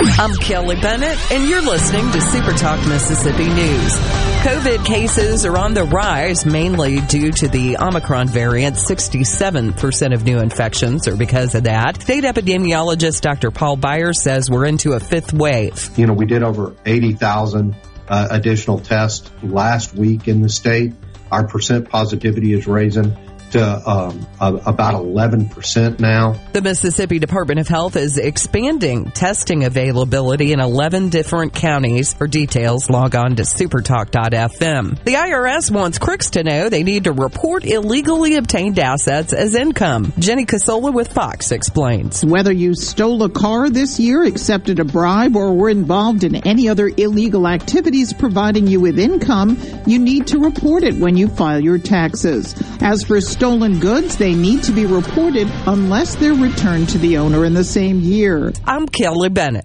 I'm 0.00 0.32
Kelly 0.36 0.76
Bennett, 0.80 1.18
and 1.32 1.48
you're 1.48 1.60
listening 1.60 2.12
to 2.12 2.20
Super 2.20 2.52
Talk 2.52 2.78
Mississippi 2.86 3.48
News. 3.48 3.96
COVID 4.44 4.86
cases 4.86 5.44
are 5.44 5.58
on 5.58 5.74
the 5.74 5.82
rise, 5.82 6.46
mainly 6.46 7.00
due 7.00 7.32
to 7.32 7.48
the 7.48 7.78
Omicron 7.78 8.28
variant. 8.28 8.76
67% 8.76 10.14
of 10.14 10.24
new 10.24 10.38
infections 10.38 11.08
are 11.08 11.16
because 11.16 11.56
of 11.56 11.64
that. 11.64 12.00
State 12.00 12.22
epidemiologist 12.22 13.22
Dr. 13.22 13.50
Paul 13.50 13.74
Byers 13.74 14.22
says 14.22 14.48
we're 14.48 14.66
into 14.66 14.92
a 14.92 15.00
fifth 15.00 15.32
wave. 15.32 15.90
You 15.98 16.06
know, 16.06 16.14
we 16.14 16.26
did 16.26 16.44
over 16.44 16.76
80,000 16.86 17.74
uh, 18.06 18.28
additional 18.30 18.78
tests 18.78 19.28
last 19.42 19.94
week 19.94 20.28
in 20.28 20.42
the 20.42 20.48
state. 20.48 20.92
Our 21.32 21.48
percent 21.48 21.90
positivity 21.90 22.52
is 22.52 22.68
raising 22.68 23.16
to 23.52 23.90
um, 23.90 24.26
about 24.40 24.94
11% 24.94 26.00
now. 26.00 26.34
The 26.52 26.62
Mississippi 26.62 27.18
Department 27.18 27.60
of 27.60 27.68
Health 27.68 27.96
is 27.96 28.18
expanding 28.18 29.10
testing 29.10 29.64
availability 29.64 30.52
in 30.52 30.60
11 30.60 31.08
different 31.08 31.52
counties. 31.52 32.12
For 32.12 32.26
details, 32.26 32.90
log 32.90 33.14
on 33.14 33.36
to 33.36 33.42
supertalk.fm. 33.42 35.04
The 35.04 35.14
IRS 35.14 35.70
wants 35.70 35.98
crooks 35.98 36.30
to 36.30 36.42
know 36.42 36.68
they 36.68 36.82
need 36.82 37.04
to 37.04 37.12
report 37.12 37.64
illegally 37.64 38.36
obtained 38.36 38.78
assets 38.78 39.32
as 39.32 39.54
income. 39.54 40.12
Jenny 40.18 40.46
Casola 40.46 40.92
with 40.92 41.12
Fox 41.12 41.52
explains. 41.52 42.24
Whether 42.24 42.52
you 42.52 42.74
stole 42.74 43.22
a 43.22 43.30
car 43.30 43.70
this 43.70 43.98
year, 43.98 44.24
accepted 44.24 44.78
a 44.80 44.84
bribe, 44.84 45.36
or 45.36 45.54
were 45.54 45.70
involved 45.70 46.24
in 46.24 46.36
any 46.46 46.68
other 46.68 46.90
illegal 46.96 47.46
activities 47.46 48.12
providing 48.12 48.66
you 48.66 48.80
with 48.80 48.98
income, 48.98 49.58
you 49.86 49.98
need 49.98 50.26
to 50.28 50.38
report 50.38 50.82
it 50.82 50.94
when 50.94 51.16
you 51.16 51.28
file 51.28 51.60
your 51.60 51.78
taxes. 51.78 52.54
As 52.80 53.04
for 53.04 53.20
stolen 53.38 53.78
goods, 53.78 54.16
they 54.16 54.34
need 54.34 54.64
to 54.64 54.72
be 54.72 54.84
reported 54.84 55.46
unless 55.68 56.16
they're 56.16 56.34
returned 56.34 56.88
to 56.88 56.98
the 56.98 57.18
owner 57.18 57.44
in 57.44 57.54
the 57.54 57.62
same 57.62 58.00
year. 58.00 58.52
I'm 58.66 58.88
Kelly 58.88 59.28
Bennett. 59.28 59.64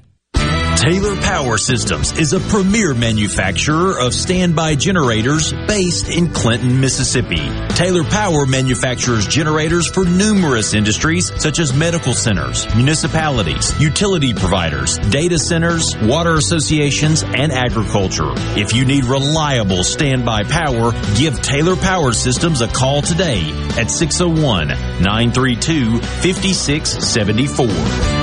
Taylor 0.83 1.15
Power 1.15 1.57
Systems 1.57 2.11
is 2.19 2.33
a 2.33 2.41
premier 2.41 2.93
manufacturer 2.93 3.97
of 4.01 4.13
standby 4.13 4.75
generators 4.75 5.53
based 5.65 6.09
in 6.09 6.27
Clinton, 6.27 6.81
Mississippi. 6.81 7.39
Taylor 7.69 8.03
Power 8.03 8.45
manufactures 8.45 9.25
generators 9.25 9.87
for 9.87 10.03
numerous 10.03 10.73
industries 10.73 11.31
such 11.41 11.59
as 11.59 11.73
medical 11.73 12.11
centers, 12.11 12.67
municipalities, 12.75 13.79
utility 13.79 14.33
providers, 14.33 14.97
data 14.97 15.39
centers, 15.39 15.95
water 16.01 16.33
associations, 16.33 17.23
and 17.23 17.53
agriculture. 17.53 18.33
If 18.59 18.73
you 18.73 18.83
need 18.83 19.05
reliable 19.05 19.85
standby 19.85 20.43
power, 20.43 20.91
give 21.17 21.41
Taylor 21.41 21.77
Power 21.77 22.11
Systems 22.11 22.59
a 22.59 22.67
call 22.67 23.01
today 23.01 23.39
at 23.77 23.89
601 23.89 24.67
932 24.67 25.99
5674. 25.99 28.22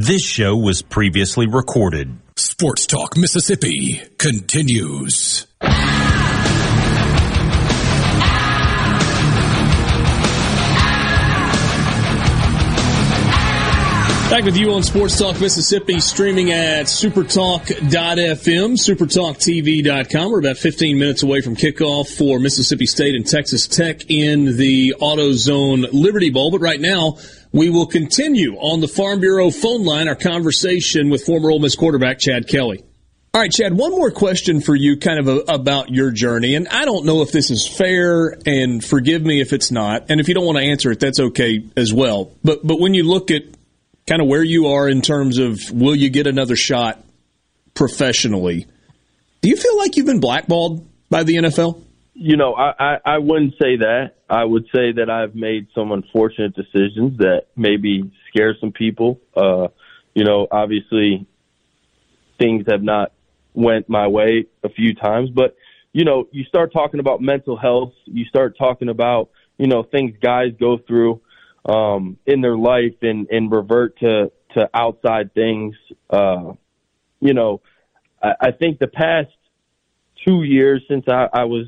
This 0.00 0.22
show 0.22 0.54
was 0.54 0.80
previously 0.80 1.48
recorded. 1.48 2.16
Sports 2.36 2.86
Talk 2.86 3.16
Mississippi 3.16 4.00
continues. 4.16 5.44
Back 14.30 14.44
with 14.44 14.58
you 14.58 14.72
on 14.72 14.82
Sports 14.82 15.18
Talk 15.18 15.40
Mississippi, 15.40 16.00
streaming 16.00 16.52
at 16.52 16.84
supertalk.fm, 16.84 18.76
supertalktv.com. 18.76 20.30
We're 20.30 20.38
about 20.38 20.58
15 20.58 20.98
minutes 20.98 21.22
away 21.22 21.40
from 21.40 21.56
kickoff 21.56 22.14
for 22.14 22.38
Mississippi 22.38 22.84
State 22.84 23.14
and 23.14 23.26
Texas 23.26 23.66
Tech 23.66 24.02
in 24.10 24.58
the 24.58 24.94
AutoZone 25.00 25.88
Liberty 25.92 26.28
Bowl. 26.28 26.50
But 26.50 26.60
right 26.60 26.78
now, 26.78 27.16
we 27.52 27.70
will 27.70 27.86
continue 27.86 28.56
on 28.56 28.82
the 28.82 28.86
Farm 28.86 29.20
Bureau 29.20 29.50
phone 29.50 29.86
line 29.86 30.08
our 30.08 30.14
conversation 30.14 31.08
with 31.08 31.24
former 31.24 31.50
Ole 31.50 31.60
Miss 31.60 31.74
quarterback 31.74 32.18
Chad 32.18 32.48
Kelly. 32.48 32.84
All 33.32 33.40
right, 33.40 33.50
Chad, 33.50 33.72
one 33.72 33.92
more 33.92 34.10
question 34.10 34.60
for 34.60 34.74
you 34.74 34.98
kind 34.98 35.20
of 35.20 35.28
a, 35.28 35.54
about 35.54 35.88
your 35.88 36.10
journey. 36.10 36.54
And 36.54 36.68
I 36.68 36.84
don't 36.84 37.06
know 37.06 37.22
if 37.22 37.32
this 37.32 37.50
is 37.50 37.66
fair 37.66 38.36
and 38.44 38.84
forgive 38.84 39.22
me 39.22 39.40
if 39.40 39.54
it's 39.54 39.70
not. 39.70 40.10
And 40.10 40.20
if 40.20 40.28
you 40.28 40.34
don't 40.34 40.44
want 40.44 40.58
to 40.58 40.64
answer 40.64 40.90
it, 40.90 41.00
that's 41.00 41.18
okay 41.18 41.64
as 41.78 41.94
well. 41.94 42.32
But, 42.44 42.66
but 42.66 42.78
when 42.78 42.92
you 42.92 43.04
look 43.04 43.30
at 43.30 43.42
kind 44.08 44.22
of 44.22 44.28
where 44.28 44.42
you 44.42 44.68
are 44.68 44.88
in 44.88 45.02
terms 45.02 45.38
of 45.38 45.58
will 45.70 45.94
you 45.94 46.08
get 46.08 46.26
another 46.26 46.56
shot 46.56 47.04
professionally? 47.74 48.66
Do 49.42 49.48
you 49.48 49.56
feel 49.56 49.76
like 49.76 49.96
you've 49.96 50.06
been 50.06 50.20
blackballed 50.20 50.88
by 51.10 51.24
the 51.24 51.36
NFL? 51.36 51.82
You 52.14 52.36
know, 52.36 52.54
I, 52.54 52.72
I, 52.78 52.96
I 53.04 53.18
wouldn't 53.18 53.52
say 53.52 53.76
that. 53.76 54.14
I 54.28 54.44
would 54.44 54.64
say 54.74 54.92
that 54.92 55.08
I've 55.08 55.34
made 55.34 55.68
some 55.74 55.92
unfortunate 55.92 56.54
decisions 56.54 57.18
that 57.18 57.46
maybe 57.54 58.10
scare 58.28 58.56
some 58.60 58.72
people. 58.72 59.20
Uh, 59.36 59.68
you 60.14 60.24
know, 60.24 60.48
obviously 60.50 61.26
things 62.38 62.64
have 62.68 62.82
not 62.82 63.12
went 63.54 63.88
my 63.88 64.08
way 64.08 64.46
a 64.64 64.68
few 64.68 64.94
times, 64.94 65.30
but 65.30 65.54
you 65.92 66.04
know, 66.04 66.28
you 66.32 66.44
start 66.44 66.72
talking 66.72 67.00
about 67.00 67.20
mental 67.20 67.56
health, 67.56 67.92
you 68.04 68.24
start 68.24 68.56
talking 68.58 68.88
about, 68.88 69.30
you 69.56 69.66
know, 69.66 69.82
things 69.82 70.14
guys 70.20 70.52
go 70.58 70.78
through 70.78 71.20
um 71.64 72.16
in 72.26 72.40
their 72.40 72.56
life 72.56 72.96
and 73.02 73.28
and 73.30 73.50
revert 73.50 73.98
to 73.98 74.30
to 74.54 74.70
outside 74.74 75.34
things. 75.34 75.74
Uh 76.10 76.52
you 77.20 77.34
know, 77.34 77.60
I, 78.22 78.32
I 78.40 78.50
think 78.52 78.78
the 78.78 78.86
past 78.86 79.30
two 80.26 80.42
years 80.42 80.82
since 80.88 81.04
I, 81.08 81.28
I 81.32 81.44
was 81.44 81.66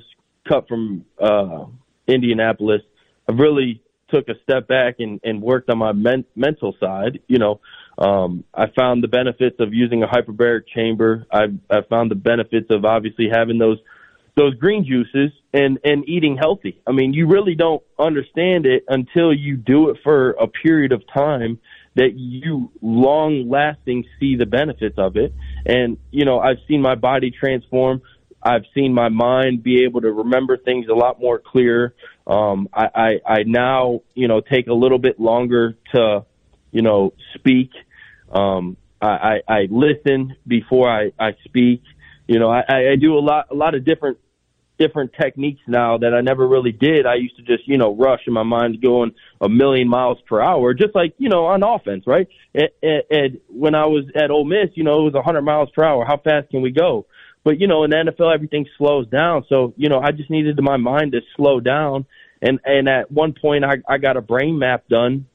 cut 0.48 0.68
from 0.68 1.04
uh 1.20 1.66
Indianapolis, 2.06 2.82
I've 3.28 3.38
really 3.38 3.82
took 4.10 4.28
a 4.28 4.34
step 4.42 4.66
back 4.66 4.96
and, 4.98 5.20
and 5.22 5.40
worked 5.40 5.70
on 5.70 5.78
my 5.78 5.92
men- 5.92 6.24
mental 6.34 6.74
side. 6.80 7.20
You 7.28 7.38
know, 7.38 7.60
um, 7.98 8.44
I 8.54 8.66
found 8.76 9.02
the 9.02 9.08
benefits 9.08 9.56
of 9.60 9.72
using 9.72 10.02
a 10.02 10.06
hyperbaric 10.06 10.66
chamber. 10.74 11.26
I 11.32 11.44
I 11.70 11.82
found 11.88 12.10
the 12.10 12.16
benefits 12.16 12.66
of 12.70 12.84
obviously 12.84 13.28
having 13.32 13.58
those 13.58 13.78
those 14.36 14.54
green 14.54 14.84
juices 14.84 15.32
and 15.52 15.78
and 15.84 16.08
eating 16.08 16.36
healthy. 16.36 16.80
I 16.86 16.92
mean, 16.92 17.12
you 17.12 17.26
really 17.26 17.54
don't 17.54 17.82
understand 17.98 18.66
it 18.66 18.84
until 18.88 19.32
you 19.32 19.56
do 19.56 19.90
it 19.90 19.98
for 20.02 20.30
a 20.32 20.46
period 20.46 20.92
of 20.92 21.02
time 21.12 21.58
that 21.96 22.12
you 22.14 22.70
long 22.80 23.48
lasting 23.48 24.04
see 24.18 24.36
the 24.36 24.46
benefits 24.46 24.96
of 24.98 25.16
it. 25.16 25.34
And 25.66 25.98
you 26.10 26.24
know, 26.24 26.38
I've 26.38 26.58
seen 26.68 26.80
my 26.80 26.94
body 26.94 27.30
transform. 27.30 28.02
I've 28.42 28.64
seen 28.74 28.94
my 28.94 29.08
mind 29.08 29.62
be 29.62 29.84
able 29.84 30.00
to 30.00 30.10
remember 30.10 30.56
things 30.56 30.86
a 30.88 30.94
lot 30.94 31.20
more 31.20 31.38
clear. 31.38 31.94
Um, 32.26 32.68
I, 32.72 32.88
I, 32.94 33.32
I 33.32 33.42
now, 33.44 34.00
you 34.14 34.28
know, 34.28 34.40
take 34.40 34.66
a 34.68 34.72
little 34.72 34.98
bit 34.98 35.20
longer 35.20 35.76
to, 35.94 36.24
you 36.70 36.82
know, 36.82 37.12
speak. 37.34 37.70
Um, 38.32 38.76
I, 39.00 39.06
I, 39.06 39.40
I 39.48 39.68
listen 39.70 40.36
before 40.46 40.88
I, 40.88 41.12
I 41.18 41.32
speak. 41.44 41.82
You 42.30 42.38
know, 42.38 42.48
I, 42.48 42.92
I 42.92 42.94
do 42.94 43.18
a 43.18 43.18
lot, 43.18 43.48
a 43.50 43.56
lot 43.56 43.74
of 43.74 43.84
different, 43.84 44.18
different 44.78 45.10
techniques 45.20 45.62
now 45.66 45.98
that 45.98 46.14
I 46.14 46.20
never 46.20 46.46
really 46.46 46.70
did. 46.70 47.04
I 47.04 47.16
used 47.16 47.34
to 47.38 47.42
just, 47.42 47.66
you 47.66 47.76
know, 47.76 47.92
rush 47.96 48.20
and 48.24 48.32
my 48.32 48.44
mind's 48.44 48.78
going 48.78 49.16
a 49.40 49.48
million 49.48 49.88
miles 49.88 50.18
per 50.28 50.40
hour, 50.40 50.72
just 50.72 50.94
like, 50.94 51.12
you 51.18 51.28
know, 51.28 51.46
on 51.46 51.64
offense, 51.64 52.04
right? 52.06 52.28
And, 52.54 52.68
and, 52.84 53.02
and 53.10 53.40
when 53.48 53.74
I 53.74 53.86
was 53.86 54.04
at 54.14 54.30
Ole 54.30 54.44
Miss, 54.44 54.70
you 54.74 54.84
know, 54.84 55.00
it 55.00 55.12
was 55.12 55.14
a 55.16 55.22
hundred 55.22 55.42
miles 55.42 55.70
per 55.74 55.82
hour. 55.82 56.04
How 56.06 56.18
fast 56.18 56.50
can 56.50 56.62
we 56.62 56.70
go? 56.70 57.06
But 57.42 57.58
you 57.58 57.66
know, 57.66 57.82
in 57.82 57.90
the 57.90 57.96
NFL, 57.96 58.32
everything 58.32 58.66
slows 58.78 59.08
down. 59.08 59.44
So 59.48 59.74
you 59.76 59.88
know, 59.88 59.98
I 59.98 60.12
just 60.12 60.30
needed 60.30 60.56
my 60.62 60.76
mind 60.76 61.12
to 61.12 61.22
slow 61.36 61.58
down. 61.58 62.06
And 62.40 62.60
and 62.64 62.88
at 62.88 63.10
one 63.10 63.34
point, 63.34 63.64
I 63.64 63.78
I 63.88 63.98
got 63.98 64.16
a 64.16 64.20
brain 64.20 64.56
map 64.56 64.86
done 64.88 65.26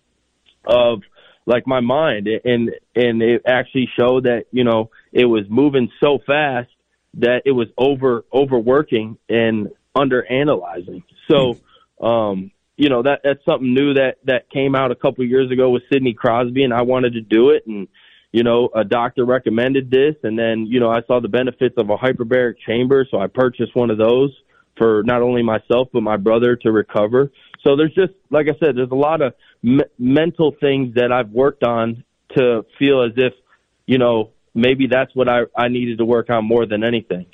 of 0.65 1.01
like 1.45 1.67
my 1.67 1.81
mind, 1.81 2.27
and 2.27 2.71
and 2.95 3.21
it 3.21 3.41
actually 3.45 3.89
showed 3.99 4.25
that 4.25 4.45
you 4.51 4.63
know 4.63 4.91
it 5.11 5.25
was 5.25 5.43
moving 5.49 5.91
so 6.01 6.19
fast 6.25 6.69
that 7.19 7.43
it 7.45 7.51
was 7.51 7.67
over 7.77 8.25
overworking 8.33 9.17
and 9.29 9.69
under 9.95 10.25
analyzing. 10.25 11.03
So, 11.29 11.57
um, 12.01 12.51
you 12.77 12.89
know 12.89 13.03
that 13.03 13.21
that's 13.23 13.43
something 13.45 13.73
new 13.73 13.93
that 13.93 14.17
that 14.25 14.49
came 14.49 14.75
out 14.75 14.91
a 14.91 14.95
couple 14.95 15.23
years 15.23 15.49
ago 15.49 15.69
with 15.69 15.83
Sidney 15.91 16.13
Crosby, 16.13 16.63
and 16.63 16.73
I 16.73 16.81
wanted 16.81 17.13
to 17.13 17.21
do 17.21 17.51
it 17.51 17.65
and 17.67 17.87
you 18.35 18.43
know, 18.43 18.69
a 18.75 18.83
doctor 18.83 19.23
recommended 19.23 19.89
this, 19.89 20.15
and 20.23 20.37
then, 20.37 20.65
you 20.65 20.81
know, 20.81 20.89
I 20.91 21.01
saw 21.07 21.21
the 21.21 21.29
benefits 21.29 21.75
of 21.77 21.89
a 21.89 21.95
hyperbaric 21.95 22.55
chamber, 22.67 23.07
so 23.09 23.17
I 23.17 23.27
purchased 23.27 23.73
one 23.77 23.89
of 23.89 23.97
those 23.97 24.29
for 24.77 25.03
not 25.03 25.21
only 25.21 25.41
myself 25.41 25.87
but 25.93 26.01
my 26.01 26.17
brother 26.17 26.57
to 26.57 26.71
recover. 26.73 27.31
So 27.63 27.77
there's 27.77 27.93
just, 27.93 28.11
like 28.29 28.47
I 28.49 28.59
said, 28.59 28.75
there's 28.75 28.91
a 28.91 28.93
lot 28.93 29.21
of 29.21 29.35
me- 29.63 29.85
mental 29.97 30.53
things 30.59 30.95
that 30.95 31.13
I've 31.13 31.29
worked 31.29 31.63
on 31.63 32.03
to 32.35 32.65
feel 32.77 33.03
as 33.03 33.13
if, 33.15 33.31
you 33.85 33.99
know, 33.99 34.31
maybe 34.55 34.87
that's 34.87 35.13
what 35.15 35.29
I, 35.29 35.41
I 35.55 35.67
needed 35.67 35.99
to 35.99 36.05
work 36.05 36.29
on 36.29 36.45
more 36.45 36.65
than 36.65 36.83
anything. 36.83 37.27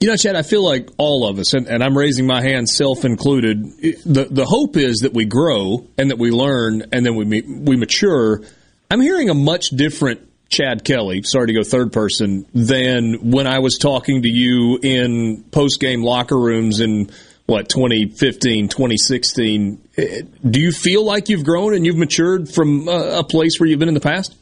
You 0.00 0.08
know, 0.08 0.16
Chad, 0.16 0.36
I 0.36 0.42
feel 0.42 0.62
like 0.62 0.90
all 0.98 1.26
of 1.26 1.38
us, 1.38 1.54
and, 1.54 1.66
and 1.66 1.82
I'm 1.82 1.96
raising 1.96 2.26
my 2.26 2.42
hand, 2.42 2.68
self 2.68 3.06
included. 3.06 3.62
The 4.04 4.28
the 4.30 4.44
hope 4.44 4.76
is 4.76 4.98
that 4.98 5.14
we 5.14 5.24
grow 5.24 5.86
and 5.96 6.10
that 6.10 6.18
we 6.18 6.30
learn 6.30 6.82
and 6.92 7.06
then 7.06 7.14
we 7.14 7.40
we 7.40 7.76
mature. 7.76 8.42
I'm 8.90 9.00
hearing 9.00 9.30
a 9.30 9.34
much 9.34 9.70
different 9.70 10.28
Chad 10.50 10.84
Kelly, 10.84 11.22
sorry 11.22 11.46
to 11.46 11.52
go 11.54 11.62
third 11.62 11.92
person, 11.92 12.44
than 12.52 13.30
when 13.30 13.46
I 13.46 13.60
was 13.60 13.78
talking 13.80 14.22
to 14.22 14.28
you 14.28 14.78
in 14.82 15.44
post 15.50 15.80
game 15.80 16.02
locker 16.02 16.38
rooms 16.38 16.80
in 16.80 17.10
what 17.46 17.68
2015, 17.68 18.68
2016. 18.68 19.88
Eh, 19.96 20.22
do 20.48 20.60
you 20.60 20.72
feel 20.72 21.04
like 21.04 21.28
you've 21.28 21.44
grown 21.44 21.74
and 21.74 21.86
you've 21.86 21.96
matured 21.96 22.50
from 22.50 22.88
a 22.88 23.24
place 23.24 23.58
where 23.58 23.68
you've 23.68 23.78
been 23.78 23.88
in 23.88 23.94
the 23.94 24.00
past? 24.00 24.36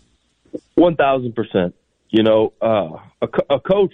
One 0.75 0.97
thousand 0.97 1.35
percent. 1.35 1.75
You 2.13 2.23
know, 2.23 2.53
uh, 2.63 2.99
a, 3.21 3.55
a 3.57 3.61
coach. 3.61 3.93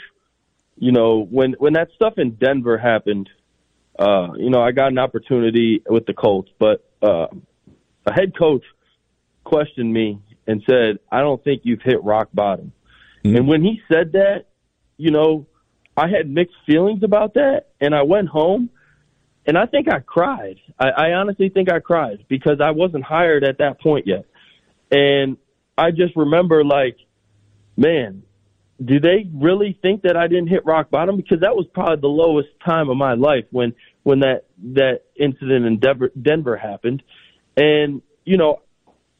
You 0.76 0.92
know, 0.92 1.26
when 1.28 1.54
when 1.58 1.72
that 1.72 1.88
stuff 1.96 2.18
in 2.18 2.32
Denver 2.34 2.76
happened, 2.76 3.30
uh, 3.98 4.34
you 4.36 4.50
know, 4.50 4.60
I 4.60 4.72
got 4.72 4.92
an 4.92 4.98
opportunity 4.98 5.82
with 5.88 6.04
the 6.04 6.12
Colts, 6.14 6.50
but 6.58 6.84
uh, 7.02 7.28
a 8.06 8.12
head 8.12 8.36
coach 8.38 8.62
questioned 9.44 9.92
me 9.92 10.20
and 10.46 10.62
said, 10.68 10.98
I 11.10 11.20
don't 11.20 11.42
think 11.42 11.62
you've 11.64 11.82
hit 11.82 12.02
rock 12.04 12.28
bottom. 12.32 12.72
Mm-hmm. 13.24 13.36
And 13.36 13.48
when 13.48 13.62
he 13.62 13.80
said 13.90 14.12
that, 14.12 14.44
you 14.96 15.10
know, 15.10 15.46
I 15.96 16.08
had 16.08 16.28
mixed 16.30 16.56
feelings 16.66 17.02
about 17.02 17.34
that. 17.34 17.66
And 17.80 17.94
I 17.94 18.02
went 18.02 18.28
home 18.28 18.70
and 19.46 19.58
I 19.58 19.66
think 19.66 19.88
I 19.92 19.98
cried. 19.98 20.56
I, 20.78 20.88
I 20.88 21.12
honestly 21.12 21.48
think 21.48 21.72
I 21.72 21.80
cried 21.80 22.24
because 22.28 22.60
I 22.62 22.70
wasn't 22.70 23.04
hired 23.04 23.44
at 23.44 23.58
that 23.58 23.80
point 23.80 24.06
yet. 24.06 24.26
And 24.90 25.36
I 25.76 25.90
just 25.90 26.16
remember 26.16 26.64
like, 26.64 26.96
man, 27.78 28.24
do 28.84 29.00
they 29.00 29.28
really 29.32 29.78
think 29.80 30.02
that 30.02 30.16
I 30.16 30.26
didn't 30.26 30.48
hit 30.48 30.66
rock 30.66 30.90
bottom? 30.90 31.16
Because 31.16 31.40
that 31.40 31.56
was 31.56 31.66
probably 31.72 32.00
the 32.00 32.08
lowest 32.08 32.48
time 32.64 32.90
of 32.90 32.96
my 32.96 33.14
life 33.14 33.44
when, 33.50 33.74
when 34.02 34.20
that, 34.20 34.44
that 34.74 35.02
incident 35.18 35.64
in 35.64 35.78
Denver, 35.78 36.10
Denver 36.20 36.56
happened. 36.56 37.02
And, 37.56 38.02
you 38.24 38.36
know, 38.36 38.62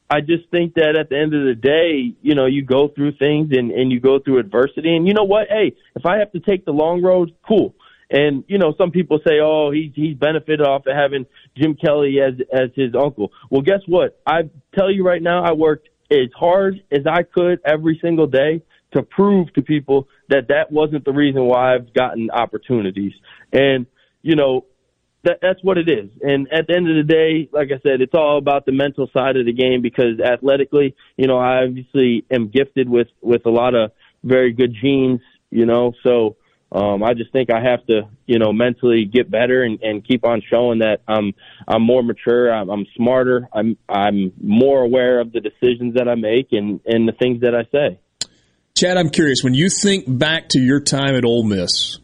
I 0.09 0.21
just 0.21 0.49
think 0.49 0.75
that 0.75 0.95
at 0.99 1.09
the 1.09 1.17
end 1.17 1.33
of 1.33 1.45
the 1.45 1.55
day, 1.55 2.15
you 2.21 2.35
know, 2.35 2.45
you 2.45 2.63
go 2.63 2.87
through 2.87 3.13
things 3.17 3.49
and, 3.51 3.71
and 3.71 3.91
you 3.91 3.99
go 3.99 4.19
through 4.19 4.39
adversity. 4.39 4.95
And 4.95 5.07
you 5.07 5.13
know 5.13 5.23
what? 5.23 5.47
Hey, 5.49 5.75
if 5.95 6.05
I 6.05 6.17
have 6.17 6.31
to 6.33 6.39
take 6.39 6.65
the 6.65 6.71
long 6.71 7.01
road, 7.01 7.33
cool. 7.47 7.75
And 8.11 8.43
you 8.47 8.57
know, 8.57 8.73
some 8.75 8.89
people 8.89 9.19
say, 9.19 9.39
"Oh, 9.39 9.69
he's 9.71 9.91
he's 9.93 10.17
benefited 10.17 10.61
off 10.61 10.87
of 10.87 10.95
having 10.95 11.27
Jim 11.55 11.75
Kelly 11.75 12.17
as 12.19 12.33
as 12.51 12.71
his 12.73 12.95
uncle." 12.95 13.31
Well, 13.51 13.61
guess 13.61 13.81
what? 13.85 14.19
I 14.25 14.49
tell 14.75 14.89
you 14.89 15.05
right 15.05 15.21
now, 15.21 15.43
I 15.43 15.51
worked 15.51 15.89
as 16.11 16.29
hard 16.35 16.81
as 16.91 17.05
I 17.07 17.23
could 17.23 17.59
every 17.65 17.99
single 18.01 18.27
day 18.27 18.61
to 18.93 19.03
prove 19.03 19.53
to 19.53 19.61
people 19.61 20.07
that 20.29 20.47
that 20.49 20.71
wasn't 20.71 21.05
the 21.05 21.13
reason 21.13 21.45
why 21.45 21.75
I've 21.75 21.93
gotten 21.93 22.29
opportunities. 22.31 23.13
And 23.53 23.85
you 24.21 24.35
know, 24.35 24.65
that, 25.23 25.39
that's 25.41 25.61
what 25.63 25.77
it 25.77 25.89
is. 25.89 26.09
And 26.21 26.51
at 26.51 26.67
the 26.67 26.75
end 26.75 26.89
of 26.89 26.95
the 26.95 27.03
day, 27.03 27.49
like 27.51 27.69
I 27.71 27.79
said, 27.81 28.01
it's 28.01 28.13
all 28.13 28.37
about 28.37 28.65
the 28.65 28.71
mental 28.71 29.09
side 29.13 29.37
of 29.37 29.45
the 29.45 29.53
game 29.53 29.81
because 29.81 30.19
athletically, 30.19 30.95
you 31.17 31.27
know, 31.27 31.37
I 31.37 31.63
obviously 31.63 32.25
am 32.31 32.49
gifted 32.49 32.89
with, 32.89 33.07
with 33.21 33.45
a 33.45 33.49
lot 33.49 33.75
of 33.75 33.91
very 34.23 34.53
good 34.53 34.73
genes, 34.81 35.21
you 35.49 35.65
know, 35.65 35.93
so, 36.03 36.37
um, 36.71 37.03
I 37.03 37.13
just 37.13 37.31
think 37.31 37.49
I 37.51 37.61
have 37.61 37.85
to, 37.87 38.09
you 38.27 38.37
know, 38.37 38.53
mentally 38.53 39.05
get 39.05 39.29
better 39.29 39.63
and, 39.63 39.79
and 39.81 40.07
keep 40.07 40.23
on 40.23 40.41
showing 40.49 40.79
that 40.79 41.01
I'm, 41.07 41.33
I'm 41.67 41.81
more 41.81 42.03
mature, 42.03 42.53
I'm, 42.53 42.69
I'm 42.69 42.85
smarter, 42.95 43.47
I'm, 43.51 43.77
I'm 43.87 44.33
more 44.41 44.83
aware 44.83 45.19
of 45.19 45.31
the 45.31 45.39
decisions 45.39 45.95
that 45.95 46.07
I 46.07 46.15
make 46.15 46.49
and, 46.51 46.79
and 46.85 47.07
the 47.07 47.13
things 47.13 47.41
that 47.41 47.55
I 47.55 47.63
say. 47.71 47.99
Chad, 48.75 48.97
I'm 48.97 49.09
curious, 49.09 49.43
when 49.43 49.55
you 49.55 49.69
think 49.69 50.05
back 50.07 50.49
to 50.49 50.59
your 50.59 50.79
time 50.79 51.15
at 51.15 51.25
Ole 51.25 51.43
Miss, 51.43 51.97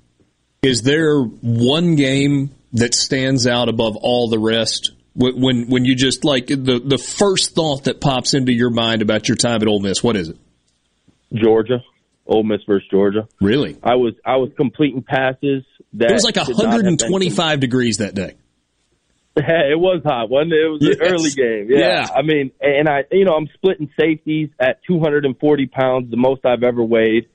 is 0.62 0.82
there 0.82 1.22
one 1.22 1.96
game 1.96 2.50
that 2.74 2.96
stands 2.96 3.46
out 3.46 3.70
above 3.70 3.96
all 3.96 4.30
the 4.30 4.40
rest? 4.40 4.92
When 5.14 5.70
when 5.70 5.86
you 5.86 5.96
just 5.96 6.26
like 6.26 6.48
the 6.48 6.82
the 6.84 6.98
first 6.98 7.56
thought 7.56 7.86
that 7.86 8.02
pops 8.02 8.34
into 8.34 8.52
your 8.52 8.70
mind 8.70 9.02
about 9.02 9.30
your 9.30 9.38
time 9.38 9.62
at 9.62 9.68
Ole 9.68 9.80
Miss, 9.80 10.04
what 10.04 10.18
is 10.18 10.28
it? 10.28 10.38
Georgia, 11.34 11.82
Ole 12.26 12.44
Miss 12.44 12.62
versus 12.68 12.88
Georgia. 12.90 13.28
Really? 13.40 13.78
I 13.84 13.96
was 13.96 14.14
I 14.26 14.38
was 14.38 14.50
completing 14.58 15.04
passes 15.04 15.64
that 15.94 16.12
it 16.12 16.14
was 16.14 16.24
like 16.24 16.38
125 16.38 17.60
degrees 17.60 17.98
that 17.98 18.16
day. 18.16 18.36
Yeah, 19.38 19.70
it 19.70 19.78
was 19.78 20.02
hot, 20.06 20.30
wasn't 20.30 20.54
it? 20.54 20.64
It 20.64 20.70
was 20.70 20.82
yes. 20.82 20.96
an 20.96 21.14
early 21.14 21.30
game. 21.32 21.68
Yeah. 21.70 22.06
yeah. 22.06 22.08
I 22.16 22.22
mean, 22.22 22.52
and 22.62 22.88
I, 22.88 23.04
you 23.12 23.26
know, 23.26 23.34
I'm 23.34 23.50
splitting 23.54 23.90
safeties 24.00 24.50
at 24.62 24.80
240 24.88 25.66
pounds, 25.68 26.10
the 26.10 26.16
most 26.16 26.46
I've 26.46 26.64
ever 26.64 26.82
weighed. 26.82 27.28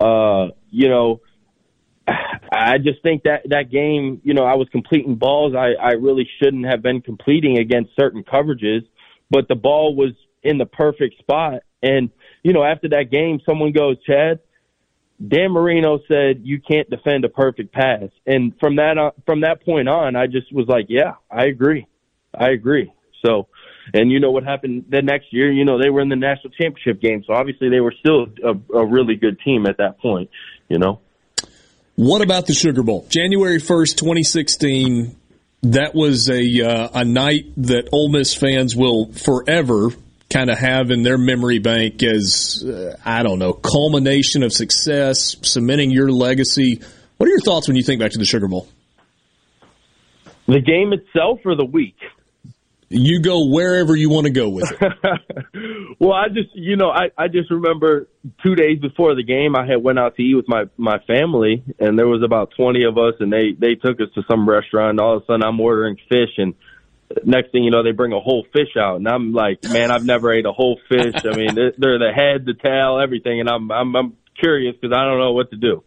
Uh, 0.00 0.50
you 0.70 0.88
know, 0.88 1.20
I 2.06 2.78
just 2.78 3.02
think 3.02 3.24
that 3.24 3.42
that 3.48 3.72
game, 3.72 4.20
you 4.22 4.34
know, 4.34 4.44
I 4.44 4.54
was 4.54 4.68
completing 4.70 5.16
balls 5.16 5.54
I, 5.56 5.72
I 5.72 5.94
really 5.94 6.28
shouldn't 6.40 6.64
have 6.66 6.80
been 6.80 7.00
completing 7.00 7.58
against 7.58 7.90
certain 7.98 8.22
coverages, 8.22 8.86
but 9.28 9.48
the 9.48 9.56
ball 9.56 9.96
was 9.96 10.12
in 10.44 10.58
the 10.58 10.66
perfect 10.66 11.18
spot 11.18 11.62
And 11.82 12.10
you 12.42 12.52
know, 12.52 12.64
after 12.64 12.88
that 12.90 13.10
game, 13.10 13.40
someone 13.44 13.72
goes, 13.72 13.96
Chad, 14.04 14.40
Dan 15.26 15.50
Marino 15.52 15.98
said 16.06 16.42
you 16.44 16.60
can't 16.60 16.88
defend 16.88 17.24
a 17.24 17.28
perfect 17.28 17.72
pass, 17.72 18.08
and 18.26 18.52
from 18.60 18.76
that 18.76 18.96
on, 18.98 19.12
from 19.26 19.40
that 19.40 19.64
point 19.64 19.88
on, 19.88 20.14
I 20.14 20.26
just 20.26 20.52
was 20.52 20.68
like, 20.68 20.86
yeah, 20.88 21.14
I 21.30 21.46
agree, 21.46 21.86
I 22.32 22.50
agree. 22.50 22.92
So, 23.24 23.48
and 23.92 24.12
you 24.12 24.20
know 24.20 24.30
what 24.30 24.44
happened 24.44 24.84
the 24.88 25.02
next 25.02 25.32
year? 25.32 25.50
You 25.50 25.64
know, 25.64 25.82
they 25.82 25.90
were 25.90 26.00
in 26.00 26.08
the 26.08 26.16
national 26.16 26.50
championship 26.50 27.00
game, 27.00 27.24
so 27.26 27.32
obviously 27.32 27.68
they 27.68 27.80
were 27.80 27.94
still 27.98 28.26
a, 28.44 28.76
a 28.76 28.86
really 28.86 29.16
good 29.16 29.40
team 29.44 29.66
at 29.66 29.78
that 29.78 29.98
point. 29.98 30.30
You 30.68 30.78
know. 30.78 31.00
What 31.96 32.22
about 32.22 32.46
the 32.46 32.54
Sugar 32.54 32.84
Bowl? 32.84 33.04
January 33.08 33.58
first, 33.58 33.98
twenty 33.98 34.22
sixteen. 34.22 35.16
That 35.64 35.96
was 35.96 36.30
a 36.30 36.62
uh, 36.62 36.88
a 36.94 37.04
night 37.04 37.46
that 37.56 37.88
Ole 37.90 38.10
Miss 38.10 38.34
fans 38.34 38.76
will 38.76 39.12
forever 39.12 39.88
kind 40.30 40.50
of 40.50 40.58
have 40.58 40.90
in 40.90 41.02
their 41.02 41.18
memory 41.18 41.58
bank 41.58 42.02
as 42.02 42.64
uh, 42.66 42.96
I 43.04 43.22
don't 43.22 43.38
know 43.38 43.52
culmination 43.52 44.42
of 44.42 44.52
success, 44.52 45.36
cementing 45.42 45.90
your 45.90 46.10
legacy. 46.10 46.80
What 47.16 47.26
are 47.26 47.30
your 47.30 47.40
thoughts 47.40 47.66
when 47.66 47.76
you 47.76 47.82
think 47.82 48.00
back 48.00 48.12
to 48.12 48.18
the 48.18 48.24
Sugar 48.24 48.48
Bowl? 48.48 48.68
The 50.46 50.60
game 50.60 50.92
itself 50.92 51.40
or 51.44 51.54
the 51.56 51.64
week? 51.64 51.96
You 52.90 53.20
go 53.20 53.50
wherever 53.50 53.94
you 53.94 54.08
want 54.08 54.26
to 54.26 54.32
go 54.32 54.48
with 54.48 54.72
it. 54.72 54.80
well, 56.00 56.14
I 56.14 56.28
just, 56.28 56.48
you 56.54 56.76
know, 56.76 56.88
I, 56.88 57.10
I 57.18 57.28
just 57.28 57.50
remember 57.50 58.08
two 58.42 58.54
days 58.54 58.78
before 58.78 59.14
the 59.14 59.22
game, 59.22 59.54
I 59.54 59.66
had 59.66 59.82
went 59.82 59.98
out 59.98 60.16
to 60.16 60.22
eat 60.22 60.34
with 60.34 60.48
my, 60.48 60.64
my 60.78 60.98
family 61.06 61.62
and 61.78 61.98
there 61.98 62.08
was 62.08 62.22
about 62.22 62.52
20 62.56 62.84
of 62.84 62.96
us 62.96 63.14
and 63.20 63.30
they, 63.30 63.52
they 63.58 63.74
took 63.74 64.00
us 64.00 64.08
to 64.14 64.22
some 64.30 64.48
restaurant. 64.48 64.92
And 64.92 65.00
all 65.00 65.16
of 65.16 65.22
a 65.22 65.26
sudden 65.26 65.42
I'm 65.44 65.60
ordering 65.60 65.96
fish 66.08 66.38
and 66.38 66.54
next 67.24 67.52
thing 67.52 67.64
you 67.64 67.70
know, 67.70 67.82
they 67.82 67.92
bring 67.92 68.12
a 68.12 68.20
whole 68.20 68.44
fish 68.52 68.76
out 68.78 68.96
and 68.96 69.08
I'm 69.08 69.32
like, 69.32 69.64
man, 69.64 69.90
I've 69.90 70.04
never 70.04 70.32
ate 70.32 70.46
a 70.46 70.52
whole 70.52 70.78
fish. 70.88 71.14
I 71.24 71.36
mean, 71.36 71.54
they're, 71.54 71.72
they're 71.76 71.98
the 71.98 72.12
head, 72.14 72.44
the 72.44 72.54
tail, 72.54 73.00
everything. 73.02 73.40
And 73.40 73.48
I'm, 73.48 73.70
I'm, 73.70 73.96
I'm 73.96 74.16
curious 74.38 74.74
because 74.80 74.96
I 74.96 75.04
don't 75.04 75.18
know 75.18 75.32
what 75.32 75.50
to 75.50 75.56
do. 75.56 75.84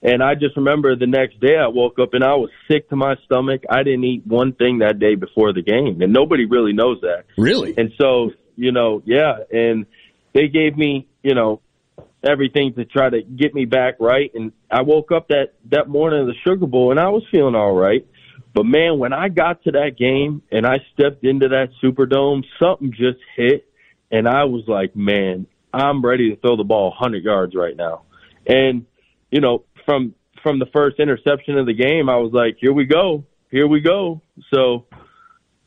And 0.00 0.22
I 0.22 0.34
just 0.34 0.56
remember 0.56 0.94
the 0.94 1.06
next 1.06 1.40
day 1.40 1.56
I 1.56 1.68
woke 1.68 1.98
up 1.98 2.14
and 2.14 2.22
I 2.22 2.34
was 2.34 2.50
sick 2.70 2.88
to 2.90 2.96
my 2.96 3.16
stomach. 3.24 3.62
I 3.68 3.82
didn't 3.82 4.04
eat 4.04 4.26
one 4.26 4.52
thing 4.52 4.78
that 4.78 5.00
day 5.00 5.16
before 5.16 5.52
the 5.52 5.62
game, 5.62 6.00
and 6.02 6.12
nobody 6.12 6.44
really 6.44 6.72
knows 6.72 7.00
that. 7.00 7.24
Really? 7.36 7.74
And 7.76 7.90
so, 8.00 8.30
you 8.54 8.70
know, 8.70 9.02
yeah, 9.04 9.38
and 9.50 9.86
they 10.34 10.46
gave 10.46 10.76
me, 10.76 11.08
you 11.24 11.34
know, 11.34 11.60
everything 12.22 12.74
to 12.74 12.84
try 12.84 13.10
to 13.10 13.22
get 13.22 13.54
me 13.54 13.64
back 13.64 13.96
right. 14.00 14.30
And 14.34 14.52
I 14.70 14.82
woke 14.82 15.12
up 15.12 15.28
that 15.28 15.54
that 15.70 15.88
morning 15.88 16.20
of 16.20 16.26
the 16.26 16.34
Sugar 16.46 16.66
Bowl 16.66 16.90
and 16.90 17.00
I 17.00 17.08
was 17.08 17.22
feeling 17.30 17.54
all 17.54 17.74
right. 17.74 18.06
But 18.58 18.66
man, 18.66 18.98
when 18.98 19.12
I 19.12 19.28
got 19.28 19.62
to 19.62 19.70
that 19.70 19.96
game 19.96 20.42
and 20.50 20.66
I 20.66 20.78
stepped 20.92 21.22
into 21.22 21.46
that 21.50 21.68
Superdome, 21.80 22.42
something 22.58 22.90
just 22.90 23.20
hit, 23.36 23.70
and 24.10 24.26
I 24.26 24.46
was 24.46 24.64
like, 24.66 24.96
man, 24.96 25.46
I'm 25.72 26.04
ready 26.04 26.30
to 26.30 26.40
throw 26.40 26.56
the 26.56 26.64
ball 26.64 26.88
100 26.88 27.22
yards 27.22 27.54
right 27.54 27.76
now. 27.76 28.02
And 28.48 28.86
you 29.30 29.40
know, 29.40 29.62
from 29.86 30.16
from 30.42 30.58
the 30.58 30.66
first 30.74 30.98
interception 30.98 31.56
of 31.56 31.66
the 31.66 31.72
game, 31.72 32.08
I 32.08 32.16
was 32.16 32.32
like, 32.32 32.56
here 32.58 32.72
we 32.72 32.86
go, 32.86 33.22
here 33.48 33.68
we 33.68 33.80
go. 33.80 34.22
So 34.52 34.86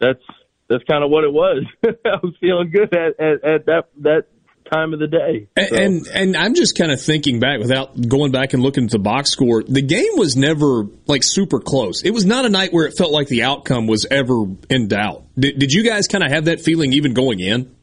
that's 0.01 0.23
that's 0.67 0.83
kind 0.83 1.01
of 1.01 1.09
what 1.09 1.23
it 1.23 1.31
was. 1.31 1.63
I 1.85 2.17
was 2.21 2.33
feeling 2.41 2.71
good 2.71 2.93
at, 2.93 3.17
at, 3.21 3.43
at 3.45 3.65
that 3.67 3.87
that 4.01 4.25
time 4.71 4.93
of 4.93 4.99
the 4.99 5.07
day. 5.07 5.47
So. 5.57 5.75
And 5.75 6.07
and 6.07 6.37
I'm 6.37 6.55
just 6.55 6.77
kind 6.77 6.91
of 6.91 7.01
thinking 7.01 7.39
back 7.39 7.59
without 7.59 7.99
going 8.07 8.31
back 8.31 8.53
and 8.53 8.63
looking 8.63 8.85
at 8.85 8.91
the 8.91 8.99
box 8.99 9.31
score. 9.31 9.63
The 9.63 9.81
game 9.81 10.15
was 10.15 10.35
never 10.35 10.87
like 11.07 11.23
super 11.23 11.59
close. 11.59 12.03
It 12.03 12.11
was 12.11 12.25
not 12.25 12.45
a 12.45 12.49
night 12.49 12.71
where 12.71 12.85
it 12.85 12.93
felt 12.97 13.11
like 13.11 13.27
the 13.27 13.43
outcome 13.43 13.87
was 13.87 14.05
ever 14.09 14.45
in 14.69 14.87
doubt. 14.87 15.25
Did, 15.37 15.59
did 15.59 15.71
you 15.71 15.83
guys 15.83 16.07
kind 16.07 16.23
of 16.23 16.31
have 16.31 16.45
that 16.45 16.61
feeling 16.61 16.93
even 16.93 17.13
going 17.13 17.39
in? 17.39 17.75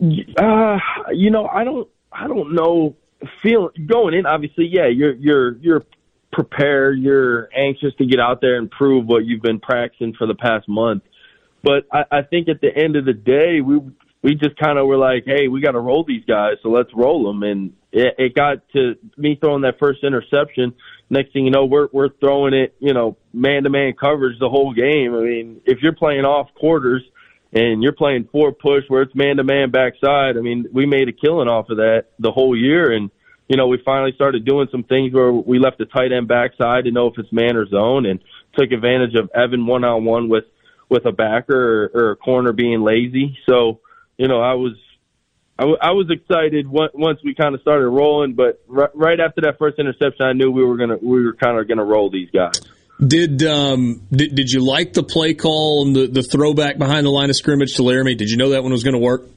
Uh, 0.00 0.78
you 1.12 1.30
know, 1.30 1.46
I 1.46 1.64
don't 1.64 1.88
I 2.12 2.28
don't 2.28 2.54
know 2.54 2.96
feel 3.42 3.70
going 3.86 4.14
in, 4.14 4.26
obviously, 4.26 4.68
yeah, 4.70 4.88
you're 4.88 5.14
you're 5.14 5.56
you're 5.58 5.82
prepared, 6.32 6.98
you're 6.98 7.48
anxious 7.56 7.94
to 7.98 8.06
get 8.06 8.20
out 8.20 8.40
there 8.40 8.58
and 8.58 8.70
prove 8.70 9.06
what 9.06 9.24
you've 9.24 9.42
been 9.42 9.60
practicing 9.60 10.14
for 10.14 10.26
the 10.26 10.34
past 10.34 10.68
month. 10.68 11.02
But 11.62 11.86
I, 11.92 12.18
I 12.18 12.22
think 12.22 12.48
at 12.48 12.60
the 12.60 12.68
end 12.74 12.96
of 12.96 13.04
the 13.04 13.12
day, 13.12 13.60
we 13.60 13.80
we 14.22 14.34
just 14.34 14.56
kind 14.56 14.78
of 14.78 14.86
were 14.86 14.96
like, 14.96 15.24
hey, 15.26 15.48
we 15.48 15.60
got 15.60 15.72
to 15.72 15.80
roll 15.80 16.04
these 16.04 16.24
guys, 16.24 16.54
so 16.62 16.70
let's 16.70 16.90
roll 16.94 17.26
them. 17.26 17.42
And 17.42 17.72
it, 17.92 18.14
it 18.18 18.34
got 18.34 18.68
to 18.72 18.94
me 19.16 19.36
throwing 19.40 19.62
that 19.62 19.78
first 19.78 20.02
interception. 20.02 20.74
Next 21.08 21.32
thing 21.32 21.44
you 21.44 21.52
know, 21.52 21.66
we're 21.66 21.88
we're 21.92 22.08
throwing 22.08 22.54
it, 22.54 22.74
you 22.80 22.92
know, 22.92 23.16
man 23.32 23.62
to 23.62 23.70
man 23.70 23.92
coverage 23.92 24.38
the 24.40 24.48
whole 24.48 24.72
game. 24.72 25.14
I 25.14 25.20
mean, 25.20 25.60
if 25.64 25.78
you're 25.82 25.94
playing 25.94 26.24
off 26.24 26.48
quarters 26.54 27.02
and 27.52 27.82
you're 27.82 27.92
playing 27.92 28.28
four 28.30 28.52
push 28.52 28.84
where 28.88 29.02
it's 29.02 29.14
man 29.14 29.36
to 29.36 29.44
man 29.44 29.70
backside. 29.70 30.36
I 30.36 30.40
mean, 30.40 30.66
we 30.72 30.86
made 30.86 31.08
a 31.08 31.12
killing 31.12 31.48
off 31.48 31.70
of 31.70 31.78
that 31.78 32.06
the 32.18 32.32
whole 32.32 32.56
year, 32.56 32.92
and 32.92 33.10
you 33.48 33.56
know 33.56 33.66
we 33.66 33.80
finally 33.84 34.12
started 34.14 34.44
doing 34.44 34.68
some 34.70 34.82
things 34.82 35.12
where 35.14 35.32
we 35.32 35.58
left 35.58 35.78
the 35.78 35.86
tight 35.86 36.12
end 36.12 36.28
backside 36.28 36.84
to 36.84 36.90
know 36.90 37.06
if 37.06 37.14
it's 37.18 37.32
man 37.32 37.56
or 37.56 37.66
zone, 37.66 38.06
and 38.06 38.20
took 38.58 38.72
advantage 38.72 39.14
of 39.14 39.30
Evan 39.34 39.66
one 39.66 39.84
on 39.84 40.04
one 40.04 40.28
with 40.28 40.44
with 40.88 41.06
a 41.06 41.12
backer 41.12 41.84
or, 41.84 41.90
or 41.94 42.10
a 42.12 42.16
corner 42.16 42.52
being 42.52 42.82
lazy. 42.82 43.36
So 43.48 43.80
you 44.18 44.28
know 44.28 44.40
I 44.40 44.54
was. 44.54 44.72
I, 45.58 45.62
w- 45.62 45.78
I 45.80 45.92
was 45.92 46.10
excited 46.10 46.66
once 46.68 47.20
we 47.24 47.34
kind 47.34 47.54
of 47.54 47.62
started 47.62 47.88
rolling, 47.88 48.34
but 48.34 48.60
r- 48.70 48.90
right 48.94 49.18
after 49.18 49.40
that 49.40 49.56
first 49.58 49.78
interception, 49.78 50.26
I 50.26 50.34
knew 50.34 50.50
we 50.50 50.62
were 50.62 50.76
gonna 50.76 50.98
we 51.00 51.24
were 51.24 51.32
kind 51.32 51.58
of 51.58 51.66
gonna 51.66 51.84
roll 51.84 52.10
these 52.10 52.28
guys. 52.30 52.60
Did 53.04 53.42
um 53.42 54.02
did, 54.10 54.34
did 54.34 54.50
you 54.50 54.60
like 54.60 54.92
the 54.94 55.02
play 55.02 55.34
call 55.34 55.86
and 55.86 55.96
the, 55.96 56.06
the 56.06 56.22
throwback 56.22 56.78
behind 56.78 57.06
the 57.06 57.10
line 57.10 57.30
of 57.30 57.36
scrimmage 57.36 57.74
to 57.76 57.82
Laremy? 57.82 58.16
Did 58.16 58.30
you 58.30 58.36
know 58.36 58.50
that 58.50 58.62
one 58.62 58.72
was 58.72 58.84
going 58.84 58.94
to 58.94 59.00
work? 59.00 59.28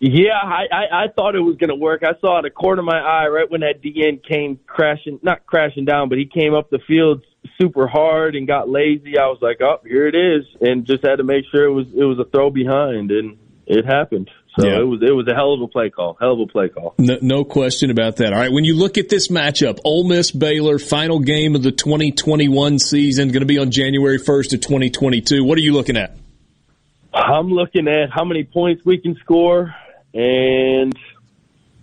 Yeah, 0.00 0.38
I, 0.40 0.64
I, 0.72 1.04
I 1.04 1.06
thought 1.14 1.34
it 1.34 1.40
was 1.40 1.56
going 1.56 1.70
to 1.70 1.76
work. 1.76 2.02
I 2.04 2.18
saw 2.20 2.38
it 2.38 2.44
a 2.44 2.50
corner 2.50 2.80
of 2.80 2.86
my 2.86 2.98
eye 2.98 3.26
right 3.26 3.50
when 3.50 3.62
that 3.62 3.82
DN 3.82 4.24
came 4.24 4.60
crashing, 4.64 5.18
not 5.22 5.44
crashing 5.44 5.86
down, 5.86 6.08
but 6.08 6.18
he 6.18 6.26
came 6.26 6.54
up 6.54 6.70
the 6.70 6.78
field 6.86 7.24
super 7.60 7.88
hard 7.88 8.36
and 8.36 8.46
got 8.46 8.68
lazy. 8.68 9.18
I 9.18 9.26
was 9.26 9.38
like, 9.42 9.60
oh, 9.60 9.80
here 9.84 10.06
it 10.06 10.14
is, 10.14 10.44
and 10.60 10.86
just 10.86 11.04
had 11.04 11.16
to 11.16 11.24
make 11.24 11.44
sure 11.50 11.64
it 11.64 11.72
was 11.72 11.86
it 11.88 12.04
was 12.04 12.18
a 12.18 12.24
throw 12.24 12.50
behind, 12.50 13.10
and 13.10 13.38
it 13.68 13.84
happened. 13.84 14.30
So 14.58 14.66
yeah. 14.66 14.80
it 14.80 14.84
was 14.84 15.00
it 15.02 15.12
was 15.12 15.28
a 15.28 15.34
hell 15.34 15.52
of 15.52 15.60
a 15.60 15.68
play 15.68 15.90
call. 15.90 16.16
Hell 16.18 16.32
of 16.32 16.40
a 16.40 16.46
play 16.46 16.68
call. 16.68 16.94
No, 16.98 17.18
no, 17.20 17.44
question 17.44 17.90
about 17.90 18.16
that. 18.16 18.32
All 18.32 18.38
right, 18.38 18.50
when 18.50 18.64
you 18.64 18.74
look 18.74 18.98
at 18.98 19.08
this 19.08 19.28
matchup, 19.28 19.78
Ole 19.84 20.08
Miss 20.08 20.32
Baylor, 20.32 20.78
final 20.78 21.20
game 21.20 21.54
of 21.54 21.62
the 21.62 21.70
2021 21.70 22.78
season, 22.78 23.28
going 23.28 23.40
to 23.40 23.46
be 23.46 23.58
on 23.58 23.70
January 23.70 24.18
1st 24.18 24.54
of 24.54 24.60
2022. 24.62 25.44
What 25.44 25.58
are 25.58 25.60
you 25.60 25.74
looking 25.74 25.96
at? 25.96 26.16
I'm 27.12 27.48
looking 27.48 27.88
at 27.88 28.10
how 28.12 28.24
many 28.24 28.42
points 28.42 28.84
we 28.84 28.98
can 28.98 29.16
score, 29.16 29.74
and 30.12 30.96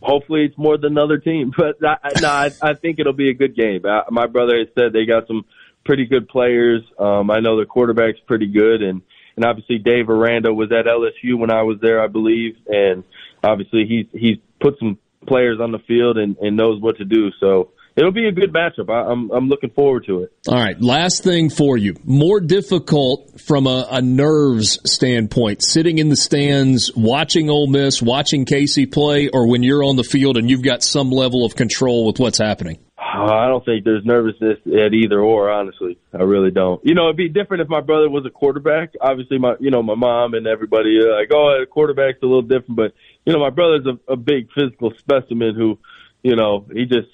hopefully 0.01 0.45
it's 0.45 0.57
more 0.57 0.77
than 0.77 0.93
another 0.93 1.17
team. 1.17 1.53
But 1.57 1.77
I, 1.81 2.19
no, 2.19 2.27
I, 2.27 2.51
I 2.61 2.73
think 2.73 2.99
it'll 2.99 3.13
be 3.13 3.29
a 3.29 3.33
good 3.33 3.55
game. 3.55 3.85
I, 3.85 4.03
my 4.09 4.27
brother 4.27 4.57
has 4.57 4.67
said 4.75 4.91
they 4.91 5.05
got 5.05 5.27
some 5.27 5.45
pretty 5.85 6.05
good 6.05 6.27
players. 6.27 6.81
Um, 6.99 7.31
I 7.31 7.39
know 7.39 7.57
the 7.57 7.65
quarterback's 7.65 8.19
pretty 8.25 8.47
good, 8.47 8.81
and 8.81 9.01
and 9.35 9.45
obviously 9.45 9.77
Dave 9.77 10.09
Aranda 10.09 10.53
was 10.53 10.71
at 10.71 10.85
LSU 10.85 11.37
when 11.37 11.51
I 11.51 11.63
was 11.63 11.77
there, 11.81 12.01
I 12.01 12.07
believe, 12.07 12.55
and 12.67 13.03
obviously 13.43 13.85
he's 13.87 14.07
he's 14.19 14.37
put 14.59 14.77
some 14.79 14.97
players 15.27 15.59
on 15.59 15.71
the 15.71 15.79
field 15.79 16.17
and, 16.17 16.37
and 16.37 16.55
knows 16.55 16.81
what 16.81 16.97
to 16.97 17.05
do. 17.05 17.31
So 17.39 17.71
it'll 17.95 18.11
be 18.11 18.27
a 18.27 18.31
good 18.31 18.53
matchup. 18.53 18.89
I, 18.89 19.11
am 19.11 19.31
I'm, 19.31 19.31
I'm 19.31 19.49
looking 19.49 19.71
forward 19.71 20.05
to 20.05 20.23
it. 20.23 20.33
All 20.47 20.57
right, 20.57 20.79
last 20.81 21.23
thing 21.23 21.49
for 21.49 21.77
you: 21.77 21.95
more 22.03 22.39
difficult 22.39 23.41
from 23.41 23.67
a, 23.67 23.87
a 23.91 24.01
nerves 24.01 24.79
standpoint, 24.89 25.63
sitting 25.63 25.97
in 25.97 26.09
the 26.09 26.15
stands, 26.15 26.91
watching 26.95 27.49
Ole 27.49 27.67
Miss, 27.67 28.01
watching 28.01 28.45
Casey 28.45 28.85
play, 28.85 29.29
or 29.29 29.47
when 29.47 29.63
you're 29.63 29.83
on 29.83 29.95
the 29.95 30.03
field 30.03 30.37
and 30.37 30.49
you've 30.49 30.63
got 30.63 30.83
some 30.83 31.11
level 31.11 31.45
of 31.45 31.55
control 31.55 32.05
with 32.05 32.19
what's 32.19 32.37
happening. 32.37 32.79
Uh, 33.13 33.23
I 33.23 33.47
don't 33.47 33.63
think 33.63 33.85
there's 33.85 34.03
nervousness 34.03 34.59
at 34.65 34.93
either 34.93 35.19
or. 35.19 35.49
Honestly, 35.49 35.97
I 36.13 36.23
really 36.23 36.51
don't. 36.51 36.83
You 36.83 36.95
know, 36.95 37.05
it'd 37.05 37.17
be 37.17 37.29
different 37.29 37.61
if 37.61 37.69
my 37.69 37.81
brother 37.81 38.09
was 38.09 38.25
a 38.25 38.29
quarterback. 38.29 38.93
Obviously, 38.99 39.37
my 39.37 39.55
you 39.59 39.69
know 39.69 39.83
my 39.83 39.95
mom 39.95 40.33
and 40.33 40.47
everybody 40.47 40.99
uh, 40.99 41.13
like, 41.13 41.29
oh, 41.33 41.61
a 41.61 41.65
quarterback's 41.65 42.19
a 42.23 42.25
little 42.25 42.41
different. 42.41 42.75
But 42.75 42.93
you 43.25 43.33
know, 43.33 43.39
my 43.39 43.51
brother's 43.51 43.85
a, 43.85 44.13
a 44.13 44.15
big 44.15 44.49
physical 44.53 44.91
specimen 44.97 45.55
who, 45.55 45.77
you 46.23 46.35
know, 46.35 46.65
he 46.73 46.85
just 46.85 47.07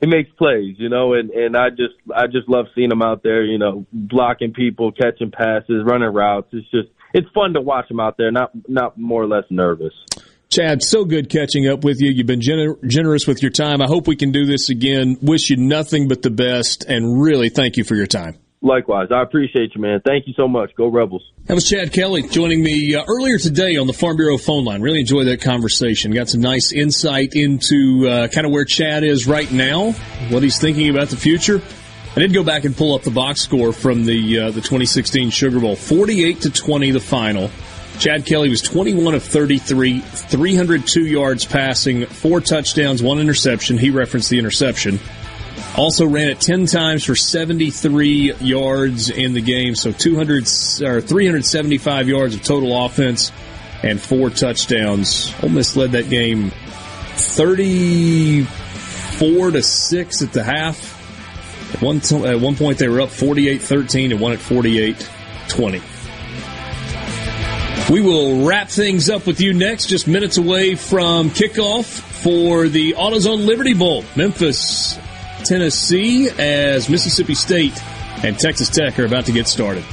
he 0.00 0.06
makes 0.06 0.30
plays. 0.32 0.76
You 0.78 0.88
know, 0.88 1.14
and 1.14 1.30
and 1.30 1.56
I 1.56 1.70
just 1.70 1.94
I 2.14 2.26
just 2.26 2.48
love 2.48 2.66
seeing 2.74 2.90
him 2.90 3.02
out 3.02 3.22
there. 3.22 3.44
You 3.44 3.58
know, 3.58 3.86
blocking 3.92 4.52
people, 4.52 4.92
catching 4.92 5.30
passes, 5.30 5.84
running 5.84 6.12
routes. 6.12 6.48
It's 6.52 6.70
just 6.70 6.88
it's 7.14 7.28
fun 7.32 7.54
to 7.54 7.60
watch 7.60 7.90
him 7.90 8.00
out 8.00 8.16
there. 8.16 8.32
Not 8.32 8.50
not 8.68 8.98
more 8.98 9.22
or 9.22 9.28
less 9.28 9.44
nervous. 9.50 9.94
Chad, 10.52 10.82
so 10.82 11.06
good 11.06 11.30
catching 11.30 11.66
up 11.66 11.82
with 11.82 12.02
you. 12.02 12.10
You've 12.10 12.26
been 12.26 12.40
gener- 12.40 12.76
generous 12.86 13.26
with 13.26 13.40
your 13.40 13.50
time. 13.50 13.80
I 13.80 13.86
hope 13.86 14.06
we 14.06 14.16
can 14.16 14.32
do 14.32 14.44
this 14.44 14.68
again. 14.68 15.16
Wish 15.22 15.48
you 15.48 15.56
nothing 15.56 16.08
but 16.08 16.20
the 16.20 16.30
best, 16.30 16.84
and 16.84 17.22
really 17.22 17.48
thank 17.48 17.78
you 17.78 17.84
for 17.84 17.94
your 17.94 18.06
time. 18.06 18.36
Likewise, 18.60 19.08
I 19.10 19.22
appreciate 19.22 19.74
you, 19.74 19.80
man. 19.80 20.02
Thank 20.04 20.26
you 20.26 20.34
so 20.36 20.46
much. 20.46 20.74
Go 20.76 20.88
Rebels. 20.88 21.22
That 21.46 21.54
was 21.54 21.66
Chad 21.66 21.90
Kelly 21.94 22.28
joining 22.28 22.62
me 22.62 22.94
uh, 22.94 23.02
earlier 23.08 23.38
today 23.38 23.78
on 23.78 23.86
the 23.86 23.94
Farm 23.94 24.18
Bureau 24.18 24.36
phone 24.36 24.66
line. 24.66 24.82
Really 24.82 25.00
enjoyed 25.00 25.26
that 25.26 25.40
conversation. 25.40 26.12
Got 26.12 26.28
some 26.28 26.42
nice 26.42 26.70
insight 26.70 27.34
into 27.34 28.06
uh, 28.06 28.28
kind 28.28 28.46
of 28.46 28.52
where 28.52 28.66
Chad 28.66 29.04
is 29.04 29.26
right 29.26 29.50
now, 29.50 29.92
what 30.28 30.42
he's 30.42 30.60
thinking 30.60 30.90
about 30.90 31.08
the 31.08 31.16
future. 31.16 31.62
I 32.14 32.20
did 32.20 32.34
go 32.34 32.44
back 32.44 32.66
and 32.66 32.76
pull 32.76 32.94
up 32.94 33.04
the 33.04 33.10
box 33.10 33.40
score 33.40 33.72
from 33.72 34.04
the 34.04 34.38
uh, 34.38 34.50
the 34.50 34.60
2016 34.60 35.30
Sugar 35.30 35.60
Bowl. 35.60 35.76
48 35.76 36.42
to 36.42 36.50
20, 36.50 36.90
the 36.90 37.00
final. 37.00 37.50
Chad 37.98 38.26
Kelly 38.26 38.50
was 38.50 38.62
21 38.62 39.14
of 39.14 39.22
33, 39.22 40.00
302 40.00 41.06
yards 41.06 41.44
passing, 41.44 42.06
four 42.06 42.40
touchdowns, 42.40 43.02
one 43.02 43.20
interception. 43.20 43.78
He 43.78 43.90
referenced 43.90 44.30
the 44.30 44.38
interception. 44.38 44.98
Also 45.76 46.06
ran 46.06 46.28
it 46.28 46.40
10 46.40 46.66
times 46.66 47.04
for 47.04 47.14
73 47.14 48.34
yards 48.40 49.10
in 49.10 49.32
the 49.32 49.40
game, 49.40 49.74
so 49.74 49.92
200 49.92 50.44
or 50.82 51.00
375 51.00 52.08
yards 52.08 52.34
of 52.34 52.42
total 52.42 52.84
offense 52.84 53.32
and 53.82 54.00
four 54.00 54.30
touchdowns. 54.30 55.32
Ole 55.42 55.50
Miss 55.50 55.76
led 55.76 55.92
that 55.92 56.10
game 56.10 56.50
34 57.14 59.50
to 59.52 59.62
6 59.62 60.22
at 60.22 60.32
the 60.32 60.42
half. 60.42 61.00
At 61.74 61.82
one, 61.82 62.00
t- 62.00 62.26
at 62.26 62.40
one 62.40 62.56
point 62.56 62.78
they 62.78 62.88
were 62.88 63.00
up 63.00 63.08
48-13 63.08 64.10
and 64.12 64.20
won 64.20 64.32
at 64.32 64.40
48-20. 64.40 65.80
We 67.90 68.00
will 68.00 68.46
wrap 68.46 68.68
things 68.68 69.10
up 69.10 69.26
with 69.26 69.40
you 69.40 69.52
next, 69.52 69.86
just 69.86 70.06
minutes 70.06 70.38
away 70.38 70.76
from 70.76 71.30
kickoff 71.30 71.84
for 71.84 72.68
the 72.68 72.94
AutoZone 72.94 73.44
Liberty 73.44 73.74
Bowl. 73.74 74.04
Memphis 74.16 74.98
Tennessee 75.44 76.30
as 76.30 76.88
Mississippi 76.88 77.34
State 77.34 77.78
and 78.24 78.38
Texas 78.38 78.70
Tech 78.70 78.98
are 78.98 79.04
about 79.04 79.26
to 79.26 79.32
get 79.32 79.48
started. 79.48 79.84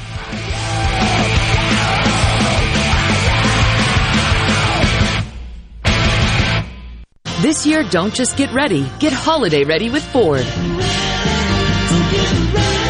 This 7.41 7.65
year, 7.65 7.83
don't 7.89 8.13
just 8.13 8.37
get 8.37 8.53
ready, 8.53 8.85
get 8.99 9.13
holiday 9.13 9.63
ready 9.63 9.89
with 9.89 10.03
Ford. 10.03 10.45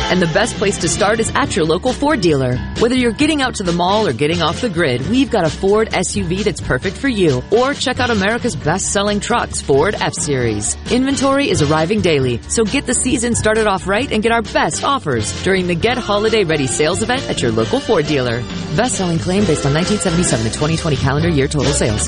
And 0.10 0.20
the 0.20 0.28
best 0.34 0.56
place 0.56 0.80
to 0.80 0.90
start 0.90 1.20
is 1.20 1.32
at 1.36 1.56
your 1.56 1.66
local 1.66 1.94
Ford 1.94 2.20
dealer. 2.20 2.58
Whether 2.80 2.96
you're 2.96 3.12
getting 3.12 3.44
out 3.44 3.56
to 3.56 3.64
the 3.64 3.72
mall 3.72 4.08
or 4.08 4.14
getting 4.14 4.42
off 4.42 4.62
the 4.62 4.70
grid, 4.70 5.08
we've 5.08 5.30
got 5.30 5.46
a 5.46 5.50
Ford 5.50 5.90
SUV 5.90 6.44
that's 6.44 6.62
perfect 6.62 6.98
for 6.98 7.08
you. 7.08 7.44
Or 7.52 7.76
check 7.76 8.00
out 8.00 8.10
America's 8.10 8.56
best-selling 8.56 9.20
trucks, 9.20 9.62
Ford 9.62 9.94
F-Series. 9.94 10.76
Inventory 10.92 11.50
is 11.50 11.62
arriving 11.62 12.02
daily, 12.02 12.42
so 12.44 12.64
get 12.64 12.88
the 12.88 12.96
season 12.96 13.36
started 13.36 13.68
off 13.68 13.88
right 13.88 14.12
and 14.12 14.24
get 14.24 14.32
our 14.32 14.42
best 14.42 14.84
offers 14.84 15.32
during 15.44 15.68
the 15.68 15.76
Get 15.76 16.00
Holiday 16.00 16.44
Ready 16.44 16.66
sales 16.66 17.04
event 17.04 17.30
at 17.30 17.42
your 17.42 17.52
local 17.52 17.80
Ford 17.80 18.08
dealer. 18.08 18.42
Best-selling 18.76 19.20
claim 19.20 19.46
based 19.46 19.66
on 19.66 19.74
1977 19.76 20.46
to 20.46 20.52
2020 20.52 20.96
calendar 20.98 21.30
year 21.30 21.48
total 21.48 21.72
sales. 21.72 22.08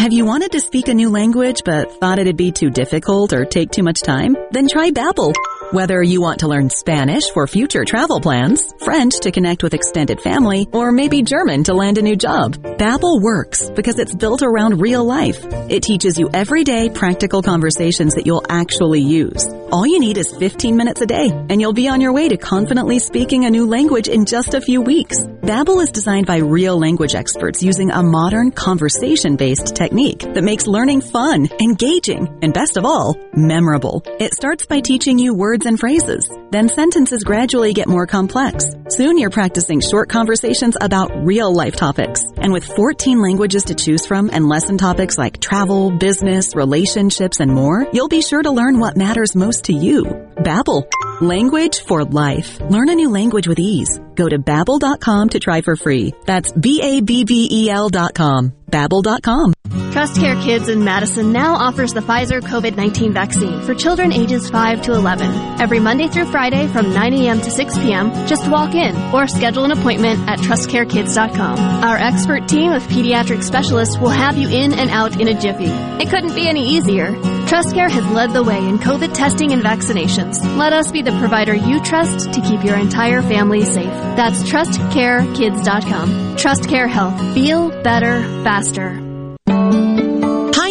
Have 0.00 0.14
you 0.14 0.24
wanted 0.24 0.52
to 0.52 0.60
speak 0.60 0.88
a 0.88 0.94
new 0.94 1.10
language 1.10 1.60
but 1.62 1.92
thought 2.00 2.18
it'd 2.18 2.34
be 2.34 2.52
too 2.52 2.70
difficult 2.70 3.34
or 3.34 3.44
take 3.44 3.70
too 3.70 3.82
much 3.82 4.00
time? 4.00 4.34
Then 4.50 4.66
try 4.66 4.92
Babbel. 4.92 5.34
Whether 5.72 6.02
you 6.02 6.20
want 6.20 6.40
to 6.40 6.48
learn 6.48 6.68
Spanish 6.68 7.30
for 7.30 7.46
future 7.46 7.84
travel 7.84 8.20
plans, 8.20 8.74
French 8.80 9.20
to 9.20 9.30
connect 9.30 9.62
with 9.62 9.72
extended 9.72 10.20
family, 10.20 10.66
or 10.72 10.90
maybe 10.90 11.22
German 11.22 11.62
to 11.64 11.74
land 11.74 11.96
a 11.96 12.02
new 12.02 12.16
job, 12.16 12.56
Babbel 12.76 13.22
works 13.22 13.70
because 13.70 14.00
it's 14.00 14.12
built 14.12 14.42
around 14.42 14.80
real 14.80 15.04
life. 15.04 15.38
It 15.68 15.84
teaches 15.84 16.18
you 16.18 16.28
everyday 16.34 16.90
practical 16.90 17.40
conversations 17.40 18.16
that 18.16 18.26
you'll 18.26 18.44
actually 18.48 19.02
use. 19.02 19.46
All 19.70 19.86
you 19.86 20.00
need 20.00 20.18
is 20.18 20.34
15 20.34 20.74
minutes 20.76 21.02
a 21.02 21.06
day, 21.06 21.30
and 21.30 21.60
you'll 21.60 21.72
be 21.72 21.86
on 21.86 22.00
your 22.00 22.12
way 22.12 22.28
to 22.28 22.36
confidently 22.36 22.98
speaking 22.98 23.44
a 23.44 23.50
new 23.50 23.66
language 23.66 24.08
in 24.08 24.24
just 24.24 24.54
a 24.54 24.60
few 24.60 24.82
weeks. 24.82 25.20
Babbel 25.20 25.80
is 25.80 25.92
designed 25.92 26.26
by 26.26 26.38
real 26.38 26.76
language 26.80 27.14
experts 27.14 27.62
using 27.62 27.92
a 27.92 28.02
modern 28.02 28.50
conversation-based 28.50 29.76
technique 29.76 30.20
that 30.34 30.42
makes 30.42 30.66
learning 30.66 31.02
fun, 31.02 31.48
engaging, 31.60 32.40
and 32.42 32.52
best 32.52 32.76
of 32.76 32.84
all, 32.84 33.16
memorable. 33.32 34.02
It 34.18 34.34
starts 34.34 34.66
by 34.66 34.80
teaching 34.80 35.20
you 35.20 35.32
words 35.32 35.59
and 35.66 35.78
phrases. 35.78 36.30
Then 36.50 36.68
sentences 36.68 37.24
gradually 37.24 37.72
get 37.72 37.88
more 37.88 38.06
complex. 38.06 38.64
Soon 38.88 39.18
you're 39.18 39.30
practicing 39.30 39.80
short 39.80 40.08
conversations 40.08 40.76
about 40.80 41.10
real 41.24 41.54
life 41.54 41.76
topics. 41.76 42.22
And 42.36 42.52
with 42.52 42.64
14 42.64 43.20
languages 43.20 43.64
to 43.64 43.74
choose 43.74 44.06
from 44.06 44.30
and 44.32 44.48
lesson 44.48 44.78
topics 44.78 45.18
like 45.18 45.40
travel, 45.40 45.90
business, 45.90 46.54
relationships, 46.54 47.40
and 47.40 47.52
more, 47.52 47.86
you'll 47.92 48.08
be 48.08 48.22
sure 48.22 48.42
to 48.42 48.50
learn 48.50 48.78
what 48.78 48.96
matters 48.96 49.36
most 49.36 49.64
to 49.64 49.72
you. 49.72 50.04
Babbel. 50.36 50.84
Language 51.20 51.84
for 51.84 52.02
life. 52.04 52.58
Learn 52.62 52.88
a 52.88 52.94
new 52.94 53.10
language 53.10 53.46
with 53.46 53.58
ease. 53.58 54.00
Go 54.14 54.26
to 54.26 54.38
babbel.com 54.38 55.28
to 55.28 55.38
try 55.38 55.60
for 55.60 55.76
free. 55.76 56.14
That's 56.24 56.50
B-A-B-B-E-L 56.50 57.90
dot 57.90 58.14
com. 58.14 58.54
Babbel.com. 58.70 59.52
Trust 59.92 60.20
Care 60.20 60.40
Kids 60.40 60.68
in 60.68 60.84
Madison 60.84 61.32
now 61.32 61.56
offers 61.56 61.92
the 61.92 62.00
Pfizer 62.00 62.40
COVID-19 62.40 63.12
vaccine 63.12 63.60
for 63.62 63.74
children 63.74 64.12
ages 64.12 64.48
5 64.48 64.82
to 64.82 64.94
11. 64.94 65.60
Every 65.60 65.80
Monday 65.80 66.06
through 66.06 66.30
Friday 66.30 66.68
from 66.68 66.94
9 66.94 67.12
a.m. 67.14 67.40
to 67.40 67.50
6 67.50 67.78
p.m., 67.80 68.12
just 68.26 68.48
walk 68.48 68.74
in 68.74 68.96
or 69.12 69.26
schedule 69.26 69.64
an 69.64 69.72
appointment 69.72 70.20
at 70.28 70.38
trustcarekids.com. 70.38 71.58
Our 71.84 71.96
expert 71.96 72.48
team 72.48 72.72
of 72.72 72.82
pediatric 72.84 73.42
specialists 73.42 73.98
will 73.98 74.08
have 74.10 74.38
you 74.38 74.48
in 74.48 74.72
and 74.72 74.88
out 74.88 75.20
in 75.20 75.28
a 75.28 75.38
jiffy. 75.38 75.66
It 76.02 76.08
couldn't 76.08 76.34
be 76.34 76.48
any 76.48 76.66
easier. 76.76 77.10
TrustCare 77.50 77.90
has 77.90 78.06
led 78.06 78.30
the 78.30 78.44
way 78.44 78.64
in 78.64 78.78
COVID 78.78 79.12
testing 79.12 79.52
and 79.52 79.60
vaccinations. 79.60 80.38
Let 80.56 80.72
us 80.72 80.92
be 80.92 81.02
the 81.02 81.10
provider 81.18 81.52
you 81.52 81.82
trust 81.82 82.32
to 82.32 82.40
keep 82.40 82.62
your 82.62 82.76
entire 82.76 83.22
family 83.22 83.64
safe. 83.64 83.90
That's 84.14 84.44
trustcarekids.com. 84.44 86.36
Trust 86.36 86.68
Care 86.68 86.86
Health. 86.86 87.18
Feel 87.34 87.70
better, 87.82 88.22
faster. 88.44 89.00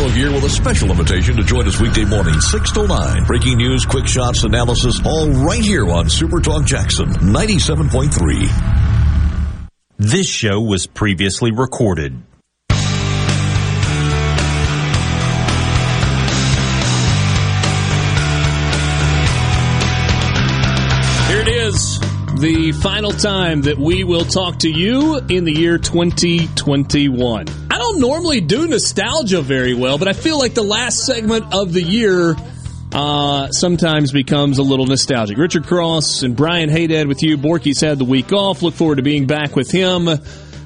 Gallo 0.00 0.12
here 0.12 0.32
with 0.32 0.44
a 0.44 0.48
special 0.48 0.90
invitation 0.90 1.36
to 1.36 1.42
join 1.42 1.68
us 1.68 1.78
weekday 1.78 2.06
morning, 2.06 2.40
6 2.40 2.72
to 2.72 2.86
9. 2.86 3.24
Breaking 3.24 3.58
news, 3.58 3.84
quick 3.84 4.06
shots, 4.06 4.44
analysis, 4.44 4.98
all 5.04 5.28
right 5.28 5.60
here 5.60 5.90
on 5.90 6.08
Super 6.08 6.40
Talk 6.40 6.64
Jackson 6.64 7.08
97.3. 7.08 9.68
This 9.98 10.26
show 10.26 10.58
was 10.58 10.86
previously 10.86 11.52
recorded. 11.52 12.12
Here 21.28 21.40
it 21.40 21.48
is, 21.48 22.00
the 22.40 22.72
final 22.80 23.12
time 23.12 23.60
that 23.62 23.76
we 23.76 24.04
will 24.04 24.24
talk 24.24 24.60
to 24.60 24.70
you 24.70 25.18
in 25.28 25.44
the 25.44 25.52
year 25.52 25.76
2021. 25.76 27.44
I 27.80 27.82
don't 27.82 28.00
normally 28.00 28.42
do 28.42 28.68
nostalgia 28.68 29.40
very 29.40 29.72
well, 29.72 29.96
but 29.96 30.06
I 30.06 30.12
feel 30.12 30.38
like 30.38 30.52
the 30.52 30.62
last 30.62 30.98
segment 30.98 31.54
of 31.54 31.72
the 31.72 31.80
year 31.82 32.36
uh, 32.92 33.50
sometimes 33.52 34.12
becomes 34.12 34.58
a 34.58 34.62
little 34.62 34.84
nostalgic. 34.84 35.38
Richard 35.38 35.66
Cross 35.66 36.22
and 36.22 36.36
Brian 36.36 36.68
Hadad 36.68 37.08
with 37.08 37.22
you. 37.22 37.38
Borky's 37.38 37.80
had 37.80 37.96
the 37.96 38.04
week 38.04 38.34
off. 38.34 38.60
Look 38.60 38.74
forward 38.74 38.96
to 38.96 39.02
being 39.02 39.26
back 39.26 39.56
with 39.56 39.70
him. 39.70 40.08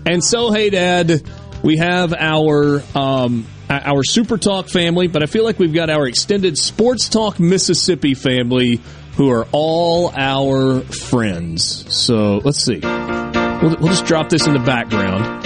And 0.04 0.24
so, 0.24 0.50
Hadad, 0.50 1.22
we 1.62 1.76
have 1.76 2.12
our 2.14 2.82
um, 2.96 3.46
our 3.70 4.02
Super 4.02 4.36
Talk 4.36 4.68
family, 4.68 5.06
but 5.06 5.22
I 5.22 5.26
feel 5.26 5.44
like 5.44 5.60
we've 5.60 5.72
got 5.72 5.90
our 5.90 6.08
extended 6.08 6.58
Sports 6.58 7.08
Talk 7.08 7.38
Mississippi 7.38 8.14
family 8.14 8.80
who 9.16 9.30
are 9.30 9.46
all 9.52 10.10
our 10.16 10.80
friends. 10.80 11.94
So 11.94 12.38
let's 12.38 12.58
see. 12.58 12.80
We'll, 12.80 13.76
we'll 13.76 13.92
just 13.92 14.06
drop 14.06 14.30
this 14.30 14.48
in 14.48 14.52
the 14.52 14.58
background. 14.58 15.43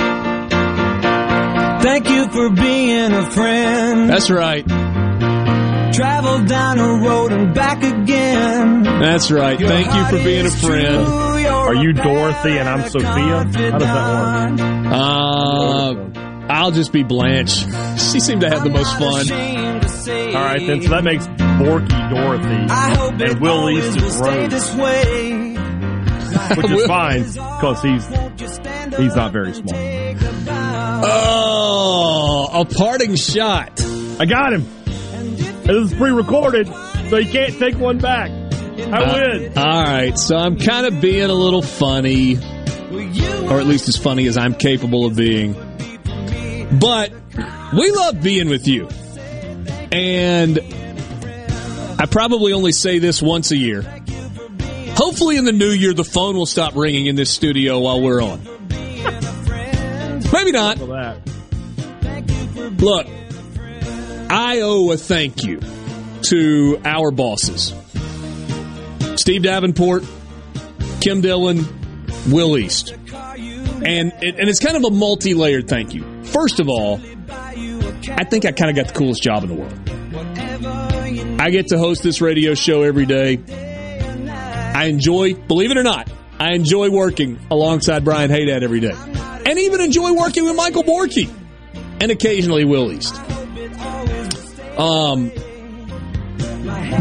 Thank 1.83 2.09
you 2.11 2.29
for 2.31 2.51
being 2.51 3.13
a 3.13 3.31
friend. 3.31 4.11
That's 4.11 4.31
right. 4.31 4.67
Travel 5.95 6.45
down 6.45 6.79
the 6.79 7.09
road 7.09 7.33
and 7.33 7.55
back 7.55 7.83
again. 7.83 8.83
That's 8.83 9.31
right. 9.31 9.59
Your 9.59 9.69
Thank 9.69 9.87
you 9.87 10.05
for 10.19 10.23
being 10.25 10.47
a 10.47 10.51
friend. 10.51 11.07
true, 11.07 11.39
you're 11.39 11.75
you 11.83 11.93
Dorothy 11.93 12.59
and 12.59 12.69
I'm 12.69 12.79
better 12.79 12.91
Sophia? 12.91 13.07
How 13.09 13.43
does 13.45 13.53
that 13.55 13.81
confidant. 14.59 14.87
Uh, 14.93 16.53
I'll 16.53 16.71
just 16.71 16.93
be 16.93 17.03
Blanche. 17.03 17.65
She 17.99 18.21
seemed 18.21 18.41
to 18.41 18.49
have 18.49 18.63
the 18.65 18.71
most 18.71 18.97
fun. 18.97 19.29
All 20.35 20.43
right, 20.43 20.65
then. 20.67 20.81
So 20.83 20.89
that 20.91 21.05
makes 21.05 21.27
Borky 21.27 22.11
Dorothy 22.11 22.67
I 22.71 22.95
hope 22.97 23.13
and 23.13 23.23
it 23.23 23.41
Will 23.41 23.51
always 23.59 23.85
East 23.87 23.99
is 23.99 24.17
stay 24.17 24.41
Rose, 24.43 24.51
this 24.51 24.75
way. 24.77 25.57
which 26.57 26.71
is 26.71 26.87
fine 26.87 27.25
because 27.25 27.83
he's 27.83 28.07
he's 28.97 29.15
not 29.17 29.33
very 29.33 29.53
small. 29.53 29.75
Oh, 31.91 32.61
a 32.61 32.65
parting 32.67 33.15
shot. 33.15 33.81
I 34.21 34.27
got 34.27 34.53
him. 34.53 34.67
This 35.63 35.91
is 35.91 35.95
pre-recorded, 35.95 36.67
so 37.09 37.17
you 37.17 37.31
can't 37.31 37.59
take 37.59 37.79
one 37.79 37.97
back. 37.99 38.31
I 38.31 38.83
Uh, 39.03 39.15
win. 39.15 39.53
all 39.59 39.83
right, 39.85 40.19
so 40.19 40.37
I'm 40.37 40.59
kind 40.59 40.87
of 40.87 41.01
being 41.01 41.31
a 41.31 41.35
little 41.35 41.63
funny, 41.63 42.37
or 42.37 43.59
at 43.59 43.67
least 43.67 43.89
as 43.89 43.97
funny 43.97 44.27
as 44.27 44.37
I'm 44.37 44.55
capable 44.55 45.07
of 45.07 45.17
being. 45.17 45.55
But 46.79 47.11
we 47.73 47.91
love 47.91 48.23
being 48.23 48.49
with 48.51 48.69
you. 48.69 48.89
And 49.91 50.59
I 51.99 52.05
probably 52.07 52.53
only 52.53 52.73
say 52.73 52.99
this 52.99 53.23
once 53.23 53.51
a 53.51 53.57
year. 53.57 53.83
Hopefully, 54.95 55.37
in 55.39 55.45
the 55.47 55.53
new 55.53 55.71
year, 55.71 55.95
the 55.95 56.05
phone 56.05 56.37
will 56.37 56.47
stop 56.47 56.77
ringing 56.77 57.07
in 57.07 57.17
this 57.17 57.31
studio 57.31 57.79
while 57.81 58.01
we're 58.03 58.23
on. 58.23 58.41
Maybe 60.33 60.53
not. 60.53 60.79
Look, 62.77 63.07
I 64.31 64.61
owe 64.61 64.91
a 64.93 64.97
thank 64.97 65.43
you 65.45 65.61
to 66.23 66.81
our 66.85 67.11
bosses 67.11 67.73
Steve 69.17 69.43
Davenport, 69.43 70.05
Kim 71.01 71.21
Dillon, 71.21 71.67
Will 72.29 72.59
East. 72.59 72.93
And, 72.93 74.13
and 74.13 74.49
it's 74.49 74.61
kind 74.61 74.77
of 74.77 74.85
a 74.85 74.91
multi 74.91 75.35
layered 75.35 75.69
thank 75.69 75.95
you. 75.95 76.05
First 76.25 76.61
of 76.61 76.69
all, 76.69 77.01
I 78.09 78.25
think 78.25 78.45
I 78.45 78.53
kind 78.53 78.71
of 78.71 78.77
got 78.77 78.93
the 78.93 78.99
coolest 78.99 79.23
job 79.23 79.45
in 79.45 79.49
the 79.49 79.55
world. 79.55 81.41
I 81.41 81.51
get 81.51 81.69
to 81.69 81.79
host 81.79 82.03
this 82.03 82.21
radio 82.21 82.55
show 82.55 82.83
every 82.83 83.07
day. 83.07 83.39
I 84.75 84.85
enjoy, 84.87 85.35
believe 85.35 85.71
it 85.71 85.79
or 85.79 85.83
not, 85.83 86.11
I 86.39 86.55
enjoy 86.55 86.91
working 86.91 87.39
alongside 87.51 88.05
Brian 88.05 88.31
Hadad 88.31 88.63
every 88.63 88.81
day. 88.81 88.95
And 89.47 89.59
even 89.59 89.81
enjoy 89.81 90.13
working 90.13 90.45
with 90.45 90.55
Michael 90.55 90.85
Borky 90.85 91.33
and 92.01 92.11
occasionally 92.11 92.65
Will 92.65 92.93
East. 92.93 93.15
Um, 94.79 95.31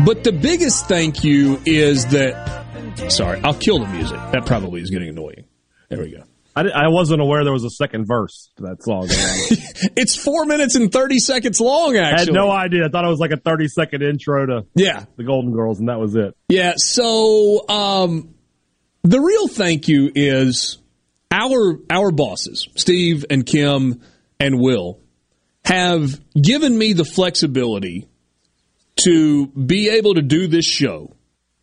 but 0.06 0.24
the 0.24 0.32
biggest 0.32 0.88
thank 0.88 1.24
you 1.24 1.62
is 1.66 2.06
that, 2.08 2.66
sorry, 3.12 3.40
I'll 3.44 3.54
kill 3.54 3.80
the 3.80 3.88
music. 3.88 4.18
That 4.32 4.46
probably 4.46 4.82
is 4.82 4.90
getting 4.90 5.10
annoying. 5.10 5.46
There 5.90 6.00
we 6.00 6.12
go. 6.12 6.24
I, 6.56 6.62
I 6.70 6.88
wasn't 6.88 7.22
aware 7.22 7.44
there 7.44 7.54
was 7.54 7.64
a 7.66 7.70
second 7.70 8.06
verse 8.08 8.50
to 8.58 8.64
that 8.64 8.82
song. 8.84 9.06
it's 9.96 10.16
four 10.16 10.46
minutes 10.46 10.74
and 10.74 10.92
30 10.92 11.20
seconds 11.20 11.60
long, 11.62 11.96
I 11.98 12.20
had 12.20 12.34
no 12.34 12.50
idea. 12.50 12.86
I 12.86 12.90
thought 12.90 13.06
it 13.06 13.10
was 13.10 13.20
like 13.20 13.32
a 13.32 13.38
30 13.38 13.68
second 13.68 14.02
intro 14.02 14.46
to 14.48 14.66
Yeah. 14.74 15.06
the 15.18 15.24
Golden 15.24 15.54
Girls, 15.54 15.80
and 15.80 15.90
that 15.90 16.00
was 16.00 16.16
it. 16.16 16.36
Yeah, 16.50 16.74
so 16.78 17.64
um, 17.70 18.34
the 19.04 19.20
real 19.20 19.48
thank 19.48 19.88
you 19.88 20.12
is 20.16 20.80
our 21.30 21.78
our 21.92 22.10
bosses, 22.12 22.68
Steve 22.76 23.26
and 23.30 23.46
Kim 23.46 24.02
and 24.40 24.60
Will, 24.60 25.00
have 25.66 26.20
given 26.40 26.78
me 26.78 26.94
the 26.94 27.06
flexibility 27.06 28.08
to 28.98 29.48
be 29.48 29.90
able 29.90 30.16
to 30.16 30.22
do 30.22 30.48
this 30.48 30.66
show 30.66 31.14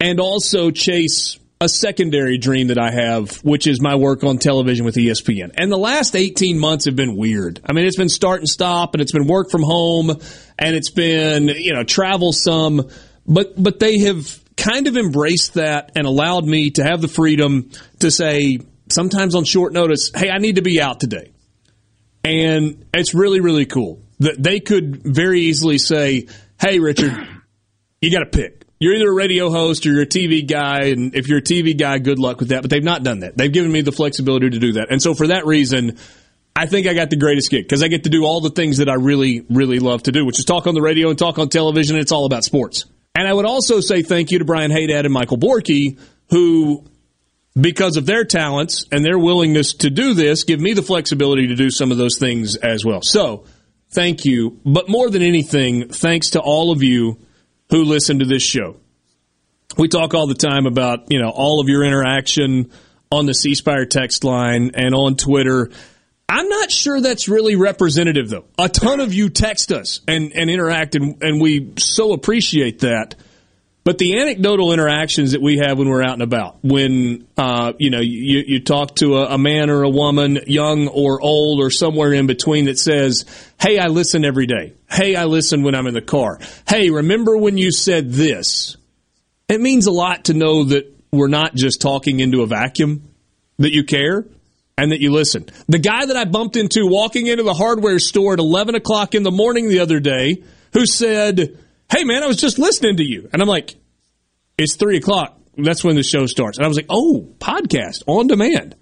and 0.01 0.21
also 0.21 0.71
chase 0.71 1.39
a 1.61 1.69
secondary 1.69 2.37
dream 2.37 2.69
that 2.69 2.79
I 2.79 2.91
have, 2.91 3.39
which 3.39 3.67
is 3.67 3.81
my 3.81 3.95
work 3.95 4.23
on 4.23 4.39
television 4.39 4.85
with 4.85 4.97
ESPN. 4.97 5.53
And 5.57 5.73
the 5.73 5.79
last 5.79 6.15
18 6.15 6.59
months 6.59 6.85
have 6.85 6.97
been 6.97 7.17
weird. 7.17 7.61
I 7.65 7.73
mean, 7.73 7.87
it's 7.87 7.97
been 7.97 8.09
start 8.09 8.41
and 8.41 8.49
stop 8.49 8.95
and 8.95 9.01
it's 9.01 9.13
been 9.13 9.27
work 9.27 9.51
from 9.51 9.63
home 9.63 10.11
and 10.11 10.77
it's 10.77 10.91
been, 10.91 11.49
you 11.49 11.73
know, 11.73 11.85
travel 11.85 12.33
some, 12.33 12.89
but, 13.27 13.61
but 13.61 13.79
they 13.79 14.01
have 14.01 14.41
kind 14.57 14.87
of 14.87 14.97
embraced 14.97 15.55
that 15.55 15.93
and 15.97 16.07
allowed 16.07 16.45
me 16.45 16.71
to 16.73 16.85
have 16.85 17.01
the 17.01 17.09
freedom 17.09 17.71
to 18.01 18.11
say, 18.11 18.59
sometimes 18.91 19.35
on 19.35 19.45
short 19.45 19.73
notice, 19.73 20.11
hey, 20.15 20.31
I 20.31 20.39
need 20.39 20.57
to 20.57 20.63
be 20.63 20.81
out 20.81 21.01
today. 21.01 21.34
And 22.25 22.87
it's 22.95 23.15
really, 23.15 23.41
really 23.41 23.67
cool 23.67 24.01
that 24.21 24.43
they 24.43 24.61
could 24.61 25.03
very 25.03 25.41
easily 25.43 25.79
say, 25.79 26.27
hey, 26.59 26.79
Richard, 26.79 27.13
you 28.01 28.11
got 28.11 28.21
to 28.21 28.27
pick. 28.27 28.65
You're 28.81 28.95
either 28.95 29.11
a 29.11 29.15
radio 29.15 29.51
host 29.51 29.87
or 29.87 29.93
you're 29.93 30.03
a 30.03 30.07
TV 30.07 30.47
guy. 30.47 30.85
And 30.85 31.15
if 31.15 31.29
you're 31.29 31.39
a 31.39 31.43
TV 31.43 31.79
guy, 31.79 31.99
good 31.99 32.19
luck 32.19 32.41
with 32.41 32.49
that. 32.49 32.63
But 32.63 32.71
they've 32.71 32.83
not 32.83 33.03
done 33.03 33.21
that. 33.21 33.37
They've 33.37 33.53
given 33.53 33.71
me 33.71 33.83
the 33.83 33.93
flexibility 33.93 34.51
to 34.51 34.59
do 34.59 34.73
that. 34.75 34.89
And 34.91 35.01
so 35.01 35.15
for 35.15 35.29
that 35.29 35.47
reason, 35.47 35.99
I 36.57 36.67
think 36.67 36.87
I 36.87 36.95
got 36.95 37.11
the 37.11 37.17
greatest 37.17 37.51
gig 37.51 37.65
because 37.65 37.83
I 37.83 37.89
get 37.89 38.05
to 38.05 38.11
do 38.11 38.25
all 38.25 38.41
the 38.41 38.51
things 38.51 38.79
that 38.79 38.89
I 38.89 38.95
really, 38.95 39.45
really 39.51 39.79
love 39.79 40.05
to 40.05 40.13
do, 40.13 40.25
which 40.25 40.39
is 40.39 40.45
talk 40.45 40.67
on 40.67 40.75
the 40.75 40.83
radio 40.83 41.11
and 41.11 41.19
talk 41.19 41.39
on 41.39 41.49
television. 41.49 41.97
And 41.97 42.03
it's 42.03 42.13
all 42.13 42.27
about 42.27 42.45
sports. 42.45 42.87
And 43.15 43.29
I 43.29 43.33
would 43.33 43.47
also 43.47 43.81
say 43.81 44.03
thank 44.03 44.31
you 44.31 44.39
to 44.39 44.45
Brian 44.45 44.71
Hadad 44.71 45.05
and 45.05 45.15
Michael 45.15 45.39
Borky, 45.39 45.99
who 46.31 46.85
because 47.59 47.97
of 47.97 48.07
their 48.07 48.25
talents 48.25 48.85
and 48.91 49.05
their 49.05 49.19
willingness 49.19 49.75
to 49.75 49.91
do 49.91 50.15
this, 50.15 50.45
give 50.45 50.61
me 50.61 50.73
the 50.73 50.83
flexibility 50.83 51.47
to 51.49 51.55
do 51.55 51.71
some 51.71 51.93
of 51.93 51.99
those 51.99 52.19
things 52.19 52.57
as 52.57 52.85
well. 52.85 53.03
So, 53.03 53.45
thank 53.91 54.25
you. 54.25 54.61
But 54.65 54.89
more 54.89 55.09
than 55.09 55.23
anything, 55.23 55.89
thanks 55.89 56.31
to 56.31 56.41
all 56.41 56.73
of 56.73 56.83
you 56.83 57.19
who 57.71 57.85
listen 57.85 58.19
to 58.19 58.25
this 58.25 58.43
show. 58.43 58.77
We 59.77 59.89
talk 59.89 60.15
all 60.15 60.27
the 60.27 60.35
time 60.35 60.67
about, 60.67 61.11
you 61.11 61.21
know, 61.21 61.31
all 61.31 61.61
of 61.61 61.69
your 61.69 61.85
interaction 61.85 62.71
on 63.11 63.27
the 63.27 63.35
C 63.35 63.55
Spire 63.55 63.87
text 63.87 64.25
line 64.25 64.73
and 64.75 64.95
on 64.95 65.17
Twitter. 65.17 65.71
I'm 66.29 66.49
not 66.49 66.71
sure 66.71 67.01
that's 67.01 67.29
really 67.29 67.55
representative 67.57 68.29
though. 68.29 68.45
A 68.59 68.69
ton 68.69 69.01
of 69.01 69.15
you 69.15 69.29
text 69.29 69.73
us 69.73 70.01
and, 70.09 70.33
and 70.35 70.51
interact 70.51 70.95
and, 70.95 71.23
and 71.23 71.41
we 71.41 71.75
so 71.79 72.13
appreciate 72.13 72.81
that. 72.81 73.15
But 73.85 73.99
the 73.99 74.19
anecdotal 74.19 74.73
interactions 74.73 75.33
that 75.33 75.43
we 75.43 75.59
have 75.59 75.79
when 75.79 75.91
we're 75.91 76.03
out 76.03 76.15
and 76.15 76.23
about, 76.23 76.57
when 76.63 77.29
uh, 77.37 77.75
you 77.79 77.91
know 77.91 78.01
you, 78.01 78.43
you 78.47 78.61
talk 78.61 78.97
to 78.97 79.19
a, 79.19 79.35
a 79.35 79.39
man 79.39 79.69
or 79.69 79.83
a 79.83 79.91
woman, 79.91 80.41
young 80.47 80.89
or 80.89 81.21
old 81.21 81.63
or 81.63 81.71
somewhere 81.71 82.15
in 82.15 82.27
between, 82.27 82.65
that 82.65 82.79
says, 82.79 83.27
"Hey, 83.61 83.79
I 83.79 83.89
listen 83.89 84.25
every 84.25 84.47
day. 84.47 84.73
Hey, 84.91 85.15
I 85.15 85.25
listen 85.25 85.63
when 85.63 85.75
I'm 85.75 85.87
in 85.87 85.93
the 85.93 86.01
car. 86.01 86.39
Hey, 86.67 86.89
remember 86.89 87.37
when 87.37 87.59
you 87.59 87.71
said 87.71 88.11
this?" 88.13 88.79
It 89.51 89.61
means 89.61 89.87
a 89.87 89.93
lot 89.93 90.25
to 90.25 90.35
know 90.35 90.65
that 90.65 90.91
we're 91.13 91.29
not 91.29 91.55
just 91.55 91.83
talking 91.83 92.21
into 92.21 92.41
a 92.41 92.47
vacuum, 92.47 93.11
that 93.59 93.73
you 93.75 93.85
care 93.85 94.25
and 94.79 94.93
that 94.93 95.01
you 95.01 95.13
listen. 95.13 95.47
The 95.69 95.79
guy 95.79 96.07
that 96.07 96.17
I 96.17 96.25
bumped 96.25 96.57
into 96.57 96.87
walking 96.87 97.27
into 97.27 97.45
the 97.45 97.53
hardware 97.53 97.99
store 97.99 98.33
at 98.33 98.39
11 98.39 98.75
o'clock 98.75 99.15
in 99.15 99.23
the 99.23 99.31
morning 99.31 99.69
the 99.69 99.81
other 99.81 100.01
day, 100.01 100.43
who 100.73 100.87
said, 100.87 101.59
Hey 101.91 102.05
man, 102.05 102.23
I 102.23 102.27
was 102.27 102.37
just 102.37 102.59
listening 102.59 102.97
to 102.97 103.05
you. 103.05 103.29
And 103.33 103.41
I'm 103.43 103.49
like, 103.49 103.75
It's 104.59 104.77
three 104.77 104.97
o'clock. 104.97 105.39
That's 105.57 105.85
when 105.85 105.97
the 105.97 106.03
show 106.03 106.27
starts. 106.27 106.59
And 106.59 106.65
I 106.65 106.69
was 106.69 106.77
like, 106.77 106.87
Oh, 106.89 107.29
podcast 107.39 108.03
on 108.07 108.27
demand. 108.27 108.77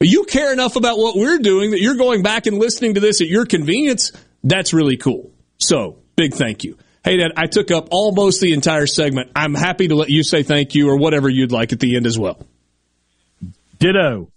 You 0.00 0.24
care 0.24 0.52
enough 0.52 0.76
about 0.76 0.96
what 0.96 1.16
we're 1.16 1.38
doing 1.38 1.72
that 1.72 1.80
you're 1.80 1.96
going 1.96 2.22
back 2.22 2.46
and 2.46 2.58
listening 2.58 2.94
to 2.94 3.00
this 3.00 3.20
at 3.20 3.26
your 3.26 3.44
convenience. 3.44 4.12
That's 4.42 4.72
really 4.72 4.96
cool. 4.96 5.30
So, 5.58 5.98
big 6.16 6.32
thank 6.32 6.64
you. 6.64 6.78
Hey, 7.04 7.18
Dad, 7.18 7.32
I 7.36 7.46
took 7.46 7.70
up 7.70 7.88
almost 7.90 8.40
the 8.40 8.54
entire 8.54 8.86
segment. 8.86 9.30
I'm 9.36 9.54
happy 9.54 9.88
to 9.88 9.94
let 9.94 10.08
you 10.08 10.22
say 10.22 10.42
thank 10.42 10.74
you 10.74 10.88
or 10.88 10.96
whatever 10.96 11.28
you'd 11.28 11.52
like 11.52 11.72
at 11.72 11.80
the 11.80 11.96
end 11.96 12.06
as 12.06 12.18
well. 12.18 12.46
Ditto. 13.78 14.30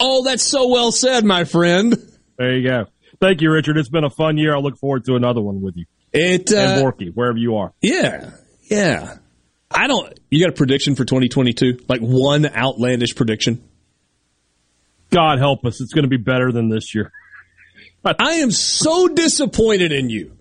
Oh, 0.00 0.24
that's 0.24 0.42
so 0.42 0.68
well 0.68 0.92
said, 0.92 1.24
my 1.24 1.44
friend. 1.44 1.96
There 2.38 2.56
you 2.56 2.68
go. 2.68 2.86
Thank 3.20 3.40
you, 3.40 3.50
Richard. 3.52 3.76
It's 3.76 3.88
been 3.88 4.04
a 4.04 4.10
fun 4.10 4.36
year. 4.36 4.54
I 4.54 4.58
look 4.58 4.78
forward 4.78 5.04
to 5.04 5.14
another 5.14 5.40
one 5.40 5.60
with 5.60 5.76
you. 5.76 5.84
It 6.12 6.52
uh, 6.52 6.56
and 6.56 6.84
Borky, 6.84 7.12
wherever 7.12 7.38
you 7.38 7.56
are. 7.56 7.72
Yeah, 7.80 8.30
yeah. 8.64 9.16
I 9.70 9.86
don't. 9.86 10.18
You 10.30 10.44
got 10.44 10.50
a 10.50 10.56
prediction 10.56 10.94
for 10.94 11.04
2022? 11.04 11.84
Like 11.88 12.00
one 12.00 12.46
outlandish 12.46 13.14
prediction? 13.14 13.62
God 15.10 15.38
help 15.38 15.64
us. 15.64 15.80
It's 15.80 15.92
going 15.92 16.04
to 16.04 16.08
be 16.08 16.16
better 16.16 16.52
than 16.52 16.68
this 16.68 16.94
year. 16.94 17.12
I 18.04 18.34
am 18.34 18.50
so 18.50 19.08
disappointed 19.08 19.92
in 19.92 20.10
you. 20.10 20.36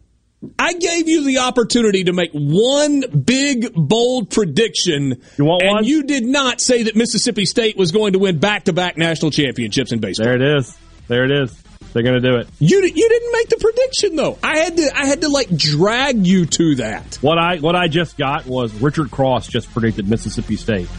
I 0.57 0.73
gave 0.73 1.07
you 1.07 1.23
the 1.23 1.39
opportunity 1.39 2.05
to 2.05 2.13
make 2.13 2.31
one 2.33 3.03
big, 3.23 3.73
bold 3.75 4.31
prediction. 4.31 5.21
You 5.37 5.45
want 5.45 5.61
and 5.61 5.71
one? 5.75 5.83
you 5.83 6.03
did 6.03 6.25
not 6.25 6.59
say 6.59 6.83
that 6.83 6.95
Mississippi 6.95 7.45
State 7.45 7.77
was 7.77 7.91
going 7.91 8.13
to 8.13 8.19
win 8.19 8.39
back 8.39 8.63
to 8.63 8.73
back 8.73 8.97
national 8.97 9.29
championships 9.29 9.91
in 9.91 9.99
baseball. 9.99 10.25
There 10.25 10.35
it 10.35 10.57
is. 10.57 10.75
There 11.07 11.25
it 11.25 11.31
is. 11.31 11.63
They're 11.93 12.03
going 12.03 12.21
to 12.21 12.27
do 12.29 12.37
it. 12.37 12.47
You 12.59 12.81
you 12.81 13.09
didn't 13.09 13.31
make 13.33 13.49
the 13.49 13.57
prediction 13.57 14.15
though. 14.15 14.37
I 14.43 14.57
had 14.57 14.77
to 14.77 14.91
I 14.95 15.05
had 15.05 15.21
to 15.21 15.29
like 15.29 15.49
drag 15.55 16.25
you 16.25 16.45
to 16.45 16.75
that. 16.75 17.17
What 17.21 17.37
I 17.37 17.57
what 17.57 17.75
I 17.75 17.87
just 17.87 18.17
got 18.17 18.45
was 18.45 18.73
Richard 18.73 19.11
Cross 19.11 19.47
just 19.47 19.71
predicted 19.71 20.07
Mississippi 20.07 20.55
State 20.55 20.89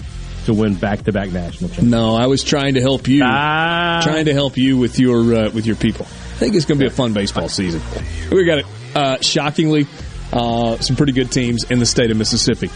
to 0.47 0.55
win 0.55 0.75
back 0.75 1.05
to 1.05 1.13
back 1.13 1.31
national 1.31 1.71
championships. 1.71 1.83
No, 1.83 2.15
I 2.15 2.27
was 2.27 2.43
trying 2.43 2.75
to 2.75 2.81
help 2.81 3.09
you. 3.09 3.23
Ah. 3.25 4.01
Trying 4.03 4.27
to 4.27 4.35
help 4.35 4.57
you 4.57 4.77
with 4.77 4.99
your 4.99 5.21
uh, 5.35 5.51
with 5.51 5.67
your 5.67 5.77
people. 5.77 6.07
I 6.07 6.45
think 6.45 6.57
it's 6.57 6.65
going 6.65 6.79
to 6.79 6.85
be 6.85 6.89
a 6.89 6.95
fun 6.95 7.13
baseball 7.13 7.49
season. 7.49 7.81
We 8.31 8.45
got 8.45 8.59
it. 8.59 8.67
Uh, 8.95 9.21
shockingly, 9.21 9.87
uh, 10.33 10.79
some 10.79 10.97
pretty 10.97 11.13
good 11.13 11.31
teams 11.31 11.71
in 11.71 11.79
the 11.79 11.87
state 11.87 12.11
of 12.11 12.17
Mississippi. 12.17 12.69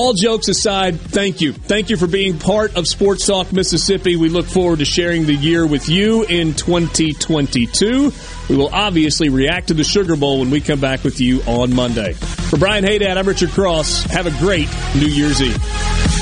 All 0.00 0.12
jokes 0.12 0.46
aside, 0.46 1.00
thank 1.00 1.40
you. 1.40 1.52
Thank 1.52 1.90
you 1.90 1.96
for 1.96 2.06
being 2.06 2.38
part 2.38 2.76
of 2.76 2.86
Sports 2.86 3.26
Talk 3.26 3.52
Mississippi. 3.52 4.14
We 4.14 4.28
look 4.28 4.46
forward 4.46 4.78
to 4.78 4.84
sharing 4.84 5.26
the 5.26 5.34
year 5.34 5.66
with 5.66 5.88
you 5.88 6.22
in 6.22 6.54
2022. 6.54 8.12
We 8.48 8.56
will 8.56 8.72
obviously 8.72 9.28
react 9.28 9.68
to 9.68 9.74
the 9.74 9.82
Sugar 9.82 10.14
Bowl 10.14 10.38
when 10.38 10.50
we 10.50 10.60
come 10.60 10.78
back 10.78 11.02
with 11.02 11.20
you 11.20 11.42
on 11.48 11.74
Monday. 11.74 12.12
For 12.12 12.58
Brian 12.58 12.84
Hadad, 12.84 13.16
I'm 13.16 13.26
Richard 13.26 13.50
Cross. 13.50 14.04
Have 14.04 14.28
a 14.28 14.38
great 14.38 14.68
New 14.94 15.08
Year's 15.08 15.42
Eve. 15.42 16.17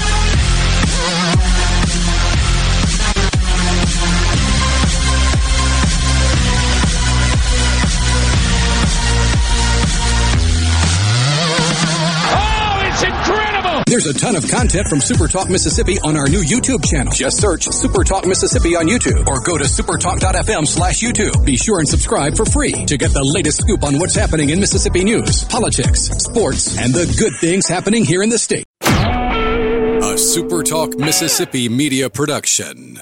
There's 13.97 14.15
a 14.15 14.21
ton 14.21 14.37
of 14.37 14.47
content 14.47 14.89
from 14.89 15.01
Super 15.01 15.27
Talk 15.27 15.49
Mississippi 15.49 15.99
on 16.01 16.19
our 16.19 16.29
new 16.29 16.43
YouTube 16.43 16.85
channel. 16.85 17.11
Just 17.15 17.41
search 17.41 17.65
Super 17.65 18.05
Talk 18.05 18.27
Mississippi 18.27 18.77
on 18.77 18.89
YouTube 18.89 19.27
or 19.27 19.41
go 19.41 19.57
to 19.57 19.65
supertalk.fm 19.65 20.67
slash 20.67 21.01
YouTube. 21.01 21.47
Be 21.47 21.57
sure 21.57 21.79
and 21.79 21.89
subscribe 21.89 22.37
for 22.37 22.45
free 22.45 22.73
to 22.73 22.99
get 22.99 23.13
the 23.13 23.25
latest 23.25 23.63
scoop 23.63 23.83
on 23.85 23.99
what's 23.99 24.15
happening 24.15 24.51
in 24.51 24.61
Mississippi 24.61 25.03
news, 25.03 25.45
politics, 25.45 26.09
sports, 26.09 26.77
and 26.79 26.93
the 26.93 27.07
good 27.19 27.33
things 27.41 27.69
happening 27.69 28.05
here 28.05 28.23
in 28.23 28.29
the 28.29 28.39
state. 28.39 28.67
A 28.83 30.19
Super 30.19 30.63
Talk 30.63 30.99
Mississippi 30.99 31.71
media 31.71 32.11
production. 32.11 33.01